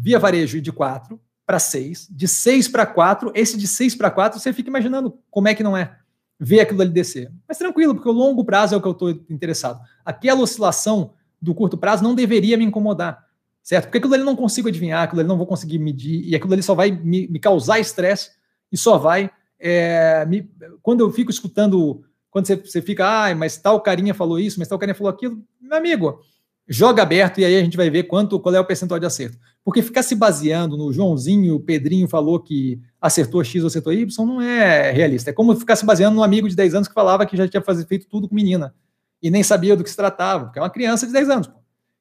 via 0.00 0.18
varejo 0.18 0.60
de 0.60 0.72
4 0.72 1.20
para 1.46 1.58
6, 1.58 2.08
de 2.10 2.26
6 2.26 2.68
para 2.68 2.86
4, 2.86 3.30
esse 3.34 3.58
de 3.58 3.68
6 3.68 3.94
para 3.96 4.10
4, 4.10 4.40
você 4.40 4.52
fica 4.52 4.70
imaginando 4.70 5.18
como 5.30 5.46
é 5.46 5.54
que 5.54 5.62
não 5.62 5.76
é 5.76 5.98
ver 6.40 6.60
aquilo 6.60 6.80
ali 6.80 6.90
descer. 6.90 7.30
Mas 7.46 7.58
tranquilo, 7.58 7.94
porque 7.94 8.08
o 8.08 8.12
longo 8.12 8.44
prazo 8.44 8.74
é 8.74 8.78
o 8.78 8.80
que 8.80 8.88
eu 8.88 8.92
estou 8.92 9.10
interessado. 9.10 9.80
Aquela 10.04 10.40
oscilação 10.40 11.12
do 11.44 11.54
curto 11.54 11.76
prazo 11.76 12.02
não 12.02 12.14
deveria 12.14 12.56
me 12.56 12.64
incomodar, 12.64 13.22
certo? 13.62 13.84
Porque 13.84 13.98
aquilo 13.98 14.14
ali 14.14 14.24
não 14.24 14.34
consigo 14.34 14.68
adivinhar, 14.68 15.02
aquilo 15.02 15.20
ali 15.20 15.28
não 15.28 15.36
vou 15.36 15.46
conseguir 15.46 15.78
medir, 15.78 16.26
e 16.26 16.34
aquilo 16.34 16.54
ali 16.54 16.62
só 16.62 16.74
vai 16.74 16.90
me, 16.90 17.28
me 17.28 17.38
causar 17.38 17.78
estresse 17.78 18.30
e 18.72 18.76
só 18.78 18.96
vai. 18.96 19.30
É, 19.60 20.24
me, 20.26 20.50
quando 20.82 21.00
eu 21.00 21.10
fico 21.10 21.30
escutando, 21.30 22.02
quando 22.30 22.46
você, 22.46 22.56
você 22.56 22.80
fica, 22.80 23.06
ah, 23.06 23.34
mas 23.34 23.58
tal 23.58 23.80
carinha 23.80 24.14
falou 24.14 24.38
isso, 24.38 24.58
mas 24.58 24.66
tal 24.66 24.78
carinha 24.78 24.94
falou 24.94 25.12
aquilo, 25.12 25.38
meu 25.60 25.76
amigo, 25.76 26.18
joga 26.66 27.02
aberto 27.02 27.40
e 27.40 27.44
aí 27.44 27.56
a 27.56 27.62
gente 27.62 27.76
vai 27.76 27.90
ver 27.90 28.04
quanto 28.04 28.40
qual 28.40 28.54
é 28.54 28.60
o 28.60 28.64
percentual 28.64 28.98
de 28.98 29.04
acerto. 29.04 29.38
Porque 29.62 29.82
ficar 29.82 30.02
se 30.02 30.14
baseando 30.14 30.78
no 30.78 30.92
Joãozinho, 30.92 31.56
o 31.56 31.60
Pedrinho 31.60 32.08
falou 32.08 32.40
que 32.40 32.80
acertou 33.00 33.44
X 33.44 33.62
ou 33.62 33.66
acertou 33.66 33.92
Y 33.92 34.26
não 34.26 34.40
é 34.40 34.90
realista. 34.90 35.28
É 35.28 35.32
como 35.32 35.54
ficar 35.54 35.76
se 35.76 35.84
baseando 35.84 36.16
num 36.16 36.22
amigo 36.22 36.48
de 36.48 36.56
10 36.56 36.74
anos 36.74 36.88
que 36.88 36.94
falava 36.94 37.26
que 37.26 37.36
já 37.36 37.46
tinha 37.46 37.62
feito 37.86 38.06
tudo 38.08 38.28
com 38.28 38.34
menina 38.34 38.74
e 39.22 39.30
nem 39.30 39.42
sabia 39.42 39.76
do 39.76 39.82
que 39.82 39.90
se 39.90 39.96
tratava, 39.96 40.44
porque 40.44 40.58
é 40.58 40.62
uma 40.62 40.70
criança 40.70 41.06
de 41.06 41.12
10 41.12 41.30
anos. 41.30 41.46
Pô. 41.46 41.58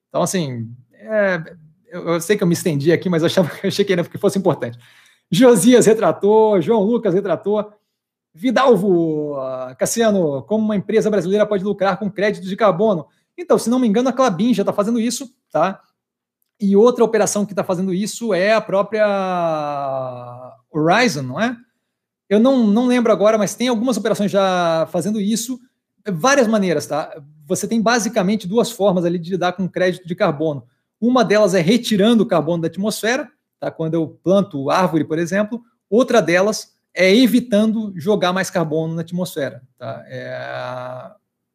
Então, 0.10 0.22
assim, 0.22 0.70
é, 0.94 1.42
eu, 1.88 2.10
eu, 2.10 2.22
sei 2.22 2.38
que 2.38 2.44
eu 2.44 2.48
me 2.48 2.54
estendi 2.54 2.92
aqui, 2.92 3.10
mas 3.10 3.24
achava 3.24 3.50
achei 3.64 3.86
que, 3.86 4.04
que 4.04 4.18
fosse 4.18 4.38
importante. 4.38 4.78
Josias 5.32 5.86
retratou, 5.86 6.62
João 6.62 6.84
Lucas 6.84 7.14
retratou. 7.14 7.74
Vidalvo, 8.36 9.36
Cassiano, 9.78 10.42
como 10.44 10.66
uma 10.66 10.76
empresa 10.76 11.10
brasileira 11.10 11.46
pode 11.46 11.64
lucrar 11.64 11.98
com 11.98 12.10
créditos 12.10 12.50
de 12.50 12.56
carbono? 12.56 13.08
Então, 13.38 13.58
se 13.58 13.70
não 13.70 13.80
me 13.80 13.88
engano, 13.88 14.10
a 14.10 14.14
Clabin 14.14 14.54
já 14.54 14.64
está 14.64 14.74
fazendo 14.74 15.00
isso, 15.00 15.32
tá? 15.52 15.80
E 16.60 16.76
outra 16.76 17.04
operação 17.04 17.46
que 17.46 17.52
está 17.52 17.64
fazendo 17.64 17.94
isso 17.94 18.34
é 18.34 18.54
a 18.54 18.62
própria 18.62 19.06
Horizon, 20.72 21.24
não 21.24 21.40
é? 21.40 21.56
Eu 22.30 22.40
não, 22.40 22.66
não 22.66 22.88
lembro 22.88 23.12
agora, 23.12 23.38
mas 23.38 23.56
tem 23.56 23.68
algumas 23.68 23.98
operações 23.98 24.32
já 24.32 24.88
fazendo 24.92 25.20
isso. 25.20 25.60
Várias 26.12 26.48
maneiras, 26.48 26.86
tá? 26.88 27.16
Você 27.46 27.68
tem 27.68 27.82
basicamente 27.82 28.48
duas 28.48 28.72
formas 28.72 29.06
ali 29.06 29.18
de 29.18 29.32
lidar 29.32 29.54
com 29.54 29.68
crédito 29.68 30.08
de 30.08 30.16
carbono. 30.16 30.66
Uma 31.00 31.24
delas 31.24 31.54
é 31.54 31.62
retirando 31.62 32.24
o 32.24 32.26
carbono 32.26 32.62
da 32.62 32.68
atmosfera, 32.68 33.30
tá? 33.60 33.72
Quando 33.72 33.94
eu 33.94 34.20
planto 34.24 34.70
árvore, 34.70 35.04
por 35.04 35.20
exemplo. 35.20 35.62
Outra 35.90 36.22
delas 36.22 36.74
é 36.94 37.14
evitando 37.14 37.94
jogar 37.96 38.34
mais 38.34 38.50
carbono 38.50 38.96
na 38.96 39.02
atmosfera, 39.02 39.62
tá? 39.78 40.04
É 40.08 41.12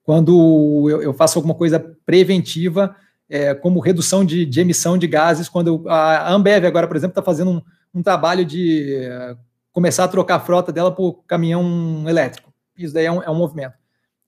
quando 0.08 0.88
eu, 0.88 1.12
faço 1.12 1.38
alguma 1.38 1.54
coisa 1.54 1.78
preventiva, 2.06 2.96
é, 3.28 3.52
como 3.52 3.78
redução 3.78 4.24
de, 4.24 4.46
de, 4.46 4.58
emissão 4.58 4.96
de 4.96 5.06
gases, 5.06 5.50
quando 5.50 5.68
eu, 5.68 5.84
a 5.86 6.32
Ambev 6.32 6.64
agora, 6.64 6.88
por 6.88 6.96
exemplo, 6.96 7.10
está 7.10 7.20
fazendo 7.20 7.50
um, 7.50 7.62
um, 7.92 8.02
trabalho 8.02 8.42
de 8.42 9.04
é, 9.04 9.36
começar 9.70 10.04
a 10.04 10.08
trocar 10.08 10.36
a 10.36 10.40
frota 10.40 10.72
dela 10.72 10.90
por 10.90 11.24
caminhão 11.26 12.08
elétrico. 12.08 12.50
Isso 12.74 12.94
daí 12.94 13.04
é 13.04 13.12
um, 13.12 13.22
é 13.22 13.28
um 13.28 13.34
movimento. 13.34 13.74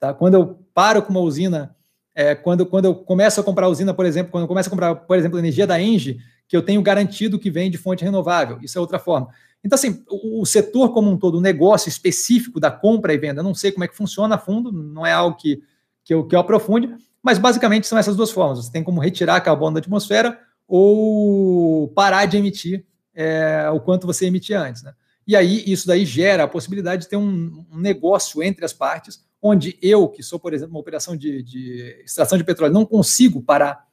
Tá? 0.00 0.12
Quando 0.12 0.34
eu 0.34 0.58
paro 0.74 1.02
com 1.02 1.10
uma 1.10 1.20
usina, 1.20 1.76
é, 2.14 2.34
quando, 2.34 2.66
quando 2.66 2.86
eu 2.86 2.94
começo 2.94 3.40
a 3.40 3.44
comprar 3.44 3.68
usina, 3.68 3.94
por 3.94 4.06
exemplo, 4.06 4.32
quando 4.32 4.42
eu 4.42 4.48
começo 4.48 4.68
a 4.68 4.70
comprar, 4.70 4.94
por 4.96 5.16
exemplo, 5.16 5.38
energia 5.38 5.66
da 5.66 5.80
Engie, 5.80 6.18
que 6.48 6.56
eu 6.56 6.62
tenho 6.62 6.82
garantido 6.82 7.38
que 7.38 7.50
vem 7.50 7.70
de 7.70 7.78
fonte 7.78 8.04
renovável, 8.04 8.58
isso 8.62 8.76
é 8.76 8.80
outra 8.80 8.98
forma. 8.98 9.28
Então, 9.62 9.76
assim, 9.76 10.02
o, 10.08 10.40
o 10.40 10.46
setor 10.46 10.92
como 10.92 11.08
um 11.08 11.16
todo, 11.16 11.36
o 11.36 11.40
negócio 11.40 11.88
específico 11.88 12.58
da 12.58 12.70
compra 12.70 13.14
e 13.14 13.18
venda, 13.18 13.42
não 13.42 13.54
sei 13.54 13.70
como 13.70 13.84
é 13.84 13.88
que 13.88 13.96
funciona 13.96 14.34
a 14.34 14.38
fundo, 14.38 14.72
não 14.72 15.06
é 15.06 15.12
algo 15.12 15.36
que 15.36 15.62
que 16.04 16.14
eu, 16.14 16.26
que 16.26 16.34
eu 16.34 16.40
aprofunde, 16.40 16.92
mas 17.22 17.38
basicamente 17.38 17.86
são 17.86 17.98
essas 17.98 18.16
duas 18.16 18.30
formas. 18.30 18.64
Você 18.64 18.72
tem 18.72 18.82
como 18.82 19.00
retirar 19.00 19.40
carbono 19.40 19.74
da 19.74 19.80
atmosfera 19.80 20.38
ou 20.66 21.88
parar 21.88 22.26
de 22.26 22.36
emitir 22.36 22.84
é, 23.14 23.68
o 23.72 23.80
quanto 23.80 24.06
você 24.06 24.26
emitia 24.26 24.60
antes. 24.60 24.82
Né? 24.82 24.92
E 25.26 25.36
aí 25.36 25.62
isso 25.66 25.86
daí 25.86 26.04
gera 26.04 26.44
a 26.44 26.48
possibilidade 26.48 27.02
de 27.02 27.08
ter 27.08 27.16
um, 27.16 27.64
um, 27.70 27.78
negócio 27.78 28.42
entre 28.42 28.64
as 28.64 28.72
partes, 28.72 29.24
onde 29.42 29.78
eu, 29.80 30.08
que 30.08 30.22
sou, 30.22 30.38
por 30.38 30.52
exemplo, 30.52 30.74
uma 30.74 30.80
operação 30.80 31.16
de, 31.16 31.42
de 31.42 32.02
extração 32.04 32.36
de 32.36 32.44
petróleo, 32.44 32.72
não 32.72 32.84
consigo 32.84 33.40
parar 33.40 33.86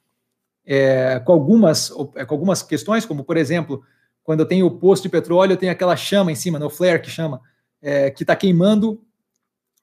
é, 0.64 1.18
com, 1.20 1.32
algumas, 1.32 1.90
é, 2.14 2.24
com 2.24 2.34
algumas 2.34 2.62
questões, 2.62 3.06
como, 3.06 3.24
por 3.24 3.36
exemplo, 3.36 3.82
quando 4.22 4.40
eu 4.40 4.46
tenho 4.46 4.66
o 4.66 4.70
posto 4.70 5.04
de 5.04 5.08
petróleo, 5.08 5.52
eu 5.52 5.56
tenho 5.56 5.72
aquela 5.72 5.96
chama 5.96 6.30
em 6.30 6.34
cima, 6.34 6.58
no 6.58 6.66
né, 6.66 6.70
flare 6.70 7.00
que 7.00 7.10
chama, 7.10 7.40
é, 7.80 8.10
que 8.10 8.22
está 8.22 8.36
queimando 8.36 9.00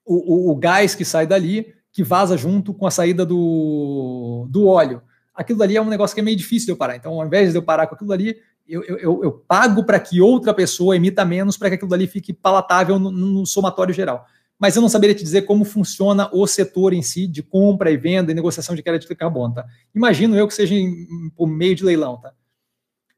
o, 0.04 0.50
o, 0.50 0.52
o, 0.52 0.56
gás 0.56 0.94
que 0.94 1.04
sai 1.04 1.26
dali, 1.26 1.74
que 1.90 2.04
vaza 2.04 2.36
junto 2.36 2.72
com 2.72 2.86
a 2.86 2.90
saída 2.90 3.26
do, 3.26 4.46
do 4.48 4.68
óleo. 4.68 5.02
Aquilo 5.34 5.58
dali 5.58 5.76
é 5.76 5.82
um 5.82 5.88
negócio 5.88 6.14
que 6.14 6.20
é 6.20 6.24
meio 6.24 6.36
difícil 6.36 6.66
de 6.66 6.72
eu 6.72 6.76
parar. 6.76 6.94
Então, 6.94 7.20
ao 7.20 7.26
invés 7.26 7.50
de 7.50 7.58
eu 7.58 7.62
parar 7.62 7.88
com 7.88 7.96
aquilo 7.96 8.10
dali, 8.10 8.36
eu, 8.68 8.84
eu, 8.84 9.24
eu 9.24 9.32
pago 9.32 9.82
para 9.84 9.98
que 9.98 10.20
outra 10.20 10.54
pessoa 10.54 10.94
emita 10.94 11.24
menos 11.24 11.56
para 11.56 11.68
que 11.68 11.74
aquilo 11.74 11.90
dali 11.90 12.06
fique 12.06 12.32
palatável 12.32 12.98
no, 12.98 13.10
no 13.10 13.44
somatório 13.44 13.92
geral 13.92 14.26
mas 14.58 14.74
eu 14.74 14.82
não 14.82 14.88
saberia 14.88 15.14
te 15.14 15.22
dizer 15.22 15.42
como 15.42 15.64
funciona 15.64 16.30
o 16.32 16.46
setor 16.46 16.92
em 16.92 17.02
si 17.02 17.26
de 17.26 17.42
compra 17.42 17.90
e 17.90 17.96
venda 17.96 18.32
e 18.32 18.34
negociação 18.34 18.74
de 18.74 18.82
crédito 18.82 19.08
de 19.08 19.14
carbono, 19.14 19.54
tá? 19.54 19.66
Imagino 19.94 20.36
eu 20.36 20.48
que 20.48 20.54
seja 20.54 20.74
em, 20.74 21.06
por 21.36 21.46
meio 21.46 21.74
de 21.74 21.84
leilão, 21.84 22.16
tá? 22.18 22.32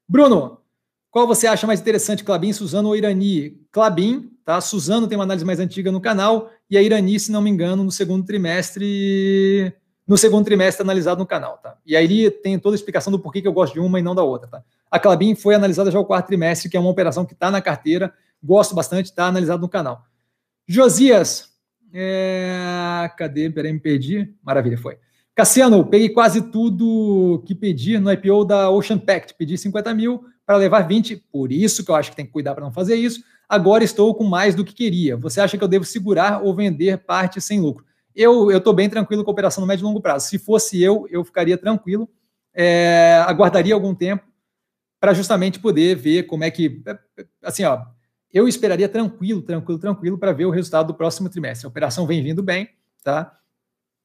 Bruno, 0.08 0.58
qual 1.10 1.26
você 1.26 1.46
acha 1.46 1.66
mais 1.66 1.80
interessante, 1.80 2.24
Clabin, 2.24 2.52
Suzano 2.52 2.88
ou 2.88 2.96
Irani? 2.96 3.60
Clabin, 3.70 4.30
tá? 4.44 4.60
Suzano 4.60 5.06
tem 5.06 5.16
uma 5.16 5.24
análise 5.24 5.44
mais 5.44 5.60
antiga 5.60 5.92
no 5.92 6.00
canal 6.00 6.50
e 6.68 6.76
a 6.76 6.82
Irani, 6.82 7.18
se 7.20 7.30
não 7.30 7.40
me 7.40 7.50
engano, 7.50 7.84
no 7.84 7.92
segundo 7.92 8.24
trimestre, 8.26 9.72
no 10.06 10.18
segundo 10.18 10.44
trimestre 10.44 10.82
analisado 10.82 11.20
no 11.20 11.26
canal, 11.26 11.58
tá? 11.58 11.76
E 11.86 11.96
aí 11.96 12.30
tem 12.30 12.58
toda 12.58 12.74
a 12.74 12.78
explicação 12.78 13.12
do 13.12 13.18
porquê 13.18 13.40
que 13.40 13.48
eu 13.48 13.52
gosto 13.52 13.74
de 13.74 13.80
uma 13.80 13.98
e 13.98 14.02
não 14.02 14.14
da 14.14 14.22
outra, 14.22 14.48
tá? 14.48 14.62
A 14.90 14.98
Clabin 14.98 15.34
foi 15.34 15.54
analisada 15.54 15.90
já 15.90 16.00
o 16.00 16.04
quarto 16.04 16.26
trimestre, 16.26 16.68
que 16.68 16.76
é 16.76 16.80
uma 16.80 16.90
operação 16.90 17.24
que 17.24 17.34
está 17.34 17.50
na 17.50 17.60
carteira, 17.60 18.12
gosto 18.42 18.74
bastante, 18.74 19.06
está 19.06 19.26
analisado 19.26 19.60
no 19.60 19.68
canal. 19.68 20.07
Josias, 20.68 21.48
é... 21.92 23.10
cadê? 23.16 23.48
Peraí, 23.48 23.72
me 23.72 23.80
perdi. 23.80 24.34
Maravilha, 24.42 24.76
foi. 24.76 24.98
Cassiano, 25.34 25.84
peguei 25.86 26.08
quase 26.08 26.50
tudo 26.50 27.42
que 27.46 27.54
pedi 27.54 27.98
no 27.98 28.12
IPO 28.12 28.44
da 28.44 28.70
Ocean 28.70 28.98
Pact. 28.98 29.34
Pedi 29.38 29.56
50 29.56 29.94
mil 29.94 30.24
para 30.44 30.56
levar 30.56 30.80
20, 30.80 31.16
por 31.30 31.52
isso 31.52 31.84
que 31.84 31.90
eu 31.90 31.94
acho 31.94 32.10
que 32.10 32.16
tem 32.16 32.26
que 32.26 32.32
cuidar 32.32 32.54
para 32.54 32.64
não 32.64 32.72
fazer 32.72 32.96
isso. 32.96 33.22
Agora 33.48 33.82
estou 33.82 34.14
com 34.14 34.24
mais 34.24 34.54
do 34.54 34.64
que 34.64 34.74
queria. 34.74 35.16
Você 35.16 35.40
acha 35.40 35.56
que 35.56 35.64
eu 35.64 35.68
devo 35.68 35.84
segurar 35.84 36.42
ou 36.42 36.54
vender 36.54 36.98
parte 36.98 37.40
sem 37.40 37.60
lucro? 37.60 37.84
Eu 38.14 38.50
estou 38.50 38.74
bem 38.74 38.90
tranquilo 38.90 39.22
com 39.24 39.30
a 39.30 39.32
operação 39.32 39.60
no 39.60 39.66
médio 39.66 39.84
e 39.84 39.86
longo 39.86 40.00
prazo. 40.00 40.28
Se 40.28 40.38
fosse 40.38 40.82
eu, 40.82 41.06
eu 41.08 41.24
ficaria 41.24 41.56
tranquilo, 41.56 42.08
é, 42.52 43.22
aguardaria 43.26 43.72
algum 43.72 43.94
tempo 43.94 44.24
para 45.00 45.14
justamente 45.14 45.60
poder 45.60 45.94
ver 45.94 46.24
como 46.24 46.44
é 46.44 46.50
que. 46.50 46.82
Assim, 47.42 47.62
ó, 47.62 47.80
eu 48.32 48.46
esperaria 48.46 48.88
tranquilo, 48.88 49.42
tranquilo, 49.42 49.78
tranquilo 49.78 50.18
para 50.18 50.32
ver 50.32 50.44
o 50.44 50.50
resultado 50.50 50.88
do 50.88 50.94
próximo 50.94 51.28
trimestre. 51.28 51.66
A 51.66 51.68
operação 51.68 52.06
vem 52.06 52.22
vindo 52.22 52.42
bem, 52.42 52.68
tá? 53.02 53.38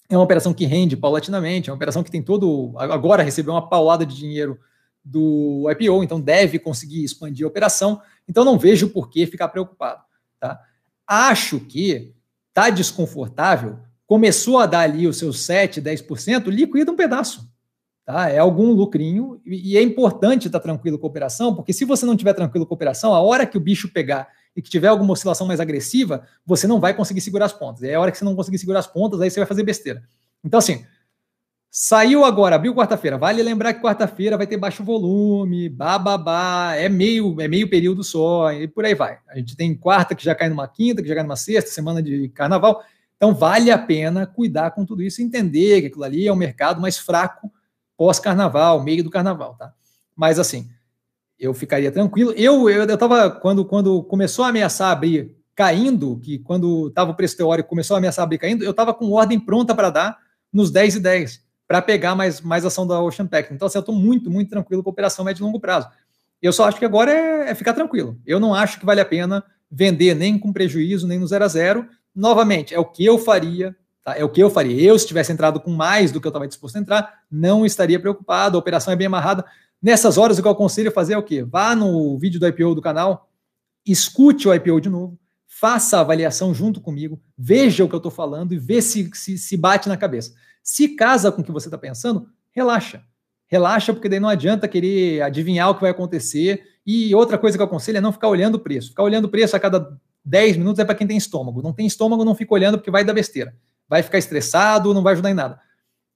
É 0.09 0.17
uma 0.17 0.23
operação 0.23 0.53
que 0.53 0.65
rende 0.65 0.95
paulatinamente, 0.95 1.69
é 1.69 1.73
uma 1.73 1.75
operação 1.75 2.03
que 2.03 2.11
tem 2.11 2.21
todo. 2.21 2.73
Agora 2.77 3.23
recebeu 3.23 3.53
uma 3.53 3.67
paulada 3.67 4.05
de 4.05 4.15
dinheiro 4.15 4.59
do 5.03 5.65
IPO, 5.71 6.03
então 6.03 6.19
deve 6.19 6.59
conseguir 6.59 7.03
expandir 7.03 7.45
a 7.45 7.49
operação. 7.49 8.01
Então 8.27 8.45
não 8.45 8.57
vejo 8.57 8.89
por 8.89 9.09
que 9.09 9.25
ficar 9.25 9.49
preocupado. 9.49 10.01
Tá? 10.39 10.59
Acho 11.05 11.59
que 11.59 12.13
está 12.49 12.69
desconfortável, 12.69 13.79
começou 14.05 14.59
a 14.59 14.65
dar 14.65 14.81
ali 14.81 15.07
os 15.07 15.17
seus 15.17 15.41
7, 15.41 15.81
10%, 15.81 16.47
liquida 16.47 16.91
um 16.91 16.95
pedaço. 16.95 17.51
Tá? 18.05 18.29
É 18.29 18.37
algum 18.37 18.71
lucrinho 18.71 19.39
e 19.45 19.77
é 19.77 19.81
importante 19.81 20.47
estar 20.47 20.59
tranquilo 20.59 20.99
com 20.99 21.07
a 21.07 21.09
operação, 21.09 21.55
porque 21.55 21.71
se 21.71 21.85
você 21.85 22.05
não 22.05 22.17
tiver 22.17 22.33
tranquilo 22.33 22.65
com 22.65 22.73
a 22.73 22.75
operação, 22.75 23.13
a 23.13 23.21
hora 23.21 23.45
que 23.45 23.57
o 23.57 23.61
bicho 23.61 23.87
pegar 23.93 24.27
e 24.53 24.61
que 24.61 24.69
tiver 24.69 24.89
alguma 24.89 25.13
oscilação 25.13 25.47
mais 25.47 25.61
agressiva, 25.61 26.27
você 26.45 26.67
não 26.67 26.81
vai 26.81 26.93
conseguir 26.93 27.21
segurar 27.21 27.45
as 27.45 27.53
pontas. 27.53 27.81
É 27.83 27.95
a 27.95 27.99
hora 27.99 28.11
que 28.11 28.17
você 28.17 28.25
não 28.25 28.35
conseguir 28.35 28.57
segurar 28.57 28.79
as 28.79 28.87
pontas, 28.87 29.21
aí 29.21 29.31
você 29.31 29.39
vai 29.39 29.47
fazer 29.47 29.63
besteira. 29.63 30.03
Então, 30.43 30.57
assim, 30.57 30.85
saiu 31.71 32.25
agora, 32.25 32.57
abriu 32.57 32.75
quarta-feira. 32.75 33.17
Vale 33.17 33.41
lembrar 33.41 33.73
que 33.73 33.81
quarta-feira 33.81 34.37
vai 34.37 34.47
ter 34.47 34.57
baixo 34.57 34.83
volume, 34.83 35.69
bababá, 35.69 36.75
é 36.75 36.89
meio, 36.89 37.39
é 37.39 37.47
meio 37.47 37.69
período 37.69 38.03
só, 38.03 38.51
e 38.51 38.67
por 38.67 38.83
aí 38.83 38.93
vai. 38.93 39.17
A 39.29 39.37
gente 39.37 39.55
tem 39.55 39.73
quarta 39.73 40.13
que 40.13 40.25
já 40.25 40.35
cai 40.35 40.49
numa 40.49 40.67
quinta, 40.67 41.01
que 41.01 41.07
já 41.07 41.15
cai 41.15 41.23
numa 41.23 41.37
sexta, 41.37 41.71
semana 41.71 42.03
de 42.03 42.27
carnaval. 42.29 42.83
Então, 43.15 43.33
vale 43.33 43.71
a 43.71 43.77
pena 43.77 44.27
cuidar 44.27 44.71
com 44.71 44.85
tudo 44.85 45.01
isso, 45.01 45.21
entender 45.21 45.79
que 45.79 45.87
aquilo 45.87 46.03
ali 46.03 46.27
é 46.27 46.33
um 46.33 46.35
mercado 46.35 46.81
mais 46.81 46.97
fraco 46.97 47.49
pós-carnaval, 47.97 48.83
meio 48.83 49.03
do 49.03 49.09
carnaval, 49.09 49.55
tá? 49.55 49.73
Mas 50.15 50.39
assim, 50.39 50.69
eu 51.39 51.53
ficaria 51.53 51.91
tranquilo. 51.91 52.31
Eu 52.31 52.69
eu, 52.69 52.83
eu 52.83 52.97
tava 52.97 53.29
quando 53.29 53.65
quando 53.65 54.03
começou 54.03 54.45
a 54.45 54.49
ameaçar 54.49 54.91
abrir 54.91 55.35
caindo, 55.55 56.19
que 56.19 56.39
quando 56.39 56.87
estava 56.87 57.11
o 57.11 57.15
preço 57.15 57.37
teórico 57.37 57.69
começou 57.69 57.95
a 57.95 57.97
ameaçar 57.97 58.23
abrir 58.23 58.37
caindo, 58.37 58.63
eu 58.63 58.71
estava 58.71 58.93
com 58.93 59.11
ordem 59.11 59.39
pronta 59.39 59.75
para 59.75 59.89
dar 59.89 60.17
nos 60.51 60.71
10 60.71 60.95
e 60.95 60.99
10, 60.99 61.41
para 61.67 61.81
pegar 61.81 62.15
mais, 62.15 62.41
mais 62.41 62.65
ação 62.65 62.85
da 62.85 63.01
Ocean 63.01 63.27
Pact. 63.27 63.53
Então, 63.53 63.67
assim, 63.67 63.77
eu 63.77 63.81
estou 63.81 63.95
muito, 63.95 64.29
muito 64.29 64.49
tranquilo 64.49 64.83
com 64.83 64.89
a 64.89 64.91
operação 64.91 65.25
médio 65.25 65.41
e 65.41 65.45
longo 65.45 65.59
prazo. 65.59 65.87
Eu 66.41 66.51
só 66.51 66.67
acho 66.67 66.77
que 66.77 66.85
agora 66.85 67.11
é, 67.11 67.49
é, 67.49 67.55
ficar 67.55 67.73
tranquilo. 67.73 68.19
Eu 68.25 68.39
não 68.39 68.53
acho 68.53 68.79
que 68.79 68.85
vale 68.85 69.01
a 69.01 69.05
pena 69.05 69.43
vender 69.71 70.13
nem 70.13 70.37
com 70.37 70.53
prejuízo, 70.53 71.07
nem 71.07 71.17
no 71.17 71.27
zero 71.27 71.45
a 71.45 71.47
zero. 71.47 71.87
Novamente, 72.13 72.75
é 72.75 72.79
o 72.79 72.85
que 72.85 73.03
eu 73.05 73.17
faria 73.17 73.75
Tá? 74.03 74.17
É 74.17 74.23
o 74.23 74.29
que 74.29 74.43
eu 74.43 74.49
faria. 74.49 74.79
Eu, 74.81 74.97
se 74.99 75.07
tivesse 75.07 75.31
entrado 75.31 75.59
com 75.59 75.71
mais 75.71 76.11
do 76.11 76.19
que 76.19 76.27
eu 76.27 76.29
estava 76.29 76.47
disposto 76.47 76.75
a 76.75 76.79
entrar, 76.79 77.21
não 77.31 77.65
estaria 77.65 77.99
preocupado. 77.99 78.57
A 78.57 78.59
operação 78.59 78.93
é 78.93 78.95
bem 78.95 79.07
amarrada. 79.07 79.45
Nessas 79.81 80.17
horas, 80.17 80.37
o 80.37 80.41
que 80.41 80.47
eu 80.47 80.51
aconselho 80.51 80.89
é 80.89 80.91
fazer 80.91 81.13
é 81.13 81.17
o 81.17 81.23
quê? 81.23 81.43
Vá 81.43 81.75
no 81.75 82.17
vídeo 82.17 82.39
do 82.39 82.47
IPO 82.47 82.75
do 82.75 82.81
canal, 82.81 83.29
escute 83.85 84.47
o 84.47 84.53
IPO 84.53 84.79
de 84.79 84.89
novo, 84.89 85.19
faça 85.45 85.97
a 85.97 86.01
avaliação 86.01 86.53
junto 86.53 86.79
comigo, 86.79 87.21
veja 87.37 87.83
o 87.83 87.89
que 87.89 87.95
eu 87.95 87.97
estou 87.97 88.11
falando 88.11 88.53
e 88.53 88.57
vê 88.57 88.81
se, 88.81 89.09
se, 89.13 89.37
se 89.37 89.57
bate 89.57 89.89
na 89.89 89.97
cabeça. 89.97 90.33
Se 90.61 90.95
casa 90.95 91.31
com 91.31 91.41
o 91.41 91.43
que 91.43 91.51
você 91.51 91.67
está 91.67 91.77
pensando, 91.77 92.27
relaxa. 92.51 93.03
Relaxa, 93.47 93.93
porque 93.93 94.07
daí 94.07 94.21
não 94.21 94.29
adianta 94.29 94.67
querer 94.67 95.21
adivinhar 95.21 95.69
o 95.69 95.75
que 95.75 95.81
vai 95.81 95.91
acontecer. 95.91 96.63
E 96.85 97.13
outra 97.13 97.37
coisa 97.37 97.57
que 97.57 97.61
eu 97.61 97.65
aconselho 97.65 97.97
é 97.97 98.01
não 98.01 98.13
ficar 98.13 98.29
olhando 98.29 98.55
o 98.55 98.59
preço. 98.59 98.89
Ficar 98.89 99.03
olhando 99.03 99.25
o 99.25 99.29
preço 99.29 99.55
a 99.55 99.59
cada 99.59 99.95
10 100.23 100.57
minutos 100.57 100.79
é 100.79 100.85
para 100.85 100.95
quem 100.95 101.05
tem 101.05 101.17
estômago. 101.17 101.61
Não 101.61 101.73
tem 101.73 101.85
estômago, 101.85 102.23
não 102.23 102.33
fica 102.33 102.53
olhando 102.53 102.77
porque 102.77 102.89
vai 102.89 103.03
dar 103.03 103.13
besteira 103.13 103.53
vai 103.87 104.01
ficar 104.03 104.17
estressado, 104.17 104.93
não 104.93 105.03
vai 105.03 105.13
ajudar 105.13 105.31
em 105.31 105.35
nada. 105.35 105.59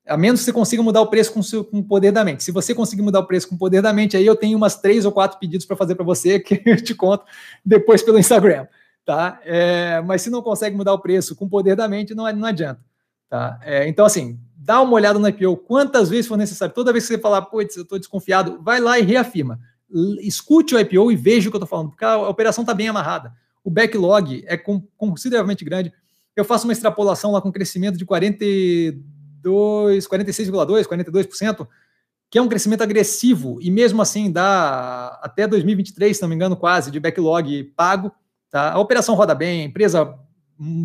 A 0.08 0.16
menos 0.16 0.40
que 0.40 0.46
você 0.46 0.54
consiga 0.54 0.82
mudar 0.82 1.02
o 1.02 1.08
preço 1.08 1.34
com, 1.34 1.44
seu, 1.44 1.64
com 1.64 1.80
o 1.80 1.84
poder 1.84 2.12
da 2.12 2.24
mente. 2.24 2.44
Se 2.44 2.52
você 2.52 2.74
conseguir 2.74 3.02
mudar 3.02 3.20
o 3.20 3.26
preço 3.26 3.50
com 3.50 3.56
o 3.56 3.58
poder 3.58 3.82
da 3.82 3.92
mente, 3.92 4.16
aí 4.16 4.26
eu 4.26 4.36
tenho 4.36 4.58
umas 4.58 4.80
três 4.80 5.06
ou 5.06 5.12
quatro 5.12 5.38
pedidos 5.38 5.66
para 5.66 5.76
fazer 5.76 5.96
para 5.96 6.06
você 6.06 6.40
que 6.40 6.62
eu 6.66 6.82
te 6.82 6.96
conto 6.96 7.26
depois 7.66 8.02
pelo 8.02 8.18
Instagram. 8.18 8.68
Tá? 9.06 9.40
É, 9.44 10.02
mas 10.02 10.22
se 10.22 10.30
não 10.30 10.42
consegue 10.42 10.76
mudar 10.76 10.94
o 10.94 11.00
preço 11.00 11.36
com 11.36 11.46
o 11.46 11.50
poder 11.50 11.76
da 11.76 11.88
mente, 11.88 12.16
não, 12.16 12.32
não 12.34 12.48
adianta. 12.48 12.82
Tá? 13.30 13.60
É, 13.64 13.88
então, 13.88 14.06
assim, 14.06 14.40
dá 14.56 14.82
uma 14.82 14.94
olhada 14.94 15.20
no 15.20 15.28
IPO 15.28 15.58
quantas 15.58 16.10
vezes 16.10 16.28
for 16.28 16.38
necessário. 16.38 16.74
Toda 16.74 16.92
vez 16.92 17.06
que 17.06 17.14
você 17.14 17.20
falar, 17.20 17.42
putz, 17.44 17.76
eu 17.76 17.84
estou 17.84 18.00
desconfiado, 18.00 18.60
vai 18.62 18.80
lá 18.80 18.98
e 19.00 19.02
reafirma. 19.02 19.60
Escute 20.20 20.76
o 20.76 20.80
IPO 20.80 21.12
e 21.12 21.16
veja 21.16 21.48
o 21.48 21.52
que 21.52 21.56
eu 21.56 21.60
estou 21.60 21.68
falando, 21.68 21.90
porque 21.90 22.04
a 22.04 22.18
operação 22.28 22.64
está 22.64 22.74
bem 22.74 22.90
amarrada. 22.90 23.34
O 23.64 23.70
backlog 23.70 24.44
é 24.46 24.58
consideravelmente 24.98 25.64
grande 25.64 25.94
eu 26.40 26.46
faço 26.46 26.66
uma 26.66 26.74
extrapolação 26.74 27.32
lá 27.32 27.42
com 27.42 27.52
crescimento 27.52 27.98
de 27.98 28.06
42, 28.06 30.08
46,2%, 30.08 30.86
42%, 30.86 31.68
que 32.30 32.38
é 32.38 32.42
um 32.42 32.48
crescimento 32.48 32.84
agressivo, 32.84 33.58
e 33.62 33.72
mesmo 33.72 34.02
assim 34.02 34.32
dá 34.32 35.20
até 35.24 35.48
2023, 35.48 36.16
se 36.16 36.22
não 36.22 36.30
me 36.30 36.36
engano, 36.36 36.56
quase, 36.56 36.92
de 36.92 37.00
backlog 37.00 37.64
pago. 37.76 38.12
Tá? 38.52 38.74
A 38.74 38.80
operação 38.80 39.16
roda 39.16 39.34
bem, 39.34 39.62
a 39.62 39.66
empresa 39.66 40.14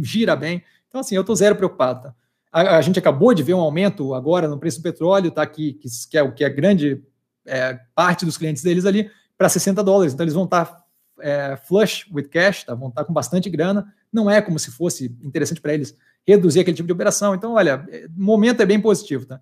gira 0.02 0.36
bem. 0.36 0.62
Então, 0.88 1.00
assim, 1.00 1.14
eu 1.14 1.20
estou 1.20 1.34
zero 1.34 1.56
preocupado. 1.56 2.02
Tá? 2.02 2.14
A, 2.52 2.76
a, 2.76 2.80
gente 2.80 2.98
acabou 2.98 3.34
de 3.34 3.42
ver 3.42 3.54
um 3.54 3.60
aumento 3.60 4.14
agora 4.14 4.48
no 4.48 4.58
preço 4.58 4.78
do 4.78 4.82
petróleo, 4.82 5.30
tá? 5.30 5.44
que, 5.46 5.74
que, 5.74 5.88
que 6.10 6.16
é 6.16 6.22
o 6.22 6.32
que 6.32 6.44
é 6.44 6.50
grande 6.50 7.02
é, 7.44 7.78
parte 7.94 8.24
dos 8.24 8.38
clientes 8.38 8.62
deles 8.62 8.86
ali, 8.86 9.10
para 9.36 9.48
60 9.48 9.82
dólares. 9.82 10.14
Então, 10.14 10.24
eles 10.24 10.34
vão 10.34 10.44
estar 10.44 10.64
tá, 10.64 10.81
é, 11.22 11.56
flush 11.56 12.06
with 12.12 12.24
cash, 12.24 12.64
tá? 12.64 12.74
vão 12.74 12.88
estar 12.88 13.02
tá 13.02 13.06
com 13.06 13.12
bastante 13.12 13.48
grana 13.48 13.92
não 14.12 14.30
é 14.30 14.42
como 14.42 14.58
se 14.58 14.70
fosse 14.70 15.16
interessante 15.22 15.60
para 15.60 15.72
eles 15.72 15.96
reduzir 16.26 16.60
aquele 16.60 16.76
tipo 16.76 16.86
de 16.86 16.92
operação. 16.92 17.34
Então, 17.34 17.54
olha, 17.54 17.84
o 18.16 18.22
momento 18.22 18.60
é 18.60 18.66
bem 18.66 18.80
positivo, 18.80 19.24
tá? 19.24 19.40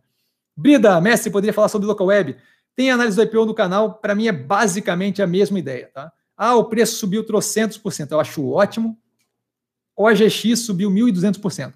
Brida, 0.56 1.00
mestre, 1.00 1.30
poderia 1.30 1.52
falar 1.52 1.68
sobre 1.68 1.86
local 1.86 2.06
web? 2.06 2.36
Tem 2.76 2.90
análise 2.90 3.16
do 3.16 3.22
IPO 3.22 3.46
no 3.46 3.54
canal, 3.54 3.94
para 3.94 4.14
mim 4.14 4.28
é 4.28 4.32
basicamente 4.32 5.20
a 5.20 5.26
mesma 5.26 5.58
ideia, 5.58 5.90
tá? 5.92 6.12
Ah, 6.36 6.54
o 6.54 6.64
preço 6.64 6.96
subiu 6.96 7.24
trocentos 7.24 7.76
por 7.76 7.92
cento, 7.92 8.12
eu 8.12 8.20
acho 8.20 8.48
ótimo. 8.48 8.96
OGX 9.96 10.60
subiu 10.60 10.90
1.200%, 10.90 11.74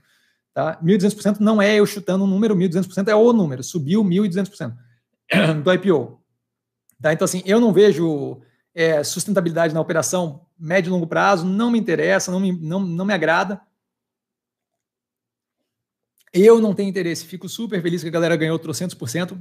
tá? 0.55 0.81
1.200% 0.83 1.41
não 1.41 1.61
é 1.61 1.75
eu 1.75 1.85
chutando 1.85 2.25
um 2.25 2.27
número, 2.27 2.57
1.200% 2.57 3.09
é 3.09 3.15
o 3.15 3.33
número, 3.33 3.63
subiu 3.63 4.03
1.200% 4.03 4.75
do 5.63 5.73
IPO. 5.73 6.19
Tá? 7.03 7.13
Então, 7.13 7.25
assim, 7.25 7.43
eu 7.45 7.61
não 7.61 7.73
vejo 7.73 8.41
é, 8.75 9.05
sustentabilidade 9.05 9.73
na 9.73 9.81
operação 9.81 10.47
médio 10.59 10.91
e 10.91 10.93
longo 10.93 11.07
prazo, 11.07 11.47
não 11.47 11.71
me 11.71 11.79
interessa, 11.79 12.33
não 12.33 12.41
me, 12.41 12.53
não, 12.53 12.81
não 12.81 13.05
me 13.05 13.15
agrada. 13.15 13.61
Eu 16.33 16.61
não 16.61 16.75
tenho 16.75 16.89
interesse, 16.89 17.25
fico 17.25 17.49
super 17.49 17.81
feliz 17.81 18.03
que 18.03 18.09
a 18.09 18.13
galera 18.13 18.37
ganhou 18.37 18.59
trocentos 18.59 18.95
por 18.95 19.09
cento. 19.09 19.39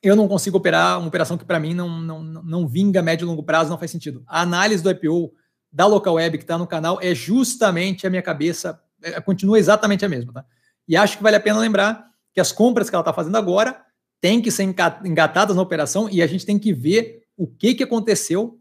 Eu 0.00 0.14
não 0.14 0.28
consigo 0.28 0.56
operar 0.56 0.98
uma 0.98 1.08
operação 1.08 1.36
que 1.36 1.44
para 1.44 1.58
mim 1.58 1.74
não, 1.74 2.00
não, 2.00 2.22
não 2.22 2.68
vinga 2.68 3.02
médio 3.02 3.24
e 3.24 3.28
longo 3.28 3.42
prazo, 3.42 3.70
não 3.70 3.78
faz 3.78 3.90
sentido. 3.90 4.22
A 4.26 4.40
análise 4.42 4.82
do 4.82 4.90
IPO 4.90 5.32
da 5.72 5.86
Local 5.86 6.14
Web 6.14 6.38
que 6.38 6.44
está 6.44 6.56
no 6.56 6.66
canal 6.66 7.00
é 7.00 7.14
justamente 7.14 8.06
a 8.06 8.10
minha 8.10 8.22
cabeça, 8.22 8.80
é, 9.02 9.20
continua 9.20 9.58
exatamente 9.58 10.04
a 10.04 10.08
mesma. 10.08 10.32
Tá? 10.32 10.44
E 10.86 10.96
acho 10.96 11.16
que 11.16 11.22
vale 11.22 11.36
a 11.36 11.40
pena 11.40 11.58
lembrar 11.58 12.06
que 12.32 12.40
as 12.40 12.52
compras 12.52 12.88
que 12.88 12.94
ela 12.94 13.02
está 13.02 13.12
fazendo 13.12 13.36
agora 13.36 13.80
tem 14.20 14.40
que 14.40 14.50
ser 14.50 14.62
engatadas 14.62 15.56
na 15.56 15.62
operação 15.62 16.08
e 16.08 16.22
a 16.22 16.26
gente 16.26 16.46
tem 16.46 16.58
que 16.58 16.72
ver 16.72 17.21
o 17.36 17.46
que, 17.46 17.74
que 17.74 17.82
aconteceu 17.82 18.60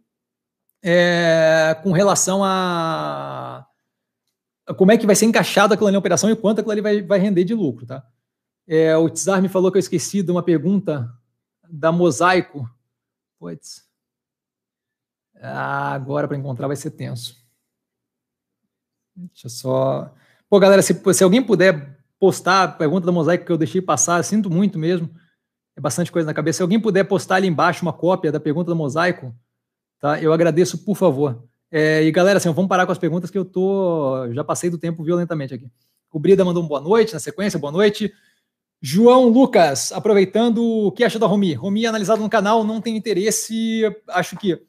é, 0.84 1.78
com 1.84 1.92
relação 1.92 2.44
a 2.44 3.68
como 4.78 4.92
é 4.92 4.98
que 4.98 5.06
vai 5.06 5.16
ser 5.16 5.26
encaixado 5.26 5.74
aquela 5.74 5.98
operação 5.98 6.30
e 6.30 6.36
quanto 6.36 6.60
aquilo 6.60 6.72
ali 6.72 6.82
vai, 6.82 7.02
vai 7.02 7.20
render 7.20 7.44
de 7.44 7.54
lucro, 7.54 7.86
tá? 7.86 8.06
É, 8.68 8.96
o 8.96 9.10
Tsar 9.10 9.42
me 9.42 9.50
falou 9.50 9.72
que 9.72 9.78
eu 9.78 9.82
esqueci 9.82 10.24
de 10.24 10.32
uma 10.32 10.44
pergunta 10.44 11.12
da 11.70 11.92
Mosaico. 11.92 12.70
Puts. 13.40 13.84
Ah, 15.36 15.94
agora 15.94 16.28
para 16.28 16.38
encontrar 16.38 16.68
vai 16.68 16.76
ser 16.76 16.92
tenso. 16.92 17.36
Deixa 19.16 19.48
eu 19.48 19.50
só. 19.50 20.14
Pô, 20.50 20.60
galera, 20.60 20.82
se, 20.82 20.94
se 21.14 21.24
alguém 21.24 21.44
puder 21.44 22.00
postar 22.20 22.64
a 22.64 22.68
pergunta 22.68 23.06
da 23.06 23.12
Mosaico 23.12 23.46
que 23.46 23.52
eu 23.52 23.58
deixei 23.58 23.82
passar, 23.82 24.24
sinto 24.24 24.50
muito 24.50 24.78
mesmo. 24.78 25.10
É 25.82 25.84
bastante 25.84 26.12
coisa 26.12 26.28
na 26.28 26.34
cabeça. 26.34 26.58
Se 26.58 26.62
alguém 26.62 26.80
puder 26.80 27.04
postar 27.06 27.38
ali 27.38 27.48
embaixo 27.48 27.82
uma 27.82 27.92
cópia 27.92 28.32
da 28.32 28.40
pergunta 28.40 28.70
da 28.70 28.76
Mosaico, 28.76 29.34
tá? 30.00 30.22
Eu 30.22 30.32
agradeço, 30.32 30.78
por 30.78 30.96
favor. 30.96 31.44
É, 31.72 32.04
e 32.04 32.12
galera, 32.12 32.38
assim, 32.38 32.54
vamos 32.54 32.70
parar 32.70 32.86
com 32.86 32.92
as 32.92 33.00
perguntas 33.00 33.32
que 33.32 33.38
eu 33.38 33.44
tô. 33.44 34.32
Já 34.32 34.44
passei 34.44 34.70
do 34.70 34.78
tempo 34.78 35.04
violentamente 35.04 35.56
aqui. 35.56 35.68
O 36.12 36.20
Brida 36.20 36.46
mandou 36.46 36.64
um 36.64 36.68
boa 36.68 36.80
noite 36.80 37.14
na 37.14 37.20
sequência, 37.20 37.58
boa 37.58 37.72
noite. 37.72 38.14
João 38.80 39.28
Lucas, 39.28 39.92
aproveitando 39.92 40.64
o 40.64 40.92
que 40.92 41.04
acha 41.04 41.18
da 41.18 41.26
Romi? 41.26 41.56
Romi 41.56 41.88
analisado 41.88 42.22
no 42.22 42.30
canal, 42.30 42.64
não 42.64 42.80
tem 42.80 42.96
interesse. 42.96 43.82
Acho 44.08 44.38
que 44.38 44.62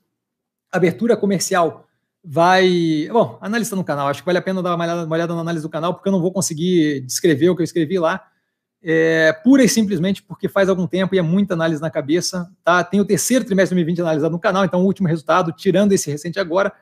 abertura 0.71 1.15
comercial 1.15 1.87
vai. 2.25 3.07
Bom, 3.13 3.37
analista 3.43 3.77
no 3.77 3.85
canal, 3.85 4.09
acho 4.09 4.23
que 4.23 4.27
vale 4.27 4.39
a 4.39 4.43
pena 4.43 4.63
dar 4.63 4.75
uma 4.75 4.85
olhada, 4.85 5.05
uma 5.05 5.15
olhada 5.15 5.35
na 5.35 5.41
análise 5.43 5.63
do 5.63 5.69
canal, 5.71 5.93
porque 5.93 6.09
eu 6.09 6.13
não 6.13 6.23
vou 6.23 6.33
conseguir 6.33 7.03
descrever 7.03 7.51
o 7.51 7.57
que 7.57 7.61
eu 7.61 7.65
escrevi 7.65 7.99
lá. 7.99 8.32
É, 8.85 9.33
pura 9.45 9.63
e 9.63 9.69
simplesmente 9.69 10.23
porque 10.23 10.49
faz 10.49 10.69
algum 10.69 10.87
tempo 10.87 11.15
e 11.15 11.19
é 11.19 11.23
muita 11.23 11.55
análise 11.55 11.81
na 11.81 11.91
cabeça. 11.91 12.51
Tá? 12.65 12.83
Tem 12.83 13.01
o 13.01 13.05
terceiro 13.05 13.45
trimestre 13.45 13.75
de 13.75 13.83
2020 13.83 14.01
analisado 14.01 14.33
no 14.33 14.41
canal, 14.41 14.65
então 14.65 14.83
o 14.83 14.85
último 14.85 15.09
resultado, 15.09 15.53
tirando 15.53 15.93
esse 15.93 16.11
recente 16.11 16.41
agora, 16.41 16.73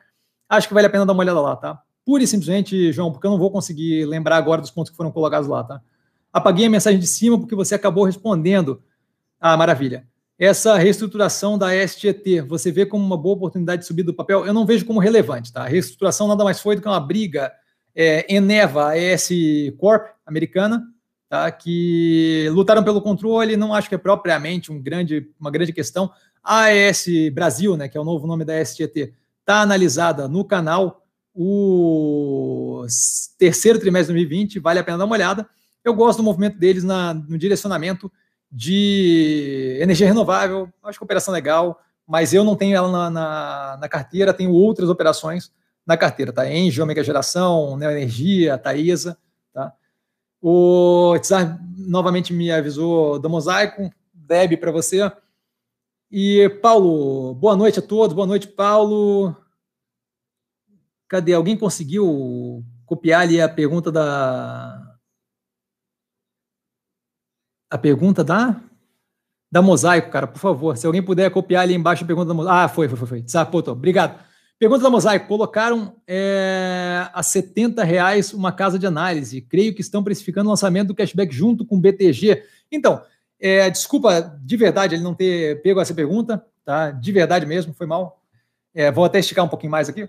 acho 0.49 0.67
que 0.67 0.73
vale 0.73 0.87
a 0.87 0.89
pena 0.89 1.05
dar 1.05 1.13
uma 1.13 1.21
olhada 1.21 1.39
lá, 1.39 1.55
tá? 1.55 1.81
Pura 2.05 2.23
e 2.23 2.27
simplesmente, 2.27 2.91
João, 2.91 3.11
porque 3.11 3.27
eu 3.27 3.31
não 3.31 3.37
vou 3.37 3.51
conseguir 3.51 4.05
lembrar 4.05 4.37
agora 4.37 4.61
dos 4.61 4.71
pontos 4.71 4.89
que 4.89 4.97
foram 4.97 5.11
colocados 5.11 5.47
lá, 5.47 5.63
tá? 5.63 5.81
Apaguei 6.33 6.65
a 6.65 6.69
mensagem 6.69 6.99
de 6.99 7.07
cima 7.07 7.39
porque 7.39 7.55
você 7.55 7.75
acabou 7.75 8.03
respondendo. 8.03 8.81
Ah, 9.39 9.55
maravilha 9.55 10.07
essa 10.41 10.75
reestruturação 10.75 11.55
da 11.55 11.69
STT, 11.87 12.41
você 12.41 12.71
vê 12.71 12.83
como 12.83 13.05
uma 13.05 13.15
boa 13.15 13.35
oportunidade 13.35 13.83
de 13.83 13.87
subir 13.87 14.01
do 14.01 14.11
papel? 14.11 14.43
Eu 14.43 14.55
não 14.55 14.65
vejo 14.65 14.87
como 14.87 14.99
relevante, 14.99 15.53
tá? 15.53 15.61
A 15.61 15.67
reestruturação 15.67 16.27
nada 16.27 16.43
mais 16.43 16.59
foi 16.59 16.75
do 16.75 16.81
que 16.81 16.87
uma 16.87 16.99
briga 16.99 17.53
é, 17.93 18.25
Eneva, 18.33 18.97
ES 18.97 19.29
Corp, 19.77 20.07
americana, 20.25 20.83
tá? 21.31 21.49
que 21.49 22.49
lutaram 22.51 22.83
pelo 22.83 23.01
controle, 23.01 23.55
não 23.55 23.73
acho 23.73 23.87
que 23.87 23.95
é 23.95 23.97
propriamente 23.97 24.69
um 24.69 24.81
grande, 24.81 25.29
uma 25.39 25.49
grande 25.49 25.71
questão. 25.71 26.11
A 26.43 26.73
ES 26.73 27.05
Brasil, 27.31 27.77
né, 27.77 27.87
que 27.87 27.97
é 27.97 28.01
o 28.01 28.03
novo 28.03 28.27
nome 28.27 28.43
da 28.43 28.63
STT, 28.65 29.13
está 29.39 29.61
analisada 29.61 30.27
no 30.27 30.43
canal 30.43 31.05
o 31.33 32.85
terceiro 33.37 33.79
trimestre 33.79 34.13
de 34.13 34.19
2020, 34.25 34.59
vale 34.59 34.79
a 34.79 34.83
pena 34.83 34.97
dar 34.97 35.05
uma 35.05 35.15
olhada. 35.15 35.47
Eu 35.85 35.93
gosto 35.93 36.17
do 36.17 36.23
movimento 36.23 36.59
deles 36.59 36.83
na, 36.83 37.13
no 37.13 37.37
direcionamento 37.37 38.11
de 38.51 39.77
energia 39.79 40.07
renovável, 40.07 40.67
acho 40.83 40.99
que 40.99 41.05
operação 41.05 41.33
legal, 41.33 41.79
mas 42.05 42.33
eu 42.33 42.43
não 42.43 42.57
tenho 42.57 42.75
ela 42.75 42.91
na, 42.91 43.09
na, 43.09 43.77
na 43.79 43.87
carteira, 43.87 44.33
tenho 44.33 44.51
outras 44.51 44.89
operações 44.89 45.49
na 45.87 45.95
carteira, 45.95 46.33
tá? 46.33 46.51
Engie, 46.51 46.81
Omega 46.81 47.01
Geração, 47.01 47.77
Neoenergia, 47.77 48.57
Taesa, 48.57 49.13
tá? 49.13 49.17
O 50.41 51.15
Tsar 51.19 51.59
novamente 51.77 52.33
me 52.33 52.51
avisou 52.51 53.19
do 53.19 53.29
Mosaico, 53.29 53.91
Deb 54.11 54.57
para 54.57 54.71
você. 54.71 55.11
E 56.09 56.49
Paulo, 56.61 57.35
boa 57.35 57.55
noite 57.55 57.79
a 57.79 57.81
todos, 57.81 58.15
boa 58.15 58.25
noite, 58.25 58.47
Paulo. 58.47 59.35
Cadê? 61.07 61.33
Alguém 61.33 61.57
conseguiu 61.57 62.65
copiar 62.85 63.21
ali 63.21 63.39
a 63.39 63.47
pergunta 63.47 63.91
da, 63.91 64.97
a 67.69 67.77
pergunta 67.77 68.23
da 68.23 68.61
da 69.51 69.61
Mosaico, 69.61 70.09
cara, 70.09 70.25
por 70.27 70.39
favor. 70.39 70.77
Se 70.77 70.87
alguém 70.87 71.03
puder 71.03 71.29
copiar 71.29 71.63
ali 71.63 71.73
embaixo 71.73 72.03
a 72.03 72.07
pergunta 72.07 72.29
da 72.29 72.33
Mosaico. 72.33 72.57
Ah, 72.57 72.69
foi, 72.69 72.87
foi, 72.87 72.97
foi. 72.97 73.07
foi. 73.07 73.23
Sapoto, 73.27 73.71
obrigado. 73.71 74.17
Pergunta 74.61 74.83
da 74.83 74.91
Mosaico. 74.91 75.27
Colocaram 75.27 75.95
é, 76.07 77.09
a 77.11 77.23
70 77.23 77.83
reais 77.83 78.31
uma 78.31 78.51
casa 78.51 78.77
de 78.77 78.85
análise. 78.85 79.41
Creio 79.41 79.73
que 79.73 79.81
estão 79.81 80.03
precificando 80.03 80.45
o 80.47 80.51
lançamento 80.51 80.89
do 80.89 80.93
cashback 80.93 81.33
junto 81.33 81.65
com 81.65 81.77
o 81.77 81.79
BTG. 81.79 82.43
Então, 82.71 83.01
é, 83.39 83.71
desculpa 83.71 84.39
de 84.39 84.55
verdade 84.55 84.93
ele 84.93 85.01
não 85.01 85.15
ter 85.15 85.63
pego 85.63 85.81
essa 85.81 85.95
pergunta, 85.95 86.45
tá? 86.63 86.91
De 86.91 87.11
verdade 87.11 87.43
mesmo, 87.47 87.73
foi 87.73 87.87
mal. 87.87 88.21
É, 88.71 88.91
vou 88.91 89.03
até 89.03 89.17
esticar 89.17 89.43
um 89.43 89.49
pouquinho 89.49 89.71
mais 89.71 89.89
aqui. 89.89 90.07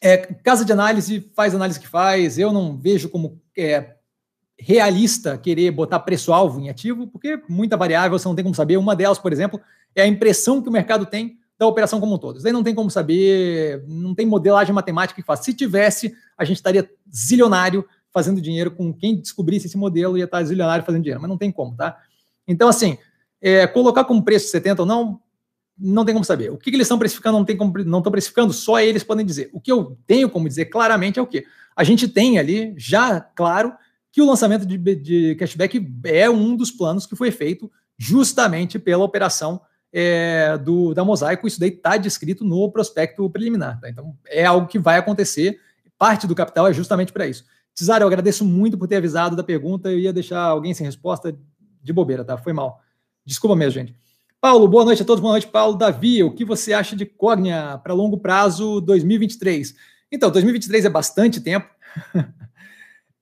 É, 0.00 0.16
casa 0.16 0.64
de 0.64 0.72
análise 0.72 1.28
faz 1.34 1.52
análise 1.52 1.80
que 1.80 1.88
faz. 1.88 2.38
Eu 2.38 2.52
não 2.52 2.76
vejo 2.76 3.08
como 3.08 3.42
é, 3.58 3.96
realista 4.56 5.36
querer 5.36 5.72
botar 5.72 5.98
preço-alvo 5.98 6.60
em 6.60 6.70
ativo, 6.70 7.08
porque 7.08 7.42
muita 7.48 7.76
variável 7.76 8.16
você 8.16 8.28
não 8.28 8.36
tem 8.36 8.44
como 8.44 8.54
saber. 8.54 8.76
Uma 8.76 8.94
delas, 8.94 9.18
por 9.18 9.32
exemplo, 9.32 9.60
é 9.92 10.02
a 10.02 10.06
impressão 10.06 10.62
que 10.62 10.68
o 10.68 10.72
mercado 10.72 11.04
tem 11.04 11.40
da 11.58 11.66
operação 11.66 12.00
como 12.00 12.14
um 12.14 12.18
todo. 12.18 12.36
Isso 12.36 12.44
daí 12.44 12.52
não 12.52 12.62
tem 12.62 12.74
como 12.74 12.90
saber, 12.90 13.84
não 13.88 14.14
tem 14.14 14.26
modelagem 14.26 14.74
matemática 14.74 15.20
que 15.20 15.26
faz. 15.26 15.40
Se 15.40 15.54
tivesse, 15.54 16.14
a 16.36 16.44
gente 16.44 16.56
estaria 16.56 16.88
zilionário 17.12 17.84
fazendo 18.12 18.40
dinheiro 18.40 18.70
com 18.70 18.92
quem 18.92 19.16
descobrisse 19.16 19.66
esse 19.66 19.76
modelo 19.76 20.16
ia 20.16 20.24
estar 20.24 20.42
zilionário 20.44 20.84
fazendo 20.84 21.02
dinheiro, 21.02 21.20
mas 21.20 21.28
não 21.28 21.38
tem 21.38 21.52
como, 21.52 21.76
tá? 21.76 21.98
Então, 22.48 22.68
assim, 22.68 22.96
é, 23.40 23.66
colocar 23.66 24.04
como 24.04 24.22
preço 24.22 24.48
70 24.48 24.82
ou 24.82 24.86
não, 24.86 25.20
não 25.78 26.04
tem 26.04 26.14
como 26.14 26.24
saber. 26.24 26.50
O 26.50 26.56
que, 26.56 26.70
que 26.70 26.76
eles 26.76 26.86
estão 26.86 26.98
precificando, 26.98 27.38
não 27.38 27.44
tem 27.44 27.56
como, 27.56 27.72
não 27.84 27.98
estão 27.98 28.10
precificando, 28.10 28.52
só 28.52 28.80
eles 28.80 29.04
podem 29.04 29.24
dizer. 29.24 29.50
O 29.52 29.60
que 29.60 29.70
eu 29.70 29.98
tenho 30.06 30.30
como 30.30 30.48
dizer 30.48 30.66
claramente 30.66 31.18
é 31.18 31.22
o 31.22 31.26
quê? 31.26 31.44
A 31.74 31.84
gente 31.84 32.08
tem 32.08 32.38
ali, 32.38 32.74
já 32.76 33.20
claro, 33.20 33.74
que 34.10 34.22
o 34.22 34.26
lançamento 34.26 34.64
de, 34.64 34.78
de 34.96 35.34
cashback 35.34 35.86
é 36.04 36.30
um 36.30 36.56
dos 36.56 36.70
planos 36.70 37.06
que 37.06 37.14
foi 37.14 37.30
feito 37.30 37.70
justamente 37.98 38.78
pela 38.78 39.04
operação 39.04 39.60
é, 39.92 40.58
do, 40.58 40.94
da 40.94 41.04
Mosaico. 41.04 41.46
Isso 41.46 41.60
daí 41.60 41.70
está 41.70 41.96
descrito 41.96 42.44
no 42.44 42.70
prospecto 42.70 43.28
preliminar. 43.30 43.80
Tá? 43.80 43.88
Então, 43.88 44.16
é 44.26 44.44
algo 44.44 44.66
que 44.66 44.78
vai 44.78 44.98
acontecer. 44.98 45.58
Parte 45.98 46.26
do 46.26 46.34
capital 46.34 46.66
é 46.66 46.72
justamente 46.72 47.12
para 47.12 47.26
isso. 47.26 47.44
Cesar, 47.74 48.00
eu 48.00 48.06
agradeço 48.06 48.44
muito 48.44 48.78
por 48.78 48.88
ter 48.88 48.96
avisado 48.96 49.36
da 49.36 49.42
pergunta. 49.42 49.90
Eu 49.90 49.98
ia 49.98 50.12
deixar 50.12 50.42
alguém 50.42 50.74
sem 50.74 50.86
resposta 50.86 51.36
de 51.82 51.92
bobeira, 51.92 52.24
tá? 52.24 52.36
Foi 52.36 52.52
mal. 52.52 52.80
Desculpa 53.24 53.56
mesmo, 53.56 53.72
gente. 53.72 53.94
Paulo, 54.40 54.68
boa 54.68 54.84
noite 54.84 55.02
a 55.02 55.04
todos. 55.04 55.20
Boa 55.20 55.32
noite, 55.32 55.46
Paulo. 55.46 55.76
Davi, 55.76 56.22
o 56.22 56.30
que 56.30 56.44
você 56.44 56.72
acha 56.72 56.94
de 56.94 57.06
Cognia 57.06 57.80
para 57.82 57.94
longo 57.94 58.18
prazo 58.18 58.80
2023? 58.80 59.74
Então, 60.10 60.30
2023 60.30 60.84
é 60.84 60.90
bastante 60.90 61.40
tempo. 61.40 61.68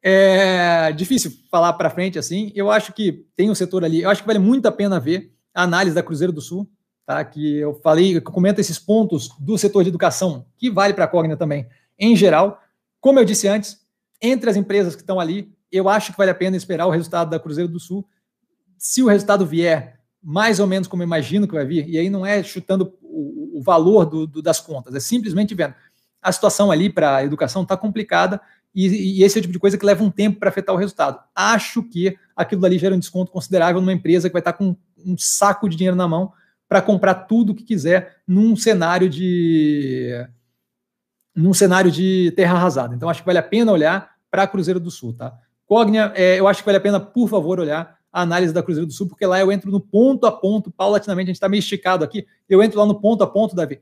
É 0.06 0.92
difícil 0.92 1.32
falar 1.50 1.72
para 1.72 1.88
frente 1.88 2.18
assim. 2.18 2.52
Eu 2.54 2.70
acho 2.70 2.92
que 2.92 3.24
tem 3.34 3.48
um 3.48 3.54
setor 3.54 3.86
ali. 3.86 4.02
Eu 4.02 4.10
acho 4.10 4.20
que 4.20 4.26
vale 4.26 4.38
muito 4.38 4.66
a 4.66 4.70
pena 4.70 5.00
ver 5.00 5.34
a 5.55 5.62
análise 5.62 5.94
da 5.94 6.02
Cruzeiro 6.02 6.32
do 6.32 6.40
Sul, 6.40 6.68
tá? 7.06 7.24
Que 7.24 7.59
eu 7.59 7.74
falei, 7.74 8.16
eu 8.16 8.22
comento 8.22 8.60
esses 8.60 8.78
pontos 8.78 9.28
do 9.39 9.56
setor 9.56 9.82
de 9.82 9.89
educação, 9.89 10.47
que 10.56 10.70
vale 10.70 10.93
para 10.93 11.05
a 11.05 11.09
Cogna 11.09 11.36
também, 11.36 11.66
em 11.98 12.16
geral. 12.16 12.60
Como 13.01 13.18
eu 13.18 13.24
disse 13.24 13.47
antes, 13.47 13.78
entre 14.20 14.51
as 14.51 14.56
empresas 14.56 14.94
que 14.94 15.02
estão 15.02 15.20
ali, 15.20 15.52
eu 15.70 15.89
acho 15.89 16.12
que 16.12 16.18
vale 16.18 16.31
a 16.31 16.35
pena 16.35 16.56
esperar 16.56 16.86
o 16.86 16.90
resultado 16.90 17.31
da 17.31 17.39
Cruzeiro 17.39 17.70
do 17.70 17.78
Sul. 17.78 18.06
Se 18.78 19.02
o 19.02 19.06
resultado 19.06 19.47
vier 19.47 20.01
mais 20.22 20.59
ou 20.59 20.66
menos 20.66 20.89
como 20.89 21.02
eu 21.02 21.06
imagino 21.06 21.47
que 21.47 21.55
vai 21.55 21.66
vir, 21.66 21.89
e 21.89 21.98
aí 21.98 22.09
não 22.09 22.24
é 22.24 22.43
chutando 22.43 22.94
o, 23.02 23.59
o 23.59 23.62
valor 23.62 24.06
do, 24.06 24.26
do, 24.26 24.40
das 24.40 24.59
contas, 24.59 24.94
é 24.94 25.01
simplesmente 25.01 25.55
vendo 25.55 25.74
a 26.24 26.32
situação 26.32 26.70
ali 26.70 26.89
para 26.89 27.16
a 27.16 27.24
educação 27.24 27.62
está 27.62 27.76
complicada 27.76 28.40
e, 28.74 29.18
e, 29.18 29.22
esse 29.22 29.39
é 29.39 29.40
o 29.40 29.43
tipo 29.43 29.52
de 29.52 29.59
coisa 29.59 29.76
que 29.76 29.85
leva 29.85 30.02
um 30.02 30.10
tempo 30.10 30.40
para 30.40 30.48
afetar 30.48 30.74
o 30.74 30.78
resultado. 30.78 31.20
Acho 31.35 31.82
que 31.82 32.16
aquilo 32.35 32.62
dali 32.62 32.78
gera 32.78 32.94
um 32.94 32.98
desconto 32.98 33.31
considerável 33.31 33.81
numa 33.81 33.93
empresa 33.93 34.28
que 34.28 34.32
vai 34.32 34.40
estar 34.40 34.55
com 34.55 34.74
um 35.06 35.16
saco 35.18 35.68
de 35.68 35.76
dinheiro 35.76 35.97
na 35.97 36.09
mão 36.09 36.32
para 36.68 36.82
comprar 36.82 37.14
tudo 37.14 37.51
o 37.51 37.55
que 37.55 37.62
quiser 37.62 38.16
num 38.26 38.56
cenário 38.56 39.09
de 39.09 40.10
num 41.35 41.52
cenário 41.52 41.90
de 41.90 42.32
terra 42.36 42.56
arrasada. 42.56 42.94
Então 42.94 43.09
acho 43.09 43.20
que 43.20 43.26
vale 43.26 43.39
a 43.39 43.43
pena 43.43 43.72
olhar 43.72 44.14
para 44.31 44.44
a 44.44 44.47
Cruzeiro 44.47 44.78
do 44.78 44.90
Sul, 44.90 45.12
tá? 45.12 45.36
Cognia, 45.66 46.12
é, 46.14 46.39
eu 46.39 46.47
acho 46.47 46.60
que 46.60 46.66
vale 46.66 46.78
a 46.78 46.81
pena, 46.81 47.01
por 47.01 47.28
favor, 47.28 47.59
olhar 47.59 47.98
a 48.12 48.22
análise 48.22 48.52
da 48.52 48.62
Cruzeiro 48.62 48.86
do 48.86 48.93
Sul, 48.93 49.09
porque 49.09 49.26
lá 49.26 49.40
eu 49.40 49.51
entro 49.51 49.70
no 49.70 49.81
ponto 49.81 50.26
a 50.26 50.32
ponto, 50.32 50.70
paulatinamente, 50.70 51.28
a 51.28 51.32
gente 51.32 51.36
está 51.36 51.48
meio 51.48 51.59
esticado 51.59 52.05
aqui, 52.05 52.26
eu 52.48 52.62
entro 52.62 52.78
lá 52.78 52.86
no 52.86 53.01
ponto 53.01 53.24
a 53.24 53.26
ponto, 53.26 53.56
Davi, 53.56 53.81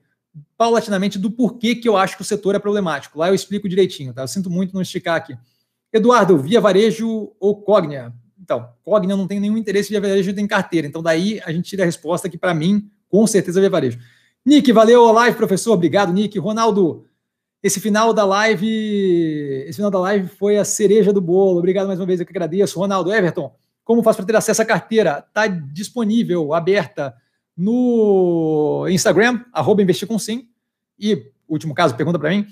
paulatinamente 0.56 1.18
do 1.18 1.30
porquê 1.30 1.74
que 1.74 1.88
eu 1.88 1.96
acho 1.96 2.16
que 2.16 2.22
o 2.22 2.24
setor 2.24 2.54
é 2.54 2.58
problemático. 2.58 3.18
Lá 3.18 3.28
eu 3.28 3.34
explico 3.34 3.68
direitinho, 3.68 4.14
tá? 4.14 4.22
Eu 4.22 4.28
sinto 4.28 4.48
muito 4.48 4.72
não 4.72 4.80
esticar 4.80 5.16
aqui. 5.16 5.36
Eduardo, 5.92 6.38
via 6.38 6.60
varejo 6.60 7.32
ou 7.38 7.60
Cognia? 7.62 8.12
Então, 8.42 8.68
Cognia 8.84 9.16
não 9.16 9.26
tem 9.26 9.38
nenhum 9.38 9.56
interesse 9.56 9.88
via 9.88 10.00
varejo 10.00 10.32
em 10.32 10.46
carteira. 10.46 10.86
Então, 10.86 11.00
daí 11.00 11.40
a 11.44 11.52
gente 11.52 11.70
tira 11.70 11.84
a 11.84 11.86
resposta 11.86 12.28
que, 12.28 12.36
para 12.36 12.52
mim, 12.52 12.90
com 13.08 13.24
certeza 13.26 13.60
via 13.60 13.70
varejo. 13.70 13.98
Nick, 14.44 14.72
valeu 14.72 15.12
live, 15.12 15.36
professor. 15.36 15.72
Obrigado, 15.72 16.12
Nick. 16.12 16.36
Ronaldo, 16.40 17.04
esse 17.62 17.78
final 17.78 18.12
da 18.12 18.24
live, 18.24 18.66
esse 19.66 19.76
final 19.76 19.90
da 19.90 20.00
live 20.00 20.26
foi 20.26 20.58
a 20.58 20.64
cereja 20.64 21.12
do 21.12 21.20
bolo. 21.20 21.60
Obrigado 21.60 21.86
mais 21.86 22.00
uma 22.00 22.06
vez, 22.06 22.18
eu 22.18 22.26
que 22.26 22.32
agradeço. 22.32 22.78
Ronaldo, 22.78 23.12
Everton, 23.12 23.54
Como 23.84 24.02
faço 24.02 24.16
para 24.16 24.26
ter 24.26 24.36
acesso 24.36 24.62
à 24.62 24.64
carteira? 24.64 25.24
Está 25.26 25.46
disponível, 25.46 26.52
aberta 26.52 27.14
no 27.56 28.86
Instagram, 28.88 29.44
arroba 29.52 29.82
investir 29.82 30.08
com 30.08 30.18
sim. 30.18 30.48
E, 30.98 31.30
último 31.48 31.74
caso, 31.74 31.94
pergunta 31.94 32.18
para 32.18 32.30
mim. 32.30 32.46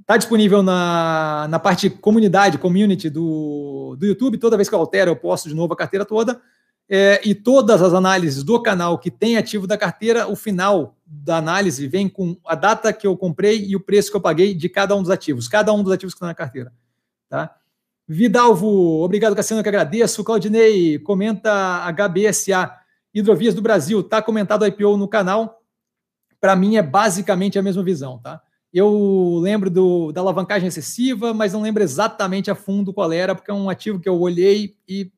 Está 0.00 0.16
disponível 0.16 0.62
na, 0.62 1.46
na 1.48 1.58
parte 1.58 1.88
comunidade, 1.88 2.58
community 2.58 3.08
do, 3.08 3.96
do 3.98 4.06
YouTube. 4.06 4.38
Toda 4.38 4.56
vez 4.56 4.68
que 4.68 4.74
eu 4.74 4.78
altero, 4.78 5.10
eu 5.10 5.16
posto 5.16 5.48
de 5.48 5.54
novo 5.54 5.72
a 5.72 5.76
carteira 5.76 6.04
toda. 6.04 6.40
É, 6.88 7.20
e 7.24 7.34
todas 7.34 7.80
as 7.80 7.94
análises 7.94 8.42
do 8.42 8.60
canal 8.60 8.98
que 8.98 9.10
tem 9.10 9.38
ativo 9.38 9.66
da 9.66 9.78
carteira, 9.78 10.28
o 10.28 10.36
final 10.36 10.98
da 11.06 11.38
análise 11.38 11.88
vem 11.88 12.08
com 12.08 12.36
a 12.44 12.54
data 12.54 12.92
que 12.92 13.06
eu 13.06 13.16
comprei 13.16 13.64
e 13.64 13.74
o 13.74 13.80
preço 13.80 14.10
que 14.10 14.16
eu 14.16 14.20
paguei 14.20 14.54
de 14.54 14.68
cada 14.68 14.94
um 14.94 15.00
dos 15.00 15.10
ativos, 15.10 15.48
cada 15.48 15.72
um 15.72 15.82
dos 15.82 15.92
ativos 15.92 16.12
que 16.12 16.18
estão 16.18 16.28
na 16.28 16.34
carteira. 16.34 16.72
Tá? 17.28 17.56
Vidalvo, 18.06 19.02
obrigado, 19.02 19.34
Cassiano, 19.34 19.62
que 19.62 19.68
agradeço. 19.68 20.22
Claudinei, 20.22 20.98
comenta 20.98 21.90
HBSA, 21.90 22.70
Hidrovias 23.14 23.54
do 23.54 23.62
Brasil, 23.62 24.02
tá 24.02 24.20
comentado 24.20 24.66
IPO 24.66 24.98
no 24.98 25.08
canal. 25.08 25.62
Para 26.38 26.54
mim 26.54 26.76
é 26.76 26.82
basicamente 26.82 27.58
a 27.58 27.62
mesma 27.62 27.82
visão, 27.82 28.18
tá? 28.18 28.42
Eu 28.74 29.38
lembro 29.40 29.70
do, 29.70 30.10
da 30.10 30.20
alavancagem 30.20 30.66
excessiva, 30.66 31.32
mas 31.32 31.52
não 31.52 31.62
lembro 31.62 31.80
exatamente 31.80 32.50
a 32.50 32.56
fundo 32.56 32.92
qual 32.92 33.12
era, 33.12 33.32
porque 33.32 33.48
é 33.48 33.54
um 33.54 33.70
ativo 33.70 34.00
que 34.00 34.08
eu 34.08 34.20
olhei 34.20 34.76
e 34.88 35.12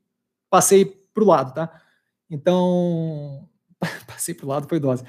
passei 0.50 0.84
para 0.84 1.24
o 1.24 1.26
lado, 1.26 1.54
tá? 1.54 1.72
Então, 2.30 3.48
passei 4.06 4.34
para 4.34 4.44
o 4.44 4.48
lado, 4.50 4.68
foi 4.68 4.78
dose. 4.78 5.04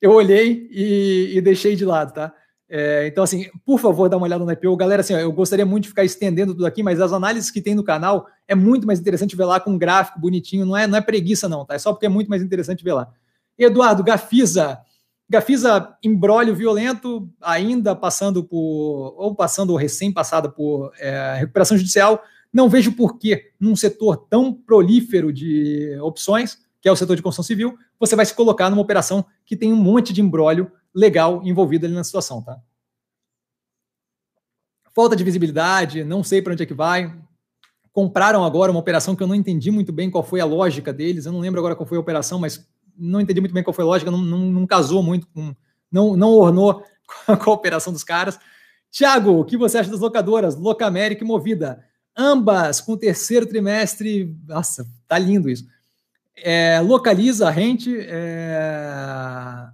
Eu 0.00 0.10
olhei 0.10 0.68
e, 0.72 1.36
e 1.36 1.40
deixei 1.40 1.76
de 1.76 1.84
lado, 1.84 2.12
tá? 2.12 2.34
É, 2.68 3.06
então, 3.06 3.22
assim, 3.22 3.48
por 3.64 3.78
favor, 3.78 4.08
dá 4.08 4.16
uma 4.16 4.26
olhada 4.26 4.44
no 4.44 4.50
IPO. 4.50 4.76
Galera, 4.76 5.02
assim, 5.02 5.14
ó, 5.14 5.18
eu 5.18 5.30
gostaria 5.30 5.64
muito 5.64 5.84
de 5.84 5.90
ficar 5.90 6.02
estendendo 6.02 6.54
tudo 6.54 6.66
aqui, 6.66 6.82
mas 6.82 7.00
as 7.00 7.12
análises 7.12 7.52
que 7.52 7.62
tem 7.62 7.76
no 7.76 7.84
canal 7.84 8.26
é 8.48 8.54
muito 8.56 8.84
mais 8.84 8.98
interessante 8.98 9.36
ver 9.36 9.44
lá 9.44 9.60
com 9.60 9.70
um 9.70 9.78
gráfico 9.78 10.18
bonitinho. 10.18 10.66
Não 10.66 10.76
é, 10.76 10.88
não 10.88 10.98
é 10.98 11.00
preguiça, 11.00 11.48
não, 11.48 11.64
tá? 11.64 11.74
É 11.74 11.78
só 11.78 11.92
porque 11.92 12.06
é 12.06 12.08
muito 12.08 12.28
mais 12.28 12.42
interessante 12.42 12.82
ver 12.82 12.94
lá. 12.94 13.12
Eduardo, 13.56 14.02
Gafisa. 14.02 14.80
Gafisa, 15.32 15.96
embrólio 16.04 16.54
violento, 16.54 17.26
ainda 17.40 17.96
passando 17.96 18.44
por, 18.44 19.14
ou 19.16 19.34
passando 19.34 19.70
ou 19.70 19.76
recém-passada 19.76 20.46
por 20.46 20.92
é, 20.98 21.36
recuperação 21.38 21.74
judicial. 21.74 22.22
Não 22.52 22.68
vejo 22.68 22.92
por 22.92 23.18
que, 23.18 23.50
num 23.58 23.74
setor 23.74 24.26
tão 24.28 24.52
prolífero 24.52 25.32
de 25.32 25.96
opções, 26.02 26.58
que 26.82 26.86
é 26.86 26.92
o 26.92 26.96
setor 26.96 27.16
de 27.16 27.22
construção 27.22 27.46
civil, 27.46 27.78
você 27.98 28.14
vai 28.14 28.26
se 28.26 28.34
colocar 28.34 28.68
numa 28.68 28.82
operação 28.82 29.24
que 29.46 29.56
tem 29.56 29.72
um 29.72 29.76
monte 29.76 30.12
de 30.12 30.20
embrólio 30.20 30.70
legal 30.94 31.40
envolvido 31.42 31.86
ali 31.86 31.94
na 31.94 32.04
situação, 32.04 32.42
tá? 32.42 32.58
Falta 34.94 35.16
de 35.16 35.24
visibilidade, 35.24 36.04
não 36.04 36.22
sei 36.22 36.42
para 36.42 36.52
onde 36.52 36.62
é 36.62 36.66
que 36.66 36.74
vai. 36.74 37.10
Compraram 37.90 38.44
agora 38.44 38.70
uma 38.70 38.80
operação 38.80 39.16
que 39.16 39.22
eu 39.22 39.26
não 39.26 39.34
entendi 39.34 39.70
muito 39.70 39.94
bem 39.94 40.10
qual 40.10 40.22
foi 40.22 40.40
a 40.40 40.44
lógica 40.44 40.92
deles. 40.92 41.24
Eu 41.24 41.32
não 41.32 41.40
lembro 41.40 41.58
agora 41.58 41.74
qual 41.74 41.86
foi 41.86 41.96
a 41.96 42.00
operação, 42.02 42.38
mas 42.38 42.70
não 42.96 43.20
entendi 43.20 43.40
muito 43.40 43.54
bem 43.54 43.62
qual 43.62 43.74
foi 43.74 43.84
a 43.84 43.86
lógica, 43.86 44.10
não, 44.10 44.18
não, 44.18 44.38
não 44.38 44.66
casou 44.66 45.02
muito 45.02 45.26
com. 45.28 45.54
Não, 45.90 46.16
não 46.16 46.30
ornou 46.30 46.84
com 47.26 47.50
a 47.50 47.54
operação 47.54 47.92
dos 47.92 48.04
caras. 48.04 48.38
Tiago, 48.90 49.40
o 49.40 49.44
que 49.44 49.56
você 49.56 49.78
acha 49.78 49.90
das 49.90 50.00
locadoras? 50.00 50.56
Locamérica 50.56 51.24
e 51.24 51.26
Movida. 51.26 51.84
Ambas 52.16 52.80
com 52.80 52.96
terceiro 52.96 53.46
trimestre. 53.46 54.36
Nossa, 54.46 54.86
tá 55.08 55.18
lindo 55.18 55.48
isso. 55.48 55.66
É, 56.36 56.80
localiza 56.80 57.48
a 57.48 57.50
rente. 57.50 57.94
É, 57.98 59.68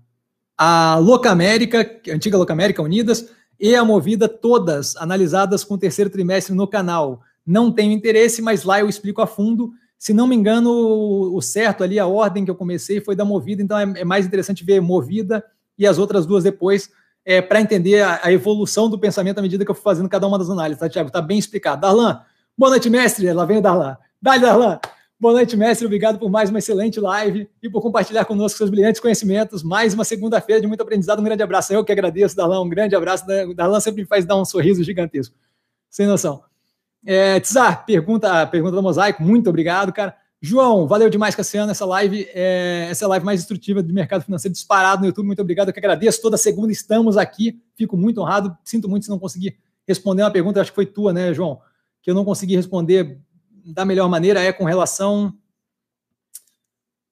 a 0.59 0.97
Locamérica, 0.97 2.01
antiga 2.13 2.37
Locamérica 2.37 2.83
Unidas, 2.83 3.31
e 3.61 3.77
a 3.77 3.85
Movida, 3.85 4.29
todas 4.29 4.97
analisadas 4.97 5.63
com 5.63 5.79
terceiro 5.79 6.11
trimestre 6.11 6.55
no 6.55 6.67
canal. 6.67 7.21
Não 7.47 7.73
tenho 7.73 7.93
interesse, 7.93 8.43
mas 8.43 8.65
lá 8.65 8.81
eu 8.81 8.89
explico 8.89 9.23
a 9.23 9.27
fundo. 9.27 9.73
Se 9.99 10.15
não 10.15 10.29
me 10.29 10.37
engano, 10.37 10.71
o 10.71 11.43
certo 11.43 11.83
ali, 11.83 11.99
a 11.99 12.07
ordem 12.07 12.45
que 12.45 12.51
eu 12.51 12.55
comecei 12.55 13.01
foi 13.01 13.17
da 13.17 13.25
Movida, 13.25 13.61
então 13.61 13.77
é, 13.77 14.01
é 14.01 14.05
mais 14.05 14.25
interessante 14.25 14.65
ver 14.65 14.81
Movida 14.81 15.45
e 15.77 15.87
as 15.87 15.99
outras 15.99 16.25
duas 16.25 16.45
depois, 16.45 16.89
é, 17.25 17.43
para 17.43 17.61
entender 17.61 18.03
a, 18.03 18.21
a, 18.23 18.33
evolução 18.33 18.89
do 18.89 18.99
pensamento 18.99 19.39
à 19.39 19.43
medida 19.43 19.65
que 19.65 19.71
eu 19.71 19.75
fui 19.75 19.83
fazendo 19.83 20.09
cada 20.09 20.27
uma 20.27 20.39
das 20.39 20.49
análises, 20.49 20.79
tá, 20.79 20.89
Tiago? 20.89 21.11
Tá 21.11 21.21
bem 21.21 21.39
explicado. 21.39 21.81
Darlan, 21.81 22.23
boa 22.57 22.71
noite, 22.71 22.89
mestre. 22.89 23.33
Lá 23.33 23.45
vem 23.45 23.59
o 23.59 23.61
Darlan. 23.61 23.97
Dale, 24.23 24.41
Darlan. 24.41 24.79
Boa 25.21 25.35
noite, 25.35 25.57
mestre. 25.57 25.85
Obrigado 25.85 26.17
por 26.17 26.31
mais 26.31 26.49
uma 26.49 26.61
excelente 26.61 27.01
live 27.01 27.51
e 27.61 27.69
por 27.69 27.83
compartilhar 27.83 28.25
conosco 28.25 28.57
seus 28.57 28.71
brilhantes 28.71 29.01
conhecimentos. 29.01 29.65
Mais 29.65 29.93
uma 29.93 30.05
segunda-feira 30.05 30.61
de 30.61 30.69
muito 30.69 30.81
aprendizado. 30.81 31.19
Um 31.19 31.25
grande 31.25 31.43
abraço. 31.43 31.73
Eu 31.73 31.85
que 31.85 31.91
agradeço, 31.91 32.37
Darlan. 32.37 32.63
Um 32.63 32.69
grande 32.69 32.95
abraço. 32.95 33.27
Darlan 33.55 33.81
sempre 33.81 34.03
me 34.03 34.07
faz 34.07 34.25
dar 34.25 34.37
um 34.37 34.45
sorriso 34.45 34.85
gigantesco. 34.85 35.35
Sem 35.91 36.07
noção. 36.07 36.48
É, 37.11 37.41
Tsar, 37.41 37.87
pergunta, 37.87 38.47
pergunta 38.49 38.77
do 38.77 38.83
Mosaico. 38.83 39.23
Muito 39.23 39.49
obrigado, 39.49 39.91
cara. 39.95 40.15
João, 40.43 40.87
valeu 40.87 41.09
demais, 41.09 41.35
Cassiano. 41.35 41.71
Essa 41.71 41.87
live 41.87 42.29
é 42.35 42.89
essa 42.91 43.09
live 43.09 43.25
mais 43.25 43.41
instrutiva 43.41 43.83
do 43.83 43.95
mercado 43.95 44.23
financeiro 44.23 44.53
disparado 44.53 45.01
no 45.01 45.07
YouTube. 45.07 45.25
Muito 45.25 45.41
obrigado. 45.41 45.69
Eu 45.69 45.73
que 45.73 45.79
agradeço. 45.79 46.21
Toda 46.21 46.37
segunda 46.37 46.71
estamos 46.71 47.17
aqui. 47.17 47.63
Fico 47.75 47.97
muito 47.97 48.21
honrado. 48.21 48.55
Sinto 48.63 48.91
muito 48.91 49.05
se 49.05 49.09
não 49.09 49.19
conseguir 49.19 49.59
responder 49.87 50.23
uma 50.23 50.31
pergunta. 50.31 50.61
Acho 50.61 50.71
que 50.71 50.75
foi 50.75 50.85
tua, 50.85 51.11
né, 51.11 51.33
João? 51.33 51.63
Que 52.03 52.11
eu 52.11 52.15
não 52.15 52.27
consegui 52.27 52.57
responder 52.57 53.19
da 53.65 53.87
melhor 53.87 54.11
maneira 54.11 54.43
é 54.43 54.53
com 54.53 54.65
relação. 54.65 55.33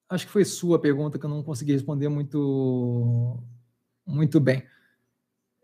Acho 0.07 0.27
que 0.27 0.31
foi 0.31 0.45
sua 0.45 0.77
pergunta 0.77 1.17
que 1.17 1.25
eu 1.25 1.29
não 1.31 1.41
consegui 1.41 1.73
responder 1.73 2.07
muito, 2.07 3.39
muito 4.05 4.39
bem. 4.39 4.61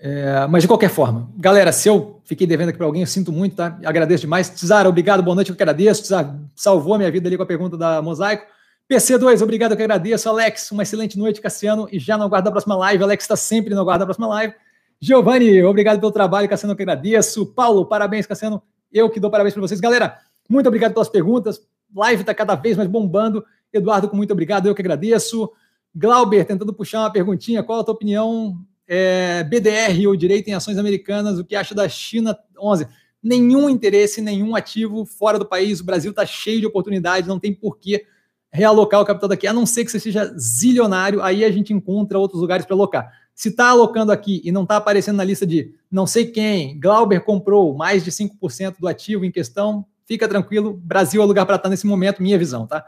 É, 0.06 0.46
mas 0.48 0.64
de 0.64 0.68
qualquer 0.68 0.90
forma, 0.90 1.30
galera, 1.38 1.72
se 1.72 1.88
eu 1.88 2.20
fiquei 2.26 2.46
devendo 2.46 2.68
aqui 2.68 2.78
para 2.78 2.86
alguém, 2.86 3.04
eu 3.04 3.08
sinto 3.08 3.32
muito, 3.32 3.56
tá? 3.56 3.80
Agradeço 3.86 4.20
demais. 4.20 4.50
Tizara, 4.50 4.90
obrigado, 4.90 5.24
boa 5.24 5.34
noite, 5.34 5.50
eu 5.50 5.56
que 5.56 5.64
agradeço. 5.64 6.02
Tizara, 6.02 6.38
salvou 6.54 6.98
minha 6.98 7.10
vida 7.10 7.30
ali 7.30 7.38
com 7.38 7.44
a 7.44 7.46
pergunta 7.46 7.78
da 7.78 8.02
Mosaico. 8.02 8.46
PC2, 8.92 9.42
obrigado, 9.42 9.72
eu 9.72 9.78
que 9.78 9.84
agradeço. 9.84 10.28
Alex, 10.28 10.70
uma 10.72 10.84
excelente 10.84 11.18
noite, 11.18 11.40
Cassiano, 11.40 11.88
e 11.90 12.00
já 12.00 12.18
no 12.18 12.26
aguardo 12.26 12.44
da 12.44 12.52
próxima 12.52 12.76
live. 12.76 13.02
Alex 13.02 13.24
está 13.24 13.38
sempre 13.38 13.74
no 13.74 13.80
aguardo 13.80 14.00
da 14.00 14.06
próxima 14.06 14.28
live. 14.28 14.54
Giovanni, 15.00 15.64
obrigado 15.64 16.02
pelo 16.02 16.12
trabalho, 16.12 16.50
Cassiano, 16.50 16.74
eu 16.74 16.76
que 16.76 16.84
agradeço. 16.84 17.46
Paulo, 17.46 17.86
parabéns, 17.86 18.28
Cassiano, 18.28 18.62
eu 18.92 19.10
que 19.10 19.22
dou 19.22 19.32
parabéns 19.32 19.54
para 19.54 19.62
vocês. 19.62 19.80
Galera, 19.80 20.20
muito 20.50 20.68
obrigado 20.68 20.92
pelas 20.92 21.08
perguntas. 21.08 21.62
Live 21.96 22.24
está 22.24 22.34
cada 22.34 22.56
vez 22.56 22.76
mais 22.76 22.90
bombando. 22.90 23.42
Eduardo, 23.72 24.14
muito 24.14 24.34
obrigado, 24.34 24.66
eu 24.66 24.76
que 24.76 24.82
agradeço. 24.82 25.50
Glauber, 25.96 26.44
tentando 26.44 26.74
puxar 26.74 27.00
uma 27.00 27.10
perguntinha. 27.10 27.64
Qual 27.64 27.80
a 27.80 27.84
tua 27.86 27.94
opinião? 27.94 28.62
É, 28.88 29.44
BDR 29.44 30.08
ou 30.08 30.16
direito 30.16 30.50
em 30.50 30.54
ações 30.54 30.78
americanas, 30.78 31.40
o 31.40 31.46
que 31.46 31.56
acha 31.56 31.74
da 31.74 31.88
China 31.88 32.38
11? 32.60 32.88
Nenhum 33.22 33.70
interesse, 33.70 34.22
nenhum 34.22 34.56
ativo 34.56 35.06
fora 35.06 35.40
do 35.40 35.46
país. 35.46 35.80
O 35.80 35.86
Brasil 35.86 36.12
está 36.12 36.26
cheio 36.26 36.60
de 36.60 36.66
oportunidades, 36.66 37.28
não 37.28 37.40
tem 37.40 37.54
porquê 37.54 38.06
realocar 38.52 39.02
o 39.02 39.06
capital 39.06 39.30
daqui, 39.30 39.48
a 39.48 39.54
não 39.54 39.66
ser 39.66 39.84
que 39.84 39.90
você 39.90 40.00
seja 40.00 40.32
zilionário, 40.38 41.24
aí 41.24 41.44
a 41.44 41.52
gente 41.52 41.74
encontra 41.74 42.20
outros 42.20 42.40
lugares 42.40 42.66
para 42.68 42.76
alocar. 42.76 43.12
Se 43.34 43.50
está 43.50 43.70
alocando 43.70 44.12
aqui 44.12 44.42
e 44.44 44.52
não 44.52 44.62
está 44.62 44.78
aparecendo 44.78 45.16
na 45.16 45.24
lista 45.24 45.44
de 45.44 45.74
não 45.90 46.06
sei 46.06 46.28
quem, 46.28 46.80
Glauber 46.80 47.22
comprou 47.22 47.74
mais 47.76 48.04
de 48.04 48.12
5% 48.12 48.76
do 48.80 48.88
ativo 48.88 49.26
em 49.26 49.32
questão, 49.32 49.88
Fica 50.06 50.28
tranquilo, 50.28 50.74
Brasil 50.84 51.22
é 51.22 51.26
o 51.26 51.28
lugar 51.28 51.46
para 51.46 51.56
estar 51.56 51.70
nesse 51.70 51.88
momento, 51.88 52.22
minha 52.22 52.38
visão, 52.38 52.68
tá? 52.68 52.86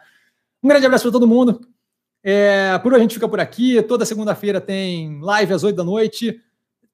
Um 0.61 0.67
grande 0.67 0.85
abraço 0.85 1.03
para 1.03 1.11
todo 1.11 1.27
mundo. 1.27 1.61
É, 2.27 2.75
por 2.79 2.91
hoje 2.91 3.01
a 3.01 3.03
gente 3.03 3.13
fica 3.13 3.29
por 3.29 3.39
aqui. 3.39 3.79
Toda 3.83 4.03
segunda-feira 4.03 4.59
tem 4.59 5.21
live 5.21 5.53
às 5.53 5.63
8 5.63 5.75
da 5.75 5.83
noite. 5.83 6.41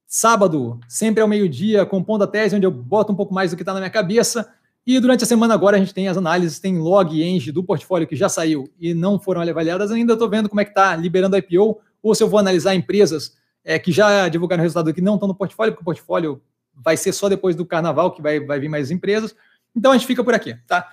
Sábado, 0.06 0.77
sempre 0.90 1.22
ao 1.22 1.27
meio-dia, 1.27 1.85
compondo 1.85 2.26
a 2.26 2.27
tese, 2.27 2.53
onde 2.53 2.66
eu 2.66 2.72
boto 2.72 3.14
um 3.14 3.16
pouco 3.16 3.34
mais 3.34 3.50
do 3.50 3.56
que 3.56 3.61
está 3.61 3.74
na 3.74 3.80
minha 3.80 3.90
cabeça. 3.90 4.53
E 4.85 5.00
durante 5.00 5.24
a 5.24 5.27
semana 5.27 5.53
agora 5.53 5.77
a 5.77 5.80
gente 5.80 5.93
tem 5.93 6.10
as 6.10 6.18
análises, 6.18 6.60
tem 6.60 6.77
log 6.77 7.16
e 7.16 7.24
eng 7.24 7.50
do 7.50 7.64
portfólio 7.64 8.06
que 8.06 8.16
já 8.16 8.27
saiu 8.27 8.69
e 8.77 8.93
não 8.93 9.18
foram 9.18 9.40
avaliadas 9.40 9.90
ainda. 9.90 10.14
Estou 10.14 10.30
vendo 10.30 10.50
como 10.50 10.60
é 10.60 10.66
que 10.66 10.72
está 10.72 10.98
liberando 10.98 11.38
a 11.38 11.40
IPO, 11.40 11.80
ou 12.03 12.14
se 12.14 12.22
eu 12.22 12.27
vou 12.27 12.38
analisar 12.38 12.76
empresas 12.76 13.38
é, 13.64 13.80
que 13.80 13.93
já 13.93 14.27
divulgaram 14.27 14.61
resultado 14.61 14.93
que 14.93 15.00
não 15.00 15.14
estão 15.14 15.30
no 15.30 15.35
portfólio, 15.35 15.72
porque 15.72 15.84
o 15.84 15.85
portfólio 15.85 16.42
vai 16.76 16.98
ser 16.98 17.14
só 17.14 17.30
depois 17.30 17.56
do 17.56 17.66
carnaval 17.66 18.11
que 18.11 18.22
vai, 18.22 18.42
vai 18.42 18.60
vir 18.60 18.68
mais 18.68 18.92
empresas. 18.92 19.34
Então 19.74 19.93
a 19.93 19.98
gente 19.98 20.08
fica 20.08 20.26
por 20.26 20.34
aqui, 20.34 20.58
tá? 20.68 20.85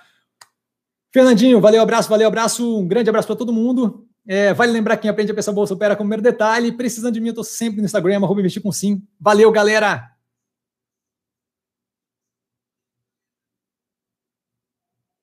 Fernandinho, 1.11 1.59
valeu, 1.59 1.81
abraço, 1.81 2.07
valeu, 2.07 2.27
abraço, 2.29 2.79
um 2.79 2.87
grande 2.87 3.09
abraço 3.09 3.27
para 3.27 3.35
todo 3.35 3.51
mundo. 3.51 4.07
É, 4.27 4.53
vale 4.53 4.71
lembrar 4.71 4.97
quem 4.97 5.09
aprende 5.09 5.31
a 5.31 5.35
pensar 5.35 5.51
bolsa 5.51 5.73
opera 5.73 5.95
com 5.95 6.03
o 6.03 6.05
primeiro 6.05 6.21
detalhe. 6.21 6.71
Precisando 6.71 7.13
de 7.13 7.21
mim, 7.21 7.27
eu 7.27 7.31
estou 7.31 7.43
sempre 7.43 7.79
no 7.79 7.85
Instagram, 7.85 8.17
arroba 8.17 8.39
investir 8.39 8.61
com 8.61 8.71
sim. 8.71 9.01
Valeu, 9.19 9.51
galera! 9.51 10.18